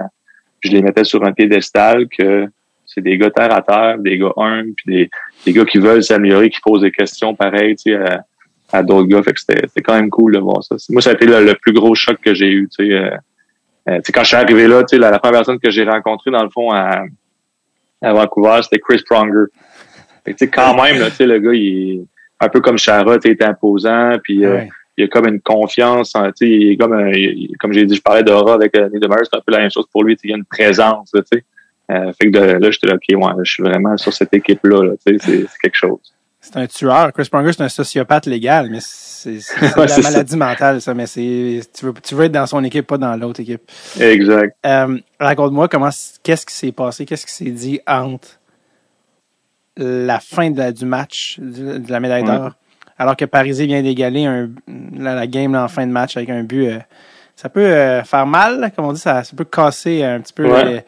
je 0.61 0.71
les 0.71 0.81
mettais 0.81 1.05
sur 1.05 1.23
un 1.25 1.33
piédestal, 1.33 2.07
que 2.09 2.47
c'est 2.95 3.01
des 3.01 3.19
gars 3.19 3.31
terre 3.31 3.53
à 3.53 3.63
terre, 3.63 3.99
des 3.99 4.19
gars 4.19 4.33
humbles, 4.37 4.73
puis 4.77 4.95
des, 4.95 5.11
des 5.47 5.53
gars 5.53 5.65
qui 5.65 5.79
veulent 5.79 6.03
s'améliorer, 6.03 6.51
qui 6.51 6.61
posent 6.61 6.83
des 6.83 6.91
questions 6.91 7.35
pareilles 7.35 7.77
à, 7.95 8.25
à 8.73 8.83
d'autres 8.83 9.09
gars. 9.09 9.23
Fait 9.23 9.33
que 9.33 9.41
c'était 9.41 9.83
quand 9.83 9.95
même 9.95 10.11
cool 10.11 10.35
de 10.35 10.39
voir 10.39 10.63
ça. 10.63 10.77
Moi, 10.91 11.03
ça 11.03 11.11
a 11.11 11.13
été 11.15 11.27
le, 11.27 11.55
plus 11.55 11.73
gros 11.73 11.95
choc 11.95 12.19
que 12.23 12.35
j'ai 12.35 12.51
eu. 12.51 12.69
tu 12.69 12.95
euh, 12.95 13.11
euh 13.89 14.01
quand 14.13 14.23
je 14.23 14.29
suis 14.29 14.37
arrivé 14.37 14.67
là, 14.67 14.83
la, 14.93 15.11
la 15.11 15.19
première 15.19 15.41
personne 15.41 15.59
que 15.59 15.71
j'ai 15.71 15.85
rencontrée, 15.85 16.31
dans 16.31 16.43
le 16.43 16.51
fond, 16.51 16.71
à, 16.71 17.05
à 18.03 18.13
Vancouver, 18.13 18.61
c'était 18.63 18.79
Chris 18.79 19.03
Pronger. 19.09 19.51
Fait 20.25 20.35
que, 20.35 20.45
quand 20.47 20.81
même, 20.83 20.99
là, 20.99 21.09
le 21.19 21.39
gars, 21.39 21.53
il 21.53 21.91
est 21.91 22.01
un 22.41 22.49
peu 22.49 22.61
comme 22.61 22.79
Chara, 22.79 23.17
il 23.25 23.31
était 23.31 23.45
imposant, 23.45 24.17
puis 24.23 24.45
euh, 24.45 24.65
il 24.97 25.03
y 25.03 25.05
a 25.05 25.09
comme 25.09 25.27
une 25.27 25.41
confiance, 25.41 26.15
en, 26.15 26.31
il 26.41 26.73
est 26.73 26.77
comme, 26.77 26.93
un, 26.93 27.13
comme 27.59 27.73
j'ai 27.73 27.87
dit, 27.87 27.97
je 27.97 28.03
parlais 28.03 28.23
d'aura 28.23 28.55
avec 28.55 28.77
euh, 28.77 28.89
Niedermeyer, 28.91 29.25
c'est 29.25 29.37
un 29.37 29.43
peu 29.45 29.53
la 29.53 29.61
même 29.61 29.71
chose 29.71 29.87
pour 29.91 30.05
lui, 30.05 30.17
il 30.23 30.31
y 30.31 30.33
a 30.33 30.37
une 30.37 30.45
présence, 30.45 31.11
tu 31.13 31.21
sais. 31.33 31.45
Euh, 31.93 32.13
fait 32.21 32.31
que 32.31 32.39
de, 32.39 32.41
là, 32.59 32.71
j'étais 32.71 32.87
là, 32.87 32.95
ok, 32.95 33.03
ouais, 33.23 33.33
je 33.45 33.53
suis 33.53 33.63
vraiment 33.63 33.97
sur 33.97 34.13
cette 34.13 34.33
équipe-là, 34.35 34.85
là, 34.85 34.93
c'est 35.05 35.19
quelque 35.63 35.75
chose. 35.77 35.99
c'est 36.41 36.57
un 36.57 36.67
tueur. 36.67 37.13
Chris 37.13 37.29
Pronger, 37.31 37.53
c'est 37.53 37.63
un 37.63 37.69
sociopathe 37.69 38.27
légal, 38.27 38.69
mais 38.71 38.79
c'est 38.81 39.13
c'est- 39.23 39.39
c'est 39.41 39.61
Ouais, 39.63 39.71
de 39.75 39.81
la 39.83 39.89
ça. 39.89 40.01
maladie 40.03 40.37
mentale, 40.37 40.81
ça. 40.81 40.95
Mais 40.95 41.07
c'est 41.07 41.61
tu 41.73 41.85
veux, 41.87 41.95
tu 42.03 42.15
veux 42.17 42.25
être 42.25 42.33
dans 42.33 42.47
son 42.47 42.65
équipe, 42.65 42.87
pas 42.89 42.99
dans 42.99 43.15
l'autre 43.17 43.39
équipe. 43.41 43.63
Exact. 44.01 44.57
Euh, 44.67 44.99
Raconte-moi 45.21 45.69
comment 45.69 45.91
qu'est-ce 46.25 46.45
qui 46.45 46.55
s'est 46.55 46.73
passé, 46.73 47.05
qu'est-ce 47.07 47.27
qui 47.27 47.33
s'est 47.33 47.51
dit 47.53 47.81
entre 47.87 48.41
la 49.77 50.19
fin 50.21 50.51
de 50.51 50.59
la- 50.59 50.73
du 50.73 50.85
match 50.85 51.39
de 51.39 51.91
la 51.91 52.01
médaille 52.01 52.23
Ouais. 52.25 52.37
d'or, 52.37 52.53
alors 52.99 53.17
que 53.17 53.25
Parisé 53.25 53.67
vient 53.67 53.83
d'égaler 53.83 54.25
un, 54.27 54.51
la, 54.97 55.15
la 55.15 55.27
game 55.27 55.53
là, 55.53 55.65
en 55.65 55.69
fin 55.69 55.87
de 55.87 55.93
match 55.93 56.17
avec 56.17 56.29
un 56.31 56.43
but. 56.43 56.67
euh, 56.67 56.79
ça 57.37 57.49
peut 57.49 57.61
euh, 57.65 58.03
faire 58.05 58.27
mal, 58.27 58.71
comme 58.77 58.85
on 58.87 58.93
dit, 58.93 59.01
ça, 59.01 59.25
ça 59.25 59.35
peut 59.37 59.45
casser 59.45 60.03
un 60.05 60.21
petit 60.21 60.33
peu 60.35 60.47
Ouais. 60.51 60.65
les- 60.65 60.81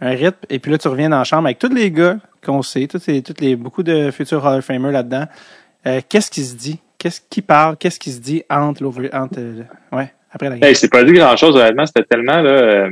un 0.00 0.10
rythme. 0.10 0.38
Et 0.48 0.58
puis 0.58 0.70
là, 0.70 0.78
tu 0.78 0.88
reviens 0.88 1.08
dans 1.10 1.18
la 1.18 1.24
chambre 1.24 1.46
avec 1.46 1.58
tous 1.58 1.72
les 1.72 1.90
gars 1.90 2.18
qu'on 2.44 2.62
sait, 2.62 2.86
tous 2.86 3.06
les, 3.06 3.22
tous 3.22 3.34
les, 3.40 3.56
beaucoup 3.56 3.82
de 3.82 4.10
futurs 4.10 4.44
Hall 4.44 4.58
of 4.58 4.64
Famers 4.64 4.92
là-dedans. 4.92 5.24
Euh, 5.86 6.00
qu'est-ce 6.08 6.30
qui 6.30 6.42
se 6.44 6.54
dit? 6.56 6.80
Qu'est-ce 6.98 7.20
qui 7.28 7.42
parle? 7.42 7.76
Qu'est-ce 7.76 7.98
qui 8.00 8.10
se 8.12 8.20
dit 8.20 8.42
entre 8.50 8.82
l'over, 8.82 9.10
entre, 9.12 9.38
euh, 9.38 9.62
ouais, 9.92 10.12
après 10.32 10.48
la 10.48 10.58
game? 10.58 10.68
Hey, 10.68 10.74
c'est 10.74 10.90
pas 10.90 11.04
dit 11.04 11.12
grand 11.12 11.36
chose, 11.36 11.56
honnêtement. 11.56 11.86
C'était 11.86 12.04
tellement, 12.04 12.40
là. 12.42 12.50
euh, 12.50 12.90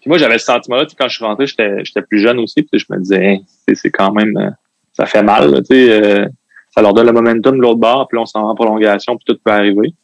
Puis 0.00 0.08
moi, 0.08 0.18
j'avais 0.18 0.38
ce 0.38 0.46
sentiment-là, 0.46 0.84
tu 0.84 0.90
sais, 0.90 0.96
quand 0.98 1.08
je 1.08 1.16
suis 1.16 1.24
rentré, 1.24 1.46
j'étais, 1.46 1.84
j'étais 1.84 2.02
plus 2.02 2.18
jeune 2.20 2.38
aussi, 2.38 2.62
puis 2.62 2.78
je 2.78 2.86
me 2.90 2.98
disais, 2.98 3.24
Hey, 3.24 3.44
c'est 3.74 3.90
quand 3.90 4.12
même, 4.12 4.36
euh, 4.36 4.50
ça 4.92 5.06
fait 5.06 5.22
mal, 5.22 5.50
là, 5.50 5.60
tu 5.60 5.74
sais, 5.74 5.90
euh, 5.90 6.26
ça 6.74 6.82
leur 6.82 6.92
donne 6.92 7.06
le 7.06 7.12
momentum 7.12 7.56
de 7.56 7.62
l'autre 7.62 7.80
bord, 7.80 8.06
puis 8.08 8.16
là, 8.16 8.22
on 8.22 8.26
s'en 8.26 8.42
va 8.42 8.48
en 8.48 8.54
prolongation, 8.54 9.16
puis 9.16 9.24
tout 9.26 9.40
peut 9.42 9.50
arriver. 9.52 9.94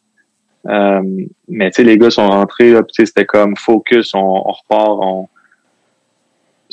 Euh, 0.67 1.01
mais 1.47 1.69
tu 1.71 1.75
sais, 1.75 1.83
les 1.83 1.97
gars 1.97 2.09
sont 2.09 2.27
rentrés, 2.27 2.71
là, 2.71 2.81
puis 2.83 3.05
c'était 3.05 3.25
comme 3.25 3.55
focus, 3.55 4.13
on, 4.15 4.19
on 4.19 4.51
repart, 4.51 4.97
on, 5.01 5.27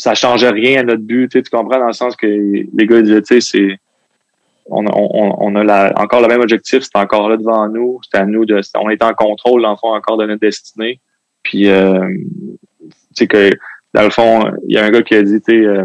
ça 0.01 0.15
changeait 0.15 0.51
rien 0.51 0.81
à 0.81 0.83
notre 0.83 1.03
but, 1.03 1.31
tu 1.31 1.43
comprends 1.51 1.79
dans 1.79 1.87
le 1.87 1.93
sens 1.93 2.17
que 2.17 2.27
les 2.27 2.87
gars 2.87 3.03
disaient, 3.03 3.23
tu 3.23 3.41
sais, 3.41 3.41
c'est, 3.41 3.79
on, 4.67 4.85
on, 4.87 5.37
on 5.39 5.55
a 5.57 5.65
la, 5.65 5.93
encore 5.97 6.23
le 6.23 6.29
même 6.29 6.41
objectif, 6.41 6.83
c'est 6.83 6.97
encore 6.97 7.29
là 7.29 7.37
devant 7.37 7.69
nous, 7.69 8.01
c'est 8.11 8.19
à 8.19 8.25
nous 8.25 8.45
de, 8.47 8.61
on 8.77 8.89
est 8.89 9.03
en 9.03 9.13
contrôle, 9.13 9.63
dans 9.63 9.73
le 9.73 9.77
fond, 9.77 9.95
encore 9.95 10.17
de 10.17 10.27
notre 10.27 10.41
destinée. 10.41 11.01
Puis, 11.43 11.69
euh, 11.69 12.09
tu 12.81 12.91
sais 13.15 13.27
que, 13.27 13.51
dans 13.93 14.03
le 14.03 14.11
fond, 14.11 14.51
il 14.69 14.77
y 14.77 14.79
a 14.79 14.85
un 14.85 14.91
gars 14.91 15.03
qui 15.03 15.15
a 15.15 15.23
dit, 15.23 15.41
euh, 15.51 15.85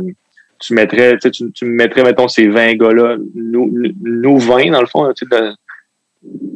tu 0.59 0.73
mettrais, 0.73 1.17
tu, 1.17 1.51
tu, 1.51 1.65
mettrais, 1.65 2.03
mettons, 2.03 2.27
ces 2.27 2.47
20 2.47 2.75
gars-là, 2.75 3.17
nous, 3.33 3.71
nous 4.01 4.37
20, 4.37 4.71
dans 4.71 4.81
le 4.81 4.87
fond, 4.87 5.11
tu 5.13 5.25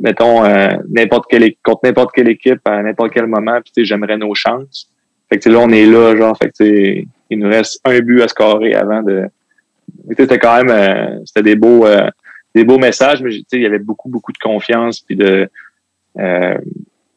mettons, 0.01 0.45
euh, 0.45 0.69
n'importe 0.89 1.25
quelle, 1.29 1.51
contre 1.63 1.81
n'importe 1.83 2.11
quelle 2.13 2.29
équipe, 2.29 2.61
à 2.65 2.81
n'importe 2.81 3.11
quel 3.11 3.27
moment, 3.27 3.59
puis 3.61 3.85
j'aimerais 3.85 4.17
nos 4.17 4.33
chances. 4.33 4.89
Fait 5.29 5.37
que 5.37 5.49
là, 5.49 5.59
on 5.59 5.69
est 5.69 5.85
là, 5.85 6.15
genre, 6.15 6.37
fait 6.37 6.51
que 6.51 7.03
il 7.29 7.39
nous 7.39 7.49
reste 7.49 7.79
un 7.85 7.99
but 7.99 8.21
à 8.21 8.27
scorer 8.27 8.73
avant 8.75 9.01
de, 9.01 9.25
tu 10.09 10.15
sais, 10.15 10.15
c'était 10.23 10.39
quand 10.39 10.57
même, 10.63 10.69
euh, 10.69 11.19
c'était 11.25 11.43
des 11.43 11.55
beaux, 11.55 11.85
euh, 11.85 12.09
des 12.55 12.63
beaux 12.63 12.77
messages, 12.79 13.21
mais 13.21 13.31
tu 13.31 13.37
sais, 13.47 13.57
il 13.57 13.61
y 13.61 13.65
avait 13.65 13.79
beaucoup, 13.79 14.09
beaucoup 14.09 14.31
de 14.31 14.37
confiance, 14.37 14.99
puis 15.01 15.15
de, 15.15 15.49
euh, 16.19 16.57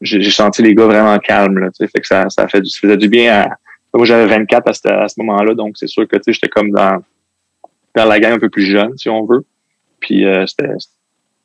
j'ai 0.01 0.31
senti 0.31 0.63
les 0.63 0.75
gars 0.75 0.87
vraiment 0.87 1.19
calmes, 1.19 1.59
là, 1.59 1.71
tu 1.71 1.77
sais, 1.77 1.87
fait 1.89 2.01
que 2.01 2.07
ça, 2.07 2.29
ça 2.29 2.49
fait 2.49 2.61
du, 2.61 2.69
ça 2.71 2.79
faisait 2.81 2.97
du 2.97 3.09
bien 3.09 3.43
à, 3.43 3.49
moi, 3.95 4.07
j'avais 4.07 4.27
24 4.27 4.69
à 4.69 4.73
ce, 4.73 4.89
à 4.89 5.09
ce 5.09 5.21
moment-là, 5.21 5.55
donc 5.55 5.77
c'est 5.77 5.87
sûr 5.87 6.09
que, 6.09 6.17
tu 6.17 6.23
sais, 6.25 6.33
j'étais 6.33 6.49
comme 6.49 6.71
dans, 6.71 7.03
dans 7.95 8.05
la 8.07 8.19
gang 8.21 8.33
un 8.33 8.39
peu 8.39 8.49
plus 8.49 8.65
jeune, 8.65 8.97
si 8.97 9.09
on 9.11 9.25
veut. 9.27 9.45
Puis, 10.01 10.25
euh, 10.25 10.47
c'était, 10.47 10.73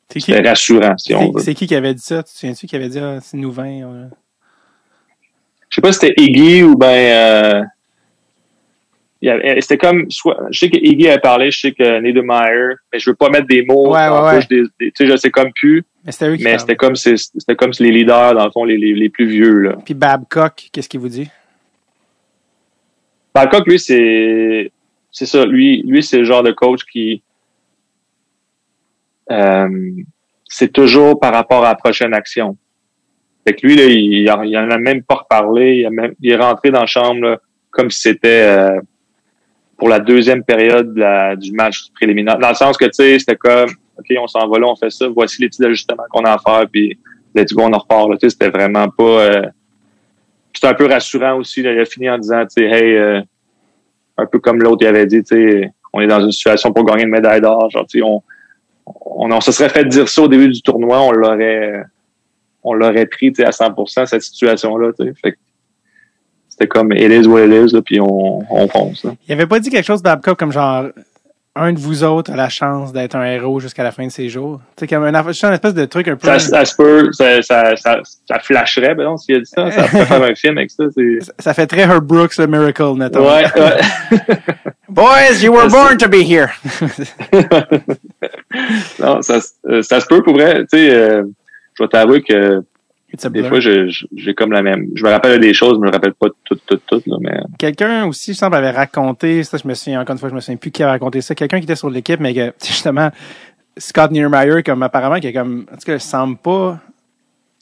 c'était 0.09 0.41
rassurant, 0.47 0.97
si 0.97 1.13
on 1.13 1.19
C'est 1.19 1.31
veut. 1.33 1.39
c'est 1.41 1.53
qui 1.53 1.67
qui 1.67 1.75
avait 1.75 1.93
dit 1.93 2.01
ça? 2.01 2.23
Tu 2.23 2.31
te 2.33 2.37
souviens-tu 2.39 2.65
qui 2.67 2.75
avait 2.75 2.87
dit, 2.89 2.99
ah, 2.99 3.19
c'est 3.21 3.37
nous 3.37 3.51
20? 3.51 3.63
ouais. 3.65 4.07
Je 5.69 5.75
sais 5.75 5.81
pas 5.81 5.91
si 5.91 5.99
c'était 5.99 6.13
Iggy 6.21 6.63
ou 6.63 6.75
ben 6.77 6.87
euh, 6.87 6.89
il 6.89 7.53
y 7.53 7.57
avait- 7.57 7.65
c'était 9.21 9.77
comme 9.77 10.09
soit 10.11 10.37
je 10.51 10.59
sais 10.59 10.69
que 10.69 10.77
Iggy 10.77 11.09
a 11.09 11.17
parlé, 11.17 11.49
je 11.51 11.59
sais 11.59 11.71
que 11.71 11.99
Niedermeyer, 12.01 12.75
mais 12.93 12.99
je 12.99 13.09
veux 13.09 13.15
pas 13.15 13.29
mettre 13.29 13.47
des 13.47 13.63
mots 13.65 13.93
Ouais, 13.93 14.07
ouais, 14.09 14.35
bouche 14.35 14.47
des, 14.47 14.63
des- 14.79 14.91
tu 14.91 15.05
sais 15.05 15.07
je 15.07 15.15
sais 15.17 15.31
comme 15.31 15.51
plus, 15.53 15.83
Mais 16.43 16.57
c'était 16.59 16.75
comme 16.75 16.95
c'était 16.95 17.55
comme 17.55 17.71
les 17.79 17.91
leaders 17.91 18.33
dans 18.35 18.45
le 18.45 18.51
fond 18.51 18.63
les, 18.63 18.77
les, 18.77 18.93
les 18.93 19.09
plus 19.09 19.25
vieux 19.27 19.59
là. 19.59 19.75
Puis 19.83 19.93
Babcock, 19.93 20.69
qu'est-ce 20.71 20.87
qu'il 20.89 20.99
vous 20.99 21.09
dit? 21.09 21.29
Babcock 23.33 23.65
lui 23.67 23.79
c'est 23.79 24.71
c'est 25.11 25.25
ça, 25.25 25.45
lui 25.45 25.81
lui 25.83 26.03
c'est 26.03 26.17
le 26.19 26.23
genre 26.25 26.43
de 26.43 26.51
coach 26.51 26.81
qui 26.91 27.21
euh, 29.31 29.67
c'est 30.45 30.71
toujours 30.71 31.19
par 31.19 31.33
rapport 31.33 31.65
à 31.65 31.69
la 31.69 31.75
prochaine 31.75 32.13
action. 32.13 32.57
Fait 33.45 33.53
que 33.53 33.65
lui, 33.65 33.75
là, 33.75 33.83
il, 33.85 34.13
il 34.49 34.57
en 34.57 34.69
a 34.71 34.77
même 34.77 35.03
pas 35.03 35.15
reparlé. 35.15 35.77
Il, 35.79 35.85
a 35.85 35.89
même- 35.89 36.15
il 36.21 36.31
est 36.31 36.35
rentré 36.37 36.71
dans 36.71 36.81
la 36.81 36.85
chambre 36.85 37.21
là, 37.21 37.37
comme 37.71 37.89
si 37.89 38.01
c'était 38.01 38.41
euh, 38.47 38.79
pour 39.77 39.89
la 39.89 39.99
deuxième 39.99 40.43
période 40.43 40.93
de 40.93 40.99
la- 40.99 41.35
du 41.35 41.51
match 41.51 41.89
préliminaire. 41.95 42.37
Dans 42.39 42.49
le 42.49 42.55
sens 42.55 42.77
que, 42.77 42.85
tu 42.85 42.91
sais, 42.93 43.19
c'était 43.19 43.35
comme, 43.35 43.69
OK, 43.97 44.05
on 44.19 44.27
s'en 44.27 44.47
va 44.47 44.59
là, 44.59 44.67
on 44.67 44.75
fait 44.75 44.89
ça, 44.89 45.07
voici 45.07 45.41
les 45.41 45.49
petits 45.49 45.63
ajustements 45.63 46.03
qu'on 46.11 46.23
a 46.23 46.31
à 46.33 46.37
faire, 46.39 46.65
puis 46.71 46.97
let's 47.35 47.53
go, 47.53 47.63
on 47.63 47.73
en 47.73 47.77
repart. 47.77 48.09
Tu 48.13 48.17
sais, 48.21 48.29
c'était 48.31 48.49
vraiment 48.49 48.89
pas... 48.89 49.03
Euh, 49.03 49.45
c'était 50.53 50.67
un 50.69 50.73
peu 50.73 50.87
rassurant 50.87 51.37
aussi. 51.37 51.61
Là. 51.61 51.73
Il 51.73 51.79
a 51.79 51.85
fini 51.85 52.09
en 52.09 52.17
disant, 52.17 52.43
tu 52.45 52.63
sais, 52.63 52.63
hey, 52.63 52.95
euh, 52.95 53.21
un 54.17 54.25
peu 54.25 54.39
comme 54.39 54.61
l'autre, 54.61 54.79
il 54.81 54.87
avait 54.87 55.05
dit, 55.05 55.23
tu 55.23 55.35
sais, 55.35 55.71
on 55.93 56.01
est 56.01 56.07
dans 56.07 56.19
une 56.19 56.31
situation 56.31 56.73
pour 56.73 56.83
gagner 56.83 57.03
une 57.03 57.09
médaille 57.09 57.41
d'or. 57.41 57.69
Genre, 57.69 57.85
tu 57.85 57.99
sais, 57.99 58.03
on, 58.03 58.23
on, 58.85 59.31
on 59.31 59.41
se 59.41 59.51
serait 59.51 59.69
fait 59.69 59.85
dire 59.85 60.09
ça 60.09 60.23
au 60.23 60.27
début 60.27 60.49
du 60.49 60.61
tournoi, 60.61 60.99
on 61.01 61.11
l'aurait 61.11 61.83
on 62.63 62.73
l'aurait 62.73 63.05
pris 63.05 63.31
tu 63.31 63.43
sais, 63.43 63.45
à 63.45 63.51
100% 63.51 64.07
cette 64.07 64.21
situation-là. 64.23 64.91
tu 64.99 65.05
sais. 65.05 65.13
Fait 65.21 65.31
que 65.33 65.37
C'était 66.57 66.67
comme 66.67 66.91
it 66.93 67.11
is 67.11 67.27
what 67.27 67.45
it 67.45 67.51
is, 67.53 67.73
là, 67.75 67.81
puis 67.83 67.99
on, 68.01 68.39
on 68.49 68.67
fonce. 68.67 69.03
Là. 69.03 69.11
Il 69.27 69.33
avait 69.33 69.45
pas 69.47 69.59
dit 69.59 69.69
quelque 69.69 69.85
chose, 69.85 70.01
Babcock, 70.01 70.37
comme 70.39 70.51
genre, 70.51 70.85
un 71.59 71.73
de 71.73 71.79
vous 71.79 72.03
autres 72.03 72.31
a 72.31 72.35
la 72.35 72.49
chance 72.49 72.93
d'être 72.93 73.15
un 73.15 73.25
héros 73.25 73.59
jusqu'à 73.59 73.83
la 73.83 73.91
fin 73.91 74.05
de 74.05 74.11
ses 74.11 74.29
jours. 74.29 74.59
Tu 74.75 74.81
sais, 74.81 74.87
comme 74.87 75.03
un, 75.03 75.11
aff- 75.13 75.45
un 75.45 75.53
espèce 75.53 75.73
de 75.73 75.85
truc 75.85 76.07
un 76.07 76.15
peu. 76.15 76.27
Ça, 76.27 76.37
ça 76.39 76.65
se 76.65 76.75
peut, 76.75 77.11
ça, 77.13 77.41
ça, 77.41 77.75
ça, 77.75 77.99
ça 78.27 78.39
flasherait, 78.39 78.93
ben 78.95 79.05
non, 79.05 79.17
s'il 79.17 79.35
a 79.35 79.39
dit 79.39 79.45
ça, 79.45 79.69
ça 79.71 79.83
pourrait 79.87 80.05
faire 80.05 80.23
un 80.23 80.35
film 80.35 80.57
avec 80.59 80.69
ça. 80.71 80.83
c'est- 80.95 81.31
Ça 81.39 81.53
fait 81.55 81.65
très 81.67 81.81
Herb 81.81 82.05
Brooks, 82.05 82.37
le 82.37 82.45
Miracle, 82.47 82.93
mettons. 82.95 83.27
Ouais, 83.27 83.43
ouais. 83.55 84.19
Boys, 84.89 85.41
you 85.43 85.51
were 85.53 85.69
born 85.69 85.97
to 85.97 86.07
be 86.07 86.23
here. 86.27 86.49
non, 88.99 89.21
ça, 89.21 89.41
se- 89.41 89.49
euh, 89.67 89.81
ça 89.81 89.99
se 89.99 90.05
peut 90.07 90.21
pour 90.23 90.33
vrai. 90.33 90.61
Tu 90.71 90.77
sais, 90.77 90.91
euh, 90.93 91.23
je 91.77 91.83
vais 91.83 91.89
t'avouer 91.89 92.21
que 92.21 92.63
des 93.13 93.43
fois, 93.43 93.59
j'ai 93.59 94.33
comme 94.35 94.51
la 94.51 94.61
même. 94.61 94.87
Je 94.95 95.03
me 95.03 95.09
rappelle 95.09 95.39
des 95.39 95.53
choses, 95.53 95.75
je 95.75 95.85
me 95.85 95.91
rappelle 95.91 96.13
pas 96.13 96.27
toutes, 96.43 96.61
toutes, 96.65 96.83
toutes, 96.85 97.07
là, 97.07 97.17
mais 97.21 97.39
Quelqu'un 97.57 98.05
aussi, 98.05 98.33
je 98.33 98.37
semble, 98.37 98.55
avait 98.55 98.71
raconté, 98.71 99.43
ça, 99.43 99.57
je 99.57 99.67
me 99.67 99.73
souviens, 99.73 100.01
encore 100.01 100.13
une 100.13 100.19
fois, 100.19 100.29
je 100.29 100.35
me 100.35 100.39
souviens 100.41 100.57
plus 100.57 100.71
qui 100.71 100.83
a 100.83 100.89
raconté 100.89 101.21
ça. 101.21 101.33
Quelqu'un 101.33 101.59
qui 101.59 101.63
était 101.63 101.75
sur 101.75 101.89
l'équipe, 101.89 102.19
mais 102.19 102.33
que, 102.33 102.53
justement, 102.65 103.09
Scott 103.77 104.11
Niedermeyer, 104.11 104.61
comme 104.63 104.83
apparemment, 104.83 105.19
qui 105.19 105.27
est 105.27 105.33
comme, 105.33 105.65
en 105.71 105.75
tout 105.75 105.85
cas, 105.85 105.99
semble 105.99 106.37
pas, 106.37 106.79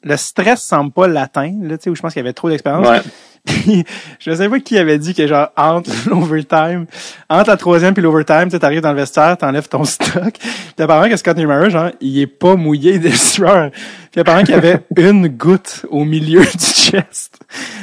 le 0.02 0.16
stress 0.16 0.62
semble 0.62 0.92
pas 0.92 1.06
l'atteindre, 1.06 1.68
là, 1.68 1.78
tu 1.78 1.84
sais, 1.84 1.90
où 1.90 1.94
je 1.94 2.02
pense 2.02 2.12
qu'il 2.12 2.20
y 2.20 2.24
avait 2.24 2.32
trop 2.32 2.48
d'expérience. 2.48 2.86
ouais. 2.86 3.00
Puis, 3.46 3.84
je 4.18 4.32
sais 4.32 4.48
pas 4.48 4.60
qui 4.60 4.76
avait 4.76 4.98
dit 4.98 5.14
que 5.14 5.26
genre 5.26 5.48
entre 5.56 5.90
l'overtime, 6.10 6.86
entre 7.30 7.50
la 7.50 7.56
troisième 7.56 7.94
puis 7.94 8.02
l'overtime, 8.02 8.48
tu 8.50 8.64
arrives 8.64 8.80
dans 8.82 8.92
le 8.92 8.98
vestiaire, 8.98 9.36
t'enlèves 9.38 9.68
ton 9.68 9.84
stock. 9.84 10.34
Puis 10.34 10.74
apparemment 10.78 11.08
que 11.08 11.16
Scott 11.16 11.36
Niedermayer, 11.36 11.70
genre, 11.70 11.90
il 12.00 12.18
est 12.20 12.26
pas 12.26 12.56
mouillé 12.56 12.98
de 12.98 13.08
sueur. 13.10 13.70
Puis 14.12 14.20
apparemment 14.20 14.44
qu'il 14.44 14.54
y 14.54 14.58
avait 14.58 14.80
une 14.96 15.28
goutte 15.28 15.86
au 15.90 16.04
milieu 16.04 16.40
du 16.40 16.58
chest 16.58 17.38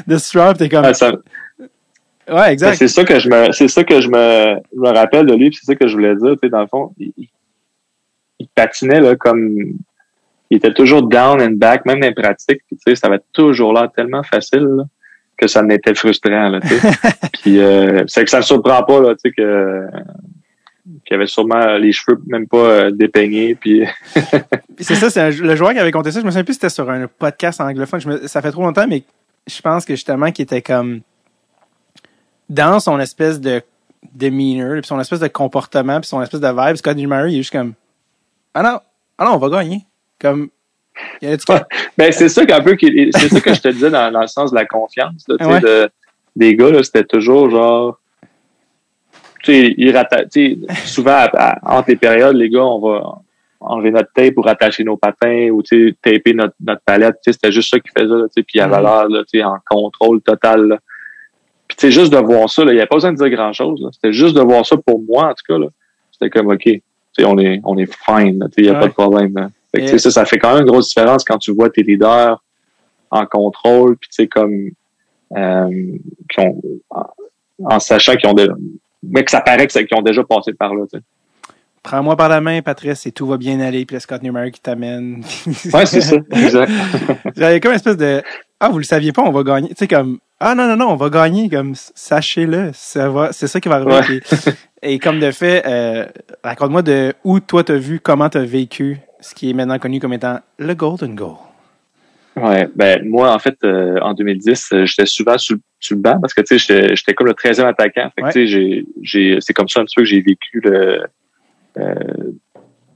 de 0.05 0.17
sueur. 0.17 0.53
T'es 0.55 0.69
comme, 0.69 0.85
Ah, 0.85 0.93
ça- 0.93 1.11
ouais, 1.11 1.19
Ben, 2.27 2.45
exact. 2.45 2.75
c'est 2.75 2.87
ça 2.87 3.03
que 3.03 3.19
je 3.19 3.29
me, 3.29 3.51
c'est 3.51 3.67
ça 3.67 3.83
que 3.83 3.99
je 4.01 4.09
me, 4.09 4.59
je 4.73 4.79
me 4.79 4.89
rappelle 4.89 5.25
de 5.25 5.33
lui, 5.33 5.51
c'est 5.53 5.65
ça 5.65 5.75
que 5.75 5.87
je 5.87 5.93
voulais 5.93 6.15
dire, 6.15 6.31
tu 6.33 6.39
sais, 6.43 6.49
dans 6.49 6.61
le 6.61 6.67
fond, 6.67 6.93
il, 6.99 7.29
patinait 8.55 8.99
là 8.99 9.15
comme, 9.15 9.57
il 10.49 10.57
était 10.57 10.73
toujours 10.73 11.01
down 11.07 11.41
and 11.41 11.53
back, 11.55 11.85
même 11.85 11.99
dans 12.01 12.07
les 12.07 12.13
pratiques, 12.13 12.61
tu 12.69 12.77
sais, 12.85 12.95
ça 12.95 13.07
avait 13.07 13.21
toujours 13.31 13.73
l'air 13.73 13.89
tellement 13.95 14.21
facile 14.23 14.59
là, 14.63 14.83
que 15.37 15.47
ça 15.47 15.61
m'était 15.63 15.95
frustrant 15.95 16.49
là, 16.49 16.59
puis 17.41 17.59
euh, 17.59 18.03
c'est 18.07 18.23
que 18.23 18.29
ça 18.29 18.37
me 18.37 18.43
surprend 18.43 18.83
pas 18.83 18.99
là, 19.01 19.15
tu 19.15 19.29
sais 19.29 19.31
que 19.31 19.87
qu'il 21.05 21.15
avait 21.15 21.27
sûrement 21.27 21.77
les 21.77 21.91
cheveux 21.93 22.19
même 22.27 22.47
pas 22.47 22.57
euh, 22.57 22.91
dépeignés, 22.91 23.55
puis 23.55 23.83
c'est 24.79 24.95
ça, 24.95 25.09
c'est 25.09 25.31
le 25.31 25.55
joueur 25.55 25.71
qui 25.71 25.79
avait 25.79 25.91
compté 25.91 26.11
ça. 26.11 26.19
Je 26.19 26.25
me 26.25 26.31
souviens 26.31 26.43
plus 26.43 26.53
si 26.53 26.59
c'était 26.59 26.69
sur 26.69 26.89
un 26.89 27.07
podcast 27.07 27.61
anglophone. 27.61 28.01
Je 28.01 28.09
me- 28.09 28.27
ça 28.27 28.41
fait 28.41 28.51
trop 28.51 28.63
longtemps, 28.63 28.85
mais 28.87 29.03
je 29.47 29.61
pense 29.61 29.85
que 29.85 29.93
justement 29.95 30.31
qu'il 30.31 30.43
était 30.43 30.61
comme 30.61 31.01
dans 32.49 32.79
son 32.79 32.99
espèce 32.99 33.39
de 33.39 33.61
demeanor, 34.13 34.73
puis 34.81 34.87
son 34.87 34.99
espèce 34.99 35.19
de 35.21 35.27
comportement, 35.27 35.99
puis 36.01 36.07
son 36.09 36.21
espèce 36.21 36.41
de 36.41 36.47
vibe. 36.49 36.75
Scott 36.75 36.95
Niedermayer, 36.95 37.31
il 37.31 37.35
est 37.35 37.41
juste 37.41 37.51
comme 37.53 37.73
ah 38.53 38.61
non, 38.61 38.79
ah 39.17 39.25
non, 39.25 39.35
on 39.35 39.37
va 39.37 39.49
gagner. 39.49 39.85
Comme 40.19 40.49
Ben, 41.97 42.11
c'est 42.11 42.29
ça 42.29 42.45
qu'un 42.45 42.61
peu, 42.61 42.75
c'est 42.79 43.11
ça 43.29 43.39
que 43.41 43.53
je 43.53 43.61
te 43.61 43.67
disais 43.69 43.89
dans, 43.89 44.11
dans 44.11 44.21
le 44.21 44.27
sens 44.27 44.51
de 44.51 44.55
la 44.55 44.65
confiance, 44.65 45.25
là, 45.27 45.35
Ouais. 45.47 45.59
de, 45.59 45.89
des 46.35 46.55
gars, 46.55 46.69
là, 46.71 46.83
c'était 46.83 47.03
toujours 47.03 47.49
genre, 47.49 47.99
tu 49.43 49.75
sais, 50.31 50.57
souvent, 50.85 51.11
à- 51.11 51.29
à- 51.67 51.77
entre 51.79 51.89
les 51.89 51.95
périodes, 51.95 52.35
les 52.35 52.49
gars, 52.49 52.63
on 52.63 52.79
va 52.79 53.15
enlever 53.59 53.91
notre 53.91 54.11
tape 54.13 54.33
pour 54.35 54.47
attacher 54.47 54.83
nos 54.83 54.97
patins 54.97 55.49
ou, 55.51 55.61
tu 55.63 55.89
sais, 55.89 55.95
taper 56.13 56.33
notre, 56.33 56.55
notre 56.59 56.81
palette, 56.81 57.15
tu 57.23 57.31
sais, 57.31 57.33
c'était 57.33 57.51
juste 57.51 57.69
ça 57.69 57.79
qu'ils 57.79 57.91
faisaient, 57.97 58.07
là, 58.13 58.25
tu 58.27 58.33
sais, 58.35 58.43
puis 58.43 58.59
il 58.59 58.61
avait 58.61 58.77
Mhm. 58.77 58.83
l'air, 58.83 59.09
là, 59.09 59.19
tu 59.23 59.37
sais, 59.39 59.43
en 59.43 59.57
contrôle 59.69 60.21
total, 60.21 60.67
là. 60.67 60.77
Puis, 61.67 61.77
tu 61.77 61.87
sais, 61.87 61.91
juste 61.91 62.11
de 62.13 62.17
voir 62.17 62.49
ça, 62.49 62.63
là, 62.65 62.71
il 62.71 62.75
n'y 62.75 62.81
a 62.81 62.87
pas 62.87 62.95
besoin 62.97 63.13
de 63.13 63.17
dire 63.17 63.29
grand-chose, 63.29 63.81
là. 63.81 63.89
C'était 63.93 64.13
juste 64.13 64.35
de 64.35 64.41
voir 64.41 64.65
ça 64.65 64.75
pour 64.77 65.01
moi, 65.01 65.25
en 65.29 65.33
tout 65.33 65.43
cas, 65.47 65.57
là. 65.57 65.67
C'était 66.11 66.29
comme, 66.29 66.51
OK, 66.51 66.69
on 67.25 67.37
est, 67.39 67.61
on 67.63 67.77
est 67.77 67.91
fine, 68.05 68.47
il 68.57 68.63
n'y 68.63 68.69
a 68.69 68.75
pas 68.75 68.87
de 68.87 68.93
problème. 68.93 69.49
Fait 69.75 69.97
ça, 69.97 70.11
ça 70.11 70.25
fait 70.25 70.37
quand 70.37 70.53
même 70.53 70.61
une 70.61 70.69
grosse 70.69 70.89
différence 70.89 71.23
quand 71.23 71.37
tu 71.37 71.51
vois 71.51 71.69
tes 71.69 71.81
leaders 71.81 72.41
en 73.09 73.25
contrôle, 73.25 73.97
puis 73.97 74.09
tu 74.09 74.15
sais, 74.15 74.27
comme, 74.27 74.69
euh, 75.35 75.97
qui 76.29 76.39
ont, 76.39 76.61
en, 77.63 77.79
sachant 77.79 78.15
qu'ils 78.15 78.29
ont 78.29 78.33
déjà, 78.33 78.53
mais 79.01 79.23
que 79.23 79.31
ça 79.31 79.41
paraît 79.41 79.67
qu'ils 79.67 79.87
ont 79.95 80.01
déjà 80.01 80.23
passé 80.23 80.53
par 80.53 80.73
là. 80.73 80.85
Prends-moi 81.83 82.15
par 82.15 82.29
la 82.29 82.39
main, 82.39 82.61
Patrice, 82.61 83.05
et 83.05 83.11
tout 83.11 83.27
va 83.27 83.37
bien 83.37 83.59
aller, 83.59 83.85
puis 83.85 83.95
le 83.95 83.99
Scott 83.99 84.23
Newmar 84.23 84.49
qui 84.51 84.61
t'amène. 84.61 85.23
ouais, 85.73 85.85
c'est 85.85 86.01
ça, 86.01 86.15
exact. 86.31 86.71
A 87.41 87.59
comme 87.59 87.71
une 87.71 87.75
espèce 87.75 87.97
de, 87.97 88.21
ah, 88.59 88.69
vous 88.69 88.77
le 88.77 88.83
saviez 88.83 89.11
pas, 89.11 89.21
on 89.23 89.31
va 89.31 89.43
gagner. 89.43 89.69
Tu 89.69 89.75
sais, 89.79 89.87
comme, 89.87 90.19
ah 90.39 90.55
non, 90.55 90.67
non, 90.67 90.77
non, 90.77 90.89
on 90.91 90.95
va 90.95 91.09
gagner, 91.09 91.49
comme, 91.49 91.73
sachez-le, 91.75 92.71
ça 92.73 93.09
va, 93.09 93.33
c'est 93.33 93.47
ça 93.47 93.59
qui 93.59 93.69
va 93.69 93.75
arriver. 93.75 94.21
Et, 94.81 94.99
comme 94.99 95.19
de 95.19 95.31
fait, 95.31 95.63
euh, 95.65 96.05
raconte-moi 96.43 96.81
de 96.81 97.13
où 97.23 97.39
toi 97.39 97.63
t'as 97.63 97.75
vu, 97.75 97.99
comment 97.99 98.29
t'as 98.29 98.43
vécu 98.43 98.99
ce 99.23 99.33
qui 99.33 99.49
est 99.49 99.53
maintenant 99.53 99.79
connu 99.79 99.99
comme 99.99 100.13
étant 100.13 100.39
le 100.59 100.73
Golden 100.73 101.15
Goal. 101.15 101.35
Ouais, 102.35 102.67
ben 102.75 103.07
moi 103.07 103.33
en 103.33 103.39
fait 103.39 103.55
euh, 103.63 103.99
en 104.01 104.13
2010, 104.13 104.69
euh, 104.73 104.85
j'étais 104.85 105.05
souvent 105.05 105.37
sur, 105.37 105.57
le 105.91 105.95
banc 105.97 106.19
parce 106.19 106.33
que 106.33 106.41
tu 106.41 106.57
sais 106.57 106.95
j'étais 106.95 107.13
comme 107.13 107.27
le 107.27 107.33
13e 107.33 107.65
attaquant. 107.65 108.09
Fait 108.15 108.25
tu 108.25 108.31
sais 108.31 108.47
j'ai 108.47 108.85
j'ai 109.01 109.37
c'est 109.39 109.53
comme 109.53 109.67
ça 109.67 109.81
un 109.81 109.85
petit 109.85 109.95
peu 109.95 110.01
que 110.01 110.07
j'ai 110.07 110.21
vécu 110.21 110.61
le 110.63 111.03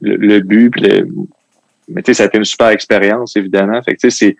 le, 0.02 0.16
le, 0.16 0.40
but 0.41 0.80
le, 0.80 1.08
mais 1.88 2.02
tu 2.02 2.12
sais 2.12 2.16
ça 2.16 2.24
a 2.24 2.26
été 2.28 2.38
une 2.38 2.45
super 2.45 2.70
expérience 2.70 3.36
évidemment. 3.36 3.82
Fait 3.84 3.95
tu 3.95 4.10
sais 4.10 4.10
c'est 4.10 4.38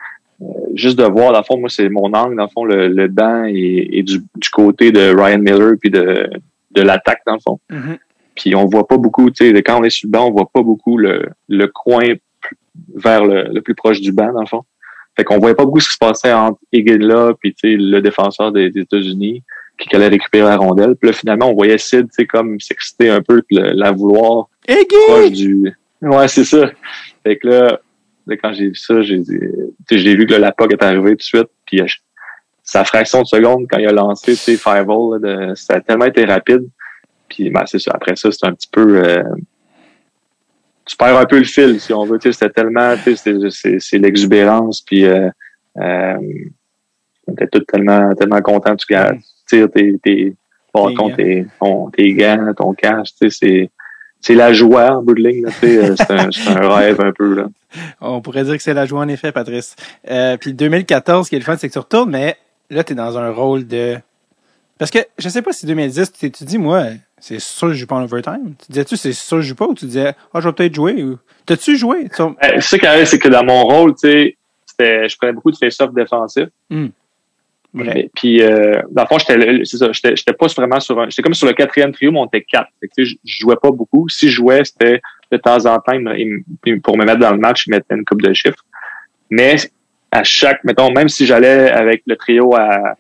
juste 0.74 0.98
de 0.98 1.04
voir, 1.04 1.32
dans 1.32 1.40
le 1.40 1.44
fond, 1.44 1.58
moi, 1.58 1.70
c'est 1.70 1.90
mon 1.90 2.14
angle, 2.14 2.36
dans 2.36 2.44
le 2.44 2.50
fond, 2.50 2.66
le, 2.66 2.88
le 2.88 3.08
banc 3.08 3.46
est, 3.46 4.04
du, 4.04 4.20
du, 4.20 4.50
côté 4.52 4.92
de 4.92 5.16
Ryan 5.16 5.40
Miller 5.40 5.74
puis 5.80 5.90
de, 5.90 6.30
de 6.72 6.82
l'attaque, 6.82 7.22
dans 7.26 7.34
le 7.34 7.40
fond. 7.40 7.60
Mm-hmm. 7.72 7.98
Puis 8.38 8.56
on 8.56 8.66
voit 8.66 8.88
pas 8.88 8.98
beaucoup, 8.98 9.30
tu 9.32 9.52
sais, 9.52 9.64
quand 9.64 9.80
on 9.80 9.84
est 9.84 9.90
sur 9.90 10.08
le 10.08 10.12
banc, 10.12 10.28
on 10.28 10.32
voit 10.32 10.50
pas 10.52 10.62
beaucoup 10.62 10.98
le, 10.98 11.28
le 11.50 11.68
coin 11.68 12.14
vers 12.96 13.26
le, 13.26 13.50
le, 13.52 13.62
plus 13.62 13.76
proche 13.76 14.00
du 14.00 14.12
banc, 14.12 14.32
dans 14.32 14.42
le 14.42 14.48
fond. 14.48 14.64
Fait 15.16 15.24
qu'on 15.24 15.40
voyait 15.40 15.56
pas 15.56 15.66
beaucoup 15.66 15.80
ce 15.80 15.88
qui 15.88 15.94
se 15.94 15.98
passait 15.98 16.32
entre 16.32 16.60
là 16.72 17.34
puis 17.40 17.54
tu 17.54 17.72
sais, 17.72 17.76
le 17.76 18.02
défenseur 18.02 18.52
des, 18.52 18.68
États-Unis 18.68 19.44
qui 19.80 19.96
allait 19.96 20.08
récupérer 20.08 20.48
la 20.48 20.58
rondelle. 20.58 20.96
Puis 20.96 21.10
là, 21.10 21.14
finalement, 21.14 21.52
on 21.52 21.56
voyait 21.56 21.78
Sid, 21.78 22.08
tu 22.08 22.14
sais, 22.14 22.26
comme 22.26 22.60
s'exciter 22.60 23.10
un 23.10 23.22
peu, 23.22 23.42
la 23.50 23.92
vouloir 23.92 24.48
proche 25.08 25.32
du... 25.32 25.74
Ouais, 26.02 26.28
c'est 26.28 26.44
ça. 26.44 26.72
Fait 27.24 27.38
que 27.38 27.48
là, 27.48 27.80
quand 28.42 28.54
j'ai 28.54 28.68
vu 28.68 28.76
ça, 28.76 29.02
j'ai 29.02 29.22
j'ai 29.90 30.16
vu 30.16 30.26
que 30.28 30.36
la 30.36 30.52
POC 30.52 30.74
est 30.74 30.84
arrivée 30.84 31.12
tout 31.12 31.18
de 31.18 31.22
suite, 31.22 31.50
puis 31.66 31.82
euh, 31.82 31.86
sa 32.64 32.84
fraction 32.84 33.22
de 33.22 33.28
seconde 33.28 33.66
quand 33.70 33.78
il 33.78 33.88
a 33.88 33.92
lancé, 33.92 34.34
tu 34.34 34.38
sais, 34.38 34.58
five 34.58 34.88
ça 35.56 35.76
a 35.76 35.82
tellement 35.82 36.06
été 36.06 36.26
rapide. 36.26 36.68
Puis 37.30 37.50
ben, 37.50 37.66
c'est 37.66 37.80
ça. 37.80 37.92
Après 37.94 38.16
ça, 38.16 38.32
c'est 38.32 38.46
un 38.46 38.54
petit 38.54 38.70
peu 38.72 39.04
euh, 39.04 39.24
tu 40.86 40.96
perds 40.96 41.18
un 41.18 41.26
peu 41.26 41.38
le 41.38 41.44
fil, 41.44 41.80
si 41.80 41.94
on 41.94 42.06
veut. 42.06 42.18
C'était 42.22 42.50
tellement, 42.50 42.96
c'est 43.06 43.98
l'exubérance, 43.98 44.82
puis 44.82 45.06
euh, 45.06 45.30
euh, 45.80 46.18
on 47.28 47.34
était 47.34 47.48
tous 47.48 47.66
tellement, 47.66 48.14
tellement 48.16 48.42
contents. 48.42 48.76
Tu 48.76 48.96
tires 49.48 49.70
tes, 49.72 49.98
tes 50.02 50.36
ton, 50.74 51.90
tes 51.90 52.14
gants, 52.14 52.54
ton 52.56 52.74
cash, 52.74 53.10
c'est 53.30 53.70
c'est 54.20 54.34
la 54.34 54.52
joie 54.52 54.98
en 54.98 55.04
bout 55.04 55.14
de 55.14 55.22
ligne. 55.22 55.46
Euh, 55.64 55.96
c'est 55.96 56.12
un, 56.12 56.30
un, 56.56 56.70
rêve 56.76 57.00
un 57.02 57.12
peu. 57.12 57.36
Là. 57.36 57.48
On 58.02 58.20
pourrait 58.22 58.44
dire 58.44 58.58
que 58.58 58.64
c'est 58.64 58.74
la 58.74 58.86
joie 58.86 59.02
en 59.02 59.08
effet, 59.08 59.32
Patrice. 59.32 59.76
Euh, 60.10 60.38
puis 60.38 60.54
2014, 60.54 61.26
ce 61.26 61.30
qui 61.30 61.36
est 61.36 61.40
le 61.40 61.46
fun, 61.46 61.56
c'est 61.58 61.68
que 61.68 61.74
tu 61.74 61.80
retournes, 61.80 62.10
mais 62.10 62.36
là, 62.70 62.84
tu 62.84 62.94
es 62.94 62.96
dans 62.96 63.18
un 63.18 63.30
rôle 63.30 63.68
de... 63.68 63.98
Parce 64.80 64.92
que 64.92 65.00
je 65.18 65.30
sais 65.30 65.42
pas 65.42 65.54
si 65.54 65.66
2010, 65.66 66.12
tu 66.14 66.32
t'es 66.32 66.46
dit, 66.46 66.58
moi, 66.58 66.86
c'est 67.20 67.40
sûr 67.40 67.70
que 67.70 67.74
je 67.74 67.80
joue 67.80 67.88
pas 67.88 67.96
en 67.96 68.04
overtime. 68.04 68.56
Tu 68.60 68.72
disais-tu, 68.72 68.98
c'est 68.98 69.14
sûr 69.14 69.38
que 69.38 69.42
je 69.42 69.50
joue 69.50 69.56
pas 69.56 69.68
ou 69.68 69.74
tu 69.74 69.86
disais, 69.86 70.10
ah, 70.10 70.16
oh, 70.34 70.42
je 70.42 70.48
vais 70.48 70.54
peut-être 70.54 70.76
jouer 70.76 71.04
ou... 71.04 71.18
T'as-tu 71.46 71.78
joué? 71.78 72.10
Ben, 72.20 72.62
ce 72.62 72.76
qui 72.76 72.86
arrive, 72.86 73.06
c'est 73.06 73.20
que 73.20 73.30
dans 73.30 73.44
mon 73.44 73.64
rôle, 73.64 73.96
tu 73.96 74.10
sais, 74.10 74.38
je 74.80 75.18
prenais 75.18 75.34
beaucoup 75.34 75.52
de 75.52 75.58
face-off 75.58 75.94
défensif. 75.94 76.48
Hmm. 76.70 76.88
Puis, 78.16 78.42
euh, 78.42 78.82
dans 78.92 79.04
le 79.04 79.08
fond, 79.08 79.18
j'étais, 79.20 79.66
c'est 79.66 79.78
ça, 79.78 79.92
j'étais, 79.92 80.16
j'étais 80.16 80.34
pas 80.34 80.48
vraiment 80.48 80.80
sur 80.80 81.00
un, 81.00 81.10
j'étais 81.10 81.22
comme 81.22 81.34
sur 81.34 81.48
le 81.48 81.54
quatrième 81.54 81.92
trio, 81.92 82.12
mais 82.12 82.20
on 82.20 82.26
était 82.26 82.42
quatre. 82.42 82.70
je, 82.98 83.04
je 83.04 83.16
jouais 83.24 83.56
pas 83.62 83.72
beaucoup. 83.72 84.10
Si 84.10 84.30
je 84.30 84.36
jouais, 84.36 84.64
c'était 84.64 85.02
de 85.32 85.38
temps 85.38 85.66
en 85.66 85.80
temps, 85.80 86.00
pour 86.84 86.98
me 86.98 87.06
mettre 87.06 87.20
dans 87.20 87.32
le 87.32 87.38
match, 87.38 87.66
je 87.66 87.72
mettais 87.72 87.96
une 87.96 88.06
coupe 88.06 88.22
de 88.22 88.34
chiffres. 88.34 88.66
Mais 89.30 89.58
à 90.12 90.24
chaque, 90.24 90.64
mettons, 90.64 90.92
même 90.92 91.10
si 91.10 91.26
j'allais 91.26 91.70
avec 91.70 92.04
le 92.08 92.16
trio 92.16 92.56
à, 92.56 92.96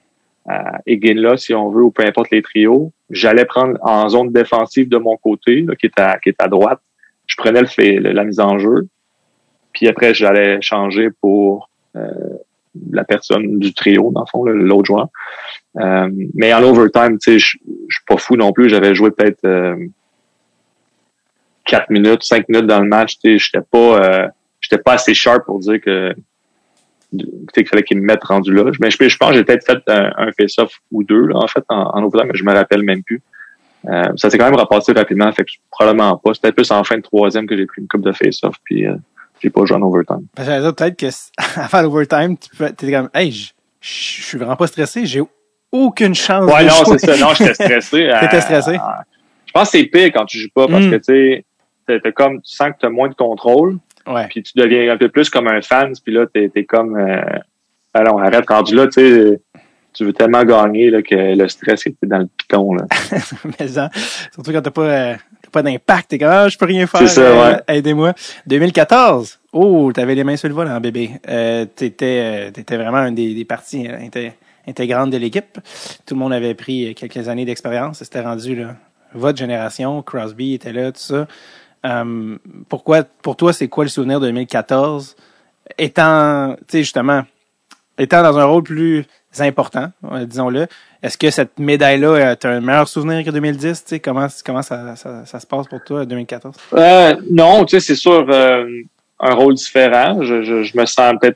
à 0.47 0.79
là, 0.85 1.37
si 1.37 1.53
on 1.53 1.69
veut, 1.69 1.83
ou 1.83 1.91
peu 1.91 2.05
importe 2.05 2.31
les 2.31 2.41
trios, 2.41 2.91
j'allais 3.09 3.45
prendre 3.45 3.77
en 3.81 4.09
zone 4.09 4.31
défensive 4.31 4.89
de 4.89 4.97
mon 4.97 5.17
côté, 5.17 5.65
qui 5.79 5.85
est 5.87 5.99
à, 5.99 6.19
qui 6.19 6.29
est 6.29 6.41
à 6.41 6.47
droite. 6.47 6.79
Je 7.25 7.35
prenais 7.35 7.61
le, 7.61 8.11
la 8.11 8.23
mise 8.23 8.39
en 8.39 8.57
jeu. 8.57 8.87
Puis 9.73 9.87
après, 9.87 10.13
j'allais 10.13 10.61
changer 10.61 11.09
pour 11.21 11.69
euh, 11.95 12.09
la 12.91 13.03
personne 13.03 13.59
du 13.59 13.73
trio, 13.73 14.11
dans 14.11 14.21
le 14.21 14.27
fond, 14.29 14.43
l'autre 14.45 14.85
joueur. 14.85 15.09
Euh, 15.77 16.09
mais 16.33 16.53
en 16.53 16.63
overtime, 16.63 17.17
tu 17.19 17.33
sais, 17.33 17.39
je 17.39 17.57
suis 17.95 18.05
pas 18.07 18.17
fou 18.17 18.35
non 18.35 18.51
plus. 18.51 18.69
J'avais 18.69 18.95
joué 18.95 19.11
peut-être 19.11 19.45
euh, 19.45 19.75
4 21.65 21.89
minutes, 21.89 22.23
5 22.23 22.49
minutes 22.49 22.67
dans 22.67 22.79
le 22.79 22.87
match. 22.87 23.19
Tu 23.19 23.37
sais, 23.37 23.39
j'étais 23.39 23.65
pas, 23.69 23.77
euh, 23.99 24.27
j'étais 24.61 24.81
pas 24.81 24.93
assez 24.93 25.13
sharp 25.13 25.45
pour 25.45 25.59
dire 25.59 25.79
que 25.81 26.13
qu'il 27.11 27.67
fallait 27.67 27.83
qu'il 27.83 27.99
me 27.99 28.05
mette 28.05 28.23
rendu 28.23 28.53
là. 28.53 28.69
Mais 28.79 28.91
je, 28.91 29.07
je 29.07 29.17
pense 29.17 29.31
que 29.31 29.35
j'ai 29.35 29.43
peut-être 29.43 29.65
fait 29.65 29.81
un, 29.87 30.31
face-off 30.39 30.71
ou 30.91 31.03
deux, 31.03 31.27
là, 31.27 31.37
en 31.37 31.47
fait, 31.47 31.63
en, 31.69 32.03
overtime, 32.03 32.31
mais 32.31 32.37
je 32.37 32.43
me 32.43 32.53
rappelle 32.53 32.83
même 32.83 33.03
plus. 33.03 33.21
Euh, 33.87 34.03
ça 34.17 34.29
s'est 34.29 34.37
quand 34.37 34.49
même 34.49 34.59
repassé 34.59 34.91
rapidement, 34.91 35.31
fait 35.31 35.45
que 35.45 35.51
probablement 35.71 36.17
pas. 36.17 36.33
C'était 36.33 36.51
plus 36.51 36.69
en 36.71 36.83
fin 36.83 36.97
de 36.97 37.01
troisième 37.01 37.47
que 37.47 37.55
j'ai 37.55 37.65
pris 37.65 37.81
une 37.81 37.87
coupe 37.87 38.01
de 38.01 38.11
face-off, 38.11 38.55
puis 38.63 38.85
euh, 38.85 38.95
j'ai 39.41 39.49
pas 39.49 39.65
joué 39.65 39.77
en 39.77 39.81
overtime. 39.81 40.27
Parce 40.35 40.47
que 40.47 40.71
peut-être 40.71 40.97
que 40.97 41.07
avant 41.59 41.81
l'overtime, 41.81 42.37
tu 42.37 42.49
peux, 42.57 42.69
t'es 42.71 42.91
comme, 42.91 43.09
hey, 43.13 43.31
je 43.31 43.49
suis 43.79 44.37
vraiment 44.37 44.55
pas 44.55 44.67
stressé, 44.67 45.05
j'ai 45.05 45.21
aucune 45.71 46.15
chance 46.15 46.51
ouais, 46.51 46.65
non, 46.65 46.85
c'est 46.85 46.99
ça. 46.99 47.17
Non, 47.17 47.33
j'étais 47.33 47.53
stressé. 47.65 48.09
T'étais 48.21 48.41
stressé? 48.41 48.71
Euh, 48.71 49.03
je 49.45 49.51
pense 49.53 49.71
que 49.71 49.77
c'est 49.77 49.85
pire 49.85 50.11
quand 50.13 50.25
tu 50.25 50.39
joues 50.39 50.49
pas 50.53 50.67
parce 50.67 50.85
hmm. 50.85 50.91
que, 50.91 50.95
tu 50.97 51.45
sais, 51.87 52.11
comme, 52.11 52.41
tu 52.41 52.53
sens 52.53 52.69
que 52.69 52.75
t'as 52.81 52.89
moins 52.89 53.09
de 53.09 53.15
contrôle. 53.15 53.77
Ouais. 54.07 54.27
Puis 54.29 54.43
tu 54.43 54.53
deviens 54.55 54.91
un 54.93 54.97
peu 54.97 55.09
plus 55.09 55.29
comme 55.29 55.47
un 55.47 55.61
fan, 55.61 55.93
puis 56.03 56.13
là, 56.13 56.25
t'es 56.31 56.51
es 56.53 56.63
comme, 56.63 56.97
euh, 56.97 57.21
allons, 57.93 58.17
arrête, 58.17 58.47
rendu 58.47 58.75
là, 58.75 58.87
tu 58.87 58.93
sais, 58.93 59.41
tu 59.97 60.05
veux 60.05 60.13
tellement 60.13 60.43
gagner 60.43 60.91
là, 60.91 61.01
que 61.01 61.15
le 61.15 61.47
stress 61.47 61.87
était 61.87 62.05
dans 62.05 62.19
le 62.19 62.27
piton. 62.37 62.73
Là. 62.75 62.85
Mais 63.59 63.67
ça, 63.67 63.89
surtout 64.31 64.51
quand 64.51 64.61
t'as 64.61 64.71
pas, 64.71 64.81
euh, 64.81 65.15
pas 65.51 65.63
d'impact, 65.63 66.09
t'es 66.09 66.19
comme 66.19 66.29
ah, 66.29 66.47
je 66.47 66.57
peux 66.57 66.65
rien 66.65 66.85
faire. 66.85 67.01
C'est 67.01 67.07
ça, 67.07 67.33
ouais. 67.33 67.55
Euh, 67.55 67.73
aidez-moi. 67.73 68.13
2014. 68.45 69.39
Oh, 69.53 69.91
t'avais 69.91 70.13
les 70.13 70.23
mains 70.23 70.37
sur 70.37 70.49
le 70.49 70.53
vol, 70.53 70.67
hein, 70.67 70.79
bébé. 70.79 71.11
Euh, 71.27 71.65
t'étais, 71.65 72.51
t'étais 72.51 72.77
vraiment 72.77 72.97
un 72.97 73.11
des, 73.11 73.33
des 73.33 73.45
parties 73.45 73.87
intégrantes 74.67 75.09
de 75.09 75.17
l'équipe. 75.17 75.57
Tout 76.05 76.13
le 76.13 76.19
monde 76.19 76.33
avait 76.33 76.53
pris 76.53 76.93
quelques 76.93 77.27
années 77.27 77.45
d'expérience. 77.45 78.03
C'était 78.03 78.21
rendu 78.21 78.55
là, 78.55 78.75
votre 79.13 79.39
génération. 79.39 80.03
Crosby 80.03 80.53
était 80.53 80.73
là, 80.73 80.91
tout 80.91 80.99
ça. 80.99 81.27
Pourquoi, 82.69 83.03
pour 83.03 83.35
toi, 83.35 83.53
c'est 83.53 83.67
quoi 83.67 83.83
le 83.83 83.89
souvenir 83.89 84.19
de 84.19 84.27
2014? 84.27 85.15
Étant, 85.77 86.55
tu 86.59 86.63
sais, 86.69 86.79
justement, 86.79 87.23
étant 87.97 88.23
dans 88.23 88.37
un 88.37 88.45
rôle 88.45 88.63
plus 88.63 89.05
important, 89.39 89.91
euh, 90.11 90.25
disons-le. 90.25 90.67
Est-ce 91.03 91.17
que 91.17 91.29
cette 91.29 91.59
médaille-là, 91.59 92.07
euh, 92.07 92.35
tu 92.39 92.47
as 92.47 92.51
un 92.51 92.61
meilleur 92.61 92.87
souvenir 92.87 93.23
que 93.23 93.29
2010? 93.29 93.83
Tu 93.83 93.89
sais, 93.89 93.99
comment 93.99 94.27
comment 94.45 94.61
ça, 94.61 94.95
ça, 94.95 95.39
se 95.39 95.47
passe 95.47 95.67
pour 95.67 95.83
toi, 95.83 96.05
2014? 96.05 96.55
Euh, 96.73 97.15
non, 97.29 97.65
tu 97.65 97.79
sais, 97.79 97.85
c'est 97.85 97.95
sûr 97.95 98.25
euh, 98.29 98.65
un 99.19 99.33
rôle 99.33 99.53
différent. 99.53 100.21
Je, 100.23 100.41
je, 100.41 100.77
me 100.77 100.85
sens 100.85 101.13
peut-être 101.21 101.35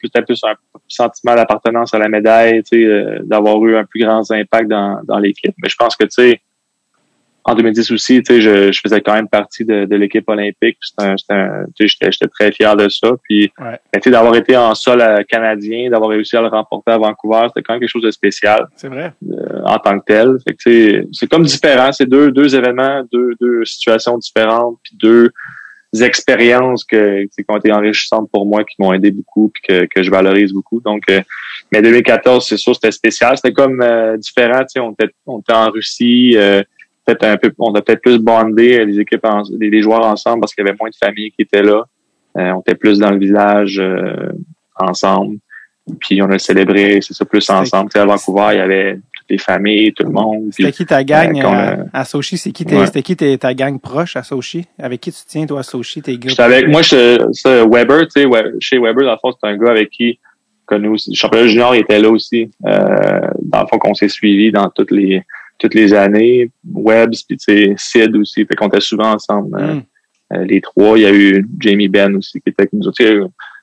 peut-être 0.00 0.26
plus 0.26 0.42
un 0.44 0.54
sentiment 0.88 1.34
d'appartenance 1.34 1.94
à 1.94 1.98
la 1.98 2.08
médaille, 2.08 2.62
tu 2.62 2.84
sais, 2.84 3.18
d'avoir 3.24 3.64
eu 3.64 3.76
un 3.76 3.84
plus 3.84 4.00
grand 4.00 4.30
impact 4.30 4.68
dans, 4.68 5.00
dans 5.04 5.18
l'équipe. 5.18 5.54
Mais 5.62 5.68
je 5.68 5.76
pense 5.76 5.96
que, 5.96 6.04
tu 6.04 6.10
sais, 6.10 6.40
en 7.46 7.54
2010 7.54 7.92
aussi, 7.92 8.22
tu 8.22 8.34
sais, 8.34 8.40
je, 8.40 8.72
je, 8.72 8.80
faisais 8.80 9.00
quand 9.00 9.14
même 9.14 9.28
partie 9.28 9.64
de, 9.64 9.84
de 9.84 9.96
l'équipe 9.96 10.28
olympique. 10.28 10.78
J'étais 11.78 12.26
très 12.26 12.50
fier 12.50 12.76
de 12.76 12.88
ça. 12.88 13.10
Puis, 13.22 13.52
ouais. 13.60 13.78
Ben, 13.92 14.12
d'avoir 14.12 14.34
été 14.34 14.56
en 14.56 14.74
sol 14.74 15.00
euh, 15.00 15.22
canadien, 15.22 15.88
d'avoir 15.88 16.10
réussi 16.10 16.36
à 16.36 16.42
le 16.42 16.48
remporter 16.48 16.90
à 16.90 16.98
Vancouver, 16.98 17.46
c'était 17.48 17.62
quand 17.62 17.74
même 17.74 17.80
quelque 17.80 17.90
chose 17.90 18.02
de 18.02 18.10
spécial. 18.10 18.66
C'est 18.74 18.88
vrai. 18.88 19.12
Euh, 19.30 19.62
en 19.64 19.78
tant 19.78 19.98
que 20.00 20.04
tel. 20.06 20.36
Fait 20.46 20.54
que, 20.54 21.06
c'est 21.12 21.28
comme 21.28 21.44
différent. 21.44 21.92
C'est 21.92 22.08
deux, 22.08 22.32
deux 22.32 22.56
événements, 22.56 23.04
deux, 23.12 23.34
deux 23.40 23.64
situations 23.64 24.18
différentes, 24.18 24.78
puis 24.82 24.96
deux 24.96 25.30
expériences 26.02 26.84
que, 26.84 27.26
qui 27.26 27.44
ont 27.48 27.58
été 27.58 27.72
enrichissantes 27.72 28.28
pour 28.32 28.44
moi, 28.44 28.64
qui 28.64 28.74
m'ont 28.80 28.92
aidé 28.92 29.12
beaucoup, 29.12 29.52
puis 29.54 29.62
que, 29.68 29.86
que 29.86 30.02
je 30.02 30.10
valorise 30.10 30.52
beaucoup. 30.52 30.80
Donc, 30.80 31.04
euh, 31.10 31.20
mais 31.70 31.80
2014, 31.80 32.44
c'est 32.44 32.56
sûr, 32.56 32.74
c'était 32.74 32.90
spécial. 32.90 33.36
C'était 33.36 33.52
comme 33.52 33.84
différent. 34.18 34.62
On 34.78 34.90
était, 34.90 35.12
on 35.26 35.38
était 35.38 35.52
en 35.52 35.70
Russie 35.70 36.36
peut-être 37.06 37.24
un 37.24 37.36
peu, 37.36 37.52
on 37.58 37.72
a 37.74 37.82
peut-être 37.82 38.02
plus 38.02 38.18
bondé 38.18 38.84
les 38.84 39.00
équipes, 39.00 39.26
les, 39.58 39.80
joueurs 39.80 40.04
ensemble 40.04 40.40
parce 40.40 40.54
qu'il 40.54 40.64
y 40.64 40.68
avait 40.68 40.76
moins 40.78 40.90
de 40.90 40.96
familles 40.96 41.30
qui 41.30 41.42
étaient 41.42 41.62
là. 41.62 41.84
Euh, 42.36 42.52
on 42.52 42.60
était 42.60 42.74
plus 42.74 42.98
dans 42.98 43.10
le 43.10 43.18
village 43.18 43.78
euh, 43.78 44.32
ensemble. 44.76 45.38
Puis 46.00 46.20
on 46.20 46.28
a 46.30 46.38
célébré, 46.38 46.98
c'est 47.00 47.14
ça, 47.14 47.24
plus 47.24 47.48
ensemble. 47.48 47.90
à 47.94 48.04
Vancouver, 48.04 48.48
il 48.52 48.58
y 48.58 48.60
avait 48.60 48.98
les 49.30 49.38
familles, 49.38 49.92
tout 49.92 50.02
le 50.02 50.10
monde. 50.10 50.48
C'était 50.50 50.72
qui 50.72 50.84
ta 50.84 51.02
gang 51.04 51.38
euh, 51.38 51.42
qu'on 51.42 51.88
à, 51.92 52.04
Sochi? 52.04 52.38
C'est 52.38 52.50
qui, 52.50 52.64
Ouais. 52.64 52.86
c'était 52.86 53.02
qui 53.02 53.16
ta 53.16 53.54
gang 53.54 53.80
proche 53.80 54.16
à 54.16 54.22
Sochi? 54.22 54.66
Avec 54.78 55.00
qui 55.00 55.12
tu 55.12 55.20
tiens, 55.26 55.46
toi, 55.46 55.60
à 55.60 55.62
Sochi, 55.62 56.02
tes 56.02 56.18
gars? 56.18 56.32
Avec, 56.38 56.68
moi, 56.68 56.82
je, 56.82 57.24
ça, 57.32 57.64
Weber, 57.66 58.08
tu 58.08 58.22
sais, 58.22 58.28
chez 58.60 58.78
Weber, 58.78 59.04
dans 59.04 59.12
le 59.12 59.18
fond, 59.18 59.32
c'est 59.40 59.48
un 59.48 59.56
gars 59.56 59.70
avec 59.70 59.90
qui, 59.90 60.18
connu 60.66 60.88
aussi, 60.88 61.10
le 61.10 61.16
championnat 61.16 61.46
junior, 61.46 61.74
il 61.74 61.80
était 61.80 62.00
là 62.00 62.10
aussi. 62.10 62.50
Euh, 62.66 63.20
dans 63.42 63.62
le 63.62 63.66
fond, 63.68 63.78
qu'on 63.78 63.94
s'est 63.94 64.08
suivi 64.08 64.50
dans 64.50 64.68
toutes 64.70 64.90
les, 64.90 65.22
toutes 65.58 65.74
les 65.74 65.94
années. 65.94 66.50
Webbs, 66.64 67.24
puis 67.28 67.36
tu 67.36 67.44
sais, 67.44 67.74
Sid 67.76 68.14
aussi. 68.16 68.44
Fait 68.44 68.54
qu'on 68.54 68.68
était 68.68 68.80
souvent 68.80 69.12
ensemble. 69.14 69.56
euh, 69.60 69.74
Hmm. 69.74 69.82
euh, 70.34 70.44
les 70.44 70.60
trois. 70.60 70.98
Il 70.98 71.02
y 71.02 71.06
a 71.06 71.12
eu 71.12 71.46
Jamie 71.60 71.88
Ben 71.88 72.14
aussi 72.16 72.40
qui 72.40 72.48
était 72.50 72.62
avec 72.62 72.72
nous. 72.72 72.86
autres. 72.86 73.02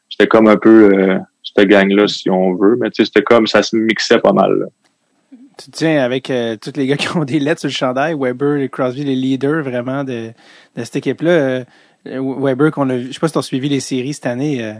C'était 0.09 0.27
comme 0.27 0.47
un 0.47 0.57
peu 0.57 0.91
euh, 0.93 1.17
cette 1.43 1.67
gang-là, 1.67 2.07
si 2.07 2.29
on 2.29 2.53
veut. 2.55 2.77
Mais 2.79 2.89
tu 2.91 3.03
sais, 3.03 3.05
c'était 3.05 3.23
comme 3.23 3.47
ça 3.47 3.63
se 3.63 3.75
mixait 3.75 4.19
pas 4.19 4.31
mal. 4.33 4.59
là. 4.59 4.65
Tu 5.57 5.69
tiens 5.71 6.03
avec 6.03 6.29
euh, 6.29 6.55
tous 6.59 6.73
les 6.75 6.87
gars 6.87 6.97
qui 6.97 7.15
ont 7.15 7.23
des 7.25 7.39
lettres 7.39 7.59
sur 7.61 7.67
le 7.67 7.73
chandail, 7.73 8.15
Weber 8.17 8.57
et 8.57 8.69
Crosby, 8.69 9.03
les 9.03 9.15
leaders 9.15 9.61
vraiment 9.63 10.03
de, 10.03 10.29
de 10.75 10.83
cette 10.83 10.95
équipe-là. 10.97 11.63
Weber, 12.05 12.71
qu'on 12.71 12.89
a 12.89 12.97
je 12.99 13.11
sais 13.11 13.19
pas 13.19 13.27
si 13.27 13.33
tu 13.33 13.39
as 13.39 13.43
suivi 13.43 13.69
les 13.69 13.79
séries 13.79 14.13
cette 14.13 14.25
année, 14.25 14.73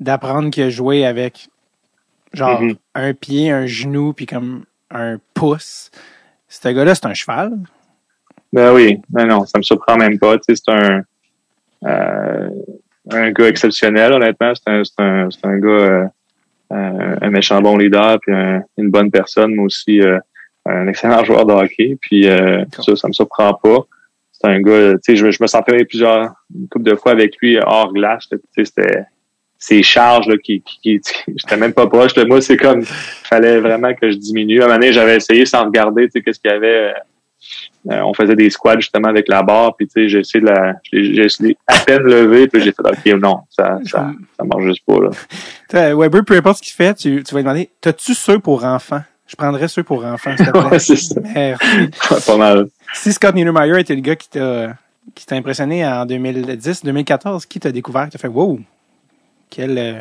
d'apprendre 0.00 0.50
qu'il 0.50 0.62
a 0.64 0.70
joué 0.70 1.04
avec 1.06 1.48
genre 2.32 2.60
Mhm. 2.62 2.74
un 2.94 3.14
pied, 3.14 3.50
un 3.50 3.66
genou, 3.66 4.12
puis 4.12 4.26
comme 4.26 4.64
un 4.90 5.18
pouce. 5.34 5.90
Ce 6.62 6.68
gars-là, 6.68 6.94
c'est 6.94 7.06
un 7.06 7.14
cheval. 7.14 7.52
Ben 8.52 8.72
oui, 8.72 9.00
non, 9.12 9.26
non, 9.26 9.44
ça 9.46 9.58
me 9.58 9.62
surprend 9.62 9.96
même 9.96 10.18
pas. 10.18 10.36
Tu 10.38 10.54
sais, 10.54 10.62
c'est 10.64 10.72
un 10.72 11.02
euh, 11.86 12.48
un 13.10 13.30
gars 13.32 13.48
exceptionnel, 13.48 14.12
honnêtement. 14.12 14.52
C'est 14.54 14.70
un, 14.70 14.82
c'est 14.84 15.00
un, 15.02 15.28
c'est 15.30 15.44
un 15.46 15.58
gars 15.58 15.68
euh, 15.68 16.04
euh, 16.72 17.16
un 17.20 17.30
méchant 17.30 17.60
bon 17.60 17.76
leader, 17.76 18.18
puis 18.20 18.32
un- 18.34 18.62
une 18.78 18.90
bonne 18.90 19.10
personne, 19.10 19.52
mais 19.54 19.62
aussi 19.62 20.00
euh, 20.00 20.18
un 20.66 20.86
excellent 20.88 21.24
joueur 21.28 21.44
de 21.44 21.52
hockey. 21.52 21.98
Puis 22.00 22.28
euh, 22.28 22.64
ça, 22.80 22.94
ça 22.96 23.08
me 23.08 23.12
surprend 23.12 23.54
pas. 23.54 23.78
C'est 24.32 24.48
un 24.48 24.60
gars, 24.60 24.92
tu 24.94 24.98
sais, 25.02 25.16
je, 25.16 25.26
me- 25.26 25.30
je 25.32 25.42
me 25.42 25.56
entraîné 25.56 25.84
plusieurs 25.84 26.32
une 26.54 26.68
couple 26.68 26.84
de 26.90 26.94
fois 26.94 27.12
avec 27.12 27.36
lui 27.42 27.58
hors 27.58 27.92
glace. 27.92 28.28
Tu 28.28 28.38
sais, 28.56 28.64
c'était 28.64 29.04
ses 29.64 29.82
charges 29.82 30.26
là, 30.28 30.36
qui, 30.36 30.60
qui, 30.60 30.78
qui 30.82 31.00
j'étais 31.36 31.56
même 31.56 31.72
pas 31.72 31.86
proche. 31.86 32.12
de 32.12 32.24
Moi, 32.24 32.42
c'est 32.42 32.58
comme 32.58 32.82
fallait 32.84 33.60
vraiment 33.60 33.94
que 33.94 34.10
je 34.10 34.16
diminue. 34.16 34.60
À 34.60 34.64
un 34.64 34.66
moment 34.66 34.78
donné, 34.78 34.92
j'avais 34.92 35.16
essayé 35.16 35.46
sans 35.46 35.64
regarder, 35.64 36.04
tu 36.04 36.12
sais, 36.12 36.22
qu'est-ce 36.22 36.38
qu'il 36.38 36.50
y 36.50 36.54
avait. 36.54 36.92
euh, 37.90 38.00
on 38.02 38.12
faisait 38.12 38.36
des 38.36 38.50
squats 38.50 38.78
justement 38.78 39.08
avec 39.08 39.26
la 39.28 39.42
barre, 39.42 39.74
puis 39.74 39.86
tu 39.86 39.92
sais, 39.92 40.08
j'ai 40.10 40.18
essayé 40.18 40.44
de 40.44 40.50
la, 40.50 40.74
j'ai 40.92 41.56
à 41.66 41.78
peine 41.78 42.02
lever, 42.02 42.46
puis 42.46 42.60
j'ai 42.60 42.72
fait 42.72 42.82
ok 42.82 43.20
non, 43.20 43.38
ça, 43.48 43.78
ça, 43.84 44.10
ça 44.36 44.44
marche 44.44 44.64
juste 44.64 44.84
pas 44.86 44.98
là. 45.00 45.10
Weber, 45.94 46.24
peu 46.26 46.36
importe 46.36 46.58
ce 46.58 46.62
qu'il 46.62 46.74
fait, 46.74 46.94
tu, 46.94 47.22
tu 47.22 47.34
vas 47.34 47.40
lui 47.40 47.44
demander 47.44 47.70
T'as-tu 47.80 48.14
ceux 48.14 48.38
pour 48.38 48.64
enfants? 48.64 49.02
Je 49.26 49.36
prendrais 49.36 49.68
ceux 49.68 49.82
pour 49.82 50.04
enfants, 50.04 50.36
s'il 50.36 50.46
te 50.46 50.50
plaît. 50.50 50.60
Ouais, 50.70 50.78
c'est 50.78 50.96
ça. 50.96 51.20
Merci. 51.22 52.26
pas 52.26 52.36
mal. 52.36 52.66
Si 52.92 53.14
Scott 53.14 53.34
Niedermayer 53.34 53.80
était 53.80 53.94
le 53.94 54.02
gars 54.02 54.16
qui 54.16 54.28
t'a 54.28 54.74
qui 55.14 55.26
t'a 55.26 55.36
impressionné 55.36 55.86
en 55.86 56.06
2010, 56.06 56.84
2014, 56.84 57.46
qui 57.46 57.60
t'a 57.60 57.72
découvert, 57.72 58.04
qui 58.04 58.10
t'a 58.10 58.18
fait 58.18 58.28
wow, 58.28 58.58
quel 59.54 59.78
euh, 59.78 60.00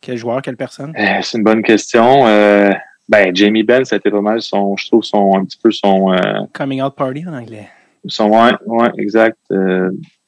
quel 0.00 0.16
joueur, 0.16 0.40
quelle 0.42 0.56
personne? 0.56 0.94
Euh, 0.98 1.18
c'est 1.22 1.38
une 1.38 1.44
bonne 1.44 1.62
question. 1.62 2.26
Euh, 2.26 2.70
ben 3.08 3.34
Jamie 3.34 3.62
Benn, 3.62 3.84
ça 3.84 3.96
a 3.96 3.98
été 3.98 4.10
pas 4.10 4.20
mal 4.20 4.40
son, 4.40 4.76
je 4.76 4.86
trouve 4.86 5.02
son 5.02 5.36
un 5.36 5.44
petit 5.44 5.58
peu 5.62 5.70
son 5.70 6.12
euh, 6.12 6.18
Coming 6.52 6.82
out 6.82 6.94
party 6.96 7.24
en 7.26 7.34
anglais. 7.34 7.68
son 8.06 8.28
ouais, 8.30 8.52
ouais, 8.66 8.88
exact. 8.98 9.36
Tu 9.50 9.56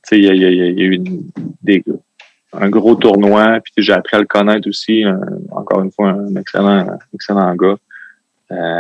sais, 0.03 0.19
il 0.19 0.25
y 0.25 0.29
a, 0.29 0.35
il 0.35 0.41
y 0.41 0.45
a- 0.47 0.51
il 0.51 0.79
y 0.79 0.83
a 0.83 0.87
eu 0.87 1.01
des 1.63 1.85
un 2.53 2.69
gros 2.69 2.97
tournoi, 2.97 3.61
puis 3.63 3.73
j'ai 3.85 3.93
appris 3.93 4.17
à 4.17 4.21
le 4.21 4.27
connaître 4.27 4.69
aussi. 4.69 5.05
encore 5.53 5.83
une 5.83 5.93
fois, 5.93 6.09
un 6.11 6.35
excellent, 6.35 6.85
excellent 7.15 7.55
gars. 7.55 7.77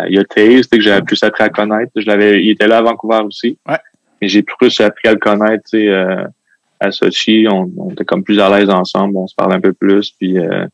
Il 0.08 0.14
y 0.14 0.18
a 0.18 0.24
sais, 0.34 0.60
que 0.76 0.80
j'ai 0.80 1.00
plus 1.02 1.22
appris 1.22 1.44
à 1.44 1.50
connaître. 1.50 1.92
Je 1.94 2.04
l'avais, 2.06 2.42
il 2.42 2.50
était 2.50 2.66
là 2.66 2.78
à 2.78 2.82
Vancouver 2.82 3.20
aussi. 3.24 3.56
Ouais. 3.68 3.78
Mais 4.20 4.26
j'ai 4.28 4.42
plus 4.42 4.80
appris 4.80 5.06
à 5.08 5.12
le 5.12 5.18
connaître, 5.20 5.62
tu 5.70 5.86
sais, 5.86 5.88
à 6.81 6.90
Sochi. 6.90 7.47
On, 7.51 7.70
on 7.77 7.90
était 7.90 8.05
comme 8.05 8.24
plus 8.24 8.40
à 8.40 8.48
l'aise 8.57 8.70
ensemble, 8.70 9.16
on 9.16 9.27
se 9.27 9.35
parle 9.35 9.52
un 9.55 9.61
peu 9.61 9.73
plus, 9.73 10.11
puis 10.19 10.39
euh, 10.39 10.66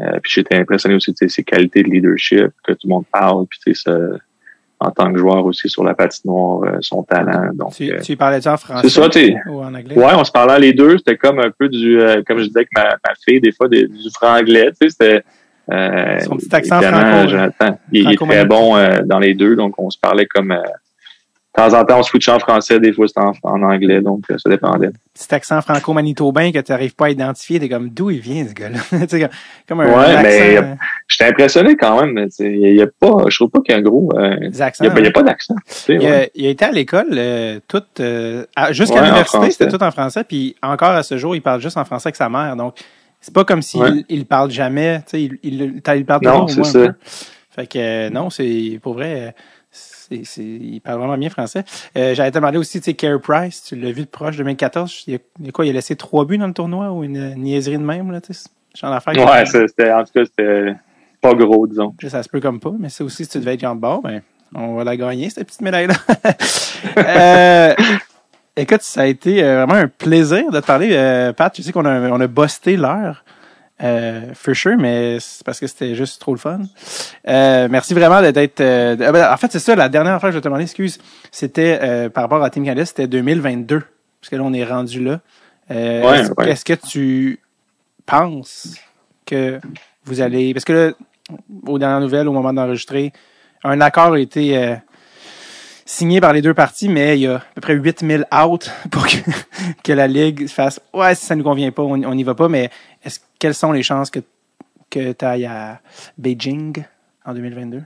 euh, 0.00 0.18
puis 0.22 0.30
j'étais 0.34 0.56
impressionné 0.56 0.94
aussi 0.94 1.12
de 1.18 1.28
ses 1.28 1.42
qualités 1.42 1.82
de 1.82 1.88
leadership, 1.88 2.48
que 2.64 2.72
tout 2.72 2.80
le 2.84 2.90
monde 2.90 3.04
parle, 3.12 3.46
puis 3.48 3.58
tu 3.64 3.74
sais, 3.74 3.82
ça- 3.90 3.98
en 4.78 4.90
tant 4.90 5.10
que 5.10 5.18
joueur 5.18 5.42
aussi 5.46 5.70
sur 5.70 5.82
la 5.84 5.94
patinoire, 5.94 6.64
euh, 6.64 6.76
son 6.82 7.02
talent. 7.02 7.48
Donc, 7.54 7.72
Tu, 7.74 7.90
euh, 7.90 7.98
tu 8.00 8.14
parlais-tu 8.14 8.46
en 8.48 8.58
français 8.58 8.90
ça, 8.90 9.08
tu 9.08 9.20
sais. 9.20 9.34
ou 9.48 9.60
en 9.62 9.72
anglais? 9.74 9.96
Ouais, 9.96 10.12
on 10.14 10.22
se 10.22 10.30
parlait 10.30 10.58
les 10.58 10.74
deux. 10.74 10.98
C'était 10.98 11.16
comme 11.16 11.38
un 11.38 11.50
peu 11.50 11.70
du, 11.70 11.98
euh, 11.98 12.22
comme 12.26 12.40
je 12.40 12.44
disais 12.44 12.58
avec 12.58 12.68
ma, 12.76 12.84
ma 12.90 13.14
fille, 13.26 13.40
des 13.40 13.52
fois, 13.52 13.68
des- 13.68 13.86
du 13.88 14.10
franglais. 14.12 14.70
Tu 14.72 14.76
sais, 14.82 14.90
c'était. 14.90 15.24
Euh, 15.72 16.18
Son 16.20 16.36
petit 16.36 16.54
accent 16.54 16.80
franco- 16.82 17.28
Jonathan, 17.28 17.78
il, 17.90 18.02
il 18.02 18.12
est 18.12 18.16
très 18.16 18.44
bon 18.44 18.76
euh, 18.76 19.00
dans 19.06 19.18
les 19.18 19.32
deux, 19.32 19.56
donc 19.56 19.74
on 19.78 19.88
se 19.88 19.98
parlait 19.98 20.26
comme. 20.26 20.52
De 21.56 21.62
temps 21.70 21.78
en 21.78 21.84
temps, 21.84 21.98
on 21.98 22.02
switchait 22.02 22.30
en 22.32 22.38
français, 22.38 22.78
des 22.80 22.92
fois 22.92 23.08
c'était 23.08 23.20
en, 23.20 23.32
en 23.42 23.62
anglais, 23.62 24.02
donc 24.02 24.24
euh, 24.30 24.36
ça 24.38 24.50
dépendait. 24.50 24.90
Petit 25.14 25.34
accent 25.34 25.60
franco-manitobain 25.62 26.52
que 26.52 26.58
tu 26.58 26.70
n'arrives 26.72 26.94
pas 26.94 27.06
à 27.06 27.10
identifier, 27.10 27.58
t'es 27.58 27.68
comme 27.68 27.88
d'où 27.88 28.10
il 28.10 28.20
vient 28.20 28.46
ce 28.46 28.52
gars-là? 28.52 28.78
Comme, 29.06 29.28
comme 29.68 29.80
un, 29.80 29.86
Ouais, 29.86 30.14
un 30.16 30.22
mais- 30.22 30.56
euh, 30.58 30.62
J'étais 31.08 31.30
impressionné 31.30 31.76
quand 31.76 32.04
même. 32.04 32.28
Il 32.40 32.74
y 32.74 32.82
a 32.82 32.86
pas, 32.86 33.24
je 33.28 33.36
trouve 33.36 33.50
pas 33.50 33.60
qu'il 33.60 33.72
y 33.72 33.74
a 33.74 33.78
un 33.78 33.82
gros. 33.82 34.10
euh, 34.16 34.36
des 34.50 34.58
il 34.58 34.62
accents. 34.62 34.84
y 34.84 34.88
a, 34.88 34.92
il 34.96 35.02
y 35.02 35.06
a 35.06 35.08
hein. 35.08 35.12
pas 35.14 35.22
d'accent. 35.22 35.54
Il, 35.88 35.98
ouais. 36.00 36.24
a, 36.24 36.28
il 36.34 36.46
a 36.46 36.50
été 36.50 36.64
à 36.64 36.70
l'école 36.72 37.06
euh, 37.12 37.58
toute 37.68 38.00
euh, 38.00 38.44
jusqu'à 38.70 39.00
l'université, 39.02 39.50
c'était 39.50 39.68
tout 39.68 39.82
en 39.82 39.90
français, 39.90 40.24
puis 40.24 40.54
encore 40.62 40.90
à 40.90 41.02
ce 41.02 41.16
jour, 41.16 41.34
il 41.34 41.40
parle 41.42 41.60
juste 41.62 41.76
en 41.78 41.84
français 41.84 42.08
avec 42.08 42.16
sa 42.16 42.28
mère. 42.28 42.54
Donc 42.56 42.74
c'est 43.20 43.32
pas 43.34 43.44
comme 43.44 43.62
s'il 43.62 43.80
Ouais. 43.82 44.04
il 44.08 44.26
parle 44.26 44.50
jamais, 44.50 45.00
il, 45.14 45.38
il, 45.42 45.80
il 45.96 46.04
parle 46.04 46.20
Non, 46.22 46.44
toujours 46.46 46.60
au 46.60 46.64
c'est 46.64 46.72
ça. 46.72 46.78
peu. 46.88 46.94
Fait 47.50 47.66
que 47.66 48.08
non, 48.10 48.28
c'est 48.28 48.78
pour 48.82 48.92
vrai, 48.94 49.34
c'est, 50.08 50.22
c'est, 50.24 50.42
il 50.44 50.80
parle 50.80 50.98
vraiment 50.98 51.16
bien 51.18 51.30
français. 51.30 51.64
Euh, 51.96 52.14
J'avais 52.14 52.30
te 52.30 52.36
demandé 52.36 52.58
aussi, 52.58 52.80
tu 52.80 52.84
sais, 52.86 52.94
Carey 52.94 53.18
Price, 53.20 53.62
tu 53.64 53.76
l'as 53.76 53.92
vu 53.92 54.02
de 54.02 54.06
proche 54.08 54.36
2014, 54.36 55.04
il 55.06 55.14
a, 55.16 55.50
quoi, 55.52 55.66
il 55.66 55.70
a 55.70 55.72
laissé 55.74 55.96
trois 55.96 56.24
buts 56.24 56.38
dans 56.38 56.46
le 56.46 56.52
tournoi 56.52 56.90
ou 56.92 57.04
une 57.04 57.34
niaiserie 57.36 57.78
de 57.78 57.82
même 57.82 58.10
là, 58.12 58.20
tu 58.20 58.32
sais, 58.34 58.48
genre 58.74 58.90
d'affaire. 58.90 59.14
que- 59.14 59.20
Ouais, 59.20 59.46
c'était, 59.46 59.92
en 59.92 60.04
tout 60.04 60.12
cas, 60.14 60.24
c'était 60.24 60.74
pas 61.20 61.34
gros, 61.34 61.66
disons. 61.66 61.94
ça 62.08 62.22
se 62.22 62.28
peut 62.28 62.40
comme 62.40 62.60
pas, 62.60 62.72
mais 62.78 62.88
ça 62.88 63.04
aussi, 63.04 63.24
si 63.24 63.30
tu 63.30 63.38
devais 63.38 63.54
être 63.54 63.60
genre 63.60 63.74
bord, 63.74 64.02
ben, 64.02 64.20
on 64.54 64.74
va 64.74 64.84
la 64.84 64.96
gagner, 64.96 65.28
cette 65.30 65.46
petite 65.46 65.62
médaille-là. 65.62 65.94
euh, 66.98 67.74
écoute, 68.56 68.82
ça 68.82 69.02
a 69.02 69.06
été 69.06 69.42
euh, 69.42 69.64
vraiment 69.64 69.80
un 69.82 69.88
plaisir 69.88 70.50
de 70.50 70.60
te 70.60 70.66
parler. 70.66 70.90
Euh, 70.92 71.32
Pat, 71.32 71.52
tu 71.52 71.62
sais 71.62 71.72
qu'on 71.72 71.84
a, 71.84 72.10
on 72.10 72.20
a 72.20 72.26
busté 72.26 72.76
l'heure. 72.76 73.24
Euh, 73.82 74.32
for 74.34 74.54
sure, 74.54 74.76
mais 74.78 75.18
c'est 75.20 75.44
parce 75.44 75.60
que 75.60 75.66
c'était 75.66 75.94
juste 75.94 76.18
trop 76.20 76.32
le 76.32 76.38
fun. 76.40 76.60
Euh, 77.28 77.68
merci 77.70 77.92
vraiment 77.92 78.22
d'être. 78.22 78.60
euh, 78.60 78.96
ah 79.00 79.12
ben, 79.12 79.30
en 79.32 79.36
fait, 79.36 79.52
c'est 79.52 79.58
ça, 79.58 79.76
la 79.76 79.88
dernière 79.90 80.18
fois 80.18 80.30
que 80.30 80.32
je 80.32 80.38
vais 80.38 80.40
te 80.40 80.48
demander, 80.48 80.62
excuse, 80.64 80.98
c'était 81.30 81.78
euh, 81.82 82.08
par 82.08 82.24
rapport 82.24 82.42
à 82.42 82.48
Team 82.48 82.64
Canada, 82.64 82.86
c'était 82.86 83.06
2022. 83.06 83.80
Parce 84.20 84.30
que 84.30 84.36
là, 84.36 84.42
on 84.44 84.52
est 84.54 84.64
rendu 84.64 85.04
là. 85.04 85.20
Euh, 85.70 86.02
Ouais, 86.02 86.20
est-ce, 86.20 86.32
ouais. 86.38 86.50
est-ce 86.50 86.64
que 86.64 86.72
tu 86.72 87.40
penses 88.06 88.76
que 89.26 89.60
vous 90.04 90.20
allez. 90.22 90.54
Parce 90.54 90.64
que 90.64 90.72
là, 90.72 90.92
aux 91.66 91.78
dernières 91.78 92.00
nouvelles, 92.00 92.28
au 92.28 92.32
moment 92.32 92.52
d'enregistrer, 92.52 93.12
un 93.64 93.80
accord 93.80 94.14
a 94.14 94.18
été 94.20 94.56
euh, 94.56 94.74
signé 95.86 96.20
par 96.20 96.32
les 96.34 96.42
deux 96.42 96.52
parties, 96.52 96.88
mais 96.90 97.16
il 97.16 97.22
y 97.22 97.26
a 97.26 97.36
à 97.36 97.42
peu 97.54 97.60
près 97.62 97.74
8000 97.74 98.26
out 98.44 98.70
pour 98.90 99.06
que, 99.06 99.16
que 99.84 99.92
la 99.92 100.06
Ligue 100.08 100.48
fasse 100.48 100.80
Ouais, 100.92 101.14
si 101.14 101.24
ça 101.24 101.34
ne 101.34 101.38
nous 101.38 101.44
convient 101.48 101.70
pas, 101.70 101.82
on 101.82 101.96
n'y 102.14 102.24
va 102.24 102.34
pas. 102.34 102.48
Mais 102.48 102.68
est-ce 103.04 103.20
quelles 103.38 103.54
sont 103.54 103.72
les 103.72 103.82
chances 103.82 104.10
que, 104.10 104.20
que 104.90 105.12
tu 105.12 105.24
ailles 105.24 105.46
à 105.46 105.80
Beijing 106.18 106.84
en 107.24 107.32
2022? 107.34 107.80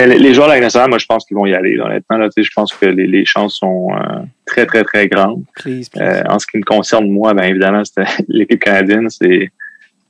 Euh, 0.00 0.06
Les 0.06 0.34
joueurs 0.34 0.48
de 0.48 0.54
la 0.54 0.60
nationale, 0.60 0.90
moi, 0.90 0.98
je 0.98 1.06
pense 1.06 1.24
qu'ils 1.24 1.36
vont 1.36 1.46
y 1.46 1.54
aller. 1.54 1.78
Honnêtement, 1.78 2.18
là, 2.18 2.28
je 2.36 2.50
pense 2.54 2.74
que 2.74 2.84
les, 2.86 3.06
les 3.06 3.24
chances 3.24 3.54
sont 3.56 3.88
euh, 3.94 4.20
très, 4.44 4.66
très, 4.66 4.84
très 4.84 5.08
grandes. 5.08 5.44
Please, 5.54 5.88
please. 5.90 6.02
Euh, 6.02 6.22
en 6.28 6.38
ce 6.38 6.46
qui 6.46 6.58
me 6.58 6.64
concerne, 6.64 7.08
moi, 7.08 7.32
ben 7.32 7.44
évidemment, 7.44 7.82
c'était 7.84 8.04
l'équipe 8.28 8.60
canadienne, 8.60 9.08
c'est 9.08 9.50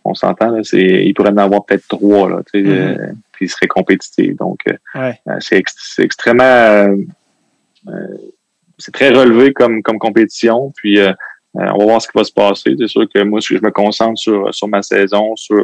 on 0.09 0.15
s'entend, 0.15 0.51
là, 0.51 0.61
c'est 0.63 0.79
il 1.05 1.15
pourrait 1.15 1.31
en 1.31 1.37
avoir 1.37 1.65
peut-être 1.67 1.87
trois, 1.89 2.29
là, 2.31 2.39
tu 2.53 2.61
sais, 2.65 2.67
Mhm. 2.67 2.73
euh, 2.73 3.13
puis 3.33 3.47
ils 3.47 3.49
seraient 3.49 3.67
compétitifs. 3.67 4.37
Donc, 4.37 4.61
ouais. 4.95 5.21
c'est 5.41 5.59
ex- 5.59 5.75
c'est 5.95 6.03
extrêmement 6.03 6.87
c'est 8.79 8.93
très 8.93 9.11
relevé 9.11 9.53
comme, 9.53 9.83
comme 9.83 9.99
compétition. 9.99 10.73
Puis 10.77 10.99
euh, 11.01 11.11
euh, 11.59 11.67
on 11.75 11.79
va 11.79 11.85
voir 11.85 12.03
ce 12.03 12.09
qui 12.09 12.17
va 12.19 12.25
se 12.25 12.33
passer. 12.33 12.75
C'est 12.79 12.89
sûr 12.89 13.07
que 13.13 13.23
moi, 13.23 13.41
je 13.41 13.55
me 13.55 13.71
concentre 13.71 14.19
sur, 14.19 14.53
sur 14.55 14.69
ma 14.69 14.83
saison, 14.83 15.35
sur 15.37 15.57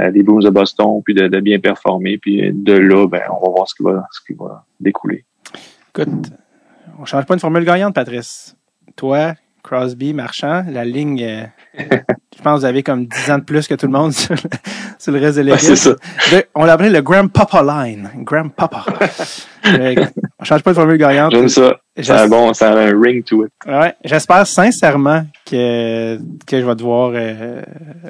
euh, 0.00 0.10
les 0.10 0.22
Blues 0.22 0.44
de 0.44 0.50
Boston, 0.50 1.02
puis 1.04 1.14
de, 1.14 1.28
de 1.28 1.40
bien 1.40 1.58
performer. 1.58 2.18
Puis 2.18 2.50
de 2.52 2.72
là, 2.72 3.06
ben, 3.06 3.22
on 3.30 3.46
va 3.46 3.52
voir 3.52 3.68
ce 3.68 3.74
qui 3.74 3.82
va, 3.82 4.04
ce 4.10 4.20
qui 4.26 4.32
va 4.38 4.64
découler. 4.80 5.24
Écoute, 5.94 6.30
on 6.98 7.04
change 7.04 7.26
pas 7.26 7.34
une 7.34 7.40
formule 7.40 7.64
gagnante, 7.64 7.94
Patrice. 7.94 8.56
Toi, 8.96 9.34
Crosby, 9.62 10.14
Marchand, 10.14 10.64
la 10.70 10.84
ligne, 10.84 11.22
euh, 11.22 11.44
je 11.78 12.42
pense 12.42 12.54
que 12.54 12.58
vous 12.60 12.64
avez 12.64 12.82
comme 12.82 13.06
10 13.06 13.30
ans 13.32 13.38
de 13.38 13.44
plus 13.44 13.66
que 13.68 13.74
tout 13.74 13.86
le 13.86 13.92
monde 13.92 14.12
sur 14.12 14.34
le, 14.34 14.40
sur 14.98 15.12
le 15.12 15.18
reste 15.20 15.38
de 15.38 15.42
Ouais, 15.44 15.50
l'équipe. 15.50 15.98
Le- 16.32 16.42
on 16.54 16.64
l'appelait 16.64 16.90
le 16.90 17.02
Grandpapa 17.02 17.62
Line. 17.62 18.10
Grandpapa. 18.18 18.84
Euh, 19.02 19.06
On 20.40 20.44
change 20.44 20.62
pas 20.62 20.70
de 20.70 20.76
formule 20.76 20.98
gagnante. 20.98 21.32
J'aime 21.32 21.48
ça. 21.48 21.80
C'est 22.00 22.28
bon, 22.28 22.52
ça 22.54 22.72
a 22.72 22.76
un 22.76 23.00
ring 23.00 23.24
to 23.24 23.44
it. 23.44 23.52
Ouais, 23.66 23.92
j'espère 24.04 24.46
sincèrement 24.46 25.26
que, 25.44 26.16
que 26.46 26.60
je 26.60 26.64
vais 26.64 26.76
te 26.76 26.82
voir 26.82 27.10
euh, 27.14 27.62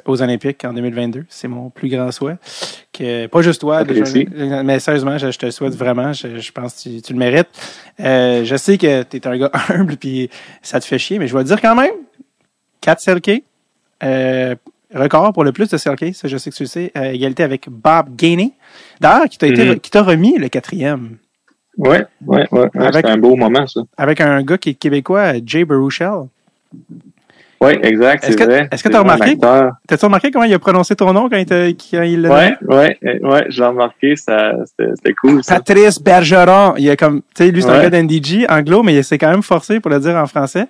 aux 0.05 0.21
Olympiques 0.21 0.63
en 0.63 0.73
2022. 0.73 1.25
C'est 1.27 1.47
mon 1.47 1.71
plus 1.71 1.89
grand 1.89 2.11
souhait. 2.11 2.37
Que, 2.93 3.25
pas 3.25 3.41
juste 3.41 3.61
toi, 3.61 3.83
déjà, 3.83 4.05
mais 4.63 4.79
sérieusement, 4.79 5.17
je, 5.17 5.31
je 5.31 5.39
te 5.39 5.47
le 5.47 5.51
souhaite 5.51 5.73
vraiment. 5.73 6.13
Je, 6.13 6.39
je 6.39 6.51
pense 6.51 6.75
que 6.75 6.89
tu, 6.89 7.01
tu 7.01 7.13
le 7.13 7.19
mérites. 7.19 7.49
Euh, 7.99 8.45
je 8.45 8.55
sais 8.55 8.77
que 8.77 9.01
tu 9.03 9.17
es 9.17 9.27
un 9.27 9.37
gars 9.37 9.51
humble 9.69 9.97
puis 9.97 10.29
ça 10.61 10.79
te 10.79 10.85
fait 10.85 10.99
chier, 10.99 11.17
mais 11.17 11.27
je 11.27 11.35
vais 11.35 11.43
te 11.43 11.47
dire 11.47 11.61
quand 11.61 11.75
même, 11.75 11.93
4 12.81 12.99
Selke, 12.99 13.43
euh, 14.03 14.55
record 14.93 15.33
pour 15.33 15.43
le 15.43 15.51
plus 15.51 15.69
de 15.69 15.77
Selke, 15.77 16.13
ça 16.13 16.27
je 16.27 16.37
sais 16.37 16.51
que 16.51 16.55
tu 16.55 16.63
le 16.63 16.69
sais, 16.69 16.91
égalité 16.95 17.41
avec 17.41 17.69
Bob 17.69 18.15
Gainey. 18.15 18.51
D'ailleurs, 18.99 19.27
qui 19.29 19.39
t'a 19.39 19.47
qui 19.75 19.89
t'a 19.89 20.03
remis 20.03 20.37
le 20.37 20.47
quatrième 20.47 21.17
Ouais, 21.79 22.05
ouais, 22.27 22.45
ouais. 22.51 22.69
C'est 22.93 23.05
un 23.05 23.17
beau 23.17 23.35
moment, 23.35 23.65
ça. 23.65 23.81
avec 23.97 24.21
un 24.21 24.43
gars 24.43 24.57
qui 24.57 24.69
est 24.71 24.73
québécois, 24.75 25.33
Jay 25.45 25.65
Baruchel. 25.65 26.27
Oui, 27.61 27.71
exact, 27.83 28.23
c'est 28.25 28.41
vrai. 28.41 28.69
est-ce 28.71 28.81
que 28.83 28.87
t'as 28.87 28.99
un 28.99 29.01
remarqué? 29.01 29.37
T'as-tu 29.85 30.05
remarqué 30.05 30.31
comment 30.31 30.45
il 30.45 30.53
a 30.53 30.59
prononcé 30.59 30.95
ton 30.95 31.11
nom 31.11 31.27
quand 31.29 31.35
il, 31.35 31.45
t'a- 31.45 31.67
quand 31.67 32.03
il 32.03 32.21
l'a 32.21 32.29
Ouais, 32.29 32.55
ouais, 32.67 32.97
euh, 33.05 33.19
ouais, 33.29 33.45
je 33.49 33.61
l'ai 33.61 33.67
remarqué, 33.67 34.15
ça, 34.15 34.53
c'était 34.65 34.91
c'était 34.95 35.13
cool, 35.13 35.43
ça. 35.43 35.55
Patrice 35.55 36.01
Bergeron. 36.01 36.75
Il 36.77 36.89
a 36.89 36.95
comme, 36.95 37.19
tu 37.35 37.43
sais, 37.43 37.51
lui, 37.51 37.61
c'est 37.61 37.69
un 37.69 37.73
Ouais. 37.81 37.89
gars 37.89 38.01
d'NDG, 38.01 38.45
anglo, 38.49 38.81
mais 38.81 38.95
il 38.95 39.03
s'est 39.03 39.17
quand 39.17 39.29
même 39.31 39.43
forcé 39.43 39.81
pour 39.81 39.91
le 39.91 39.99
dire 39.99 40.15
en 40.15 40.25
français. 40.25 40.67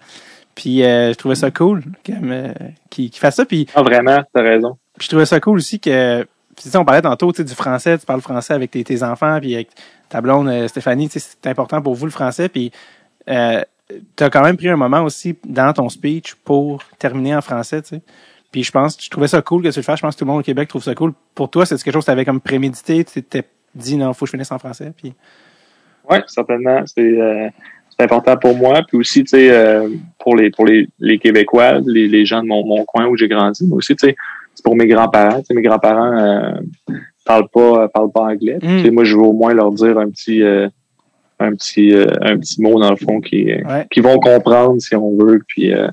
Puis, 0.56 0.84
euh, 0.84 1.10
je 1.14 1.18
trouvais 1.18 1.36
ça 1.36 1.52
cool, 1.52 1.84
euh, 2.10 2.54
qu'il 2.90 3.12
fasse 3.14 3.36
ça. 3.36 3.46
Puis, 3.46 3.68
Ah, 3.76 3.84
vraiment, 3.84 4.24
t'as 4.34 4.42
raison. 4.42 4.78
puis 4.98 5.06
je 5.06 5.10
trouvais 5.10 5.26
ça 5.28 5.40
cool 5.40 5.58
aussi 5.58 5.80
que, 5.80 6.22
tu 6.56 6.70
sais, 6.70 6.78
on 6.78 6.86
parlait 6.86 7.04
tantôt, 7.04 7.32
tu 7.32 7.38
sais, 7.38 7.44
du 7.44 7.54
français, 7.54 8.00
tu 8.00 8.06
parles 8.08 8.22
français 8.22 8.56
avec 8.56 8.72
tes, 8.72 8.84
tes 8.84 9.04
enfants, 9.04 9.38
puis 9.40 9.54
avec 9.54 9.70
ta 10.10 10.22
blonde 10.22 10.50
euh, 10.50 10.68
Stéphanie, 10.68 11.08
tu 11.08 11.20
c'est 11.20 11.48
important 11.48 11.82
pour 11.82 11.94
vous 11.96 12.06
le 12.06 12.12
français. 12.12 12.50
Puis, 12.50 12.72
euh, 13.30 13.62
t'as 14.16 14.30
quand 14.30 14.44
même 14.44 14.58
pris 14.58 14.70
un 14.70 14.76
moment 14.76 15.04
aussi 15.04 15.38
dans 15.46 15.72
ton 15.72 15.88
speech 15.90 16.36
pour 16.36 16.84
terminer 16.98 17.36
en 17.36 17.42
français, 17.42 17.82
tu. 17.82 17.96
Puis 18.52 18.64
je 18.64 18.72
pense, 18.72 18.98
je 19.00 19.10
trouvais 19.12 19.28
ça 19.28 19.44
cool 19.44 19.62
que 19.62 19.70
tu 19.70 19.78
le 19.78 19.84
fasses. 19.84 20.00
Je 20.00 20.02
pense 20.02 20.16
que 20.16 20.20
tout 20.20 20.26
le 20.26 20.32
monde 20.32 20.40
au 20.40 20.44
Québec 20.44 20.68
trouve 20.68 20.84
ça 20.84 20.96
cool. 20.96 21.14
Pour 21.36 21.52
toi, 21.52 21.68
c'est 21.68 21.76
quelque 21.76 21.94
chose 21.94 22.04
que 22.04 22.06
tu 22.06 22.12
avais 22.12 22.26
comme 22.26 22.42
prémédité? 22.42 23.04
Tu 23.04 23.22
t'es 23.22 23.44
dit, 23.76 23.96
non, 23.96 24.12
faut 24.14 24.26
que 24.26 24.30
je 24.30 24.32
finisse 24.32 24.52
en 24.52 24.58
français. 24.58 24.92
Puis, 24.98 25.14
Oui, 26.10 26.18
certainement. 26.26 26.82
C'est 26.88 27.02
euh, 27.02 27.48
c'est 27.92 28.04
important 28.06 28.36
pour 28.38 28.56
moi. 28.56 28.82
Puis 28.88 28.98
aussi, 28.98 29.24
tu 29.24 29.38
sais, 29.38 29.86
pour 30.18 30.36
les 30.36 30.50
pour 30.50 30.66
les, 30.66 30.88
les 31.00 31.20
Québécois, 31.20 31.80
les, 31.86 32.08
les 32.08 32.26
gens 32.26 32.42
de 32.42 32.48
mon, 32.48 32.66
mon 32.66 32.86
coin 32.86 33.06
où 33.06 33.16
j'ai 33.16 33.28
grandi, 33.28 33.68
mais 33.68 33.76
aussi, 33.76 33.96
tu 33.96 34.08
sais, 34.08 34.16
c'est 34.56 34.64
pour 34.64 34.76
mes 34.76 34.88
grands-parents. 34.88 35.44
Tu 35.44 35.54
mes 35.54 35.62
grands-parents 35.62 36.56
parlent 37.30 37.50
pas 37.54 37.88
parlent 37.90 38.12
pas 38.12 38.22
anglais. 38.34 38.58
Mm. 38.62 38.84
Sais, 38.84 38.92
moi, 38.92 39.04
je 39.04 39.16
veux 39.16 39.22
au 39.24 39.34
moins 39.34 39.54
leur 39.54 39.72
dire 39.72 39.98
un 39.98 40.10
petit 40.10 40.42
euh, 40.44 40.68
un 41.40 41.52
petit 41.56 41.94
euh, 41.94 42.08
un 42.22 42.38
petit 42.38 42.62
mot 42.62 42.80
dans 42.80 42.90
le 42.90 42.98
fond 42.98 43.22
qui 43.22 43.46
Ouais. 43.54 43.86
qui 43.92 44.02
vont 44.02 44.20
comprendre 44.20 44.80
si 44.82 44.96
on 44.96 45.16
veut. 45.18 45.42
Puis 45.48 45.72
euh, 45.74 45.88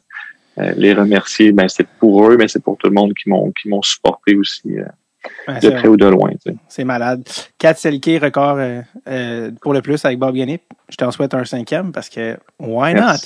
euh, 0.59 0.73
les 0.77 0.95
remercier, 0.95 1.53
ben 1.53 1.69
c'est 1.69 1.87
pour 2.01 2.29
eux, 2.29 2.37
mais 2.39 2.49
c'est 2.49 2.63
pour 2.63 2.77
tout 2.79 2.89
le 2.89 2.95
monde 2.95 3.13
qui 3.15 3.29
m'ont 3.29 3.53
qui 3.61 3.69
m'ont 3.69 3.83
supporté 3.83 4.35
aussi 4.37 4.79
euh, 4.79 5.59
de 5.61 5.71
près 5.71 5.89
ou 5.89 5.97
de 5.97 6.07
loin. 6.07 6.31
Tu 6.31 6.51
sais. 6.53 6.57
C'est 6.69 6.85
malade. 6.85 7.23
4 7.59 7.79
Selke, 7.79 8.19
record 8.23 8.57
euh, 8.59 8.81
euh, 9.09 9.51
pour 9.61 9.73
le 9.75 9.83
plus 9.83 10.03
avec 10.05 10.19
Bob 10.19 10.35
Gainey. 10.35 10.61
Je 10.89 10.97
t'en 10.97 11.11
souhaite 11.11 11.35
un 11.35 11.45
cinquième 11.45 11.91
parce 11.93 12.09
que 12.09 12.37
why 12.61 12.95
not? 12.95 13.19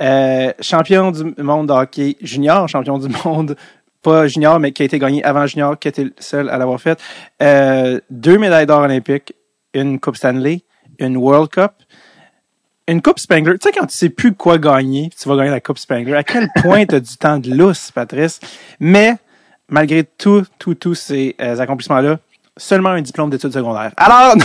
Euh, 0.00 0.52
champion 0.60 1.10
du 1.10 1.24
monde 1.42 1.68
de 1.68 1.72
hockey 1.72 2.16
junior, 2.22 2.68
champion 2.68 2.98
du 2.98 3.08
monde, 3.24 3.56
pas 4.02 4.26
junior, 4.26 4.60
mais 4.60 4.72
qui 4.72 4.82
a 4.82 4.84
été 4.84 4.98
gagné 4.98 5.24
avant 5.24 5.46
junior, 5.46 5.78
qui 5.78 5.88
était 5.88 6.04
le 6.04 6.12
seul 6.18 6.48
à 6.50 6.58
l'avoir 6.58 6.80
fait. 6.80 7.00
Euh, 7.42 8.00
deux 8.10 8.38
médailles 8.38 8.66
d'or 8.66 8.80
olympiques, 8.80 9.34
une 9.74 10.00
Coupe 10.00 10.16
Stanley, 10.16 10.62
une 10.98 11.16
World 11.16 11.50
Cup, 11.50 11.72
une 12.86 13.02
Coupe 13.02 13.18
Spangler. 13.18 13.58
Tu 13.58 13.68
sais, 13.68 13.72
quand 13.78 13.86
tu 13.86 13.96
sais 13.96 14.08
plus 14.08 14.34
quoi 14.34 14.58
gagner, 14.58 15.10
tu 15.20 15.28
vas 15.28 15.36
gagner 15.36 15.50
la 15.50 15.60
Coupe 15.60 15.78
Spangler, 15.78 16.14
à 16.14 16.24
quel 16.24 16.48
point 16.62 16.86
tu 16.86 16.94
as 16.94 17.00
du 17.00 17.16
temps 17.16 17.38
de 17.38 17.52
lousse, 17.54 17.90
Patrice? 17.92 18.40
Mais, 18.80 19.16
malgré 19.68 20.04
tout, 20.04 20.44
tout, 20.58 20.74
tous 20.74 20.94
ces 20.94 21.36
euh, 21.40 21.58
accomplissements-là, 21.58 22.18
seulement 22.56 22.90
un 22.90 23.02
diplôme 23.02 23.30
d'études 23.30 23.52
secondaires. 23.52 23.92
Alors, 23.96 24.34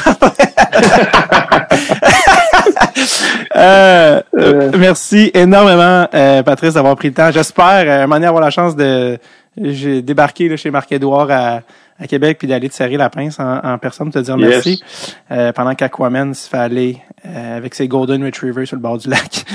Euh, 3.55 4.21
euh, 4.35 4.71
merci 4.77 5.30
énormément, 5.34 6.07
euh, 6.13 6.41
Patrice, 6.43 6.73
d'avoir 6.73 6.95
pris 6.95 7.09
le 7.09 7.13
temps. 7.13 7.31
J'espère 7.31 7.85
euh, 7.85 7.99
un 7.99 8.01
moment 8.01 8.15
donné 8.15 8.27
avoir 8.27 8.43
la 8.43 8.49
chance 8.49 8.75
de 8.75 9.19
j'ai 9.57 10.01
débarqué 10.01 10.49
là, 10.49 10.57
chez 10.57 10.71
Marc-Édouard 10.71 11.30
à, 11.31 11.61
à 11.99 12.07
Québec 12.07 12.38
puis 12.39 12.47
d'aller 12.47 12.69
te 12.69 12.75
serrer 12.75 12.97
la 12.97 13.09
pince 13.09 13.39
en, 13.39 13.57
en 13.63 13.77
personne, 13.77 14.11
te 14.11 14.19
dire 14.19 14.38
Yes. 14.38 14.49
merci. 14.49 14.84
Euh, 15.31 15.51
pendant 15.53 15.75
qu'Aquaman 15.75 16.34
se 16.34 16.49
fait 16.49 16.57
aller 16.57 16.97
euh, 17.25 17.57
avec 17.57 17.75
ses 17.75 17.88
Golden 17.88 18.23
Retrievers 18.23 18.67
sur 18.67 18.75
le 18.75 18.81
bord 18.81 18.97
du 18.97 19.09
lac. 19.09 19.31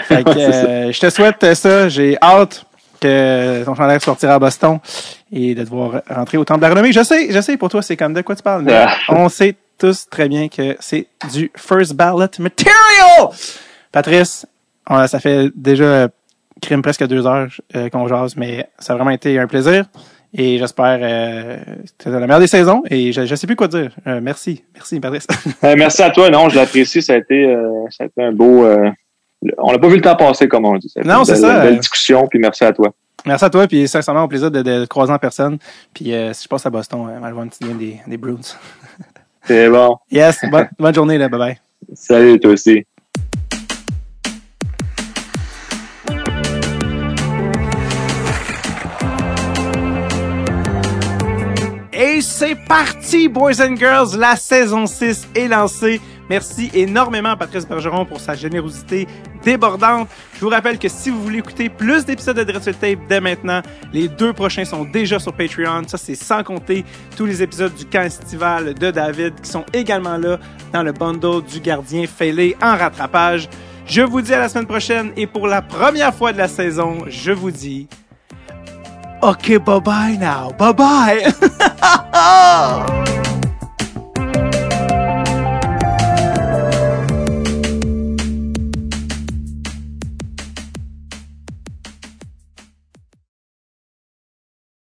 fait 0.00 0.24
que, 0.24 0.30
euh, 0.30 0.92
je 0.92 1.00
te 1.00 1.10
souhaite 1.10 1.54
ça. 1.54 1.88
J'ai 1.88 2.16
hâte 2.22 2.64
que 3.00 3.64
ton 3.64 3.74
chandail 3.76 4.00
sortira 4.00 4.34
à 4.34 4.38
Boston 4.40 4.80
et 5.30 5.54
de 5.54 5.62
devoir 5.62 6.02
rentrer 6.10 6.36
au 6.36 6.44
Temple 6.44 6.60
de 6.60 6.64
la 6.64 6.70
Renommée. 6.70 6.92
Je 6.92 7.02
sais, 7.04 7.30
je 7.32 7.40
sais, 7.40 7.56
pour 7.56 7.68
toi, 7.68 7.80
c'est 7.80 7.96
comme 7.96 8.12
de 8.14 8.22
quoi 8.22 8.34
tu 8.34 8.42
parles, 8.42 8.62
mais 8.62 8.72
Ah. 8.74 8.96
on 9.10 9.28
sait 9.28 9.54
tous 9.78 10.08
très 10.10 10.28
bien 10.28 10.48
que 10.48 10.76
c'est 10.80 11.06
du 11.32 11.52
first 11.56 11.94
ballot 11.94 12.26
material! 12.40 13.28
Patrice, 13.92 14.46
on- 14.90 15.06
ça 15.06 15.20
fait 15.20 15.50
déjà 15.54 16.08
crime 16.60 16.82
presque 16.82 17.06
deux 17.06 17.26
heures 17.26 17.48
euh, 17.76 17.88
qu'on 17.88 18.06
jase, 18.08 18.36
mais 18.36 18.68
ça 18.78 18.92
a 18.92 18.96
vraiment 18.96 19.10
été 19.10 19.38
un 19.38 19.46
plaisir. 19.46 19.84
Et 20.34 20.58
j'espère 20.58 20.98
euh, 21.00 21.56
que 21.56 21.62
c'était 21.86 22.10
la 22.10 22.20
meilleure 22.20 22.40
des 22.40 22.46
saisons. 22.46 22.82
Et 22.90 23.12
je, 23.12 23.24
je 23.24 23.34
sais 23.34 23.46
plus 23.46 23.56
quoi 23.56 23.68
dire. 23.68 23.90
Euh, 24.06 24.20
merci. 24.22 24.62
Merci, 24.74 25.00
Patrice. 25.00 25.26
Euh, 25.64 25.74
merci 25.76 26.02
à 26.02 26.10
toi. 26.10 26.28
Non, 26.30 26.48
je 26.48 26.56
l'apprécie. 26.56 27.02
Ça 27.02 27.14
a 27.14 27.16
été, 27.16 27.52
ça 27.90 28.04
a 28.04 28.06
été 28.06 28.22
un 28.22 28.32
beau. 28.32 28.66
on 29.58 29.72
n'a 29.72 29.78
pas 29.78 29.88
vu 29.88 29.96
le 29.96 30.02
temps 30.02 30.16
passer, 30.16 30.46
comme 30.46 30.66
on 30.66 30.76
dit. 30.76 30.88
Ça 30.88 31.00
Non, 31.02 31.24
c'est 31.24 31.36
ça. 31.36 31.56
une 31.56 31.62
Belle 31.62 31.78
discussion. 31.78 32.26
Puis 32.28 32.38
merci 32.38 32.64
à 32.64 32.72
toi. 32.72 32.92
merci 33.26 33.44
à 33.44 33.50
toi. 33.50 33.66
Puis 33.66 33.88
sincèrement, 33.88 34.24
au 34.24 34.28
plaisir 34.28 34.50
de, 34.50 34.62
de 34.62 34.84
croiser 34.86 35.12
en 35.12 35.18
personne. 35.18 35.58
Puis 35.94 36.12
si 36.32 36.44
je 36.44 36.48
passe 36.48 36.66
à 36.66 36.70
Boston, 36.70 37.00
on 37.00 37.20
va 37.20 37.30
game 37.30 37.78
des, 37.78 37.96
des 38.06 38.16
Bruins. 38.16 38.36
C'est 39.44 39.68
bon. 39.70 39.96
Yes. 40.10 40.38
Bonne, 40.50 40.68
bonne 40.78 40.94
journée, 40.94 41.18
là. 41.18 41.28
Bye 41.28 41.38
bye. 41.38 41.58
Salut, 41.94 42.38
toi 42.38 42.52
aussi. 42.52 42.84
C'est 52.20 52.56
parti, 52.56 53.28
boys 53.28 53.60
and 53.60 53.76
girls. 53.76 54.16
La 54.16 54.34
saison 54.34 54.86
6 54.86 55.28
est 55.36 55.46
lancée. 55.46 56.00
Merci 56.28 56.70
énormément 56.74 57.30
à 57.30 57.36
Patrice 57.36 57.66
Bergeron 57.66 58.04
pour 58.04 58.18
sa 58.18 58.34
générosité 58.34 59.06
débordante. 59.44 60.08
Je 60.34 60.40
vous 60.40 60.48
rappelle 60.48 60.78
que 60.78 60.88
si 60.88 61.10
vous 61.10 61.22
voulez 61.22 61.38
écouter 61.38 61.68
plus 61.68 62.04
d'épisodes 62.04 62.36
de 62.36 62.42
Dreadful 62.42 62.74
Tape 62.74 62.98
dès 63.08 63.20
maintenant, 63.20 63.62
les 63.92 64.08
deux 64.08 64.32
prochains 64.32 64.64
sont 64.64 64.84
déjà 64.84 65.18
sur 65.18 65.32
Patreon. 65.32 65.82
Ça, 65.86 65.96
c'est 65.96 66.16
sans 66.16 66.42
compter 66.42 66.84
tous 67.16 67.24
les 67.24 67.42
épisodes 67.42 67.74
du 67.74 67.84
camp 67.84 68.02
estival 68.02 68.74
de 68.74 68.90
David 68.90 69.40
qui 69.40 69.50
sont 69.50 69.64
également 69.72 70.16
là 70.16 70.38
dans 70.72 70.82
le 70.82 70.92
bundle 70.92 71.44
du 71.44 71.60
gardien 71.60 72.06
fêlé 72.06 72.56
en 72.60 72.76
rattrapage. 72.76 73.48
Je 73.86 74.02
vous 74.02 74.20
dis 74.20 74.34
à 74.34 74.40
la 74.40 74.48
semaine 74.48 74.66
prochaine 74.66 75.12
et 75.16 75.26
pour 75.26 75.46
la 75.46 75.62
première 75.62 76.14
fois 76.14 76.32
de 76.32 76.38
la 76.38 76.48
saison, 76.48 77.04
je 77.06 77.32
vous 77.32 77.50
dis 77.50 77.86
Okay, 79.22 79.56
bye 79.58 79.80
bye 79.80 80.16
now. 80.16 80.52
Bye 80.52 80.72
bye. 80.72 81.32